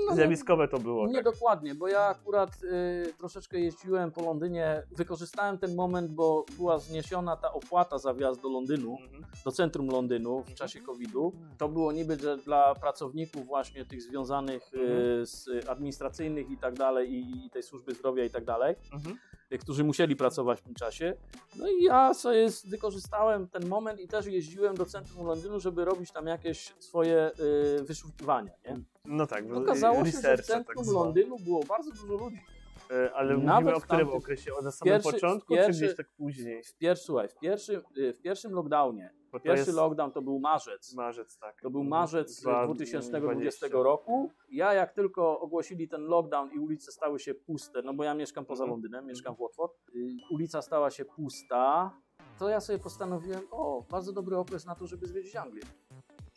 no, 0.10 0.15
Zjawiskowe 0.15 0.68
to 0.68 0.78
było. 0.80 1.07
Nie 1.07 1.14
tak. 1.15 1.24
dokładnie, 1.24 1.76
bo 1.76 1.88
ja 1.88 1.99
akurat 2.02 2.49
y, 2.64 3.14
troszeczkę 3.18 3.60
jeździłem 3.60 4.11
po 4.11 4.22
Londynie, 4.22 4.84
wykorzystałem 4.91 5.57
ten 5.57 5.76
moment, 5.76 6.11
bo 6.11 6.45
była 6.57 6.80
zniesiona 6.80 7.36
ta 7.38 7.53
opłata 7.53 7.98
za 7.98 8.14
wjazd 8.14 8.41
do 8.41 8.49
Londynu, 8.49 8.98
Mhm. 9.02 9.26
do 9.45 9.52
centrum 9.52 9.88
Londynu 9.88 10.44
w 10.44 10.53
czasie 10.53 10.82
COVID-u. 10.82 11.34
To 11.57 11.70
było 11.70 11.91
niby 11.91 12.15
że 12.15 12.38
dla 12.38 12.76
pracowników 12.76 13.45
właśnie 13.45 13.86
tych 13.86 14.02
związanych 14.02 14.74
y, 14.74 14.80
Mhm. 14.80 15.26
z 15.26 15.49
administracyjnych 15.70 16.49
i 16.52 16.57
tak 16.57 16.74
dalej 16.74 17.11
i, 17.14 17.45
i 17.45 17.49
tej 17.49 17.64
służby 17.64 17.94
zdrowia 17.94 18.24
i 18.26 18.30
tak 18.30 18.45
dalej, 18.45 18.76
Mhm. 18.94 19.15
y, 19.15 19.20
którzy 19.58 19.84
musieli 19.84 20.16
pracować 20.16 20.60
w 20.60 20.62
tym 20.62 20.74
czasie. 20.74 21.14
No 21.56 21.68
i 21.68 21.84
ja 21.84 22.14
sobie 22.14 22.48
wykorzystałem 22.66 23.48
ten 23.48 23.68
moment 23.68 24.00
i 24.00 24.08
też 24.08 24.26
jeździłem 24.26 24.76
do 24.76 24.86
centrum 24.86 25.28
Londynu, 25.28 25.60
żeby 25.60 25.86
robić 25.86 26.12
tam 26.12 26.28
jakieś 26.28 26.74
swoje 26.80 27.32
y, 27.80 27.84
wyszukiwania. 27.84 28.52
Nie? 28.66 28.80
No 29.06 29.28
tak, 29.28 29.48
bo 29.48 29.56
Okazało 29.56 30.06
się, 30.06 30.06
że 30.06 30.12
w 30.12 30.16
researche 30.16 30.44
centrum 30.44 30.86
tak. 30.86 30.94
Londynu 30.94 31.40
było 31.40 31.64
bardzo 31.64 31.92
dużo 31.92 32.14
ludzi. 32.14 32.42
E, 32.91 33.14
Ale 33.14 33.38
Nawet 33.38 33.64
mówimy 33.65 33.76
o 33.76 33.81
którym 33.81 34.10
okresie? 34.10 34.53
O 34.55 34.61
na 34.61 34.72
samym 34.72 34.93
pierwszy- 34.93 35.11
początku, 35.11 35.53
pierwszy- 35.53 35.80
czy 35.80 35.85
gdzieś 35.85 35.97
tak 35.97 36.10
później? 36.18 36.64
W, 36.64 36.77
pierwszy, 36.77 37.03
słuchaj, 37.05 37.27
w, 37.30 37.35
pierwszym, 37.39 37.81
y, 37.97 38.14
w 38.14 38.22
pierwszym 38.22 38.51
lockdownie, 38.51 39.14
pierwszy 39.43 39.51
jest 39.65 39.73
lockdown 39.73 40.11
to 40.11 40.22
był 40.22 40.39
marzec. 40.39 40.93
marzec, 40.95 41.38
tak. 41.38 41.61
To 41.61 41.69
był 41.69 41.84
marzec 41.84 42.41
Dwa- 42.41 42.65
2020 42.65 43.68
roku. 43.84 44.31
Ja 44.51 44.73
jak 44.73 44.93
tylko 44.93 45.39
ogłosili 45.39 45.88
ten 45.88 46.01
lockdown 46.01 46.51
i 46.51 46.60
ulice 46.60 46.91
stały 46.91 47.19
się 47.19 47.34
puste, 47.34 47.81
no 47.81 47.93
bo 47.93 48.03
ja 48.03 48.14
mieszkam 48.14 48.45
poza 48.45 48.64
Mhm. 48.64 48.72
Londynem, 48.73 49.05
mieszkam 49.05 49.35
w 49.35 49.39
Watford, 49.39 49.73
y, 49.95 50.07
ulica 50.31 50.61
stała 50.61 50.89
się 50.91 51.05
pusta, 51.05 51.91
to 52.39 52.49
ja 52.49 52.60
sobie 52.60 52.80
postanowiłem, 52.80 53.41
o, 53.51 53.85
bardzo 53.91 54.14
dobry 54.14 54.38
okres 54.38 54.65
na 54.65 54.76
to, 54.76 54.88
żeby 54.88 55.07
zwiedzić 55.07 55.35
Anglię. 55.35 55.61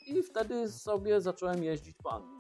I 0.07 0.23
wtedy 0.23 0.69
sobie 0.69 1.21
zacząłem 1.21 1.65
jeździć 1.65 1.97
po 2.03 2.13
Anglii. 2.13 2.37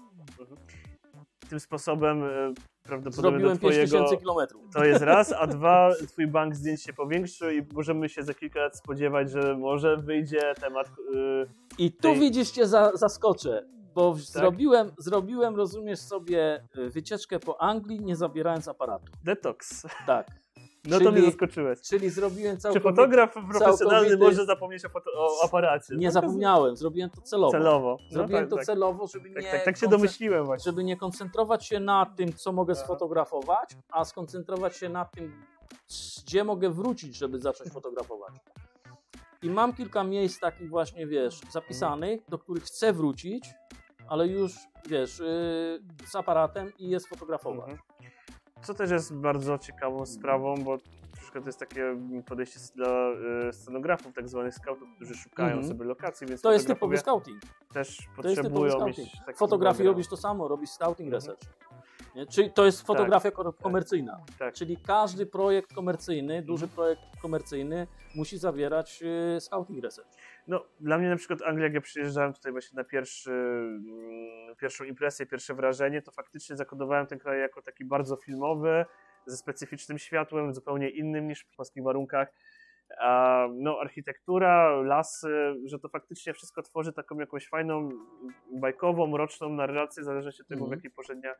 Tym 1.50 1.60
sposobem 1.60 2.24
e, 2.24 2.54
prawdopodobnie 2.86 3.30
Zrobiłem 3.30 3.52
do 3.52 3.58
twojego... 3.58 3.82
5000 3.82 4.16
kilometrów. 4.16 4.62
To 4.74 4.84
jest 4.84 5.02
raz, 5.02 5.32
a 5.32 5.46
dwa, 5.56 5.90
twój 6.08 6.26
bank 6.26 6.54
zdjęć 6.54 6.82
się 6.82 6.92
powiększył 6.92 7.50
i 7.50 7.62
możemy 7.74 8.08
się 8.08 8.22
za 8.22 8.34
kilka 8.34 8.60
lat 8.60 8.76
spodziewać, 8.78 9.30
że 9.30 9.56
może 9.56 9.96
wyjdzie 9.96 10.54
temat... 10.60 10.90
Yy, 11.14 11.46
I 11.78 11.92
tu 11.92 12.02
tej- 12.02 12.20
widzisz 12.20 12.50
cię 12.50 12.66
za, 12.66 12.92
zaskoczę, 12.94 13.66
bo 13.94 14.12
w- 14.12 14.20
zrobiłem, 14.20 14.90
zrobiłem, 14.98 15.56
rozumiesz 15.56 15.98
sobie, 15.98 16.64
y, 16.78 16.90
wycieczkę 16.90 17.38
po 17.38 17.60
Anglii, 17.62 18.00
nie 18.00 18.16
zabierając 18.16 18.68
aparatu. 18.68 19.12
detoks. 19.24 19.86
Tak. 20.06 20.26
No 20.86 20.98
to 20.98 21.04
Czyli- 21.04 21.12
mnie 21.12 21.30
zaskoczyłeś. 21.30 21.80
Czyli 21.80 22.10
zrobiłem 22.10 22.56
Czy 22.56 22.62
całkowicie... 22.62 22.90
fotograf 22.90 23.32
profesjonalny 23.32 24.08
całkowity- 24.10 24.18
może 24.20 24.44
zapomnieć 24.46 24.84
o, 24.84 24.88
foto- 24.88 25.10
o 25.16 25.44
aparacie? 25.44 25.96
Nie 25.96 26.12
zapomniałem, 26.12 26.76
zrobiłem 26.76 27.10
to 27.10 27.20
celowo. 27.20 27.50
Celowo. 27.52 27.98
No 28.02 28.10
Zrobiłem 28.10 28.42
tak, 28.42 28.50
to 28.50 28.56
tak. 28.56 28.64
celowo, 28.64 29.06
żeby 29.06 29.30
Tak, 29.30 29.42
nie, 29.42 29.50
tak, 29.50 29.64
tak 29.64 29.76
się 29.76 29.88
domyśliłem 29.88 30.44
właśnie. 30.44 30.70
żeby 30.70 30.84
nie 30.84 30.96
koncentrować 30.96 31.66
się 31.66 31.80
na 31.80 32.06
tym, 32.16 32.32
co 32.32 32.52
mogę 32.52 32.74
Aha. 32.76 32.84
sfotografować, 32.84 33.70
a 33.90 34.04
skoncentrować 34.04 34.76
się 34.76 34.88
na 34.88 35.04
tym, 35.04 35.32
gdzie 36.26 36.44
mogę 36.44 36.70
wrócić, 36.70 37.16
żeby 37.16 37.38
zacząć 37.38 37.70
fotografować. 37.72 38.34
I 39.42 39.50
mam 39.50 39.72
kilka 39.74 40.04
miejsc 40.04 40.40
takich 40.40 40.68
właśnie, 40.70 41.06
wiesz, 41.06 41.40
zapisanych, 41.50 42.20
do 42.28 42.38
których 42.38 42.64
chcę 42.64 42.92
wrócić, 42.92 43.50
ale 44.08 44.26
już, 44.26 44.52
wiesz, 44.88 45.18
yy, 45.18 46.06
z 46.06 46.14
aparatem 46.16 46.72
i 46.78 46.88
je 46.88 47.00
sfotografować. 47.00 47.70
Mhm. 47.70 47.78
Co 48.62 48.74
też 48.74 48.90
jest 48.90 49.14
bardzo 49.14 49.58
ciekawą 49.58 50.06
sprawą, 50.06 50.54
bo 50.64 50.76
troszkę 51.12 51.40
to 51.40 51.46
jest 51.46 51.58
takie 51.58 51.96
podejście 52.26 52.58
dla 52.74 53.10
y, 53.48 53.52
scenografów, 53.52 54.12
tak 54.14 54.28
zwanych 54.28 54.54
scoutów, 54.54 54.88
którzy 54.96 55.14
szukają 55.14 55.48
Mhm. 55.50 55.68
sobie 55.68 55.84
lokacji, 55.84 56.26
więc 56.26 56.40
To 56.42 56.52
jest 56.52 56.66
typowy 56.66 56.96
scouting. 56.98 57.42
też 57.72 57.96
To 58.22 58.28
jest 58.28 58.42
typowy 58.42 58.42
potrzebują 58.42 58.86
mieć 58.86 58.96
scouting. 58.96 59.26
taki 59.26 59.38
Fotografii 59.38 59.88
robisz 59.88 60.08
to 60.08 60.16
samo, 60.16 60.48
robisz 60.48 60.70
scouting 60.70 61.14
Mhm. 61.14 61.14
research. 61.14 61.40
Nie? 62.16 62.26
Czyli 62.26 62.50
to 62.50 62.64
jest 62.66 62.82
fotografia 62.86 63.30
ko- 63.30 63.52
komercyjna. 63.52 64.20
Tak. 64.38 64.54
Czyli 64.54 64.76
każdy 64.76 65.26
projekt 65.26 65.74
komercyjny, 65.74 66.42
duży 66.42 66.68
projekt 66.68 67.02
komercyjny 67.22 67.86
musi 68.14 68.38
zawierać 68.38 69.02
y, 69.36 69.40
scouting 69.40 69.84
research. 69.84 70.10
No, 70.48 70.64
dla 70.80 70.98
mnie 70.98 71.08
na 71.08 71.16
przykład 71.16 71.42
Anglia, 71.42 71.64
jak 71.64 71.74
ja 71.74 71.80
przyjeżdżałem 71.80 72.32
tutaj 72.32 72.52
właśnie 72.52 72.76
na 72.76 72.84
pierwszy, 72.84 73.30
mm, 73.30 74.56
pierwszą 74.56 74.84
impresję, 74.84 75.26
pierwsze 75.26 75.54
wrażenie, 75.54 76.02
to 76.02 76.12
faktycznie 76.12 76.56
zakodowałem 76.56 77.06
ten 77.06 77.18
kraj 77.18 77.40
jako 77.40 77.62
taki 77.62 77.84
bardzo 77.84 78.16
filmowy, 78.16 78.84
ze 79.26 79.36
specyficznym 79.36 79.98
światłem, 79.98 80.54
zupełnie 80.54 80.90
innym 80.90 81.28
niż 81.28 81.40
w 81.44 81.56
polskich 81.56 81.82
warunkach. 81.82 82.28
A, 83.00 83.46
no, 83.52 83.78
architektura, 83.80 84.70
lasy, 84.82 85.54
że 85.64 85.78
to 85.78 85.88
faktycznie 85.88 86.32
wszystko 86.34 86.62
tworzy 86.62 86.92
taką 86.92 87.18
jakąś 87.18 87.48
fajną, 87.48 87.88
bajkową, 88.52 89.06
mroczną 89.06 89.48
narrację, 89.48 90.04
zależy 90.04 90.28
od 90.28 90.48
tego, 90.48 90.60
w 90.60 90.62
Mhm. 90.62 90.78
jakiej 90.78 90.90
porze 90.90 91.14
dnia 91.14 91.34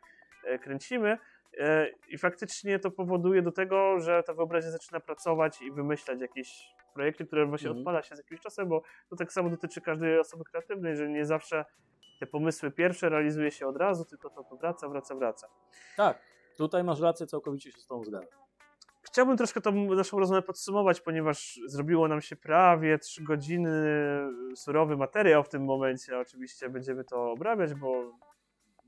kręcimy. 0.63 1.19
E, 1.59 1.89
I 2.09 2.19
faktycznie 2.19 2.79
to 2.79 2.91
powoduje 2.91 3.43
do 3.43 3.53
tego, 3.53 4.01
że 4.01 4.23
ta 4.23 4.35
wyobraźnia 4.35 4.71
zaczyna 4.71 5.01
pracować 5.01 5.63
i 5.63 5.71
wymyślać 5.73 6.21
jakieś 6.21 6.75
projekty, 6.95 7.27
które 7.27 7.47
właśnie 7.47 7.69
Mhm. 7.69 7.81
odpala 7.81 8.03
się 8.03 8.17
z 8.17 8.19
jakimś 8.19 8.41
czasem, 8.41 8.69
bo 8.69 8.83
to 9.11 9.17
tak 9.17 9.33
samo 9.33 9.51
dotyczy 9.51 9.81
każdej 9.81 10.19
osoby 10.19 10.45
kreatywnej, 10.45 10.97
że 10.97 11.09
nie 11.09 11.27
zawsze 11.27 11.65
te 12.21 12.27
pomysły 12.27 12.71
pierwsze 12.71 13.09
realizuje 13.09 13.51
się 13.51 13.67
od 13.67 13.77
razu, 13.77 14.05
tylko 14.05 14.31
to, 14.31 14.45
to 14.45 14.57
wraca, 14.57 14.89
wraca, 14.89 15.15
wraca. 15.15 15.49
Tak, 15.97 16.19
tutaj 16.57 16.85
masz 16.85 17.01
rację, 17.01 17.27
całkowicie 17.27 17.73
się 17.73 17.79
z 17.79 17.87
tą 17.87 18.05
zgadzam. 18.05 18.39
Chciałbym 19.03 19.37
troszkę 19.37 19.61
tą 19.61 19.73
naszą 19.73 20.19
rozmowę 20.19 20.43
podsumować, 20.43 21.01
ponieważ 21.01 21.61
zrobiło 21.67 22.09
nam 22.09 22.21
się 22.21 22.37
prawie 22.37 22.99
3 22.99 23.23
godziny 23.25 23.71
surowy 24.55 24.97
materiał 24.97 25.43
w 25.45 25.49
tym 25.49 25.65
momencie. 25.65 26.19
Oczywiście 26.19 26.69
będziemy 26.69 27.05
to 27.05 27.31
obrabiać, 27.33 27.75
bo 27.75 28.13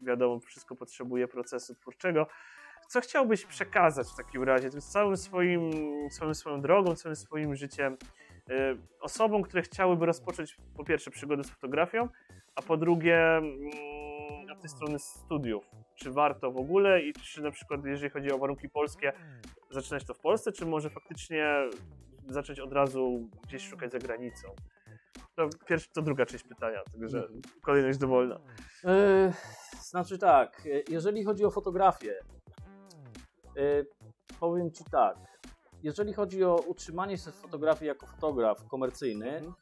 wiadomo, 0.02 0.40
wszystko 0.40 0.76
potrzebuje 0.76 1.28
procesu 1.28 1.74
twórczego. 1.74 2.26
Co 2.88 3.00
chciałbyś 3.00 3.46
przekazać 3.46 4.08
w 4.08 4.16
takim 4.16 4.42
razie 4.42 4.70
tym 4.70 4.80
całym 4.80 5.16
swoim, 5.16 5.70
całą 6.10 6.34
swoją 6.34 6.60
drogą, 6.60 6.94
całym 6.94 7.16
swoim 7.16 7.56
życiem 7.56 7.96
y, 8.50 8.54
osobom, 9.00 9.42
które 9.42 9.62
chciałyby 9.62 10.06
rozpocząć 10.06 10.56
po 10.76 10.84
pierwsze 10.84 11.10
przygodę 11.10 11.44
z 11.44 11.50
fotografią, 11.50 12.08
a 12.54 12.62
po 12.62 12.76
drugie 12.76 13.36
mm, 13.36 13.70
od 14.52 14.60
tej 14.60 14.70
strony 14.70 14.98
studiów. 14.98 15.70
Czy 15.94 16.10
warto 16.10 16.52
w 16.52 16.56
ogóle 16.56 17.02
i 17.02 17.12
czy 17.12 17.42
na 17.42 17.50
przykład 17.50 17.84
jeżeli 17.84 18.10
chodzi 18.10 18.32
o 18.32 18.38
warunki 18.38 18.68
polskie, 18.68 19.12
zaczynać 19.70 20.04
to 20.04 20.14
w 20.14 20.20
Polsce, 20.20 20.52
czy 20.52 20.66
może 20.66 20.90
faktycznie 20.90 21.46
zacząć 22.28 22.60
od 22.60 22.72
razu 22.72 23.28
gdzieś 23.44 23.68
szukać 23.68 23.92
za 23.92 23.98
granicą? 23.98 24.48
To, 25.38 25.48
pierwsza, 25.66 25.90
to 25.94 26.02
druga 26.02 26.26
część 26.26 26.44
pytania, 26.44 26.78
także 27.00 27.18
Mhm. 27.18 27.40
kolejność 27.62 27.98
dowolna. 27.98 28.40
Yy, 28.84 29.32
znaczy 29.80 30.18
tak, 30.18 30.64
yy, 30.64 30.84
jeżeli 30.88 31.24
chodzi 31.24 31.44
o 31.44 31.50
fotografię, 31.50 32.14
yy, 33.56 33.86
powiem 34.40 34.70
Ci 34.70 34.84
tak, 34.84 35.16
jeżeli 35.82 36.12
chodzi 36.12 36.44
o 36.44 36.56
utrzymanie 36.56 37.18
się 37.18 37.30
z 37.30 37.34
fotografii 37.34 37.88
jako 37.88 38.06
fotograf 38.06 38.64
komercyjny, 38.68 39.30
Mhm. 39.36 39.54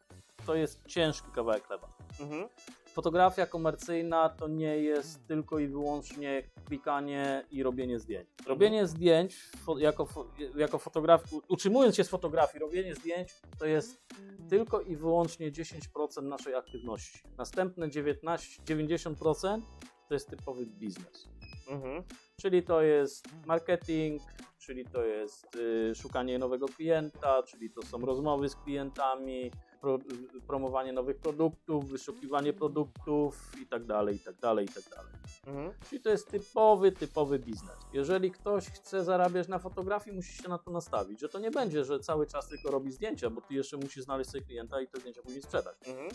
to 0.47 0.55
jest 0.55 0.87
ciężki 0.87 1.31
kawałek 1.35 1.67
chleba. 1.67 1.89
Mhm. 2.21 2.49
Fotografia 2.97 3.47
komercyjna 3.47 4.29
to 4.29 4.49
nie 4.49 4.79
jest 4.79 5.27
tylko 5.27 5.59
i 5.59 5.69
wyłącznie 5.69 6.43
klikanie 6.65 7.45
i 7.51 7.63
robienie 7.63 7.99
zdjęć. 7.99 8.29
Robienie 8.47 8.87
zdjęć 8.87 9.51
fo- 9.67 9.79
jako, 9.79 10.05
fo- 10.05 10.59
jako 10.59 10.79
fotograf, 10.79 11.23
utrzymując 11.49 11.97
się 11.97 12.05
z 12.05 12.09
fotografii, 12.09 12.61
robienie 12.61 12.95
zdjęć 12.95 13.35
to 13.59 13.67
jest 13.67 14.01
tylko 14.49 14.81
i 14.81 14.97
wyłącznie 14.97 15.53
10% 15.53 16.23
naszej 16.23 16.55
aktywności. 16.55 17.23
Następne 17.39 17.91
19, 17.91 18.63
90% 18.63 19.61
to 20.09 20.15
jest 20.15 20.31
typowy 20.31 20.67
biznes. 20.67 21.29
Mhm. 21.69 22.03
Czyli 22.41 22.63
to 22.63 22.83
jest 22.83 23.29
marketing, 23.47 24.23
czyli 24.59 24.85
to 24.85 25.05
jest 25.05 25.55
y, 25.57 25.95
szukanie 25.95 26.39
nowego 26.39 26.67
klienta, 26.69 27.43
czyli 27.43 27.71
to 27.71 27.83
są 27.83 27.99
rozmowy 27.99 28.49
z 28.49 28.57
klientami, 28.57 29.51
pro, 29.87 29.99
promowanie 30.47 30.93
nowych 30.93 31.17
produktów, 31.17 31.89
wyszukiwanie 31.89 32.53
produktów 32.53 33.53
i 33.63 33.67
tak 33.67 33.85
dalej, 33.85 34.17
i 34.17 34.19
tak 34.19 34.37
dalej, 34.37 34.67
i 34.67 34.69
tak 34.69 34.85
dalej. 34.97 35.13
Mhm. 35.47 35.73
Czyli 35.89 36.03
to 36.03 36.11
jest 36.11 36.31
typowy, 36.31 36.93
typowy 36.93 37.39
biznes. 37.39 37.77
Jeżeli 37.93 38.31
ktoś 38.31 38.67
chce 38.67 39.05
zarabiać 39.05 39.49
na 39.49 39.59
fotografii, 39.59 40.17
musi 40.17 40.43
się 40.43 40.49
na 40.49 40.59
to 40.59 40.71
nastawić, 40.71 41.21
że 41.21 41.29
to 41.29 41.39
nie 41.39 41.51
będzie, 41.51 41.85
że 41.85 42.01
cały 42.01 42.27
czas 42.27 42.49
tylko 42.49 42.71
robi 42.71 42.93
zdjęcia, 42.93 43.31
bo 43.31 43.41
ty 43.41 43.55
jeszcze 43.55 43.77
musisz 43.77 44.05
znaleźć 44.05 44.31
sobie 44.31 44.45
klienta 44.45 44.81
i 44.81 44.89
te 44.89 45.01
zdjęcia 45.01 45.23
później 45.23 45.43
sprzedać. 45.43 45.77
Mhm. 45.87 46.09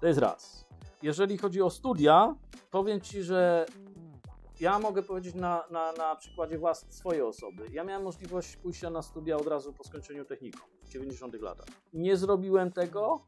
To 0.00 0.06
jest 0.06 0.18
raz. 0.18 0.66
Jeżeli 1.02 1.38
chodzi 1.38 1.62
o 1.62 1.70
studia, 1.70 2.34
powiem 2.70 3.00
Ci, 3.00 3.22
że 3.22 3.66
ja 4.60 4.78
mogę 4.78 5.02
powiedzieć 5.02 5.34
na, 5.34 5.64
na, 5.70 5.92
na 5.92 6.16
przykładzie 6.16 6.58
własnej 6.58 6.92
swojej 6.92 7.22
osoby. 7.22 7.66
Ja 7.72 7.84
miałem 7.84 8.02
możliwość 8.02 8.56
pójścia 8.56 8.90
na 8.90 9.02
studia 9.02 9.36
od 9.36 9.46
razu 9.46 9.72
po 9.72 9.84
skończeniu 9.84 10.24
technikum 10.24 10.75
w 10.86 10.90
90 10.90 11.40
latach. 11.40 11.66
Nie 11.92 12.16
zrobiłem 12.16 12.72
tego 12.72 13.20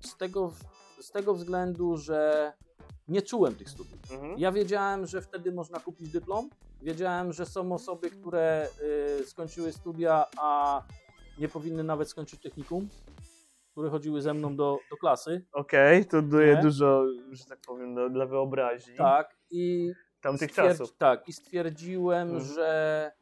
z 0.00 0.16
tego, 0.16 0.52
z 1.00 1.10
tego 1.10 1.34
względu, 1.34 1.96
że 1.96 2.52
nie 3.08 3.22
czułem 3.22 3.54
tych 3.54 3.70
studiów. 3.70 4.12
Mhm. 4.12 4.38
Ja 4.38 4.52
wiedziałem, 4.52 5.06
że 5.06 5.22
wtedy 5.22 5.52
można 5.52 5.80
kupić 5.80 6.08
dyplom. 6.10 6.50
Wiedziałem, 6.82 7.32
że 7.32 7.46
są 7.46 7.72
osoby, 7.72 8.10
które 8.10 8.68
y, 9.20 9.26
skończyły 9.26 9.72
studia, 9.72 10.26
a 10.38 10.82
nie 11.38 11.48
powinny 11.48 11.84
nawet 11.84 12.08
skończyć 12.08 12.40
technikum, 12.40 12.88
które 13.70 13.90
chodziły 13.90 14.22
ze 14.22 14.34
mną 14.34 14.56
do, 14.56 14.78
do 14.90 14.96
klasy. 14.96 15.44
Okej, 15.52 16.06
to 16.06 16.22
daje 16.22 16.56
dużo, 16.56 17.04
że 17.30 17.44
tak 17.44 17.58
powiem, 17.66 17.94
no, 17.94 18.10
dla 18.10 18.26
wyobraźni 18.26 18.96
Tak. 18.96 19.36
I 19.50 19.92
tamtych 20.20 20.52
czasów. 20.52 20.96
Tak, 20.96 21.28
i 21.28 21.32
stwierdziłem, 21.32 22.28
Mhm. 22.28 22.44
że 22.54 23.12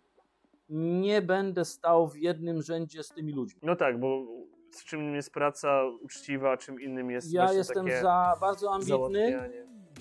nie 0.73 1.23
będę 1.23 1.65
stał 1.65 2.09
w 2.09 2.17
jednym 2.17 2.63
rzędzie 2.63 3.03
z 3.03 3.09
tymi 3.09 3.33
ludźmi. 3.33 3.61
No 3.65 3.77
tak, 3.77 4.01
bo 4.01 4.27
z 4.71 4.85
czym 4.85 5.01
innym 5.01 5.15
jest 5.15 5.31
praca 5.33 5.83
uczciwa, 6.03 6.57
czym 6.57 6.81
innym 6.81 7.11
jest 7.11 7.33
Ja 7.33 7.53
jestem 7.53 7.87
za 8.03 8.35
bardzo 8.41 8.73
ambitny. 8.73 9.51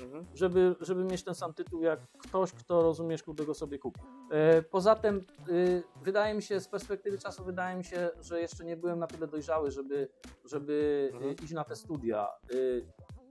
Mhm. 0.04 0.26
żeby, 0.34 0.76
żeby 0.82 1.04
mieć 1.04 1.24
ten 1.24 1.36
sam 1.36 1.54
tytuł 1.54 1.84
jak 1.84 2.00
ktoś, 2.18 2.52
kto 2.52 2.82
rozumiesz, 2.82 3.24
kurde 3.24 3.46
go 3.46 3.54
sobie 3.54 3.80
kupi. 3.80 4.00
E, 4.32 4.62
Poza 4.62 4.96
tym 4.96 5.26
y, 5.50 5.84
wydaje 6.04 6.34
mi 6.34 6.42
się, 6.42 6.60
z 6.60 6.68
perspektywy 6.68 7.18
czasu 7.18 7.44
wydaje 7.44 7.78
mi 7.78 7.84
się, 7.84 8.10
że 8.22 8.42
jeszcze 8.42 8.66
nie 8.66 8.78
byłem 8.78 9.00
na 9.00 9.08
tyle 9.08 9.28
dojrzały, 9.28 9.72
żeby, 9.72 10.08
żeby 10.46 11.10
Mhm. 11.14 11.32
y, 11.32 11.36
iść 11.44 11.54
na 11.54 11.64
te 11.64 11.76
studia. 11.76 12.28
Y, 12.54 12.86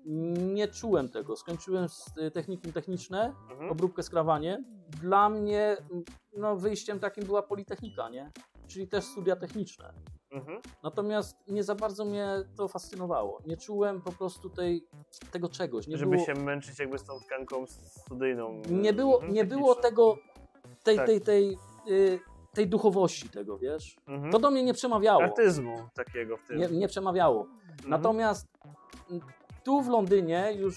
Nie 0.04 0.68
czułem 0.68 1.08
tego. 1.08 1.36
Skończyłem 1.36 1.88
z 1.88 2.14
y, 2.18 2.30
technikum 2.30 2.72
techniczne, 2.72 3.34
Mhm. 3.50 3.70
obróbkę 3.70 4.02
skrawanie. 4.02 4.64
Dla 5.02 5.28
mnie 5.28 5.76
no, 6.36 6.56
wyjściem 6.56 7.00
takim 7.00 7.24
była 7.24 7.42
Politechnika, 7.42 8.08
nie? 8.08 8.30
Czyli 8.66 8.88
też 8.88 9.04
studia 9.04 9.36
techniczne. 9.36 9.92
Mhm. 10.32 10.60
Natomiast 10.82 11.36
nie 11.48 11.64
za 11.64 11.74
bardzo 11.74 12.04
mnie 12.04 12.28
to 12.56 12.68
fascynowało. 12.68 13.42
Nie 13.46 13.56
czułem 13.56 14.00
po 14.02 14.12
prostu 14.12 14.50
tej, 14.50 14.86
tego 15.30 15.48
czegoś. 15.48 15.86
Nie 15.86 15.96
Żeby 15.96 16.16
było, 16.16 16.26
się 16.26 16.34
męczyć 16.34 16.78
jakby 16.78 16.98
z 16.98 17.04
tą 17.04 17.20
tkanką 17.20 17.66
studyjną. 17.66 18.62
nie 18.70 18.92
było, 18.92 19.14
Mhm, 19.16 19.32
nie 19.34 19.44
było 19.44 19.74
tego, 19.74 20.16
tej, 20.84 20.96
Tak. 20.96 21.06
tej, 21.06 21.20
tej, 21.20 21.58
y, 21.88 22.20
tej 22.54 22.68
duchowości 22.68 23.28
tego, 23.28 23.58
wiesz? 23.58 23.96
Mhm. 24.06 24.32
To 24.32 24.38
do 24.38 24.50
mnie 24.50 24.62
nie 24.62 24.74
przemawiało. 24.74 25.22
Artyzmu 25.22 25.76
takiego 25.94 26.36
w 26.36 26.46
tym. 26.46 26.58
Nie, 26.58 26.68
nie 26.68 26.88
przemawiało. 26.88 27.42
Mhm. 27.42 27.90
Natomiast 27.90 28.46
m, 29.10 29.20
tu 29.70 29.82
w 29.82 29.88
Londynie 29.88 30.52
już, 30.58 30.74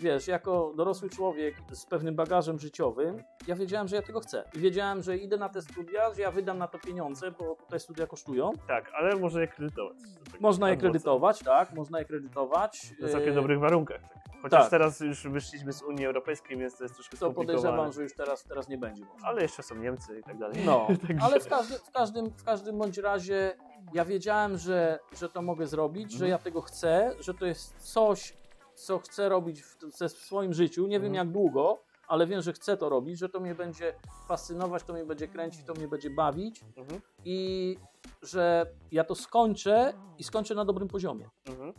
wiesz, 0.00 0.28
jako 0.28 0.72
dorosły 0.76 1.10
człowiek 1.10 1.54
z 1.72 1.86
pewnym 1.86 2.14
bagażem 2.14 2.58
życiowym, 2.58 3.22
ja 3.46 3.54
wiedziałem, 3.56 3.88
że 3.88 3.96
ja 3.96 4.02
tego 4.02 4.20
chcę. 4.20 4.44
I 4.54 4.58
wiedziałem, 4.58 5.02
że 5.02 5.16
idę 5.16 5.36
na 5.36 5.48
te 5.48 5.62
studia, 5.62 6.14
że 6.14 6.22
ja 6.22 6.30
wydam 6.30 6.58
na 6.58 6.68
to 6.68 6.78
pieniądze, 6.78 7.30
bo 7.30 7.56
te 7.70 7.78
studia 7.78 8.06
kosztują. 8.06 8.52
Tak, 8.68 8.90
ale 8.94 9.16
można 9.16 9.40
je 9.40 9.48
kredytować. 9.48 9.96
Można 10.40 10.70
je 10.70 10.76
co? 10.76 10.80
kredytować, 10.80 11.38
tak, 11.38 11.72
można 11.74 11.98
je 11.98 12.04
kredytować. 12.04 12.92
Na 13.00 13.08
całkiem 13.08 13.28
Yy, 13.28 13.34
dobrych 13.34 13.58
warunkach. 13.60 14.00
tak. 14.00 14.25
Chociaż 14.50 14.60
tak. 14.62 14.70
teraz 14.70 15.00
już 15.00 15.28
wyszliśmy 15.28 15.72
z 15.72 15.82
Unii 15.82 16.06
Europejskiej, 16.06 16.56
więc 16.58 16.76
to 16.76 16.84
jest 16.84 16.94
troszkę 16.94 17.16
To 17.16 17.30
podejrzewam, 17.32 17.92
że 17.92 18.02
już 18.02 18.14
teraz, 18.14 18.44
teraz 18.44 18.68
nie 18.68 18.78
będzie 18.78 19.04
można. 19.04 19.28
Ale 19.28 19.42
jeszcze 19.42 19.62
są 19.62 19.74
Niemcy 19.74 20.18
i 20.18 20.22
tak 20.22 20.38
dalej. 20.38 20.56
No, 20.66 20.86
Także- 21.08 21.22
ale 21.24 21.40
w, 21.40 21.48
każdy, 21.48 21.78
w, 21.78 21.90
każdym, 21.90 22.30
w 22.30 22.44
każdym 22.44 22.78
bądź 22.78 22.98
razie 22.98 23.56
ja 23.94 24.04
wiedziałem, 24.04 24.58
że, 24.58 24.98
że 25.18 25.28
to 25.28 25.42
mogę 25.42 25.66
zrobić, 25.66 26.10
że 26.10 26.16
Mhm. 26.24 26.30
ja 26.30 26.38
tego 26.38 26.60
chcę, 26.62 27.14
że 27.20 27.34
to 27.34 27.46
jest 27.46 27.74
coś, 27.78 28.36
co 28.74 28.98
chcę 28.98 29.28
robić 29.28 29.62
w, 29.62 29.76
w 30.00 30.18
swoim 30.18 30.52
życiu. 30.54 30.86
Nie 30.86 31.00
wiem 31.00 31.10
Mhm. 31.12 31.26
jak 31.26 31.32
długo, 31.32 31.82
ale 32.08 32.26
wiem, 32.26 32.42
że 32.42 32.52
chcę 32.52 32.76
to 32.76 32.88
robić, 32.88 33.18
że 33.18 33.28
to 33.28 33.40
mnie 33.40 33.54
będzie 33.54 33.94
fascynować, 34.28 34.82
to 34.82 34.92
mnie 34.92 35.04
będzie 35.04 35.28
kręcić, 35.28 35.64
to 35.64 35.74
mnie 35.74 35.88
będzie 35.88 36.10
bawić 36.10 36.64
Mhm, 36.76 37.00
i 37.24 37.78
że 38.22 38.66
ja 38.92 39.04
to 39.04 39.14
skończę 39.14 39.92
i 40.18 40.24
skończę 40.24 40.54
na 40.54 40.64
dobrym 40.64 40.88
poziomie. 40.88 41.28
mhm, 41.48 41.72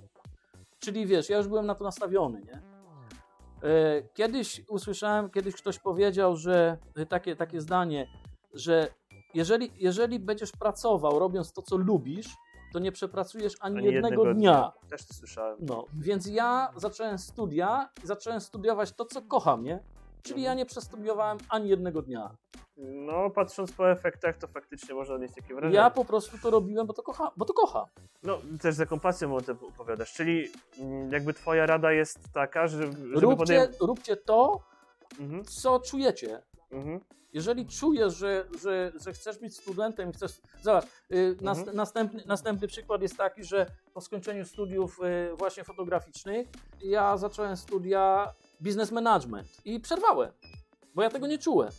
Czyli 0.79 1.05
wiesz, 1.05 1.29
ja 1.29 1.37
już 1.37 1.47
byłem 1.47 1.65
na 1.65 1.75
to 1.75 1.83
nastawiony, 1.83 2.41
nie? 2.41 2.61
E, 3.69 4.01
Kiedyś 4.13 4.61
usłyszałem, 4.69 5.29
kiedyś 5.29 5.55
ktoś 5.55 5.79
powiedział, 5.79 6.37
że 6.37 6.77
e, 6.95 7.05
takie, 7.05 7.35
takie 7.35 7.61
zdanie, 7.61 8.07
że 8.53 8.87
jeżeli, 9.33 9.71
jeżeli 9.77 10.19
będziesz 10.19 10.51
pracował 10.51 11.19
robiąc 11.19 11.53
to, 11.53 11.61
co 11.61 11.77
lubisz, 11.77 12.27
to 12.73 12.79
nie 12.79 12.91
przepracujesz 12.91 13.53
ani, 13.59 13.77
Ani 13.77 13.87
jednego, 13.87 14.33
dnia. 14.33 14.71
Też 14.89 15.05
to 15.05 15.13
słyszałem. 15.13 15.57
No, 15.59 15.85
więc 15.93 16.27
ja 16.27 16.73
zacząłem 16.75 17.17
studia 17.17 17.89
i 18.03 18.07
zacząłem 18.07 18.41
studiować 18.41 18.91
to, 18.91 19.05
co 19.05 19.21
kocham, 19.21 19.63
nie? 19.63 19.79
Czyli 20.27 20.41
ja 20.41 20.53
nie 20.53 20.65
przestudiowałem 20.65 21.37
ani 21.49 21.69
jednego 21.69 22.01
dnia. 22.01 22.35
No, 22.77 23.29
patrząc 23.29 23.71
po 23.71 23.91
efektach, 23.91 24.37
to 24.37 24.47
faktycznie 24.47 24.95
można 24.95 25.15
odnieść 25.15 25.35
takie 25.35 25.53
wrażenie. 25.55 25.75
Ja 25.75 25.89
po 25.89 26.05
prostu 26.05 26.37
to 26.37 26.49
robiłem, 26.51 26.87
bo 26.87 26.93
to 26.93 27.03
kocham. 27.03 27.27
Bo 27.37 27.45
to 27.45 27.53
kocham. 27.53 27.85
No, 28.23 28.37
też 28.61 28.75
z 28.75 28.77
jaką 28.79 28.99
pasją 28.99 29.35
o 29.35 29.41
tym 29.41 29.57
opowiadasz. 29.61 30.13
Czyli 30.13 30.47
mm, 30.79 31.11
jakby 31.11 31.33
twoja 31.33 31.65
rada 31.65 31.91
jest 31.91 32.19
taka, 32.33 32.67
że, 32.67 32.85
Róbcie, 33.13 33.37
podejm- 33.37 33.73
róbcie 33.87 34.17
to, 34.17 34.59
Mhm, 35.19 35.45
co 35.45 35.79
czujecie. 35.79 36.41
mhm, 36.71 36.99
Jeżeli 37.33 37.65
czujesz, 37.67 38.13
że, 38.15 38.45
że, 38.61 38.91
że 39.05 39.13
chcesz 39.13 39.39
być 39.39 39.57
studentem, 39.57 40.11
chcesz. 40.13 40.31
Zobacz, 40.61 40.85
y, 41.11 41.35
nas, 41.41 41.57
Mhm. 41.57 41.77
następny, 41.77 42.23
następny 42.25 42.67
przykład 42.67 43.01
jest 43.01 43.17
taki, 43.17 43.43
że 43.43 43.65
po 43.93 44.01
skończeniu 44.01 44.45
studiów 44.45 44.99
y, 45.33 45.35
właśnie 45.35 45.63
fotograficznych, 45.63 46.47
ja 46.81 47.17
zacząłem 47.17 47.57
studia 47.57 48.33
business 48.61 48.91
management 48.91 49.47
i 49.65 49.79
przerwałem, 49.79 50.31
bo 50.95 51.03
ja 51.03 51.09
tego 51.09 51.27
nie 51.27 51.37
czułem. 51.37 51.69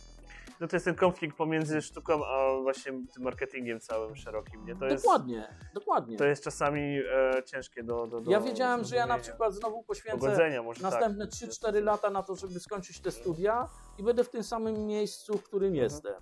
No 0.59 0.67
to 0.67 0.75
jest 0.75 0.85
ten 0.85 0.95
konflikt 0.95 1.37
pomiędzy 1.37 1.81
sztuką, 1.81 2.25
a 2.25 2.61
właśnie 2.61 2.91
tym 3.13 3.23
marketingiem 3.23 3.79
całym 3.79 4.15
szerokim, 4.15 4.65
nie? 4.65 4.75
To 4.75 4.85
jest, 4.85 5.03
dokładnie, 5.03 5.55
dokładnie. 5.73 6.17
to 6.17 6.25
jest 6.25 6.43
czasami 6.43 6.99
e, 6.99 7.43
ciężkie 7.45 7.83
do, 7.83 8.07
do, 8.07 8.21
do 8.21 8.31
ja 8.31 8.41
wiedziałem, 8.41 8.83
że 8.83 8.95
ja 8.95 9.05
na 9.05 9.17
przykład 9.19 9.53
znowu 9.53 9.83
poświęcę 9.83 10.61
może 10.63 10.81
następne 10.81 11.27
tak. 11.27 11.35
3-4 11.35 11.83
lata 11.83 12.09
na 12.09 12.23
to, 12.23 12.35
żeby 12.35 12.59
skończyć 12.59 12.99
te 12.99 13.11
studia 13.11 13.69
i 13.97 14.03
będę 14.03 14.23
w 14.23 14.29
tym 14.29 14.43
samym 14.43 14.87
miejscu, 14.87 15.37
w 15.37 15.43
którym 15.43 15.67
Mhm. 15.73 15.83
jestem. 15.83 16.13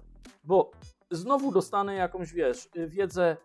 Bo 0.44 0.72
znowu 1.12 1.52
dostanę 1.52 1.96
jakąś, 1.96 2.34
wiesz, 2.34 2.70
wiedzę 2.88 3.38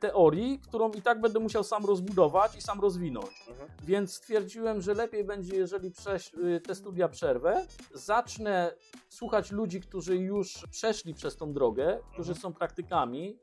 teorii, 0.00 0.58
którą 0.58 0.92
i 0.92 1.02
tak 1.02 1.20
będę 1.20 1.38
musiał 1.38 1.64
sam 1.64 1.84
rozbudować 1.84 2.56
i 2.56 2.60
sam 2.60 2.80
rozwinąć. 2.80 3.44
Mhm. 3.48 3.68
Więc 3.84 4.14
stwierdziłem, 4.14 4.82
że 4.82 4.94
lepiej 4.94 5.24
będzie, 5.24 5.56
jeżeli 5.56 5.92
y, 6.34 6.60
te 6.60 6.74
studia 6.74 7.08
przerwę, 7.08 7.66
zacznę 7.94 8.74
słuchać 9.08 9.50
ludzi, 9.50 9.80
którzy 9.80 10.16
już 10.16 10.64
przeszli 10.70 11.14
przez 11.14 11.36
tą 11.36 11.52
drogę, 11.52 12.00
którzy 12.12 12.30
Mhm. 12.32 12.42
są 12.42 12.52
praktykami, 12.52 13.38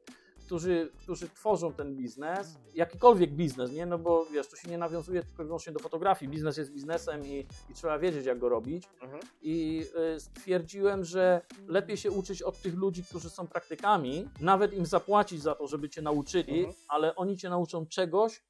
którzy, 0.45 0.91
którzy 1.01 1.30
tworzą 1.30 1.74
ten 1.74 1.95
biznes, 1.95 2.57
jakikolwiek 2.75 3.32
biznes, 3.32 3.72
nie? 3.72 3.85
No 3.85 3.98
bo 3.98 4.25
wiesz, 4.25 4.48
to 4.48 4.56
się 4.56 4.69
nie 4.69 4.77
nawiązuje 4.77 5.24
tylko 5.24 5.43
i 5.43 5.45
wyłącznie 5.45 5.74
do 5.74 5.80
fotografii. 5.80 6.32
Biznes 6.32 6.57
jest 6.57 6.72
biznesem 6.72 7.25
i, 7.25 7.45
i 7.69 7.74
trzeba 7.74 7.99
wiedzieć, 7.99 8.25
jak 8.25 8.40
go 8.40 8.49
robić. 8.49 8.83
Mhm. 9.01 9.22
I 9.41 9.85
y, 10.15 10.19
stwierdziłem, 10.19 11.03
że 11.06 11.41
lepiej 11.67 11.98
się 11.98 12.11
uczyć 12.11 12.41
od 12.41 12.61
tych 12.61 12.75
ludzi, 12.75 13.03
którzy 13.03 13.30
są 13.30 13.48
praktykami, 13.48 14.30
nawet 14.41 14.74
im 14.74 14.85
zapłacić 14.85 15.41
za 15.41 15.56
to, 15.56 15.67
żeby 15.67 15.90
cię 15.90 16.01
nauczyli, 16.01 16.57
Mhm. 16.59 16.75
ale 16.88 17.15
oni 17.15 17.38
cię 17.38 17.49
nauczą 17.49 17.85
czegoś, 17.85 18.43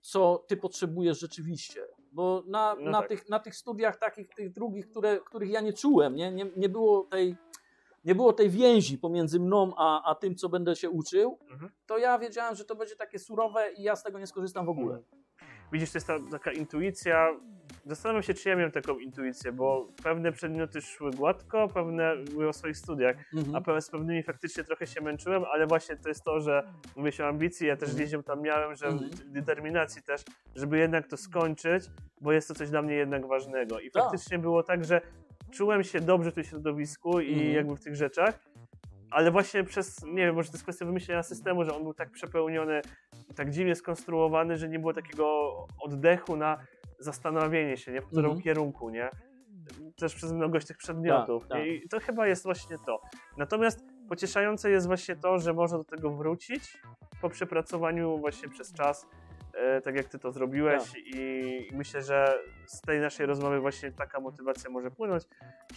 co 0.00 0.44
ty 0.48 0.56
potrzebujesz 0.56 1.20
rzeczywiście. 1.20 1.86
Bo 2.12 2.42
na, 2.46 2.76
No 2.80 2.90
na, 2.90 2.98
tak. 2.98 3.08
tych, 3.08 3.28
na 3.28 3.38
tych 3.38 3.56
studiach 3.56 3.98
takich, 3.98 4.28
tych 4.34 4.52
drugich, 4.52 4.90
które, 4.90 5.20
których 5.26 5.50
ja 5.50 5.60
nie 5.60 5.72
czułem, 5.72 6.14
nie, 6.14 6.32
nie, 6.32 6.46
nie 6.56 6.68
było 6.68 7.04
tej 7.04 7.36
nie 8.04 8.14
było 8.14 8.32
tej 8.32 8.50
więzi 8.50 8.98
pomiędzy 8.98 9.40
mną 9.40 9.72
a, 9.76 10.10
a 10.10 10.14
tym, 10.14 10.34
co 10.34 10.48
będę 10.48 10.76
się 10.76 10.90
uczył, 10.90 11.38
Mhm. 11.50 11.70
to 11.86 11.98
ja 11.98 12.18
wiedziałem, 12.18 12.54
że 12.54 12.64
to 12.64 12.76
będzie 12.76 12.96
takie 12.96 13.18
surowe 13.18 13.72
i 13.72 13.82
ja 13.82 13.96
z 13.96 14.02
tego 14.02 14.18
nie 14.18 14.26
skorzystam 14.26 14.66
w 14.66 14.68
ogóle. 14.68 14.94
Mhm. 14.96 15.20
Widzisz, 15.72 15.90
to 15.92 15.96
jest 15.96 16.06
ta, 16.06 16.18
taka 16.30 16.52
intuicja. 16.52 17.28
Zastanawiam 17.86 18.22
się, 18.22 18.34
czy 18.34 18.48
ja 18.48 18.56
miałem 18.56 18.72
taką 18.72 18.98
intuicję, 18.98 19.52
bo 19.52 19.88
pewne 20.02 20.32
przedmioty 20.32 20.80
szły 20.82 21.10
gładko, 21.10 21.68
pewne 21.68 22.16
były 22.16 22.48
o 22.48 22.52
swoich 22.52 22.76
studiach, 22.76 23.16
Mhm. 23.34 23.62
a 23.76 23.80
z 23.80 23.90
pewnymi 23.90 24.22
faktycznie 24.22 24.64
trochę 24.64 24.86
się 24.86 25.00
męczyłem, 25.00 25.44
ale 25.44 25.66
właśnie 25.66 25.96
to 25.96 26.08
jest 26.08 26.24
to, 26.24 26.40
że 26.40 26.72
mówię 26.96 27.12
się 27.12 27.24
o 27.24 27.28
ambicji, 27.28 27.66
ja 27.66 27.76
też 27.76 27.88
Mhm. 27.88 27.96
gdzieś 27.96 28.12
ją 28.12 28.22
tam 28.22 28.42
miałem, 28.42 28.74
że 28.76 28.86
Mhm. 28.86 29.10
determinacji 29.26 30.02
też, 30.02 30.22
żeby 30.54 30.78
jednak 30.78 31.06
to 31.06 31.16
skończyć, 31.16 31.84
bo 32.20 32.32
jest 32.32 32.48
to 32.48 32.54
coś 32.54 32.70
dla 32.70 32.82
mnie 32.82 32.94
jednak 32.94 33.26
ważnego. 33.26 33.80
I 33.80 33.90
Tak. 33.90 34.02
faktycznie 34.02 34.38
było 34.38 34.62
tak, 34.62 34.84
że 34.84 35.00
czułem 35.50 35.84
się 35.84 36.00
dobrze 36.00 36.30
w 36.30 36.34
tym 36.34 36.44
środowisku 36.44 37.20
i 37.20 37.32
Mhm. 37.32 37.52
jakby 37.54 37.76
w 37.76 37.80
tych 37.80 37.96
rzeczach, 37.96 38.40
ale 39.10 39.30
właśnie 39.30 39.64
przez, 39.64 40.02
nie 40.04 40.14
wiem, 40.26 40.34
może 40.34 40.48
to 40.48 40.54
jest 40.54 40.62
kwestia 40.62 40.84
wymyślenia 40.86 41.22
systemu, 41.22 41.64
że 41.64 41.76
on 41.76 41.82
był 41.82 41.94
tak 41.94 42.10
przepełniony, 42.10 42.80
tak 43.36 43.50
dziwnie 43.50 43.74
skonstruowany, 43.74 44.56
że 44.58 44.68
nie 44.68 44.78
było 44.78 44.92
takiego 44.92 45.50
oddechu 45.80 46.36
na 46.36 46.58
zastanowienie 46.98 47.76
się, 47.76 47.92
nie? 47.92 48.00
w 48.00 48.06
którym 48.06 48.24
Mhm. 48.24 48.42
kierunku, 48.42 48.90
nie? 48.90 49.10
Też 49.96 50.14
przez 50.14 50.32
mnogość 50.32 50.66
tych 50.66 50.76
przedmiotów. 50.76 51.42
Tak, 51.42 51.50
tak. 51.50 51.58
nie? 51.66 51.74
I 51.74 51.88
to 51.88 52.00
chyba 52.00 52.26
jest 52.26 52.44
właśnie 52.44 52.76
to. 52.86 53.00
Natomiast 53.36 53.84
pocieszające 54.08 54.70
jest 54.70 54.86
właśnie 54.86 55.16
to, 55.16 55.38
że 55.38 55.52
można 55.52 55.78
do 55.78 55.84
tego 55.84 56.10
wrócić 56.10 56.78
po 57.20 57.28
przepracowaniu 57.30 58.18
właśnie 58.18 58.48
przez 58.48 58.72
czas, 58.72 59.06
tak 59.84 59.96
jak 59.96 60.08
ty 60.08 60.18
to 60.18 60.32
zrobiłeś 60.32 60.82
Tak. 60.84 60.96
i 61.14 61.68
myślę, 61.72 62.02
że 62.02 62.38
z 62.66 62.80
tej 62.80 63.00
naszej 63.00 63.26
rozmowy 63.26 63.60
właśnie 63.60 63.92
taka 63.92 64.20
motywacja 64.20 64.70
może 64.70 64.90
płynąć, 64.90 65.22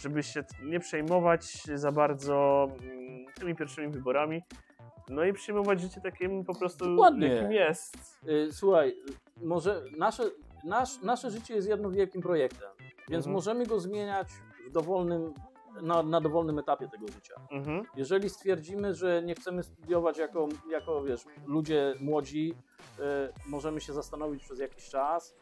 żeby 0.00 0.22
się 0.22 0.44
nie 0.62 0.80
przejmować 0.80 1.44
za 1.74 1.92
bardzo 1.92 2.68
mm, 2.82 3.24
tymi 3.34 3.54
pierwszymi 3.54 3.88
wyborami, 3.88 4.42
no 5.08 5.24
i 5.24 5.32
przyjmować 5.32 5.80
życie 5.80 6.00
takim 6.00 6.44
po 6.44 6.54
prostu 6.54 6.84
Dokładnie. 6.90 7.28
jakim 7.28 7.52
jest. 7.52 7.96
Y, 8.28 8.48
Słuchaj, 8.52 8.96
może 9.36 9.82
nasze, 9.98 10.22
nasz, 10.64 11.02
nasze 11.02 11.30
życie 11.30 11.54
jest 11.54 11.68
jednym 11.68 11.92
wielkim 11.92 12.22
projektem, 12.22 12.68
więc 13.08 13.26
Mhm. 13.26 13.32
możemy 13.34 13.66
go 13.66 13.80
zmieniać 13.80 14.28
w 14.68 14.70
dowolnym, 14.70 15.34
na, 15.82 16.02
na 16.02 16.20
dowolnym 16.20 16.58
etapie 16.58 16.88
tego 16.88 17.08
życia. 17.08 17.34
Mhm. 17.50 17.82
Jeżeli 17.96 18.30
stwierdzimy, 18.30 18.94
że 18.94 19.22
nie 19.22 19.34
chcemy 19.34 19.62
studiować 19.62 20.18
jako, 20.18 20.48
jako 20.70 21.02
wiesz, 21.02 21.24
ludzie 21.46 21.94
młodzi, 22.00 22.54
y, 22.98 23.02
możemy 23.48 23.80
się 23.80 23.92
zastanowić 23.92 24.44
przez 24.44 24.58
jakiś 24.58 24.88
czas. 24.88 25.34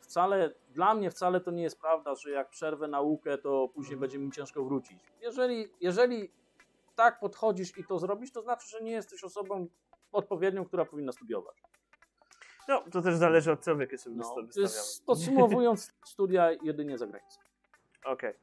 Wcale, 0.00 0.54
dla 0.70 0.94
mnie 0.94 1.10
wcale 1.10 1.40
to 1.40 1.50
nie 1.50 1.62
jest 1.62 1.80
prawda, 1.80 2.14
że 2.14 2.30
jak 2.30 2.48
przerwę 2.48 2.88
naukę, 2.88 3.38
to 3.38 3.68
później 3.74 3.96
będzie 3.96 4.18
mi 4.18 4.32
ciężko 4.32 4.64
wrócić. 4.64 4.98
Jeżeli, 5.20 5.68
jeżeli 5.80 6.30
tak 6.96 7.20
podchodzisz 7.20 7.78
i 7.78 7.84
to 7.84 7.98
zrobisz, 7.98 8.32
to 8.32 8.42
znaczy, 8.42 8.68
że 8.68 8.80
nie 8.80 8.90
jesteś 8.92 9.24
osobą 9.24 9.66
odpowiednią, 10.12 10.64
która 10.64 10.84
powinna 10.84 11.12
studiować. 11.12 11.56
No, 12.68 12.84
to 12.92 13.02
też 13.02 13.16
zależy 13.16 13.52
od 13.52 13.60
celu, 13.60 13.80
jakie 13.80 13.98
sobie 13.98 14.16
No, 14.16 14.34
wystawiamy. 14.34 14.74
podsumowując, 15.06 15.92
studia 16.04 16.50
jedynie 16.62 16.98
za 16.98 17.06
granicą. 17.06 17.40
Okej. 18.04 18.34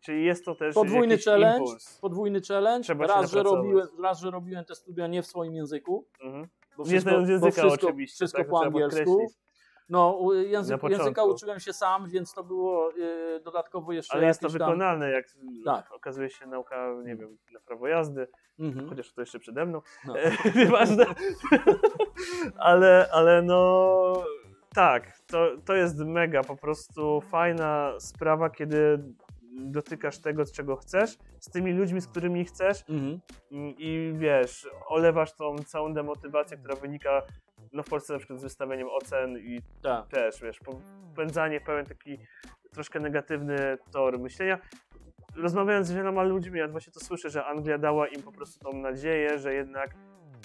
Czyli 0.00 0.24
jest 0.24 0.44
to 0.44 0.54
też 0.54 0.74
Podwójny 0.74 1.18
challenge, 1.18 1.58
impuls. 1.58 1.98
podwójny 2.00 2.40
challenge. 2.48 2.84
Trzeba 2.84 3.06
Raz 3.06 3.30
że, 3.30 3.42
robiłem, 3.42 3.88
raz, 4.02 4.20
że 4.20 4.30
robiłem 4.30 4.64
te 4.64 4.74
studia 4.74 5.06
nie 5.06 5.22
w 5.22 5.26
swoim 5.26 5.54
języku, 5.54 6.06
Mhm. 6.22 6.46
bo 6.76 6.82
Nie 6.82 6.88
wszystko, 6.90 7.10
bo 7.12 7.18
języka 7.20 7.50
wszystko, 7.50 7.86
oczywiście, 7.86 8.16
wszystko 8.16 8.38
tak, 8.42 8.48
po 8.50 8.62
angielsku. 8.64 9.26
No, 9.90 10.18
język, 10.32 10.82
języka 10.82 11.24
uczyłem 11.24 11.60
się 11.60 11.72
sam, 11.72 12.08
więc 12.08 12.34
to 12.34 12.44
było 12.44 12.92
y, 12.96 13.40
dodatkowo 13.44 13.92
jeszcze 13.92 14.14
Ale 14.18 14.26
jest 14.26 14.40
to 14.40 14.46
jakieś 14.46 14.58
tam- 14.58 14.68
wykonalne, 14.68 15.10
jak 15.10 15.26
Tak. 15.64 15.92
okazuje 15.92 16.30
się 16.30 16.46
nauka, 16.46 16.94
nie 17.04 17.16
wiem, 17.16 17.38
na 17.52 17.60
prawo 17.60 17.88
jazdy, 17.88 18.28
Mhm. 18.58 18.88
chociaż 18.88 19.12
to 19.12 19.20
jeszcze 19.22 19.38
przede 19.38 19.66
mną, 19.66 19.80
No. 20.06 20.14
nieważne. 20.56 21.06
ale, 22.58 23.08
ale 23.12 23.42
no 23.42 24.22
tak, 24.74 25.12
to, 25.26 25.46
to 25.64 25.74
jest 25.74 25.98
mega 25.98 26.42
po 26.44 26.56
prostu 26.56 27.20
fajna 27.20 27.92
sprawa, 27.98 28.50
kiedy 28.50 28.98
dotykasz 29.58 30.18
tego, 30.18 30.44
czego 30.44 30.76
chcesz, 30.76 31.18
z 31.40 31.50
tymi 31.50 31.72
ludźmi, 31.72 32.00
z 32.00 32.06
którymi 32.06 32.44
chcesz 32.44 32.84
Mhm. 32.88 33.20
mm, 33.52 33.74
i 33.78 34.12
wiesz, 34.16 34.68
olewasz 34.86 35.32
tą 35.32 35.56
całą 35.58 35.94
demotywację, 35.94 36.56
która 36.56 36.76
wynika 36.76 37.22
no 37.72 37.82
w 37.82 37.88
Polsce 37.88 38.12
na 38.12 38.18
przykład 38.18 38.38
z 38.38 38.42
wystawieniem 38.42 38.88
ocen 38.90 39.38
i 39.38 39.60
Tak. 39.82 40.06
też, 40.08 40.40
wiesz, 40.42 40.60
popędzanie 40.60 41.60
pełen 41.60 41.86
taki 41.86 42.18
troszkę 42.72 43.00
negatywny 43.00 43.78
tor 43.92 44.18
myślenia. 44.18 44.58
Rozmawiając 45.36 45.86
z 45.86 45.92
wieloma 45.92 46.22
ludźmi, 46.22 46.58
ja 46.58 46.68
właśnie 46.68 46.92
to 46.92 47.00
słyszę, 47.00 47.30
że 47.30 47.44
Anglia 47.44 47.78
dała 47.78 48.08
im 48.08 48.22
po 48.22 48.32
prostu 48.32 48.58
tą 48.70 48.72
nadzieję, 48.78 49.38
że 49.38 49.54
jednak 49.54 49.90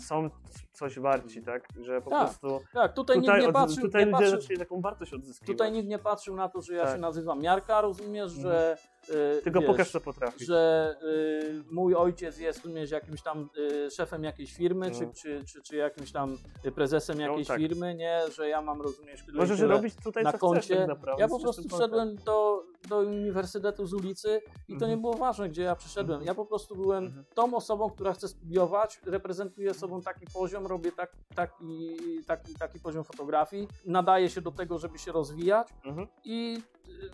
są 0.01 0.29
coś 0.71 0.99
warci, 0.99 1.41
tak? 1.43 1.67
Że 1.81 2.01
po 2.01 2.09
Tak. 2.09 2.19
prostu 2.19 2.61
Tak, 2.73 2.93
tutaj, 2.93 3.15
tutaj, 3.21 3.35
nikt 3.39 3.47
nie 3.47 3.53
patrzył, 3.53 3.83
tutaj 3.83 4.05
nie 4.05 4.11
ludzie 4.11 4.31
patrzył, 4.31 4.57
taką 4.57 4.81
wartość 4.81 5.13
odzyskiwać. 5.13 5.47
tutaj 5.47 5.71
nikt 5.71 5.87
nie 5.89 5.99
patrzył 5.99 6.35
na 6.35 6.49
to, 6.49 6.61
że 6.61 6.73
ja 6.73 6.79
Tak. 6.79 6.87
Mhm. 6.87 6.97
się 6.97 7.01
nazywam 7.01 7.41
Miarka, 7.41 7.81
rozumiesz, 7.81 8.31
że 8.31 8.77
y, 9.09 9.41
Tylko 9.43 9.59
wiesz, 9.59 9.67
pokaż, 9.69 9.91
co 9.91 10.01
potrafisz. 10.01 10.47
że 10.47 10.95
y, 11.03 11.63
mój 11.71 11.95
ojciec 11.95 12.37
jest 12.39 12.59
rozumiesz, 12.63 12.91
jakimś 12.91 13.21
tam 13.21 13.49
y, 13.57 13.91
szefem 13.91 14.23
jakiejś 14.23 14.53
firmy, 14.53 14.85
Mhm. 14.85 15.13
czy, 15.13 15.21
czy, 15.21 15.43
czy, 15.45 15.61
czy 15.61 15.75
jakimś 15.75 16.11
tam 16.11 16.37
prezesem 16.75 17.17
No, 17.17 17.23
jakiejś 17.23 17.47
tak. 17.47 17.57
firmy, 17.57 17.95
nie, 17.95 18.21
że 18.35 18.49
ja 18.49 18.61
mam, 18.61 18.81
rozumiesz, 18.81 19.25
tyle 19.25 19.37
Możesz 19.39 19.59
tyle 19.59 19.73
robić 19.75 19.93
tutaj 20.03 20.23
na 20.23 20.31
co 20.31 20.37
koncie. 20.37 20.61
chcesz 20.61 20.77
tak 20.77 20.87
naprawdę. 20.87 21.21
Ja 21.21 21.27
po 21.27 21.39
prostu 21.39 21.63
wszedłem 21.75 22.15
do, 22.15 22.63
do 22.89 22.97
uniwersytetu 22.99 23.85
z 23.87 23.93
ulicy 23.93 24.41
i 24.67 24.71
to 24.71 24.73
Mhm. 24.85 24.91
nie 24.91 24.97
było 24.97 25.13
ważne, 25.13 25.49
gdzie 25.49 25.61
ja 25.61 25.75
przyszedłem. 25.75 26.23
Ja 26.23 26.35
po 26.35 26.45
prostu 26.45 26.75
byłem 26.75 27.05
Mhm. 27.05 27.25
tą 27.33 27.55
osobą, 27.55 27.89
która 27.89 28.13
chce 28.13 28.27
studiować, 28.27 28.99
reprezentuję 29.05 29.73
sobą 29.73 30.01
taki 30.01 30.25
poziom, 30.33 30.67
robię 30.67 30.91
tak, 30.91 31.11
taki, 31.35 31.95
taki, 32.27 32.53
taki 32.55 32.79
poziom 32.79 33.03
fotografii, 33.03 33.67
nadaję 33.85 34.29
się 34.29 34.41
do 34.41 34.51
tego, 34.51 34.79
żeby 34.79 34.99
się 34.99 35.11
rozwijać 35.11 35.67
Mhm. 35.85 36.07
i 36.23 36.61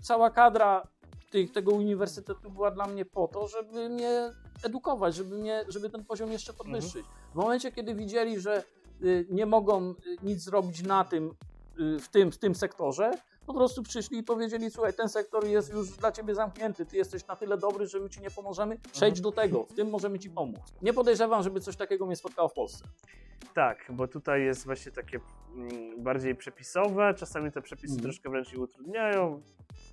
cała 0.01 0.29
kadra 0.29 0.87
tych, 1.29 1.51
tego 1.51 1.71
uniwersytetu 1.71 2.51
była 2.51 2.71
dla 2.71 2.87
mnie 2.87 3.05
po 3.05 3.27
to, 3.27 3.47
żeby 3.47 3.89
mnie 3.89 4.31
edukować, 4.63 5.15
żeby, 5.15 5.37
mnie, 5.37 5.65
żeby 5.67 5.89
ten 5.89 6.05
poziom 6.05 6.31
jeszcze 6.31 6.53
podwyższyć. 6.53 7.05
W 7.31 7.35
momencie, 7.35 7.71
kiedy 7.71 7.95
widzieli, 7.95 8.39
że 8.39 8.63
y, 9.03 9.27
nie 9.29 9.45
mogą 9.45 9.89
y, 9.89 9.95
nic 10.23 10.43
zrobić 10.43 10.81
na 10.81 11.03
tym, 11.03 11.35
y, 11.79 11.99
w 11.99 12.09
tym, 12.09 12.31
w 12.31 12.37
tym 12.37 12.55
sektorze, 12.55 13.11
po 13.49 13.53
prostu 13.53 13.83
przyszli 13.83 14.17
i 14.17 14.23
powiedzieli, 14.23 14.71
słuchaj, 14.71 14.93
ten 14.93 15.09
sektor 15.09 15.45
jest 15.45 15.73
już 15.73 15.89
dla 15.89 16.11
ciebie 16.11 16.35
zamknięty, 16.35 16.85
ty 16.85 16.97
jesteś 16.97 17.27
na 17.27 17.35
tyle 17.35 17.57
dobry, 17.57 17.87
że 17.87 17.99
my 17.99 18.09
ci 18.09 18.21
nie 18.21 18.31
pomożemy, 18.31 18.77
przejdź 18.91 19.21
do 19.21 19.31
tego, 19.31 19.63
w 19.63 19.73
tym 19.73 19.89
możemy 19.89 20.19
ci 20.19 20.29
pomóc. 20.29 20.59
Nie 20.81 20.93
podejrzewam, 20.93 21.43
żeby 21.43 21.61
coś 21.61 21.75
takiego 21.75 22.05
mnie 22.05 22.15
spotkało 22.15 22.49
w 22.49 22.53
Polsce. 22.53 22.83
Tak, 23.53 23.85
bo 23.89 24.07
tutaj 24.07 24.43
jest 24.43 24.65
właśnie 24.65 24.91
takie 24.91 25.19
mm, 25.55 26.03
bardziej 26.03 26.35
przepisowe, 26.35 27.13
czasami 27.13 27.51
te 27.51 27.61
przepisy 27.61 27.93
Mhm. 27.93 28.03
troszkę 28.03 28.29
wręcz 28.29 28.53
je 28.53 28.59
utrudniają. 28.59 29.41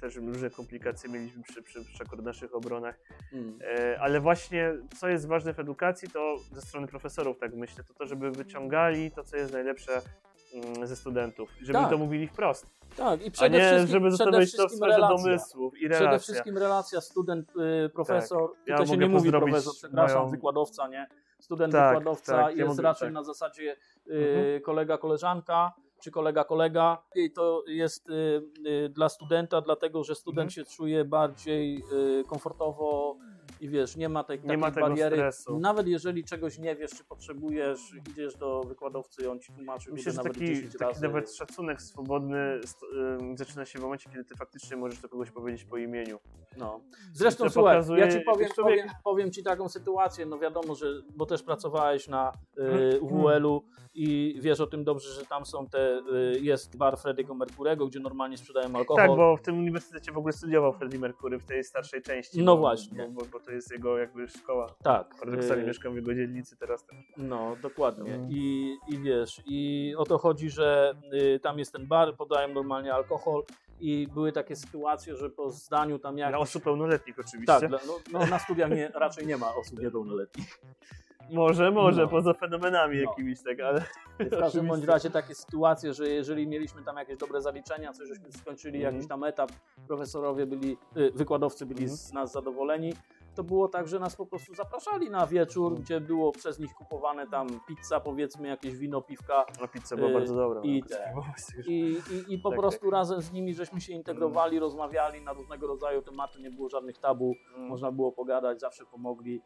Też 0.01 0.17
różne 0.17 0.51
komplikacje 0.51 1.11
mieliśmy 1.11 1.43
przy, 1.43 1.63
przy, 1.63 1.85
przy 1.85 2.23
naszych 2.23 2.55
obronach. 2.55 2.99
Mm. 3.33 3.59
E, 3.63 4.01
ale 4.01 4.21
właśnie 4.21 4.75
co 5.01 5.09
jest 5.09 5.27
ważne 5.27 5.55
w 5.55 5.61
edukacji, 5.61 6.09
to 6.09 6.37
ze 6.53 6.61
strony 6.61 6.87
profesorów, 6.87 7.39
tak 7.39 7.55
myślę, 7.55 7.85
to 7.85 7.95
to, 7.95 8.07
żeby 8.07 8.31
wyciągali 8.31 9.11
to, 9.11 9.25
co 9.25 9.37
jest 9.37 9.53
najlepsze 9.53 10.03
ze 10.83 10.97
studentów, 10.97 11.51
żeby 11.63 11.73
Tak. 11.79 11.91
to 11.91 11.99
mówili 11.99 12.29
wprost, 12.29 12.67
Tak, 12.97 13.23
i 13.23 13.29
a 13.29 13.31
przede 13.31 13.59
nie 13.59 13.65
wszystkim, 13.65 13.87
żeby 13.93 14.09
przede 14.09 14.17
zostawiać 14.25 14.53
to 14.53 14.69
w 14.69 14.73
sferze 14.73 14.97
relacja. 14.97 15.17
domysłów 15.25 15.75
i 15.77 15.79
Przede 15.81 15.99
relacja. 15.99 16.19
wszystkim 16.19 16.59
relacja 16.59 17.01
student-profesor. 17.01 18.51
Ja 18.67 18.75
Tutaj 18.75 18.87
się 18.87 18.93
mogę 18.93 19.07
nie 19.07 19.13
mówi 19.13 19.31
profesor, 19.31 19.73
przepraszam, 19.77 20.19
moją- 20.19 20.31
wykładowca, 20.31 20.89
nie? 20.89 21.07
Student, 21.41 21.73
Tak, 21.73 21.99
wykładowca 21.99 22.33
tak, 22.37 22.57
ja 22.57 22.65
jest 22.65 22.69
mogę- 22.69 22.83
raczej 22.83 23.07
tak. 23.09 23.15
na 23.15 23.23
zasadzie 23.25 23.77
y, 24.07 24.13
Mhm. 24.13 24.63
kolega, 24.63 24.99
koleżanka, 24.99 25.73
czy 26.03 26.11
kolega, 26.11 26.45
kolega. 26.45 27.03
I 27.15 27.31
to 27.33 27.63
jest 27.67 28.11
y, 28.11 28.13
y, 28.67 28.89
dla 28.89 29.09
studenta, 29.09 29.61
dlatego 29.61 30.05
że 30.05 30.15
student 30.15 30.51
Mhm. 30.51 30.51
się 30.67 30.77
czuje 30.77 31.05
bardziej 31.05 31.83
y, 32.21 32.25
komfortowo 32.29 33.17
i 33.61 33.69
wiesz, 33.69 33.97
nie 33.97 34.09
ma 34.09 34.25
tej 34.25 34.41
Nie 34.45 34.59
ma 34.59 34.71
bariery. 34.71 35.17
stresu. 35.17 35.59
Nawet 35.59 35.87
jeżeli 35.87 36.25
czegoś 36.25 36.59
nie 36.59 36.77
wiesz, 36.77 36.91
czy 36.91 37.05
potrzebujesz, 37.05 37.81
idziesz 38.11 38.35
do 38.37 38.61
wykładowcy 38.61 39.23
i 39.25 39.27
on 39.27 39.41
ci 39.41 39.53
tłumaczy 39.53 39.93
Myślę, 39.93 40.13
że 40.13 40.17
nawet 40.19 40.33
taki, 40.33 40.47
10 40.47 40.73
taki 40.73 40.85
razy. 40.85 41.03
nawet 41.03 41.33
szacunek 41.35 41.83
swobodny 41.83 42.61
zaczyna 43.35 43.65
się 43.65 43.79
w 43.79 43.83
momencie, 43.83 44.11
kiedy 44.11 44.25
ty 44.25 44.37
faktycznie 44.37 44.77
możesz 44.77 45.01
do 45.01 45.09
kogoś 45.09 45.31
powiedzieć 45.31 45.65
po 45.65 45.77
imieniu. 45.77 46.19
No. 46.57 46.81
Zresztą 47.13 47.45
To 47.45 47.51
słuchaj, 47.51 47.75
pokazuje 47.75 48.01
ja 48.01 48.09
ci 48.13 48.21
powiem, 48.21 48.49
człowiek- 48.55 48.81
powiem, 48.81 48.95
powiem 49.05 49.31
ci 49.31 49.43
taką 49.43 49.69
sytuację, 49.69 50.27
no 50.27 50.39
wiadomo, 50.39 50.75
że, 50.75 50.87
bo 51.17 51.27
też 51.27 51.43
pracowałeś 51.43 52.09
na 52.09 52.33
Mhm. 52.59 52.81
y, 52.93 53.01
UWL-u 53.01 53.63
i 53.95 54.39
wiesz 54.41 54.61
o 54.61 54.67
tym 54.67 54.85
dobrze, 54.85 55.13
że 55.13 55.27
tam 55.27 55.47
są 55.47 55.67
te, 55.67 55.99
y, 55.99 56.39
jest 56.41 56.77
bar 56.77 56.95
Freddy'ego 56.95 57.35
Mercurego, 57.37 57.87
gdzie 57.87 58.01
normalnie 58.01 58.39
sprzedają 58.39 58.77
alkohol. 58.77 59.07
Tak, 59.07 59.17
bo 59.17 59.37
w 59.37 59.43
tym 59.43 59.59
uniwersytecie 59.59 60.13
w 60.13 60.19
ogóle 60.19 60.33
studiował 60.33 60.73
Freddie 60.73 60.99
Mercury 60.99 61.39
w 61.39 61.45
tej 61.45 61.65
starszej 61.65 62.03
części. 62.03 62.43
No 62.43 62.55
bo, 62.55 62.61
właśnie. 62.61 63.09
Bo, 63.09 63.23
bo 63.33 63.41
to 63.47 63.53
jest 63.53 63.73
jego 63.73 63.99
jakby 63.99 64.29
szkoła. 64.29 64.67
tak. 64.83 65.15
Paradoksalnie 65.21 65.63
y, 65.65 65.67
mieszkam 65.67 65.93
w 65.93 65.97
jego 65.97 66.15
dzielnicy 66.15 66.57
teraz 66.57 66.85
też. 66.87 66.97
No, 67.17 67.57
dokładnie. 67.63 68.15
Mm. 68.15 68.29
I, 68.31 68.77
I 68.89 68.99
wiesz, 68.99 69.43
i 69.47 69.95
o 69.99 70.05
to 70.05 70.19
chodzi, 70.19 70.51
że 70.51 70.95
y, 71.13 71.41
tam 71.41 71.59
jest 71.59 71.73
ten 71.73 71.87
bar, 71.87 72.17
podają 72.17 72.49
normalnie 72.55 72.95
alkohol 72.95 73.45
i 73.81 74.09
były 74.15 74.33
takie 74.33 74.57
sytuacje, 74.57 75.17
że 75.17 75.31
po 75.31 75.51
zdaniu 75.51 75.99
tam 75.99 76.19
jak... 76.19 76.31
Dla 76.31 76.39
osób 76.39 76.63
pełnoletnich 76.65 77.19
oczywiście. 77.19 77.61
Tak, 77.61 77.69
dla- 77.69 77.79
no, 77.87 77.99
no, 78.13 78.27
na 78.27 78.39
studiach 78.39 78.71
nie, 78.71 78.89
raczej 78.95 79.27
nie 79.27 79.37
ma 79.37 79.55
osób 79.55 79.79
niepełnoletnich. 79.83 80.59
Może, 81.31 81.71
może, 81.71 82.03
No. 82.03 82.09
poza 82.09 82.35
fenomenami 82.35 82.97
No. 82.97 83.11
jakimiś, 83.11 83.43
tak, 83.43 83.61
ale... 83.61 83.81
W 84.19 84.31
każdym 84.41 84.67
bądź 84.67 84.85
razie 84.85 85.11
takie 85.11 85.35
sytuacje, 85.35 85.95
że 85.95 86.09
jeżeli 86.09 86.47
mieliśmy 86.47 86.83
tam 86.83 86.97
jakieś 86.97 87.17
dobre 87.17 87.41
zaliczenia, 87.41 87.93
coś 87.93 88.09
żeśmy 88.09 88.33
skończyli, 88.33 88.77
Mhm. 88.79 88.95
jakiś 88.95 89.09
tam 89.09 89.25
etap, 89.25 89.53
profesorowie 89.89 90.47
byli, 90.47 90.77
y, 90.97 91.11
wykładowcy 91.15 91.67
byli 91.67 91.83
Mhm. 91.83 91.97
z 91.99 92.13
nas 92.13 92.33
zadowoleni, 92.33 92.93
to 93.37 93.45
było 93.45 93.69
tak, 93.69 93.89
że 93.89 93.99
nas 93.99 94.17
po 94.17 94.27
prostu 94.27 94.55
zapraszali 94.55 95.11
na 95.11 95.27
wieczór, 95.27 95.75
gdzie 95.75 96.01
było 96.01 96.33
przez 96.33 96.59
nich 96.59 96.75
kupowane 96.75 97.27
tam 97.27 97.47
pizza, 97.69 98.01
powiedzmy, 98.01 98.49
jakieś 98.49 98.77
wino, 98.77 99.03
piwka 99.03 99.47
A 99.63 99.69
pizza 99.69 99.97
była 99.97 100.11
Y, 100.11 100.13
bardzo 100.13 100.35
dobra. 100.35 100.61
i 100.65 100.83
no, 100.83 100.89
te. 100.89 101.15
i, 101.67 101.97
i, 102.29 102.35
i 102.35 102.39
po 102.39 102.51
Tak, 102.51 102.59
prostu 102.59 102.91
razem 102.91 103.23
z 103.23 103.33
nimi 103.33 103.55
żeśmy 103.55 103.81
się 103.81 103.93
integrowali, 103.93 104.59
rozmawiali 104.59 105.21
na 105.21 105.33
różnego 105.33 105.67
rodzaju 105.67 106.03
tematy, 106.03 106.41
nie 106.41 106.51
było 106.51 106.69
żadnych 106.69 106.99
tabu, 106.99 107.35
Mm, 107.57 107.69
można 107.69 107.93
było 107.93 108.13
pogadać, 108.13 108.61
zawsze 108.61 108.85
pomogli. 108.87 109.43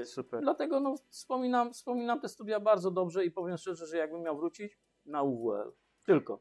Y, 0.00 0.04
Super. 0.04 0.40
Dlatego 0.40 0.80
no, 0.80 0.94
wspominam, 1.08 1.72
wspominam 1.72 2.20
te 2.20 2.28
studia 2.28 2.60
bardzo 2.60 2.90
dobrze 2.90 3.24
i 3.24 3.30
powiem 3.30 3.56
szczerze, 3.56 3.86
że 3.86 3.96
jakbym 3.96 4.22
miał 4.22 4.36
wrócić, 4.36 4.78
na 5.06 5.22
UWL. 5.22 5.72
Tylko. 6.06 6.40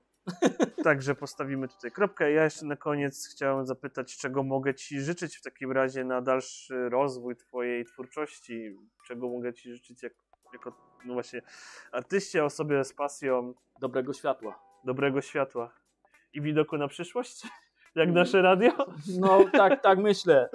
Także 0.83 1.15
postawimy 1.15 1.67
tutaj 1.67 1.91
kropkę. 1.91 2.31
Ja 2.31 2.43
jeszcze 2.43 2.65
na 2.65 2.75
koniec 2.75 3.27
chciałem 3.31 3.65
zapytać, 3.65 4.17
czego 4.17 4.43
mogę 4.43 4.73
Ci 4.75 4.99
życzyć 5.01 5.37
w 5.37 5.41
takim 5.41 5.71
razie 5.71 6.03
na 6.03 6.21
dalszy 6.21 6.89
rozwój 6.89 7.35
Twojej 7.35 7.85
twórczości? 7.85 8.77
Czego 9.07 9.29
mogę 9.29 9.53
Ci 9.53 9.71
życzyć 9.73 10.03
jak, 10.03 10.13
jako, 10.53 10.71
no 11.05 11.13
właśnie, 11.13 11.41
artyście, 11.91 12.45
osobie 12.45 12.83
z 12.83 12.93
pasją 12.93 13.53
Dobrego 13.81 14.13
światła. 14.13 14.59
dobrego 14.83 15.21
światła 15.21 15.73
i 16.33 16.41
widoku 16.41 16.77
na 16.77 16.87
przyszłość? 16.87 17.43
Jak 17.95 18.11
nasze 18.11 18.41
radio? 18.41 18.71
No 19.19 19.39
tak, 19.53 19.81
tak 19.81 19.99
myślę, 19.99 20.49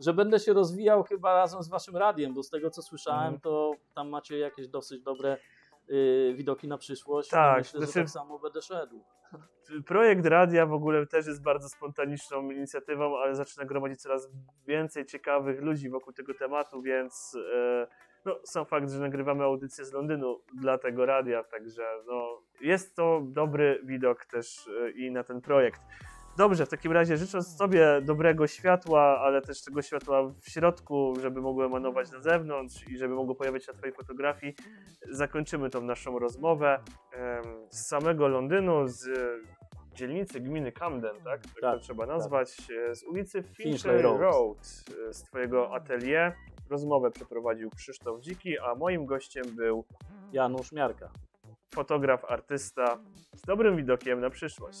że 0.00 0.14
będę 0.14 0.38
się 0.40 0.52
rozwijał 0.52 1.02
chyba 1.04 1.34
razem 1.34 1.62
z 1.62 1.68
waszym 1.68 1.96
radiem, 1.96 2.34
bo 2.34 2.42
z 2.42 2.50
tego 2.50 2.70
co 2.70 2.82
słyszałem, 2.82 3.22
Mhm. 3.34 3.40
to 3.40 3.72
tam 3.94 4.08
macie 4.08 4.38
jakieś 4.38 4.68
dosyć 4.68 5.02
dobre 5.02 5.36
y, 5.90 6.34
widoki 6.36 6.68
na 6.68 6.78
przyszłość. 6.78 7.30
Tak, 7.30 7.58
Myślę, 7.58 7.80
że 7.80 7.86
znaczy- 7.86 8.00
tak 8.00 8.10
samo 8.10 8.38
będę 8.38 8.62
szedł. 8.62 9.04
Projekt 9.86 10.26
radia 10.26 10.66
w 10.66 10.72
ogóle 10.72 11.06
też 11.06 11.26
jest 11.26 11.42
bardzo 11.42 11.68
spontaniczną 11.68 12.50
inicjatywą, 12.50 13.18
ale 13.18 13.34
zaczyna 13.34 13.64
gromadzić 13.64 14.00
coraz 14.00 14.28
więcej 14.66 15.06
ciekawych 15.06 15.60
ludzi 15.60 15.90
wokół 15.90 16.12
tego 16.12 16.34
tematu, 16.34 16.82
więc 16.82 17.36
e, 17.54 17.86
no, 18.24 18.36
sam 18.44 18.66
fakt, 18.66 18.90
że 18.90 19.00
nagrywamy 19.00 19.44
audycję 19.44 19.84
z 19.84 19.92
Londynu 19.92 20.40
dla 20.54 20.78
tego 20.78 21.06
radia, 21.06 21.44
także 21.44 21.82
no, 22.06 22.42
jest 22.60 22.96
to 22.96 23.22
dobry 23.24 23.80
widok 23.84 24.24
też 24.24 24.68
e, 24.68 24.90
i 24.90 25.10
na 25.10 25.24
ten 25.24 25.40
projekt. 25.40 25.80
Dobrze, 26.36 26.66
w 26.66 26.68
takim 26.68 26.92
razie 26.92 27.16
życząc 27.16 27.58
Tobie 27.58 28.00
dobrego 28.02 28.46
światła, 28.46 29.20
ale 29.20 29.42
też 29.42 29.62
tego 29.64 29.82
światła 29.82 30.22
w 30.42 30.48
środku, 30.48 31.14
żeby 31.20 31.40
mogło 31.40 31.64
emanować 31.66 32.10
na 32.12 32.20
zewnątrz 32.20 32.88
i 32.88 32.98
żeby 32.98 33.14
mogło 33.14 33.34
pojawiać 33.34 33.64
się 33.64 33.72
na 33.72 33.78
Twojej 33.78 33.94
fotografii, 33.96 34.54
zakończymy 35.10 35.70
tą 35.70 35.80
naszą 35.80 36.18
rozmowę 36.18 36.80
z 37.70 37.86
samego 37.86 38.28
Londynu, 38.28 38.88
z 38.88 39.08
e, 39.08 39.12
dzielnicy 39.94 40.40
gminy 40.40 40.72
Camden, 40.72 41.16
tak? 41.24 41.42
Tak, 41.42 41.60
Tak, 41.60 41.74
to 41.74 41.80
trzeba 41.80 42.06
nazwać, 42.06 42.56
e, 42.90 42.94
z 42.94 43.04
ulicy 43.04 43.42
Finchley 43.42 43.72
Finchley 43.72 44.02
Road, 44.02 44.20
Road. 44.20 44.58
e, 45.08 45.12
z 45.14 45.22
Twojego 45.22 45.74
atelier. 45.74 46.32
Rozmowę 46.70 47.10
przeprowadził 47.10 47.70
Krzysztof 47.70 48.20
Dziki, 48.20 48.58
a 48.58 48.74
moim 48.74 49.06
gościem 49.06 49.44
był 49.56 49.84
Janusz 50.32 50.72
Miarka. 50.72 51.10
fotograf, 51.74 52.24
artysta 52.24 52.98
z 53.34 53.42
dobrym 53.42 53.76
widokiem 53.76 54.20
na 54.20 54.30
przyszłość 54.30 54.78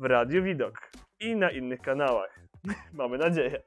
w 0.00 0.04
Radiu 0.04 0.42
Widok 0.42 0.90
i 1.20 1.36
na 1.36 1.50
innych 1.50 1.80
kanałach. 1.80 2.40
Mamy 2.92 3.18
nadzieję. 3.18 3.62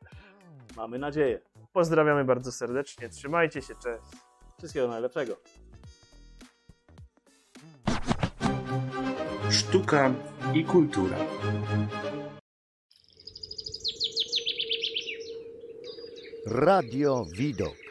Mamy 0.76 1.00
nadzieję. 1.00 1.40
Pozdrawiamy 1.74 2.26
bardzo 2.26 2.52
serdecznie, 2.52 3.10
trzymajcie 3.10 3.62
się, 3.62 3.74
cześć. 3.76 4.03
Wszystkiego 4.58 4.88
najlepszego. 4.88 5.36
Sztuka 9.52 10.14
i 10.53 10.66
kultura. 10.66 11.18
Radio 16.45 17.26
Widok. 17.38 17.83